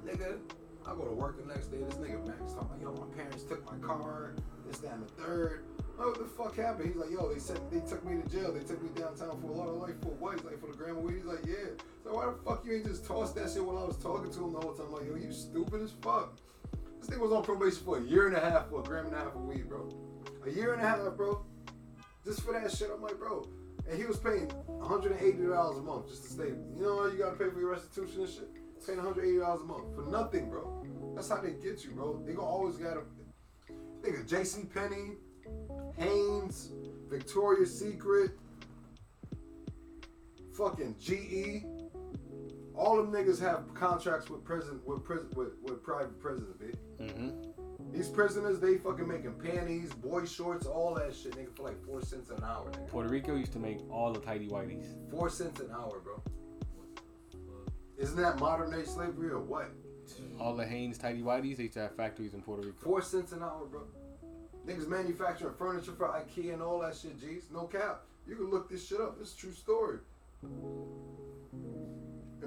Nigga, 0.06 0.40
I 0.86 0.96
go 0.96 1.06
to 1.06 1.14
work 1.14 1.38
the 1.38 1.48
next 1.52 1.68
day. 1.68 1.78
This 1.78 1.96
nigga 1.96 2.26
Max 2.26 2.54
talking 2.54 2.80
about, 2.80 2.82
yo, 2.82 2.94
my 2.94 3.10
parents 3.16 3.44
took 3.44 3.66
my 3.66 3.78
car, 3.86 4.34
this, 4.68 4.82
and 4.84 5.04
the 5.04 5.12
third. 5.22 5.66
What 5.98 6.18
the 6.18 6.26
fuck 6.26 6.56
happened? 6.56 6.88
He's 6.88 6.96
like, 6.96 7.12
yo, 7.12 7.32
they 7.32 7.40
sent, 7.40 7.60
they 7.70 7.82
took 7.82 8.06
me 8.06 8.22
to 8.22 8.30
jail. 8.30 8.54
They 8.54 8.64
took 8.64 8.82
me 8.82 8.90
downtown 8.96 9.42
for 9.42 9.52
a 9.52 9.52
lot 9.52 9.68
of 9.68 9.76
life 9.76 10.00
for 10.02 10.16
what? 10.16 10.36
He's 10.36 10.46
like, 10.46 10.60
for 10.60 10.72
the 10.72 10.86
of 10.86 10.98
weed. 10.98 11.18
He's 11.18 11.26
like, 11.26 11.46
yeah. 11.46 11.76
So 12.04 12.16
why 12.16 12.26
the 12.26 12.32
fuck 12.46 12.66
you 12.66 12.76
ain't 12.76 12.88
just 12.88 13.06
tossed 13.06 13.36
that 13.36 13.52
shit 13.52 13.64
while 13.64 13.78
I 13.78 13.84
was 13.84 13.98
talking 13.98 14.32
to 14.32 14.40
him 14.46 14.54
the 14.54 14.60
whole 14.60 14.74
time? 14.74 14.88
I'm 14.88 14.94
like, 14.94 15.08
yo, 15.08 15.16
you 15.16 15.34
stupid 15.34 15.82
as 15.82 15.92
fuck. 16.02 16.38
This 17.02 17.10
nigga 17.10 17.20
was 17.20 17.34
on 17.34 17.44
probation 17.44 17.84
for 17.84 17.98
a 17.98 18.02
year 18.02 18.28
and 18.28 18.38
a 18.38 18.40
half 18.40 18.70
for 18.70 18.80
a 18.80 18.84
gram 18.84 19.08
and 19.08 19.16
a 19.16 19.18
half 19.18 19.36
of 19.36 19.44
weed, 19.44 19.68
bro. 19.68 19.90
A 20.46 20.50
year 20.50 20.74
and 20.74 20.82
a 20.82 20.88
half, 20.88 21.00
bro. 21.16 21.46
Just 22.26 22.42
for 22.42 22.54
that 22.54 22.72
shit. 22.72 22.90
I'm 22.94 23.02
like, 23.02 23.18
bro. 23.18 23.48
And 23.90 23.98
he 23.98 24.06
was 24.06 24.18
paying 24.18 24.48
$180 24.68 25.78
a 25.78 25.82
month 25.82 26.10
just 26.10 26.24
to 26.24 26.30
stay. 26.30 26.54
You 26.76 26.82
know? 26.82 27.06
You 27.08 27.18
gotta 27.18 27.36
pay 27.36 27.50
for 27.50 27.60
your 27.60 27.72
restitution 27.72 28.22
and 28.22 28.30
shit. 28.30 28.50
Paying 28.86 29.00
$180 29.00 29.62
a 29.62 29.64
month 29.66 29.96
for 29.96 30.06
nothing, 30.10 30.50
bro. 30.50 30.86
That's 31.16 31.30
how 31.30 31.42
they 31.42 31.52
get 31.52 31.84
you, 31.84 31.92
bro. 31.92 32.22
They 32.26 32.34
gonna 32.34 32.48
always 32.48 32.78
gotta. 32.78 33.02
Nigga, 34.02 34.28
J.C. 34.28 34.64
Penney, 34.74 35.18
Hanes, 35.98 36.72
Victoria's 37.10 37.78
Secret, 37.78 38.32
fucking 40.54 40.96
GE. 41.00 41.66
All 42.76 42.96
them 42.96 43.12
niggas 43.12 43.42
have 43.42 43.74
contracts 43.74 44.30
with 44.30 44.46
prison, 44.46 44.80
with 44.86 45.04
prison, 45.04 45.28
with, 45.36 45.50
with 45.62 45.84
private 45.84 46.18
prisons, 46.22 46.56
B. 46.58 46.68
Mm-hmm. 47.02 47.49
These 47.94 48.10
prisoners, 48.10 48.60
they 48.60 48.78
fucking 48.78 49.08
making 49.08 49.34
panties, 49.34 49.92
boy 49.94 50.26
shorts, 50.26 50.66
all 50.66 50.94
that 50.96 51.16
shit, 51.16 51.36
nigga, 51.36 51.56
for 51.56 51.64
like 51.64 51.84
four 51.86 52.02
cents 52.02 52.30
an 52.30 52.44
hour, 52.44 52.70
nigga. 52.72 52.88
Puerto 52.88 53.10
Rico 53.10 53.36
used 53.36 53.54
to 53.54 53.60
make 53.60 53.80
all 53.90 54.14
the 54.14 54.20
tidy 54.20 54.48
whities. 54.48 54.86
Four 55.10 55.30
cents 55.30 55.60
an 55.60 55.72
hour, 55.72 56.00
bro. 56.00 56.22
Isn't 57.98 58.18
that 58.18 58.40
modern 58.40 58.72
day 58.72 58.86
slavery 58.86 59.30
or 59.30 59.40
what? 59.40 59.72
All 60.40 60.56
the 60.56 60.66
Hanes 60.66 60.98
tidy 60.98 61.22
whities, 61.22 61.58
they 61.58 61.64
used 61.64 61.74
to 61.74 61.82
have 61.82 61.96
factories 61.96 62.34
in 62.34 62.42
Puerto 62.42 62.66
Rico. 62.66 62.78
Four 62.80 63.02
cents 63.02 63.32
an 63.32 63.42
hour, 63.42 63.66
bro. 63.70 63.82
Niggas 64.66 64.88
manufacturing 64.88 65.56
furniture 65.56 65.92
for 65.92 66.08
IKEA 66.08 66.54
and 66.54 66.62
all 66.62 66.80
that 66.80 66.96
shit, 66.96 67.20
G's. 67.20 67.44
No 67.52 67.64
cap. 67.64 68.04
You 68.28 68.36
can 68.36 68.50
look 68.50 68.70
this 68.70 68.88
shit 68.88 69.02
up. 69.02 69.18
It's 69.20 69.34
a 69.34 69.38
true 69.38 69.52
story. 69.52 69.98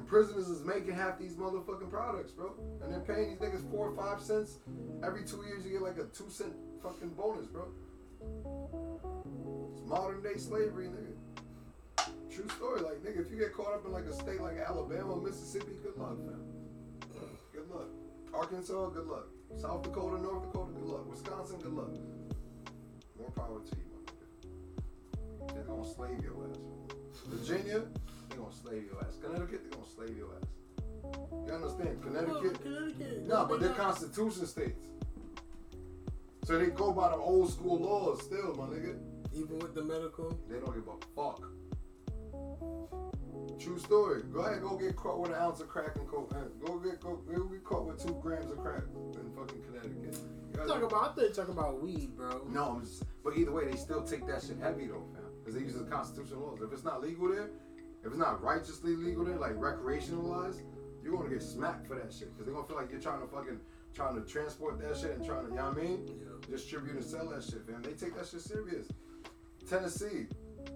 And 0.02 0.08
prisoners 0.08 0.48
is 0.48 0.64
making 0.64 0.94
half 0.94 1.16
these 1.16 1.34
motherfucking 1.34 1.88
products, 1.88 2.32
bro. 2.32 2.54
And 2.82 2.92
they're 2.92 2.98
paying 2.98 3.30
these 3.30 3.38
niggas 3.38 3.70
four 3.70 3.90
or 3.90 3.96
five 3.96 4.20
cents. 4.20 4.58
Every 5.00 5.22
two 5.22 5.44
years, 5.46 5.64
you 5.64 5.70
get 5.70 5.82
like 5.82 5.96
a 5.96 6.06
two 6.06 6.28
cent 6.28 6.52
fucking 6.82 7.10
bonus, 7.10 7.46
bro. 7.46 7.68
It's 9.72 9.88
modern 9.88 10.20
day 10.20 10.38
slavery, 10.38 10.88
nigga. 10.88 12.06
True 12.34 12.48
story. 12.48 12.80
Like, 12.80 13.04
nigga, 13.04 13.24
if 13.24 13.30
you 13.30 13.38
get 13.38 13.54
caught 13.54 13.74
up 13.74 13.86
in 13.86 13.92
like 13.92 14.06
a 14.06 14.12
state 14.12 14.40
like 14.40 14.56
Alabama, 14.58 15.20
Mississippi, 15.20 15.70
good 15.84 15.96
luck, 15.96 16.16
fam. 16.16 16.42
Good 17.52 17.70
luck. 17.70 17.86
Arkansas, 18.34 18.88
good 18.88 19.06
luck. 19.06 19.28
South 19.56 19.84
Dakota, 19.84 20.20
North 20.20 20.42
Dakota, 20.42 20.72
good 20.72 20.88
luck. 20.88 21.08
Wisconsin, 21.08 21.60
good 21.62 21.74
luck. 21.74 21.92
More 23.20 23.30
power 23.36 23.60
to 23.60 23.76
you, 23.76 23.86
my 23.94 24.00
nigga. 25.46 25.54
They're 25.54 25.62
gonna 25.62 25.94
slave 25.94 26.20
your 26.24 26.48
ass. 26.50 26.58
Virginia, 27.28 27.84
they're 28.32 28.42
gonna 28.42 28.54
slave 28.54 28.84
your 28.90 29.00
ass. 29.04 29.16
Connecticut, 29.22 29.60
they're 29.62 29.78
gonna 29.78 29.92
slave 29.94 30.16
your 30.16 30.28
ass. 30.36 30.48
You 31.46 31.52
understand? 31.52 32.02
Connecticut? 32.02 32.62
Connecticut. 32.62 33.26
No, 33.26 33.44
but 33.46 33.60
they're 33.60 33.74
constitution 33.74 34.46
states. 34.46 34.88
So 36.44 36.58
they 36.58 36.66
go 36.66 36.92
by 36.92 37.10
the 37.10 37.16
old 37.16 37.50
school 37.52 37.78
laws 37.78 38.22
still, 38.22 38.54
my 38.56 38.64
nigga. 38.66 38.96
Even 39.34 39.58
with 39.60 39.74
the 39.74 39.82
medical. 39.82 40.38
They 40.48 40.58
don't 40.58 40.74
give 40.74 40.88
a 40.88 40.96
fuck. 41.16 41.42
True 43.58 43.78
story. 43.78 44.22
Go 44.32 44.40
ahead, 44.40 44.62
go 44.62 44.76
get 44.76 44.96
caught 44.96 45.20
with 45.20 45.30
an 45.30 45.36
ounce 45.36 45.60
of 45.60 45.68
crack 45.68 45.96
and 45.96 46.06
cocaine. 46.08 46.50
Go 46.64 46.78
get 46.78 47.00
go, 47.00 47.16
go 47.16 47.44
get 47.44 47.64
caught 47.64 47.86
with 47.86 48.04
two 48.04 48.18
grams 48.20 48.50
of 48.50 48.58
crack 48.58 48.82
in 49.14 49.30
fucking 49.36 49.62
Connecticut. 49.62 50.18
You 50.52 50.66
Talk 50.66 50.82
about, 50.82 51.18
I 51.18 51.22
you 51.22 51.28
talking 51.30 51.54
about 51.54 51.82
weed, 51.82 52.14
bro. 52.16 52.42
no, 52.50 52.64
I'm 52.76 52.84
just, 52.84 53.04
but 53.24 53.36
either 53.36 53.52
way, 53.52 53.70
they 53.70 53.76
still 53.76 54.02
take 54.02 54.26
that 54.26 54.42
shit 54.42 54.58
heavy 54.60 54.86
though, 54.86 55.04
fam. 55.14 55.22
Because 55.40 55.54
they 55.54 55.64
use 55.64 55.74
the 55.74 55.84
constitutional 55.84 56.40
laws. 56.42 56.58
If 56.62 56.72
it's 56.72 56.84
not 56.84 57.00
legal 57.00 57.28
there, 57.28 57.50
if 58.02 58.08
it's 58.08 58.16
not 58.16 58.42
righteously 58.42 58.96
legal 58.96 59.24
there, 59.24 59.36
like 59.36 59.54
recreationalized, 59.54 60.62
you're 61.02 61.16
gonna 61.16 61.30
get 61.30 61.42
smacked 61.42 61.86
for 61.86 61.94
that 61.94 62.12
shit. 62.12 62.32
Because 62.32 62.46
they're 62.46 62.54
gonna 62.54 62.66
feel 62.66 62.76
like 62.76 62.90
you're 62.90 63.00
trying 63.00 63.20
to 63.20 63.26
fucking 63.26 63.60
trying 63.94 64.14
to 64.14 64.22
transport 64.22 64.80
that 64.80 64.96
shit 64.96 65.12
and 65.12 65.24
trying 65.24 65.44
to, 65.44 65.50
you 65.50 65.56
know 65.56 65.68
what 65.68 65.78
I 65.78 65.82
mean? 65.82 66.06
Yeah. 66.06 66.50
Distribute 66.50 66.96
and 66.96 67.04
sell 67.04 67.28
that 67.28 67.44
shit, 67.44 67.66
fam. 67.66 67.82
They 67.82 67.92
take 67.92 68.16
that 68.16 68.26
shit 68.26 68.40
serious. 68.40 68.88
Tennessee, 69.68 70.26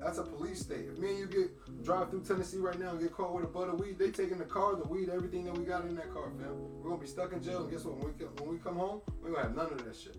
that's 0.01 0.19
a 0.19 0.23
police 0.23 0.61
state. 0.61 0.87
If 0.93 0.99
me 0.99 1.11
and 1.11 1.19
you 1.19 1.27
get 1.27 1.83
drive 1.83 2.11
through 2.11 2.23
Tennessee 2.25 2.59
right 2.59 2.79
now 2.79 2.91
and 2.91 3.01
get 3.01 3.13
caught 3.13 3.35
with 3.35 3.45
a 3.45 3.49
butt 3.49 3.69
of 3.69 3.81
weed, 3.81 3.99
they 3.99 4.11
taking 4.11 4.39
the 4.39 4.45
car, 4.45 4.77
the 4.77 4.87
weed, 4.87 5.09
everything 5.09 5.45
that 5.45 5.57
we 5.57 5.65
got 5.65 5.85
in 5.87 5.97
that 5.97 6.13
car, 6.13 6.31
fam. 6.39 6.57
We're 6.83 6.91
gonna 6.91 7.01
be 7.01 7.07
stuck 7.07 7.33
in 7.33 7.43
jail, 7.43 7.63
and 7.63 7.71
guess 7.71 7.85
what? 7.85 7.97
When 7.97 8.13
we 8.13 8.25
come, 8.25 8.35
when 8.37 8.51
we 8.51 8.59
come 8.59 8.77
home, 8.77 9.01
we 9.23 9.31
gonna 9.31 9.43
have 9.43 9.57
none 9.57 9.73
of 9.73 9.85
that 9.85 9.97
shit. 9.97 10.17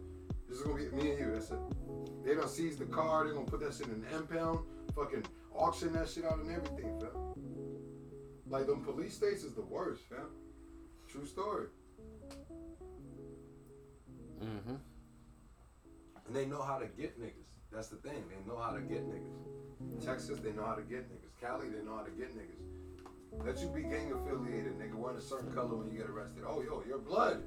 This 0.50 0.60
is 0.60 0.64
gonna 0.64 0.78
be 0.78 0.90
me 0.90 1.12
and 1.12 1.20
you. 1.20 1.32
That's 1.34 1.52
it. 1.52 1.60
They 2.26 2.36
gonna 2.36 2.48
seize 2.48 2.78
the 2.78 2.86
car. 2.86 3.28
They 3.28 3.34
gonna 3.34 3.46
put 3.46 3.60
that 3.62 3.74
shit 3.74 3.88
in 3.88 3.94
an 3.94 4.06
impound. 4.14 4.60
Fucking 4.96 5.24
auction 5.58 5.94
that 5.94 6.10
shit 6.10 6.26
out 6.26 6.38
and 6.38 6.52
everything, 6.52 7.00
fam. 7.00 7.12
Like 8.50 8.68
them 8.68 8.84
police 8.84 9.16
states 9.16 9.44
is 9.44 9.54
the 9.54 9.62
worst, 9.62 10.04
fam. 10.10 10.30
True 11.10 11.26
story. 11.26 11.68
Mm-hmm. 14.44 14.76
And 16.28 16.36
they 16.36 16.46
know 16.46 16.62
how 16.62 16.78
to 16.78 16.86
get 16.86 17.20
niggas. 17.20 17.48
That's 17.72 17.88
the 17.88 17.98
thing. 17.98 18.24
They 18.30 18.52
know 18.52 18.60
how 18.60 18.72
to 18.72 18.82
get 18.82 19.08
niggas. 19.08 20.06
Texas, 20.06 20.40
they 20.40 20.52
know 20.52 20.66
how 20.66 20.76
to 20.76 20.82
get 20.82 21.10
niggas. 21.12 21.40
Cali, 21.42 21.70
they 21.70 21.84
know 21.84 21.98
how 21.98 22.04
to 22.04 22.12
get 22.12 22.36
niggas. 22.36 23.46
Let 23.46 23.60
you 23.60 23.68
be 23.70 23.84
gang 23.84 24.12
affiliated, 24.12 24.80
nigga, 24.80 24.96
wearing 24.96 25.18
a 25.18 25.22
certain 25.22 25.52
color 25.52 25.76
when 25.76 25.92
you 25.92 25.98
get 25.98 26.10
arrested. 26.10 26.44
Oh, 26.48 26.62
yo, 26.62 26.84
your 26.88 26.98
blood. 26.98 27.44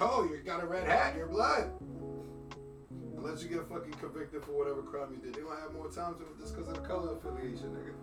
Oh, 0.00 0.24
you 0.24 0.38
got 0.44 0.62
a 0.62 0.66
red 0.66 0.86
hat, 0.86 1.16
your 1.16 1.26
blood. 1.26 1.70
Let 3.22 3.42
you 3.42 3.48
get 3.48 3.68
fucking 3.68 3.92
convicted 3.94 4.44
for 4.44 4.52
whatever 4.52 4.82
crime 4.82 5.08
you 5.10 5.18
did. 5.18 5.34
They 5.34 5.42
gonna 5.42 5.60
have 5.60 5.72
more 5.72 5.88
time 5.88 6.14
to 6.14 6.22
it 6.22 6.38
just 6.40 6.54
because 6.54 6.68
of 6.68 6.74
the 6.74 6.88
color 6.88 7.12
affiliation, 7.16 7.74
nigga. 7.74 7.94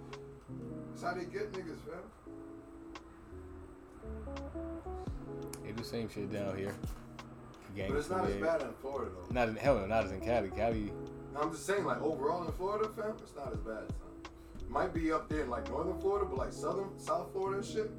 That's 0.91 1.03
how 1.03 1.13
they 1.13 1.25
get 1.25 1.51
niggas, 1.53 1.79
fam. 1.85 2.03
They 5.63 5.71
do 5.71 5.75
the 5.77 5.83
same 5.83 6.09
shit 6.09 6.31
down 6.31 6.57
here. 6.57 6.75
Gang 7.75 7.89
But 7.89 7.97
it's 7.97 8.09
not 8.09 8.25
as 8.29 8.35
bad 8.35 8.61
in 8.61 8.73
Florida 8.81 9.11
though. 9.13 9.33
Not 9.33 9.49
in 9.49 9.55
hell 9.55 9.75
no, 9.77 9.85
not 9.85 10.05
as 10.05 10.11
in 10.11 10.21
Cali. 10.21 10.49
Cali, 10.49 10.91
No, 11.33 11.41
I'm 11.41 11.51
just 11.51 11.65
saying, 11.65 11.85
like 11.85 12.01
overall 12.01 12.45
in 12.45 12.51
Florida, 12.53 12.89
fam, 12.95 13.15
it's 13.21 13.35
not 13.35 13.51
as 13.51 13.59
bad. 13.59 13.87
Son. 13.89 14.31
Might 14.69 14.93
be 14.93 15.11
up 15.11 15.27
there 15.29 15.41
in 15.43 15.49
like 15.49 15.69
northern 15.69 15.99
Florida, 15.99 16.25
but 16.25 16.37
like 16.37 16.53
southern, 16.53 16.97
South 16.97 17.31
Florida 17.33 17.57
and 17.59 17.65
shit. 17.65 17.91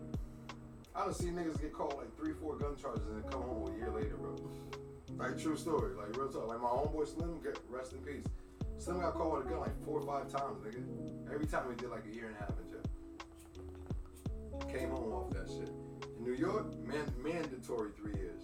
I 0.94 1.00
don't 1.04 1.14
see 1.14 1.26
niggas 1.26 1.60
get 1.60 1.74
caught 1.74 1.96
like 1.98 2.14
three, 2.16 2.32
four 2.40 2.56
gun 2.56 2.76
charges 2.76 3.06
and 3.06 3.22
then 3.22 3.30
come 3.30 3.42
home 3.42 3.70
a 3.74 3.76
year 3.76 3.90
later, 3.90 4.16
bro. 4.16 4.34
Like 5.18 5.38
true 5.38 5.56
story, 5.56 5.94
like 5.94 6.16
real 6.16 6.28
talk. 6.28 6.46
Like 6.48 6.60
my 6.60 6.68
homeboy 6.68 7.06
Slim, 7.14 7.40
get 7.42 7.58
rest 7.70 7.92
in 7.92 7.98
peace. 8.00 8.26
Slim 8.78 9.00
got 9.00 9.14
caught 9.14 9.38
with 9.38 9.46
a 9.46 9.48
gun 9.50 9.60
like 9.60 9.84
four 9.84 10.00
or 10.00 10.06
five 10.06 10.30
times, 10.30 10.60
nigga. 10.62 10.82
Every 11.32 11.46
time 11.46 11.64
he 11.70 11.76
did 11.76 11.90
like 11.90 12.04
a 12.10 12.14
year 12.14 12.26
and 12.26 12.36
a 12.36 12.38
half 12.40 12.52
in 12.60 12.68
jail. 12.70 12.82
Came 14.68 14.90
home 14.90 15.12
off 15.12 15.30
that 15.32 15.48
shit. 15.48 15.70
In 16.18 16.24
New 16.24 16.34
York, 16.34 16.66
man, 16.86 17.10
mandatory 17.22 17.90
three 17.96 18.14
years. 18.14 18.42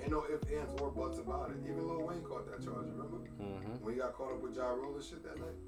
Ain't 0.00 0.10
no 0.10 0.24
ifs, 0.32 0.46
ands, 0.48 0.80
or 0.80 0.90
buts 0.90 1.18
about 1.18 1.50
it. 1.50 1.56
Even 1.64 1.86
Lil 1.86 2.06
Wayne 2.06 2.22
caught 2.22 2.46
that 2.50 2.64
charge, 2.64 2.86
remember? 2.88 3.18
Mhm. 3.38 3.80
When 3.82 3.94
he 3.94 4.00
got 4.00 4.14
caught 4.14 4.32
up 4.32 4.40
with 4.40 4.54
Ja 4.56 4.70
Rule 4.70 4.94
and 4.94 5.04
shit 5.04 5.22
that 5.24 5.38
night. 5.38 5.58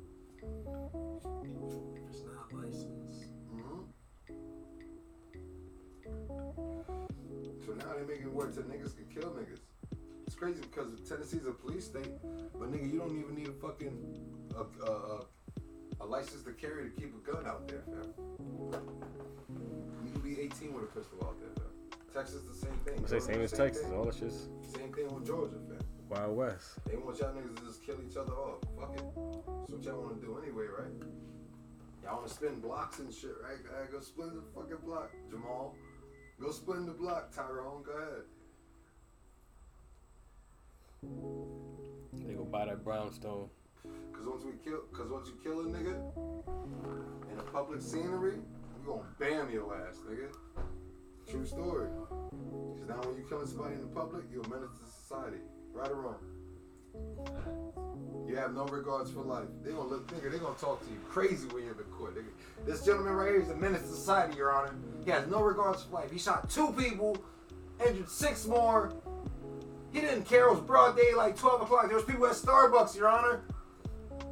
It's 2.09 2.23
not 2.23 2.53
licensed. 2.53 3.25
hmm 3.51 3.83
So 7.67 7.73
now 7.75 7.93
they 7.99 8.05
making 8.07 8.27
it 8.27 8.33
work 8.33 8.55
so 8.55 8.63
niggas 8.63 8.95
can 8.97 9.07
kill 9.13 9.31
niggas. 9.33 9.61
It's 10.41 10.49
crazy 10.49 10.63
because 10.63 11.07
Tennessee's 11.07 11.47
a 11.47 11.53
police 11.53 11.85
state, 11.85 12.09
but 12.59 12.73
nigga, 12.73 12.91
you 12.91 12.99
don't 12.99 13.15
even 13.15 13.35
need 13.35 13.49
a 13.49 13.53
fucking 13.53 13.93
a, 14.57 14.87
a, 14.87 14.91
a, 14.91 15.25
a 16.01 16.07
license 16.07 16.45
to 16.45 16.53
carry 16.53 16.89
to 16.89 16.91
keep 16.97 17.13
a 17.15 17.31
gun 17.31 17.47
out 17.47 17.69
there, 17.69 17.83
fam. 17.85 18.15
You 20.03 20.11
can 20.13 20.21
be 20.23 20.41
18 20.41 20.73
with 20.73 20.85
a 20.85 20.87
pistol 20.87 21.19
out 21.25 21.37
there, 21.41 21.51
fam. 21.57 21.69
Texas 22.15 22.41
the 22.49 22.55
same 22.55 22.73
thing. 22.87 23.05
I 23.05 23.09
say 23.09 23.19
same 23.21 23.35
Georgia, 23.35 23.43
as 23.45 23.53
Texas. 23.53 23.83
thing. 23.83 23.95
All 23.95 24.05
that 24.07 24.15
shit's 24.15 24.49
Same 24.63 24.91
thing 24.95 25.15
with 25.15 25.27
Georgia, 25.27 25.57
fam. 25.69 25.85
Wild 26.09 26.35
West. 26.35 26.69
They 26.89 26.97
want 26.97 27.19
y'all 27.19 27.35
niggas 27.35 27.57
to 27.59 27.63
just 27.67 27.85
kill 27.85 27.97
each 28.09 28.17
other 28.17 28.33
off. 28.33 28.65
Fuck 28.81 28.97
it. 28.97 29.05
That's 29.05 29.73
what 29.73 29.85
y'all 29.85 30.01
want 30.01 30.23
to 30.23 30.27
do 30.27 30.41
anyway, 30.43 30.65
right? 30.73 30.97
Y'all 32.03 32.17
want 32.17 32.29
to 32.29 32.33
spin 32.33 32.61
blocks 32.61 32.99
and 32.99 33.13
shit, 33.13 33.37
right? 33.45 33.63
Go 33.63 33.77
ahead, 33.77 33.93
go 33.93 34.01
split 34.01 34.33
the 34.33 34.41
fucking 34.55 34.87
block, 34.87 35.11
Jamal. 35.29 35.77
Go 36.41 36.51
split 36.51 36.87
the 36.87 36.93
block, 36.93 37.31
Tyrone. 37.31 37.83
Go 37.83 37.93
ahead. 37.93 38.25
They 41.03 42.35
go 42.35 42.45
buy 42.45 42.67
that 42.67 42.85
brownstone. 42.85 43.49
Cause 44.13 44.27
once 44.27 44.45
we 44.45 44.53
kill, 44.63 44.81
cause 44.93 45.11
once 45.11 45.29
you 45.29 45.35
kill 45.43 45.61
a 45.61 45.65
nigga 45.65 45.97
in 47.33 47.39
a 47.39 47.43
public 47.43 47.81
scenery, 47.81 48.35
we 48.35 48.87
gonna 48.87 49.03
bam 49.19 49.51
your 49.51 49.75
ass, 49.75 49.97
nigga. 50.09 50.29
True 51.31 51.47
story. 51.47 51.89
Cause 52.11 52.89
now 52.89 53.01
when 53.01 53.17
you 53.17 53.25
killing 53.29 53.47
somebody 53.47 53.75
in 53.77 53.81
the 53.81 53.87
public, 53.87 54.25
you're 54.31 54.43
a 54.43 54.49
menace 54.49 54.71
to 54.79 54.91
society, 54.91 55.39
right 55.73 55.91
or 55.91 55.95
wrong. 55.95 56.17
You 58.29 58.37
have 58.37 58.53
no 58.53 58.67
regards 58.67 59.11
for 59.11 59.23
life. 59.23 59.49
They 59.65 59.71
gonna 59.71 59.89
look, 59.89 60.07
nigga. 60.09 60.31
They 60.31 60.39
gonna 60.39 60.59
talk 60.59 60.85
to 60.85 60.91
you 60.91 60.99
crazy 61.09 61.49
when 61.49 61.63
you're 61.63 61.73
in 61.73 61.79
the 61.79 61.85
court. 61.85 62.15
Nigga. 62.15 62.67
This 62.67 62.85
gentleman 62.85 63.15
right 63.15 63.31
here 63.31 63.41
is 63.41 63.49
a 63.49 63.57
menace 63.57 63.83
to 63.83 63.89
society, 63.89 64.37
Your 64.37 64.53
Honor. 64.53 64.75
He 65.05 65.11
has 65.11 65.27
no 65.29 65.41
regards 65.41 65.85
for 65.85 65.95
life. 65.95 66.11
He 66.13 66.19
shot 66.19 66.51
two 66.51 66.73
people, 66.73 67.17
injured 67.85 68.09
six 68.09 68.47
more. 68.47 68.93
He 69.93 70.01
didn't 70.01 70.25
care. 70.25 70.47
It 70.47 70.53
was 70.53 70.61
broad 70.61 70.97
day, 70.97 71.15
like 71.17 71.37
12 71.37 71.63
o'clock. 71.63 71.87
There 71.87 71.97
was 71.97 72.05
people 72.05 72.27
at 72.27 72.33
Starbucks, 72.33 72.97
Your 72.97 73.09
Honor. 73.09 73.43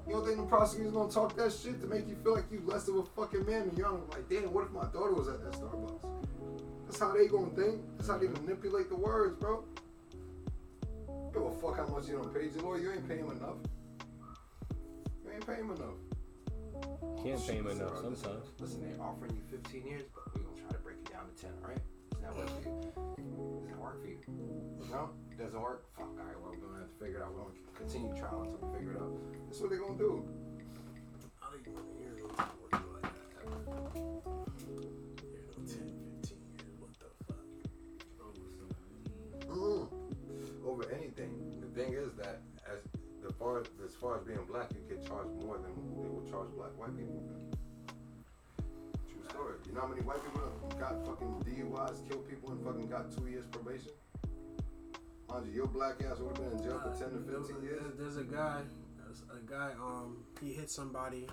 You 0.07 0.15
don't 0.15 0.25
think 0.25 0.39
the 0.39 0.45
prosecutor's 0.45 0.93
gonna 0.93 1.11
talk 1.13 1.37
that 1.37 1.53
shit 1.53 1.81
to 1.83 1.87
make 1.87 2.09
you 2.09 2.17
feel 2.23 2.35
like 2.35 2.51
you 2.51 2.63
less 2.65 2.89
of 2.89 2.97
a 2.97 3.03
fucking 3.03 3.45
man 3.45 3.67
when 3.67 3.77
you're 3.77 3.91
like, 3.91 4.29
damn, 4.29 4.53
what 4.53 4.65
if 4.65 4.71
my 4.71 4.85
daughter 4.87 5.13
was 5.13 5.29
at 5.29 5.43
that 5.45 5.53
Starbucks? 5.53 6.01
That's 6.87 6.99
how 6.99 7.13
they 7.13 7.27
gonna 7.29 7.51
think. 7.51 7.83
That's 7.99 8.09
how 8.09 8.17
they 8.17 8.29
manipulate 8.29 8.89
the 8.89 8.97
words, 8.97 9.37
bro. 9.37 9.65
Give 11.35 11.43
a 11.43 11.53
fuck 11.61 11.77
how 11.77 11.87
much 11.95 12.09
you 12.09 12.17
don't 12.17 12.33
pay 12.33 12.49
your 12.49 12.63
lawyer. 12.65 12.81
You 12.81 12.93
ain't 12.93 13.07
paying 13.07 13.21
him 13.21 13.33
enough. 13.33 13.57
You 15.25 15.33
ain't 15.35 15.47
paying 15.47 15.61
him 15.61 15.73
enough. 15.73 15.99
Can't 17.23 17.47
pay 17.47 17.57
him 17.57 17.67
enough 17.67 18.01
sometimes. 18.01 18.49
Listen, 18.59 18.81
they're 18.81 19.05
offering 19.05 19.33
you 19.37 19.43
15 19.51 19.87
years, 19.87 20.05
but 20.15 20.25
we're 20.35 20.43
gonna 20.43 20.61
try 20.63 20.71
to 20.71 20.79
break 20.79 20.97
it 21.05 21.13
down 21.13 21.29
to 21.29 21.43
10, 21.43 21.51
alright? 21.61 21.83
Does 22.11 22.21
that 22.23 22.35
work 22.35 22.49
for 22.49 22.69
you? 22.69 22.75
Does 22.97 23.69
that 23.69 23.79
work 23.79 24.01
for 24.01 24.09
you? 24.09 24.19
No? 24.91 25.11
Doesn't 25.39 25.63
work? 25.63 25.87
Fuck, 25.95 26.11
alright, 26.19 26.35
well, 26.43 26.51
we're 26.51 26.59
gonna 26.59 26.83
have 26.83 26.91
to 26.91 26.99
figure 26.99 27.19
it 27.19 27.23
out. 27.23 27.31
We're 27.31 27.47
gonna 27.47 27.55
continue 27.79 28.11
trial 28.19 28.43
until 28.43 28.59
we 28.59 28.75
figure 28.75 28.99
it 28.99 28.99
out. 28.99 29.15
That's 29.47 29.61
what 29.63 29.71
they're 29.71 29.79
gonna 29.79 29.95
do. 29.95 30.27
I 31.39 31.47
don't 31.47 31.63
even 31.63 31.79
want 31.79 31.87
to 31.87 31.95
hear 32.03 32.11
no 32.19 32.27
words 32.27 32.75
like 32.75 33.07
that 33.07 33.23
ever. 33.47 33.55
Hear 34.67 35.39
no 35.47 35.63
10, 35.63 35.95
15 36.27 36.43
years. 36.59 36.75
What 36.83 36.91
the 36.99 37.07
fuck? 37.23 37.39
Mm. 39.47 39.87
Over 40.67 40.91
anything. 40.91 41.31
The 41.63 41.71
thing 41.71 41.95
is 41.95 42.11
that 42.19 42.43
as 42.67 42.83
the 43.23 43.33
far 43.39 43.63
as 43.63 43.95
far 43.95 44.19
as 44.19 44.27
being 44.27 44.43
black, 44.51 44.75
you 44.75 44.83
get 44.91 45.07
charged 45.07 45.31
more 45.47 45.55
than 45.63 45.71
they 46.03 46.11
will 46.11 46.27
charge 46.27 46.51
black 46.59 46.75
white 46.75 46.99
people. 46.99 47.23
True 49.07 49.23
story. 49.31 49.55
You 49.71 49.79
know 49.79 49.83
how 49.83 49.87
many 49.87 50.03
white 50.03 50.19
people 50.19 50.51
got 50.83 50.99
fucking 51.07 51.31
DUIs, 51.47 52.03
killed 52.11 52.27
people, 52.29 52.51
and 52.51 52.59
fucking 52.67 52.91
got 52.91 53.15
two 53.15 53.31
years 53.31 53.47
probation? 53.55 53.95
You, 55.31 55.53
your 55.53 55.67
black 55.67 55.97
ass 56.11 56.19
would 56.19 56.37
have 56.37 56.51
been 56.51 56.59
in 56.59 56.65
jail 56.65 56.81
for 56.81 56.99
ten 56.99 57.11
to 57.13 57.19
fifteen 57.21 57.63
years. 57.63 57.83
There's, 57.83 58.15
there's 58.15 58.17
a 58.17 58.25
guy, 58.25 58.63
there's 59.05 59.23
a 59.31 59.51
guy. 59.51 59.73
Um, 59.83 60.19
he 60.41 60.53
hit 60.53 60.71
somebody 60.71 61.27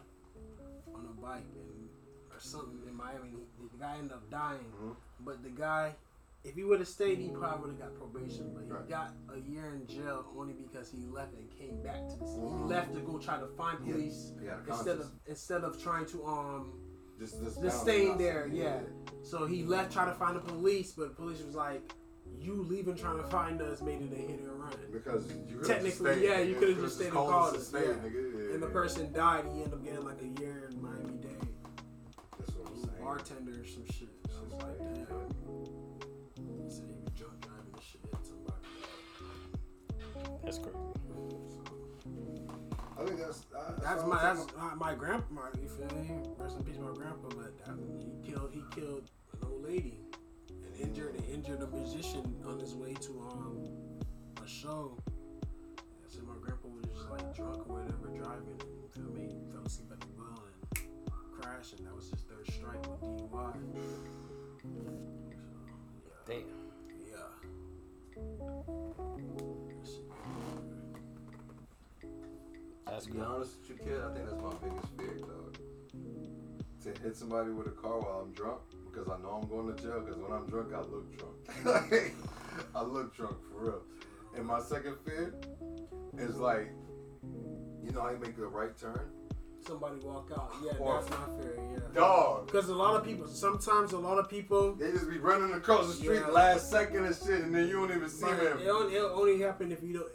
on 0.93 1.05
a 1.05 1.21
bike 1.21 1.43
and 1.55 1.89
or 2.31 2.39
something 2.39 2.79
in 2.87 2.95
Miami. 2.95 3.29
He, 3.29 3.37
the 3.71 3.77
guy 3.83 3.95
ended 3.97 4.11
up 4.13 4.29
dying, 4.29 4.65
Mhm. 4.81 4.95
but 5.21 5.41
the 5.43 5.49
guy, 5.49 5.95
if 6.43 6.55
he 6.55 6.63
would 6.63 6.79
have 6.79 6.87
stayed, 6.89 7.19
he 7.19 7.29
probably 7.29 7.71
would 7.71 7.79
have 7.81 7.93
got 7.93 7.97
probation. 7.99 8.51
But 8.53 8.65
he 8.65 8.71
Right. 8.71 8.89
got 8.89 9.11
a 9.33 9.39
year 9.39 9.73
in 9.75 9.87
jail 9.87 10.25
only 10.37 10.53
because 10.53 10.91
he 10.91 11.05
left 11.07 11.33
and 11.33 11.49
came 11.51 11.81
back 11.81 12.07
to 12.09 12.15
the 12.17 12.27
city. 12.27 12.41
He 12.41 12.47
Mhm. 12.53 12.69
left 12.69 12.93
to 12.95 12.99
go 13.01 13.17
try 13.17 13.39
to 13.39 13.47
find 13.47 13.79
police 13.79 14.33
had 14.45 14.59
instead 14.67 14.99
of 14.99 15.11
instead 15.25 15.63
of 15.63 15.81
trying 15.81 16.05
to 16.07 16.25
um 16.25 16.73
Just, 17.17 17.41
just, 17.41 17.61
just 17.61 17.81
staying 17.81 18.17
there. 18.17 18.47
Yeah. 18.47 18.81
So 19.23 19.45
he 19.45 19.63
left 19.63 19.93
trying 19.93 20.11
to 20.11 20.19
find 20.19 20.35
the 20.35 20.41
police, 20.41 20.91
but 20.91 21.07
the 21.07 21.15
police 21.15 21.41
was 21.41 21.55
like, 21.55 21.81
"You 22.41 22.63
leaving 22.63 22.95
trying 22.95 23.17
to 23.17 23.23
find 23.23 23.61
us 23.61 23.81
made 23.81 24.01
it 24.01 24.11
a 24.11 24.15
hit 24.15 24.39
and 24.41 24.59
run." 24.59 24.71
Because 24.91 25.27
you 25.49 25.61
Technically, 25.63 25.91
stayed, 26.13 26.23
yeah, 26.23 26.39
you 26.39 26.55
could 26.55 26.69
have 26.69 26.79
just 26.81 26.95
stayed 26.95 27.05
and 27.05 27.13
called 27.13 27.31
called 27.31 27.55
us 27.55 27.61
us. 27.61 27.73
and 27.73 27.83
stayed, 27.83 27.87
yeah. 27.89 28.09
nigga. 28.09 28.47
Yeah, 28.47 28.53
And 28.53 28.63
the 28.63 28.67
yeah. 28.67 28.73
person 28.73 29.13
died. 29.13 29.45
He 29.53 29.61
ended 29.61 29.73
up 29.73 29.83
getting 29.83 30.03
like 30.05 30.21
a 30.21 30.41
year 30.41 30.69
in 30.71 30.81
Miami 30.81 31.17
Dade. 31.21 31.47
That's 32.39 32.51
what 32.55 32.67
I'm 32.67 32.73
He 32.75 32.79
was 32.81 32.83
a 32.83 32.87
saying. 32.91 33.03
bartender 33.03 33.51
or 33.61 33.65
some 33.65 33.85
shit. 33.85 34.09
I 34.25 34.43
was 34.43 34.53
like, 34.53 34.77
damn. 34.77 35.05
He 36.63 36.69
said 36.69 36.85
he 36.89 36.95
was 37.03 37.11
drunk 37.13 37.39
driving 37.41 37.73
and 37.73 37.83
shit. 37.83 38.01
hit 38.03 38.25
Somebody. 38.25 38.55
That's 40.43 40.57
crazy. 40.59 40.77
I 42.97 43.03
think 43.05 43.19
that's 43.19 43.45
I- 43.55 43.73
That's 43.81 44.01
what 44.03 44.07
my 44.09 44.21
that's 44.23 44.45
talking 44.45 44.77
my, 44.79 44.91
my 44.91 44.95
grandpa. 44.95 45.41
You 45.61 45.67
feel 45.67 45.97
me? 45.97 46.11
Rest 46.37 46.57
in 46.57 46.63
peace, 46.63 46.77
my 46.79 46.93
grandpa. 46.93 47.27
But 47.29 47.53
that, 47.65 47.75
he 47.99 48.31
killed 48.31 48.51
he 48.53 48.63
killed 48.73 49.11
an 49.33 49.39
old 49.47 49.63
lady 49.63 49.99
and 49.99 50.04
injured 50.81 51.15
and 51.15 51.25
injured 51.25 51.61
a 51.61 51.67
musician 51.67 52.35
on 52.47 52.59
his 52.59 52.75
way 52.75 52.93
to 52.93 53.11
um 53.31 53.69
a 54.43 54.47
show. 54.47 54.97
I 55.79 56.07
said 56.07 56.23
my 56.23 56.33
grandpa 56.41 56.67
was 56.67 56.85
just 56.85 57.09
like 57.09 57.35
drunk 57.35 57.67
or 57.69 57.79
whatever 57.81 58.07
driving. 58.15 58.59
You 58.61 58.89
feel 58.93 59.11
me? 59.13 59.35
Fell 59.51 59.63
asleep 59.65 59.91
at 59.91 59.99
the 60.01 60.07
wheel 60.07 60.43
and 60.77 60.87
crashed, 61.41 61.73
and 61.79 61.85
that 61.87 61.95
was 61.95 62.09
his 62.09 62.21
third 62.21 62.45
strike 62.53 62.81
with 62.89 63.01
DUI. 63.01 63.53
So, 64.63 64.79
Damn. 66.27 66.43
yeah. 66.99 68.35
That's 72.85 73.05
To 73.05 73.11
be 73.11 73.17
good. 73.17 73.27
honest 73.27 73.57
with 73.59 73.69
you, 73.69 73.75
kid, 73.85 73.99
I 74.01 74.13
think 74.13 74.29
that's 74.29 74.41
my 74.41 74.53
biggest 74.63 74.87
fear, 74.97 75.17
dog. 75.19 75.57
To 76.83 77.01
hit 77.01 77.15
somebody 77.17 77.49
with 77.51 77.67
a 77.67 77.71
car 77.71 77.99
while 77.99 78.21
I'm 78.25 78.31
drunk, 78.33 78.61
because 78.95 79.09
I 79.11 79.21
know 79.21 79.39
I'm 79.41 79.49
going 79.49 79.75
to 79.75 79.81
jail. 79.81 79.99
Because 80.01 80.17
when 80.19 80.31
I'm 80.31 80.45
drunk, 80.47 80.73
I 80.73 80.79
look 80.81 81.17
drunk. 81.17 82.13
I 82.75 82.83
look 82.83 83.15
drunk 83.15 83.35
for 83.51 83.63
real. 83.65 83.81
And 84.35 84.45
my 84.45 84.61
second 84.61 84.95
fear 85.05 85.33
is 86.17 86.37
like, 86.37 86.71
you 87.83 87.91
know 87.91 88.01
I 88.01 88.13
make 88.13 88.35
the 88.35 88.45
right 88.47 88.77
turn, 88.77 89.09
Somebody 89.65 89.95
walk 90.01 90.29
out. 90.37 90.53
Yeah, 90.63 90.73
Or- 90.77 90.99
that's 91.01 91.09
not 91.09 91.41
fair. 91.41 91.55
Yeah. 91.73 91.79
dog. 91.95 92.45
Because 92.45 92.69
a 92.69 92.75
lot 92.75 92.95
of 92.95 93.03
people, 93.03 93.27
sometimes 93.27 93.93
a 93.93 93.97
lot 93.97 94.19
of 94.19 94.29
people, 94.29 94.75
They 94.75 94.91
just 94.91 95.09
be 95.09 95.17
running 95.17 95.53
across 95.53 95.87
the 95.87 95.93
street 95.93 96.19
Yeah. 96.19 96.27
last 96.27 96.69
second 96.69 97.03
and 97.05 97.15
shit, 97.15 97.41
and 97.43 97.55
then 97.55 97.67
you 97.67 97.73
don't 97.73 97.89
even 97.95 98.07
see 98.09 98.25
but 98.25 98.39
them. 98.43 98.59
it 98.59 98.67
only, 98.67 98.95
it'll 98.95 99.19
only 99.19 99.39
happen 99.41 99.71
if 99.71 99.81
you 99.81 99.93
don't, 99.93 100.11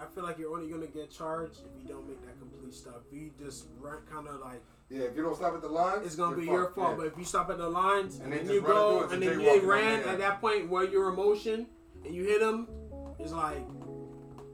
I 0.00 0.06
feel 0.14 0.22
like 0.22 0.38
you're 0.38 0.52
only 0.54 0.70
gonna 0.70 0.86
get 0.86 1.10
charged 1.10 1.58
if 1.66 1.82
you 1.82 1.88
don't 1.88 2.06
make 2.06 2.20
that 2.24 2.38
complete 2.38 2.72
stop. 2.72 3.02
If 3.10 3.12
you 3.18 3.30
just 3.42 3.66
run 3.80 3.98
kind 4.08 4.28
of 4.28 4.40
like 4.40 4.62
Yeah, 4.90 5.02
if 5.04 5.16
you 5.16 5.22
don't 5.22 5.34
stop 5.34 5.54
at 5.54 5.62
the 5.62 5.68
lines, 5.68 6.04
it's 6.06 6.14
gonna 6.16 6.36
you're 6.36 6.40
be 6.40 6.46
your 6.46 6.70
fault. 6.72 6.90
yeah. 6.90 6.96
But 6.98 7.06
if 7.06 7.18
you 7.18 7.24
stop 7.24 7.50
at 7.50 7.58
the 7.58 7.68
lines 7.68 8.20
And 8.20 8.32
and, 8.32 8.46
then 8.46 8.54
you 8.54 8.60
go 8.62 9.02
and 9.08 9.22
then 9.22 9.38
jaywalking 9.38 9.62
you 9.62 9.70
ran 9.70 10.00
at 10.02 10.18
that 10.18 10.40
point 10.40 10.68
where 10.68 10.84
your 10.84 11.08
emotion 11.08 11.66
and 12.04 12.14
you 12.14 12.24
hit 12.24 12.40
them, 12.40 12.68
it's 13.18 13.32
like 13.32 13.64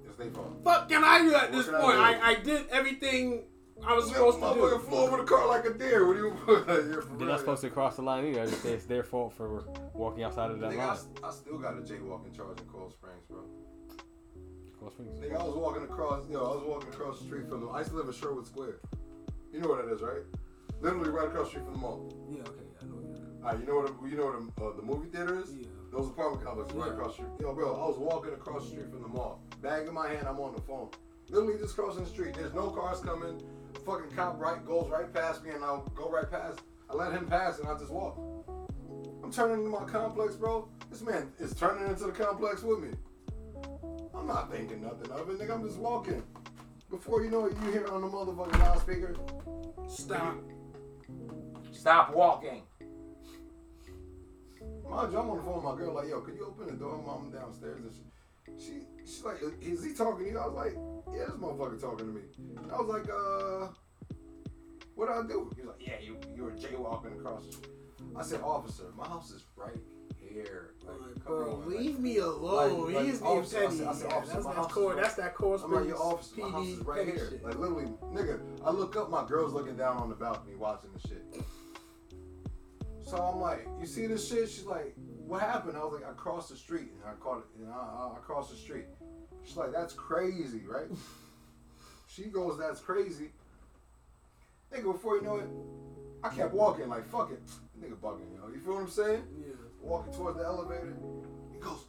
It's 0.07 0.16
their 0.16 0.31
fault. 0.31 0.52
fuck 0.65 0.89
can 0.89 1.02
I 1.05 1.19
do 1.23 1.35
at 1.35 1.52
this 1.52 1.66
can 1.66 1.74
I 1.74 1.81
point? 1.81 1.97
do? 1.97 2.02
I, 2.02 2.20
I 2.31 2.35
did 2.36 2.69
everything 2.70 3.44
I 3.85 3.94
was 3.94 4.07
That 4.09 4.15
supposed 4.16 4.39
to 4.39 4.44
motherfucker 4.44 4.81
do. 4.82 4.89
flew 4.89 4.98
over 4.98 5.16
the 5.16 5.24
car 5.24 5.48
like 5.48 5.65
a 5.65 5.73
deer. 5.73 6.07
What 6.07 6.15
do 6.15 6.20
you? 6.20 6.31
You're 6.90 7.01
for 7.02 7.16
They're 7.16 7.27
not 7.28 7.40
supposed 7.40 7.62
to 7.62 7.70
cross 7.70 7.97
the 7.97 8.02
line 8.02 8.27
either. 8.27 8.43
It's 8.43 8.62
it's 8.65 8.85
their 8.85 9.02
fault 9.02 9.32
for 9.32 9.65
walking 9.94 10.23
outside 10.23 10.51
of 10.51 10.61
that 10.61 10.70
Nigga, 10.73 10.81
I, 10.81 10.86
line. 10.86 10.97
s- 10.97 11.07
I 11.24 11.31
still 11.32 11.59
got 11.59 11.73
a 11.78 11.81
jaywalking 11.81 12.36
charge 12.36 12.61
in 12.61 12.66
Cold 12.66 12.93
Springs, 12.93 13.24
bro. 13.28 13.39
Cold 14.78 14.93
Springs. 14.93 15.19
Nigga, 15.19 15.40
I 15.40 15.44
was 15.44 15.55
walking 15.57 15.82
across, 15.82 16.28
yo, 16.31 16.39
I 16.44 16.55
was 16.57 16.65
walking 16.66 16.89
across 16.90 17.19
the 17.20 17.24
street 17.24 17.48
from 17.48 17.61
them. 17.61 17.70
I 17.74 17.78
used 17.78 17.90
to 17.90 17.97
live 17.97 18.07
in 18.07 18.12
Sherwood 18.12 18.47
Square. 18.47 18.81
You 19.52 19.60
know 19.60 19.68
where 19.68 19.82
that 19.82 19.93
is, 19.93 20.01
right? 20.01 20.22
Literally 20.81 21.10
right 21.10 21.27
across 21.27 21.47
the 21.47 21.51
street 21.51 21.64
from 21.64 21.74
the 21.74 21.81
mall. 21.81 22.12
Yeah, 22.31 22.40
okay, 22.43 22.62
I 22.81 22.85
know 22.85 23.01
you. 23.01 23.16
Alright, 23.43 23.60
you 23.60 23.66
know 23.66 23.81
what? 23.81 24.10
You 24.10 24.16
know 24.16 24.27
what 24.27 24.56
the, 24.56 24.64
uh, 24.64 24.77
the 24.77 24.82
movie 24.82 25.09
theater 25.09 25.40
is? 25.40 25.52
Yeah. 25.52 25.66
Those 25.93 26.09
apartment 26.09 26.44
complexes 26.44 26.77
right 26.77 26.93
across 26.93 27.16
the 27.16 27.24
street. 27.24 27.31
Yo, 27.40 27.52
bro, 27.52 27.74
I 27.74 27.89
was 27.89 27.98
walking 27.98 28.32
across 28.32 28.64
the 28.64 28.70
street 28.70 28.90
from 28.90 29.02
the 29.02 29.09
mall. 29.09 29.43
Bag 29.60 29.89
in 29.89 29.94
my 29.94 30.09
hand, 30.09 30.28
I'm 30.28 30.39
on 30.39 30.55
the 30.55 30.60
phone. 30.62 30.89
Literally 31.28 31.59
just 31.59 31.74
crossing 31.74 32.05
the 32.05 32.10
street. 32.10 32.35
There's 32.35 32.55
no 32.55 32.70
cars 32.70 33.01
coming. 33.01 33.43
Fucking 33.85 34.16
cop 34.16 34.40
right 34.40 34.64
goes 34.64 34.89
right 34.89 35.12
past 35.12 35.44
me, 35.44 35.51
and 35.51 35.64
I'll 35.64 35.82
go 35.94 36.10
right 36.10 36.31
past. 36.31 36.60
I 36.89 36.94
let 36.94 37.12
him 37.12 37.27
pass, 37.27 37.59
and 37.59 37.68
I 37.68 37.77
just 37.77 37.90
walk. 37.90 38.18
I'm 39.22 39.32
turning 39.32 39.59
into 39.59 39.70
my 39.70 39.85
complex, 39.85 40.35
bro. 40.35 40.68
This 40.90 41.02
man 41.02 41.32
is 41.39 41.55
turning 41.55 41.89
into 41.89 42.05
the 42.05 42.12
complex 42.12 42.62
with 42.62 42.81
me. 42.81 42.90
I'm 44.14 44.27
not 44.27 44.51
thinking 44.51 44.82
nothing 44.82 45.10
of 45.10 45.28
it, 45.28 45.39
nigga. 45.39 45.55
I'm 45.55 45.64
just 45.64 45.78
walking. 45.78 46.22
Before 46.91 47.23
you 47.23 47.31
know 47.31 47.47
it, 47.47 47.55
you 47.65 47.71
hear 47.71 47.87
on 47.87 48.03
the 48.03 48.09
motherfucking 48.09 48.59
loudspeaker. 48.59 49.15
Stop. 49.89 50.37
Stop 51.71 52.15
walking. 52.15 52.62
Mind 54.89 55.12
you, 55.12 55.19
I'm 55.21 55.31
on 55.31 55.37
the 55.37 55.43
phone 55.45 55.55
with 55.55 55.65
my 55.65 55.77
girl, 55.77 55.95
like, 55.95 56.09
yo, 56.09 56.21
could 56.21 56.35
you 56.35 56.47
open 56.47 56.67
the 56.67 56.73
door? 56.73 57.01
Mom 57.07 57.31
downstairs. 57.31 57.81
And 57.85 57.93
she, 58.59 58.65
she, 58.65 58.73
she's 59.05 59.25
like, 59.25 59.37
is 59.62 59.85
he 59.85 59.95
talking 59.95 60.25
to 60.25 60.31
you? 60.33 60.39
I 60.39 60.47
was 60.49 60.55
like, 60.57 60.77
yeah, 61.15 61.27
this 61.27 61.37
motherfucker 61.37 61.81
talking 61.81 62.07
to 62.07 62.12
me. 62.12 62.23
And 62.57 62.73
I 62.73 62.77
was 62.77 62.89
like, 62.89 63.09
uh, 63.09 63.69
what 64.97 65.07
do 65.07 65.12
I 65.12 65.23
do? 65.23 65.53
He 65.55 65.62
was 65.62 65.77
like, 65.79 65.87
yeah, 65.87 66.01
you, 66.03 66.19
you 66.35 66.43
were 66.43 66.51
jaywalking 66.51 67.19
across 67.21 67.47
the 67.47 67.53
street. 67.53 67.71
I 68.17 68.23
said, 68.23 68.41
officer, 68.41 68.87
my 68.97 69.07
house 69.07 69.31
is 69.31 69.45
right 69.57 69.79
here. 70.32 70.74
Like, 70.86 71.24
bro, 71.24 71.57
on, 71.62 71.69
leave 71.69 71.93
like, 71.94 72.01
me 72.01 72.16
alone. 72.19 72.86
like, 72.86 72.94
like, 72.97 73.05
He's 73.07 73.20
being 73.20 73.32
I 73.32 73.35
petty. 73.43 73.47
said- 73.48 73.86
I 73.89 73.93
said, 73.94 74.12
officer, 74.12 74.32
that's 74.35 74.44
my 74.44 74.51
that 74.51 74.57
house 74.57 74.66
is 74.66 74.73
core. 74.73 74.93
right- 74.94 75.02
That's 75.02 75.15
that 75.15 75.35
core 75.35 75.61
I'm 75.62 75.73
like, 75.73 75.86
your 75.86 76.02
office, 76.02 76.32
my 76.36 76.48
house 76.51 76.66
is 76.66 76.77
PD 76.78 76.86
right 76.86 77.07
here. 77.07 77.28
shit. 77.31 77.44
Like 77.44 77.59
literally, 77.59 77.86
nigga, 78.12 78.40
I 78.65 78.70
look 78.70 78.97
up, 78.97 79.11
my 79.11 79.24
girl's 79.27 79.52
looking 79.52 79.77
down 79.77 79.97
on 79.98 80.09
the 80.09 80.15
balcony 80.16 80.57
watching 80.57 80.90
the 80.93 81.09
shit. 81.09 81.24
So 83.05 83.16
I'm 83.16 83.40
like, 83.40 83.66
you 83.81 83.86
see 83.86 84.07
this 84.07 84.28
shit? 84.28 84.48
She's 84.48 84.65
like, 84.66 84.94
what 85.27 85.40
happened? 85.43 85.77
I 85.77 85.85
was 85.85 85.94
like, 86.01 86.09
I 86.09 86.12
crossed 86.15 86.48
the 86.51 86.57
street 86.57 86.90
and 86.93 87.02
I 87.05 87.15
caught 87.20 87.39
it. 87.39 87.44
And 87.61 87.69
I, 87.73 87.77
I, 87.77 88.12
I 88.16 88.19
crossed 88.23 88.51
the 88.51 88.57
street. 88.57 88.85
She's 89.43 89.57
like, 89.57 89.73
that's 89.73 89.93
crazy, 89.94 90.62
right? 90.69 90.86
she 92.09 92.24
goes, 92.24 92.59
that's 92.59 92.81
crazy. 92.81 93.31
Nigga, 94.73 94.93
before 94.93 95.16
you 95.16 95.23
know 95.23 95.36
it, 95.39 95.48
I 96.23 96.28
kept 96.28 96.52
walking 96.55 96.89
like, 96.89 97.09
fuck 97.11 97.31
it. 97.32 97.43
Nigga 97.81 97.97
bugging, 97.97 98.32
yo. 98.36 98.48
You 98.52 98.61
feel 98.61 98.74
what 98.74 98.82
I'm 98.82 98.90
saying? 98.90 99.23
Yeah. 99.40 99.55
Walking 99.82 100.12
towards 100.12 100.39
the 100.39 100.44
elevator. 100.44 100.97
He 101.52 101.59
goes, 101.59 101.85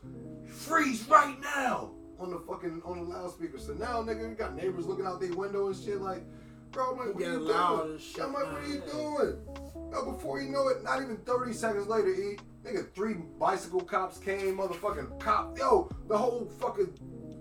freeze 0.45 1.07
right 1.07 1.39
now 1.41 1.91
on 2.19 2.31
the 2.31 2.39
fucking 2.39 2.81
on 2.85 2.99
the 2.99 3.15
loudspeaker. 3.15 3.57
So 3.57 3.73
now, 3.73 4.03
nigga, 4.03 4.30
you 4.30 4.35
got 4.35 4.55
neighbors 4.55 4.85
looking 4.85 5.05
out 5.05 5.19
their 5.19 5.34
window 5.34 5.68
and 5.68 5.76
shit. 5.76 6.01
Like, 6.01 6.23
bro, 6.72 6.91
I'm 6.91 6.97
like, 6.97 7.15
what 7.15 7.23
are 7.23 7.31
you 7.31 7.39
doing? 7.39 7.99
I'm 8.22 8.34
like, 8.34 8.51
what 8.51 8.61
are 8.61 8.68
you 8.68 8.81
doing? 8.91 9.91
Yo, 9.91 10.11
before 10.11 10.41
you 10.41 10.49
know 10.49 10.68
it, 10.69 10.84
not 10.84 11.01
even 11.01 11.18
30 11.18 11.53
seconds 11.53 11.88
later, 11.88 12.09
E, 12.09 12.38
nigga, 12.63 12.89
three 12.93 13.15
bicycle 13.39 13.81
cops 13.81 14.18
came, 14.18 14.57
motherfucking 14.57 15.19
cop. 15.19 15.57
Yo, 15.57 15.89
the 16.07 16.18
whole 16.18 16.49
fucking 16.60 16.94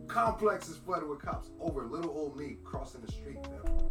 complex 0.08 0.68
is 0.68 0.76
flooded 0.76 1.08
with 1.08 1.20
cops 1.20 1.50
over 1.60 1.84
little 1.84 2.10
old 2.10 2.36
me 2.36 2.56
crossing 2.64 3.00
the 3.02 3.12
street. 3.12 3.38
Yo. 3.44 3.90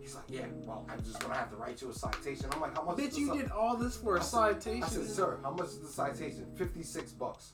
He's 0.00 0.14
like, 0.14 0.24
yeah, 0.28 0.46
well, 0.64 0.86
I'm 0.90 1.02
just 1.02 1.18
gonna 1.20 1.34
have 1.34 1.50
to 1.50 1.56
write 1.56 1.80
you 1.82 1.90
a 1.90 1.94
citation. 1.94 2.46
I'm 2.52 2.60
like, 2.60 2.76
how 2.76 2.82
much? 2.84 2.98
is 2.98 3.14
Bitch, 3.14 3.18
you 3.18 3.34
did 3.34 3.50
all 3.50 3.76
this 3.76 3.96
for 3.96 4.16
a 4.16 4.20
I 4.20 4.22
said- 4.22 4.62
citation. 4.62 4.82
I 4.84 4.88
said, 4.88 5.06
sir, 5.08 5.38
how 5.42 5.50
much 5.50 5.66
is 5.68 5.80
the 5.80 5.88
citation? 5.88 6.46
56 6.56 7.12
bucks. 7.12 7.52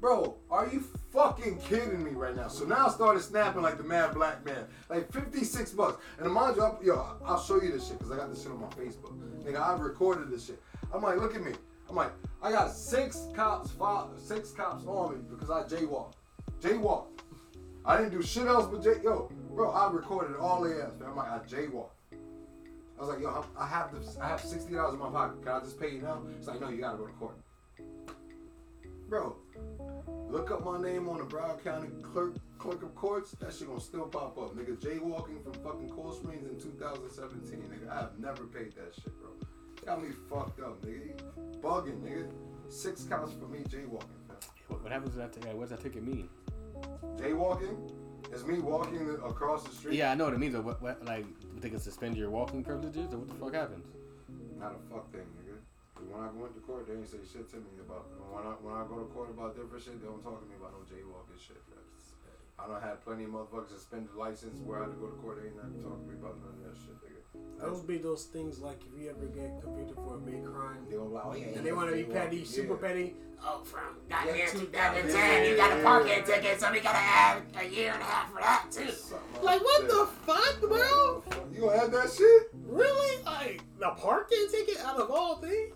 Bro, 0.00 0.34
are 0.50 0.66
you 0.68 0.80
fucking 1.12 1.58
kidding 1.60 2.02
me 2.02 2.10
right 2.10 2.34
now? 2.34 2.48
So 2.48 2.64
now 2.64 2.88
I 2.88 2.90
started 2.90 3.22
snapping 3.22 3.62
like 3.62 3.78
the 3.78 3.84
mad 3.84 4.14
black 4.14 4.44
man. 4.44 4.64
Like 4.88 5.12
56 5.12 5.70
bucks. 5.72 6.02
And 6.18 6.32
mind 6.32 6.56
you, 6.56 6.62
I, 6.64 6.72
yo, 6.82 7.16
I'll 7.24 7.40
show 7.40 7.62
you 7.62 7.70
this 7.70 7.86
shit 7.86 7.98
because 7.98 8.10
I 8.10 8.16
got 8.16 8.28
this 8.28 8.42
shit 8.42 8.50
on 8.50 8.60
my 8.60 8.66
Facebook. 8.70 9.16
Nigga, 9.44 9.60
I've 9.60 9.78
recorded 9.78 10.28
this 10.28 10.46
shit. 10.46 10.60
I'm 10.92 11.02
like, 11.02 11.18
look 11.20 11.36
at 11.36 11.42
me. 11.44 11.52
I'm 11.88 11.94
like, 11.94 12.10
I 12.42 12.50
got 12.50 12.72
six 12.72 13.28
cops, 13.32 13.70
five, 13.70 14.06
six 14.18 14.50
cops 14.50 14.84
on 14.86 15.12
me 15.14 15.20
because 15.30 15.50
I 15.50 15.62
jaywalked. 15.64 16.14
Jaywalked. 16.60 17.06
I 17.84 17.96
didn't 17.98 18.10
do 18.12 18.22
shit 18.22 18.46
else 18.46 18.66
but 18.66 18.82
jay. 18.82 19.00
Yo, 19.04 19.30
bro, 19.54 19.70
I 19.70 19.90
recorded 19.90 20.36
all 20.36 20.62
the 20.62 20.82
ass. 20.82 20.92
Man. 20.98 21.10
I'm 21.10 21.16
like, 21.16 21.30
I 21.30 21.38
jaywalked. 21.40 21.90
I 22.12 23.00
was 23.00 23.08
like, 23.08 23.20
yo, 23.20 23.44
I 23.58 23.66
have 23.66 23.92
this. 23.92 24.16
I 24.20 24.28
have 24.28 24.40
sixty 24.40 24.74
dollars 24.74 24.94
in 24.94 25.00
my 25.00 25.10
pocket. 25.10 25.42
Can 25.42 25.52
I 25.52 25.60
just 25.60 25.80
pay 25.80 25.90
you 25.90 26.02
now? 26.02 26.22
It's 26.38 26.46
like, 26.46 26.60
no, 26.60 26.68
you 26.68 26.80
gotta 26.80 26.98
go 26.98 27.06
to 27.06 27.12
court. 27.14 27.36
Bro, 29.08 29.36
look 30.28 30.50
up 30.50 30.64
my 30.64 30.80
name 30.80 31.08
on 31.08 31.18
the 31.18 31.24
Broward 31.24 31.62
County 31.64 31.88
Clerk 32.02 32.34
Clerk 32.58 32.82
of 32.82 32.94
Courts. 32.94 33.32
That 33.40 33.52
shit 33.52 33.66
gonna 33.66 33.80
still 33.80 34.06
pop 34.06 34.38
up, 34.38 34.56
nigga. 34.56 34.76
Jaywalking 34.76 35.42
from 35.42 35.52
fucking 35.64 35.90
Cold 35.90 36.16
Springs 36.16 36.48
in 36.48 36.60
2017, 36.60 37.58
nigga. 37.58 37.90
I 37.90 38.00
have 38.02 38.18
never 38.18 38.44
paid 38.44 38.72
that 38.76 38.94
shit, 38.94 39.12
bro. 39.20 39.30
Got 39.84 40.02
me 40.02 40.10
fucked 40.30 40.60
up, 40.60 40.80
nigga. 40.82 41.20
Bugging, 41.60 42.00
nigga. 42.02 42.30
Six 42.68 43.02
counts 43.02 43.32
for 43.34 43.48
me 43.48 43.64
jaywalking. 43.68 44.06
what 44.68 44.92
happens 44.92 45.12
to 45.12 45.18
that? 45.18 45.32
Ticket? 45.32 45.54
What 45.56 45.68
does 45.68 45.70
that 45.70 45.82
ticket 45.82 46.04
mean? 46.04 46.28
Jaywalking 47.16 47.90
is 48.32 48.44
me 48.46 48.58
walking 48.60 49.18
across 49.24 49.64
the 49.64 49.74
street. 49.74 49.96
Yeah, 49.96 50.12
I 50.12 50.14
know 50.14 50.24
what 50.24 50.34
it 50.34 50.38
means. 50.38 50.54
But 50.54 50.64
what, 50.64 50.82
what, 50.82 51.04
like, 51.04 51.26
they 51.60 51.70
can 51.70 51.80
suspend 51.80 52.16
your 52.16 52.30
walking 52.30 52.62
privileges, 52.62 53.12
or 53.12 53.18
what 53.18 53.28
the 53.28 53.34
fuck 53.34 53.54
happens? 53.54 53.86
Not 54.58 54.76
a 54.78 54.80
fuck 54.92 55.10
thing, 55.10 55.26
nigga. 55.40 55.58
When 56.10 56.22
I 56.22 56.30
went 56.34 56.54
to 56.54 56.60
court, 56.60 56.86
they 56.86 56.94
ain't 56.94 57.08
say 57.08 57.18
shit 57.22 57.50
to 57.50 57.56
me 57.56 57.80
about. 57.80 58.06
When 58.30 58.42
I 58.42 58.54
when 58.62 58.74
I 58.74 58.82
go 58.86 58.98
to 59.00 59.08
court 59.14 59.30
about 59.30 59.54
different 59.54 59.82
shit, 59.82 59.98
they 60.02 60.06
don't 60.06 60.22
talk 60.22 60.38
to 60.42 60.46
me 60.46 60.54
about 60.58 60.74
no 60.74 60.82
jaywalking 60.84 61.38
shit. 61.38 61.62
I 62.58 62.66
don't 62.68 62.82
have 62.82 63.02
plenty 63.02 63.24
of 63.24 63.30
motherfuckers 63.34 63.74
suspended 63.74 64.14
license 64.14 64.54
where 64.62 64.78
I 64.78 64.86
had 64.86 64.94
to 64.94 64.98
go 65.02 65.10
to 65.10 65.18
court. 65.18 65.42
They 65.42 65.50
ain't 65.50 65.58
never 65.58 65.74
talk 65.82 65.98
to 65.98 66.06
me 66.06 66.14
about 66.14 66.38
none 66.42 66.54
of 66.58 66.62
that 66.62 66.78
shit, 66.78 66.94
nigga. 67.02 67.21
Those 67.58 67.80
be 67.82 67.98
those 67.98 68.24
things 68.24 68.58
like 68.58 68.80
if 68.92 69.00
you 69.00 69.08
ever 69.10 69.26
get 69.26 69.62
convicted 69.62 69.94
for 69.96 70.16
a 70.16 70.18
big 70.18 70.44
crime 70.44 70.84
They 70.90 70.96
gonna 70.96 71.08
lie, 71.08 71.22
oh, 71.24 71.34
yeah, 71.34 71.46
and 71.56 71.64
they 71.64 71.72
want 71.72 71.90
to 71.90 71.96
be 71.96 72.02
petty, 72.02 72.38
yeah. 72.38 72.44
super 72.44 72.76
petty. 72.76 73.14
Oh, 73.44 73.62
from 73.64 73.96
Got 74.08 74.26
Yeah, 74.26 74.32
here 74.34 74.48
two- 74.48 74.60
2010, 74.66 75.48
you 75.50 75.56
got 75.56 75.78
a 75.78 75.82
parking 75.82 76.24
ticket, 76.24 76.60
so 76.60 76.72
we 76.72 76.80
gotta 76.80 76.98
add 76.98 77.42
a 77.56 77.64
year 77.64 77.92
and 77.92 78.02
a 78.02 78.04
half 78.04 78.32
for 78.32 78.40
that 78.40 78.66
too. 78.70 78.90
Something 78.90 79.42
like 79.44 79.62
what 79.62 79.88
the 79.88 80.08
fuck, 80.26 80.60
bro? 80.60 81.22
You 81.52 81.60
gonna 81.62 81.78
have 81.78 81.92
that 81.92 82.10
shit? 82.10 82.50
Really? 82.66 83.22
Like 83.24 83.62
the 83.78 83.90
parking 83.90 84.46
ticket 84.50 84.78
out 84.84 84.96
of 84.98 85.10
all 85.10 85.36
things? 85.36 85.74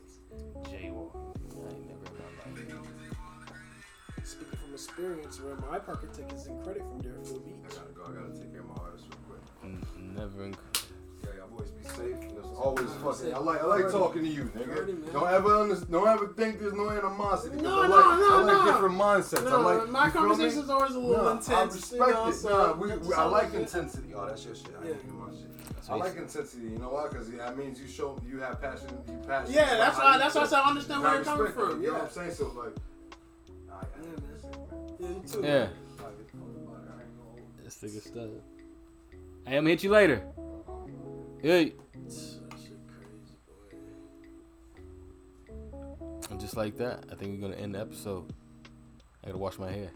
Jaywalking. 0.64 1.34
I 1.54 1.68
ain't 1.70 2.68
never 2.68 2.80
in 2.80 3.10
my. 3.10 4.24
Speaking 4.24 4.58
from 4.58 4.74
experience, 4.74 5.40
where 5.40 5.56
my 5.70 5.78
parking 5.78 6.10
tickets 6.10 6.46
and 6.46 6.62
credit 6.64 6.82
from 6.82 7.00
Deerfield 7.00 7.42
I 7.64 7.68
gotta 7.68 7.92
go. 7.92 8.02
I 8.04 8.20
gotta 8.26 8.40
take 8.40 8.50
care 8.52 8.60
of 8.62 8.68
my 8.68 8.74
artist 8.82 9.04
real 9.08 9.38
quick. 9.38 9.72
Never 10.16 10.44
in. 10.46 10.56
Safe. 11.96 12.20
There's 12.20 12.46
always 12.58 12.90
I 12.90 12.94
fucking. 12.94 13.12
said 13.14 13.34
I 13.34 13.38
like. 13.38 13.60
I 13.62 13.66
like 13.66 13.80
already- 13.80 13.92
talking 13.98 14.22
to 14.22 14.28
you, 14.28 14.50
already, 14.56 14.92
nigga. 14.92 15.02
man. 15.04 15.12
Don't 15.12 15.28
ever 15.30 15.54
under, 15.56 15.74
Don't 15.76 16.08
ever 16.08 16.26
think 16.28 16.60
there's 16.60 16.72
no 16.72 16.90
animosity. 16.90 17.56
No, 17.60 17.82
I 17.82 17.86
no, 17.88 17.94
like, 17.96 18.18
no, 18.20 18.38
I 18.38 18.42
like 18.42 18.64
no. 18.66 18.72
different 18.72 18.94
mindsets. 18.96 19.46
I 19.50 19.56
like. 19.56 19.88
my 19.90 20.06
you 20.06 20.10
feel 20.12 20.20
conversation's 20.22 20.70
always 20.70 20.94
a 20.94 20.98
little 20.98 21.24
No, 21.24 21.30
intense. 21.32 21.50
I 21.50 21.60
you 21.62 21.66
respect 21.70 22.10
know, 22.12 22.28
it. 22.28 22.32
so 22.34 22.48
Nah, 22.48 22.72
we, 22.74 22.96
we, 22.96 23.14
I 23.14 23.24
like 23.24 23.50
good. 23.52 23.60
intensity. 23.62 24.14
Oh, 24.14 24.26
that's 24.26 24.44
your 24.44 24.54
shit. 24.54 24.68
I 24.80 24.84
Yeah. 24.84 24.90
ain't 24.92 25.00
even 25.04 25.18
my 25.18 25.30
shit. 25.30 25.42
I 25.88 25.94
like 25.94 26.16
intensity. 26.16 26.62
You 26.64 26.78
know 26.78 26.88
why? 26.88 27.08
Because 27.08 27.30
that 27.30 27.56
means 27.56 27.80
you 27.80 27.86
show 27.86 28.18
you 28.26 28.40
have 28.40 28.60
passion. 28.60 28.88
You 29.06 29.18
passion. 29.26 29.54
Yeah, 29.54 29.76
that's 29.76 29.96
about 29.96 30.04
why. 30.12 30.18
That's 30.18 30.34
why 30.34 30.40
I 30.42 30.46
said 30.46 30.58
I 30.58 30.68
understand 30.70 31.02
where 31.02 31.14
you're 31.14 31.24
coming 31.24 31.52
from. 31.52 31.80
You 31.82 31.86
know 31.88 31.92
Yeah. 31.92 31.92
what 31.92 32.02
I'm 32.02 32.10
saying? 32.10 32.30
So 32.32 32.52
like. 32.56 32.74
I, 33.70 33.74
I, 33.74 33.86
Yeah, 34.02 34.06
man. 34.08 34.22
that's 34.32 34.44
it, 34.44 34.50
man. 34.50 34.96
Yeah, 34.98 35.08
you 35.08 35.22
too. 35.28 35.40
Yeah. 35.42 35.58
man. 35.58 35.68
I 35.98 36.02
get 36.02 36.26
the 36.32 36.36
fuck 36.38 36.48
about. 36.56 36.98
I 37.58 37.62
This 37.62 37.76
nigga 37.78 38.02
stud. 38.02 38.30
Hey, 39.46 39.56
I'm 39.56 39.62
gonna 39.62 39.70
hit 39.70 39.84
you 39.84 39.90
later. 39.90 40.22
Hey. 41.42 41.74
That 41.92 42.58
shit 42.58 42.78
crazy, 42.88 43.36
boy. 43.46 43.76
And 46.30 46.40
just 46.40 46.56
like 46.56 46.78
that, 46.78 47.04
I 47.12 47.14
think 47.14 47.34
we're 47.34 47.48
gonna 47.48 47.60
end 47.60 47.74
the 47.74 47.80
episode. 47.80 48.32
I 49.22 49.26
gotta 49.26 49.38
wash 49.38 49.58
my 49.58 49.70
hair. 49.70 49.90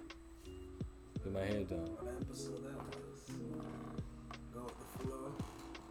Get 1.25 1.33
my 1.33 1.41
hair 1.41 1.65
done. 1.65 1.89
What 1.97 2.13
episode 2.21 2.63
that 2.65 2.77
was? 2.77 3.31
Go 4.53 4.63
with 4.65 4.79
the 4.79 4.99
flow. 4.99 5.33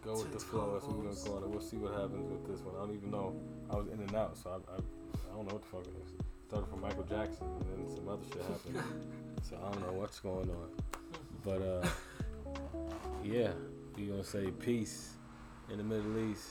Go 0.04 0.12
with 0.12 0.32
the 0.32 0.38
flow. 0.38 0.72
That's 0.74 0.86
what 0.86 0.96
we're 0.96 1.04
gonna 1.04 1.16
combos. 1.16 1.26
call 1.26 1.44
it. 1.44 1.50
We'll 1.50 1.60
see 1.60 1.76
what 1.78 1.92
happens 1.94 2.30
with 2.30 2.46
this 2.46 2.60
one. 2.64 2.76
I 2.76 2.86
don't 2.86 2.94
even 2.94 3.10
know. 3.10 3.34
I 3.70 3.76
was 3.76 3.88
in 3.88 4.00
and 4.00 4.14
out, 4.14 4.38
so 4.38 4.50
I, 4.50 4.54
I, 4.72 4.76
I 4.76 5.34
don't 5.34 5.48
know 5.48 5.54
what 5.54 5.62
the 5.62 5.68
fuck 5.68 5.82
it 5.82 5.94
is. 6.04 6.12
Started 6.46 6.70
from 6.70 6.80
Michael 6.80 7.04
Jackson, 7.04 7.46
and 7.46 7.86
then 7.86 7.96
some 7.96 8.08
other 8.08 8.22
shit 8.32 8.42
happened. 8.42 8.82
so 9.42 9.56
I 9.56 9.72
don't 9.72 9.82
know 9.82 9.98
what's 9.98 10.20
going 10.20 10.48
on. 10.48 10.70
But 11.44 11.60
uh, 11.60 11.88
yeah, 13.24 13.50
we 13.96 14.06
gonna 14.06 14.22
say 14.22 14.52
peace 14.52 15.16
in 15.70 15.78
the 15.78 15.84
Middle 15.84 16.30
East. 16.30 16.48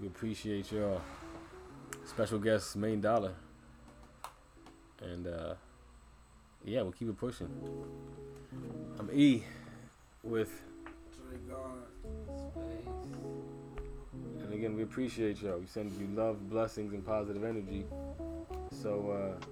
We 0.00 0.06
appreciate 0.06 0.70
y'all. 0.72 1.00
Special 2.04 2.38
guest, 2.38 2.76
Main 2.76 3.00
Dollar. 3.00 3.34
And 5.00 5.26
uh, 5.26 5.54
yeah, 6.64 6.82
we'll 6.82 6.92
keep 6.92 7.08
it 7.08 7.16
pushing. 7.16 7.48
I'm 8.98 9.10
E 9.12 9.42
with, 10.22 10.62
and 14.40 14.52
again, 14.52 14.76
we 14.76 14.82
appreciate 14.82 15.40
y'all. 15.40 15.58
We 15.58 15.66
send 15.66 15.90
you 15.98 16.06
love, 16.14 16.48
blessings, 16.50 16.92
and 16.92 17.04
positive 17.04 17.42
energy. 17.44 17.86
So 18.70 19.38
uh, 19.40 19.44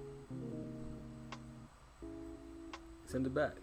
send 3.07 3.25
it 3.25 3.33
back. 3.33 3.55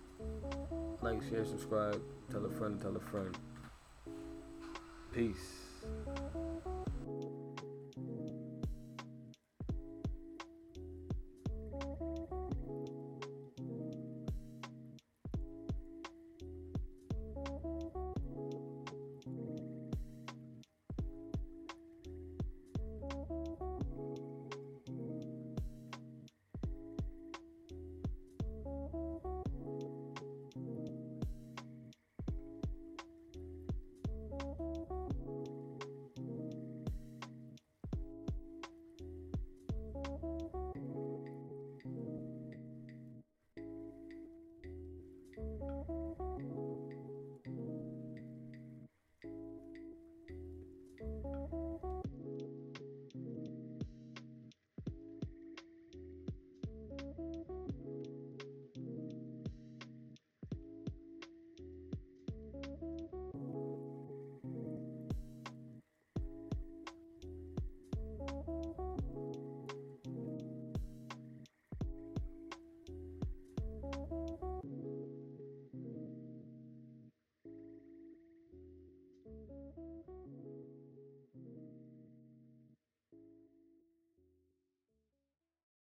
Like, 1.00 1.22
share, 1.30 1.44
subscribe, 1.44 2.02
tell 2.30 2.44
a 2.44 2.50
friend, 2.50 2.80
tell 2.80 2.96
a 2.96 3.00
friend. 3.00 3.36
Peace. 5.18 5.58